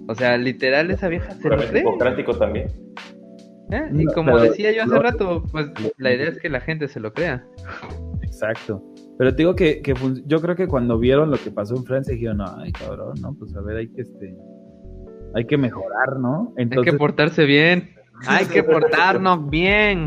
O 0.09 0.15
sea, 0.15 0.37
literal 0.37 0.91
esa 0.91 1.09
vieja 1.09 1.33
se 1.35 1.49
lo 1.49 1.57
cree. 1.59 1.83
hipocrático 1.83 2.37
también. 2.37 2.67
¿eh? 3.71 3.89
Y 3.93 4.05
No, 4.05 4.13
como 4.13 4.39
decía 4.39 4.73
yo 4.73 4.83
hace 4.83 4.95
no. 4.95 5.03
rato, 5.03 5.45
pues 5.53 5.71
la 5.97 6.13
idea 6.13 6.29
es 6.29 6.39
que 6.41 6.49
la 6.49 6.61
gente 6.61 6.89
se 6.89 6.99
lo 6.99 7.13
crea. 7.13 7.47
Exacto. 8.23 8.83
Pero 9.19 9.31
te 9.31 9.37
digo 9.37 9.55
que, 9.55 9.81
que 9.81 9.95
yo 10.27 10.41
creo 10.41 10.57
que 10.57 10.67
cuando 10.67 10.99
vieron 10.99 11.31
lo 11.31 11.37
que 11.37 11.53
pasó 11.53 11.77
en 11.77 11.85
Francia 11.85 12.15
dijeron, 12.15 12.39
no, 12.39 12.47
ay 12.59 12.73
cabrón, 12.73 13.15
no, 13.21 13.33
pues 13.35 13.55
a 13.55 13.61
ver, 13.61 13.77
hay 13.77 13.89
que 13.89 14.03
este 14.03 14.35
hay 15.35 15.45
que 15.47 15.57
mejorar, 15.57 16.19
¿no? 16.19 16.53
Hay 16.57 16.67
que 16.69 16.93
portarse 16.99 17.45
bien. 17.45 17.91
Hay 18.27 18.47
que 18.47 18.63
portarnos 18.63 19.51
bien. 19.51 20.07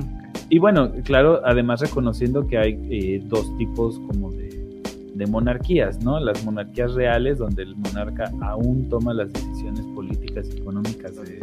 y 0.49 0.59
bueno, 0.59 0.91
claro, 1.03 1.41
además 1.45 1.81
reconociendo 1.81 2.47
que 2.47 2.57
hay 2.57 2.79
eh, 2.89 3.21
dos 3.25 3.55
tipos 3.57 3.99
como 4.07 4.31
de, 4.31 4.81
de 5.15 5.25
monarquías, 5.27 6.01
¿no? 6.03 6.19
Las 6.19 6.43
monarquías 6.45 6.93
reales, 6.93 7.37
donde 7.39 7.63
el 7.63 7.75
monarca 7.75 8.31
aún 8.41 8.87
toma 8.89 9.13
las 9.13 9.31
decisiones 9.33 9.85
políticas 9.95 10.47
y 10.53 10.57
económicas 10.59 11.15
de- 11.15 11.39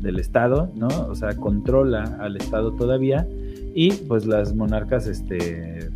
del 0.00 0.18
Estado, 0.18 0.70
¿no? 0.76 0.88
O 1.08 1.14
sea, 1.14 1.36
controla 1.36 2.16
al 2.20 2.36
Estado 2.38 2.72
todavía, 2.72 3.26
y 3.74 3.92
pues 3.92 4.24
las 4.24 4.54
monarcas, 4.54 5.06
este, 5.06 5.90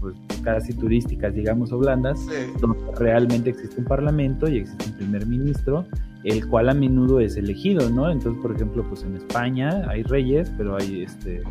pues 0.00 0.14
casi 0.42 0.72
turísticas, 0.72 1.34
digamos, 1.34 1.72
o 1.72 1.78
blandas, 1.78 2.18
Sí. 2.20 2.52
donde 2.60 2.78
realmente 2.98 3.50
existe 3.50 3.76
un 3.78 3.84
parlamento 3.84 4.48
y 4.48 4.58
existe 4.58 4.86
un 4.90 4.96
primer 4.96 5.26
ministro, 5.26 5.84
el 6.24 6.46
cual 6.48 6.68
a 6.70 6.74
menudo 6.74 7.20
es 7.20 7.36
elegido, 7.36 7.88
¿no? 7.90 8.10
Entonces, 8.10 8.40
por 8.42 8.54
ejemplo, 8.54 8.84
pues 8.88 9.02
en 9.02 9.16
España 9.16 9.82
hay 9.88 10.02
reyes, 10.02 10.50
pero 10.56 10.76
hay 10.76 11.02
este 11.02 11.42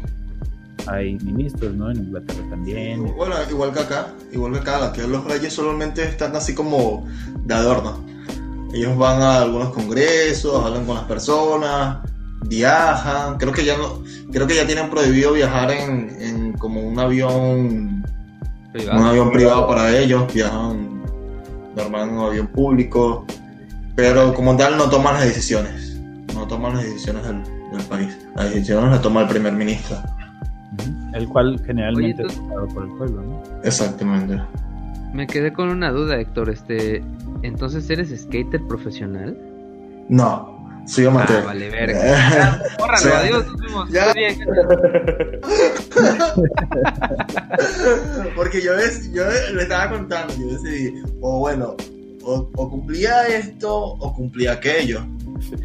hay 0.88 1.16
ministros, 1.20 1.76
¿no? 1.76 1.92
En 1.92 1.98
Inglaterra 1.98 2.44
también. 2.50 3.04
Bueno, 3.16 3.36
igual 3.50 3.72
que 3.74 3.80
acá, 3.82 4.08
igual 4.32 4.54
que 4.54 4.60
acá, 4.60 4.92
que 4.94 5.08
los 5.08 5.24
reyes 5.26 5.54
solamente 5.54 6.04
están 6.04 6.36
así 6.36 6.56
como 6.56 7.06
de 7.46 7.54
adorno. 7.54 8.00
Ellos 8.74 8.98
van 8.98 9.22
a 9.22 9.42
algunos 9.42 9.70
congresos, 9.74 10.64
hablan 10.66 10.86
con 10.86 10.96
las 10.96 11.04
personas, 11.06 11.98
viajan. 12.48 13.38
Creo 13.38 13.52
que 13.52 13.66
ya 13.66 13.78
no, 13.78 14.02
creo 14.32 14.48
que 14.48 14.56
ya 14.56 14.66
tienen 14.66 14.90
prohibido 14.90 15.34
viajar 15.34 15.72
en, 15.72 16.10
en 16.22 16.54
como 16.54 16.82
un 16.82 16.98
avión, 17.00 17.99
un 18.74 19.04
avión 19.04 19.32
privado 19.32 19.68
para 19.68 19.98
ellos. 19.98 20.32
Viajan 20.34 21.04
normal 21.76 22.10
en 22.10 22.16
un 22.16 22.26
avión 22.26 22.48
público, 22.48 23.26
pero 23.96 24.34
como 24.34 24.56
tal 24.58 24.78
no 24.78 24.90
toman 24.90 25.16
las 25.16 25.26
decisiones, 25.26 26.00
no 26.34 26.48
toman 26.48 26.76
las 26.76 26.84
decisiones 26.84 27.24
del, 27.24 27.44
del 27.72 27.84
país. 27.88 28.18
Las 28.36 28.54
decisiones 28.54 28.92
las 28.92 29.02
toma 29.02 29.22
el 29.22 29.28
primer 29.28 29.54
ministro. 29.54 29.98
El 31.14 31.28
cual 31.28 31.60
generalmente 31.66 32.24
Oye, 32.24 32.32
es 32.32 32.40
votado 32.40 32.68
por 32.68 32.84
el 32.84 32.90
pueblo, 32.92 33.22
¿no? 33.24 33.44
Exactamente. 33.64 34.40
Me 35.14 35.26
quedé 35.26 35.52
con 35.52 35.70
una 35.70 35.92
duda, 35.92 36.20
Héctor. 36.20 36.50
Este, 36.50 37.04
entonces 37.42 37.90
eres 37.90 38.10
skater 38.16 38.62
profesional. 38.68 39.38
No, 40.08 40.59
soy 40.90 41.06
Ah, 41.06 41.10
amateur. 41.10 41.46
vale, 41.46 41.70
verga. 41.70 42.00
Ya, 42.02 42.64
bórralo, 42.80 43.02
Sí. 43.02 43.10
adiós, 43.14 43.46
nos 43.48 43.58
vemos. 43.62 43.90
Ya. 43.92 44.02
Está 44.02 44.14
bien. 44.14 44.40
Porque 48.36 48.62
yo, 48.62 48.76
ves, 48.76 49.12
yo 49.14 49.24
le 49.54 49.62
estaba 49.64 49.90
contando, 49.92 50.34
yo 50.38 50.48
decidí, 50.58 50.94
o 51.22 51.40
bueno, 51.40 51.76
o, 52.24 52.50
o 52.56 52.70
cumplía 52.70 53.28
esto 53.28 53.76
o 53.76 54.14
cumplía 54.14 54.54
aquello. 54.54 55.06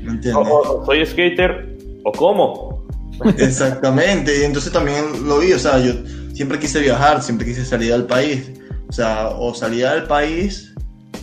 ¿Me 0.02 0.08
O, 0.08 0.12
entiendes? 0.12 0.34
o 0.34 0.82
soy 0.86 1.04
skater, 1.06 1.76
o 2.04 2.12
cómo. 2.12 2.84
Exactamente, 3.38 4.40
y 4.40 4.44
entonces 4.44 4.72
también 4.72 5.26
lo 5.28 5.38
vi, 5.38 5.52
o 5.52 5.58
sea, 5.58 5.78
yo 5.78 5.92
siempre 6.34 6.58
quise 6.58 6.80
viajar, 6.80 7.22
siempre 7.22 7.46
quise 7.46 7.64
salir 7.64 7.92
del 7.92 8.06
país. 8.06 8.50
O 8.88 8.92
sea, 8.92 9.28
o 9.30 9.54
salía 9.54 9.92
del 9.94 10.04
país 10.04 10.72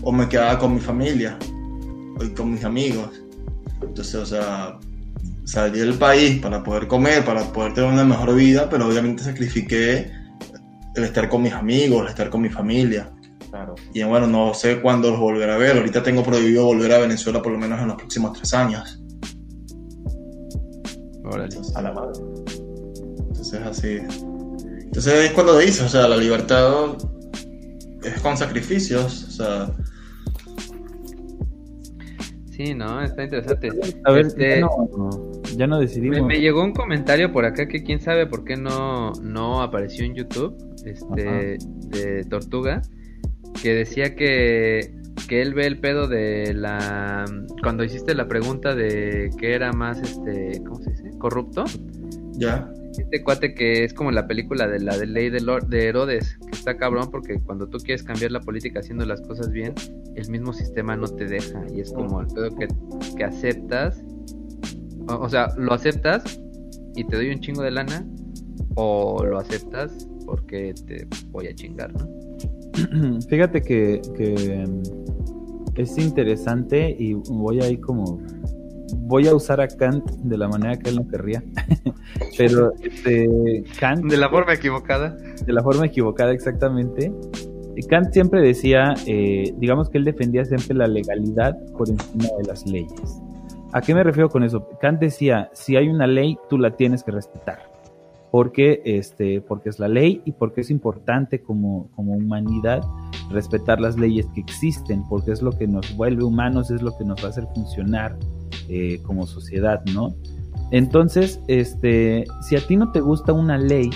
o 0.02 0.12
me 0.12 0.28
quedaba 0.28 0.58
con 0.58 0.74
mi 0.74 0.80
familia 0.80 1.38
o 2.18 2.36
con 2.36 2.52
mis 2.52 2.64
amigos. 2.66 3.21
Entonces, 3.92 4.16
o 4.16 4.26
sea, 4.26 4.80
salí 5.44 5.80
del 5.80 5.96
país 5.96 6.40
para 6.40 6.64
poder 6.64 6.88
comer, 6.88 7.26
para 7.26 7.44
poder 7.52 7.74
tener 7.74 7.92
una 7.92 8.06
mejor 8.06 8.34
vida, 8.36 8.70
pero 8.70 8.88
obviamente 8.88 9.22
sacrifiqué 9.22 10.10
el 10.96 11.04
estar 11.04 11.28
con 11.28 11.42
mis 11.42 11.52
amigos, 11.52 12.04
el 12.04 12.08
estar 12.08 12.30
con 12.30 12.40
mi 12.42 12.48
familia. 12.48 13.12
Claro. 13.50 13.76
Y 13.94 14.02
bueno, 14.04 14.28
no 14.28 14.54
sé 14.54 14.80
cuándo 14.80 15.12
los 15.12 15.20
volveré 15.20 15.52
a 15.52 15.58
ver. 15.58 15.76
Ahorita 15.76 16.02
tengo 16.02 16.24
prohibido 16.24 16.64
volver 16.64 16.94
a 16.94 17.00
Venezuela 17.00 17.42
por 17.42 17.52
lo 17.52 17.58
menos 17.58 17.82
en 17.82 17.90
los 17.90 17.98
próximos 17.98 18.32
tres 18.38 18.54
años. 18.54 19.04
Entonces, 21.34 21.76
A 21.76 21.82
la 21.82 21.92
madre. 21.92 22.22
entonces 23.28 23.62
así. 23.62 24.00
Entonces 24.84 25.14
es 25.26 25.32
cuando 25.34 25.58
dices, 25.58 25.82
o 25.82 25.90
sea, 25.90 26.08
la 26.08 26.16
libertad 26.16 26.96
es 28.04 28.22
con 28.22 28.38
sacrificios. 28.38 29.26
O 29.26 29.32
sea, 29.32 29.72
Sí, 32.52 32.74
no, 32.74 33.02
está 33.02 33.24
interesante. 33.24 33.70
A 34.04 34.12
ver, 34.12 34.26
Este, 34.26 34.60
ya, 34.60 34.60
no, 34.60 35.10
ya 35.56 35.68
no 35.68 35.80
decidimos. 35.80 36.20
Me, 36.22 36.28
me 36.28 36.40
llegó 36.42 36.64
un 36.64 36.74
comentario 36.74 37.32
por 37.32 37.46
acá 37.46 37.68
que 37.68 37.82
quién 37.82 38.02
sabe 38.02 38.28
por 38.28 38.44
qué 38.44 38.58
no, 38.58 39.14
no 39.24 39.62
apareció 39.62 40.06
en 40.06 40.16
YouTube, 40.16 40.58
este, 40.86 41.58
de 41.88 42.26
Tortuga, 42.26 42.82
que 43.64 43.74
decía 43.74 44.16
que, 44.16 44.94
que 45.30 45.42
él 45.42 45.54
ve 45.54 45.66
el 45.66 45.80
pedo 45.80 46.10
de 46.10 46.54
la... 46.54 47.24
Cuando 47.64 47.86
hiciste 47.86 48.14
la 48.16 48.28
pregunta 48.28 48.76
de 48.76 49.30
que 49.40 49.54
era 49.54 49.72
más, 49.72 50.02
este, 50.02 50.62
¿cómo 50.66 50.82
se 50.82 50.92
dice? 50.92 51.10
Corrupto. 51.18 51.64
ya. 52.34 52.70
Este 52.98 53.24
cuate 53.24 53.54
que 53.54 53.84
es 53.84 53.94
como 53.94 54.12
la 54.12 54.28
película 54.28 54.68
de 54.68 54.80
la 54.80 54.98
de 54.98 55.08
ley 55.08 55.30
de, 55.30 55.40
Lor- 55.40 55.68
de 55.68 55.88
Herodes, 55.88 56.38
que 56.46 56.52
está 56.52 56.78
cabrón 56.78 57.10
porque 57.10 57.40
cuando 57.40 57.68
tú 57.68 57.78
quieres 57.78 58.04
cambiar 58.04 58.32
la 58.32 58.42
política 58.42 58.80
haciendo 58.82 59.06
las 59.06 59.22
cosas 59.22 59.50
bien, 59.52 59.74
el 60.16 60.30
mismo 60.30 60.52
sistema 60.54 60.96
no 60.96 61.08
te 61.08 61.26
deja 61.26 61.64
y 61.74 61.80
es 61.80 61.92
como 61.92 62.20
el 62.22 62.28
pedo 62.28 62.54
que, 62.56 62.68
que 63.16 63.24
aceptas, 63.24 64.04
o, 65.08 65.30
sea, 65.30 65.48
lo 65.58 65.74
aceptas 65.74 66.42
y 66.96 67.04
te 67.06 67.16
doy 67.16 67.30
un 67.30 67.40
chingo 67.40 67.62
de 67.62 67.72
lana 67.72 68.06
o 68.76 69.24
lo 69.26 69.40
aceptas 69.40 70.08
porque 70.26 70.74
te 70.86 71.08
voy 71.32 71.48
a 71.48 71.56
chingar, 71.56 71.94
¿no? 71.94 73.20
Fíjate 73.30 73.62
que, 73.62 74.02
que, 74.16 74.66
mm, 74.68 74.82
es 75.76 75.98
interesante 75.98 76.96
y 77.00 77.14
voy 77.14 77.62
a 77.62 77.70
ir 77.70 77.80
como 77.80 78.22
voy 78.98 79.28
a 79.28 79.36
usar 79.36 79.62
a 79.62 79.68
Kant 79.68 80.10
de 80.10 80.38
la 80.38 80.48
manera 80.48 80.78
que 80.78 80.90
él 80.90 80.96
no 80.98 81.08
querría, 81.08 81.44
pero 82.38 82.72
este, 82.84 83.64
Kant 83.80 84.06
De 84.06 84.18
la 84.18 84.30
forma 84.30 84.54
equivocada. 84.54 85.16
de 85.46 85.54
la 85.54 85.62
forma 85.62 85.86
equivocada 85.86 86.32
exactamente. 86.32 87.12
Y 87.76 87.84
Kant 87.84 88.12
siempre 88.12 88.42
decía, 88.42 88.94
eh, 89.08 89.54
digamos 89.58 89.90
que 89.90 89.98
él 89.98 90.04
defendía 90.04 90.44
siempre 90.46 90.76
la 90.76 90.88
legalidad 90.88 91.58
por 91.78 91.90
encima 91.90 92.26
de 92.38 92.44
las 92.46 92.66
leyes. 92.66 93.22
¿A 93.74 93.82
qué 93.82 93.96
me 93.96 94.04
refiero 94.04 94.30
con 94.30 94.44
eso? 94.44 94.68
Kant 94.82 95.00
decía, 95.00 95.50
si 95.54 95.78
hay 95.78 95.88
una 95.88 96.06
ley, 96.06 96.38
tú 96.50 96.58
la 96.58 96.76
tienes 96.76 97.04
que 97.04 97.12
respetar. 97.12 97.60
Porque, 98.30 98.82
este, 98.86 99.42
porque 99.42 99.70
es 99.70 99.80
la 99.80 99.88
ley 99.88 100.22
y 100.26 100.34
porque 100.34 100.62
es 100.62 100.70
importante 100.70 101.42
como, 101.42 101.90
como 101.96 102.14
humanidad 102.14 102.82
respetar 103.30 103.80
las 103.80 103.98
leyes 103.98 104.26
que 104.34 104.42
existen, 104.42 105.04
porque 105.10 105.32
es 105.32 105.42
lo 105.42 105.52
que 105.52 105.68
nos 105.68 105.96
vuelve 105.96 106.24
humanos, 106.24 106.72
es 106.72 106.82
lo 106.82 106.98
que 106.98 107.06
nos 107.06 107.22
va 107.22 107.28
a 107.28 107.30
hacer 107.30 107.48
funcionar 107.54 108.18
eh, 108.70 109.00
como 109.04 109.28
sociedad, 109.28 109.84
¿no? 109.94 110.16
Entonces, 110.72 111.40
este, 111.48 112.26
si 112.42 112.56
a 112.56 112.66
ti 112.66 112.78
no 112.78 112.92
te 112.92 113.02
gusta 113.02 113.34
una 113.34 113.58
ley, 113.58 113.90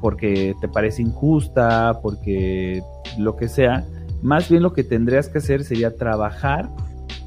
porque 0.00 0.54
te 0.60 0.68
parece 0.68 1.02
injusta, 1.02 2.00
porque 2.02 2.82
lo 3.18 3.36
que 3.36 3.48
sea, 3.48 3.84
más 4.22 4.48
bien 4.48 4.62
lo 4.62 4.72
que 4.72 4.84
tendrías 4.84 5.28
que 5.28 5.38
hacer 5.38 5.64
sería 5.64 5.96
trabajar 5.96 6.70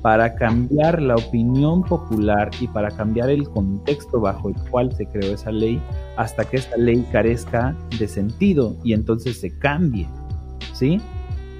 para 0.01 0.35
cambiar 0.35 1.01
la 1.01 1.15
opinión 1.15 1.81
popular 1.81 2.51
y 2.59 2.67
para 2.67 2.91
cambiar 2.91 3.29
el 3.29 3.49
contexto 3.49 4.19
bajo 4.19 4.49
el 4.49 4.55
cual 4.69 4.93
se 4.93 5.05
creó 5.05 5.33
esa 5.33 5.51
ley 5.51 5.81
hasta 6.17 6.43
que 6.43 6.57
esa 6.57 6.75
ley 6.77 7.07
carezca 7.11 7.75
de 7.97 8.07
sentido 8.07 8.75
y 8.83 8.93
entonces 8.93 9.39
se 9.39 9.57
cambie, 9.57 10.07
¿sí? 10.73 11.01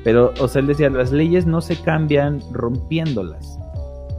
Pero, 0.03 0.33
o 0.41 0.47
sea, 0.49 0.59
él 0.61 0.67
decía, 0.67 0.89
las 0.89 1.13
leyes 1.13 1.45
no 1.45 1.61
se 1.61 1.77
cambian 1.77 2.41
rompiéndolas, 2.51 3.57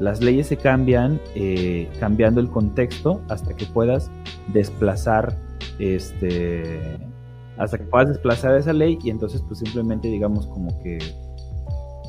las 0.00 0.20
leyes 0.20 0.48
se 0.48 0.56
cambian 0.56 1.20
eh, 1.34 1.89
cambiando 2.00 2.40
el 2.40 2.48
contexto 2.48 3.20
hasta 3.28 3.55
que 3.55 3.66
puedas 3.66 4.10
desplazar 4.52 5.36
este 5.78 6.98
hasta 7.56 7.78
que 7.78 7.84
puedas 7.84 8.08
desplazar 8.08 8.56
esa 8.56 8.73
ley 8.73 8.98
y 9.02 9.10
entonces 9.10 9.42
pues 9.47 9.60
simplemente 9.60 10.08
digamos 10.08 10.47
como 10.48 10.76
que 10.82 10.98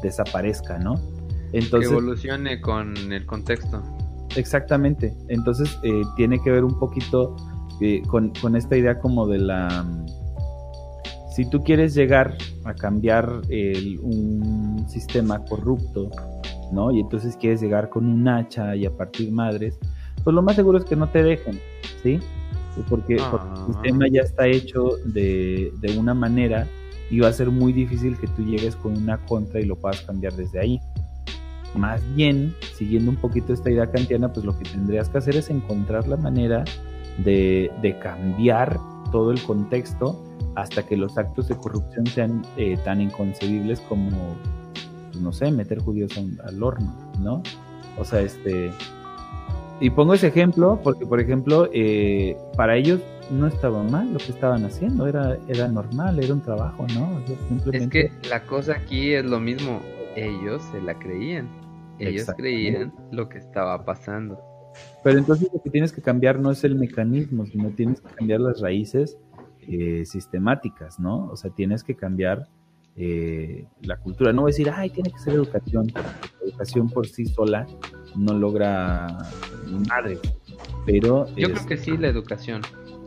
desaparezca, 0.02 0.80
¿no? 0.80 0.96
Entonces, 1.52 1.90
que 1.90 1.96
evolucione 1.96 2.60
con 2.60 2.96
el 3.12 3.26
contexto. 3.26 3.82
exactamente. 4.36 5.16
Entonces 5.30 5.78
eh, 5.84 6.02
tiene 6.18 6.42
que 6.42 6.52
ver 6.52 6.64
un 6.64 6.78
poquito 6.80 7.36
eh, 7.82 8.02
con, 8.08 8.34
con 8.42 8.56
esta 8.56 8.76
idea 8.76 9.00
como 9.00 9.28
de 9.28 9.38
la 9.38 9.86
si 11.36 11.50
tú 11.50 11.64
quieres 11.64 11.94
llegar 11.94 12.38
a 12.64 12.74
cambiar 12.74 13.42
el- 13.50 14.00
un 14.02 14.86
sistema 14.88 15.44
corrupto, 15.46 16.10
¿no? 16.72 16.92
Y 16.92 17.00
entonces 17.02 17.36
quieres 17.38 17.62
llegar 17.62 17.90
con 17.90 18.06
un 18.08 18.28
hacha 18.28 18.76
y 18.76 18.86
a 18.86 18.92
partir 18.92 19.32
madres, 19.32 19.78
pues 20.24 20.34
lo 20.34 20.42
más 20.42 20.56
seguro 20.56 20.78
es 20.78 20.86
que 20.86 20.96
no 20.96 21.08
te 21.10 21.22
dejen, 21.24 21.60
¿sí? 22.02 22.20
Porque, 22.90 23.18
Ah. 23.20 23.28
porque 23.32 23.48
el 23.60 23.66
sistema 23.74 24.06
ya 24.12 24.22
está 24.22 24.48
hecho 24.48 24.92
de, 25.06 25.72
de 25.82 25.98
una 25.98 26.14
manera 26.14 26.68
y 27.12 27.20
va 27.20 27.28
a 27.28 27.34
ser 27.34 27.50
muy 27.52 27.72
difícil 27.74 28.18
que 28.18 28.28
tú 28.28 28.44
llegues 28.44 28.76
con 28.76 28.98
una 28.98 29.18
contra 29.26 29.60
y 29.60 29.66
lo 29.66 29.76
puedas 29.76 30.02
cambiar 30.02 30.34
desde 30.34 30.60
ahí. 30.60 30.80
Más 31.76 32.02
bien, 32.16 32.54
siguiendo 32.76 33.12
un 33.12 33.18
poquito 33.18 33.54
esta 33.54 33.70
idea 33.70 33.92
kantiana, 33.92 34.32
pues 34.32 34.46
lo 34.46 34.58
que 34.58 34.64
tendrías 34.64 35.10
que 35.10 35.18
hacer 35.18 35.36
es 35.36 35.50
encontrar 35.50 36.08
la 36.08 36.16
manera 36.18 36.64
de, 37.24 37.70
de 37.82 38.00
cambiar 38.00 38.78
todo 39.12 39.32
el 39.32 39.42
contexto 39.44 40.22
hasta 40.56 40.84
que 40.86 40.98
los 40.98 41.18
actos 41.18 41.48
de 41.48 41.56
corrupción 41.56 42.06
sean 42.08 42.42
eh, 42.58 42.78
tan 42.84 43.02
inconcebibles 43.02 43.80
como, 43.82 44.36
pues, 45.12 45.22
no 45.22 45.32
sé, 45.34 45.52
meter 45.52 45.80
judíos 45.80 46.16
un- 46.18 46.40
al 46.46 46.62
horno, 46.64 46.94
¿no? 47.20 47.44
O 47.98 48.06
sea, 48.06 48.22
este... 48.22 48.72
Y 49.82 49.90
pongo 49.90 50.14
ese 50.14 50.28
ejemplo 50.28 50.80
porque, 50.84 51.06
por 51.06 51.20
ejemplo, 51.20 51.70
eh, 51.74 52.38
para 52.56 52.78
ellos 52.78 53.02
no 53.30 53.48
estaba 53.48 53.84
mal 53.84 54.14
lo 54.14 54.20
que 54.20 54.32
estaban 54.32 54.64
haciendo, 54.64 55.06
era, 55.08 55.38
era 55.50 55.68
normal, 55.68 56.18
era 56.24 56.34
un 56.34 56.42
trabajo, 56.42 56.86
¿no? 56.94 57.10
O 57.18 57.72
sea, 57.72 57.80
Es 57.82 57.88
que 57.90 58.10
la 58.30 58.42
cosa 58.44 58.74
aquí 58.74 59.12
es 59.14 59.26
lo 59.26 59.40
mismo. 59.40 59.82
Ellos 60.16 60.62
se 60.72 60.82
la 60.82 60.98
creían. 60.98 61.50
Ellos 62.00 62.28
creían 62.38 62.94
lo 63.12 63.28
que 63.28 63.38
estaba 63.38 63.84
pasando. 63.84 64.40
Pero 65.04 65.18
entonces 65.18 65.50
lo 65.54 65.62
que 65.62 65.70
tienes 65.70 65.92
que 65.92 66.02
cambiar 66.02 66.40
no 66.40 66.52
es 66.52 66.64
el 66.64 66.76
mecanismo, 66.76 67.46
sino 67.46 67.70
tienes 67.70 68.00
que 68.02 68.14
cambiar 68.16 68.40
las 68.42 68.62
raíces 68.62 69.18
eh, 69.70 70.06
sistemáticas, 70.06 71.00
¿no? 71.00 71.28
O 71.32 71.36
sea, 71.36 71.52
tienes 71.52 71.84
que 71.84 71.96
cambiar 71.96 72.48
eh, 72.98 73.66
la 73.82 73.98
cultura. 73.98 74.32
No 74.32 74.44
voy 74.44 74.50
a 74.50 74.54
decir, 74.54 74.70
ay, 74.74 74.90
tiene 74.90 75.12
que 75.12 75.20
ser 75.20 75.34
educación, 75.34 75.88
la 75.94 76.04
educación 76.50 76.90
por 76.90 77.08
sí 77.08 77.26
sola 77.26 77.68
no 78.16 78.34
logra 78.34 79.08
madre. 79.90 80.18
Pero 80.86 81.26
Yo 81.36 81.48
es- 81.48 81.54
creo 81.54 81.66
que 81.68 81.78
sí 81.78 81.98
la 81.98 82.08
educación. 82.08 82.62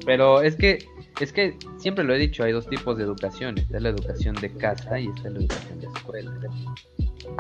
Pero 0.05 0.43
es 0.43 0.57
que 0.57 0.79
es 1.21 1.33
que 1.33 1.57
siempre 1.79 2.05
lo 2.05 2.15
he 2.15 2.19
dicho, 2.19 2.45
hay 2.45 2.53
dos 2.53 2.69
tipos 2.69 2.97
de 2.97 3.05
educación. 3.05 3.59
Está 3.59 3.81
la 3.81 3.89
educación 3.89 4.37
de 4.37 4.53
casa 4.53 5.01
y 5.01 5.07
está 5.09 5.31
la 5.31 5.39
educación 5.41 5.81
de 5.81 5.87
escuela. 5.87 6.33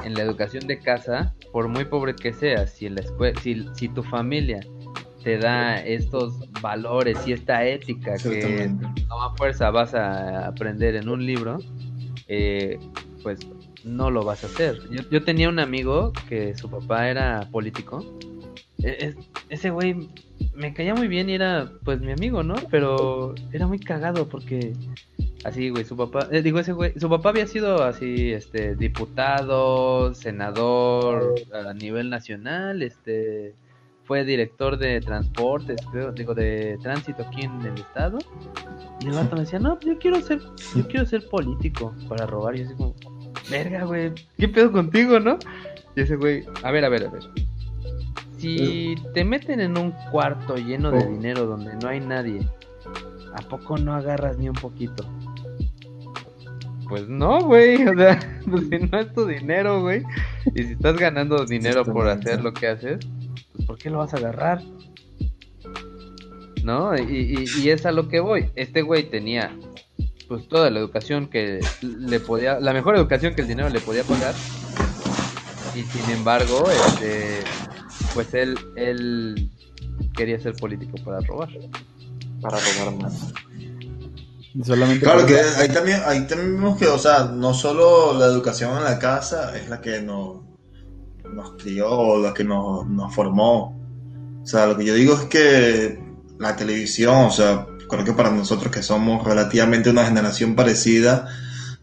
En 0.04 0.14
la 0.14 0.22
educación 0.22 0.66
de 0.66 0.78
casa, 0.80 1.34
por 1.52 1.68
muy 1.68 1.84
pobre 1.84 2.14
que 2.16 2.32
seas, 2.32 2.70
si 2.74 2.86
en 2.86 2.96
la 2.96 3.02
escuela, 3.02 3.38
si, 3.40 3.66
si 3.74 3.88
tu 3.88 4.02
familia 4.02 4.60
te 5.22 5.38
da 5.38 5.78
estos 5.84 6.34
valores 6.60 7.18
y 7.26 7.32
esta 7.32 7.64
ética 7.66 8.16
que 8.18 8.64
Exactamente. 8.64 8.86
no 9.08 9.22
a 9.22 9.34
fuerza 9.36 9.70
vas 9.70 9.94
a 9.94 10.46
aprender 10.46 10.94
en 10.96 11.08
un 11.08 11.24
libro, 11.26 11.58
eh, 12.28 12.78
pues 13.22 13.40
no 13.84 14.10
lo 14.10 14.24
vas 14.24 14.44
a 14.44 14.46
hacer. 14.46 14.78
Yo, 14.90 15.02
yo 15.10 15.24
tenía 15.24 15.48
un 15.48 15.58
amigo 15.58 16.12
que 16.28 16.54
su 16.54 16.70
papá 16.70 17.08
era 17.08 17.48
político. 17.50 18.04
E- 18.82 18.96
es- 19.06 19.16
ese 19.48 19.70
güey 19.70 20.08
me 20.54 20.72
caía 20.74 20.94
muy 20.94 21.08
bien 21.08 21.28
y 21.30 21.34
era 21.34 21.70
pues 21.84 22.00
mi 22.00 22.12
amigo, 22.12 22.42
¿no? 22.42 22.54
Pero 22.70 23.34
era 23.52 23.66
muy 23.66 23.78
cagado 23.78 24.28
porque 24.28 24.74
así, 25.44 25.70
güey, 25.70 25.84
su 25.84 25.96
papá, 25.96 26.28
eh, 26.30 26.42
digo 26.42 26.58
ese 26.60 26.72
güey, 26.72 26.92
su 26.98 27.08
papá 27.08 27.30
había 27.30 27.46
sido 27.46 27.82
así, 27.82 28.32
este, 28.32 28.76
diputado, 28.76 30.14
senador 30.14 31.34
a 31.52 31.72
nivel 31.74 32.10
nacional, 32.10 32.82
este, 32.82 33.54
fue 34.08 34.24
director 34.24 34.78
de 34.78 35.00
transportes, 35.02 35.76
creo, 35.92 36.10
digo, 36.12 36.34
de 36.34 36.78
tránsito 36.82 37.22
aquí 37.22 37.42
en 37.42 37.60
el 37.60 37.74
estado. 37.78 38.18
Y 39.00 39.06
el 39.06 39.12
vato 39.12 39.36
me 39.36 39.42
decía, 39.42 39.58
no, 39.58 39.74
pues 39.78 39.86
yo 39.94 39.98
quiero 39.98 40.20
ser, 40.22 40.40
yo 40.74 40.88
quiero 40.88 41.04
ser 41.06 41.28
político 41.28 41.94
para 42.08 42.26
robar. 42.26 42.56
Y 42.56 42.60
yo 42.60 42.64
así 42.64 42.74
como, 42.74 42.94
verga, 43.50 43.84
güey, 43.84 44.10
¿qué 44.38 44.48
pedo 44.48 44.72
contigo, 44.72 45.20
no? 45.20 45.38
Y 45.94 46.00
ese 46.00 46.16
güey, 46.16 46.44
a 46.62 46.70
ver, 46.70 46.86
a 46.86 46.88
ver, 46.88 47.06
a 47.06 47.10
ver. 47.10 47.22
Si 48.38 48.94
te 49.14 49.24
meten 49.24 49.60
en 49.60 49.76
un 49.76 49.90
cuarto 50.10 50.56
lleno 50.56 50.90
de 50.90 51.04
Oh. 51.04 51.10
dinero 51.10 51.44
donde 51.44 51.74
no 51.76 51.88
hay 51.88 52.00
nadie, 52.00 52.40
¿a 53.34 53.42
poco 53.42 53.76
no 53.76 53.92
agarras 53.94 54.38
ni 54.38 54.48
un 54.48 54.54
poquito? 54.54 55.04
Pues 56.88 57.06
no, 57.08 57.40
güey, 57.42 57.86
o 57.86 57.94
sea, 57.94 58.18
pues 58.50 58.68
si 58.70 58.78
no 58.78 58.98
es 59.00 59.12
tu 59.12 59.26
dinero, 59.26 59.82
güey, 59.82 60.02
y 60.54 60.62
si 60.62 60.72
estás 60.72 60.96
ganando 60.96 61.44
dinero 61.44 61.84
por 61.84 62.08
hacer 62.08 62.42
lo 62.42 62.54
que 62.54 62.68
haces, 62.68 62.98
pues 63.58 63.66
¿por 63.66 63.78
qué 63.78 63.90
lo 63.90 63.98
vas 63.98 64.14
a 64.14 64.16
agarrar? 64.16 64.62
¿No? 66.64 66.96
Y, 66.96 67.02
y, 67.02 67.60
y 67.62 67.70
es 67.70 67.86
a 67.86 67.92
lo 67.92 68.08
que 68.08 68.20
voy. 68.20 68.50
Este 68.56 68.82
güey 68.82 69.10
tenía 69.10 69.54
pues 70.28 70.46
toda 70.46 70.70
la 70.70 70.78
educación 70.78 71.28
que 71.28 71.60
le 71.82 72.20
podía, 72.20 72.60
la 72.60 72.72
mejor 72.72 72.96
educación 72.96 73.34
que 73.34 73.42
el 73.42 73.48
dinero 73.48 73.68
le 73.70 73.80
podía 73.80 74.04
pagar. 74.04 74.34
Y 75.74 75.82
sin 75.82 76.10
embargo, 76.10 76.64
este, 76.70 77.40
pues 78.14 78.34
él, 78.34 78.58
él 78.76 79.50
quería 80.14 80.38
ser 80.38 80.54
político 80.54 80.96
para 81.04 81.20
robar. 81.20 81.48
Para 82.40 82.58
robar 82.58 82.94
más. 83.02 83.32
solamente 84.64 85.04
Claro 85.04 85.24
que 85.24 85.38
ahí 85.38 85.68
también, 85.68 86.02
ahí 86.04 86.26
también 86.26 86.56
vemos 86.56 86.78
que, 86.78 86.86
o 86.88 86.98
sea, 86.98 87.24
no 87.24 87.54
solo 87.54 88.18
la 88.18 88.26
educación 88.26 88.76
en 88.76 88.84
la 88.84 88.98
casa 88.98 89.56
es 89.56 89.68
la 89.68 89.80
que 89.80 90.02
nos, 90.02 90.38
nos 91.34 91.52
crió 91.62 92.18
la 92.18 92.34
que 92.34 92.44
nos, 92.44 92.86
nos 92.88 93.14
formó. 93.14 93.76
O 94.42 94.46
sea, 94.46 94.66
lo 94.66 94.76
que 94.76 94.84
yo 94.84 94.94
digo 94.94 95.14
es 95.14 95.24
que 95.24 95.98
la 96.38 96.56
televisión, 96.56 97.26
o 97.26 97.30
sea, 97.30 97.66
creo 97.88 98.04
que 98.04 98.12
para 98.12 98.30
nosotros 98.30 98.72
que 98.72 98.82
somos 98.82 99.24
relativamente 99.24 99.90
una 99.90 100.04
generación 100.04 100.54
parecida, 100.54 101.28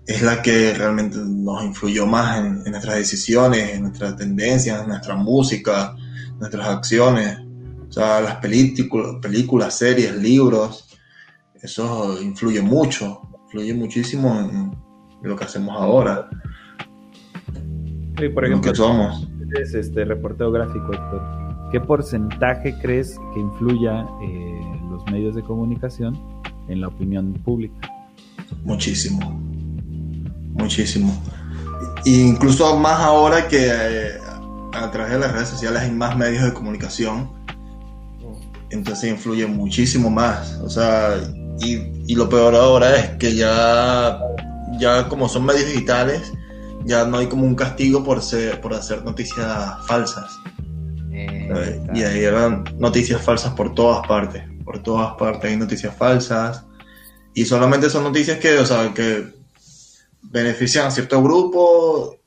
es 0.08 0.22
la 0.22 0.42
que 0.42 0.74
realmente 0.74 1.18
nos 1.20 1.64
influyó 1.64 2.06
más 2.06 2.40
en, 2.40 2.62
en 2.66 2.72
nuestras 2.72 2.96
decisiones, 2.96 3.74
en 3.74 3.84
nuestras 3.84 4.16
tendencias, 4.16 4.82
en 4.82 4.88
nuestra 4.88 5.16
música, 5.16 5.96
en 5.98 6.40
nuestras 6.40 6.68
acciones. 6.68 7.40
O 7.90 7.92
sea, 7.92 8.22
las 8.22 8.36
películas, 8.38 9.16
películas, 9.22 9.78
series, 9.78 10.16
libros, 10.16 10.88
eso 11.62 12.22
influye 12.22 12.62
mucho, 12.62 13.22
influye 13.46 13.74
muchísimo 13.74 14.40
en, 14.40 14.78
en 15.24 15.30
lo 15.30 15.36
que 15.36 15.46
hacemos 15.46 15.76
ahora, 15.80 16.30
Sí, 18.18 18.30
por 18.30 18.46
en 18.46 18.52
lo 18.52 18.58
ejemplo, 18.58 18.72
que 18.72 18.78
somos. 18.78 19.28
Eres 19.54 19.74
este 19.74 20.06
reportero 20.06 20.52
gráfico, 20.52 20.94
Héctor, 20.94 21.22
¿qué 21.72 21.80
porcentaje 21.80 22.76
crees 22.82 23.18
que 23.34 23.40
influya 23.40 24.06
eh, 24.24 24.60
los 24.90 25.06
medios 25.12 25.36
de 25.36 25.44
comunicación 25.44 26.18
en 26.68 26.82
la 26.82 26.88
opinión 26.88 27.34
pública? 27.34 27.90
Muchísimo. 28.64 29.40
Muchísimo. 30.54 31.14
Incluso 32.06 32.78
más 32.78 33.00
ahora 33.00 33.48
que 33.48 33.68
eh, 33.68 34.12
a 34.74 34.92
través 34.92 35.14
de 35.14 35.20
las 35.20 35.34
redes 35.34 35.50
sociales 35.50 35.82
hay 35.82 35.92
más 35.92 36.16
medios 36.18 36.44
de 36.44 36.54
comunicación. 36.54 37.30
Entonces 38.70 39.12
influye 39.12 39.46
muchísimo 39.48 40.10
más. 40.10 40.60
O 40.64 40.70
sea, 40.70 41.16
y, 41.60 41.76
y 42.08 42.16
lo 42.16 42.30
peor 42.30 42.56
ahora 42.56 42.96
es 42.96 43.10
que 43.18 43.36
ya, 43.36 44.20
ya 44.80 45.08
como 45.08 45.30
son 45.30 45.46
medios 45.46 45.68
digitales, 45.68 46.34
ya 46.86 47.06
no 47.06 47.18
hay 47.18 47.28
como 47.28 47.46
un 47.46 47.56
castigo 47.56 48.04
por, 48.04 48.22
ser, 48.22 48.62
por 48.62 48.74
hacer 48.74 49.04
noticias 49.04 49.86
falsas. 49.88 50.40
¿sabes? 51.48 51.80
Y 51.94 52.04
ahí 52.04 52.24
eran 52.24 52.64
noticias 52.78 53.22
falsas 53.22 53.54
por 53.54 53.74
todas 53.74 54.06
partes. 54.08 54.44
Por 54.64 54.82
todas 54.84 55.14
partes 55.16 55.52
hay 55.52 55.58
noticias 55.58 55.96
falsas. 55.96 56.66
Y 57.34 57.46
solamente 57.46 57.90
son 57.90 58.04
noticias 58.04 58.40
que, 58.40 58.58
o 58.58 58.66
sea, 58.66 58.94
que 58.94 59.34
benefician 60.22 60.88
a 60.88 60.92
cierto 60.92 61.22
grupo 61.22 62.18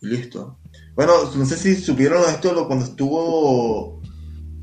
y 0.00 0.06
listo. 0.06 0.58
Bueno, 0.94 1.12
no 1.34 1.44
sé 1.44 1.56
si 1.56 1.74
supieron 1.74 2.22
esto 2.28 2.66
cuando 2.66 2.84
estuvo 2.84 4.00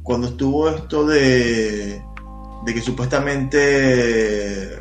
cuando 0.04 0.30
estuvo 0.30 0.70
esto 0.70 1.06
de 1.06 2.02
de 2.66 2.74
que 2.74 2.82
supuestamente 2.82 4.81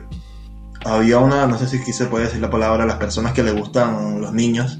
había 0.84 1.18
una, 1.18 1.46
no 1.46 1.58
sé 1.58 1.66
si 1.68 1.78
aquí 1.78 1.92
se 1.92 2.06
puede 2.06 2.24
decir 2.26 2.40
la 2.40 2.50
palabra, 2.50 2.86
las 2.86 2.96
personas 2.96 3.32
que 3.32 3.42
le 3.42 3.52
gustan 3.52 4.20
los 4.20 4.32
niños, 4.32 4.78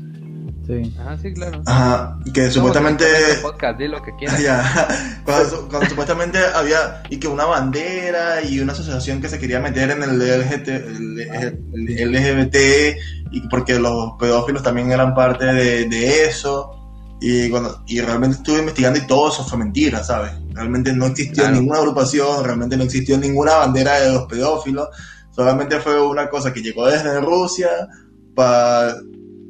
Sí. 0.66 0.94
Ah, 1.00 1.16
sí, 1.20 1.32
claro. 1.34 1.62
ajá, 1.66 2.16
y 2.24 2.32
que 2.32 2.48
supuestamente 2.48 3.04
No, 3.04 3.16
este 3.26 3.40
podcast, 3.40 3.76
di 3.76 3.88
lo 3.88 4.00
que 4.02 4.14
quieras. 4.14 4.40
Ya, 4.44 4.88
cuando, 5.24 5.50
su- 5.50 5.68
cuando 5.68 5.88
supuestamente 5.88 6.38
había 6.54 7.02
y 7.10 7.16
que 7.16 7.26
una 7.26 7.44
bandera 7.44 8.40
y 8.48 8.60
una 8.60 8.72
asociación 8.72 9.20
que 9.20 9.28
se 9.28 9.40
quería 9.40 9.58
meter 9.58 9.90
en 9.90 10.02
el 10.04 10.16
LGBT, 10.16 10.68
el- 10.68 11.98
el 11.98 12.12
LGBT 12.14 12.56
y 13.32 13.40
porque 13.48 13.80
los 13.80 14.12
pedófilos 14.20 14.62
también 14.62 14.92
eran 14.92 15.12
parte 15.12 15.46
de, 15.46 15.86
de 15.88 16.24
eso 16.26 16.76
y 17.20 17.50
cuando 17.50 17.82
y 17.88 18.00
realmente 18.00 18.36
estuve 18.36 18.60
investigando 18.60 19.00
y 19.00 19.06
todo 19.08 19.28
eso 19.32 19.42
fue 19.44 19.58
mentira, 19.58 20.04
¿sabes? 20.04 20.30
Realmente 20.52 20.92
no 20.92 21.06
existió 21.06 21.42
Claro. 21.42 21.56
ninguna 21.56 21.78
agrupación, 21.80 22.44
realmente 22.44 22.76
no 22.76 22.84
existió 22.84 23.18
ninguna 23.18 23.56
bandera 23.56 23.98
de 24.00 24.12
los 24.12 24.26
pedófilos, 24.26 24.88
solamente 25.31 25.81
fue 25.81 26.00
una 26.00 26.28
cosa 26.28 26.52
que 26.52 26.62
llegó 26.62 26.86
desde 26.86 27.20
Rusia 27.20 27.68
para 28.34 28.94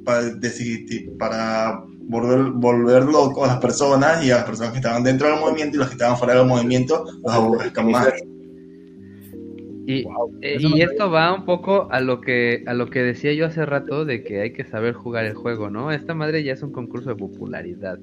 para 0.04 0.22
decidir 0.34 1.16
para 1.18 1.84
volver, 2.00 2.52
volver 2.52 3.04
loco 3.04 3.44
a 3.44 3.48
las 3.48 3.58
personas 3.58 4.24
y 4.24 4.30
a 4.30 4.36
las 4.36 4.44
personas 4.44 4.72
que 4.72 4.78
estaban 4.78 5.04
dentro 5.04 5.28
del 5.28 5.40
movimiento 5.40 5.76
y 5.76 5.80
las 5.80 5.88
que 5.88 5.94
estaban 5.94 6.16
fuera 6.16 6.34
del 6.34 6.46
movimiento 6.46 7.04
los 7.22 7.32
aborrezcan 7.32 7.90
más. 7.90 8.12
Y, 9.86 10.04
Wow, 10.04 10.38
eh, 10.40 10.56
y 10.60 10.82
esto 10.82 11.10
va 11.10 11.34
un 11.34 11.44
poco 11.44 11.88
a 11.90 12.00
lo 12.00 12.20
que 12.20 12.62
a 12.66 12.74
lo 12.74 12.90
que 12.90 13.02
decía 13.02 13.32
yo 13.32 13.46
hace 13.46 13.66
rato 13.66 14.04
de 14.04 14.22
que 14.22 14.40
hay 14.40 14.52
que 14.52 14.64
saber 14.64 14.94
jugar 14.94 15.24
el 15.24 15.34
juego, 15.34 15.68
¿no? 15.68 15.90
Esta 15.90 16.14
madre 16.14 16.44
ya 16.44 16.52
es 16.52 16.62
un 16.62 16.70
concurso 16.70 17.10
de 17.10 17.16
popularidad. 17.16 17.98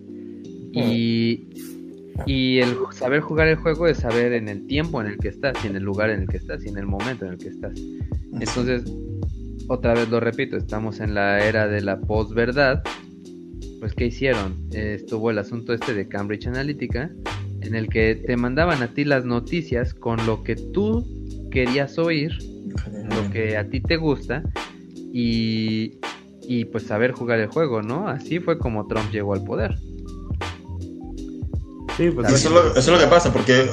Y, 0.73 1.47
y 2.25 2.59
el 2.59 2.75
saber 2.91 3.21
jugar 3.21 3.47
el 3.47 3.55
juego 3.55 3.87
es 3.87 3.97
saber 3.97 4.33
en 4.33 4.49
el 4.49 4.65
tiempo 4.67 5.01
en 5.01 5.07
el 5.07 5.17
que 5.17 5.29
estás, 5.29 5.63
y 5.63 5.67
en 5.67 5.75
el 5.75 5.83
lugar 5.83 6.09
en 6.09 6.21
el 6.21 6.27
que 6.27 6.37
estás, 6.37 6.65
y 6.65 6.69
en 6.69 6.77
el 6.77 6.85
momento 6.85 7.25
en 7.25 7.33
el 7.33 7.37
que 7.37 7.49
estás. 7.49 7.79
Entonces, 8.33 8.83
otra 9.67 9.93
vez 9.93 10.09
lo 10.09 10.19
repito, 10.19 10.57
estamos 10.57 10.99
en 10.99 11.13
la 11.13 11.45
era 11.45 11.67
de 11.67 11.81
la 11.81 11.99
posverdad. 11.99 12.83
Pues, 13.79 13.93
¿qué 13.93 14.07
hicieron? 14.07 14.55
Estuvo 14.71 15.29
el 15.29 15.37
asunto 15.37 15.73
este 15.73 15.93
de 15.93 16.07
Cambridge 16.07 16.47
Analytica, 16.47 17.11
en 17.61 17.75
el 17.75 17.89
que 17.89 18.15
te 18.15 18.37
mandaban 18.37 18.81
a 18.81 18.87
ti 18.87 19.03
las 19.03 19.25
noticias 19.25 19.93
con 19.93 20.25
lo 20.25 20.43
que 20.43 20.55
tú 20.55 21.05
querías 21.51 21.97
oír, 21.97 22.31
lo 23.09 23.29
que 23.31 23.57
a 23.57 23.69
ti 23.69 23.81
te 23.81 23.97
gusta, 23.97 24.43
y, 25.13 25.99
y 26.41 26.65
pues 26.65 26.83
saber 26.83 27.11
jugar 27.11 27.39
el 27.39 27.47
juego, 27.47 27.81
¿no? 27.81 28.07
Así 28.07 28.39
fue 28.39 28.57
como 28.57 28.87
Trump 28.87 29.11
llegó 29.11 29.33
al 29.33 29.43
poder. 29.43 29.75
Sí, 31.97 32.09
pues 32.11 32.27
Eso 32.31 32.47
es, 32.49 32.53
lo, 32.53 32.67
eso 32.71 32.79
es 32.79 32.87
lo 32.87 32.99
que 32.99 33.07
pasa, 33.07 33.33
porque 33.33 33.61
eso 33.63 33.71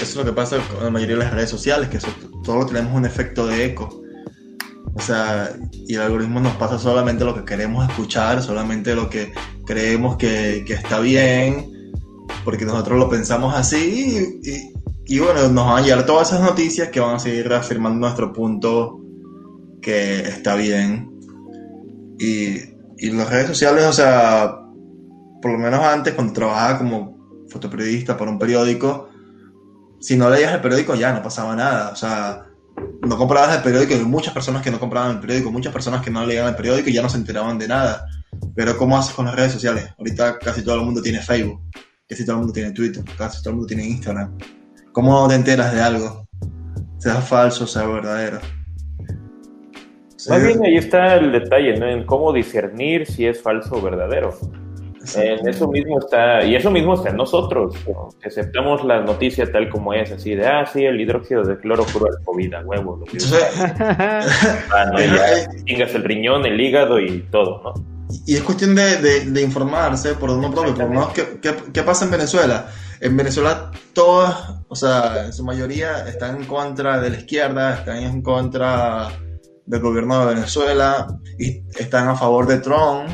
es 0.00 0.16
lo 0.16 0.24
que 0.24 0.32
pasa 0.32 0.58
con 0.72 0.84
la 0.84 0.90
mayoría 0.90 1.16
de 1.16 1.24
las 1.24 1.34
redes 1.34 1.50
sociales, 1.50 1.88
que 1.88 1.96
eso, 1.98 2.08
todos 2.44 2.66
tenemos 2.68 2.94
un 2.94 3.04
efecto 3.04 3.46
de 3.46 3.64
eco. 3.66 4.00
O 4.96 5.00
sea, 5.00 5.50
y 5.72 5.94
el 5.96 6.02
algoritmo 6.02 6.38
nos 6.40 6.54
pasa 6.56 6.78
solamente 6.78 7.24
lo 7.24 7.34
que 7.34 7.44
queremos 7.44 7.88
escuchar, 7.88 8.42
solamente 8.42 8.94
lo 8.94 9.10
que 9.10 9.32
creemos 9.66 10.16
que, 10.16 10.62
que 10.66 10.74
está 10.74 11.00
bien, 11.00 11.92
porque 12.44 12.64
nosotros 12.64 12.98
lo 12.98 13.08
pensamos 13.10 13.54
así, 13.56 14.38
y, 14.44 14.50
y- 14.50 14.74
y 15.06 15.18
bueno, 15.18 15.48
nos 15.48 15.66
van 15.66 15.78
a 15.78 15.82
llegar 15.82 16.06
todas 16.06 16.28
esas 16.28 16.40
noticias 16.40 16.88
que 16.88 16.98
van 17.00 17.16
a 17.16 17.18
seguir 17.18 17.46
reafirmando 17.46 17.98
nuestro 18.06 18.32
punto 18.32 19.00
que 19.82 20.20
está 20.20 20.54
bien. 20.54 21.10
Y, 22.18 22.56
y 22.96 23.10
las 23.10 23.28
redes 23.28 23.48
sociales, 23.48 23.84
o 23.84 23.92
sea, 23.92 24.54
por 25.42 25.52
lo 25.52 25.58
menos 25.58 25.80
antes, 25.80 26.14
cuando 26.14 26.32
trabajaba 26.32 26.78
como 26.78 27.13
fotoperiodista 27.54 28.16
para 28.16 28.30
un 28.30 28.38
periódico, 28.38 29.08
si 30.00 30.16
no 30.16 30.28
leías 30.28 30.52
el 30.52 30.60
periódico 30.60 30.94
ya 30.94 31.12
no 31.12 31.22
pasaba 31.22 31.54
nada. 31.56 31.90
O 31.90 31.96
sea, 31.96 32.46
no 33.06 33.16
comprabas 33.16 33.56
el 33.56 33.62
periódico, 33.62 33.94
y 33.94 33.98
hay 33.98 34.04
muchas 34.04 34.34
personas 34.34 34.62
que 34.62 34.70
no 34.70 34.80
compraban 34.80 35.12
el 35.12 35.20
periódico, 35.20 35.50
muchas 35.50 35.72
personas 35.72 36.02
que 36.02 36.10
no 36.10 36.26
leían 36.26 36.48
el 36.48 36.56
periódico 36.56 36.90
y 36.90 36.92
ya 36.92 37.02
no 37.02 37.08
se 37.08 37.16
enteraban 37.16 37.58
de 37.58 37.68
nada. 37.68 38.06
Pero 38.54 38.76
¿cómo 38.76 38.98
haces 38.98 39.14
con 39.14 39.26
las 39.26 39.34
redes 39.34 39.52
sociales? 39.52 39.88
Ahorita 39.96 40.38
casi 40.38 40.62
todo 40.62 40.74
el 40.74 40.84
mundo 40.84 41.00
tiene 41.00 41.20
Facebook, 41.20 41.60
casi 42.08 42.24
todo 42.24 42.36
el 42.36 42.38
mundo 42.40 42.52
tiene 42.52 42.72
Twitter, 42.72 43.04
casi 43.16 43.40
todo 43.42 43.50
el 43.50 43.56
mundo 43.56 43.68
tiene 43.68 43.86
Instagram. 43.86 44.36
¿Cómo 44.92 45.26
te 45.28 45.36
enteras 45.36 45.72
de 45.72 45.80
algo? 45.80 46.26
Sea 46.98 47.20
falso, 47.20 47.66
sea 47.66 47.86
verdadero. 47.86 48.40
Más 50.28 50.40
Sí, 50.40 50.46
bien 50.46 50.64
ahí 50.64 50.76
está 50.76 51.16
el 51.16 51.32
detalle, 51.32 51.78
¿no? 51.78 51.86
En 51.86 52.04
cómo 52.04 52.32
discernir 52.32 53.06
si 53.06 53.26
es 53.26 53.42
falso 53.42 53.76
o 53.76 53.82
verdadero. 53.82 54.36
En 55.16 55.46
eso 55.48 55.68
mismo 55.68 55.98
está, 55.98 56.44
y 56.44 56.54
eso 56.56 56.70
mismo 56.70 56.94
está 56.94 57.10
en 57.10 57.16
nosotros, 57.16 57.74
¿no? 57.86 58.08
aceptamos 58.24 58.84
la 58.84 59.00
noticia 59.00 59.50
tal 59.50 59.68
como 59.68 59.92
es, 59.92 60.10
así 60.12 60.34
de, 60.34 60.46
ah, 60.46 60.64
sí, 60.66 60.84
el 60.84 61.00
hidróxido 61.00 61.42
de 61.42 61.58
cloro 61.58 61.84
cura 61.92 62.10
el 62.18 62.24
COVID, 62.24 62.54
a 62.54 62.60
huevo, 62.62 62.96
lo 62.96 63.04
ah, 63.80 64.84
no, 64.92 64.98
ya 64.98 65.46
chingas 65.64 65.94
el 65.94 66.04
riñón, 66.04 66.46
el 66.46 66.60
hígado 66.60 67.00
y 67.00 67.20
todo, 67.30 67.60
¿no? 67.62 67.74
Y 68.26 68.34
es 68.36 68.42
cuestión 68.42 68.74
de, 68.74 68.96
de- 68.98 69.30
de 69.30 69.42
informarse 69.42 70.14
por 70.14 70.30
uno 70.30 70.50
propio. 70.50 70.74
Por 70.74 70.84
lo 70.84 70.88
menos, 70.90 71.08
¿qué, 71.12 71.38
qué, 71.42 71.54
qué 71.72 71.82
pasa 71.82 72.04
en 72.04 72.10
Venezuela? 72.12 72.68
En 73.00 73.16
Venezuela, 73.16 73.70
todos, 73.92 74.34
o 74.68 74.76
sea, 74.76 75.24
en 75.26 75.32
su 75.32 75.44
mayoría 75.44 76.06
están 76.08 76.36
en 76.36 76.44
contra 76.44 77.00
de 77.00 77.10
la 77.10 77.16
izquierda, 77.16 77.74
están 77.74 77.98
en 77.98 78.22
contra 78.22 79.08
del 79.66 79.80
gobierno 79.80 80.20
de 80.26 80.34
Venezuela 80.34 81.06
y 81.38 81.62
están 81.78 82.08
a 82.08 82.14
favor 82.14 82.46
de 82.46 82.58
Trump, 82.58 83.08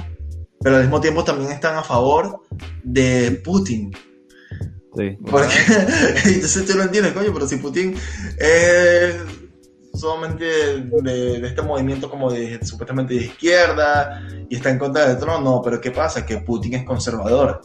pero 0.63 0.77
al 0.77 0.83
mismo 0.83 1.01
tiempo 1.01 1.25
también 1.25 1.53
están 1.53 1.77
a 1.77 1.83
favor 1.83 2.43
de 2.83 3.41
Putin. 3.43 3.91
Sí. 4.97 5.17
Porque, 5.31 5.55
entonces 6.27 6.67
tú 6.67 6.77
lo 6.77 6.83
entiendes, 6.83 7.13
coño, 7.13 7.33
pero 7.33 7.47
si 7.47 7.57
Putin 7.57 7.95
es 8.39 9.17
solamente 9.95 10.45
de, 10.45 11.41
de 11.41 11.47
este 11.47 11.63
movimiento 11.63 12.11
como 12.11 12.31
de 12.31 12.65
supuestamente 12.65 13.15
de 13.15 13.25
izquierda 13.25 14.23
y 14.49 14.57
está 14.57 14.71
en 14.71 14.79
contra 14.79 15.09
de 15.09 15.17
Trump, 15.17 15.45
no, 15.45 15.63
pero 15.63 15.81
¿qué 15.81 15.91
pasa? 15.91 16.27
Que 16.27 16.39
Putin 16.39 16.75
es 16.75 16.85
conservador, 16.85 17.63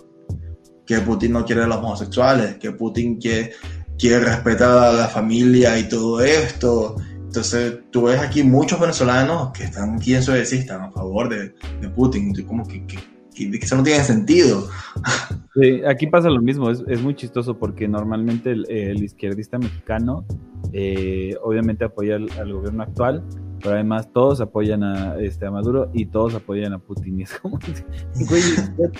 que 0.85 0.99
Putin 0.99 1.33
no 1.33 1.45
quiere 1.45 1.63
a 1.63 1.67
los 1.67 1.77
homosexuales, 1.77 2.57
que 2.57 2.71
Putin 2.71 3.17
quiere, 3.17 3.53
quiere 3.97 4.19
respetar 4.19 4.77
a 4.77 4.93
la 4.93 5.07
familia 5.07 5.77
y 5.77 5.89
todo 5.89 6.21
esto. 6.21 6.95
Entonces 7.35 7.79
tú 7.91 8.03
ves 8.03 8.19
aquí 8.19 8.43
muchos 8.43 8.79
venezolanos 8.79 9.51
que 9.51 9.63
están 9.65 9.95
aquí 9.95 10.13
en 10.15 10.23
Suecia 10.23 10.57
están 10.59 10.81
a 10.81 10.91
favor 10.91 11.27
de, 11.29 11.53
de 11.81 11.89
Putin, 11.89 12.27
Entonces, 12.27 12.45
como 12.45 12.65
que, 12.67 12.85
que, 12.87 12.97
que- 13.33 13.57
eso 13.57 13.75
no 13.75 13.83
tiene 13.83 14.03
sentido. 14.03 14.67
Sí, 15.59 15.81
aquí 15.87 16.07
pasa 16.07 16.29
lo 16.29 16.41
mismo, 16.41 16.69
es, 16.69 16.83
es 16.87 17.01
muy 17.01 17.15
chistoso 17.15 17.57
porque 17.57 17.87
normalmente 17.87 18.51
el, 18.51 18.69
el 18.69 19.03
izquierdista 19.03 19.57
mexicano 19.57 20.25
eh, 20.73 21.35
obviamente 21.43 21.83
apoya 21.85 22.15
al, 22.15 22.29
al 22.39 22.53
gobierno 22.53 22.83
actual, 22.83 23.23
pero 23.61 23.75
además 23.75 24.09
todos 24.13 24.39
apoyan 24.41 24.83
a, 24.83 25.17
este, 25.19 25.45
a 25.45 25.51
Maduro 25.51 25.89
y 25.93 26.05
todos 26.05 26.33
apoyan 26.35 26.73
a 26.73 26.79
Putin. 26.79 27.19
Y 27.19 27.23
es 27.23 27.33
como, 27.39 27.57
güey, 28.29 28.41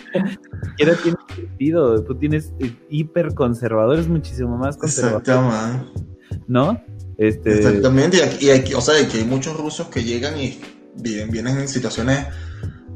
siquiera 0.63 0.95
tiene 1.01 1.17
sentido. 1.35 2.03
Putin 2.05 2.33
es 2.33 2.53
eh, 2.59 2.73
hiper 2.89 3.33
conservador, 3.33 3.99
es 3.99 4.07
muchísimo 4.07 4.57
más 4.57 4.77
conservador, 4.77 5.21
Exactamente. 5.21 5.91
¿no? 6.47 6.81
Este, 7.17 7.53
Exactamente, 7.57 8.17
y 8.17 8.21
aquí, 8.21 8.45
y 8.47 8.49
aquí- 8.49 8.73
o 8.73 8.81
sea, 8.81 8.95
que 9.07 9.17
hay 9.19 9.23
muchos 9.25 9.55
rusos 9.57 9.87
que 9.87 10.03
llegan 10.03 10.37
y 10.39 10.59
vienen, 10.95 11.31
vienen 11.31 11.57
en 11.59 11.67
situaciones 11.67 12.25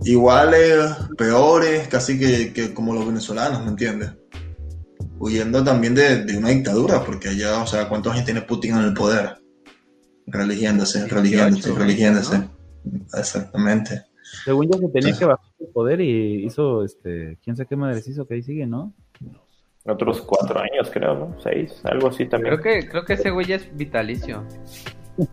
iguales, 0.03 0.85
peores, 1.17 1.88
casi 1.88 2.17
que, 2.19 2.53
que 2.53 2.73
como 2.73 2.93
los 2.93 3.06
venezolanos, 3.06 3.64
¿me 3.64 3.69
entiendes? 3.69 4.11
Huyendo 5.19 5.64
también 5.64 5.95
de, 5.95 6.23
de 6.23 6.38
una 6.38 6.49
dictadura, 6.49 7.03
porque 7.03 7.30
allá, 7.30 7.61
o 7.61 7.67
sea, 7.67 7.89
¿cuántos 7.89 8.14
años 8.14 8.25
tiene 8.25 8.41
Putin 8.41 8.75
en 8.75 8.83
el 8.85 8.93
poder? 8.93 9.35
Religiéndose, 10.27 11.07
religiéndose, 11.07 11.64
18, 11.69 11.80
religiéndose. 11.80 12.49
Exactamente. 13.17 14.03
según 14.45 14.69
ya 14.72 14.77
se 14.77 14.88
tenía 14.89 15.17
que 15.17 15.25
bajar 15.25 15.45
el 15.59 15.67
poder 15.67 16.01
y 16.01 16.45
hizo, 16.45 16.83
este, 16.83 17.38
quién 17.43 17.56
sabe 17.57 17.67
qué 17.67 17.75
madres 17.75 18.07
hizo, 18.07 18.25
que 18.27 18.35
ahí 18.35 18.43
sigue, 18.43 18.65
¿no? 18.65 18.93
Otros 19.90 20.22
cuatro 20.22 20.59
años, 20.59 20.90
creo, 20.93 21.16
¿no? 21.16 21.35
Seis, 21.42 21.82
algo 21.84 22.09
así 22.09 22.26
también. 22.26 22.58
Creo 22.59 22.82
que, 22.82 22.88
creo 22.90 23.06
que 23.06 23.14
ese 23.14 23.30
güey 23.32 23.48
ya 23.48 23.56
es 23.56 23.76
vitalicio. 23.76 24.43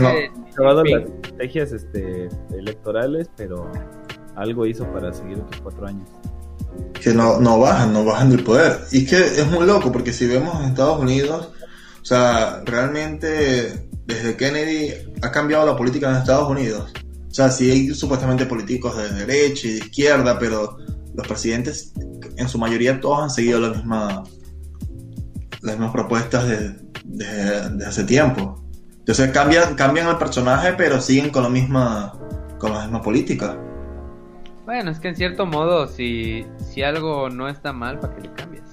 No. 0.00 0.08
Acabado 0.52 0.82
Sí. 0.84 0.92
las 0.92 1.02
estrategias 1.04 1.72
este, 1.72 2.28
electorales, 2.50 3.30
pero 3.36 3.70
algo 4.34 4.66
hizo 4.66 4.84
para 4.92 5.12
seguir 5.12 5.38
otros 5.38 5.60
cuatro 5.62 5.86
años. 5.86 6.08
que 7.00 7.10
no, 7.14 7.38
no 7.40 7.60
bajan, 7.60 7.92
no 7.92 8.04
bajan 8.04 8.30
del 8.30 8.42
poder. 8.42 8.78
Y 8.90 9.04
es 9.04 9.10
que 9.10 9.16
es 9.18 9.46
muy 9.46 9.66
loco, 9.66 9.92
porque 9.92 10.12
si 10.12 10.26
vemos 10.26 10.58
en 10.60 10.70
Estados 10.70 11.00
Unidos, 11.00 11.52
o 12.02 12.04
sea, 12.04 12.60
realmente 12.64 13.88
desde 14.06 14.36
Kennedy 14.36 14.92
ha 15.22 15.30
cambiado 15.30 15.64
la 15.66 15.76
política 15.76 16.10
en 16.10 16.16
Estados 16.16 16.48
Unidos. 16.48 16.92
O 17.30 17.34
sea, 17.34 17.50
sí 17.50 17.70
hay 17.70 17.88
supuestamente 17.94 18.46
políticos 18.46 18.96
de 18.96 19.10
derecha 19.26 19.68
y 19.68 19.72
de 19.72 19.78
izquierda, 19.78 20.38
pero 20.38 20.76
los 21.18 21.26
presidentes, 21.26 21.92
en 22.36 22.48
su 22.48 22.58
mayoría, 22.58 23.00
todos 23.00 23.22
han 23.24 23.30
seguido 23.30 23.58
la 23.60 23.70
misma, 23.70 24.22
las 25.62 25.74
mismas 25.74 25.90
propuestas 25.92 26.46
de, 26.48 26.70
de- 27.04 27.70
de 27.70 27.86
hace 27.86 28.04
tiempo. 28.04 28.62
Entonces 29.00 29.30
cambian, 29.32 29.74
cambian 29.74 30.06
el 30.08 30.16
personaje, 30.16 30.74
pero 30.74 31.00
siguen 31.00 31.30
con 31.30 31.42
la 31.42 31.48
misma, 31.48 32.12
con 32.58 32.72
la 32.72 32.82
misma 32.82 33.02
política. 33.02 33.56
Bueno, 34.64 34.90
es 34.92 35.00
que 35.00 35.08
en 35.08 35.16
cierto 35.16 35.44
modo, 35.46 35.88
si, 35.88 36.46
si 36.72 36.82
algo 36.82 37.28
no 37.30 37.48
está 37.48 37.72
mal, 37.72 37.98
¿para 37.98 38.14
qué 38.14 38.20
le 38.22 38.32
cambias? 38.34 38.64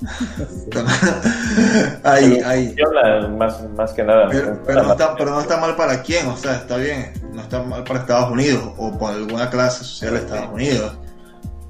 ahí, 2.04 2.40
ahí. 2.44 2.66
Funciona 2.68 3.28
más, 3.28 3.70
más 3.76 3.92
que 3.92 4.02
nada. 4.02 4.28
Pero, 4.30 4.60
pero 4.66 4.82
no 4.82 4.92
está, 4.92 5.14
pero 5.16 5.30
no 5.30 5.40
está 5.40 5.58
mal 5.58 5.76
para 5.76 6.02
quién, 6.02 6.26
o 6.26 6.36
sea, 6.36 6.56
está 6.56 6.76
bien. 6.76 7.12
No 7.36 7.42
está 7.42 7.62
mal 7.62 7.84
para 7.84 8.00
Estados 8.00 8.30
Unidos 8.32 8.72
o 8.78 8.98
para 8.98 9.16
alguna 9.16 9.50
clase 9.50 9.84
social 9.84 10.14
de 10.14 10.18
Estados 10.20 10.52
Unidos. 10.54 10.98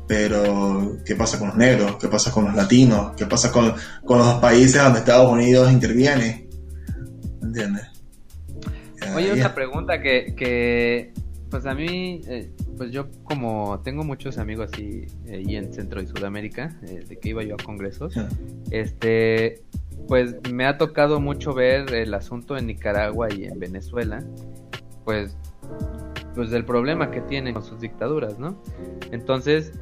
Pero, 0.07 0.97
¿qué 1.05 1.17
pasa 1.17 1.41
con 1.41 1.49
los 1.49 1.57
negros? 1.57 1.97
¿Qué 1.97 2.07
pasa 2.07 2.31
con 2.31 2.45
los 2.45 2.55
latinos? 2.55 3.17
¿Qué 3.17 3.27
pasa 3.27 3.51
con, 3.51 3.75
con 4.05 4.19
los 4.19 4.35
países 4.35 4.81
donde 4.81 5.01
Estados 5.01 5.29
Unidos 5.29 5.73
interviene? 5.73 6.49
¿Entiendes? 7.43 7.83
Oye, 9.17 9.33
otra 9.33 9.53
pregunta 9.55 10.01
que, 10.01 10.35
que 10.37 11.13
pues 11.51 11.67
a 11.67 11.75
mí, 11.75 12.21
eh, 12.29 12.51
pues 12.77 12.93
yo 12.93 13.09
como 13.25 13.81
tengo 13.81 14.05
muchos 14.05 14.39
amigos 14.39 14.71
así 14.73 15.07
eh, 15.27 15.43
y 15.45 15.57
en 15.57 15.73
Centro 15.73 16.01
y 16.01 16.07
Sudamérica, 16.07 16.77
eh, 16.87 17.05
de 17.09 17.17
que 17.19 17.31
iba 17.31 17.43
yo 17.43 17.55
a 17.55 17.65
congresos, 17.65 18.15
Sí. 18.15 18.21
este, 18.71 19.63
pues 20.07 20.37
me 20.53 20.67
ha 20.67 20.79
tocado 20.79 21.19
mucho 21.19 21.53
ver 21.53 21.93
el 21.93 22.15
asunto 22.15 22.57
en 22.57 22.69
Nicaragua 22.69 23.29
y 23.33 23.45
en 23.45 23.59
Venezuela, 23.59 24.23
pues, 25.05 25.37
pues 26.35 26.51
del 26.51 26.65
problema 26.65 27.11
que 27.11 27.21
tienen 27.23 27.55
con 27.55 27.65
sus 27.65 27.81
dictaduras, 27.81 28.39
¿no? 28.39 28.63
Entonces, 29.11 29.73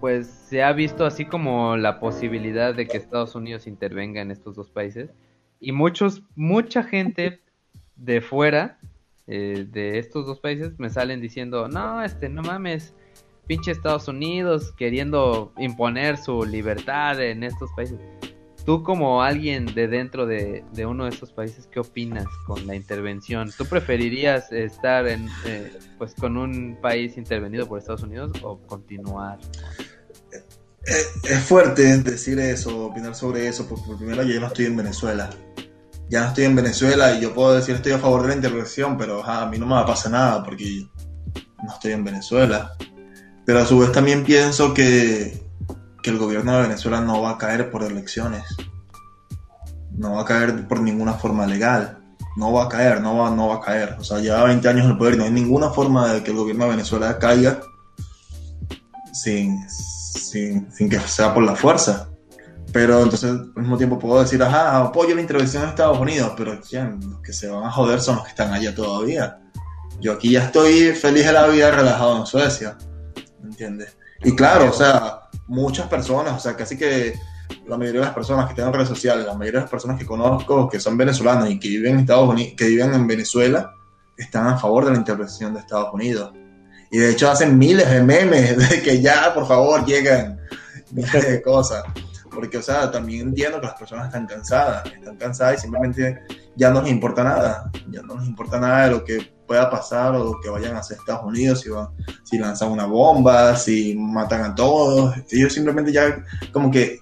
pues 0.00 0.26
se 0.26 0.62
ha 0.62 0.72
visto 0.72 1.04
así 1.04 1.24
como 1.24 1.76
la 1.76 2.00
posibilidad 2.00 2.74
de 2.74 2.86
que 2.86 2.96
Estados 2.96 3.34
Unidos 3.34 3.66
intervenga 3.66 4.20
en 4.20 4.30
estos 4.30 4.56
dos 4.56 4.70
países 4.70 5.10
y 5.60 5.72
muchos, 5.72 6.22
mucha 6.36 6.82
gente 6.82 7.40
de 7.96 8.20
fuera 8.20 8.78
eh, 9.26 9.66
de 9.70 9.98
estos 9.98 10.26
dos 10.26 10.40
países 10.40 10.78
me 10.78 10.90
salen 10.90 11.20
diciendo, 11.20 11.68
no, 11.68 12.02
este, 12.02 12.28
no 12.28 12.42
mames, 12.42 12.94
pinche 13.46 13.70
Estados 13.70 14.08
Unidos 14.08 14.72
queriendo 14.72 15.52
imponer 15.58 16.16
su 16.16 16.44
libertad 16.44 17.20
en 17.20 17.44
estos 17.44 17.70
países. 17.76 17.98
Tú 18.70 18.84
como 18.84 19.20
alguien 19.20 19.66
de 19.66 19.88
dentro 19.88 20.26
de, 20.26 20.62
uno 20.86 21.02
de 21.02 21.10
estos 21.10 21.32
países, 21.32 21.66
¿qué 21.72 21.80
opinas 21.80 22.26
con 22.46 22.68
la 22.68 22.76
intervención? 22.76 23.50
¿Tú 23.58 23.66
preferirías 23.66 24.52
estar 24.52 25.08
en, 25.08 25.28
eh, 25.44 25.76
pues 25.98 26.14
con 26.14 26.36
un 26.36 26.78
país 26.80 27.16
intervenido 27.16 27.66
por 27.66 27.80
Estados 27.80 28.04
Unidos 28.04 28.30
o 28.44 28.60
continuar? 28.68 29.40
Es, 30.84 31.10
es 31.24 31.40
fuerte 31.40 31.98
decir 31.98 32.38
eso, 32.38 32.86
opinar 32.86 33.16
sobre 33.16 33.48
eso, 33.48 33.66
porque 33.66 33.86
por 33.88 33.96
primero 33.96 34.22
yo 34.22 34.38
no 34.38 34.46
estoy 34.46 34.66
en 34.66 34.76
Venezuela. 34.76 35.30
Ya 36.08 36.20
no 36.20 36.28
estoy 36.28 36.44
en 36.44 36.54
Venezuela 36.54 37.16
y 37.16 37.22
yo 37.22 37.34
puedo 37.34 37.56
decir 37.56 37.74
estoy 37.74 37.90
a 37.90 37.98
favor 37.98 38.22
de 38.22 38.28
la 38.28 38.34
intervención, 38.36 38.96
pero 38.96 39.24
a 39.24 39.50
mí 39.50 39.58
no 39.58 39.66
me 39.66 39.74
va 39.74 39.80
a 39.80 39.86
pasar 39.86 40.12
nada 40.12 40.44
porque 40.44 40.86
no 41.60 41.72
estoy 41.72 41.90
en 41.90 42.04
Venezuela. 42.04 42.76
Pero 43.44 43.58
a 43.58 43.66
su 43.66 43.80
vez 43.80 43.90
también 43.90 44.22
pienso 44.22 44.72
que, 44.72 45.49
que 46.02 46.10
el 46.10 46.18
gobierno 46.18 46.56
de 46.56 46.62
Venezuela 46.62 47.00
no 47.00 47.22
va 47.22 47.30
a 47.30 47.38
caer 47.38 47.70
por 47.70 47.82
elecciones. 47.82 48.44
No 49.92 50.14
va 50.14 50.22
a 50.22 50.24
caer 50.24 50.66
por 50.66 50.80
ninguna 50.80 51.14
forma 51.14 51.46
legal. 51.46 51.98
No 52.36 52.52
va 52.52 52.64
a 52.64 52.68
caer, 52.68 53.00
no 53.00 53.18
va, 53.18 53.30
no 53.30 53.48
va 53.48 53.56
a 53.56 53.60
caer. 53.60 53.96
O 53.98 54.04
sea, 54.04 54.18
lleva 54.18 54.44
20 54.44 54.68
años 54.68 54.84
en 54.84 54.92
el 54.92 54.98
poder 54.98 55.16
no 55.16 55.24
hay 55.24 55.30
ninguna 55.30 55.70
forma 55.70 56.12
de 56.12 56.22
que 56.22 56.30
el 56.30 56.36
gobierno 56.36 56.64
de 56.64 56.70
Venezuela 56.70 57.18
caiga 57.18 57.60
sin, 59.12 59.68
sin, 59.68 60.70
sin 60.72 60.88
que 60.88 61.00
sea 61.00 61.34
por 61.34 61.42
la 61.42 61.54
fuerza. 61.54 62.08
Pero 62.72 63.02
entonces 63.02 63.30
al 63.30 63.62
mismo 63.62 63.76
tiempo 63.76 63.98
puedo 63.98 64.22
decir, 64.22 64.42
ajá, 64.42 64.78
apoyo 64.78 65.14
la 65.14 65.20
intervención 65.20 65.64
de 65.64 65.70
Estados 65.70 65.98
Unidos, 65.98 66.32
pero 66.36 66.60
¿quién? 66.60 67.00
los 67.00 67.20
que 67.20 67.32
se 67.32 67.48
van 67.48 67.64
a 67.64 67.70
joder 67.70 68.00
son 68.00 68.16
los 68.16 68.24
que 68.24 68.30
están 68.30 68.52
allá 68.52 68.74
todavía. 68.74 69.40
Yo 70.00 70.12
aquí 70.12 70.32
ya 70.32 70.44
estoy 70.44 70.92
feliz 70.94 71.26
de 71.26 71.32
la 71.32 71.46
vida, 71.48 71.70
relajado 71.70 72.18
en 72.18 72.26
Suecia. 72.26 72.78
¿Me 73.42 73.50
entiendes? 73.50 73.96
Y 74.22 74.34
claro, 74.34 74.70
o 74.70 74.72
sea, 74.72 75.19
muchas 75.50 75.88
personas, 75.88 76.36
o 76.36 76.38
sea, 76.38 76.56
casi 76.56 76.78
que 76.78 77.18
la 77.66 77.76
mayoría 77.76 78.00
de 78.00 78.06
las 78.06 78.14
personas 78.14 78.48
que 78.48 78.54
tienen 78.54 78.72
redes 78.72 78.88
sociales, 78.88 79.26
la 79.26 79.34
mayoría 79.34 79.58
de 79.58 79.64
las 79.64 79.70
personas 79.70 79.98
que 79.98 80.06
conozco 80.06 80.68
que 80.68 80.78
son 80.78 80.96
venezolanas 80.96 81.50
y 81.50 81.58
que 81.58 81.68
viven 81.68 81.94
en 81.94 82.00
Estados 82.00 82.28
Unidos, 82.28 82.54
que 82.56 82.68
viven 82.68 82.94
en 82.94 83.06
Venezuela, 83.06 83.74
están 84.16 84.46
a 84.46 84.56
favor 84.56 84.84
de 84.84 84.92
la 84.92 84.98
intervención 84.98 85.52
de 85.52 85.60
Estados 85.60 85.92
Unidos. 85.92 86.32
Y 86.92 86.98
de 86.98 87.10
hecho 87.10 87.28
hacen 87.28 87.58
miles 87.58 87.90
de 87.90 88.00
memes 88.00 88.56
de 88.70 88.80
que 88.80 89.02
ya, 89.02 89.34
por 89.34 89.46
favor, 89.46 89.84
lleguen 89.84 90.38
miles 90.92 91.28
de 91.28 91.42
cosas. 91.42 91.82
Porque, 92.32 92.58
o 92.58 92.62
sea, 92.62 92.88
también 92.88 93.28
entiendo 93.28 93.60
que 93.60 93.66
las 93.66 93.76
personas 93.76 94.06
están 94.06 94.28
cansadas, 94.28 94.86
están 94.86 95.16
cansadas 95.16 95.58
y 95.58 95.62
simplemente 95.62 96.20
ya 96.54 96.70
no 96.70 96.80
les 96.80 96.92
importa 96.92 97.24
nada. 97.24 97.72
Ya 97.90 98.02
no 98.02 98.16
les 98.16 98.28
importa 98.28 98.60
nada 98.60 98.84
de 98.84 98.90
lo 98.92 99.04
que 99.04 99.32
pueda 99.50 99.68
pasar 99.68 100.14
o 100.14 100.40
que 100.40 100.48
vayan 100.48 100.76
a 100.76 100.78
hacer 100.78 100.96
Estados 100.96 101.24
Unidos, 101.24 101.60
si, 101.60 101.70
van, 101.70 101.88
si 102.22 102.38
lanzan 102.38 102.70
una 102.70 102.86
bomba, 102.86 103.56
si 103.56 103.96
matan 103.96 104.44
a 104.44 104.54
todos. 104.54 105.12
Ellos 105.28 105.52
simplemente 105.52 105.90
ya, 105.90 106.24
como 106.52 106.70
que, 106.70 107.00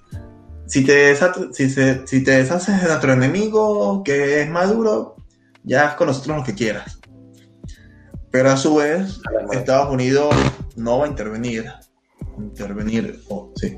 si 0.67 0.83
te, 0.83 1.15
si, 1.52 1.68
si 1.68 2.25
te 2.25 2.31
deshaces 2.31 2.81
de 2.81 2.89
nuestro 2.89 3.12
enemigo, 3.12 4.02
que 4.02 4.41
es 4.41 4.49
Maduro, 4.49 5.17
ya 5.62 5.89
haz 5.89 5.97
con 5.97 6.07
nosotros 6.07 6.39
lo 6.39 6.43
que 6.43 6.55
quieras. 6.55 6.99
Pero 8.31 8.51
a 8.51 8.57
su 8.57 8.77
vez, 8.77 9.20
Estados 9.52 9.93
Unidos 9.93 10.35
no 10.75 11.01
va 11.01 11.05
a 11.05 11.09
intervenir. 11.09 11.70
Intervenir, 12.39 13.20
o 13.28 13.52
sí. 13.57 13.77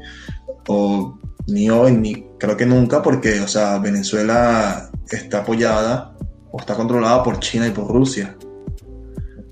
O 0.68 1.18
ni 1.48 1.68
hoy, 1.70 1.90
ni 1.90 2.24
creo 2.38 2.56
que 2.56 2.66
nunca, 2.66 3.02
porque, 3.02 3.40
o 3.40 3.48
sea, 3.48 3.78
Venezuela 3.78 4.92
está 5.10 5.40
apoyada 5.40 6.14
o 6.52 6.60
está 6.60 6.76
controlada 6.76 7.24
por 7.24 7.40
China 7.40 7.66
y 7.66 7.72
por 7.72 7.88
Rusia. 7.88 8.36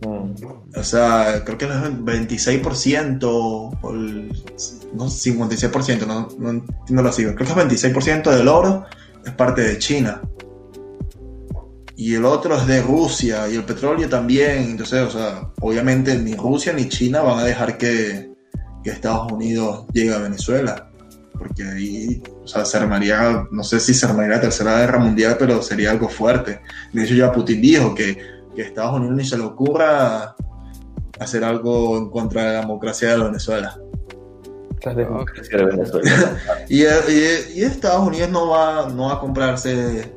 O 0.00 0.82
sea, 0.82 1.42
creo 1.44 1.58
que 1.58 1.64
el 1.64 2.04
26% 2.04 3.20
o 3.24 3.90
el 3.90 4.32
no, 4.94 5.06
56%, 5.06 6.06
no, 6.06 6.28
no 6.38 6.50
entiendo 6.50 7.02
la. 7.02 7.10
Creo 7.10 7.34
que 7.34 7.44
el 7.44 7.68
26% 7.68 8.30
del 8.30 8.48
oro 8.48 8.86
es 9.24 9.32
parte 9.32 9.62
de 9.62 9.78
China. 9.78 10.22
Y 11.96 12.14
el 12.14 12.24
otro 12.24 12.56
es 12.56 12.66
de 12.68 12.80
Rusia 12.80 13.48
y 13.48 13.56
el 13.56 13.64
petróleo 13.64 14.08
también. 14.08 14.70
Entonces, 14.70 15.00
o 15.00 15.10
sea, 15.10 15.50
obviamente 15.60 16.16
ni 16.16 16.34
Rusia 16.34 16.72
ni 16.72 16.88
China 16.88 17.22
van 17.22 17.40
a 17.40 17.44
dejar 17.44 17.76
que, 17.76 18.30
que 18.84 18.90
Estados 18.90 19.32
Unidos 19.32 19.86
llegue 19.92 20.14
a 20.14 20.18
Venezuela. 20.18 20.90
Porque 21.32 21.64
ahí, 21.64 22.22
o 22.42 22.46
sea, 22.46 22.64
se 22.64 22.76
armaría, 22.76 23.46
no 23.50 23.64
sé 23.64 23.80
si 23.80 23.94
se 23.94 24.06
armaría 24.06 24.36
la 24.36 24.40
tercera 24.40 24.78
guerra 24.78 24.98
mundial, 24.98 25.36
pero 25.38 25.60
sería 25.60 25.90
algo 25.90 26.08
fuerte. 26.08 26.60
De 26.92 27.04
hecho, 27.04 27.14
ya 27.14 27.32
Putin 27.32 27.60
dijo 27.60 27.94
que, 27.94 28.37
que 28.58 28.64
a 28.64 28.66
Estados 28.66 28.94
Unidos 28.96 29.14
ni 29.16 29.24
se 29.24 29.38
le 29.38 29.44
ocurra 29.44 30.34
hacer 31.20 31.44
algo 31.44 31.96
en 31.96 32.10
contra 32.10 32.42
de 32.44 32.52
la 32.54 32.60
democracia 32.62 33.16
de 33.16 33.22
Venezuela. 33.22 33.78
La 34.84 34.94
democracia 34.94 35.58
de 35.58 35.64
Venezuela. 35.64 36.36
Y, 36.68 36.82
y- 36.82 37.52
y 37.54 37.62
Estados 37.62 38.04
Unidos 38.06 38.30
no 38.30 38.48
va, 38.48 38.88
no 38.88 39.06
va 39.06 39.14
a 39.14 39.20
comprarse 39.20 40.12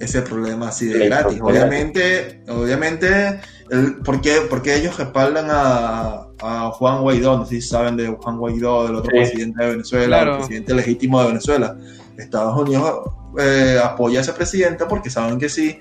ese 0.00 0.22
problema 0.22 0.68
así 0.68 0.86
de 0.86 0.98
Sí, 0.98 1.04
gratis. 1.06 1.38
Obviamente, 1.40 2.42
obviamente, 2.48 3.40
el, 3.70 3.98
¿por, 3.98 4.20
qué, 4.20 4.38
por 4.50 4.60
qué 4.62 4.74
ellos 4.76 4.96
respaldan 4.98 5.46
a, 5.50 6.26
a 6.40 6.70
Juan 6.72 7.02
Guaidó? 7.02 7.38
No 7.38 7.46
sé 7.46 7.56
si 7.56 7.62
saben 7.62 7.96
de 7.96 8.08
Juan 8.08 8.36
Guaidó, 8.36 8.86
del 8.88 8.96
otro 8.96 9.10
Sí. 9.12 9.16
presidente 9.18 9.62
de 9.64 9.70
Venezuela, 9.70 10.06
Claro. 10.18 10.32
el 10.32 10.38
presidente 10.38 10.74
legítimo 10.74 11.20
de 11.20 11.26
Venezuela. 11.28 11.76
Estados 12.18 12.60
Unidos 12.60 13.10
eh, 13.38 13.80
apoya 13.82 14.18
a 14.18 14.22
ese 14.22 14.32
presidente 14.32 14.84
porque 14.88 15.08
saben 15.10 15.38
que 15.38 15.48
si 15.48 15.78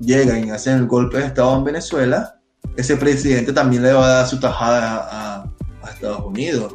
llegan 0.00 0.46
y 0.46 0.50
hacen 0.50 0.78
el 0.78 0.86
golpe 0.86 1.18
de 1.18 1.26
Estado 1.26 1.56
en 1.56 1.64
Venezuela, 1.64 2.40
ese 2.76 2.96
presidente 2.96 3.52
también 3.52 3.82
le 3.82 3.92
va 3.92 4.04
a 4.06 4.10
dar 4.16 4.26
su 4.26 4.40
tajada 4.40 5.08
a, 5.10 5.42
a 5.82 5.90
Estados 5.90 6.24
Unidos. 6.26 6.74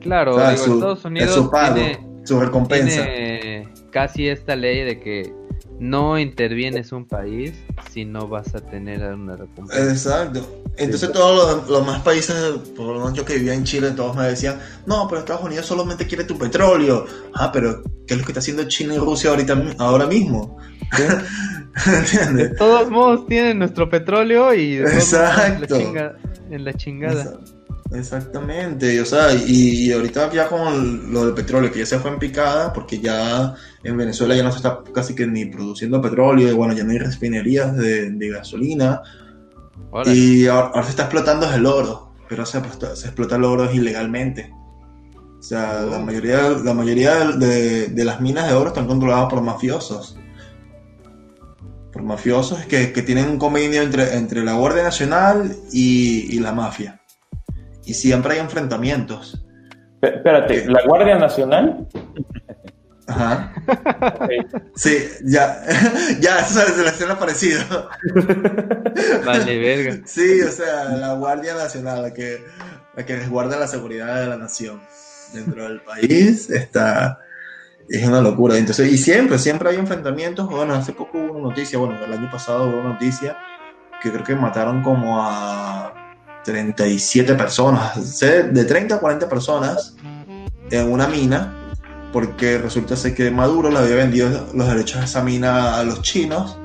Claro, 0.00 0.34
O 0.34 0.38
sea, 0.38 0.50
digo, 0.50 0.64
su- 0.64 0.74
Estados 0.74 0.98
es 1.00 1.04
Unidos 1.04 1.34
su 1.34 1.50
pago, 1.50 1.74
tiene, 1.74 2.06
su 2.24 2.40
recompensa. 2.40 3.02
tiene 3.04 3.68
casi 3.90 4.28
esta 4.28 4.56
ley 4.56 4.84
de 4.84 5.00
que 5.00 5.34
no 5.78 6.18
intervienes 6.18 6.92
un 6.92 7.06
país 7.06 7.52
si 7.90 8.04
no 8.04 8.28
vas 8.28 8.54
a 8.54 8.60
tener 8.60 9.02
una 9.14 9.36
recompensa. 9.36 9.90
Exacto. 9.90 10.58
Entonces 10.76 11.12
todos 11.12 11.56
los, 11.58 11.68
los 11.68 11.86
más 11.86 12.00
países, 12.02 12.34
por 12.76 12.86
lo 12.86 12.94
menos 12.94 13.12
yo 13.14 13.24
que 13.24 13.34
vivía 13.34 13.52
en 13.54 13.64
Chile, 13.64 13.90
todos 13.90 14.16
me 14.16 14.24
decían, 14.26 14.58
no, 14.86 15.06
pero 15.08 15.20
Estados 15.20 15.42
Unidos 15.44 15.66
solamente 15.66 16.06
quiere 16.06 16.24
tu 16.24 16.38
petróleo. 16.38 17.04
Ah, 17.34 17.50
pero 17.52 17.82
¿qué 18.06 18.14
es 18.14 18.18
lo 18.20 18.24
que 18.24 18.32
está 18.32 18.38
haciendo 18.40 18.64
China 18.68 18.94
y 18.94 18.98
Rusia 18.98 19.30
ahorita, 19.30 19.60
ahora 19.78 20.06
mismo? 20.06 20.56
De 22.34 22.48
todos 22.50 22.90
modos 22.90 23.26
tienen 23.26 23.58
nuestro 23.58 23.88
petróleo 23.88 24.52
y 24.54 24.76
de 24.76 24.84
la 24.84 25.00
en 25.54 25.60
la 25.60 25.66
chingada. 25.78 26.16
Exa- 27.24 27.40
Exactamente, 27.94 28.94
y, 28.94 28.98
o 29.00 29.04
sea, 29.04 29.34
y, 29.34 29.86
y 29.88 29.92
ahorita 29.92 30.30
ya 30.32 30.48
con 30.48 31.12
lo 31.12 31.26
del 31.26 31.34
petróleo, 31.34 31.70
que 31.70 31.80
ya 31.80 31.86
se 31.86 31.98
fue 31.98 32.10
en 32.10 32.18
picada, 32.18 32.72
porque 32.72 32.98
ya 32.98 33.54
en 33.84 33.96
Venezuela 33.98 34.34
ya 34.34 34.42
no 34.42 34.50
se 34.50 34.56
está 34.58 34.80
casi 34.94 35.14
que 35.14 35.26
ni 35.26 35.44
produciendo 35.44 36.00
petróleo, 36.00 36.48
y 36.50 36.54
bueno, 36.54 36.72
ya 36.72 36.84
no 36.84 36.92
hay 36.92 36.98
refinerías 36.98 37.76
de, 37.76 38.10
de 38.10 38.28
gasolina, 38.30 39.02
y 40.10 40.46
ahora, 40.46 40.68
ahora 40.68 40.84
se 40.84 40.90
está 40.90 41.02
explotando 41.02 41.52
el 41.52 41.66
oro, 41.66 42.12
pero 42.30 42.46
se, 42.46 42.58
explota- 42.58 42.96
se 42.96 43.08
explota 43.08 43.36
el 43.36 43.44
oro 43.44 43.70
ilegalmente. 43.70 44.50
O 45.38 45.42
sea, 45.42 45.82
la 45.82 45.98
mayoría, 45.98 46.48
la 46.64 46.72
mayoría 46.72 47.26
de, 47.26 47.88
de 47.88 48.04
las 48.06 48.22
minas 48.22 48.48
de 48.48 48.54
oro 48.54 48.68
están 48.68 48.86
controladas 48.86 49.28
por 49.28 49.42
mafiosos. 49.42 50.16
Por 51.92 52.02
mafiosos 52.02 52.64
que, 52.64 52.92
que 52.92 53.02
tienen 53.02 53.28
un 53.28 53.38
convenio 53.38 53.82
entre, 53.82 54.16
entre 54.16 54.42
la 54.42 54.54
Guardia 54.54 54.82
Nacional 54.82 55.54
y, 55.72 56.34
y 56.34 56.40
la 56.40 56.52
mafia. 56.52 57.00
Y 57.84 57.94
siempre 57.94 58.34
hay 58.34 58.40
enfrentamientos. 58.40 59.44
P- 60.00 60.16
Espérate, 60.16 60.66
¿la 60.66 60.82
Guardia 60.86 61.16
Nacional? 61.18 61.86
Ajá. 63.06 63.52
Sí, 64.74 64.96
ya, 65.24 65.62
ya, 66.20 66.38
eso 66.38 66.60
se 66.60 66.82
les 66.82 66.92
suena 66.94 67.18
parecido. 67.18 67.90
Vale, 69.26 69.58
verga. 69.58 70.00
Sí, 70.06 70.40
o 70.40 70.50
sea, 70.50 70.84
la 70.84 71.12
Guardia 71.14 71.54
Nacional, 71.54 72.02
la 72.02 72.14
que, 72.14 72.42
la 72.96 73.04
que 73.04 73.16
resguarda 73.16 73.58
la 73.58 73.66
seguridad 73.66 74.20
de 74.20 74.28
la 74.28 74.36
nación 74.38 74.80
dentro 75.34 75.64
del 75.64 75.80
país, 75.82 76.48
está, 76.50 77.18
es 77.92 78.08
una 78.08 78.20
locura. 78.20 78.56
Entonces, 78.56 78.90
y 78.90 78.96
siempre, 78.96 79.38
siempre 79.38 79.70
hay 79.70 79.76
enfrentamientos. 79.76 80.48
Bueno, 80.48 80.74
hace 80.74 80.92
poco 80.92 81.18
hubo 81.18 81.32
una 81.34 81.48
noticia, 81.50 81.78
bueno, 81.78 82.02
el 82.02 82.12
año 82.12 82.30
pasado 82.30 82.68
hubo 82.68 82.80
una 82.80 82.90
noticia 82.90 83.36
que 84.02 84.10
creo 84.10 84.24
que 84.24 84.34
mataron 84.34 84.82
como 84.82 85.22
a 85.22 85.92
37 86.44 87.34
personas, 87.34 88.20
de 88.20 88.64
30 88.64 88.96
a 88.96 88.98
40 88.98 89.28
personas 89.28 89.94
en 90.70 90.90
una 90.90 91.06
mina, 91.06 91.54
porque 92.12 92.58
resulta 92.58 92.96
ser 92.96 93.14
que 93.14 93.30
Maduro 93.30 93.70
le 93.70 93.78
había 93.78 93.96
vendido 93.96 94.48
los 94.54 94.68
derechos 94.68 95.02
a 95.02 95.04
esa 95.04 95.22
mina 95.22 95.78
a 95.78 95.84
los 95.84 96.02
chinos, 96.02 96.58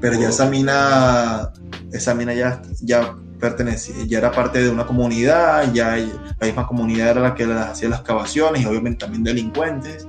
pero 0.00 0.18
ya 0.18 0.30
esa 0.30 0.46
mina, 0.46 1.52
esa 1.92 2.14
mina 2.14 2.34
ya, 2.34 2.62
ya 2.80 3.14
pertenecía, 3.38 3.94
ya 4.06 4.18
era 4.18 4.32
parte 4.32 4.62
de 4.62 4.70
una 4.70 4.86
comunidad, 4.86 5.72
ya 5.72 5.96
la 5.96 6.46
misma 6.46 6.66
comunidad 6.66 7.10
era 7.10 7.20
la 7.20 7.34
que 7.34 7.44
hacía 7.44 7.90
las 7.90 8.00
excavaciones 8.00 8.62
y 8.62 8.66
obviamente 8.66 9.04
también 9.04 9.22
delincuentes. 9.22 10.06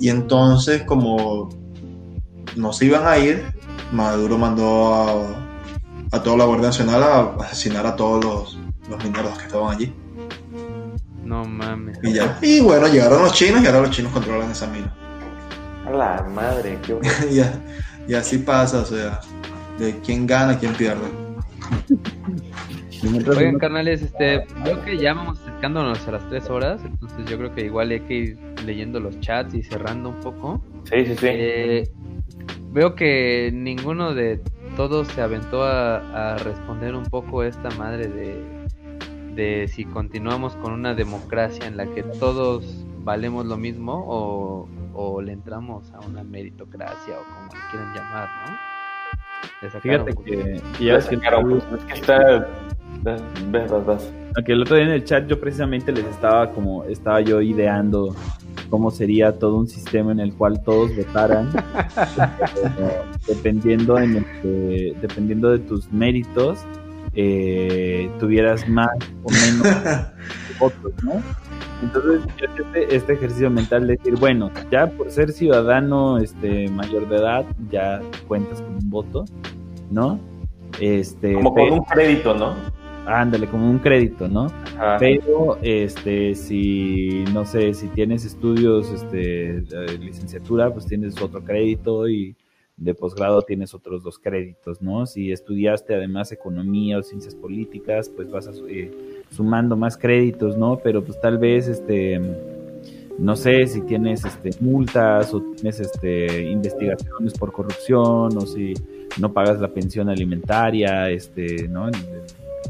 Y 0.00 0.08
entonces, 0.08 0.82
como 0.82 1.48
no 2.56 2.72
se 2.72 2.86
iban 2.86 3.06
a 3.06 3.18
ir, 3.18 3.42
Maduro 3.92 4.36
mandó 4.38 4.94
a, 4.94 5.46
a 6.12 6.22
toda 6.22 6.36
la 6.38 6.44
Guardia 6.44 6.68
Nacional 6.68 7.02
a 7.02 7.20
asesinar 7.44 7.86
a 7.86 7.96
todos 7.96 8.24
los, 8.24 8.58
los 8.88 9.04
mineros 9.04 9.36
que 9.38 9.44
estaban 9.46 9.74
allí. 9.74 9.92
No 11.22 11.44
mames. 11.44 11.98
Y, 12.02 12.12
ya. 12.12 12.38
y 12.42 12.60
bueno, 12.60 12.86
llegaron 12.88 13.22
los 13.22 13.32
chinos 13.32 13.62
y 13.62 13.66
ahora 13.66 13.80
los 13.80 13.90
chinos 13.90 14.12
controlan 14.12 14.50
esa 14.50 14.66
mina. 14.66 14.94
A 15.86 15.90
la 15.90 16.22
madre, 16.34 16.78
qué 16.82 16.92
horror. 16.94 17.06
y, 17.30 17.40
a- 17.40 17.60
y 18.06 18.14
así 18.14 18.38
pasa, 18.38 18.80
o 18.80 18.84
sea, 18.84 19.20
de 19.78 19.98
quién 20.00 20.26
gana, 20.26 20.58
quién 20.58 20.74
pierde. 20.74 21.06
Oigan, 23.04 23.58
carnales, 23.58 24.02
este, 24.02 24.44
veo 24.64 24.82
que 24.84 24.96
ya 24.96 25.14
vamos 25.14 25.40
acercándonos 25.40 26.06
a 26.08 26.12
las 26.12 26.28
tres 26.28 26.48
horas, 26.48 26.80
entonces 26.84 27.24
yo 27.26 27.36
creo 27.38 27.54
que 27.54 27.66
igual 27.66 27.90
hay 27.90 28.00
que 28.00 28.14
ir 28.14 28.38
leyendo 28.64 29.00
los 29.00 29.18
chats 29.20 29.54
y 29.54 29.62
cerrando 29.62 30.10
un 30.10 30.20
poco. 30.20 30.62
Sí, 30.84 31.06
sí, 31.06 31.16
sí. 31.16 31.26
Eh, 31.28 31.90
veo 32.72 32.94
que 32.94 33.50
ninguno 33.52 34.14
de 34.14 34.40
todos 34.76 35.08
se 35.08 35.20
aventó 35.20 35.64
a, 35.64 36.32
a 36.32 36.38
responder 36.38 36.94
un 36.94 37.04
poco 37.04 37.42
esta 37.42 37.70
madre 37.70 38.08
de, 38.08 38.42
de 39.34 39.68
si 39.68 39.84
continuamos 39.84 40.56
con 40.56 40.72
una 40.72 40.94
democracia 40.94 41.66
en 41.66 41.76
la 41.76 41.86
que 41.86 42.02
todos 42.02 42.84
valemos 43.04 43.46
lo 43.46 43.56
mismo 43.56 44.04
o, 44.06 44.68
o 44.94 45.20
le 45.20 45.32
entramos 45.32 45.92
a 45.92 46.00
una 46.00 46.24
meritocracia 46.24 47.14
o 47.20 47.24
como 47.24 47.46
le 47.46 47.70
quieran 47.70 47.94
llamar, 47.94 48.28
¿no? 48.48 48.74
Fíjate 49.80 50.14
que, 50.24 50.60
que 50.78 50.84
Ya 50.84 50.94
ves 50.94 51.06
que, 51.06 51.16
sacaron, 51.16 51.60
pues, 51.68 51.80
es 51.80 51.84
que 51.86 51.94
está. 51.94 52.48
Vas, 53.02 53.22
vas, 53.70 53.86
vas. 53.86 54.12
que 54.44 54.52
el 54.52 54.62
otro 54.62 54.76
día 54.76 54.84
en 54.86 54.90
el 54.92 55.04
chat 55.04 55.26
yo 55.26 55.38
precisamente 55.38 55.92
les 55.92 56.04
estaba 56.06 56.50
como, 56.52 56.84
estaba 56.84 57.20
yo 57.20 57.40
ideando 57.42 58.14
cómo 58.70 58.90
sería 58.90 59.38
todo 59.38 59.58
un 59.58 59.68
sistema 59.68 60.10
en 60.12 60.20
el 60.20 60.34
cual 60.34 60.62
todos 60.64 60.90
votaran 60.96 61.50
eh, 62.78 63.02
dependiendo 63.28 63.98
en 63.98 64.16
el 64.16 64.24
que- 64.42 64.94
dependiendo 65.00 65.50
de 65.50 65.58
tus 65.58 65.92
méritos 65.92 66.58
eh, 67.14 68.10
tuvieras 68.18 68.68
más 68.68 68.88
o 69.22 69.30
menos 69.30 69.66
votos, 70.58 70.92
¿no? 71.02 71.22
Entonces, 71.82 72.22
yo 72.38 72.46
este, 72.64 72.96
este 72.96 73.12
ejercicio 73.12 73.50
mental 73.50 73.86
de 73.86 73.96
decir, 73.96 74.14
bueno, 74.18 74.50
ya 74.70 74.86
por 74.86 75.10
ser 75.10 75.30
ciudadano 75.32 76.18
este, 76.18 76.68
mayor 76.70 77.06
de 77.08 77.16
edad, 77.16 77.44
ya 77.70 78.00
cuentas 78.26 78.62
con 78.62 78.76
un 78.76 78.90
voto, 78.90 79.24
¿no? 79.90 80.18
Este, 80.80 81.34
Como 81.34 81.52
con 81.54 81.62
pero- 81.62 81.74
un 81.74 81.84
crédito, 81.84 82.34
¿no? 82.34 82.54
Ándale, 83.06 83.46
como 83.46 83.68
un 83.70 83.78
crédito, 83.78 84.28
¿no? 84.28 84.46
Ajá. 84.76 84.96
Pero, 84.98 85.58
este, 85.62 86.34
si, 86.34 87.24
no 87.32 87.44
sé, 87.44 87.74
si 87.74 87.88
tienes 87.88 88.24
estudios, 88.24 88.90
este, 88.90 89.60
de 89.60 89.98
licenciatura, 89.98 90.72
pues 90.72 90.86
tienes 90.86 91.20
otro 91.20 91.42
crédito 91.44 92.08
y 92.08 92.36
de 92.76 92.94
posgrado 92.94 93.42
tienes 93.42 93.72
otros 93.74 94.02
dos 94.02 94.18
créditos, 94.18 94.82
¿no? 94.82 95.06
Si 95.06 95.30
estudiaste 95.30 95.94
además 95.94 96.32
economía 96.32 96.98
o 96.98 97.02
ciencias 97.02 97.34
políticas, 97.34 98.08
pues 98.08 98.30
vas 98.30 98.48
a, 98.48 98.52
eh, 98.68 98.90
sumando 99.30 99.76
más 99.76 99.96
créditos, 99.96 100.56
¿no? 100.56 100.80
Pero 100.82 101.04
pues 101.04 101.20
tal 101.20 101.38
vez, 101.38 101.68
este, 101.68 102.20
no 103.18 103.36
sé 103.36 103.66
si 103.68 103.80
tienes, 103.82 104.24
este, 104.24 104.50
multas 104.60 105.32
o 105.32 105.40
tienes, 105.40 105.78
este, 105.78 106.42
investigaciones 106.50 107.34
por 107.34 107.52
corrupción 107.52 108.36
o 108.36 108.40
si 108.40 108.74
no 109.20 109.32
pagas 109.32 109.60
la 109.60 109.68
pensión 109.68 110.08
alimentaria, 110.08 111.10
este, 111.10 111.68
¿no? 111.68 111.88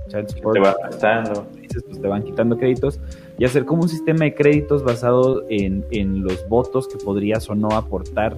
Child 0.08 0.28
support 0.28 0.54
Te 0.54 0.60
va 0.60 0.76
gastando. 0.82 1.46
dices, 1.60 1.82
pues 1.86 2.00
te 2.00 2.08
van 2.08 2.22
quitando 2.22 2.56
créditos 2.58 3.00
y 3.38 3.44
hacer 3.44 3.64
como 3.64 3.82
un 3.82 3.88
sistema 3.88 4.24
de 4.24 4.34
créditos 4.34 4.84
basado 4.84 5.44
en, 5.48 5.84
en 5.90 6.22
los 6.22 6.48
votos 6.48 6.86
que 6.88 6.96
podrías 7.04 7.48
o 7.50 7.54
no 7.54 7.68
aportar 7.70 8.36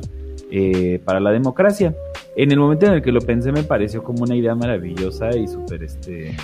eh, 0.50 1.00
para 1.04 1.20
la 1.20 1.30
democracia. 1.32 1.94
En 2.36 2.52
el 2.52 2.58
momento 2.58 2.86
en 2.86 2.92
el 2.92 3.02
que 3.02 3.12
lo 3.12 3.20
pensé 3.20 3.52
me 3.52 3.62
pareció 3.62 4.02
como 4.02 4.22
una 4.24 4.36
idea 4.36 4.54
maravillosa 4.54 5.30
y 5.36 5.46
súper 5.48 5.82
este 5.82 6.36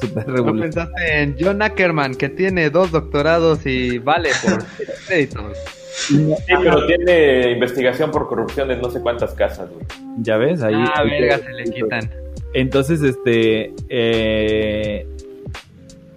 súper 0.00 0.28
¿No 0.28 0.34
revolucionaria. 0.36 0.92
pensaste 0.94 1.22
en 1.22 1.36
John 1.40 1.62
Ackerman, 1.62 2.14
que 2.14 2.28
tiene 2.28 2.70
dos 2.70 2.90
doctorados 2.92 3.66
y 3.66 3.98
vale 3.98 4.30
por 4.44 4.64
créditos? 5.08 5.56
Sí, 6.06 6.32
pero 6.62 6.86
tiene 6.86 7.50
investigación 7.52 8.10
por 8.12 8.28
corrupción 8.28 8.70
en 8.70 8.80
no 8.80 8.88
sé 8.90 9.00
cuántas 9.00 9.34
casas, 9.34 9.68
güey. 9.70 9.84
Ya 10.20 10.36
ves, 10.36 10.62
ahí. 10.62 10.74
ah, 10.76 11.02
verga, 11.02 11.38
se 11.38 11.52
le 11.52 11.64
quitan. 11.64 12.08
Entonces, 12.54 13.02
este, 13.02 13.74
eh, 13.88 15.06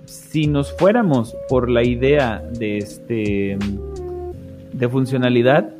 si 0.05 0.47
nos 0.47 0.71
fuéramos 0.77 1.35
por 1.49 1.69
la 1.69 1.83
idea 1.83 2.41
de 2.57 2.77
este, 2.77 3.57
de 4.73 4.89
funcionalidad, 4.89 5.73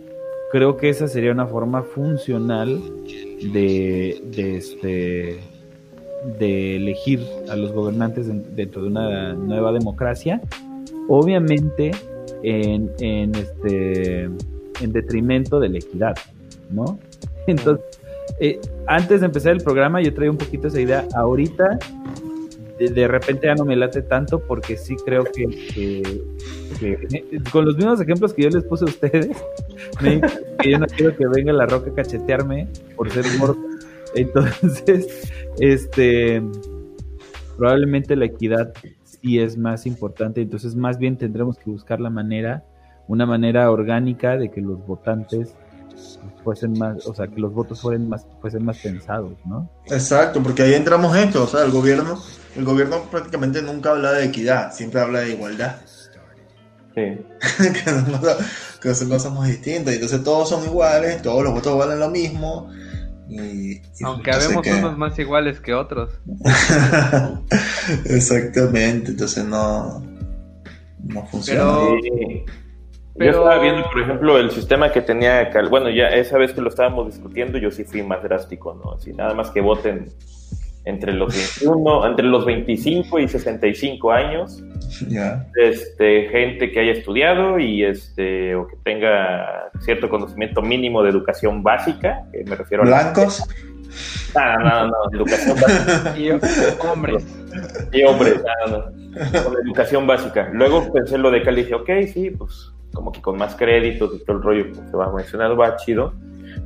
creo 0.52 0.76
que 0.76 0.90
esa 0.90 1.08
sería 1.08 1.32
una 1.32 1.48
forma 1.48 1.84
funcional 1.84 2.82
de, 3.54 4.22
de 4.36 4.58
este, 4.58 5.40
de 6.38 6.76
elegir 6.76 7.22
a 7.50 7.56
los 7.56 7.72
gobernantes 7.72 8.28
den- 8.28 8.44
dentro 8.56 8.82
de 8.82 8.90
una 8.90 9.34
nueva 9.34 9.72
democracia. 9.72 10.42
Obviamente, 11.08 11.92
en, 12.44 12.92
en 13.00 13.34
este, 13.36 14.24
en 14.24 14.92
detrimento 14.92 15.60
de 15.60 15.70
la 15.70 15.78
equidad, 15.78 16.16
¿no? 16.70 17.00
Entonces, 17.48 17.86
eh, 18.42 18.60
antes 18.88 19.20
de 19.20 19.28
empezar 19.28 19.52
el 19.52 19.61
programa 19.61 20.02
yo 20.02 20.11
traía 20.14 20.32
un 20.32 20.38
poquito 20.38 20.68
esa 20.68 20.82
idea. 20.82 21.08
Ahorita 21.16 21.78
de, 22.80 23.08
repente 23.08 23.45
ya 23.45 23.53
no 23.53 23.66
me 23.66 23.76
late 23.76 24.02
tanto 24.02 24.40
porque 24.40 24.76
sí 24.76 24.95
creo 25.06 25.24
que, 25.26 25.45
eh, 25.78 26.24
con 27.52 27.66
los 27.66 27.78
mismos 27.78 28.02
ejemplos 28.02 28.34
que 28.34 28.42
yo 28.42 28.50
les 28.50 28.64
puse 28.64 28.86
a 28.86 28.88
ustedes, 28.88 29.30
me 30.02 30.20
que 30.60 30.72
yo 30.72 30.80
no 30.80 30.88
quiero 30.88 31.16
que 31.16 31.28
venga 31.28 31.53
la 31.53 31.68
roca 31.68 31.92
a 31.92 31.94
cachetearme 31.94 32.68
por 32.95 33.11
ser 33.11 33.26
gordo. 33.40 33.58
Entonces, 34.16 35.32
este 35.60 36.42
probablemente 37.58 38.16
la 38.16 38.26
equidad 38.26 38.74
sí 39.03 39.40
es 39.40 39.56
más 39.56 39.86
importante. 39.86 40.42
Entonces, 40.42 40.76
más 40.76 40.98
bien 40.98 41.16
tendremos 41.16 41.60
que 41.60 41.70
buscar 41.70 42.02
la 42.02 42.10
manera, 42.10 42.64
una 43.08 43.28
manera 43.28 43.70
orgánica 43.70 44.36
de 44.38 44.50
que 44.50 44.61
los 44.61 44.84
votantes 44.88 45.56
fuesen 46.44 46.74
más, 46.78 47.06
o 47.08 47.14
sea, 47.14 47.28
que 47.28 47.40
los 47.40 47.54
votos 47.54 47.82
fueran 47.82 48.10
más, 48.10 48.26
fuesen 48.42 48.66
más 48.66 48.78
pensados, 48.78 49.34
¿no? 49.46 49.70
Exacto, 49.88 50.42
porque 50.42 50.64
ahí 50.64 50.74
entramos 50.74 51.16
esto, 51.16 51.44
o 51.44 51.48
sea, 51.48 51.64
el 51.64 51.72
gobierno, 51.72 52.20
el 52.56 52.66
gobierno 52.66 53.04
prácticamente 53.12 53.62
nunca 53.62 53.92
habla 53.92 54.12
de 54.14 54.26
equidad, 54.26 54.74
siempre 54.74 55.02
habla 55.02 55.22
de 55.22 55.34
igualdad, 55.34 55.76
Sí. 56.94 57.02
que, 57.74 57.90
distintos, 59.48 59.94
y 59.94 59.96
entonces 59.96 60.24
todos 60.24 60.50
son 60.50 60.66
iguales, 60.66 61.22
todos 61.22 61.42
los 61.44 61.54
votos 61.54 61.78
valen 61.78 62.00
lo 62.00 62.10
mismo, 62.10 62.70
y, 63.30 63.76
y 63.78 63.82
Aunque 64.04 64.32
habemos 64.32 64.62
que- 64.62 64.74
unos 64.74 64.98
más 64.98 65.18
iguales 65.18 65.62
que 65.62 65.74
otros. 65.74 66.10
Exactamente, 68.06 69.12
entonces 69.12 69.46
no, 69.46 70.04
no 71.04 71.26
funciona. 71.28 71.62
Pero- 71.62 71.96
Sí. 72.02 72.46
Pero- 73.18 73.32
Yo 73.34 73.40
estaba 73.40 73.62
viendo, 73.62 73.84
por 73.90 74.02
ejemplo, 74.02 74.38
el 74.38 74.52
sistema 74.52 74.92
que 74.92 75.02
tenía. 75.02 75.50
Cal- 75.50 75.70
Bueno, 75.70 75.90
ya 75.90 76.08
esa 76.10 76.38
vez 76.38 76.54
que 76.54 76.62
lo 76.62 76.70
estábamos 76.70 77.08
discutiendo, 77.08 77.58
yo 77.58 77.70
sí 77.72 77.84
fui 77.84 78.04
más 78.04 78.24
drástico, 78.24 78.74
¿no? 78.84 78.94
Así, 78.94 79.12
nada 79.14 79.34
más 79.34 79.50
que 79.52 79.62
voten 79.62 80.08
entre 80.86 81.14
los 81.14 81.32
21, 81.36 82.08
entre 82.08 82.26
los 82.26 82.44
25 82.46 83.20
y 83.20 83.28
65 83.28 84.12
años, 84.12 84.64
Ya. 85.10 85.46
este, 85.56 86.30
gente 86.30 86.72
que 86.72 86.80
haya 86.80 86.94
estudiado 86.94 87.60
y 87.60 87.84
este, 87.84 88.56
o 88.56 88.66
que 88.68 88.76
tenga 88.84 89.70
cierto 89.82 90.10
conocimiento 90.10 90.62
mínimo 90.62 91.04
de 91.04 91.10
educación 91.12 91.62
básica, 91.62 92.24
que 92.32 92.44
me 92.46 92.56
refiero 92.56 92.84
a. 92.84 92.86
Blancos, 92.88 93.44
No, 94.34 94.58
no, 94.60 94.88
no, 94.88 94.94
educación 95.14 95.58
básica. 95.62 96.18
Y 96.18 96.30
hombres. 96.88 97.28
Y 97.92 98.04
hombres, 98.04 98.42
no, 98.66 98.72
no, 98.72 98.86
no. 98.86 99.44
Con 99.44 99.54
educación 99.66 100.08
básica. 100.08 100.50
Luego 100.54 100.92
pensé 100.94 101.18
lo 101.18 101.30
de 101.30 101.44
Cali 101.44 101.60
y 101.60 101.64
dije, 101.66 101.76
ok, 101.76 101.90
sí, 102.14 102.30
pues 102.32 102.72
como 102.94 103.11
que 103.11 103.22
con 103.22 103.38
más 103.38 103.56
créditos 103.56 104.14
y 104.16 104.26
todo 104.26 104.38
el 104.38 104.44
rollo 104.44 104.68
que 104.68 104.76
se 104.76 104.95
va 104.95 105.11
mencionando 105.11 105.56
va 105.56 105.76
chido. 105.78 106.14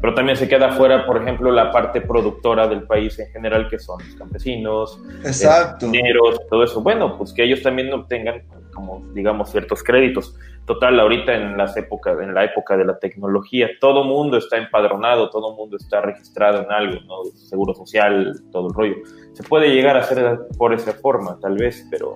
Pero 0.01 0.13
también 0.13 0.35
se 0.35 0.47
queda 0.47 0.71
fuera, 0.71 1.05
por 1.05 1.21
ejemplo, 1.21 1.51
la 1.51 1.71
parte 1.71 2.01
productora 2.01 2.67
del 2.67 2.83
país 2.83 3.17
en 3.19 3.29
general, 3.29 3.67
que 3.69 3.79
son 3.79 3.99
los 4.03 4.15
campesinos, 4.15 4.99
exacto. 5.23 5.87
mineros, 5.87 6.39
todo 6.49 6.63
eso. 6.63 6.81
Bueno, 6.81 7.17
pues 7.17 7.33
que 7.33 7.43
ellos 7.43 7.61
también 7.61 7.93
obtengan, 7.93 8.43
como 8.73 9.03
digamos, 9.13 9.51
ciertos 9.51 9.83
créditos. 9.83 10.35
Total, 10.65 10.99
ahorita 10.99 11.35
en 11.35 11.57
las 11.57 11.77
épocas, 11.77 12.19
en 12.19 12.33
la 12.33 12.43
época 12.43 12.75
de 12.75 12.85
la 12.85 12.97
tecnología, 12.97 13.69
todo 13.79 14.03
mundo 14.03 14.37
está 14.37 14.57
empadronado, 14.57 15.29
todo 15.29 15.55
mundo 15.55 15.77
está 15.77 16.01
registrado 16.01 16.63
en 16.63 16.71
algo, 16.71 17.01
¿no? 17.05 17.23
Seguro 17.35 17.75
social, 17.75 18.33
todo 18.51 18.69
el 18.69 18.73
rollo. 18.73 18.95
Se 19.33 19.43
puede 19.43 19.69
llegar 19.69 19.95
a 19.95 19.99
hacer 19.99 20.39
por 20.57 20.73
esa 20.73 20.93
forma, 20.93 21.37
tal 21.39 21.55
vez, 21.55 21.87
pero 21.91 22.15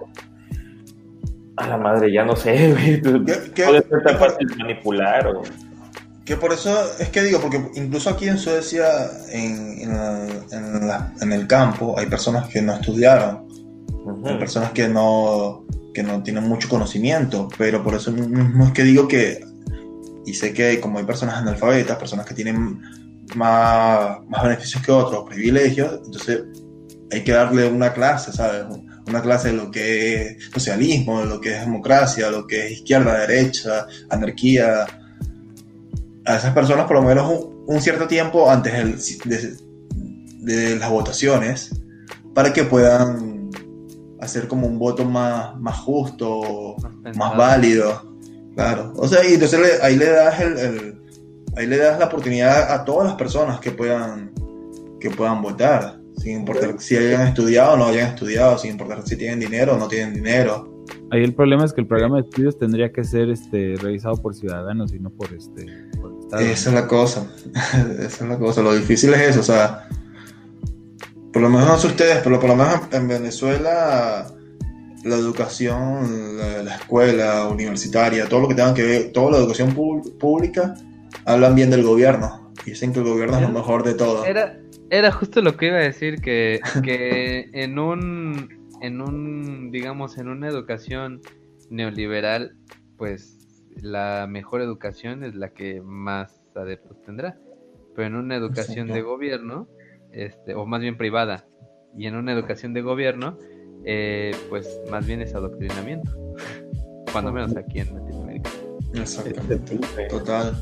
a 1.60 1.68
la 1.68 1.78
madre, 1.78 2.12
ya 2.12 2.24
no 2.26 2.36
sé, 2.36 2.72
güey. 2.72 3.02
¿Qué- 3.02 3.52
qué- 3.54 3.64
puede 3.66 3.82
ser 3.88 4.04
tan 4.04 4.18
fácil 4.18 4.48
manipular 4.58 5.28
o... 5.28 5.42
Que 6.26 6.36
por 6.38 6.54
eso 6.54 6.72
es 7.00 7.10
que 7.10 7.24
digo, 7.24 7.40
porque 7.42 7.60
incluso 7.76 8.10
aquí 8.12 8.28
en 8.28 8.38
Suecia, 8.38 8.86
en, 9.32 9.82
en, 9.82 9.94
la- 9.94 10.28
en 10.52 10.88
la- 10.88 11.14
en 11.22 11.34
el 11.34 11.48
campo, 11.48 11.96
hay 11.98 12.06
personas 12.06 12.48
que 12.50 12.62
no 12.62 12.74
estudiaron, 12.76 13.48
Ujú. 14.06 14.28
hay 14.28 14.38
personas 14.38 14.72
que 14.72 14.88
no, 14.88 15.66
que 15.94 16.04
no 16.04 16.22
tienen 16.22 16.44
mucho 16.48 16.70
conocimiento, 16.70 17.48
pero 17.58 17.84
por 17.84 17.96
eso 17.96 18.12
mismo 18.12 18.66
es 18.66 18.72
que 18.74 18.84
digo 18.84 19.08
que, 19.08 19.44
y 20.26 20.34
sé 20.36 20.54
que 20.54 20.80
como 20.80 21.00
hay 21.00 21.06
personas 21.06 21.36
analfabetas, 21.38 21.98
personas 21.98 22.28
que 22.28 22.36
tienen 22.36 22.80
más, 23.36 24.20
más 24.28 24.44
beneficios 24.44 24.84
que 24.84 24.92
otros, 24.92 25.26
privilegios, 25.28 26.00
entonces 26.06 26.44
hay 27.12 27.24
que 27.24 27.32
darle 27.32 27.68
una 27.68 27.92
clase, 27.92 28.32
¿sabes? 28.32 28.66
Una 29.10 29.22
clase 29.22 29.50
de 29.50 29.54
lo 29.56 29.72
que 29.72 30.22
es 30.22 30.44
socialismo, 30.54 31.22
de 31.22 31.26
lo 31.28 31.42
que 31.42 31.54
es 31.56 31.60
democracia, 31.62 32.30
lo 32.30 32.46
que 32.48 32.66
es 32.68 32.72
izquierda, 32.74 33.20
derecha, 33.26 33.88
anarquía. 34.10 34.86
A 36.26 36.36
esas 36.36 36.54
personas 36.54 36.86
por 36.86 36.98
lo 36.98 37.02
menos 37.04 37.30
un, 37.30 37.64
un 37.68 37.82
cierto 37.82 38.08
tiempo 38.08 38.50
antes 38.52 38.74
del- 38.74 39.60
de, 40.46 40.54
de 40.54 40.76
las 40.78 40.90
votaciones 40.90 41.72
para 42.36 42.54
que 42.54 42.64
puedan 42.64 43.50
hacer 44.22 44.48
como 44.48 44.68
un 44.68 44.78
voto 44.78 45.06
más, 45.06 45.58
más 45.60 45.78
justo, 45.80 46.76
Más 47.04 47.16
más 47.18 47.38
válido. 47.38 48.04
Claro. 48.56 48.94
O 48.98 49.08
sea, 49.08 49.26
y 49.28 49.34
entonces 49.36 49.60
le- 49.60 49.82
ahí 49.82 49.96
le 49.96 50.06
das 50.10 50.40
el, 50.42 50.58
el- 50.60 51.02
ahí 51.58 51.66
le 51.66 51.78
das 51.78 51.98
la 51.98 52.06
oportunidad 52.06 52.72
a 52.72 52.84
todas 52.86 53.08
las 53.08 53.16
personas 53.16 53.60
que 53.60 53.72
puedan 53.72 54.32
que 55.00 55.10
puedan 55.10 55.42
votar, 55.42 55.99
sin 56.20 56.40
importar 56.40 56.76
si 56.80 56.98
hayan 56.98 57.28
estudiado 57.28 57.74
o 57.74 57.78
no 57.78 57.86
hayan 57.86 58.10
estudiado, 58.10 58.58
sin 58.58 58.72
importar 58.72 59.02
si 59.06 59.16
tienen 59.16 59.40
dinero 59.40 59.76
o 59.76 59.78
no 59.78 59.88
tienen 59.88 60.14
dinero. 60.14 60.86
Ahí 61.12 61.24
el 61.24 61.34
problema 61.34 61.66
es 61.66 61.74
que 61.74 61.82
el 61.82 61.88
programa 61.88 62.18
de 62.18 62.24
estudios 62.24 62.58
tendría 62.58 62.92
que 62.92 63.04
ser 63.04 63.30
este 63.30 63.76
revisado 63.82 64.16
por 64.18 64.36
ciudadanos 64.36 64.94
y 64.94 65.00
no 65.00 65.10
por 65.10 65.34
este 65.34 65.66
por 66.00 66.12
el 66.12 66.20
Estado. 66.20 66.42
Esa 66.42 66.70
es 66.70 66.76
la 66.76 66.88
cosa. 66.88 67.32
Esa 68.00 68.24
es 68.24 68.30
la 68.30 68.38
cosa. 68.38 68.62
Lo 68.62 68.74
difícil 68.76 69.14
es 69.14 69.22
eso, 69.22 69.40
o 69.40 69.44
sea, 69.44 69.88
por 71.32 71.42
lo 71.42 71.50
menos 71.50 71.68
no 71.68 71.78
sé 71.78 71.88
ustedes, 71.88 72.20
pero 72.24 72.40
por 72.40 72.50
lo 72.50 72.56
menos 72.56 72.82
en 72.92 73.08
Venezuela 73.08 74.28
la 75.04 75.16
educación, 75.16 76.38
la, 76.38 76.64
la 76.64 76.76
escuela 76.76 77.48
universitaria, 77.48 78.28
todo 78.28 78.42
lo 78.42 78.48
que 78.50 78.56
tenga 78.56 78.74
que 78.74 78.84
ver, 78.84 79.12
toda 79.12 79.32
la 79.32 79.38
educación 79.38 79.74
pública, 79.74 80.76
hablan 81.26 81.56
bien 81.56 81.70
del 81.70 81.84
gobierno. 81.84 82.52
Y 82.66 82.72
dicen 82.72 82.92
que 82.92 83.00
el 83.00 83.06
gobierno 83.06 83.38
es 83.38 83.44
lo 83.44 83.50
mejor 83.50 83.84
de 83.84 83.94
todo. 83.94 84.26
Era, 84.26 84.60
era 84.92 85.12
justo 85.12 85.42
lo 85.42 85.56
que 85.56 85.68
iba 85.68 85.78
a 85.78 85.82
decir, 85.82 86.22
que, 86.22 86.60
que 86.84 87.50
en 87.54 87.80
un, 87.80 88.70
en 88.82 89.02
un, 89.02 89.72
digamos, 89.72 90.18
en 90.18 90.28
una 90.28 90.48
educación 90.48 91.22
neoliberal, 91.70 92.56
pues 92.98 93.38
la 93.82 94.28
mejor 94.30 94.62
educación 94.62 95.24
es 95.24 95.36
la 95.36 95.50
que 95.50 95.82
más 95.82 96.42
adeptos 96.56 97.02
tendrá. 97.04 97.38
Pero 97.96 98.08
en 98.08 98.16
una 98.16 98.36
educación 98.36 98.88
de 98.88 99.02
gobierno, 99.02 99.68
este, 100.12 100.56
o 100.56 100.66
más 100.66 100.82
bien 100.82 100.98
privada, 100.98 101.46
y 101.98 102.08
en 102.08 102.16
una 102.16 102.34
educación 102.34 102.74
de 102.74 102.82
gobierno, 102.82 103.38
eh, 103.86 104.32
pues 104.50 104.82
más 104.90 105.06
bien 105.06 105.22
es 105.22 105.34
adoctrinamiento. 105.36 106.12
Cuando 107.12 107.32
menos 107.32 107.56
aquí 107.56 107.80
en 107.80 107.96
Latinoamérica. 107.96 108.50
Exactamente. 108.94 109.80
Total. 110.10 110.54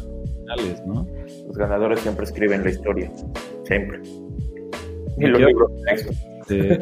Los 1.45 1.57
ganadores 1.57 1.99
siempre 1.99 2.23
escriben 2.23 2.63
la 2.63 2.69
historia. 2.69 3.11
Siempre. 3.67 4.01
Y 5.17 5.25
los 5.27 5.39
Yo- 5.41 5.47
libros 5.47 5.71
de 5.75 5.83
texto. 5.85 6.11
Este, 6.49 6.79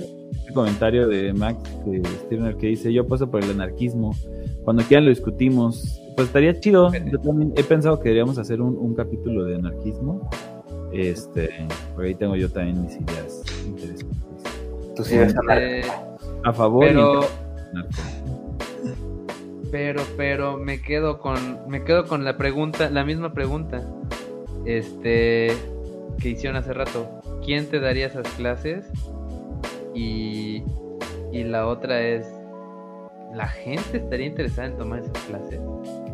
comentario 0.53 1.07
de 1.07 1.33
Max 1.33 1.57
eh, 1.91 2.01
Stirner 2.25 2.55
que 2.55 2.67
dice, 2.67 2.93
yo 2.93 3.05
paso 3.07 3.29
por 3.29 3.43
el 3.43 3.49
anarquismo, 3.51 4.15
cuando 4.63 4.83
quieran 4.83 5.03
lo 5.05 5.09
discutimos, 5.09 6.01
pues 6.15 6.27
estaría 6.27 6.57
chido, 6.59 6.91
yo 6.93 7.19
también 7.19 7.51
he 7.57 7.63
pensado 7.63 7.97
que 7.99 8.05
deberíamos 8.09 8.37
hacer 8.37 8.61
un, 8.61 8.77
un 8.77 8.93
capítulo 8.95 9.43
de 9.43 9.55
anarquismo, 9.55 10.29
este, 10.93 11.49
por 11.93 12.05
ahí 12.05 12.15
tengo 12.15 12.35
yo 12.37 12.49
también 12.49 12.81
mis 12.83 12.93
ideas 12.95 13.43
interesantes. 13.67 14.15
Tus 14.95 15.11
ideas. 15.11 15.35
Eh, 15.57 15.81
A 16.45 16.53
favor 16.53 16.85
pero, 16.85 17.21
pero, 19.71 20.01
pero 20.15 20.57
me 20.57 20.81
quedo 20.81 21.19
con, 21.19 21.67
me 21.67 21.83
quedo 21.83 22.05
con 22.05 22.23
la 22.23 22.37
pregunta, 22.37 22.89
la 22.89 23.03
misma 23.03 23.33
pregunta, 23.33 23.83
este, 24.65 25.51
que 26.19 26.29
hicieron 26.29 26.57
hace 26.57 26.73
rato. 26.73 27.21
¿Quién 27.45 27.67
te 27.69 27.79
daría 27.79 28.07
esas 28.07 28.27
clases? 28.29 28.85
Y, 29.93 30.63
y 31.31 31.43
la 31.43 31.67
otra 31.67 32.01
es, 32.01 32.25
¿la 33.33 33.47
gente 33.47 33.97
estaría 33.97 34.25
interesada 34.27 34.67
en 34.67 34.77
tomar 34.77 34.99
esas 34.99 35.17
clases? 35.27 35.59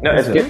No, 0.03 0.11
eso 0.13 0.33
¿Qué? 0.33 0.43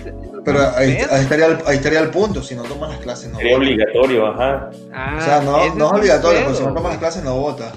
Pero 0.45 0.59
ahí, 0.75 0.97
ahí 1.11 1.21
estaría 1.21 1.45
el, 1.47 1.57
ahí 1.65 1.75
estaría 1.77 1.99
el 1.99 2.09
punto. 2.09 2.41
Si 2.41 2.55
no 2.55 2.63
tomas 2.63 2.89
las 2.91 2.99
clases, 2.99 3.29
no 3.31 3.37
sería 3.37 3.57
votas. 3.57 3.67
obligatorio, 3.69 4.27
ajá. 4.27 4.69
Ah, 4.93 5.17
O 5.17 5.21
sea, 5.21 5.41
no, 5.41 5.61
es 5.63 5.71
obligatorio, 5.81 6.39
pero 6.45 6.55
si 6.55 6.63
no 6.63 6.73
tomas 6.73 6.91
las 6.93 6.97
clases, 6.99 7.23
no 7.23 7.39
votas. 7.39 7.73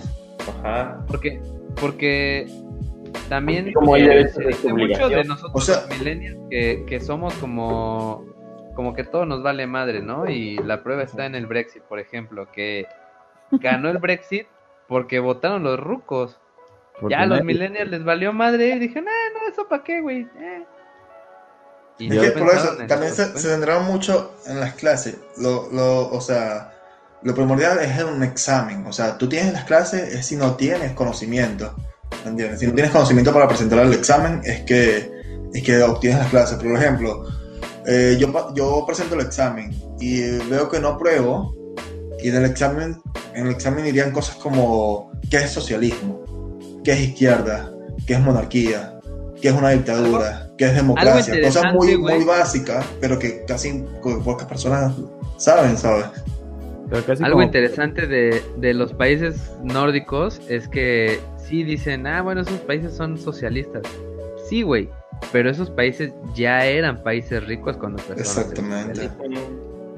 Ajá. 0.61 1.05
Porque, 1.09 1.41
porque 1.81 2.47
también 3.29 3.73
Como 3.73 3.97
eh, 3.97 4.29
se 4.29 4.41
de 4.41 4.49
dice 4.49 4.53
su 4.63 4.69
mucho 4.71 4.87
de 4.87 4.93
obligación. 5.05 5.29
nosotros 5.29 5.53
O 5.55 5.61
sea- 5.61 5.87
los 5.89 5.99
millennials 5.99 6.39
que, 6.51 6.85
que 6.87 7.01
somos 7.01 7.35
como 7.35 8.25
como 8.75 8.95
que 8.95 9.05
todo 9.05 9.25
nos 9.27 9.43
vale 9.43 9.67
madre, 9.67 10.01
¿no? 10.03 10.29
Y 10.29 10.57
la 10.59 10.83
prueba 10.83 11.03
está 11.03 11.27
en 11.27 11.35
el 11.35 11.47
Brexit, 11.47 11.83
por 11.83 11.99
ejemplo, 12.01 12.51
que 12.53 12.87
ganó 13.53 13.89
el 13.91 13.99
Brexit 13.99 14.47
porque 14.89 15.19
votaron 15.21 15.63
los 15.63 15.79
rucos. 15.79 16.39
Porque 17.01 17.15
ya 17.15 17.23
a 17.23 17.27
los 17.27 17.39
nadie- 17.41 17.45
millennials 17.45 17.91
les 17.91 18.05
valió 18.05 18.33
madre 18.33 18.69
y 18.69 18.79
dijeron, 18.79 19.07
ah, 19.09 19.33
no, 19.35 19.53
eso 19.53 19.67
para 19.69 19.83
qué, 19.83 20.01
güey. 20.01 20.29
Eh". 20.39 20.65
Y 21.99 22.09
Es 22.09 22.15
no 22.17 22.23
que 22.23 22.31
por 22.33 22.49
eso 22.49 22.81
en 22.81 22.87
también 22.89 23.13
se, 23.13 23.17
se 23.17 23.23
consecuencias. 23.33 23.53
tendrá 23.53 23.79
mucho 23.81 24.35
en 24.47 24.61
las 24.61 24.75
clases. 24.75 25.19
Lo, 25.39 25.69
lo, 25.73 26.09
o 26.11 26.21
sea, 26.21 26.73
lo 27.23 27.35
primordial 27.35 27.79
es 27.81 28.03
un 28.03 28.23
examen. 28.23 28.85
O 28.87 28.93
sea, 28.93 29.17
tú 29.19 29.29
tienes 29.29 29.53
las 29.53 29.65
clases 29.65 30.13
es 30.15 30.27
si 30.27 30.37
no 30.37 30.57
tienes 30.57 30.93
conocimiento. 30.93 31.75
¿me 32.25 32.31
¿Entiendes? 32.31 32.61
Si 32.61 32.67
no 32.67 32.75
tienes 32.75 32.91
conocimiento 32.93 33.33
para 33.33 33.47
presentar 33.49 33.79
el 33.81 33.93
examen, 33.93 34.41
es 34.45 34.63
que, 34.63 35.11
es 35.53 35.63
que 35.65 35.83
obtienes 35.83 36.19
las 36.21 36.31
clases. 36.31 36.59
Por 36.59 36.73
ejemplo, 36.77 37.25
eh, 37.87 38.17
yo, 38.19 38.55
yo 38.55 38.85
presento 38.87 39.15
el 39.15 39.23
examen 39.23 39.73
y 40.01 40.21
veo 40.49 40.69
que 40.69 40.81
no 40.81 40.89
apruebo. 40.89 41.55
Y 42.23 42.29
en 42.29 42.37
el 42.37 42.45
examen, 42.47 42.97
en 43.35 43.47
el 43.47 43.53
examen 43.53 43.85
dirían 43.85 44.11
cosas 44.13 44.37
como 44.37 45.11
¿qué 45.31 45.39
es 45.39 45.51
socialismo? 45.51 46.25
¿Qué 46.83 46.93
es 46.93 47.01
izquierda? 47.01 47.71
¿Qué 48.07 48.15
es 48.15 48.21
monarquía? 48.21 48.99
¿Qué 49.41 49.49
es 49.49 49.55
una 49.55 49.71
dictadura? 49.71 50.49
¿Qué 50.57 50.67
es 50.67 50.75
democracia? 50.75 51.35
Cosas 51.43 51.75
muy, 51.75 51.95
güey. 51.97 52.17
muy 52.17 52.25
básicas, 52.25 52.85
pero 53.01 53.19
que 53.19 53.45
casi 53.45 53.85
pocas 54.25 54.47
personas 54.47 54.95
saben, 55.37 55.77
¿sabes? 55.77 56.07
Algo 57.21 57.33
como- 57.33 57.43
interesante 57.43 58.07
de, 58.07 58.43
de 58.59 58.73
los 58.75 58.93
países 58.93 59.51
nórdicos 59.63 60.41
es 60.49 60.69
que 60.69 61.19
sí 61.39 61.63
dicen, 61.65 62.07
ah, 62.07 62.23
bueno, 62.23 62.43
esos 62.43 62.61
países 62.61 62.95
son 62.95 63.19
socialistas. 63.19 63.83
Sí, 64.49 64.63
güey, 64.63 64.89
pero 65.33 65.51
esos 65.51 65.71
países 65.71 66.13
ya 66.35 66.65
eran 66.67 67.03
países 67.03 67.45
ricos 67.47 67.77
cuando 67.77 68.01
empezaron 68.03 68.21
Exactamente. 68.21 69.11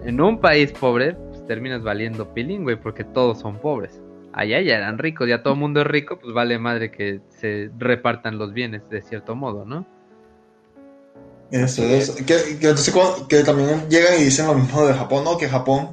En 0.05 0.21
un 0.21 0.41
país 0.41 0.73
pobre, 0.73 1.15
pues 1.15 1.45
terminas 1.47 1.83
valiendo 1.83 2.33
pilín, 2.33 2.63
güey, 2.63 2.77
porque 2.77 3.05
todos 3.05 3.41
son 3.41 3.59
pobres. 3.59 4.01
Allá 4.33 4.61
ya 4.61 4.77
eran 4.77 4.99
ricos, 4.99 5.29
ya 5.29 5.43
todo 5.43 5.55
el 5.55 5.61
mundo 5.61 5.81
es 5.81 5.87
rico, 5.87 6.19
pues 6.19 6.35
vale 6.35 6.59
madre 6.59 6.91
que 6.91 7.21
se 7.41 7.71
repartan 7.79 8.39
los 8.39 8.53
bienes 8.53 8.83
de 8.91 9.03
cierto 9.03 9.35
modo, 9.35 9.65
¿no? 9.65 9.87
Eso, 11.51 11.83
eso. 11.85 12.15
Que, 12.17 12.59
que 12.61 12.69
entonces 12.69 12.95
que 13.29 13.43
también 13.45 13.89
llegan 13.89 14.21
y 14.21 14.25
dicen 14.25 14.47
lo 14.47 14.55
mismo 14.55 14.87
de 14.87 14.95
Japón, 14.95 15.25
¿no? 15.25 15.39
Que 15.39 15.49
Japón 15.49 15.91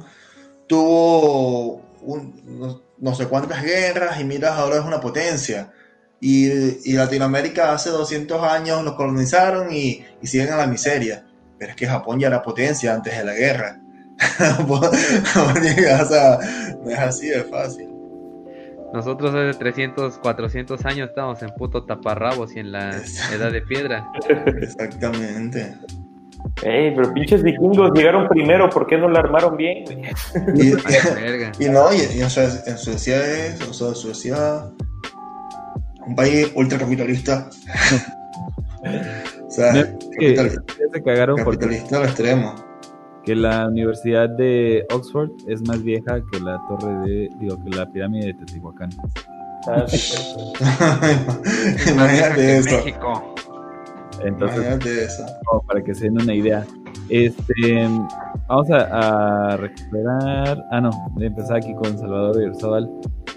tuvo 0.66 1.80
un- 2.02 2.40
no, 2.44 2.80
no 2.98 3.14
sé 3.14 3.26
cuántas 3.28 3.62
guerras 3.62 4.20
y 4.20 4.24
miras, 4.24 4.52
ahora 4.52 4.76
es 4.76 4.84
una 4.84 5.00
potencia. 5.00 5.72
Y, 6.26 6.90
y 6.90 6.94
Latinoamérica 6.94 7.72
hace 7.74 7.90
200 7.90 8.42
años 8.42 8.82
nos 8.82 8.94
colonizaron 8.94 9.70
y, 9.70 10.02
y 10.22 10.26
siguen 10.26 10.48
en 10.48 10.56
la 10.56 10.66
miseria. 10.66 11.22
Pero 11.58 11.72
es 11.72 11.76
que 11.76 11.86
Japón 11.86 12.18
ya 12.18 12.28
era 12.28 12.40
potencia 12.40 12.94
antes 12.94 13.14
de 13.14 13.24
la 13.24 13.34
guerra. 13.34 13.78
Japón- 14.38 14.88
Japón 15.24 15.62
llega, 15.62 16.02
o 16.02 16.06
sea, 16.06 16.38
no 16.82 16.90
es 16.90 16.98
así 16.98 17.28
de 17.28 17.42
fácil. 17.42 17.88
Nosotros 18.94 19.34
hace 19.34 19.58
300, 19.58 20.18
400 20.18 20.82
años 20.86 21.08
estábamos 21.10 21.42
en 21.42 21.50
puto 21.58 21.84
taparrabos 21.84 22.54
y 22.56 22.60
en 22.60 22.72
la 22.72 22.90
edad 23.34 23.52
de 23.52 23.60
piedra. 23.60 24.08
Exactamente. 24.62 25.74
Ey, 26.62 26.94
pero 26.94 27.12
pinches 27.12 27.42
vikingos 27.42 27.90
llegaron 27.94 28.28
primero, 28.28 28.70
¿por 28.70 28.86
qué 28.86 28.96
no 28.96 29.08
la 29.10 29.18
armaron 29.20 29.56
bien? 29.56 29.84
güey? 29.84 30.68
Y, 30.68 30.72
verga. 31.20 31.52
Y 31.58 31.64
no, 31.66 31.92
y, 31.92 32.18
y, 32.18 32.22
o 32.22 32.30
sea, 32.30 32.48
en 32.66 32.78
Suecia 32.78 33.16
es, 33.46 33.60
o 33.68 33.72
sea, 33.74 33.94
Suecia, 33.94 34.70
un 36.06 36.14
país 36.14 36.50
ultracapitalista. 36.54 37.48
o 39.46 39.50
sea, 39.50 39.72
No, 39.72 39.98
que 40.18 40.36
se 40.92 41.02
cagaron 41.02 41.36
capitalista 41.36 41.98
al 41.98 42.04
extremo. 42.04 42.54
que 43.24 43.34
la 43.34 43.68
Universidad 43.68 44.28
de 44.30 44.84
Oxford 44.92 45.30
es 45.48 45.66
más 45.66 45.82
vieja 45.82 46.20
que 46.30 46.40
la 46.40 46.60
torre 46.68 46.92
de, 47.08 47.28
digo, 47.40 47.62
que 47.64 47.70
la 47.70 47.90
pirámide 47.90 48.26
de 48.26 48.34
Teotihuacán. 48.34 48.90
Imagínate 51.90 52.58
eso. 52.58 52.76
México. 52.76 53.34
Entonces, 54.24 54.58
Imagínate 54.58 55.04
eso. 55.04 55.24
como 55.46 55.62
para 55.62 55.82
que 55.82 55.94
se 55.94 56.04
den 56.04 56.20
una 56.20 56.34
idea. 56.34 56.64
Este, 57.08 57.88
vamos 58.48 58.70
a, 58.70 59.56
recuperar. 59.56 60.64
Ah, 60.70 60.80
no, 60.80 60.90
de 61.16 61.26
empezar 61.26 61.58
aquí 61.58 61.74
con 61.74 61.98
Salvador 61.98 62.42
Irzabal, 62.42 62.90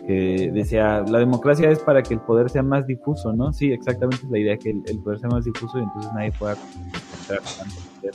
que 0.06 0.52
decía: 0.54 1.04
la 1.08 1.20
democracia 1.20 1.70
es 1.70 1.80
para 1.80 2.02
que 2.02 2.14
el 2.14 2.22
poder 2.22 2.50
sea 2.50 2.64
más 2.64 2.88
difuso, 2.88 3.34
¿no? 3.34 3.54
Sí, 3.54 3.72
exactamente 3.72 4.26
es 4.26 4.32
la 4.32 4.40
idea, 4.40 4.58
que 4.58 4.72
el, 4.72 4.84
el 4.88 5.00
poder 5.00 5.20
sea 5.20 5.30
más 5.30 5.46
difuso 5.46 5.80
y 5.80 5.84
entonces 5.84 6.12
nadie 6.14 6.32
pueda 6.32 6.56
concentrar 6.56 7.40
tanto 7.40 7.76
poder. 8.00 8.14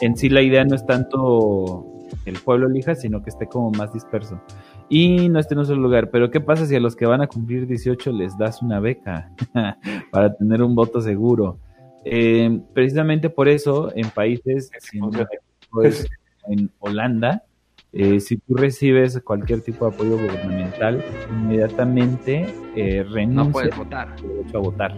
En 0.00 0.16
sí, 0.16 0.28
la 0.28 0.42
idea 0.42 0.64
no 0.64 0.74
es 0.74 0.84
tanto 0.84 1.86
que 2.24 2.30
el 2.30 2.38
pueblo 2.38 2.66
elija, 2.66 2.94
sino 2.94 3.22
que 3.22 3.30
esté 3.30 3.46
como 3.46 3.70
más 3.70 3.92
disperso. 3.92 4.40
Y 4.88 5.28
no 5.28 5.38
esté 5.38 5.54
en 5.54 5.60
un 5.60 5.66
solo 5.66 5.82
lugar. 5.82 6.10
Pero, 6.10 6.30
¿qué 6.30 6.40
pasa 6.40 6.66
si 6.66 6.74
a 6.74 6.80
los 6.80 6.96
que 6.96 7.06
van 7.06 7.22
a 7.22 7.26
cumplir 7.26 7.66
18 7.66 8.12
les 8.12 8.36
das 8.36 8.62
una 8.62 8.80
beca 8.80 9.30
para 10.10 10.34
tener 10.34 10.62
un 10.62 10.74
voto 10.74 11.00
seguro? 11.00 11.58
Eh, 12.04 12.60
precisamente 12.74 13.30
por 13.30 13.48
eso, 13.48 13.92
en 13.94 14.10
países, 14.10 14.70
si 14.80 14.98
no 14.98 15.10
me 15.10 15.22
equivoco, 15.22 15.82
es 15.82 16.06
en 16.48 16.70
Holanda, 16.80 17.44
eh, 17.92 18.18
si 18.20 18.38
tú 18.38 18.54
recibes 18.56 19.20
cualquier 19.22 19.60
tipo 19.60 19.86
de 19.88 19.94
apoyo 19.94 20.12
gubernamental, 20.18 21.04
inmediatamente 21.30 22.46
eh, 22.74 23.04
No 23.06 23.14
renuncias 23.14 23.52
puedes 23.52 23.76
votar. 23.76 24.08
al 24.08 24.22
derecho 24.28 24.58
a 24.58 24.60
votar, 24.60 24.94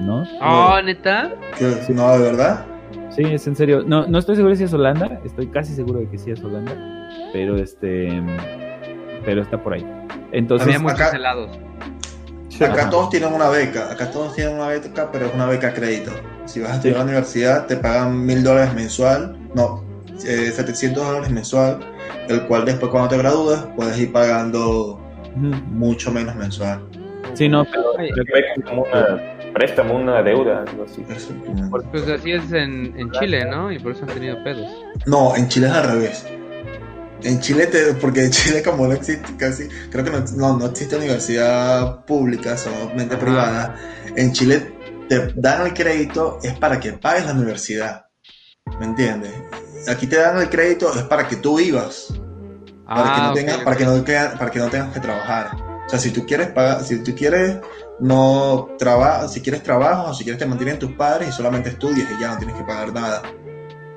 ¿no? 0.00 0.24
Oh, 0.40 0.80
neta. 0.82 1.34
No, 1.90 2.12
de 2.18 2.22
verdad. 2.22 2.66
Sí, 3.10 3.22
es 3.24 3.46
en 3.46 3.56
serio. 3.56 3.82
No, 3.84 4.06
no 4.06 4.18
estoy 4.18 4.36
seguro 4.36 4.54
si 4.54 4.64
es 4.64 4.72
Holanda, 4.72 5.20
estoy 5.24 5.48
casi 5.48 5.74
seguro 5.74 5.98
de 6.00 6.08
que 6.08 6.16
sí 6.18 6.30
es 6.30 6.42
Holanda, 6.42 6.72
pero 7.32 7.56
este, 7.56 8.08
pero 9.24 9.42
está 9.42 9.62
por 9.62 9.74
ahí. 9.74 9.84
Entonces, 10.32 10.68
Había 10.68 10.78
muchos 10.78 11.00
acá- 11.00 11.16
helados. 11.16 11.58
Acá 12.60 12.82
Ajá. 12.82 12.90
todos 12.90 13.10
tienen 13.10 13.32
una 13.32 13.48
beca, 13.48 13.90
acá 13.90 14.10
todos 14.10 14.34
tienen 14.34 14.54
una 14.56 14.68
beca, 14.68 15.10
pero 15.10 15.26
es 15.26 15.34
una 15.34 15.46
beca 15.46 15.68
a 15.68 15.74
crédito. 15.74 16.12
Si 16.44 16.60
vas 16.60 16.72
a 16.72 16.74
estudiar 16.74 16.96
a 16.96 16.98
la 17.00 17.04
universidad, 17.04 17.66
te 17.66 17.76
pagan 17.76 18.24
mil 18.26 18.42
dólares 18.44 18.74
mensual, 18.74 19.36
no, 19.54 19.82
eh, 20.26 20.50
700 20.52 21.06
dólares 21.06 21.30
mensual, 21.30 21.80
el 22.28 22.42
cual 22.46 22.66
después 22.66 22.90
cuando 22.90 23.08
te 23.08 23.16
gradúes 23.16 23.60
puedes 23.76 23.98
ir 23.98 24.12
pagando 24.12 25.00
mucho 25.34 26.10
menos 26.10 26.34
mensual. 26.36 26.82
sí, 27.34 27.48
no, 27.48 27.64
pero 27.64 27.94
como 28.66 28.82
una 28.82 29.18
préstamo, 29.52 29.94
una 29.94 30.22
deuda, 30.22 30.64
algo 30.66 30.84
así. 30.84 31.04
Pues 31.90 32.08
así 32.08 32.32
es 32.32 32.52
en, 32.52 32.94
en 32.96 33.10
Chile, 33.12 33.44
¿no? 33.44 33.72
Y 33.72 33.78
por 33.78 33.92
eso 33.92 34.02
han 34.02 34.14
tenido 34.14 34.42
pedos. 34.44 34.68
No, 35.06 35.34
en 35.36 35.48
Chile 35.48 35.66
es 35.66 35.72
al 35.72 35.90
revés. 35.90 36.26
En 37.22 37.40
Chile, 37.40 37.66
te, 37.66 37.94
porque 37.94 38.24
en 38.24 38.30
Chile 38.30 38.62
como 38.62 38.86
no 38.86 38.92
existe 38.94 39.36
casi, 39.36 39.68
creo 39.90 40.04
que 40.04 40.10
no, 40.10 40.20
no, 40.36 40.56
no 40.56 40.66
existe 40.66 40.96
universidad 40.96 42.04
pública, 42.04 42.56
solamente 42.56 43.14
Ajá. 43.14 43.24
privada. 43.24 43.76
En 44.16 44.32
Chile 44.32 44.74
te 45.08 45.32
dan 45.36 45.66
el 45.66 45.74
crédito 45.74 46.38
es 46.42 46.54
para 46.58 46.78
que 46.80 46.92
pagues 46.94 47.26
la 47.26 47.32
universidad. 47.32 48.06
¿Me 48.78 48.86
entiendes? 48.86 49.32
Aquí 49.88 50.06
te 50.06 50.16
dan 50.16 50.38
el 50.38 50.48
crédito 50.48 50.94
es 50.94 51.02
para 51.02 51.26
que 51.26 51.36
tú 51.36 51.58
vivas, 51.58 52.08
para, 52.86 53.12
que, 53.14 53.20
no 53.20 53.32
tengas, 53.32 53.58
para, 53.58 53.76
que 53.76 53.84
no, 53.84 54.04
tenga- 54.04 54.38
para 54.38 54.50
que 54.50 54.58
no 54.58 54.68
tengas 54.68 54.92
que 54.92 55.00
trabajar. 55.00 55.50
O 55.86 55.90
sea, 55.90 55.98
si 55.98 56.10
tú 56.10 56.24
quieres 56.24 56.48
pagar, 56.48 56.84
si 56.84 57.02
tú 57.02 57.14
quieres 57.16 57.56
no 57.98 58.68
trabajar, 58.78 59.28
si 59.28 59.40
quieres 59.40 59.62
trabajo, 59.62 60.10
o 60.10 60.14
si 60.14 60.22
quieres 60.24 60.38
te 60.38 60.46
mantienen 60.46 60.78
tus 60.78 60.92
padres 60.92 61.30
y 61.30 61.32
solamente 61.32 61.70
estudias 61.70 62.08
y 62.16 62.20
ya 62.20 62.32
no 62.32 62.38
tienes 62.38 62.56
que 62.56 62.62
pagar 62.62 62.92
nada. 62.92 63.22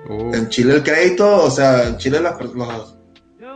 Uh, 0.09 0.33
En 0.33 0.49
Chile 0.49 0.73
el 0.75 0.83
crédito, 0.83 1.43
o 1.45 1.51
sea, 1.51 1.87
en 1.87 1.97
Chile 1.97 2.19
las 2.19 2.33
per- 2.33 2.47
los, 2.55 2.97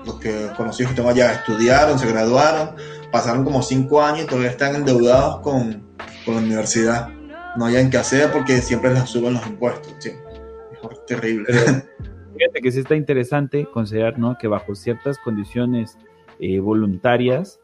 los 0.08 0.20
que 0.20 0.50
conocidos 0.58 0.92
que 0.92 0.96
tengo 0.96 1.10
allá 1.10 1.34
estudiaron, 1.34 2.00
se 2.00 2.08
graduaron, 2.08 2.76
pasaron 3.12 3.44
como 3.44 3.62
cinco 3.62 4.02
años 4.02 4.24
y 4.24 4.26
todavía 4.26 4.50
están 4.50 4.76
endeudados 4.76 5.42
con, 5.42 5.84
con 6.26 6.36
la 6.36 6.42
universidad. 6.42 7.10
No 7.56 7.66
hayan 7.66 7.90
que 7.90 7.98
hacer 7.98 8.32
porque 8.32 8.62
siempre 8.62 8.92
les 8.94 9.10
suben 9.10 9.36
los 9.36 9.46
impuestos. 9.46 9.94
sí. 10.00 10.12
Es 10.92 11.06
terrible. 11.06 11.46
Fíjate 11.54 12.62
que 12.62 12.72
sí 12.72 12.80
está 12.80 12.96
interesante 12.96 13.66
considerar, 13.66 14.20
¿no? 14.20 14.38
Que 14.40 14.48
bajo 14.48 14.76
ciertas 14.76 15.18
condiciones 15.18 15.98
eh, 16.40 16.60
voluntarias 16.60 17.60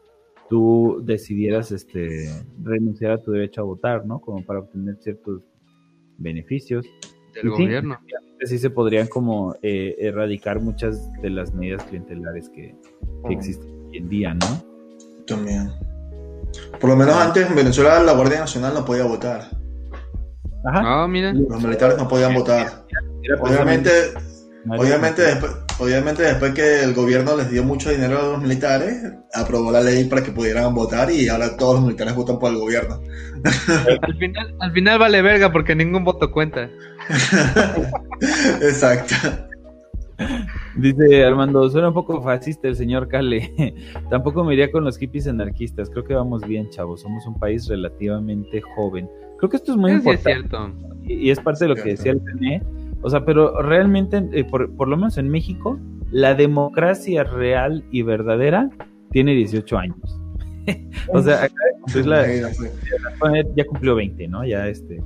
tú 0.48 1.00
decidieras 1.02 1.72
este, 1.72 2.28
renunciar 2.62 3.12
a 3.12 3.22
tu 3.22 3.32
derecho 3.32 3.60
a 3.60 3.64
votar, 3.64 4.06
¿no? 4.06 4.20
Como 4.20 4.44
para 4.44 4.60
obtener 4.60 4.96
ciertos 5.00 5.42
beneficios. 6.18 6.86
Del 7.34 7.42
sí. 7.42 7.48
gobierno. 7.48 7.98
Así 8.42 8.58
se 8.58 8.70
podrían 8.70 9.06
como 9.06 9.54
eh, 9.62 9.96
erradicar 9.98 10.60
muchas 10.60 11.10
de 11.22 11.30
las 11.30 11.54
medidas 11.54 11.82
clientelares 11.84 12.48
que, 12.50 12.74
que 13.26 13.34
existen 13.34 13.68
hoy 13.88 13.96
en 13.96 14.08
día, 14.08 14.34
¿no? 14.34 14.62
También. 15.26 15.70
Por 16.80 16.90
lo 16.90 16.96
menos 16.96 17.16
antes 17.16 17.48
en 17.48 17.56
Venezuela 17.56 18.02
la 18.02 18.12
Guardia 18.12 18.40
Nacional 18.40 18.74
no 18.74 18.84
podía 18.84 19.04
votar. 19.04 19.48
Ajá. 20.66 21.02
Ah, 21.02 21.08
mira. 21.08 21.32
Los 21.32 21.62
militares 21.62 21.96
no 21.98 22.08
podían 22.08 22.34
votar. 22.34 22.84
Era 23.22 23.40
Obviamente, 23.40 23.90
Obviamente 24.66 25.22
después, 25.22 25.52
obviamente 25.78 26.22
después 26.22 26.54
que 26.54 26.82
el 26.82 26.94
gobierno 26.94 27.36
les 27.36 27.50
dio 27.50 27.62
mucho 27.62 27.90
dinero 27.90 28.18
a 28.18 28.32
los 28.32 28.42
militares, 28.42 28.96
aprobó 29.34 29.70
la 29.70 29.82
ley 29.82 30.04
para 30.04 30.22
que 30.22 30.32
pudieran 30.32 30.74
votar 30.74 31.10
y 31.10 31.28
ahora 31.28 31.56
todos 31.56 31.76
los 31.76 31.84
militares 31.84 32.14
votan 32.14 32.38
por 32.38 32.50
el 32.50 32.58
gobierno. 32.58 33.00
Al 33.44 34.16
final, 34.16 34.54
al 34.58 34.72
final 34.72 34.98
vale 34.98 35.20
verga 35.20 35.52
porque 35.52 35.74
ningún 35.74 36.04
voto 36.04 36.32
cuenta. 36.32 36.70
Exacto. 38.62 39.14
Dice 40.76 41.24
Armando, 41.24 41.68
suena 41.70 41.88
un 41.88 41.94
poco 41.94 42.22
fascista 42.22 42.68
el 42.68 42.76
señor 42.76 43.08
Cale. 43.08 43.52
Tampoco 44.10 44.44
me 44.44 44.54
iría 44.54 44.70
con 44.70 44.84
los 44.84 44.96
hippies 44.98 45.26
anarquistas. 45.26 45.90
Creo 45.90 46.04
que 46.04 46.14
vamos 46.14 46.46
bien, 46.46 46.68
chavos. 46.70 47.00
Somos 47.02 47.26
un 47.26 47.38
país 47.38 47.68
relativamente 47.68 48.60
joven. 48.60 49.08
Creo 49.38 49.50
que 49.50 49.56
esto 49.56 49.72
es 49.72 49.78
muy 49.78 49.90
sí 49.90 49.96
es 49.96 50.04
importante. 50.06 50.32
cierto. 50.48 50.72
y 51.04 51.14
y 51.14 51.30
es 51.30 51.40
parte 51.40 51.64
de 51.64 51.68
lo 51.68 51.74
que 51.76 51.90
decía 51.90 52.12
el 52.12 52.20
René. 52.24 52.62
O 53.02 53.10
sea, 53.10 53.24
pero 53.24 53.60
realmente, 53.60 54.24
eh, 54.32 54.44
por, 54.44 54.74
por 54.76 54.88
lo 54.88 54.96
menos 54.96 55.18
en 55.18 55.28
México, 55.28 55.78
la 56.10 56.34
democracia 56.34 57.24
real 57.24 57.84
y 57.90 58.02
verdadera 58.02 58.70
tiene 59.10 59.32
18 59.34 59.76
años. 59.78 60.20
o 61.08 61.20
sea, 61.20 61.42
acá 61.42 61.54
de 61.54 61.80
cumplir 61.82 62.06
la- 62.06 62.26
ya 63.56 63.64
cumplió 63.66 63.94
20, 63.96 64.28
¿no? 64.28 64.44
Ya 64.46 64.66
este, 64.68 65.02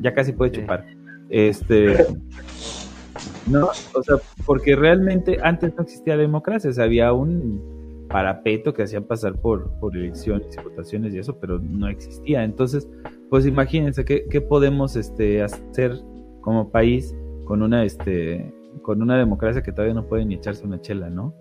ya 0.00 0.14
casi 0.14 0.32
puede 0.32 0.54
Sí. 0.54 0.60
chupar. 0.60 0.86
Este, 1.30 2.06
no, 3.46 3.68
o 3.94 4.02
sea, 4.02 4.16
porque 4.44 4.76
realmente 4.76 5.38
antes 5.42 5.74
no 5.76 5.82
existía 5.84 6.16
democracia, 6.16 6.70
o 6.76 6.82
había 6.82 7.12
un 7.12 8.06
parapeto 8.08 8.74
que 8.74 8.82
hacían 8.82 9.04
pasar 9.04 9.40
por, 9.40 9.70
por 9.78 9.96
elecciones 9.96 10.56
y 10.56 10.62
votaciones 10.62 11.14
y 11.14 11.18
eso, 11.18 11.38
pero 11.38 11.58
no 11.60 11.88
existía. 11.88 12.42
Entonces, 12.42 12.88
pues 13.30 13.46
imagínense 13.46 14.04
qué, 14.04 14.26
qué 14.28 14.40
podemos 14.40 14.96
este, 14.96 15.42
hacer 15.42 15.96
como 16.40 16.70
país 16.70 17.14
con 17.44 17.62
una 17.62 17.84
este 17.84 18.52
con 18.82 19.02
una 19.02 19.16
democracia 19.18 19.62
que 19.62 19.72
todavía 19.72 19.94
no 19.94 20.06
puede 20.06 20.24
ni 20.24 20.34
echarse 20.34 20.64
una 20.64 20.80
chela, 20.80 21.10
¿no? 21.10 21.34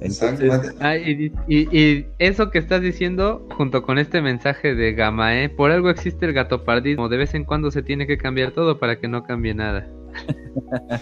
Exactamente. 0.00 0.68
Ah, 0.80 0.96
y, 0.96 1.32
y- 1.46 1.78
y 1.78 2.06
eso 2.18 2.50
que 2.50 2.58
estás 2.58 2.80
diciendo, 2.82 3.46
junto 3.56 3.82
con 3.82 3.98
este 3.98 4.20
mensaje 4.22 4.74
de 4.74 4.94
Gamae, 4.94 5.48
por 5.50 5.70
algo 5.70 5.90
existe 5.90 6.26
el 6.26 6.32
gatopardismo. 6.32 7.08
De 7.08 7.18
vez 7.18 7.34
en 7.34 7.44
cuando 7.44 7.70
se 7.70 7.82
tiene 7.82 8.06
que 8.06 8.18
cambiar 8.18 8.52
todo 8.52 8.78
para 8.78 8.98
que 8.98 9.08
no 9.08 9.22
cambie 9.24 9.54
nada. 9.54 9.86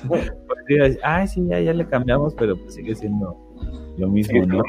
Decir, 0.69 0.99
Ay, 1.03 1.29
sí, 1.29 1.47
ya, 1.49 1.61
ya 1.61 1.73
le 1.73 1.87
cambiamos, 1.87 2.35
pero 2.35 2.57
pues 2.57 2.75
sigue 2.75 2.95
siendo 2.95 3.37
lo 3.97 4.09
mismo, 4.09 4.45
¿no? 4.47 4.63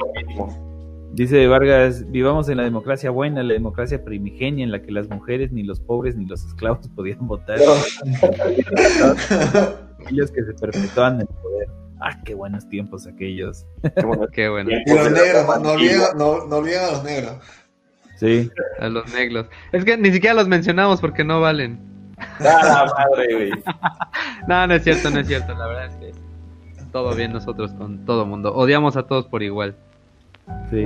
Dice 1.14 1.48
Vargas, 1.48 2.10
vivamos 2.12 2.48
en 2.50 2.58
la 2.58 2.64
democracia 2.64 3.10
buena, 3.10 3.42
la 3.42 3.54
democracia 3.54 4.04
primigenia 4.04 4.64
en 4.64 4.72
la 4.72 4.82
que 4.84 4.92
las 4.92 5.10
mujeres, 5.10 5.52
ni 5.52 5.64
los 5.64 5.80
pobres, 5.80 6.16
ni 6.16 6.26
los 6.26 6.46
esclavos 6.46 6.88
podían 6.96 7.26
votar. 7.28 7.58
Aquellos 10.08 10.32
que 10.32 10.44
se 10.44 10.54
perpetuaban 10.54 11.16
en 11.16 11.22
el 11.22 11.28
poder. 11.28 11.68
Ah, 12.00 12.20
qué 12.24 12.34
buenos 12.36 12.68
tiempos 12.70 13.08
aquellos. 13.08 13.66
Qué 13.96 14.06
bueno. 14.06 14.28
Qué 14.32 14.50
bueno. 14.50 14.70
Y 14.72 14.94
los 14.94 15.12
negros, 15.12 15.62
no, 15.62 15.72
olviden, 15.72 16.00
no, 16.18 16.46
no 16.46 16.56
olviden 16.58 16.80
a 16.84 16.92
los 16.92 17.04
negros. 17.04 17.34
Sí. 18.18 18.52
A 18.80 18.88
los 18.90 19.12
negros. 19.14 19.48
Es 19.72 19.84
que 19.86 19.98
ni 19.98 20.12
siquiera 20.12 20.34
los 20.36 20.48
mencionamos 20.48 21.02
porque 21.02 21.24
no 21.24 21.42
valen. 21.42 21.80
Ah, 22.40 22.86
madre, 22.98 23.34
güey. 23.34 23.52
No, 24.48 24.66
no 24.68 24.74
es 24.76 24.84
cierto, 24.84 25.10
no 25.10 25.20
es 25.20 25.28
cierto. 25.28 25.54
La 25.56 25.68
verdad 25.68 25.86
es 25.88 25.96
que 25.96 26.12
todo 26.92 27.14
bien 27.16 27.34
nosotros 27.34 27.72
con 27.74 28.06
todo 28.06 28.26
mundo. 28.26 28.54
Odiamos 28.56 28.96
a 28.96 29.04
todos 29.04 29.26
por 29.28 29.44
igual. 29.44 29.76
Sí. 30.70 30.86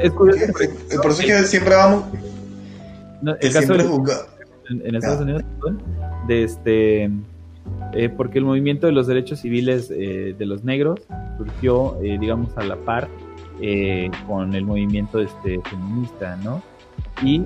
Es 0.00 0.12
curioso. 0.12 0.46
porque, 0.52 0.64
Eh, 0.64 0.96
Por 1.02 1.10
eso 1.10 1.22
es 1.22 1.26
que 1.26 1.42
siempre 1.48 1.74
vamos, 1.74 2.04
no, 3.20 3.36
que 3.38 3.48
el 3.48 3.52
caso 3.52 3.66
siempre 3.74 3.84
de- 3.88 4.14
en, 4.70 4.86
en 4.86 4.94
Estados 4.94 5.20
Unidos, 5.22 5.42
perdón, 5.60 5.82
de 6.28 6.44
este, 6.44 7.10
eh, 7.92 8.08
porque 8.08 8.38
el 8.38 8.44
movimiento 8.44 8.86
de 8.86 8.92
los 8.92 9.06
derechos 9.06 9.40
civiles 9.40 9.90
eh, 9.90 10.34
de 10.36 10.46
los 10.46 10.64
negros 10.64 11.00
surgió, 11.38 11.96
eh, 12.02 12.18
digamos, 12.18 12.56
a 12.58 12.64
la 12.64 12.76
par 12.76 13.08
con 14.26 14.52
el 14.54 14.64
movimiento 14.64 15.20
este, 15.20 15.60
feminista, 15.62 16.36
¿no? 16.42 16.60
Y 17.22 17.44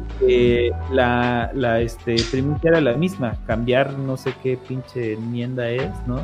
la, 0.91 1.51
la 1.55 1.81
este, 1.81 2.17
primicia 2.31 2.71
era 2.71 2.81
la 2.81 2.95
misma, 2.95 3.37
cambiar 3.47 3.93
no 3.99 4.17
sé 4.17 4.33
qué 4.43 4.57
pinche 4.57 5.13
enmienda 5.13 5.69
es, 5.71 5.93
¿no? 6.07 6.19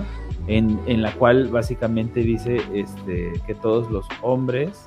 En, 0.46 0.80
en 0.86 1.02
la 1.02 1.12
cual 1.12 1.48
básicamente 1.48 2.20
dice 2.20 2.62
este, 2.72 3.32
que 3.46 3.54
todos 3.54 3.90
los 3.90 4.06
hombres 4.22 4.86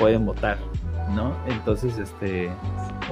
pueden 0.00 0.24
votar, 0.24 0.56
¿no? 1.14 1.36
Entonces, 1.46 1.98
este, 1.98 2.50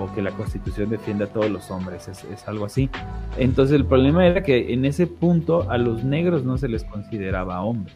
o 0.00 0.12
que 0.15 0.23
la 0.23 0.33
constitución 0.33 0.89
defienda 0.89 1.26
a 1.26 1.28
todos 1.28 1.50
los 1.50 1.70
hombres, 1.70 2.08
es, 2.08 2.25
es 2.25 2.49
algo 2.49 2.65
así. 2.65 2.89
Entonces 3.36 3.76
el 3.76 3.84
problema 3.84 4.26
era 4.26 4.42
que 4.42 4.73
en 4.73 4.86
ese 4.86 5.07
punto 5.07 5.70
a 5.70 5.76
los 5.76 6.02
negros 6.02 6.44
no 6.44 6.57
se 6.57 6.67
les 6.68 6.83
consideraba 6.84 7.62
hombres. 7.62 7.94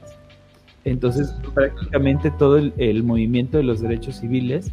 Entonces 0.84 1.34
prácticamente 1.54 2.30
todo 2.30 2.58
el, 2.58 2.74
el 2.76 3.02
movimiento 3.02 3.56
de 3.56 3.64
los 3.64 3.80
derechos 3.80 4.16
civiles 4.16 4.72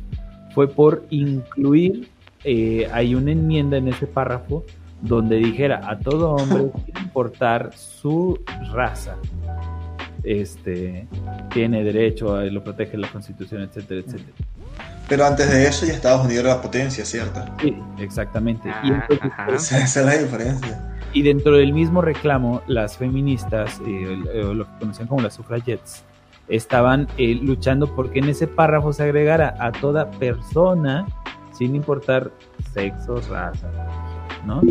fue 0.53 0.67
por 0.67 1.05
incluir, 1.09 2.09
eh, 2.43 2.87
hay 2.91 3.15
una 3.15 3.31
enmienda 3.31 3.77
en 3.77 3.87
ese 3.87 4.07
párrafo 4.07 4.65
donde 5.01 5.37
dijera 5.37 5.89
a 5.89 5.97
todo 5.97 6.31
hombre, 6.31 6.71
sin 6.85 6.97
importar 7.03 7.71
su 7.73 8.39
raza, 8.73 9.15
este, 10.23 11.07
tiene 11.53 11.83
derecho, 11.83 12.35
a, 12.35 12.43
lo 12.45 12.63
protege 12.63 12.97
la 12.97 13.09
constitución, 13.11 13.61
etcétera, 13.61 14.01
etcétera. 14.01 14.33
Pero 15.07 15.25
antes 15.25 15.49
de 15.49 15.67
eso 15.67 15.85
ya 15.85 15.93
Estados 15.93 16.25
Unidos 16.25 16.45
era 16.45 16.55
la 16.55 16.61
potencia, 16.61 17.03
¿cierto? 17.03 17.43
Sí, 17.61 17.75
exactamente. 17.97 18.69
Ah, 18.69 18.81
Y 18.83 18.87
entonces, 18.89 19.31
pues, 19.47 19.71
Esa, 19.71 20.01
es 20.01 20.05
la 20.05 20.17
diferencia. 20.17 20.97
Y 21.13 21.23
dentro 21.23 21.57
del 21.57 21.73
mismo 21.73 22.01
reclamo, 22.01 22.61
las 22.67 22.97
feministas, 22.97 23.81
eh, 23.87 24.19
eh, 24.33 24.43
lo 24.53 24.65
que 24.65 24.79
conocían 24.79 25.07
como 25.07 25.21
las 25.21 25.33
suffragettes, 25.33 26.03
estaban 26.47 27.07
eh, 27.17 27.35
luchando 27.41 27.95
porque 27.95 28.19
en 28.19 28.29
ese 28.29 28.47
párrafo 28.47 28.93
se 28.93 29.03
agregara 29.03 29.55
a 29.59 29.71
toda 29.71 30.11
persona, 30.11 31.07
sin 31.51 31.75
importar 31.75 32.31
sexo, 32.73 33.21
raza, 33.29 33.67
¿no? 34.45 34.61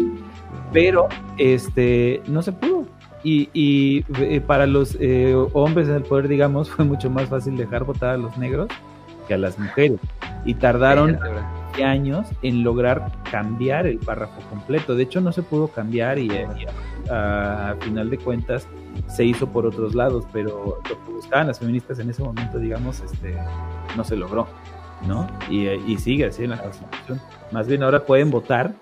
Pero 0.73 1.09
este 1.37 2.23
no 2.27 2.43
se 2.43 2.53
pudo. 2.53 2.87
Y, 3.25 3.49
y, 3.53 4.05
eh, 4.21 4.41
para 4.41 4.67
los 4.67 4.97
eh, 5.01 5.35
hombres 5.53 5.89
del 5.89 6.03
poder, 6.03 6.29
digamos, 6.29 6.71
fue 6.71 6.85
mucho 6.85 7.11
más 7.11 7.29
fácil 7.29 7.57
dejar 7.57 7.85
votar 7.85 8.11
a 8.11 8.17
los 8.17 8.37
negros 8.39 8.69
que 9.27 9.35
a 9.35 9.39
las 9.39 9.59
mujeres. 9.59 9.99
Y 10.45 10.55
tardaron. 10.55 11.19
20 11.19 11.85
años 11.85 12.27
en 12.43 12.65
lograr 12.65 13.13
cambiar 13.31 13.87
el 13.87 13.99
párrafo 13.99 14.41
completo. 14.51 14.95
De 14.95 15.05
hecho, 15.05 15.21
no 15.21 15.33
se 15.33 15.43
pudo 15.43 15.69
cambiar 15.69 16.19
y, 16.19 16.27
y 16.27 17.11
a, 17.11 17.71
a 17.71 17.75
final 17.77 18.11
de 18.11 18.19
cuentas 18.19 18.67
se 19.07 19.25
hizo 19.25 19.47
por 19.47 19.67
otros 19.67 19.95
lados, 19.95 20.25
pero 20.33 20.79
lo 20.89 21.05
que 21.05 21.13
buscaban 21.13 21.47
las 21.47 21.59
feministas 21.59 21.99
en 21.99 22.11
ese 22.11 22.23
momento, 22.23 22.59
digamos, 22.59 23.01
este, 23.01 23.37
no 23.97 24.05
se 24.05 24.17
logró, 24.17 24.47
¿no? 25.07 25.27
Y, 25.49 25.69
y 25.69 25.99
sigue 25.99 26.27
así 26.27 26.45
en 26.45 26.51
la 26.51 26.59
Constitución. 26.59 27.21
Más 27.53 27.69
bien 27.69 27.83
ahora 27.83 28.05
pueden 28.05 28.31
votar 28.31 28.73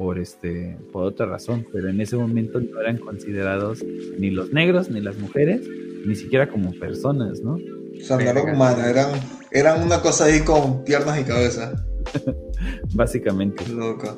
por 0.00 0.18
este 0.18 0.78
por 0.92 1.04
otra 1.04 1.26
razón, 1.26 1.66
pero 1.70 1.90
en 1.90 2.00
ese 2.00 2.16
momento 2.16 2.58
no 2.58 2.80
eran 2.80 2.96
considerados 2.96 3.84
ni 4.18 4.30
los 4.30 4.50
negros 4.50 4.88
ni 4.88 5.02
las 5.02 5.18
mujeres, 5.18 5.60
ni 6.06 6.14
siquiera 6.14 6.48
como 6.48 6.72
personas, 6.72 7.42
¿no? 7.42 7.56
O 7.56 8.02
sea, 8.02 8.16
no 8.16 8.22
eran 8.22 8.34
Verga. 8.36 8.52
humanas, 8.54 8.86
eran, 8.88 9.10
eran 9.52 9.82
una 9.82 10.00
cosa 10.00 10.24
ahí 10.24 10.40
con 10.40 10.84
piernas 10.84 11.20
y 11.20 11.24
cabeza. 11.24 11.74
Básicamente. 12.94 13.68
Loca. 13.68 14.16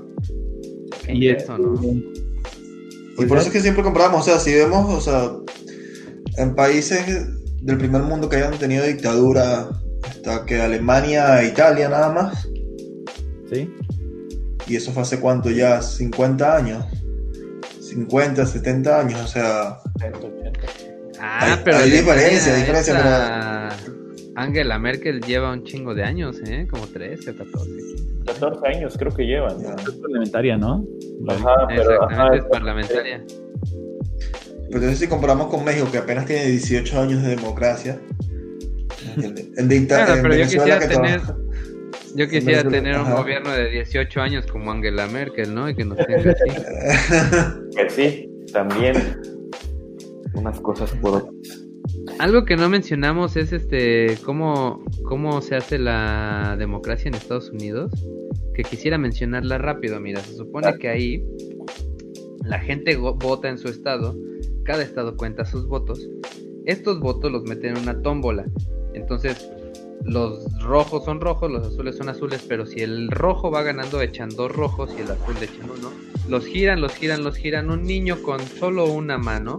Qué 1.04 1.14
Y 1.14 1.30
intenso, 1.30 1.58
¿no? 1.58 1.82
Y 1.82 3.26
por 3.26 3.38
eso 3.38 3.48
es 3.48 3.52
que 3.52 3.60
siempre 3.60 3.82
compramos, 3.82 4.20
o 4.20 4.24
sea, 4.24 4.38
si 4.38 4.54
vemos, 4.54 4.88
o 4.88 5.00
sea, 5.00 5.32
en 6.38 6.54
países 6.54 7.28
del 7.60 7.76
primer 7.76 8.02
mundo 8.02 8.28
que 8.28 8.36
hayan 8.36 8.56
tenido 8.56 8.86
dictadura, 8.86 9.68
hasta 10.04 10.46
que 10.46 10.60
Alemania 10.60 11.42
e 11.42 11.48
Italia 11.48 11.88
nada 11.88 12.12
más, 12.12 12.48
¿Sí? 13.52 13.68
Y 14.66 14.76
eso 14.76 14.92
fue 14.92 15.02
hace 15.02 15.20
cuánto 15.20 15.50
ya, 15.50 15.80
50 15.82 16.56
años, 16.56 16.84
50, 17.80 18.46
70 18.46 19.00
años, 19.00 19.20
o 19.22 19.26
sea, 19.26 19.78
Ah, 21.20 21.38
Hay- 21.54 21.60
pero 21.64 21.76
hay 21.78 21.90
diferencia, 21.90 22.54
diferencia, 22.56 22.98
esa 22.98 23.68
Angela 24.34 24.78
Merkel 24.78 25.20
lleva 25.20 25.52
un 25.52 25.62
chingo 25.64 25.94
de 25.94 26.02
años, 26.04 26.38
¿eh? 26.46 26.66
Como 26.70 26.86
13 26.86 27.30
o 27.30 27.36
14. 27.36 27.70
14 28.26 28.66
años 28.76 28.96
creo 28.98 29.12
que 29.14 29.24
llevan. 29.24 29.60
ya. 29.60 29.74
Es 29.74 29.90
parlamentaria, 29.92 30.56
¿no? 30.56 30.84
Ajá, 31.28 31.54
pero 31.68 31.80
Exactamente, 31.82 32.14
ajá, 32.14 32.34
es 32.36 32.44
parlamentaria. 32.44 33.24
Pero 34.68 34.78
entonces 34.78 34.98
si 35.00 35.06
comparamos 35.06 35.48
con 35.48 35.64
México, 35.64 35.86
que 35.92 35.98
apenas 35.98 36.24
tiene 36.26 36.46
18 36.46 37.00
años 37.00 37.22
de 37.22 37.36
democracia, 37.36 38.00
en, 39.16 39.52
en 39.56 39.68
dicta- 39.68 40.06
Claro, 40.06 40.22
pero 40.22 40.34
yo 40.34 40.42
quisiera 40.44 40.78
tener, 40.80 41.20
trabaja- 41.20 41.36
yo 42.14 42.28
quisiera 42.28 42.68
tener 42.68 42.96
un 42.96 43.06
ajá. 43.06 43.20
gobierno 43.20 43.50
de 43.50 43.70
18 43.70 44.20
años 44.20 44.46
como 44.46 44.70
Angela 44.70 45.06
Merkel, 45.06 45.54
¿no? 45.54 45.68
Y 45.68 45.74
que 45.74 45.84
nos 45.84 45.98
tenga 45.98 46.32
así. 46.32 47.76
que 47.76 47.90
sí, 47.90 48.30
también 48.52 48.96
unas 50.34 50.60
cosas 50.60 50.90
por 50.96 51.22
otras. 51.22 51.66
Algo 52.18 52.44
que 52.44 52.56
no 52.56 52.68
mencionamos 52.68 53.36
es 53.36 53.52
este 53.52 54.16
cómo, 54.24 54.84
cómo 55.04 55.40
se 55.40 55.56
hace 55.56 55.78
la 55.78 56.56
democracia 56.58 57.08
en 57.08 57.14
Estados 57.14 57.50
Unidos. 57.50 57.92
Que 58.54 58.62
quisiera 58.62 58.98
mencionarla 58.98 59.58
rápido. 59.58 59.98
Mira, 60.00 60.20
se 60.20 60.34
supone 60.34 60.76
que 60.78 60.88
ahí 60.88 61.24
la 62.44 62.58
gente 62.60 62.96
vota 62.96 63.48
en 63.48 63.58
su 63.58 63.68
estado. 63.68 64.16
Cada 64.64 64.82
estado 64.82 65.16
cuenta 65.16 65.44
sus 65.44 65.66
votos. 65.66 66.08
Estos 66.66 67.00
votos 67.00 67.32
los 67.32 67.44
meten 67.44 67.76
en 67.76 67.82
una 67.82 68.00
tómbola. 68.02 68.44
Entonces, 68.94 69.50
los 70.04 70.44
rojos 70.62 71.04
son 71.04 71.20
rojos, 71.20 71.50
los 71.50 71.66
azules 71.66 71.96
son 71.96 72.08
azules. 72.08 72.44
Pero 72.48 72.66
si 72.66 72.80
el 72.80 73.08
rojo 73.10 73.50
va 73.50 73.62
ganando, 73.62 74.00
echan 74.00 74.28
dos 74.30 74.50
rojos 74.52 74.90
y 74.96 75.02
el 75.02 75.10
azul 75.10 75.34
le 75.38 75.46
echan 75.46 75.70
uno. 75.70 75.90
Los 76.28 76.46
giran, 76.46 76.80
los 76.80 76.94
giran, 76.94 77.24
los 77.24 77.36
giran. 77.36 77.70
Un 77.70 77.82
niño 77.82 78.22
con 78.22 78.40
solo 78.40 78.86
una 78.92 79.18
mano 79.18 79.58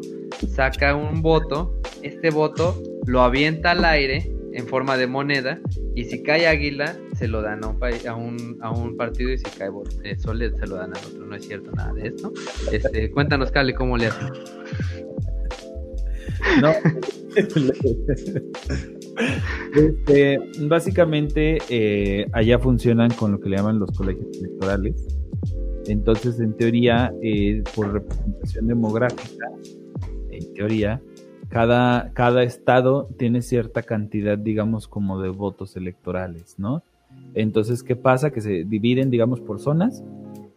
saca 0.50 0.96
un 0.96 1.22
voto, 1.22 1.76
este 2.02 2.30
voto 2.30 2.82
lo 3.06 3.22
avienta 3.22 3.72
al 3.72 3.86
aire 3.86 4.30
en 4.54 4.68
forma 4.68 4.98
de 4.98 5.08
moneda 5.08 5.60
y 5.96 6.06
si 6.06 6.22
cae 6.22 6.48
águila 6.48 6.96
se 7.18 7.28
lo 7.28 7.42
dan 7.42 7.64
a 7.64 7.68
un, 7.70 7.80
pa- 7.80 7.90
a 8.08 8.16
un, 8.16 8.58
a 8.62 8.72
un 8.72 8.96
partido 8.98 9.32
y 9.32 9.38
si 9.38 9.44
cae 9.46 9.70
eh, 10.04 10.16
sole 10.18 10.52
se 10.52 10.68
lo 10.68 10.76
dan 10.76 10.96
al 10.96 11.04
otro, 11.06 11.26
no 11.26 11.36
es 11.36 11.46
cierto 11.46 11.72
nada 11.72 11.94
de 11.94 12.08
esto. 12.10 12.32
Este, 12.72 13.10
cuéntanos 13.12 13.52
Cali 13.52 13.74
cómo 13.74 13.98
le 13.98 14.08
hacen. 14.08 14.28
No. 16.62 16.72
Este, 19.76 20.40
básicamente, 20.68 21.58
eh, 21.70 22.28
allá 22.32 22.60
funcionan 22.60 23.12
con 23.12 23.32
lo 23.32 23.40
que 23.40 23.50
le 23.50 23.58
llaman 23.58 23.80
los 23.80 23.92
colegios 23.92 24.38
electorales. 24.38 25.08
Entonces, 25.88 26.40
en 26.40 26.54
teoría, 26.54 27.14
eh, 27.22 27.64
por 27.76 27.92
representación 27.92 28.68
demográfica, 28.68 29.48
en 30.32 30.54
teoría, 30.54 31.02
cada, 31.50 32.12
cada 32.14 32.44
estado 32.44 33.10
tiene 33.18 33.42
cierta 33.42 33.84
cantidad, 33.84 34.38
digamos, 34.38 34.88
como 34.88 35.22
de 35.22 35.30
votos 35.30 35.76
electorales, 35.76 36.56
¿no? 36.58 36.84
Entonces, 37.36 37.84
¿qué 37.84 37.96
pasa? 37.96 38.32
Que 38.32 38.42
se 38.42 38.64
dividen, 38.64 39.10
digamos, 39.10 39.40
por 39.40 39.60
zonas 39.60 40.04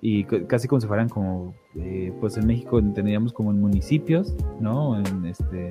y 0.00 0.24
casi 0.24 0.68
como 0.68 0.80
si 0.80 0.86
fueran 0.86 1.08
como, 1.08 1.54
eh, 1.74 2.12
pues 2.20 2.36
en 2.36 2.46
México 2.46 2.78
entendíamos 2.78 3.32
como 3.32 3.50
en 3.50 3.60
municipios, 3.60 4.34
¿no? 4.60 4.98
En 4.98 5.26
este, 5.26 5.70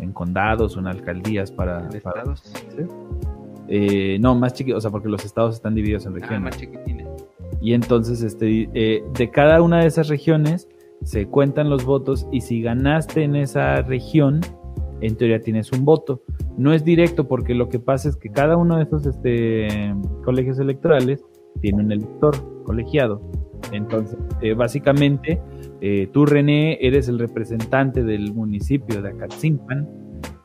en 0.00 0.12
condados 0.12 0.76
o 0.76 0.80
en 0.80 0.86
alcaldías 0.86 1.50
para, 1.50 1.82
¿De 1.88 2.00
para- 2.00 2.20
estados? 2.20 2.40
¿sí? 2.76 2.82
Eh, 3.68 4.18
no, 4.20 4.34
más 4.34 4.52
chiquitos, 4.54 4.78
o 4.78 4.80
sea, 4.80 4.90
porque 4.90 5.08
los 5.08 5.24
estados 5.24 5.54
están 5.54 5.74
divididos 5.74 6.04
en 6.06 6.12
Ah, 6.12 6.14
regiones. 6.16 6.40
más 6.42 6.56
chiquitines. 6.58 7.06
Y 7.60 7.74
entonces, 7.74 8.22
este, 8.22 8.68
eh, 8.74 9.04
de 9.16 9.30
cada 9.30 9.62
una 9.62 9.80
de 9.80 9.86
esas 9.86 10.08
regiones 10.08 10.68
se 11.02 11.26
cuentan 11.26 11.70
los 11.70 11.84
votos 11.84 12.26
y 12.32 12.40
si 12.40 12.60
ganaste 12.62 13.22
en 13.22 13.36
esa 13.36 13.82
región, 13.82 14.40
en 15.00 15.16
teoría 15.16 15.40
tienes 15.40 15.72
un 15.72 15.84
voto. 15.84 16.22
No 16.56 16.72
es 16.72 16.84
directo 16.84 17.26
porque 17.28 17.54
lo 17.54 17.68
que 17.68 17.78
pasa 17.78 18.08
es 18.08 18.16
que 18.16 18.28
cada 18.30 18.56
uno 18.56 18.76
de 18.76 18.84
esos 18.84 19.06
este, 19.06 19.94
colegios 20.24 20.58
electorales 20.58 21.24
tiene 21.60 21.82
un 21.82 21.92
elector 21.92 22.34
colegiado. 22.64 23.20
Entonces, 23.72 24.18
eh, 24.42 24.54
básicamente, 24.54 25.40
eh, 25.84 26.08
tú, 26.12 26.26
René, 26.26 26.78
eres 26.80 27.08
el 27.08 27.18
representante 27.18 28.04
del 28.04 28.32
municipio 28.32 29.02
de 29.02 29.08
Acatzimpan 29.08 29.88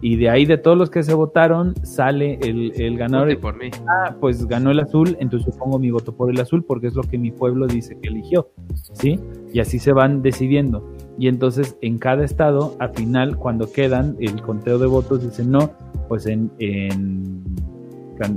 y 0.01 0.15
de 0.15 0.31
ahí 0.31 0.45
de 0.47 0.57
todos 0.57 0.75
los 0.75 0.89
que 0.89 1.03
se 1.03 1.13
votaron 1.13 1.75
sale 1.85 2.39
el, 2.41 2.71
el 2.75 2.97
ganador. 2.97 3.27
Vote 3.27 3.39
por 3.39 3.55
mí. 3.55 3.69
Ah, 3.87 4.15
pues 4.19 4.47
ganó 4.47 4.71
el 4.71 4.79
azul, 4.79 5.15
entonces 5.19 5.53
yo 5.53 5.59
pongo 5.59 5.77
mi 5.77 5.91
voto 5.91 6.15
por 6.15 6.31
el 6.31 6.39
azul 6.39 6.65
porque 6.65 6.87
es 6.87 6.95
lo 6.95 7.03
que 7.03 7.19
mi 7.19 7.29
pueblo 7.29 7.67
dice 7.67 7.99
que 8.01 8.07
eligió, 8.07 8.49
¿sí? 8.93 9.19
Y 9.53 9.59
así 9.59 9.77
se 9.77 9.93
van 9.93 10.23
decidiendo. 10.23 10.91
Y 11.19 11.27
entonces 11.27 11.77
en 11.83 11.99
cada 11.99 12.25
estado, 12.25 12.75
al 12.79 12.95
final, 12.95 13.37
cuando 13.37 13.71
quedan 13.71 14.15
el 14.19 14.41
conteo 14.41 14.79
de 14.79 14.87
votos, 14.87 15.21
dicen 15.21 15.51
no, 15.51 15.69
pues 16.07 16.25
en, 16.25 16.49
en, 16.57 17.43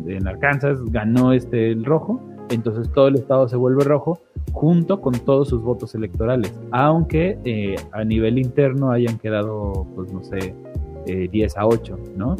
en 0.06 0.28
Arkansas 0.28 0.78
ganó 0.90 1.32
este 1.32 1.70
el 1.70 1.82
rojo, 1.82 2.20
entonces 2.50 2.92
todo 2.92 3.08
el 3.08 3.14
estado 3.14 3.48
se 3.48 3.56
vuelve 3.56 3.84
rojo 3.84 4.20
junto 4.52 5.00
con 5.00 5.14
todos 5.14 5.48
sus 5.48 5.62
votos 5.62 5.94
electorales, 5.94 6.52
aunque 6.70 7.38
eh, 7.44 7.76
a 7.92 8.04
nivel 8.04 8.38
interno 8.38 8.90
hayan 8.90 9.18
quedado, 9.18 9.86
pues 9.94 10.12
no 10.12 10.22
sé, 10.22 10.54
eh, 11.06 11.28
10 11.30 11.56
a 11.56 11.66
8, 11.66 11.98
¿no? 12.16 12.36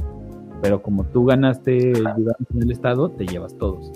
Pero 0.63 0.83
como 0.83 1.05
tú 1.05 1.25
ganaste 1.25 1.93
en 1.93 2.07
el 2.63 2.71
estado, 2.71 3.11
te 3.11 3.27
llevas 3.27 3.57
todos. 3.57 3.91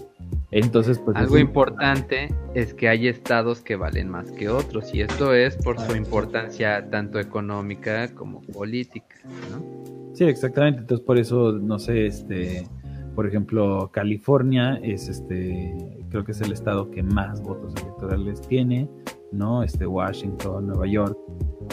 Entonces, 0.50 0.98
pues... 1.04 1.16
Algo 1.16 1.36
es- 1.36 1.42
importante 1.42 2.28
es 2.54 2.72
que 2.74 2.88
hay 2.88 3.08
estados 3.08 3.60
que 3.60 3.76
valen 3.76 4.08
más 4.08 4.30
que 4.30 4.48
otros 4.48 4.94
y 4.94 5.00
esto 5.02 5.34
es 5.34 5.56
por 5.56 5.78
su 5.80 5.96
importancia 5.96 6.88
tanto 6.90 7.18
económica 7.18 8.14
como 8.14 8.40
política, 8.40 9.16
¿no? 9.50 10.14
Sí, 10.14 10.24
exactamente. 10.24 10.80
Entonces, 10.82 11.04
por 11.04 11.18
eso, 11.18 11.52
no 11.52 11.78
sé, 11.78 12.06
este... 12.06 12.66
Por 13.14 13.26
ejemplo, 13.26 13.90
California 13.92 14.78
es 14.82 15.08
este, 15.08 15.76
creo 16.10 16.24
que 16.24 16.32
es 16.32 16.40
el 16.40 16.52
estado 16.52 16.90
que 16.90 17.02
más 17.02 17.40
votos 17.42 17.72
electorales 17.80 18.40
tiene, 18.42 18.88
¿no? 19.32 19.62
Este 19.62 19.86
Washington, 19.86 20.66
Nueva 20.68 20.86
York, 20.86 21.16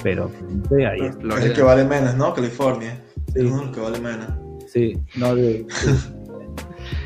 pero 0.04 0.30
ahí. 0.70 1.02
Es 1.02 1.46
el 1.46 1.54
que 1.54 1.62
vale 1.62 1.84
menos, 1.84 2.16
¿no? 2.16 2.34
California. 2.34 3.04
Sí. 3.34 3.40
Es 3.40 3.52
el 3.52 3.72
que 3.72 3.80
vale 3.80 4.00
menos. 4.00 4.28
Sí, 4.68 4.98
no 5.18 5.36
de. 5.36 5.66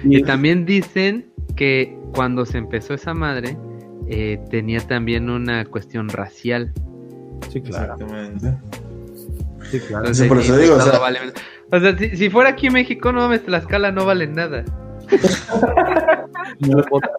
Y 0.04 0.24
también 0.24 0.66
dicen 0.66 1.32
que 1.56 1.98
cuando 2.14 2.46
se 2.46 2.58
empezó 2.58 2.94
esa 2.94 3.14
madre, 3.14 3.58
eh, 4.08 4.40
tenía 4.50 4.80
también 4.80 5.30
una 5.30 5.66
cuestión 5.66 6.10
racial. 6.10 6.72
Sí, 7.50 7.62
claro. 7.62 7.94
Exactamente. 7.94 8.58
Sí, 9.70 9.80
claro. 9.80 10.06
Entonces, 10.06 10.28
por 10.28 10.40
eso 10.40 10.58
digo, 10.58 10.76
o 10.76 10.82
sea- 10.82 11.00
vale 11.00 11.20
menos. 11.20 11.36
O 11.72 11.80
sea, 11.80 11.98
si, 11.98 12.16
si 12.16 12.30
fuera 12.30 12.50
aquí 12.52 12.69
México, 12.69 13.11
no 13.11 13.22
mames, 13.22 13.44
Tlaxcala 13.45 13.92
no 13.92 14.06
vale 14.06 14.27
nada. 14.27 14.64
No 16.60 16.84
vota. 16.90 17.10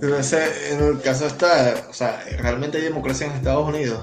Pero 0.00 0.16
ese, 0.16 0.72
en 0.74 0.82
el 0.84 1.00
caso 1.02 1.26
está, 1.26 1.74
o 1.90 1.92
sea, 1.92 2.20
¿realmente 2.40 2.78
hay 2.78 2.84
democracia 2.84 3.26
en 3.26 3.32
Estados 3.34 3.68
Unidos? 3.68 4.02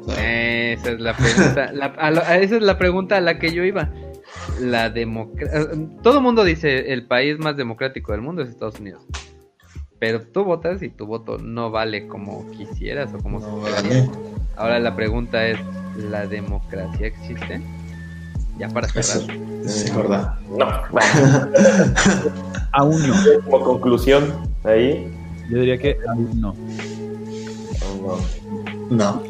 O 0.00 0.10
sea, 0.10 0.72
Esa 0.72 0.90
es 0.92 1.00
la 1.00 1.14
pregunta. 1.16 1.72
la- 1.72 1.86
a 1.86 2.10
lo- 2.10 2.22
a- 2.22 2.38
esa 2.38 2.56
es 2.56 2.62
la 2.62 2.78
pregunta 2.78 3.16
a 3.18 3.20
la 3.20 3.38
que 3.38 3.52
yo 3.52 3.62
iba. 3.64 3.90
La 4.60 4.88
democracia. 4.88 5.68
Todo 6.02 6.16
el 6.18 6.22
mundo 6.22 6.44
dice 6.44 6.92
el 6.92 7.06
país 7.06 7.38
más 7.38 7.56
democrático 7.56 8.12
del 8.12 8.22
mundo 8.22 8.42
es 8.42 8.48
Estados 8.48 8.80
Unidos. 8.80 9.04
Pero 10.02 10.20
tú 10.20 10.42
votas 10.42 10.82
y 10.82 10.88
tu 10.88 11.06
voto 11.06 11.38
no 11.38 11.70
vale 11.70 12.08
como 12.08 12.50
quisieras 12.50 13.14
o 13.14 13.18
como 13.18 13.38
se 13.38 13.46
no 13.46 13.60
vale. 13.60 14.10
Ahora 14.56 14.80
la 14.80 14.96
pregunta 14.96 15.46
es: 15.46 15.60
¿la 15.96 16.26
democracia 16.26 17.06
existe? 17.06 17.60
Ya 18.58 18.68
para 18.68 18.88
cerrar. 18.88 19.32
sí, 19.64 19.84
es 19.84 19.96
verdad. 19.96 20.34
No, 20.58 20.66
Aún 22.72 23.00
no. 23.06 23.14
como 23.44 23.64
conclusión, 23.64 24.24
ahí. 24.64 25.08
Yo 25.48 25.60
diría 25.60 25.78
que 25.78 25.96
aún 26.08 26.40
no. 26.40 26.56
no. 28.90 28.90
No. 28.90 29.22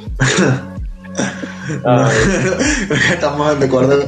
Ah, 1.84 2.10
Estamos 3.12 3.60
de 3.60 3.66
acuerdo 3.66 4.04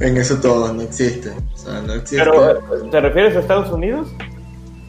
en 0.00 0.16
eso 0.16 0.40
todo, 0.40 0.72
no 0.72 0.82
existe. 0.82 1.30
O 1.54 1.56
sea, 1.56 1.80
no 1.80 1.92
existe. 1.92 2.24
pero, 2.24 2.58
¿te 2.90 3.00
refieres 3.00 3.36
a 3.36 3.38
Estados 3.38 3.70
Unidos? 3.70 4.08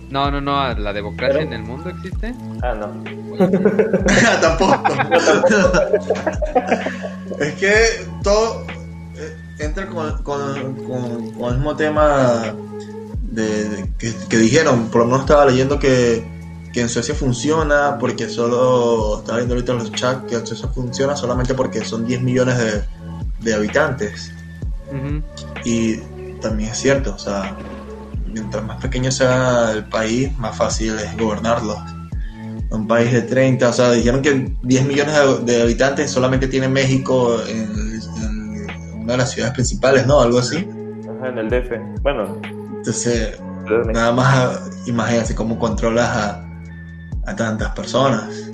No, 0.09 0.31
no, 0.31 0.41
no. 0.41 0.73
¿La 0.75 0.91
democracia 0.93 1.41
en 1.41 1.53
el 1.53 1.63
mundo 1.63 1.89
existe? 1.89 2.33
Ah, 2.63 2.73
no. 2.73 3.03
Tampoco. 4.41 4.83
es 7.39 7.53
que 7.55 7.75
todo 8.23 8.65
eh, 9.15 9.35
entra 9.59 9.87
con, 9.87 10.23
con- 10.23 10.75
con- 10.85 11.31
con 11.33 11.49
el 11.49 11.55
mismo 11.55 11.75
tema 11.75 12.43
de, 13.31 13.69
de- 13.69 13.89
que, 13.97 14.13
que 14.29 14.37
dijeron. 14.37 14.87
Por 14.89 15.01
lo 15.01 15.05
menos 15.07 15.21
estaba 15.21 15.45
leyendo 15.45 15.79
que, 15.79 16.23
que 16.73 16.81
en 16.81 16.89
Suecia 16.89 17.15
funciona 17.15 17.97
porque 17.99 18.27
solo. 18.29 19.19
Estaba 19.19 19.37
viendo 19.37 19.55
ahorita 19.55 19.73
en 19.73 19.77
los 19.79 19.91
chats 19.91 20.23
que 20.27 20.35
en 20.35 20.45
Suecia 20.47 20.67
funciona 20.69 21.15
solamente 21.15 21.53
porque 21.53 21.83
son 21.85 22.05
10 22.05 22.21
millones 22.21 22.57
de, 22.57 22.83
de 23.41 23.53
habitantes. 23.53 24.31
Y 25.65 25.97
también 26.41 26.71
es 26.71 26.77
cierto, 26.79 27.13
o 27.13 27.19
sea, 27.19 27.55
mientras 28.31 28.63
más 28.63 28.81
pequeño 28.81 29.11
sea 29.11 29.71
el 29.71 29.85
país, 29.85 30.37
más 30.37 30.55
fácil 30.55 30.95
es 30.99 31.17
gobernarlo. 31.17 31.77
Un 32.71 32.87
país 32.87 33.11
de 33.11 33.23
30, 33.23 33.69
o 33.69 33.73
sea, 33.73 33.91
dijeron 33.91 34.21
que 34.21 34.53
10 34.61 34.85
millones 34.85 35.15
de, 35.45 35.53
de 35.53 35.61
habitantes 35.63 36.11
solamente 36.11 36.47
tiene 36.47 36.67
México 36.67 37.41
en, 37.47 37.71
en 38.23 39.01
una 39.01 39.13
de 39.13 39.17
las 39.17 39.31
ciudades 39.31 39.55
principales, 39.55 40.05
¿no? 40.05 40.21
Algo 40.21 40.39
así. 40.39 40.67
Ajá, 41.17 41.29
en 41.29 41.37
el 41.39 41.49
DF. 41.49 42.01
Bueno, 42.03 42.39
Entonces, 42.77 43.39
nada 43.91 44.11
más 44.11 44.69
imagínate 44.85 45.33
cómo 45.35 45.57
controlas 45.57 46.09
a, 46.09 46.45
a 47.25 47.35
tantas 47.35 47.71
personas. 47.71 48.51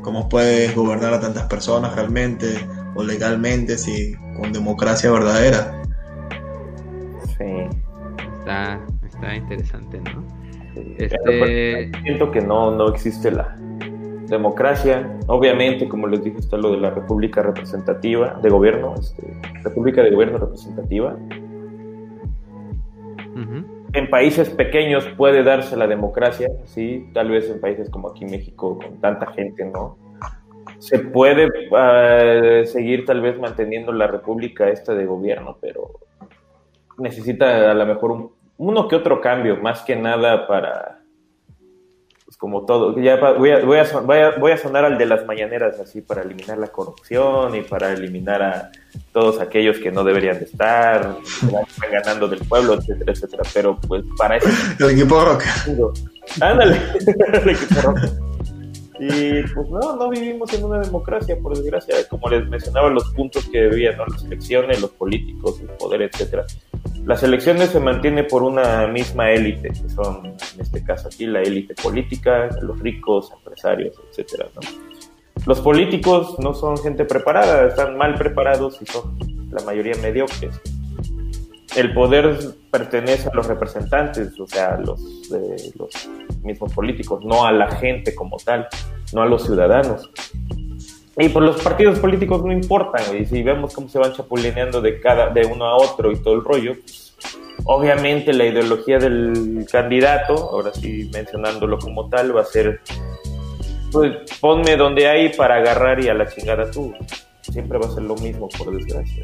¿Cómo 0.00 0.28
puedes 0.28 0.74
gobernar 0.74 1.14
a 1.14 1.20
tantas 1.20 1.44
personas 1.44 1.94
realmente 1.94 2.66
o 2.94 3.02
legalmente 3.02 3.78
si 3.78 4.14
con 4.40 4.52
democracia 4.52 5.10
verdadera? 5.10 5.82
sí. 7.38 7.44
Está, 8.38 8.78
está 9.24 9.34
interesante, 9.36 10.00
¿no? 10.00 10.22
sí. 10.74 10.94
Este- 10.98 11.18
Pero, 11.24 11.38
pues, 11.38 12.02
siento 12.02 12.30
que 12.30 12.40
no, 12.40 12.70
no 12.70 12.88
existe 12.88 13.30
la 13.30 13.56
democracia. 14.28 15.18
Obviamente, 15.26 15.88
como 15.88 16.06
les 16.06 16.22
dije, 16.24 16.38
está 16.38 16.56
lo 16.56 16.70
de 16.72 16.78
la 16.78 16.90
república 16.90 17.42
representativa 17.42 18.38
de 18.42 18.48
gobierno, 18.50 18.94
este, 18.98 19.22
república 19.62 20.02
de 20.02 20.10
gobierno 20.10 20.38
representativa. 20.38 21.16
Ujú. 23.34 23.64
En 23.92 24.10
países 24.10 24.50
pequeños 24.50 25.06
puede 25.16 25.42
darse 25.44 25.76
la 25.76 25.86
democracia, 25.86 26.48
sí, 26.64 27.08
tal 27.14 27.30
vez 27.30 27.48
en 27.50 27.60
países 27.60 27.90
como 27.90 28.08
aquí 28.08 28.24
México, 28.24 28.78
con 28.78 29.00
tanta 29.00 29.26
gente, 29.32 29.64
¿no? 29.64 29.96
Se 30.78 30.98
puede 30.98 31.48
eh, 31.76 32.64
seguir 32.66 33.04
tal 33.04 33.20
vez 33.20 33.38
manteniendo 33.38 33.92
la 33.92 34.06
república 34.06 34.68
esta 34.68 34.94
de 34.94 35.06
gobierno, 35.06 35.56
pero 35.60 36.00
necesita 36.98 37.70
a 37.70 37.74
lo 37.74 37.86
mejor 37.86 38.10
un- 38.10 38.30
uno 38.58 38.88
que 38.88 38.96
otro 38.96 39.20
cambio, 39.20 39.56
más 39.56 39.82
que 39.82 39.96
nada 39.96 40.46
para, 40.46 41.00
pues 42.24 42.36
como 42.36 42.64
todo, 42.64 42.98
ya 43.00 43.16
voy 43.16 43.50
a, 43.50 43.64
voy, 43.64 43.78
a, 43.78 43.84
voy, 44.00 44.18
a, 44.18 44.30
voy 44.38 44.52
a 44.52 44.56
sonar 44.56 44.84
al 44.84 44.98
de 44.98 45.06
las 45.06 45.26
mañaneras, 45.26 45.78
así, 45.80 46.00
para 46.00 46.22
eliminar 46.22 46.58
la 46.58 46.68
corrupción 46.68 47.54
y 47.54 47.62
para 47.62 47.92
eliminar 47.92 48.42
a 48.42 48.70
todos 49.12 49.40
aquellos 49.40 49.78
que 49.78 49.90
no 49.90 50.04
deberían 50.04 50.38
de 50.38 50.44
estar, 50.44 51.16
que 51.40 51.88
ganando 51.88 52.28
del 52.28 52.40
pueblo, 52.46 52.74
etcétera, 52.74 53.12
etcétera, 53.12 53.42
pero 53.52 53.78
pues 53.80 54.04
para 54.16 54.36
eso 54.36 54.48
El 54.80 54.90
equipo 54.90 55.24
Roca. 55.24 55.46
Ándale, 56.40 56.80
el 57.42 57.50
equipo 57.50 57.80
rojo. 57.82 58.33
Y 58.98 59.42
pues 59.54 59.68
no, 59.68 59.96
no 59.96 60.08
vivimos 60.08 60.52
en 60.54 60.64
una 60.64 60.78
democracia, 60.78 61.36
por 61.40 61.56
desgracia. 61.56 61.96
Como 62.08 62.28
les 62.28 62.48
mencionaba, 62.48 62.88
los 62.90 63.10
puntos 63.10 63.48
que 63.48 63.62
debían, 63.62 63.96
¿no? 63.96 64.06
las 64.06 64.24
elecciones, 64.24 64.80
los 64.80 64.90
políticos, 64.90 65.60
el 65.60 65.68
poder, 65.68 66.02
etcétera. 66.02 66.44
Las 67.04 67.22
elecciones 67.22 67.70
se 67.70 67.80
mantiene 67.80 68.24
por 68.24 68.42
una 68.42 68.86
misma 68.86 69.30
élite, 69.30 69.68
que 69.70 69.88
son, 69.90 70.26
en 70.26 70.60
este 70.60 70.82
caso 70.84 71.08
aquí, 71.08 71.26
la 71.26 71.42
élite 71.42 71.74
política, 71.74 72.48
los 72.62 72.78
ricos, 72.80 73.30
empresarios, 73.32 73.96
etcétera, 74.10 74.46
¿no? 74.54 74.60
Los 75.46 75.60
políticos 75.60 76.38
no 76.38 76.54
son 76.54 76.78
gente 76.78 77.04
preparada, 77.04 77.66
están 77.66 77.98
mal 77.98 78.14
preparados 78.14 78.80
y 78.80 78.86
son 78.86 79.18
la 79.50 79.62
mayoría 79.64 79.94
mediocres 80.00 80.60
el 81.76 81.92
poder 81.92 82.38
pertenece 82.70 83.28
a 83.28 83.34
los 83.34 83.46
representantes, 83.46 84.38
o 84.38 84.46
sea, 84.46 84.74
a 84.74 84.78
los, 84.80 85.00
eh, 85.32 85.72
los 85.78 85.90
mismos 86.42 86.72
políticos, 86.72 87.24
no 87.24 87.44
a 87.44 87.52
la 87.52 87.70
gente 87.76 88.14
como 88.14 88.36
tal, 88.36 88.68
no 89.12 89.22
a 89.22 89.26
los 89.26 89.44
ciudadanos. 89.44 90.10
Y 91.16 91.28
por 91.28 91.42
los 91.42 91.62
partidos 91.62 91.98
políticos 91.98 92.44
no 92.44 92.52
importan, 92.52 93.02
y 93.16 93.24
si 93.24 93.42
vemos 93.42 93.74
cómo 93.74 93.88
se 93.88 93.98
van 93.98 94.12
chapulineando 94.12 94.80
de 94.80 95.00
cada 95.00 95.30
de 95.30 95.46
uno 95.46 95.64
a 95.66 95.76
otro 95.76 96.10
y 96.10 96.16
todo 96.16 96.34
el 96.34 96.44
rollo, 96.44 96.74
pues, 96.80 97.16
obviamente 97.64 98.32
la 98.32 98.46
ideología 98.46 98.98
del 98.98 99.66
candidato, 99.70 100.34
ahora 100.34 100.72
sí 100.72 101.08
mencionándolo 101.12 101.78
como 101.78 102.08
tal, 102.08 102.36
va 102.36 102.42
a 102.42 102.44
ser 102.44 102.80
pues 103.94 104.12
ponme 104.40 104.76
donde 104.76 105.06
hay 105.06 105.32
para 105.34 105.56
agarrar 105.56 106.00
y 106.00 106.08
a 106.08 106.14
la 106.14 106.26
chingada 106.26 106.68
tú. 106.68 106.92
Siempre 107.42 107.78
va 107.78 107.86
a 107.86 107.90
ser 107.90 108.02
lo 108.02 108.16
mismo, 108.16 108.48
por 108.58 108.76
desgracia. 108.76 109.22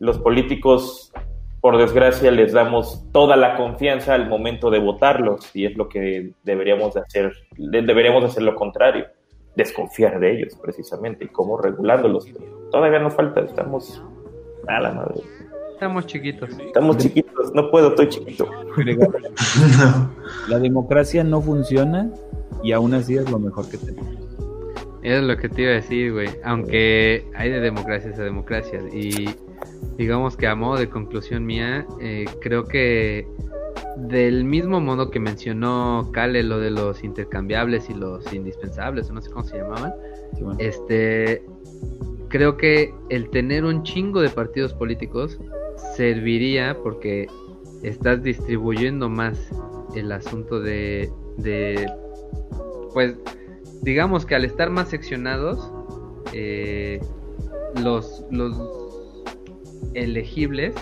Los 0.00 0.18
políticos 0.18 1.12
por 1.60 1.76
desgracia 1.78 2.30
les 2.30 2.52
damos 2.52 3.04
toda 3.12 3.36
la 3.36 3.56
confianza 3.56 4.14
al 4.14 4.28
momento 4.28 4.70
de 4.70 4.78
votarlos 4.78 5.54
y 5.54 5.66
es 5.66 5.76
lo 5.76 5.88
que 5.88 6.32
deberíamos 6.44 6.94
de 6.94 7.00
hacer, 7.00 7.32
de- 7.56 7.82
deberíamos 7.82 8.22
de 8.22 8.28
hacer 8.28 8.42
lo 8.44 8.54
contrario, 8.54 9.06
desconfiar 9.56 10.20
de 10.20 10.32
ellos 10.38 10.56
precisamente 10.62 11.24
y 11.24 11.28
cómo 11.28 11.58
regulándolos. 11.58 12.26
Todavía 12.70 13.00
nos 13.00 13.14
falta, 13.14 13.40
estamos 13.40 14.02
a 14.68 14.80
la 14.80 14.92
madre, 14.92 15.20
Estamos 15.72 16.06
chiquitos. 16.06 16.50
estamos 16.58 16.96
chiquitos, 16.98 17.52
no 17.54 17.70
puedo, 17.70 17.88
estoy 17.90 18.08
chiquito. 18.08 18.48
La 20.48 20.58
democracia 20.58 21.22
no 21.24 21.40
funciona 21.40 22.10
y 22.62 22.72
aún 22.72 22.94
así 22.94 23.16
es 23.16 23.30
lo 23.30 23.38
mejor 23.38 23.68
que 23.70 23.78
tenemos. 23.78 24.16
Es 25.02 25.22
lo 25.22 25.36
que 25.36 25.48
te 25.48 25.62
iba 25.62 25.70
a 25.70 25.74
decir, 25.74 26.12
güey. 26.12 26.28
Aunque 26.44 27.24
hay 27.36 27.50
de 27.50 27.60
democracias 27.60 28.18
a 28.18 28.24
democracias. 28.24 28.82
Y 28.92 29.26
digamos 29.98 30.36
que 30.36 30.46
a 30.46 30.54
modo 30.54 30.78
de 30.78 30.88
conclusión 30.88 31.44
mía, 31.44 31.86
eh, 32.00 32.24
creo 32.40 32.64
que 32.64 33.26
del 33.96 34.44
mismo 34.44 34.80
modo 34.80 35.10
que 35.10 35.18
mencionó 35.18 36.08
Kale 36.12 36.44
lo 36.44 36.60
de 36.60 36.70
los 36.70 37.02
intercambiables 37.02 37.90
y 37.90 37.94
los 37.94 38.32
indispensables, 38.32 39.10
o 39.10 39.12
no 39.12 39.20
sé 39.20 39.30
cómo 39.30 39.44
se 39.44 39.58
llamaban, 39.58 39.92
Sí, 40.36 40.42
bueno. 40.44 40.58
este 40.60 41.44
creo 42.28 42.56
que 42.56 42.94
el 43.08 43.30
tener 43.30 43.64
un 43.64 43.82
chingo 43.82 44.20
de 44.20 44.28
partidos 44.28 44.72
políticos 44.74 45.38
serviría 45.96 46.76
porque 46.82 47.26
estás 47.82 48.22
distribuyendo 48.22 49.08
más 49.08 49.50
el 49.96 50.12
asunto 50.12 50.60
de, 50.60 51.10
de 51.38 51.90
pues 52.92 53.14
digamos 53.82 54.26
que 54.26 54.34
al 54.34 54.44
estar 54.44 54.68
más 54.70 54.88
seccionados 54.90 55.72
eh, 56.34 57.00
los 57.82 58.24
los 58.30 58.56
elegibles 59.94 60.74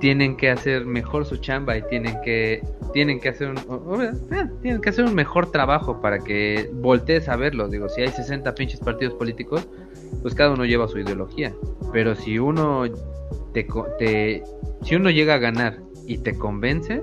tienen 0.00 0.36
que 0.36 0.50
hacer 0.50 0.86
mejor 0.86 1.24
su 1.24 1.36
chamba 1.38 1.76
y 1.76 1.82
tienen 1.82 2.20
que 2.22 2.62
tienen 2.92 3.20
que 3.20 3.28
hacer 3.28 3.50
un 3.50 4.02
eh, 4.02 4.46
tienen 4.62 4.80
que 4.80 4.90
hacer 4.90 5.04
un 5.04 5.14
mejor 5.14 5.50
trabajo 5.50 6.00
para 6.00 6.18
que 6.20 6.70
voltees 6.74 7.28
a 7.28 7.36
verlo. 7.36 7.68
Digo 7.68 7.88
si 7.88 8.02
hay 8.02 8.08
60 8.08 8.54
pinches 8.54 8.80
partidos 8.80 9.14
políticos 9.14 9.68
pues 10.22 10.34
cada 10.34 10.52
uno 10.52 10.64
lleva 10.64 10.88
su 10.88 10.98
ideología. 10.98 11.54
Pero 11.92 12.14
si 12.14 12.38
uno 12.38 12.84
te, 13.52 13.66
te 13.98 14.42
si 14.82 14.94
uno 14.94 15.10
llega 15.10 15.34
a 15.34 15.38
ganar 15.38 15.80
y 16.06 16.18
te 16.18 16.36
convence 16.36 17.02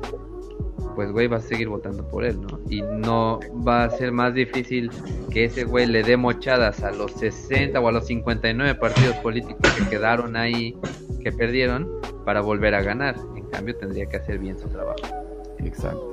pues 0.95 1.11
güey 1.11 1.27
vas 1.27 1.45
a 1.45 1.47
seguir 1.47 1.67
votando 1.67 2.07
por 2.07 2.25
él 2.25 2.39
no 2.41 2.59
y 2.69 2.81
no 2.81 3.39
va 3.67 3.83
a 3.83 3.89
ser 3.89 4.11
más 4.11 4.33
difícil 4.33 4.89
que 5.31 5.45
ese 5.45 5.65
güey 5.65 5.85
le 5.85 6.03
dé 6.03 6.17
mochadas 6.17 6.83
a 6.83 6.91
los 6.91 7.11
60 7.13 7.79
o 7.79 7.87
a 7.87 7.91
los 7.91 8.07
59 8.07 8.75
partidos 8.75 9.15
políticos 9.17 9.71
que 9.77 9.89
quedaron 9.89 10.35
ahí 10.35 10.75
que 11.25 11.31
perdieron 11.31 11.89
para 12.23 12.41
volver 12.41 12.75
a 12.75 12.81
ganar. 12.81 13.15
En 13.35 13.45
cambio, 13.45 13.75
tendría 13.75 14.05
que 14.05 14.17
hacer 14.17 14.37
bien 14.37 14.57
su 14.59 14.67
trabajo. 14.67 14.99
Exacto. 15.59 16.11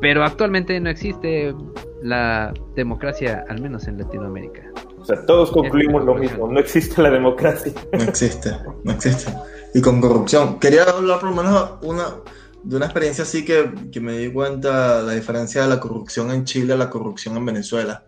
Pero 0.00 0.22
actualmente 0.22 0.78
no 0.80 0.90
existe 0.90 1.54
la 2.02 2.52
democracia, 2.74 3.44
al 3.48 3.60
menos 3.60 3.88
en 3.88 3.98
Latinoamérica. 3.98 4.62
O 5.00 5.04
sea, 5.04 5.24
todos 5.24 5.50
concluimos 5.50 6.04
lo 6.04 6.14
mismo, 6.14 6.46
no 6.46 6.60
existe 6.60 7.00
la 7.00 7.10
democracia. 7.10 7.72
No 7.92 8.02
existe, 8.02 8.50
no 8.84 8.92
existe. 8.92 9.32
Y 9.74 9.80
con 9.80 10.00
corrupción. 10.00 10.58
Quería 10.58 10.82
hablar 10.82 11.20
por 11.20 11.30
lo 11.30 11.36
menos 11.36 11.70
una, 11.82 12.04
de 12.64 12.76
una 12.76 12.86
experiencia 12.86 13.24
así 13.24 13.44
que, 13.44 13.72
que 13.92 14.00
me 14.00 14.18
di 14.18 14.32
cuenta 14.32 15.02
la 15.02 15.12
diferencia 15.12 15.62
de 15.62 15.68
la 15.68 15.80
corrupción 15.80 16.30
en 16.30 16.44
Chile 16.44 16.74
a 16.74 16.76
la 16.76 16.90
corrupción 16.90 17.36
en 17.36 17.46
Venezuela. 17.46 18.04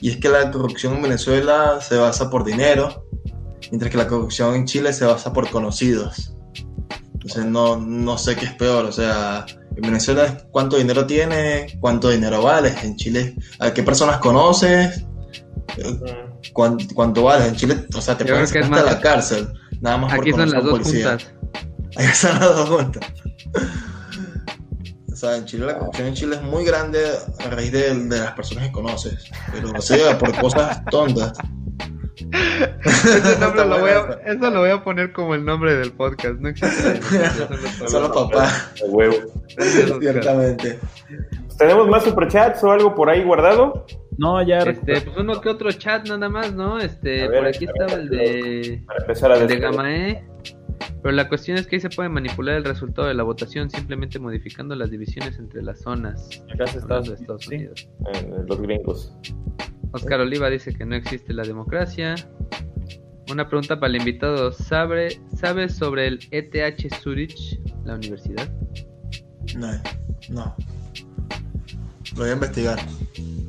Y 0.00 0.10
es 0.10 0.16
que 0.16 0.28
la 0.28 0.50
corrupción 0.50 0.94
en 0.96 1.02
Venezuela 1.02 1.78
se 1.80 1.96
basa 1.96 2.30
por 2.30 2.44
dinero, 2.44 3.06
mientras 3.70 3.90
que 3.90 3.98
la 3.98 4.06
corrupción 4.08 4.54
en 4.54 4.64
Chile 4.66 4.92
se 4.92 5.04
basa 5.04 5.32
por 5.32 5.50
conocidos. 5.50 6.34
Entonces 7.12 7.44
no, 7.44 7.76
no 7.76 8.16
sé 8.16 8.34
qué 8.34 8.46
es 8.46 8.54
peor, 8.54 8.86
o 8.86 8.92
sea, 8.92 9.44
en 9.76 9.82
Venezuela 9.82 10.24
es 10.24 10.32
cuánto 10.50 10.76
dinero 10.78 11.06
tienes, 11.06 11.74
cuánto 11.78 12.08
dinero 12.08 12.42
vales, 12.42 12.82
en 12.82 12.96
Chile 12.96 13.36
a 13.58 13.72
qué 13.74 13.82
personas 13.82 14.18
conoces, 14.18 15.04
Mm. 15.78 16.52
cuán- 16.52 16.78
cuánto 16.94 17.22
vales, 17.22 17.48
en 17.48 17.56
Chile, 17.56 17.86
o 17.94 18.00
sea, 18.00 18.16
te 18.18 18.24
pueden 18.24 18.42
hasta 18.42 18.82
la 18.82 19.00
cárcel, 19.00 19.48
nada 19.80 19.98
más 19.98 20.12
por 20.14 20.22
Aquí 20.22 20.30
son 20.32 20.50
las 20.50 20.64
dos 20.64 20.72
policía. 20.72 21.08
juntas. 21.10 21.34
Ahí 21.96 22.06
están 22.06 22.40
las 22.40 22.56
dos 22.56 22.68
juntas. 22.68 23.12
O 25.12 25.16
sea, 25.16 25.36
en 25.36 25.44
Chile 25.44 25.66
la 25.66 25.78
corrupción 25.78 26.08
en 26.08 26.14
Chile 26.14 26.36
es 26.36 26.42
muy 26.42 26.64
grande 26.64 27.00
a 27.44 27.50
raíz 27.50 27.72
de, 27.72 27.94
de 27.94 28.18
las 28.18 28.32
personas 28.32 28.66
que 28.66 28.72
conoces, 28.72 29.30
pero 29.52 29.70
o 29.76 29.80
sea, 29.82 30.18
por 30.18 30.34
cosas 30.40 30.82
tontas. 30.86 31.32
Ese 32.84 33.38
nombre 33.38 33.64
lo 33.66 33.80
voy 33.80 33.90
a, 33.90 34.20
eso 34.24 34.50
lo 34.50 34.60
voy 34.60 34.70
a 34.70 34.84
poner 34.84 35.12
como 35.12 35.34
el 35.34 35.44
nombre 35.44 35.74
del 35.74 35.92
podcast. 35.92 36.38
No 36.40 36.48
existe 36.48 37.00
son 37.88 38.02
los 38.02 38.12
papás, 38.12 38.72
huevo. 38.88 39.16
Ciertamente. 40.00 40.78
¿Tenemos 41.58 41.88
más 41.88 42.04
superchats 42.04 42.62
o 42.64 42.70
algo 42.70 42.94
por 42.94 43.10
ahí 43.10 43.22
guardado? 43.22 43.84
No, 44.16 44.42
ya 44.42 44.58
Este, 44.58 45.00
pues 45.00 45.16
uno 45.16 45.40
que 45.40 45.48
otro 45.48 45.70
chat 45.72 46.06
nada 46.08 46.28
más, 46.28 46.52
¿no? 46.52 46.78
Este, 46.78 47.28
ver, 47.28 47.38
por 47.38 47.48
aquí 47.48 47.64
estaba 47.64 47.92
el 47.92 48.08
de 48.08 48.82
Para 48.86 49.00
empezar 49.00 49.32
a 49.32 49.38
el 49.38 49.46
de. 49.46 49.58
Gamae. 49.58 50.24
Pero 51.02 51.14
la 51.14 51.28
cuestión 51.28 51.56
es 51.56 51.66
que 51.66 51.76
ahí 51.76 51.80
se 51.80 51.88
puede 51.90 52.08
manipular 52.08 52.56
el 52.56 52.64
resultado 52.64 53.08
de 53.08 53.14
la 53.14 53.22
votación 53.22 53.70
simplemente 53.70 54.18
modificando 54.18 54.74
las 54.74 54.90
divisiones 54.90 55.38
entre 55.38 55.62
las 55.62 55.80
zonas. 55.80 56.42
Acá 56.52 56.66
se 56.66 56.78
está- 56.78 57.00
de 57.00 57.14
Estados 57.14 57.44
sí. 57.44 57.54
Unidos. 57.54 57.88
Eh, 58.14 58.30
los 58.46 58.60
gringos. 58.60 59.16
Oscar 59.92 60.20
Oliva 60.20 60.50
dice 60.50 60.72
que 60.74 60.84
no 60.84 60.94
existe 60.94 61.32
la 61.32 61.42
democracia. 61.42 62.14
Una 63.30 63.48
pregunta 63.48 63.78
para 63.80 63.90
el 63.92 63.96
invitado. 63.98 64.52
¿Sabe, 64.52 65.20
¿Sabes 65.36 65.74
sobre 65.76 66.06
el 66.08 66.20
ETH 66.32 66.90
Zurich, 67.00 67.60
la 67.84 67.94
universidad? 67.94 68.48
No, 69.56 69.70
no. 70.30 70.54
Lo 72.14 72.22
voy 72.22 72.28
a 72.28 72.32
investigar. 72.32 72.78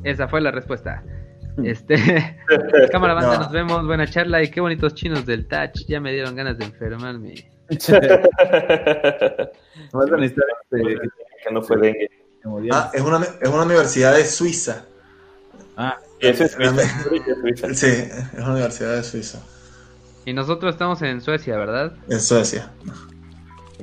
Esa 0.04 0.26
fue 0.28 0.40
la 0.40 0.50
respuesta. 0.52 1.02
Este, 1.64 1.96
cámara 2.92 3.14
banda, 3.14 3.34
No. 3.36 3.42
nos 3.44 3.52
vemos, 3.52 3.86
buena 3.86 4.06
charla 4.06 4.42
y 4.42 4.50
qué 4.50 4.60
bonitos 4.60 4.94
chinos 4.94 5.26
del 5.26 5.46
touch. 5.46 5.84
Ya 5.88 6.00
me 6.00 6.12
dieron 6.12 6.34
ganas 6.36 6.58
de 6.58 6.64
enfermarme. 6.66 7.34
Este, 10.20 10.40
que 10.70 11.52
no 11.52 11.62
fue 11.62 11.78
dengue. 11.78 12.10
Ah, 12.72 12.90
es 12.92 13.00
una, 13.00 13.20
es 13.40 13.48
una 13.48 13.62
universidad 13.64 14.14
de 14.14 14.24
Suiza. 14.24 14.84
Ah, 15.76 15.98
es 16.20 16.38
Suiza. 16.38 16.82
Es. 17.62 17.78
Sí, 17.78 17.86
es 17.86 18.34
una 18.38 18.52
universidad 18.52 18.96
de 18.96 19.02
Suiza. 19.02 19.38
Y 20.24 20.32
nosotros 20.32 20.74
estamos 20.74 21.00
en 21.02 21.20
Suecia, 21.20 21.56
¿verdad? 21.56 21.94
En 22.08 22.20
Suecia. 22.20 22.70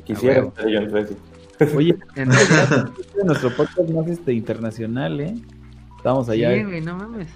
Quisiera 0.05 0.41
Ah, 0.41 0.45
estar 0.47 0.67
yo 0.67 0.79
en 0.79 0.89
Suecia. 0.89 1.17
oye, 1.75 1.97
En 2.15 2.31
realidad, 2.31 2.89
este 2.99 3.19
es 3.19 3.25
nuestro 3.25 3.55
podcast 3.55 3.89
más 3.89 4.07
este, 4.07 4.33
internacional, 4.33 5.19
¿eh? 5.19 5.35
Estamos 5.97 6.29
allá 6.29 6.53
sí, 6.53 6.63
güey, 6.63 6.81
no 6.81 6.95
mames. 6.95 7.27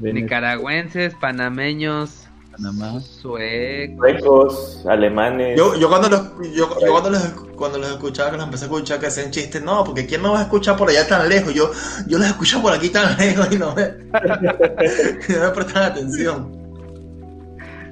Nicaragüenses, 0.00 1.14
panameños, 1.14 2.28
Panamá. 2.52 3.00
suecos. 3.00 3.98
Suecos, 3.98 4.86
alemanes. 4.86 5.58
Yo, 5.58 5.74
yo 5.76 5.88
cuando 5.88 6.08
los, 6.08 6.54
yo, 6.54 6.68
yo 6.80 6.92
cuando 6.92 7.10
los, 7.10 7.22
cuando 7.56 7.78
los 7.78 7.90
escuchaba, 7.90 8.30
que 8.30 8.36
los 8.36 8.46
empecé 8.46 8.64
a 8.64 8.68
escuchar 8.68 9.00
que 9.00 9.06
hacían 9.06 9.30
chistes, 9.30 9.62
no, 9.62 9.84
porque 9.84 10.06
¿quién 10.06 10.22
no 10.22 10.32
va 10.32 10.40
a 10.40 10.42
escuchar 10.42 10.76
por 10.76 10.88
allá 10.88 11.06
tan 11.06 11.28
lejos? 11.28 11.54
Yo, 11.54 11.70
yo 12.06 12.18
los 12.18 12.26
escucho 12.26 12.60
por 12.60 12.72
aquí 12.72 12.90
tan 12.90 13.16
lejos 13.18 13.48
y 13.52 13.58
no 13.58 13.74
me, 13.74 13.82
no 15.28 15.40
me 15.40 15.50
prestan 15.54 15.82
atención. 15.84 16.60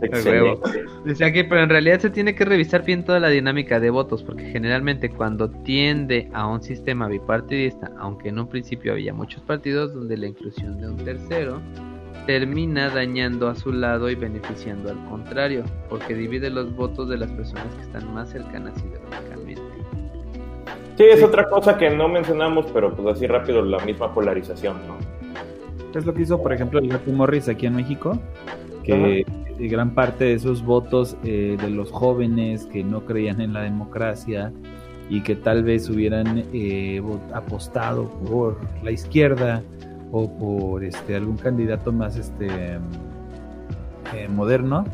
Excelente. 0.00 0.84
Dice 1.04 1.24
aquí, 1.24 1.42
pero 1.42 1.62
en 1.62 1.70
realidad 1.70 1.98
se 1.98 2.10
tiene 2.10 2.34
que 2.34 2.44
revisar 2.44 2.84
bien 2.84 3.04
toda 3.04 3.18
la 3.18 3.28
dinámica 3.28 3.80
de 3.80 3.90
votos, 3.90 4.22
porque 4.22 4.44
generalmente 4.44 5.10
cuando 5.10 5.50
tiende 5.50 6.28
a 6.32 6.46
un 6.46 6.62
sistema 6.62 7.08
bipartidista, 7.08 7.90
aunque 7.98 8.28
en 8.28 8.38
un 8.38 8.48
principio 8.48 8.92
había 8.92 9.12
muchos 9.12 9.42
partidos 9.42 9.94
donde 9.94 10.16
la 10.16 10.26
inclusión 10.26 10.80
de 10.80 10.88
un 10.88 10.96
tercero 10.98 11.60
termina 12.28 12.90
dañando 12.90 13.48
a 13.48 13.54
su 13.54 13.72
lado 13.72 14.10
y 14.10 14.14
beneficiando 14.14 14.90
al 14.90 15.02
contrario, 15.06 15.64
porque 15.88 16.14
divide 16.14 16.50
los 16.50 16.76
votos 16.76 17.08
de 17.08 17.16
las 17.16 17.30
personas 17.30 17.74
que 17.74 17.80
están 17.80 18.12
más 18.12 18.28
cercanas 18.28 18.74
ideológicamente. 18.84 19.62
Sí, 20.98 21.04
es 21.04 21.22
otra 21.22 21.48
cosa 21.48 21.78
que 21.78 21.88
no 21.88 22.06
mencionamos, 22.06 22.66
pero 22.74 22.94
pues 22.94 23.16
así 23.16 23.26
rápido 23.26 23.62
la 23.62 23.78
misma 23.78 24.12
polarización, 24.12 24.76
¿no? 24.86 24.98
Es 25.98 26.04
lo 26.04 26.12
que 26.12 26.20
hizo, 26.20 26.42
por 26.42 26.52
ejemplo, 26.52 26.80
el 26.80 26.90
Gato 26.90 27.10
Morris 27.12 27.48
aquí 27.48 27.64
en 27.64 27.76
México, 27.76 28.18
que 28.84 29.20
eh, 29.20 29.24
gran 29.66 29.94
parte 29.94 30.24
de 30.24 30.34
esos 30.34 30.62
votos 30.62 31.16
eh, 31.24 31.56
de 31.58 31.70
los 31.70 31.90
jóvenes 31.90 32.66
que 32.66 32.84
no 32.84 33.06
creían 33.06 33.40
en 33.40 33.54
la 33.54 33.62
democracia 33.62 34.52
y 35.08 35.22
que 35.22 35.34
tal 35.34 35.62
vez 35.62 35.88
hubieran 35.88 36.44
eh, 36.52 37.02
apostado 37.32 38.10
por 38.28 38.58
la 38.82 38.90
izquierda 38.90 39.62
o 40.12 40.30
por 40.30 40.84
este 40.84 41.16
algún 41.16 41.36
candidato 41.36 41.92
más 41.92 42.16
este 42.16 42.48
eh, 44.14 44.28
moderno, 44.28 44.84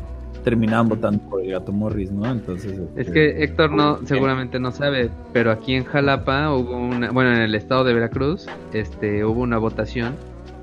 terminaban 0.43 0.87
votando 0.87 1.21
por 1.29 1.41
el 1.41 1.51
Gato 1.51 1.71
Morris, 1.71 2.11
¿no? 2.11 2.31
Entonces, 2.31 2.73
Es 2.95 3.07
este, 3.07 3.11
que 3.11 3.43
Héctor 3.43 3.71
no, 3.71 3.99
seguramente 4.05 4.59
no 4.59 4.71
sabe, 4.71 5.09
pero 5.33 5.51
aquí 5.51 5.73
en 5.73 5.85
Jalapa 5.85 6.53
hubo 6.53 6.77
una, 6.77 7.11
bueno, 7.11 7.31
en 7.33 7.41
el 7.41 7.55
estado 7.55 7.83
de 7.83 7.93
Veracruz, 7.93 8.45
este, 8.71 9.25
hubo 9.25 9.41
una 9.41 9.57
votación 9.57 10.15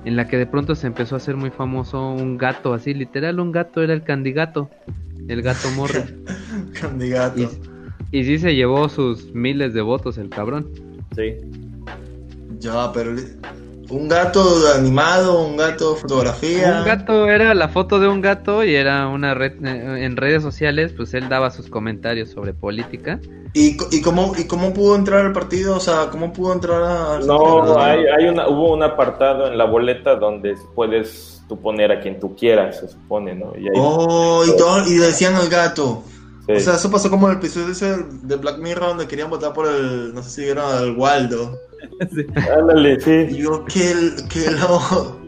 en 0.04 0.16
la 0.16 0.28
que 0.28 0.36
de 0.36 0.46
pronto 0.46 0.74
se 0.74 0.86
empezó 0.86 1.16
a 1.16 1.18
hacer 1.18 1.36
muy 1.36 1.50
famoso 1.50 2.10
un 2.10 2.38
gato, 2.38 2.74
así 2.74 2.94
literal, 2.94 3.40
un 3.40 3.52
gato 3.52 3.82
era 3.82 3.92
el 3.92 4.04
candidato, 4.04 4.70
el 5.28 5.42
gato 5.42 5.68
Morris. 5.76 6.14
Candidato. 6.80 7.40
y, 7.40 7.48
y 8.18 8.24
sí 8.24 8.38
se 8.38 8.54
llevó 8.54 8.88
sus 8.88 9.32
miles 9.34 9.74
de 9.74 9.80
votos 9.82 10.16
el 10.18 10.28
cabrón. 10.28 10.68
Sí. 11.16 11.36
Ya, 12.60 12.92
pero 12.92 13.16
un 13.92 14.08
gato 14.08 14.42
animado, 14.74 15.42
un 15.46 15.56
gato 15.56 15.96
fotografía. 15.96 16.78
Un 16.80 16.84
gato 16.86 17.28
era 17.28 17.54
la 17.54 17.68
foto 17.68 18.00
de 18.00 18.08
un 18.08 18.20
gato 18.20 18.64
y 18.64 18.74
era 18.74 19.06
una 19.08 19.34
red, 19.34 19.52
eh, 19.64 20.04
en 20.04 20.16
redes 20.16 20.42
sociales, 20.42 20.92
pues 20.96 21.14
él 21.14 21.28
daba 21.28 21.50
sus 21.50 21.68
comentarios 21.68 22.30
sobre 22.30 22.54
política. 22.54 23.20
¿Y, 23.54 23.76
co- 23.76 23.88
y, 23.90 24.00
cómo, 24.00 24.32
¿Y 24.38 24.44
cómo 24.46 24.72
pudo 24.72 24.96
entrar 24.96 25.26
al 25.26 25.32
partido? 25.32 25.76
O 25.76 25.80
sea, 25.80 26.08
¿cómo 26.10 26.32
pudo 26.32 26.54
entrar 26.54 26.82
a... 26.82 27.18
No, 27.20 27.78
hay, 27.78 28.00
hay 28.06 28.28
una, 28.28 28.48
hubo 28.48 28.72
un 28.72 28.82
apartado 28.82 29.46
en 29.46 29.58
la 29.58 29.64
boleta 29.66 30.16
donde 30.16 30.56
puedes 30.74 31.42
tú 31.48 31.60
poner 31.60 31.92
a 31.92 32.00
quien 32.00 32.18
tú 32.18 32.34
quieras, 32.34 32.80
se 32.80 32.88
supone, 32.88 33.34
¿no? 33.34 33.52
Y 33.56 33.64
ahí, 33.64 33.74
Oh, 33.76 34.42
y, 34.46 34.56
todo, 34.56 34.86
y 34.86 34.94
decían 34.94 35.34
al 35.34 35.48
gato. 35.50 36.02
sí. 36.46 36.52
O 36.54 36.60
sea, 36.60 36.76
eso 36.76 36.90
pasó 36.90 37.10
como 37.10 37.26
en 37.26 37.32
el 37.32 37.38
episodio 37.40 37.68
ese 37.72 37.94
de 38.22 38.36
Black 38.36 38.56
Mirror 38.58 38.88
donde 38.88 39.06
querían 39.06 39.28
votar 39.28 39.52
por 39.52 39.66
el, 39.66 40.14
no 40.14 40.22
sé 40.22 40.30
si 40.30 40.40
vieron 40.44 40.64
al 40.64 40.96
Waldo. 40.96 41.58
Sí. 42.14 42.26
ándale, 42.58 43.00
sí, 43.00 43.36
yo, 43.38 43.64
qué, 43.66 43.92
qué 44.28 44.50
loco. 44.52 45.20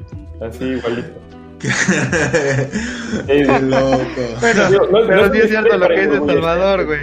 así 0.46 0.64
igualito. 0.64 1.20
Qué, 3.26 3.44
loco. 3.62 4.20
Bueno, 4.40 4.70
Yo- 4.70 4.86
no- 4.90 5.06
pero 5.06 5.26
no 5.28 5.32
sí 5.32 5.38
es 5.40 5.48
cierto 5.48 5.78
lo 5.78 5.88
que 5.88 6.06
dice 6.08 6.18
Salvador, 6.26 6.84
güey. 6.84 7.00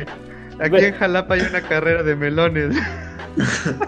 Aquí 0.59 0.85
en 0.85 0.93
Jalapa 0.93 1.33
hay 1.33 1.41
una 1.41 1.61
carrera 1.61 2.03
de 2.03 2.15
melones. 2.15 2.75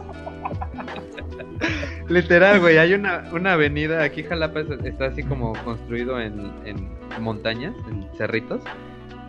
Literal, 2.09 2.59
güey, 2.59 2.77
hay 2.77 2.93
una, 2.93 3.23
una 3.31 3.53
avenida, 3.53 4.03
aquí 4.03 4.23
Jalapa 4.23 4.61
es- 4.61 4.83
está 4.85 5.05
así 5.05 5.23
como 5.23 5.53
construido 5.63 6.19
en, 6.19 6.51
en 6.65 6.89
montañas, 7.21 7.73
en 7.89 8.05
cerritos, 8.17 8.61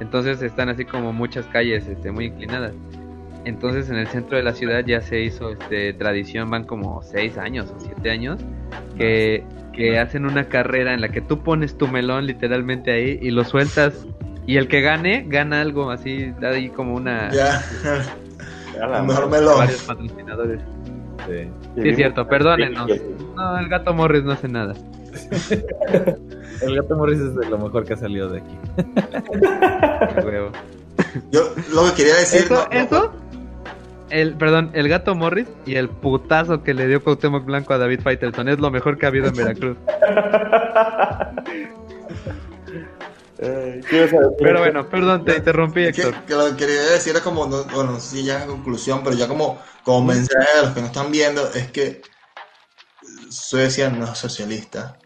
Entonces 0.00 0.42
están 0.42 0.68
así 0.70 0.84
como 0.84 1.12
muchas 1.12 1.46
calles 1.46 1.86
este, 1.86 2.10
muy 2.10 2.26
inclinadas. 2.26 2.72
Entonces 3.44 3.90
en 3.90 3.96
el 3.96 4.06
centro 4.08 4.36
de 4.36 4.42
la 4.42 4.52
ciudad 4.54 4.84
ya 4.86 5.00
se 5.00 5.20
hizo 5.20 5.50
este, 5.50 5.92
tradición, 5.94 6.50
van 6.50 6.64
como 6.64 7.02
seis 7.02 7.36
años 7.36 7.72
o 7.76 7.80
siete 7.80 8.10
años, 8.10 8.40
que, 8.96 9.44
que 9.72 9.98
hacen 9.98 10.24
una 10.24 10.48
carrera 10.48 10.94
en 10.94 11.00
la 11.00 11.08
que 11.10 11.20
tú 11.20 11.42
pones 11.42 11.76
tu 11.76 11.86
melón 11.88 12.26
literalmente 12.26 12.90
ahí 12.92 13.18
y 13.20 13.30
lo 13.30 13.44
sueltas 13.44 14.06
y 14.46 14.56
el 14.56 14.68
que 14.68 14.80
gane, 14.80 15.24
gana 15.28 15.60
algo 15.60 15.90
así, 15.90 16.32
da 16.40 16.50
ahí 16.50 16.68
como 16.70 16.94
una... 16.94 17.30
Ya. 17.30 17.62
Mejor 19.02 19.30
melón. 19.30 19.58
Varios 19.58 19.82
patrocinadores. 19.82 20.60
Sí. 21.28 21.48
Sí, 21.80 21.88
es 21.88 21.96
cierto, 21.96 22.26
perdónenos. 22.26 22.90
No, 23.36 23.58
el 23.58 23.68
gato 23.68 23.94
Morris 23.94 24.24
no 24.24 24.32
hace 24.32 24.48
nada. 24.48 24.74
El 26.60 26.76
gato 26.76 26.96
Morris 26.96 27.18
es 27.20 27.34
de 27.36 27.48
lo 27.48 27.58
mejor 27.58 27.84
que 27.84 27.94
ha 27.94 27.96
salido 27.96 28.28
de 28.28 28.38
aquí. 28.38 28.58
Qué 30.14 30.26
huevo. 30.26 30.50
Yo 31.30 31.52
lo 31.72 31.84
que 31.86 31.92
quería 31.96 32.14
decir. 32.16 32.42
Eso, 32.42 32.54
no- 32.54 32.70
eso, 32.78 33.12
el, 34.14 34.34
perdón, 34.36 34.70
el 34.74 34.88
gato 34.88 35.14
Morris 35.14 35.48
y 35.66 35.74
el 35.74 35.88
putazo 35.88 36.62
que 36.62 36.72
le 36.72 36.86
dio 36.86 37.02
Cuauhtémoc 37.02 37.44
Blanco 37.44 37.74
a 37.74 37.78
David 37.78 38.00
Faitelson 38.02 38.48
es 38.48 38.58
lo 38.60 38.70
mejor 38.70 38.96
que 38.96 39.06
ha 39.06 39.08
habido 39.08 39.26
en 39.26 39.34
Veracruz. 39.34 39.76
Eh. 43.38 43.80
Pero 44.38 44.60
bueno, 44.60 44.88
perdón, 44.88 45.24
te 45.24 45.36
interrumpí, 45.36 45.80
que, 45.82 45.88
Héctor. 46.02 46.14
que 46.24 46.34
lo 46.34 46.50
que 46.50 46.56
quería 46.56 46.82
decir 46.92 47.10
era 47.10 47.22
como, 47.24 47.46
no- 47.46 47.64
bueno, 47.64 47.98
si 47.98 48.22
ya 48.22 48.42
en 48.44 48.48
conclusión, 48.48 49.00
pero 49.02 49.16
ya 49.16 49.26
como, 49.26 49.58
como 49.82 50.06
mensaje 50.06 50.46
a 50.58 50.62
los 50.62 50.70
que 50.72 50.80
no 50.80 50.86
están 50.86 51.10
viendo, 51.10 51.46
es 51.52 51.70
que 51.70 52.00
Suecia 53.28 53.90
no 53.90 54.04
es 54.04 54.18
socialista. 54.18 54.96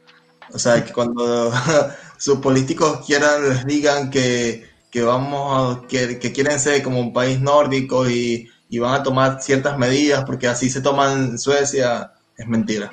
O 0.52 0.58
sea, 0.58 0.84
que 0.84 0.92
cuando 0.92 1.50
sus 2.18 2.38
políticos 2.40 3.04
quieran, 3.06 3.48
les 3.48 3.64
digan 3.64 4.10
que, 4.10 4.68
que 4.90 5.02
vamos 5.02 5.78
a, 5.82 5.86
que, 5.88 6.18
que 6.18 6.32
quieren 6.32 6.60
ser 6.60 6.82
como 6.82 7.00
un 7.00 7.12
país 7.14 7.40
nórdico 7.40 8.08
y, 8.08 8.50
y 8.68 8.78
van 8.78 8.94
a 8.94 9.02
tomar 9.02 9.40
ciertas 9.40 9.78
medidas 9.78 10.24
porque 10.24 10.48
así 10.48 10.68
se 10.68 10.80
toman 10.80 11.30
en 11.30 11.38
Suecia, 11.38 12.12
es 12.36 12.46
mentira. 12.46 12.92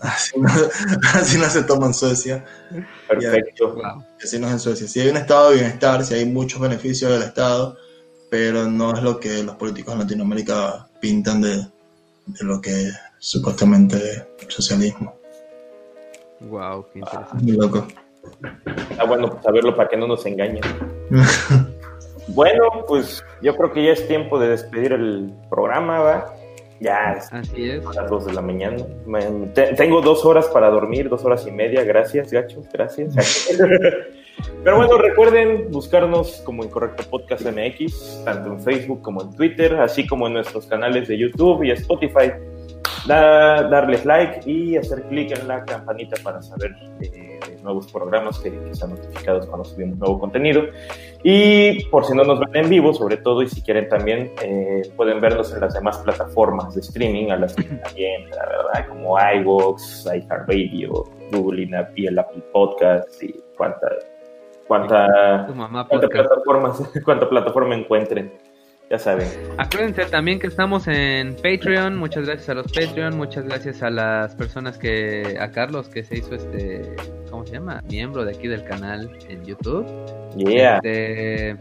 Así 0.00 0.38
no, 0.38 0.48
así 1.14 1.38
no 1.38 1.48
se 1.48 1.62
toma 1.62 1.86
en 1.86 1.94
Suecia. 1.94 2.44
Perfecto. 3.08 3.74
Wow. 3.74 4.04
Así 4.22 4.38
no 4.38 4.46
es 4.46 4.52
en 4.54 4.60
Suecia. 4.60 4.88
Sí 4.88 5.00
hay 5.00 5.08
un 5.08 5.16
estado 5.16 5.50
de 5.50 5.56
bienestar, 5.56 6.04
sí 6.04 6.14
hay 6.14 6.26
muchos 6.26 6.60
beneficios 6.60 7.10
del 7.10 7.22
estado, 7.22 7.76
pero 8.30 8.68
no 8.70 8.94
es 8.94 9.02
lo 9.02 9.20
que 9.20 9.42
los 9.42 9.56
políticos 9.56 9.94
en 9.94 10.00
Latinoamérica 10.00 10.88
pintan 11.00 11.42
de, 11.42 11.56
de 12.26 12.44
lo 12.44 12.60
que 12.60 12.88
es 12.88 12.94
supuestamente 13.18 14.26
socialismo. 14.48 15.14
Wow, 16.40 16.86
qué 16.92 16.98
interesante. 16.98 17.44
Muy 17.44 17.52
loco. 17.52 17.86
Ah, 18.98 19.04
bueno, 19.04 19.38
saberlo 19.42 19.76
para 19.76 19.88
que 19.88 19.96
no 19.96 20.06
nos 20.06 20.24
engañen. 20.26 20.62
Bueno, 22.28 22.84
pues 22.88 23.24
yo 23.42 23.56
creo 23.56 23.72
que 23.72 23.84
ya 23.84 23.92
es 23.92 24.06
tiempo 24.08 24.38
de 24.38 24.48
despedir 24.48 24.92
el 24.92 25.32
programa, 25.50 26.00
¿va? 26.00 26.34
Ya 26.80 27.12
es 27.18 27.32
Así 27.32 27.70
es. 27.70 27.86
a 27.86 27.92
las 28.02 28.10
2 28.10 28.26
de 28.26 28.32
la 28.32 28.40
mañana. 28.42 28.76
Te- 29.54 29.74
tengo 29.74 30.00
dos 30.00 30.24
horas 30.24 30.46
para 30.48 30.68
dormir, 30.70 31.08
dos 31.08 31.24
horas 31.24 31.46
y 31.46 31.50
media. 31.52 31.84
Gracias, 31.84 32.30
gachos, 32.32 32.66
gracias. 32.72 33.14
Pero 34.64 34.76
bueno, 34.76 34.98
recuerden 34.98 35.70
buscarnos 35.70 36.42
como 36.44 36.64
Incorrecto 36.64 37.04
Podcast 37.08 37.46
MX, 37.46 38.22
tanto 38.24 38.52
en 38.52 38.60
Facebook 38.60 39.00
como 39.02 39.22
en 39.22 39.30
Twitter, 39.34 39.76
así 39.76 40.06
como 40.06 40.26
en 40.26 40.34
nuestros 40.34 40.66
canales 40.66 41.06
de 41.08 41.16
YouTube 41.16 41.62
y 41.62 41.70
Spotify. 41.70 42.32
Da- 43.06 43.62
darles 43.68 44.04
like 44.04 44.40
y 44.50 44.76
hacer 44.76 45.02
clic 45.04 45.38
en 45.38 45.46
la 45.46 45.64
campanita 45.64 46.16
para 46.22 46.42
saber 46.42 46.72
eh, 47.00 47.33
de 47.48 47.60
nuevos 47.62 47.90
programas 47.92 48.38
que, 48.38 48.50
que 48.50 48.70
están 48.70 48.90
notificados 48.90 49.46
cuando 49.46 49.64
subimos 49.64 49.98
nuevo 49.98 50.18
contenido. 50.18 50.62
Y 51.22 51.84
por 51.86 52.04
si 52.04 52.14
no 52.14 52.24
nos 52.24 52.38
ven 52.40 52.64
en 52.64 52.68
vivo, 52.70 52.92
sobre 52.92 53.16
todo, 53.18 53.42
y 53.42 53.48
si 53.48 53.62
quieren 53.62 53.88
también, 53.88 54.32
eh, 54.42 54.82
pueden 54.96 55.20
vernos 55.20 55.52
en 55.54 55.60
las 55.60 55.72
demás 55.74 55.98
plataformas 55.98 56.74
de 56.74 56.80
streaming, 56.82 57.30
a 57.30 57.36
las 57.36 57.54
que 57.54 57.64
también, 57.64 58.28
la 58.30 58.44
verdad, 58.46 58.88
como 58.88 59.16
iVoox, 59.18 60.06
iHeartRadio, 60.06 61.04
Google 61.32 61.62
y- 61.62 62.02
y 62.02 62.06
el 62.06 62.18
Apple 62.18 62.42
Podcast, 62.52 63.22
y 63.22 63.34
cuánta, 63.56 63.88
cuánta, 64.66 65.46
cuánta 65.88 66.08
plataforma, 66.08 66.72
cuánta 67.04 67.28
plataforma 67.28 67.74
encuentren. 67.74 68.32
Ya 68.94 68.98
saben. 69.00 69.26
Acuérdense 69.58 70.04
también 70.04 70.38
que 70.38 70.46
estamos 70.46 70.86
en 70.86 71.34
Patreon. 71.34 71.96
Muchas 71.96 72.26
gracias 72.26 72.48
a 72.48 72.54
los 72.54 72.70
Patreon. 72.70 73.16
Muchas 73.16 73.44
gracias 73.44 73.82
a 73.82 73.90
las 73.90 74.36
personas 74.36 74.78
que. 74.78 75.36
A 75.40 75.50
Carlos 75.50 75.88
que 75.88 76.04
se 76.04 76.18
hizo 76.18 76.36
este. 76.36 76.94
¿Cómo 77.28 77.44
se 77.44 77.54
llama? 77.54 77.82
Miembro 77.90 78.24
de 78.24 78.30
aquí 78.30 78.46
del 78.46 78.62
canal 78.62 79.10
en 79.28 79.44
YouTube. 79.44 79.84
Yeah. 80.36 80.76
Este, 80.76 81.56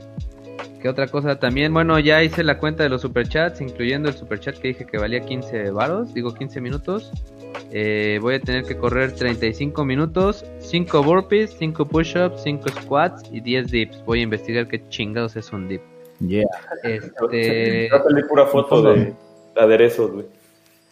¿Qué 0.80 0.88
otra 0.88 1.08
cosa? 1.08 1.40
También, 1.40 1.74
bueno, 1.74 1.98
ya 1.98 2.22
hice 2.22 2.44
la 2.44 2.60
cuenta 2.60 2.84
de 2.84 2.90
los 2.90 3.02
superchats, 3.02 3.62
incluyendo 3.62 4.10
el 4.10 4.16
superchat 4.16 4.60
que 4.60 4.68
dije 4.68 4.86
que 4.86 5.00
valía 5.00 5.22
15 5.22 5.72
varos, 5.72 6.14
digo 6.14 6.36
15 6.36 6.62
minutos. 6.62 7.12
Eh, 7.72 8.20
voy 8.22 8.36
a 8.36 8.42
tener 8.42 8.64
que 8.64 8.78
correr 8.78 9.16
35 9.16 9.84
minutos, 9.86 10.46
5 10.60 11.02
burpees, 11.02 11.56
5 11.58 11.86
push-ups, 11.86 12.44
5 12.44 12.70
squats 12.84 13.24
y 13.32 13.42
10 13.42 13.72
dips. 13.72 14.06
Voy 14.06 14.20
a 14.20 14.22
investigar 14.22 14.68
qué 14.68 14.88
chingados 14.90 15.36
es 15.36 15.52
un 15.52 15.68
dip. 15.68 15.82
Yeah. 16.28 16.46
Este, 16.84 17.90
Va 17.94 17.98
a 17.98 18.04
salir 18.04 18.28
pura 18.28 18.46
foto 18.48 18.82
de 18.94 19.14
aderezos, 19.56 20.12
güey. 20.12 20.26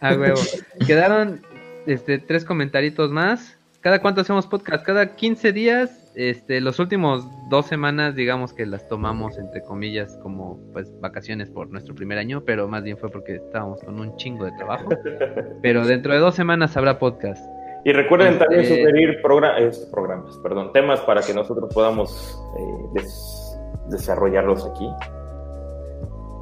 a 0.01 0.13
huevo. 0.15 0.39
Quedaron 0.85 1.41
este, 1.87 2.19
tres 2.19 2.45
comentaritos 2.45 3.11
más. 3.11 3.57
¿Cada 3.81 3.99
cuánto 4.01 4.21
hacemos 4.21 4.45
podcast? 4.45 4.85
Cada 4.85 5.15
15 5.15 5.51
días. 5.53 5.97
Este, 6.13 6.59
los 6.59 6.77
últimos 6.79 7.25
dos 7.49 7.65
semanas, 7.67 8.15
digamos 8.15 8.53
que 8.53 8.65
las 8.65 8.85
tomamos 8.89 9.37
entre 9.37 9.61
comillas 9.61 10.17
como 10.21 10.59
pues 10.73 10.91
vacaciones 10.99 11.49
por 11.49 11.69
nuestro 11.69 11.95
primer 11.95 12.17
año, 12.17 12.43
pero 12.45 12.67
más 12.67 12.83
bien 12.83 12.97
fue 12.97 13.09
porque 13.09 13.35
estábamos 13.35 13.81
con 13.81 13.97
un 13.99 14.15
chingo 14.17 14.43
de 14.45 14.51
trabajo. 14.57 14.89
Pero 15.61 15.85
dentro 15.85 16.11
de 16.13 16.19
dos 16.19 16.35
semanas 16.35 16.75
habrá 16.75 16.99
podcast. 16.99 17.41
Y 17.85 17.93
recuerden 17.93 18.33
Este- 18.33 18.39
también 18.45 18.65
sugerir 18.65 19.21
progra- 19.23 19.57
eh, 19.57 19.71
programas, 19.89 20.37
perdón, 20.43 20.73
temas 20.73 20.99
para 20.99 21.21
que 21.21 21.33
nosotros 21.33 21.73
podamos 21.73 22.37
eh, 22.59 22.61
des- 22.93 23.57
desarrollarlos 23.89 24.65
aquí. 24.67 24.87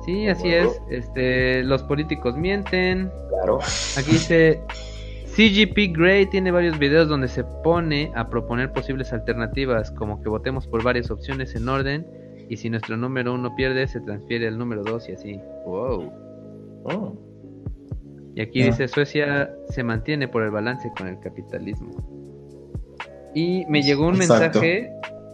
Sí, 0.10 0.28
así 0.28 0.50
es. 0.50 0.82
Este, 0.90 1.64
los 1.64 1.84
políticos 1.84 2.36
mienten. 2.36 3.12
Claro. 3.30 3.60
Aquí 3.98 4.12
dice 4.14 4.60
CGP 5.26 5.96
Grey 5.96 6.26
tiene 6.26 6.50
varios 6.52 6.80
videos 6.80 7.08
donde 7.08 7.28
se 7.28 7.44
pone 7.64 8.12
a 8.16 8.28
proponer 8.28 8.72
posibles 8.72 9.14
alternativas, 9.14 9.92
como 9.92 10.20
que 10.22 10.30
votemos 10.30 10.66
por 10.66 10.84
varias 10.84 11.12
opciones 11.12 11.54
en 11.56 11.70
orden 11.70 12.08
y 12.50 12.58
si 12.58 12.70
nuestro 12.72 12.98
número 12.98 13.34
uno 13.36 13.56
pierde 13.56 13.88
se 13.88 14.02
transfiere 14.02 14.48
al 14.48 14.58
número 14.58 14.84
dos 14.84 15.08
y 15.08 15.12
así. 15.12 15.40
Wow. 15.68 16.12
Oh. 16.86 17.14
Y 18.34 18.42
aquí 18.42 18.64
Ah. 18.64 18.66
dice 18.68 18.88
Suecia 18.88 19.54
se 19.70 19.84
mantiene 19.84 20.28
por 20.28 20.42
el 20.42 20.50
balance 20.50 20.92
con 20.98 21.08
el 21.08 21.20
capitalismo. 21.20 21.92
Y 23.36 23.64
me 23.70 23.84
llegó 23.84 24.08
un 24.08 24.16
Exacto. 24.16 24.60
mensaje 24.60 24.92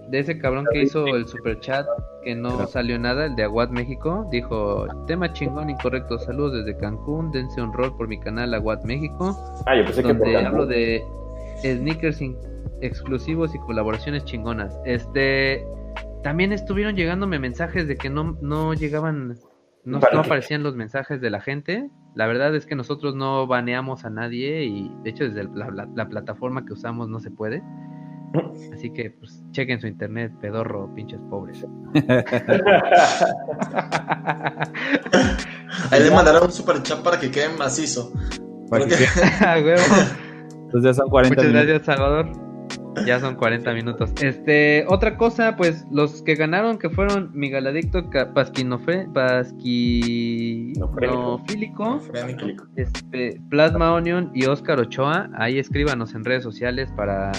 de 0.10 0.20
ese 0.20 0.38
cabrón 0.38 0.66
que 0.72 0.84
hizo 0.84 1.06
el 1.08 1.28
super 1.28 1.60
chat 1.60 1.86
que 2.24 2.36
no 2.36 2.66
salió 2.68 2.98
nada, 3.00 3.26
el 3.26 3.36
de 3.36 3.44
Aguad 3.44 3.70
México. 3.70 4.28
Dijo, 4.32 4.86
tema 5.08 5.32
chingón 5.34 5.70
incorrecto, 5.70 6.18
saludos 6.20 6.54
desde 6.66 6.78
Cancún, 6.80 7.32
dense 7.32 7.62
un 7.62 7.72
rol 7.74 7.96
por 7.98 8.08
mi 8.08 8.20
canal 8.20 8.54
Aguad 8.54 8.84
México, 8.84 9.36
Ah, 9.66 9.76
yo 9.78 9.86
pensé 9.86 10.02
donde 10.02 10.38
hablo 10.38 10.66
de 10.66 11.04
sneakers 11.62 12.22
exclusivos 12.82 13.54
y 13.56 13.60
colaboraciones 13.60 14.26
chingonas. 14.26 14.78
Este, 14.86 15.64
también 16.24 16.52
estuvieron 16.52 16.96
llegándome 16.96 17.40
mensajes 17.40 17.88
de 17.88 17.96
que 17.96 18.10
no, 18.10 18.38
no 18.42 18.74
llegaban, 18.74 19.36
no, 19.86 20.00
¿Para 20.00 20.16
no 20.16 20.22
aparecían 20.22 20.64
los 20.64 20.76
mensajes 20.76 21.22
de 21.22 21.30
la 21.30 21.42
gente. 21.42 21.90
La 22.16 22.28
verdad 22.28 22.56
es 22.56 22.66
que 22.66 22.76
nosotros 22.76 23.14
no 23.16 23.46
baneamos 23.46 24.06
a 24.06 24.10
nadie 24.10 24.64
y 24.64 24.92
de 25.04 25.10
hecho 25.10 25.26
desde 25.26 25.44
la, 25.54 25.70
la- 25.70 25.90
la 25.94 26.08
plataforma 26.10 26.66
que 26.66 26.74
usamos 26.74 27.10
no 27.10 27.20
se 27.20 27.30
puede. 27.32 27.62
Así 28.74 28.90
que 28.92 29.12
pues 29.12 29.44
chequen 29.52 29.80
su 29.80 29.88
internet, 29.88 30.32
pedorro, 30.42 30.92
pinches 30.96 31.20
pobres. 31.30 31.64
Ahí 35.92 36.04
le 36.04 36.12
mandaron 36.12 36.44
un 36.44 36.52
super 36.52 36.82
chat 36.84 37.02
para 37.04 37.20
que 37.20 37.32
quede 37.32 37.50
macizo. 37.58 38.12
Para 38.70 38.86
que- 38.86 38.96
Ah. 39.42 39.58
Entonces 39.58 40.84
ya 40.84 40.94
son 40.94 41.10
40 41.10 41.36
Muchas 41.36 41.52
minutos. 41.54 41.68
gracias, 41.68 41.86
Salvador. 41.86 42.32
Ya 43.06 43.20
son 43.20 43.36
40 43.36 43.74
minutos. 43.74 44.14
Este, 44.22 44.86
otra 44.88 45.18
cosa, 45.18 45.58
pues 45.58 45.86
los 45.92 46.22
que 46.22 46.36
ganaron 46.36 46.78
que 46.78 46.90
fueron 46.90 47.30
Miguel 47.34 47.68
Adicto 47.68 48.10
Ca- 48.10 48.34
Pasquinofe, 48.34 49.06
Pasquinofílico, 49.14 52.00
este, 52.78 53.42
Plasma 53.50 53.94
Onion 53.94 54.32
y 54.34 54.46
Oscar 54.46 54.80
Ochoa. 54.80 55.30
Ahí 55.38 55.60
escríbanos 55.60 56.16
en 56.16 56.24
redes 56.24 56.44
sociales 56.44 56.90
para, 56.96 57.34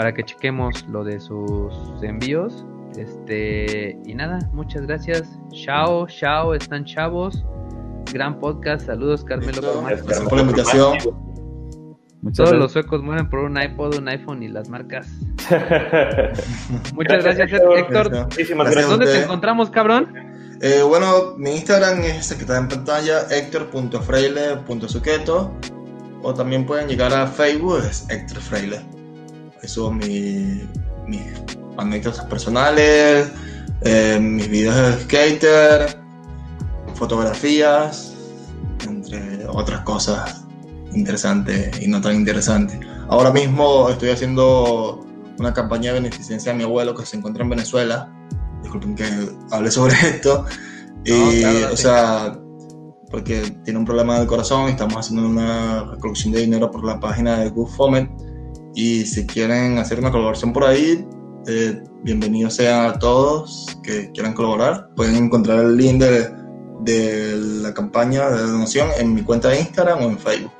para 0.00 0.14
que 0.14 0.24
chequemos 0.24 0.88
lo 0.88 1.04
de 1.04 1.20
sus 1.20 1.74
envíos. 2.00 2.64
Este, 2.96 3.98
y 4.06 4.14
nada, 4.14 4.38
muchas 4.54 4.86
gracias. 4.86 5.24
Chao, 5.52 6.06
chao, 6.06 6.54
están 6.54 6.86
chavos. 6.86 7.44
Gran 8.10 8.38
podcast, 8.38 8.86
saludos 8.86 9.22
Carmelo. 9.22 9.82
Gracias 9.82 10.22
por 10.22 10.36
la 10.36 10.40
invitación. 10.40 10.96
Muchas 12.22 12.34
Todos 12.34 12.48
gracias. 12.48 12.58
los 12.58 12.72
suecos 12.72 13.02
mueren 13.02 13.28
por 13.28 13.40
un 13.40 13.60
iPod, 13.60 13.98
un 13.98 14.08
iPhone 14.08 14.42
y 14.42 14.48
las 14.48 14.70
marcas. 14.70 15.06
Muchas 16.94 17.22
gracias, 17.22 17.52
Héctor. 17.52 17.78
Héctor. 17.78 18.10
Muchísimas 18.10 18.70
Gracias. 18.70 18.86
gracias. 18.86 18.88
¿Dónde 18.88 19.04
te 19.04 19.22
encontramos, 19.22 19.68
cabrón? 19.68 20.14
Eh, 20.62 20.80
bueno, 20.80 21.34
mi 21.36 21.50
Instagram 21.50 22.00
es 22.04 22.30
el 22.30 22.38
que 22.38 22.44
está 22.44 22.56
en 22.56 22.68
pantalla, 22.68 23.26
hector.freile.suqueto. 23.30 25.52
O 26.22 26.32
también 26.32 26.64
pueden 26.64 26.88
llegar 26.88 27.12
a 27.12 27.26
Facebook, 27.26 27.82
es 27.84 28.08
Héctor 28.08 28.40
Freile. 28.40 28.80
Subo 29.68 29.92
mi- 29.92 30.62
mis 31.06 31.22
anécdotas 31.76 32.24
personales, 32.26 33.30
eh, 33.82 34.18
mis 34.20 34.48
videos 34.48 34.76
de 34.76 35.02
skater, 35.04 35.98
fotografías, 36.94 38.14
entre 38.86 39.46
otras 39.48 39.80
cosas 39.82 40.44
interesantes 40.94 41.80
y 41.80 41.88
no 41.88 42.00
tan 42.00 42.14
interesantes. 42.16 42.78
Ahora 43.08 43.30
mismo 43.32 43.88
estoy 43.90 44.10
haciendo 44.10 45.06
una 45.38 45.52
campaña 45.54 45.92
de 45.92 46.00
beneficencia 46.00 46.52
a 46.52 46.54
mi 46.54 46.64
abuelo 46.64 46.94
que 46.94 47.06
se 47.06 47.16
encuentra 47.16 47.42
en 47.44 47.50
Venezuela. 47.50 48.12
Disculpen 48.62 48.94
que 48.94 49.04
hable 49.50 49.70
sobre 49.70 49.94
esto. 50.02 50.44
Y, 51.04 51.12
No, 51.12 51.30
claro, 51.40 51.60
date. 51.60 51.72
o 51.74 51.76
sea, 51.76 52.38
porque 53.10 53.56
tiene 53.64 53.78
un 53.78 53.84
problema 53.86 54.18
del 54.18 54.26
corazón 54.28 54.68
y 54.68 54.72
estamos 54.72 54.96
haciendo 54.98 55.26
una 55.26 55.84
recolección 55.84 56.32
de 56.32 56.40
dinero 56.40 56.70
por 56.70 56.84
la 56.84 57.00
página 57.00 57.38
de 57.38 57.50
GoFundMe. 57.50 58.10
Y 58.74 59.04
si 59.04 59.26
quieren 59.26 59.78
hacer 59.78 59.98
una 59.98 60.10
colaboración 60.10 60.52
por 60.52 60.64
ahí, 60.64 61.04
eh, 61.46 61.82
bienvenidos 62.02 62.54
sean 62.54 62.86
a 62.86 62.98
todos 62.98 63.76
que 63.82 64.10
quieran 64.12 64.32
colaborar. 64.34 64.88
Pueden 64.96 65.16
encontrar 65.24 65.60
el 65.64 65.76
link 65.76 66.00
de, 66.00 66.28
de 66.82 67.36
la 67.62 67.74
campaña 67.74 68.30
de 68.30 68.42
donación 68.42 68.88
en 68.98 69.14
mi 69.14 69.22
cuenta 69.22 69.48
de 69.48 69.60
Instagram 69.60 69.98
o 70.00 70.02
en 70.02 70.18
Facebook. 70.18 70.52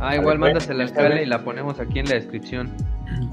Ah, 0.00 0.16
igual 0.16 0.38
mándasela 0.38 0.84
bien. 0.84 1.22
y 1.22 1.26
la 1.26 1.42
ponemos 1.42 1.80
aquí 1.80 2.00
en 2.00 2.06
la 2.08 2.16
descripción. 2.16 2.70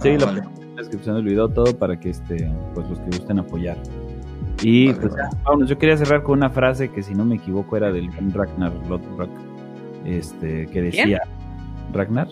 Sí, 0.01 0.09
Ah, 0.09 0.17
lo 0.19 0.25
vale. 0.27 0.41
ponemos 0.43 0.59
en 0.61 0.75
la 0.75 0.81
descripción 0.81 1.15
del 1.15 1.25
video 1.25 1.49
todo 1.49 1.77
para 1.77 1.99
que 1.99 2.09
este, 2.11 2.49
pues 2.73 2.87
los 2.89 2.99
que 2.99 3.05
gusten 3.17 3.39
apoyar. 3.39 3.77
Y 4.61 4.87
Vale, 4.87 4.99
pues 5.01 5.13
vale. 5.13 5.29
vámonos. 5.43 5.69
yo 5.69 5.77
quería 5.77 5.97
cerrar 5.97 6.23
con 6.23 6.37
una 6.37 6.49
frase 6.49 6.89
que 6.89 7.03
si 7.03 7.13
no 7.13 7.25
me 7.25 7.35
equivoco 7.35 7.75
era 7.75 7.91
del 7.91 8.09
Ragnar 8.33 8.71
Lothbrok, 8.87 9.29
este, 10.05 10.67
que 10.67 10.81
decía 10.83 11.19
Ragnar. 11.91 12.27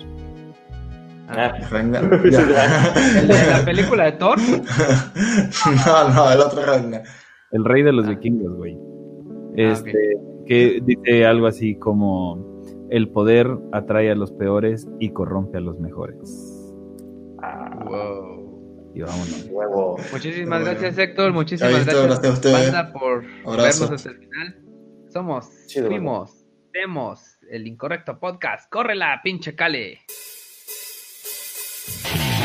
Ah, 1.30 1.54
Ragnar. 1.70 2.04
¿El 2.24 3.28
de 3.28 3.48
la 3.48 3.62
película 3.66 4.06
de 4.06 4.12
Thor? 4.14 4.38
no, 5.86 6.10
no, 6.14 6.32
el 6.32 6.40
otro 6.40 6.66
Ragnar. 6.66 7.04
El 7.52 7.66
rey 7.66 7.84
de 7.84 7.92
los 7.94 8.06
Ah. 8.06 8.10
vikingos, 8.10 8.56
güey. 8.56 8.76
Ah, 8.76 9.54
Este, 9.56 9.94
que 10.46 10.80
dice 10.84 11.26
algo 11.26 11.48
así 11.48 11.76
como 11.78 12.62
el 12.90 13.10
poder 13.10 13.48
atrae 13.72 14.12
a 14.12 14.16
los 14.16 14.32
peores 14.32 14.88
y 15.00 15.12
corrompe 15.12 15.58
a 15.60 15.62
los 15.62 15.80
mejores. 15.80 16.18
ah, 17.44 17.84
Wow. 17.86 18.92
Y 18.96 19.02
vámonos. 19.02 19.48
huevo. 19.52 19.98
Muchísimas 20.12 20.62
Bueno. 20.62 20.66
gracias, 20.80 20.98
Héctor. 20.98 21.32
Muchísimas 21.34 21.74
Ahí 21.76 21.84
gracias, 21.86 22.26
a 22.26 22.34
ustedes. 22.34 22.74
banda, 22.74 22.92
por 22.92 23.24
Abrazo. 23.46 23.82
vernos 23.84 23.92
hasta 23.92 24.10
el 24.10 24.18
final. 24.18 24.56
Somos, 25.14 25.48
Chido, 25.68 25.88
fuimos, 25.88 26.46
demos 26.74 27.38
el 27.52 27.68
incorrecto 27.68 28.20
podcast. 28.20 28.70
¡Córrela, 28.72 29.20
pinche 29.24 29.56
Cale! 29.56 30.00
Podcast. 31.90 32.39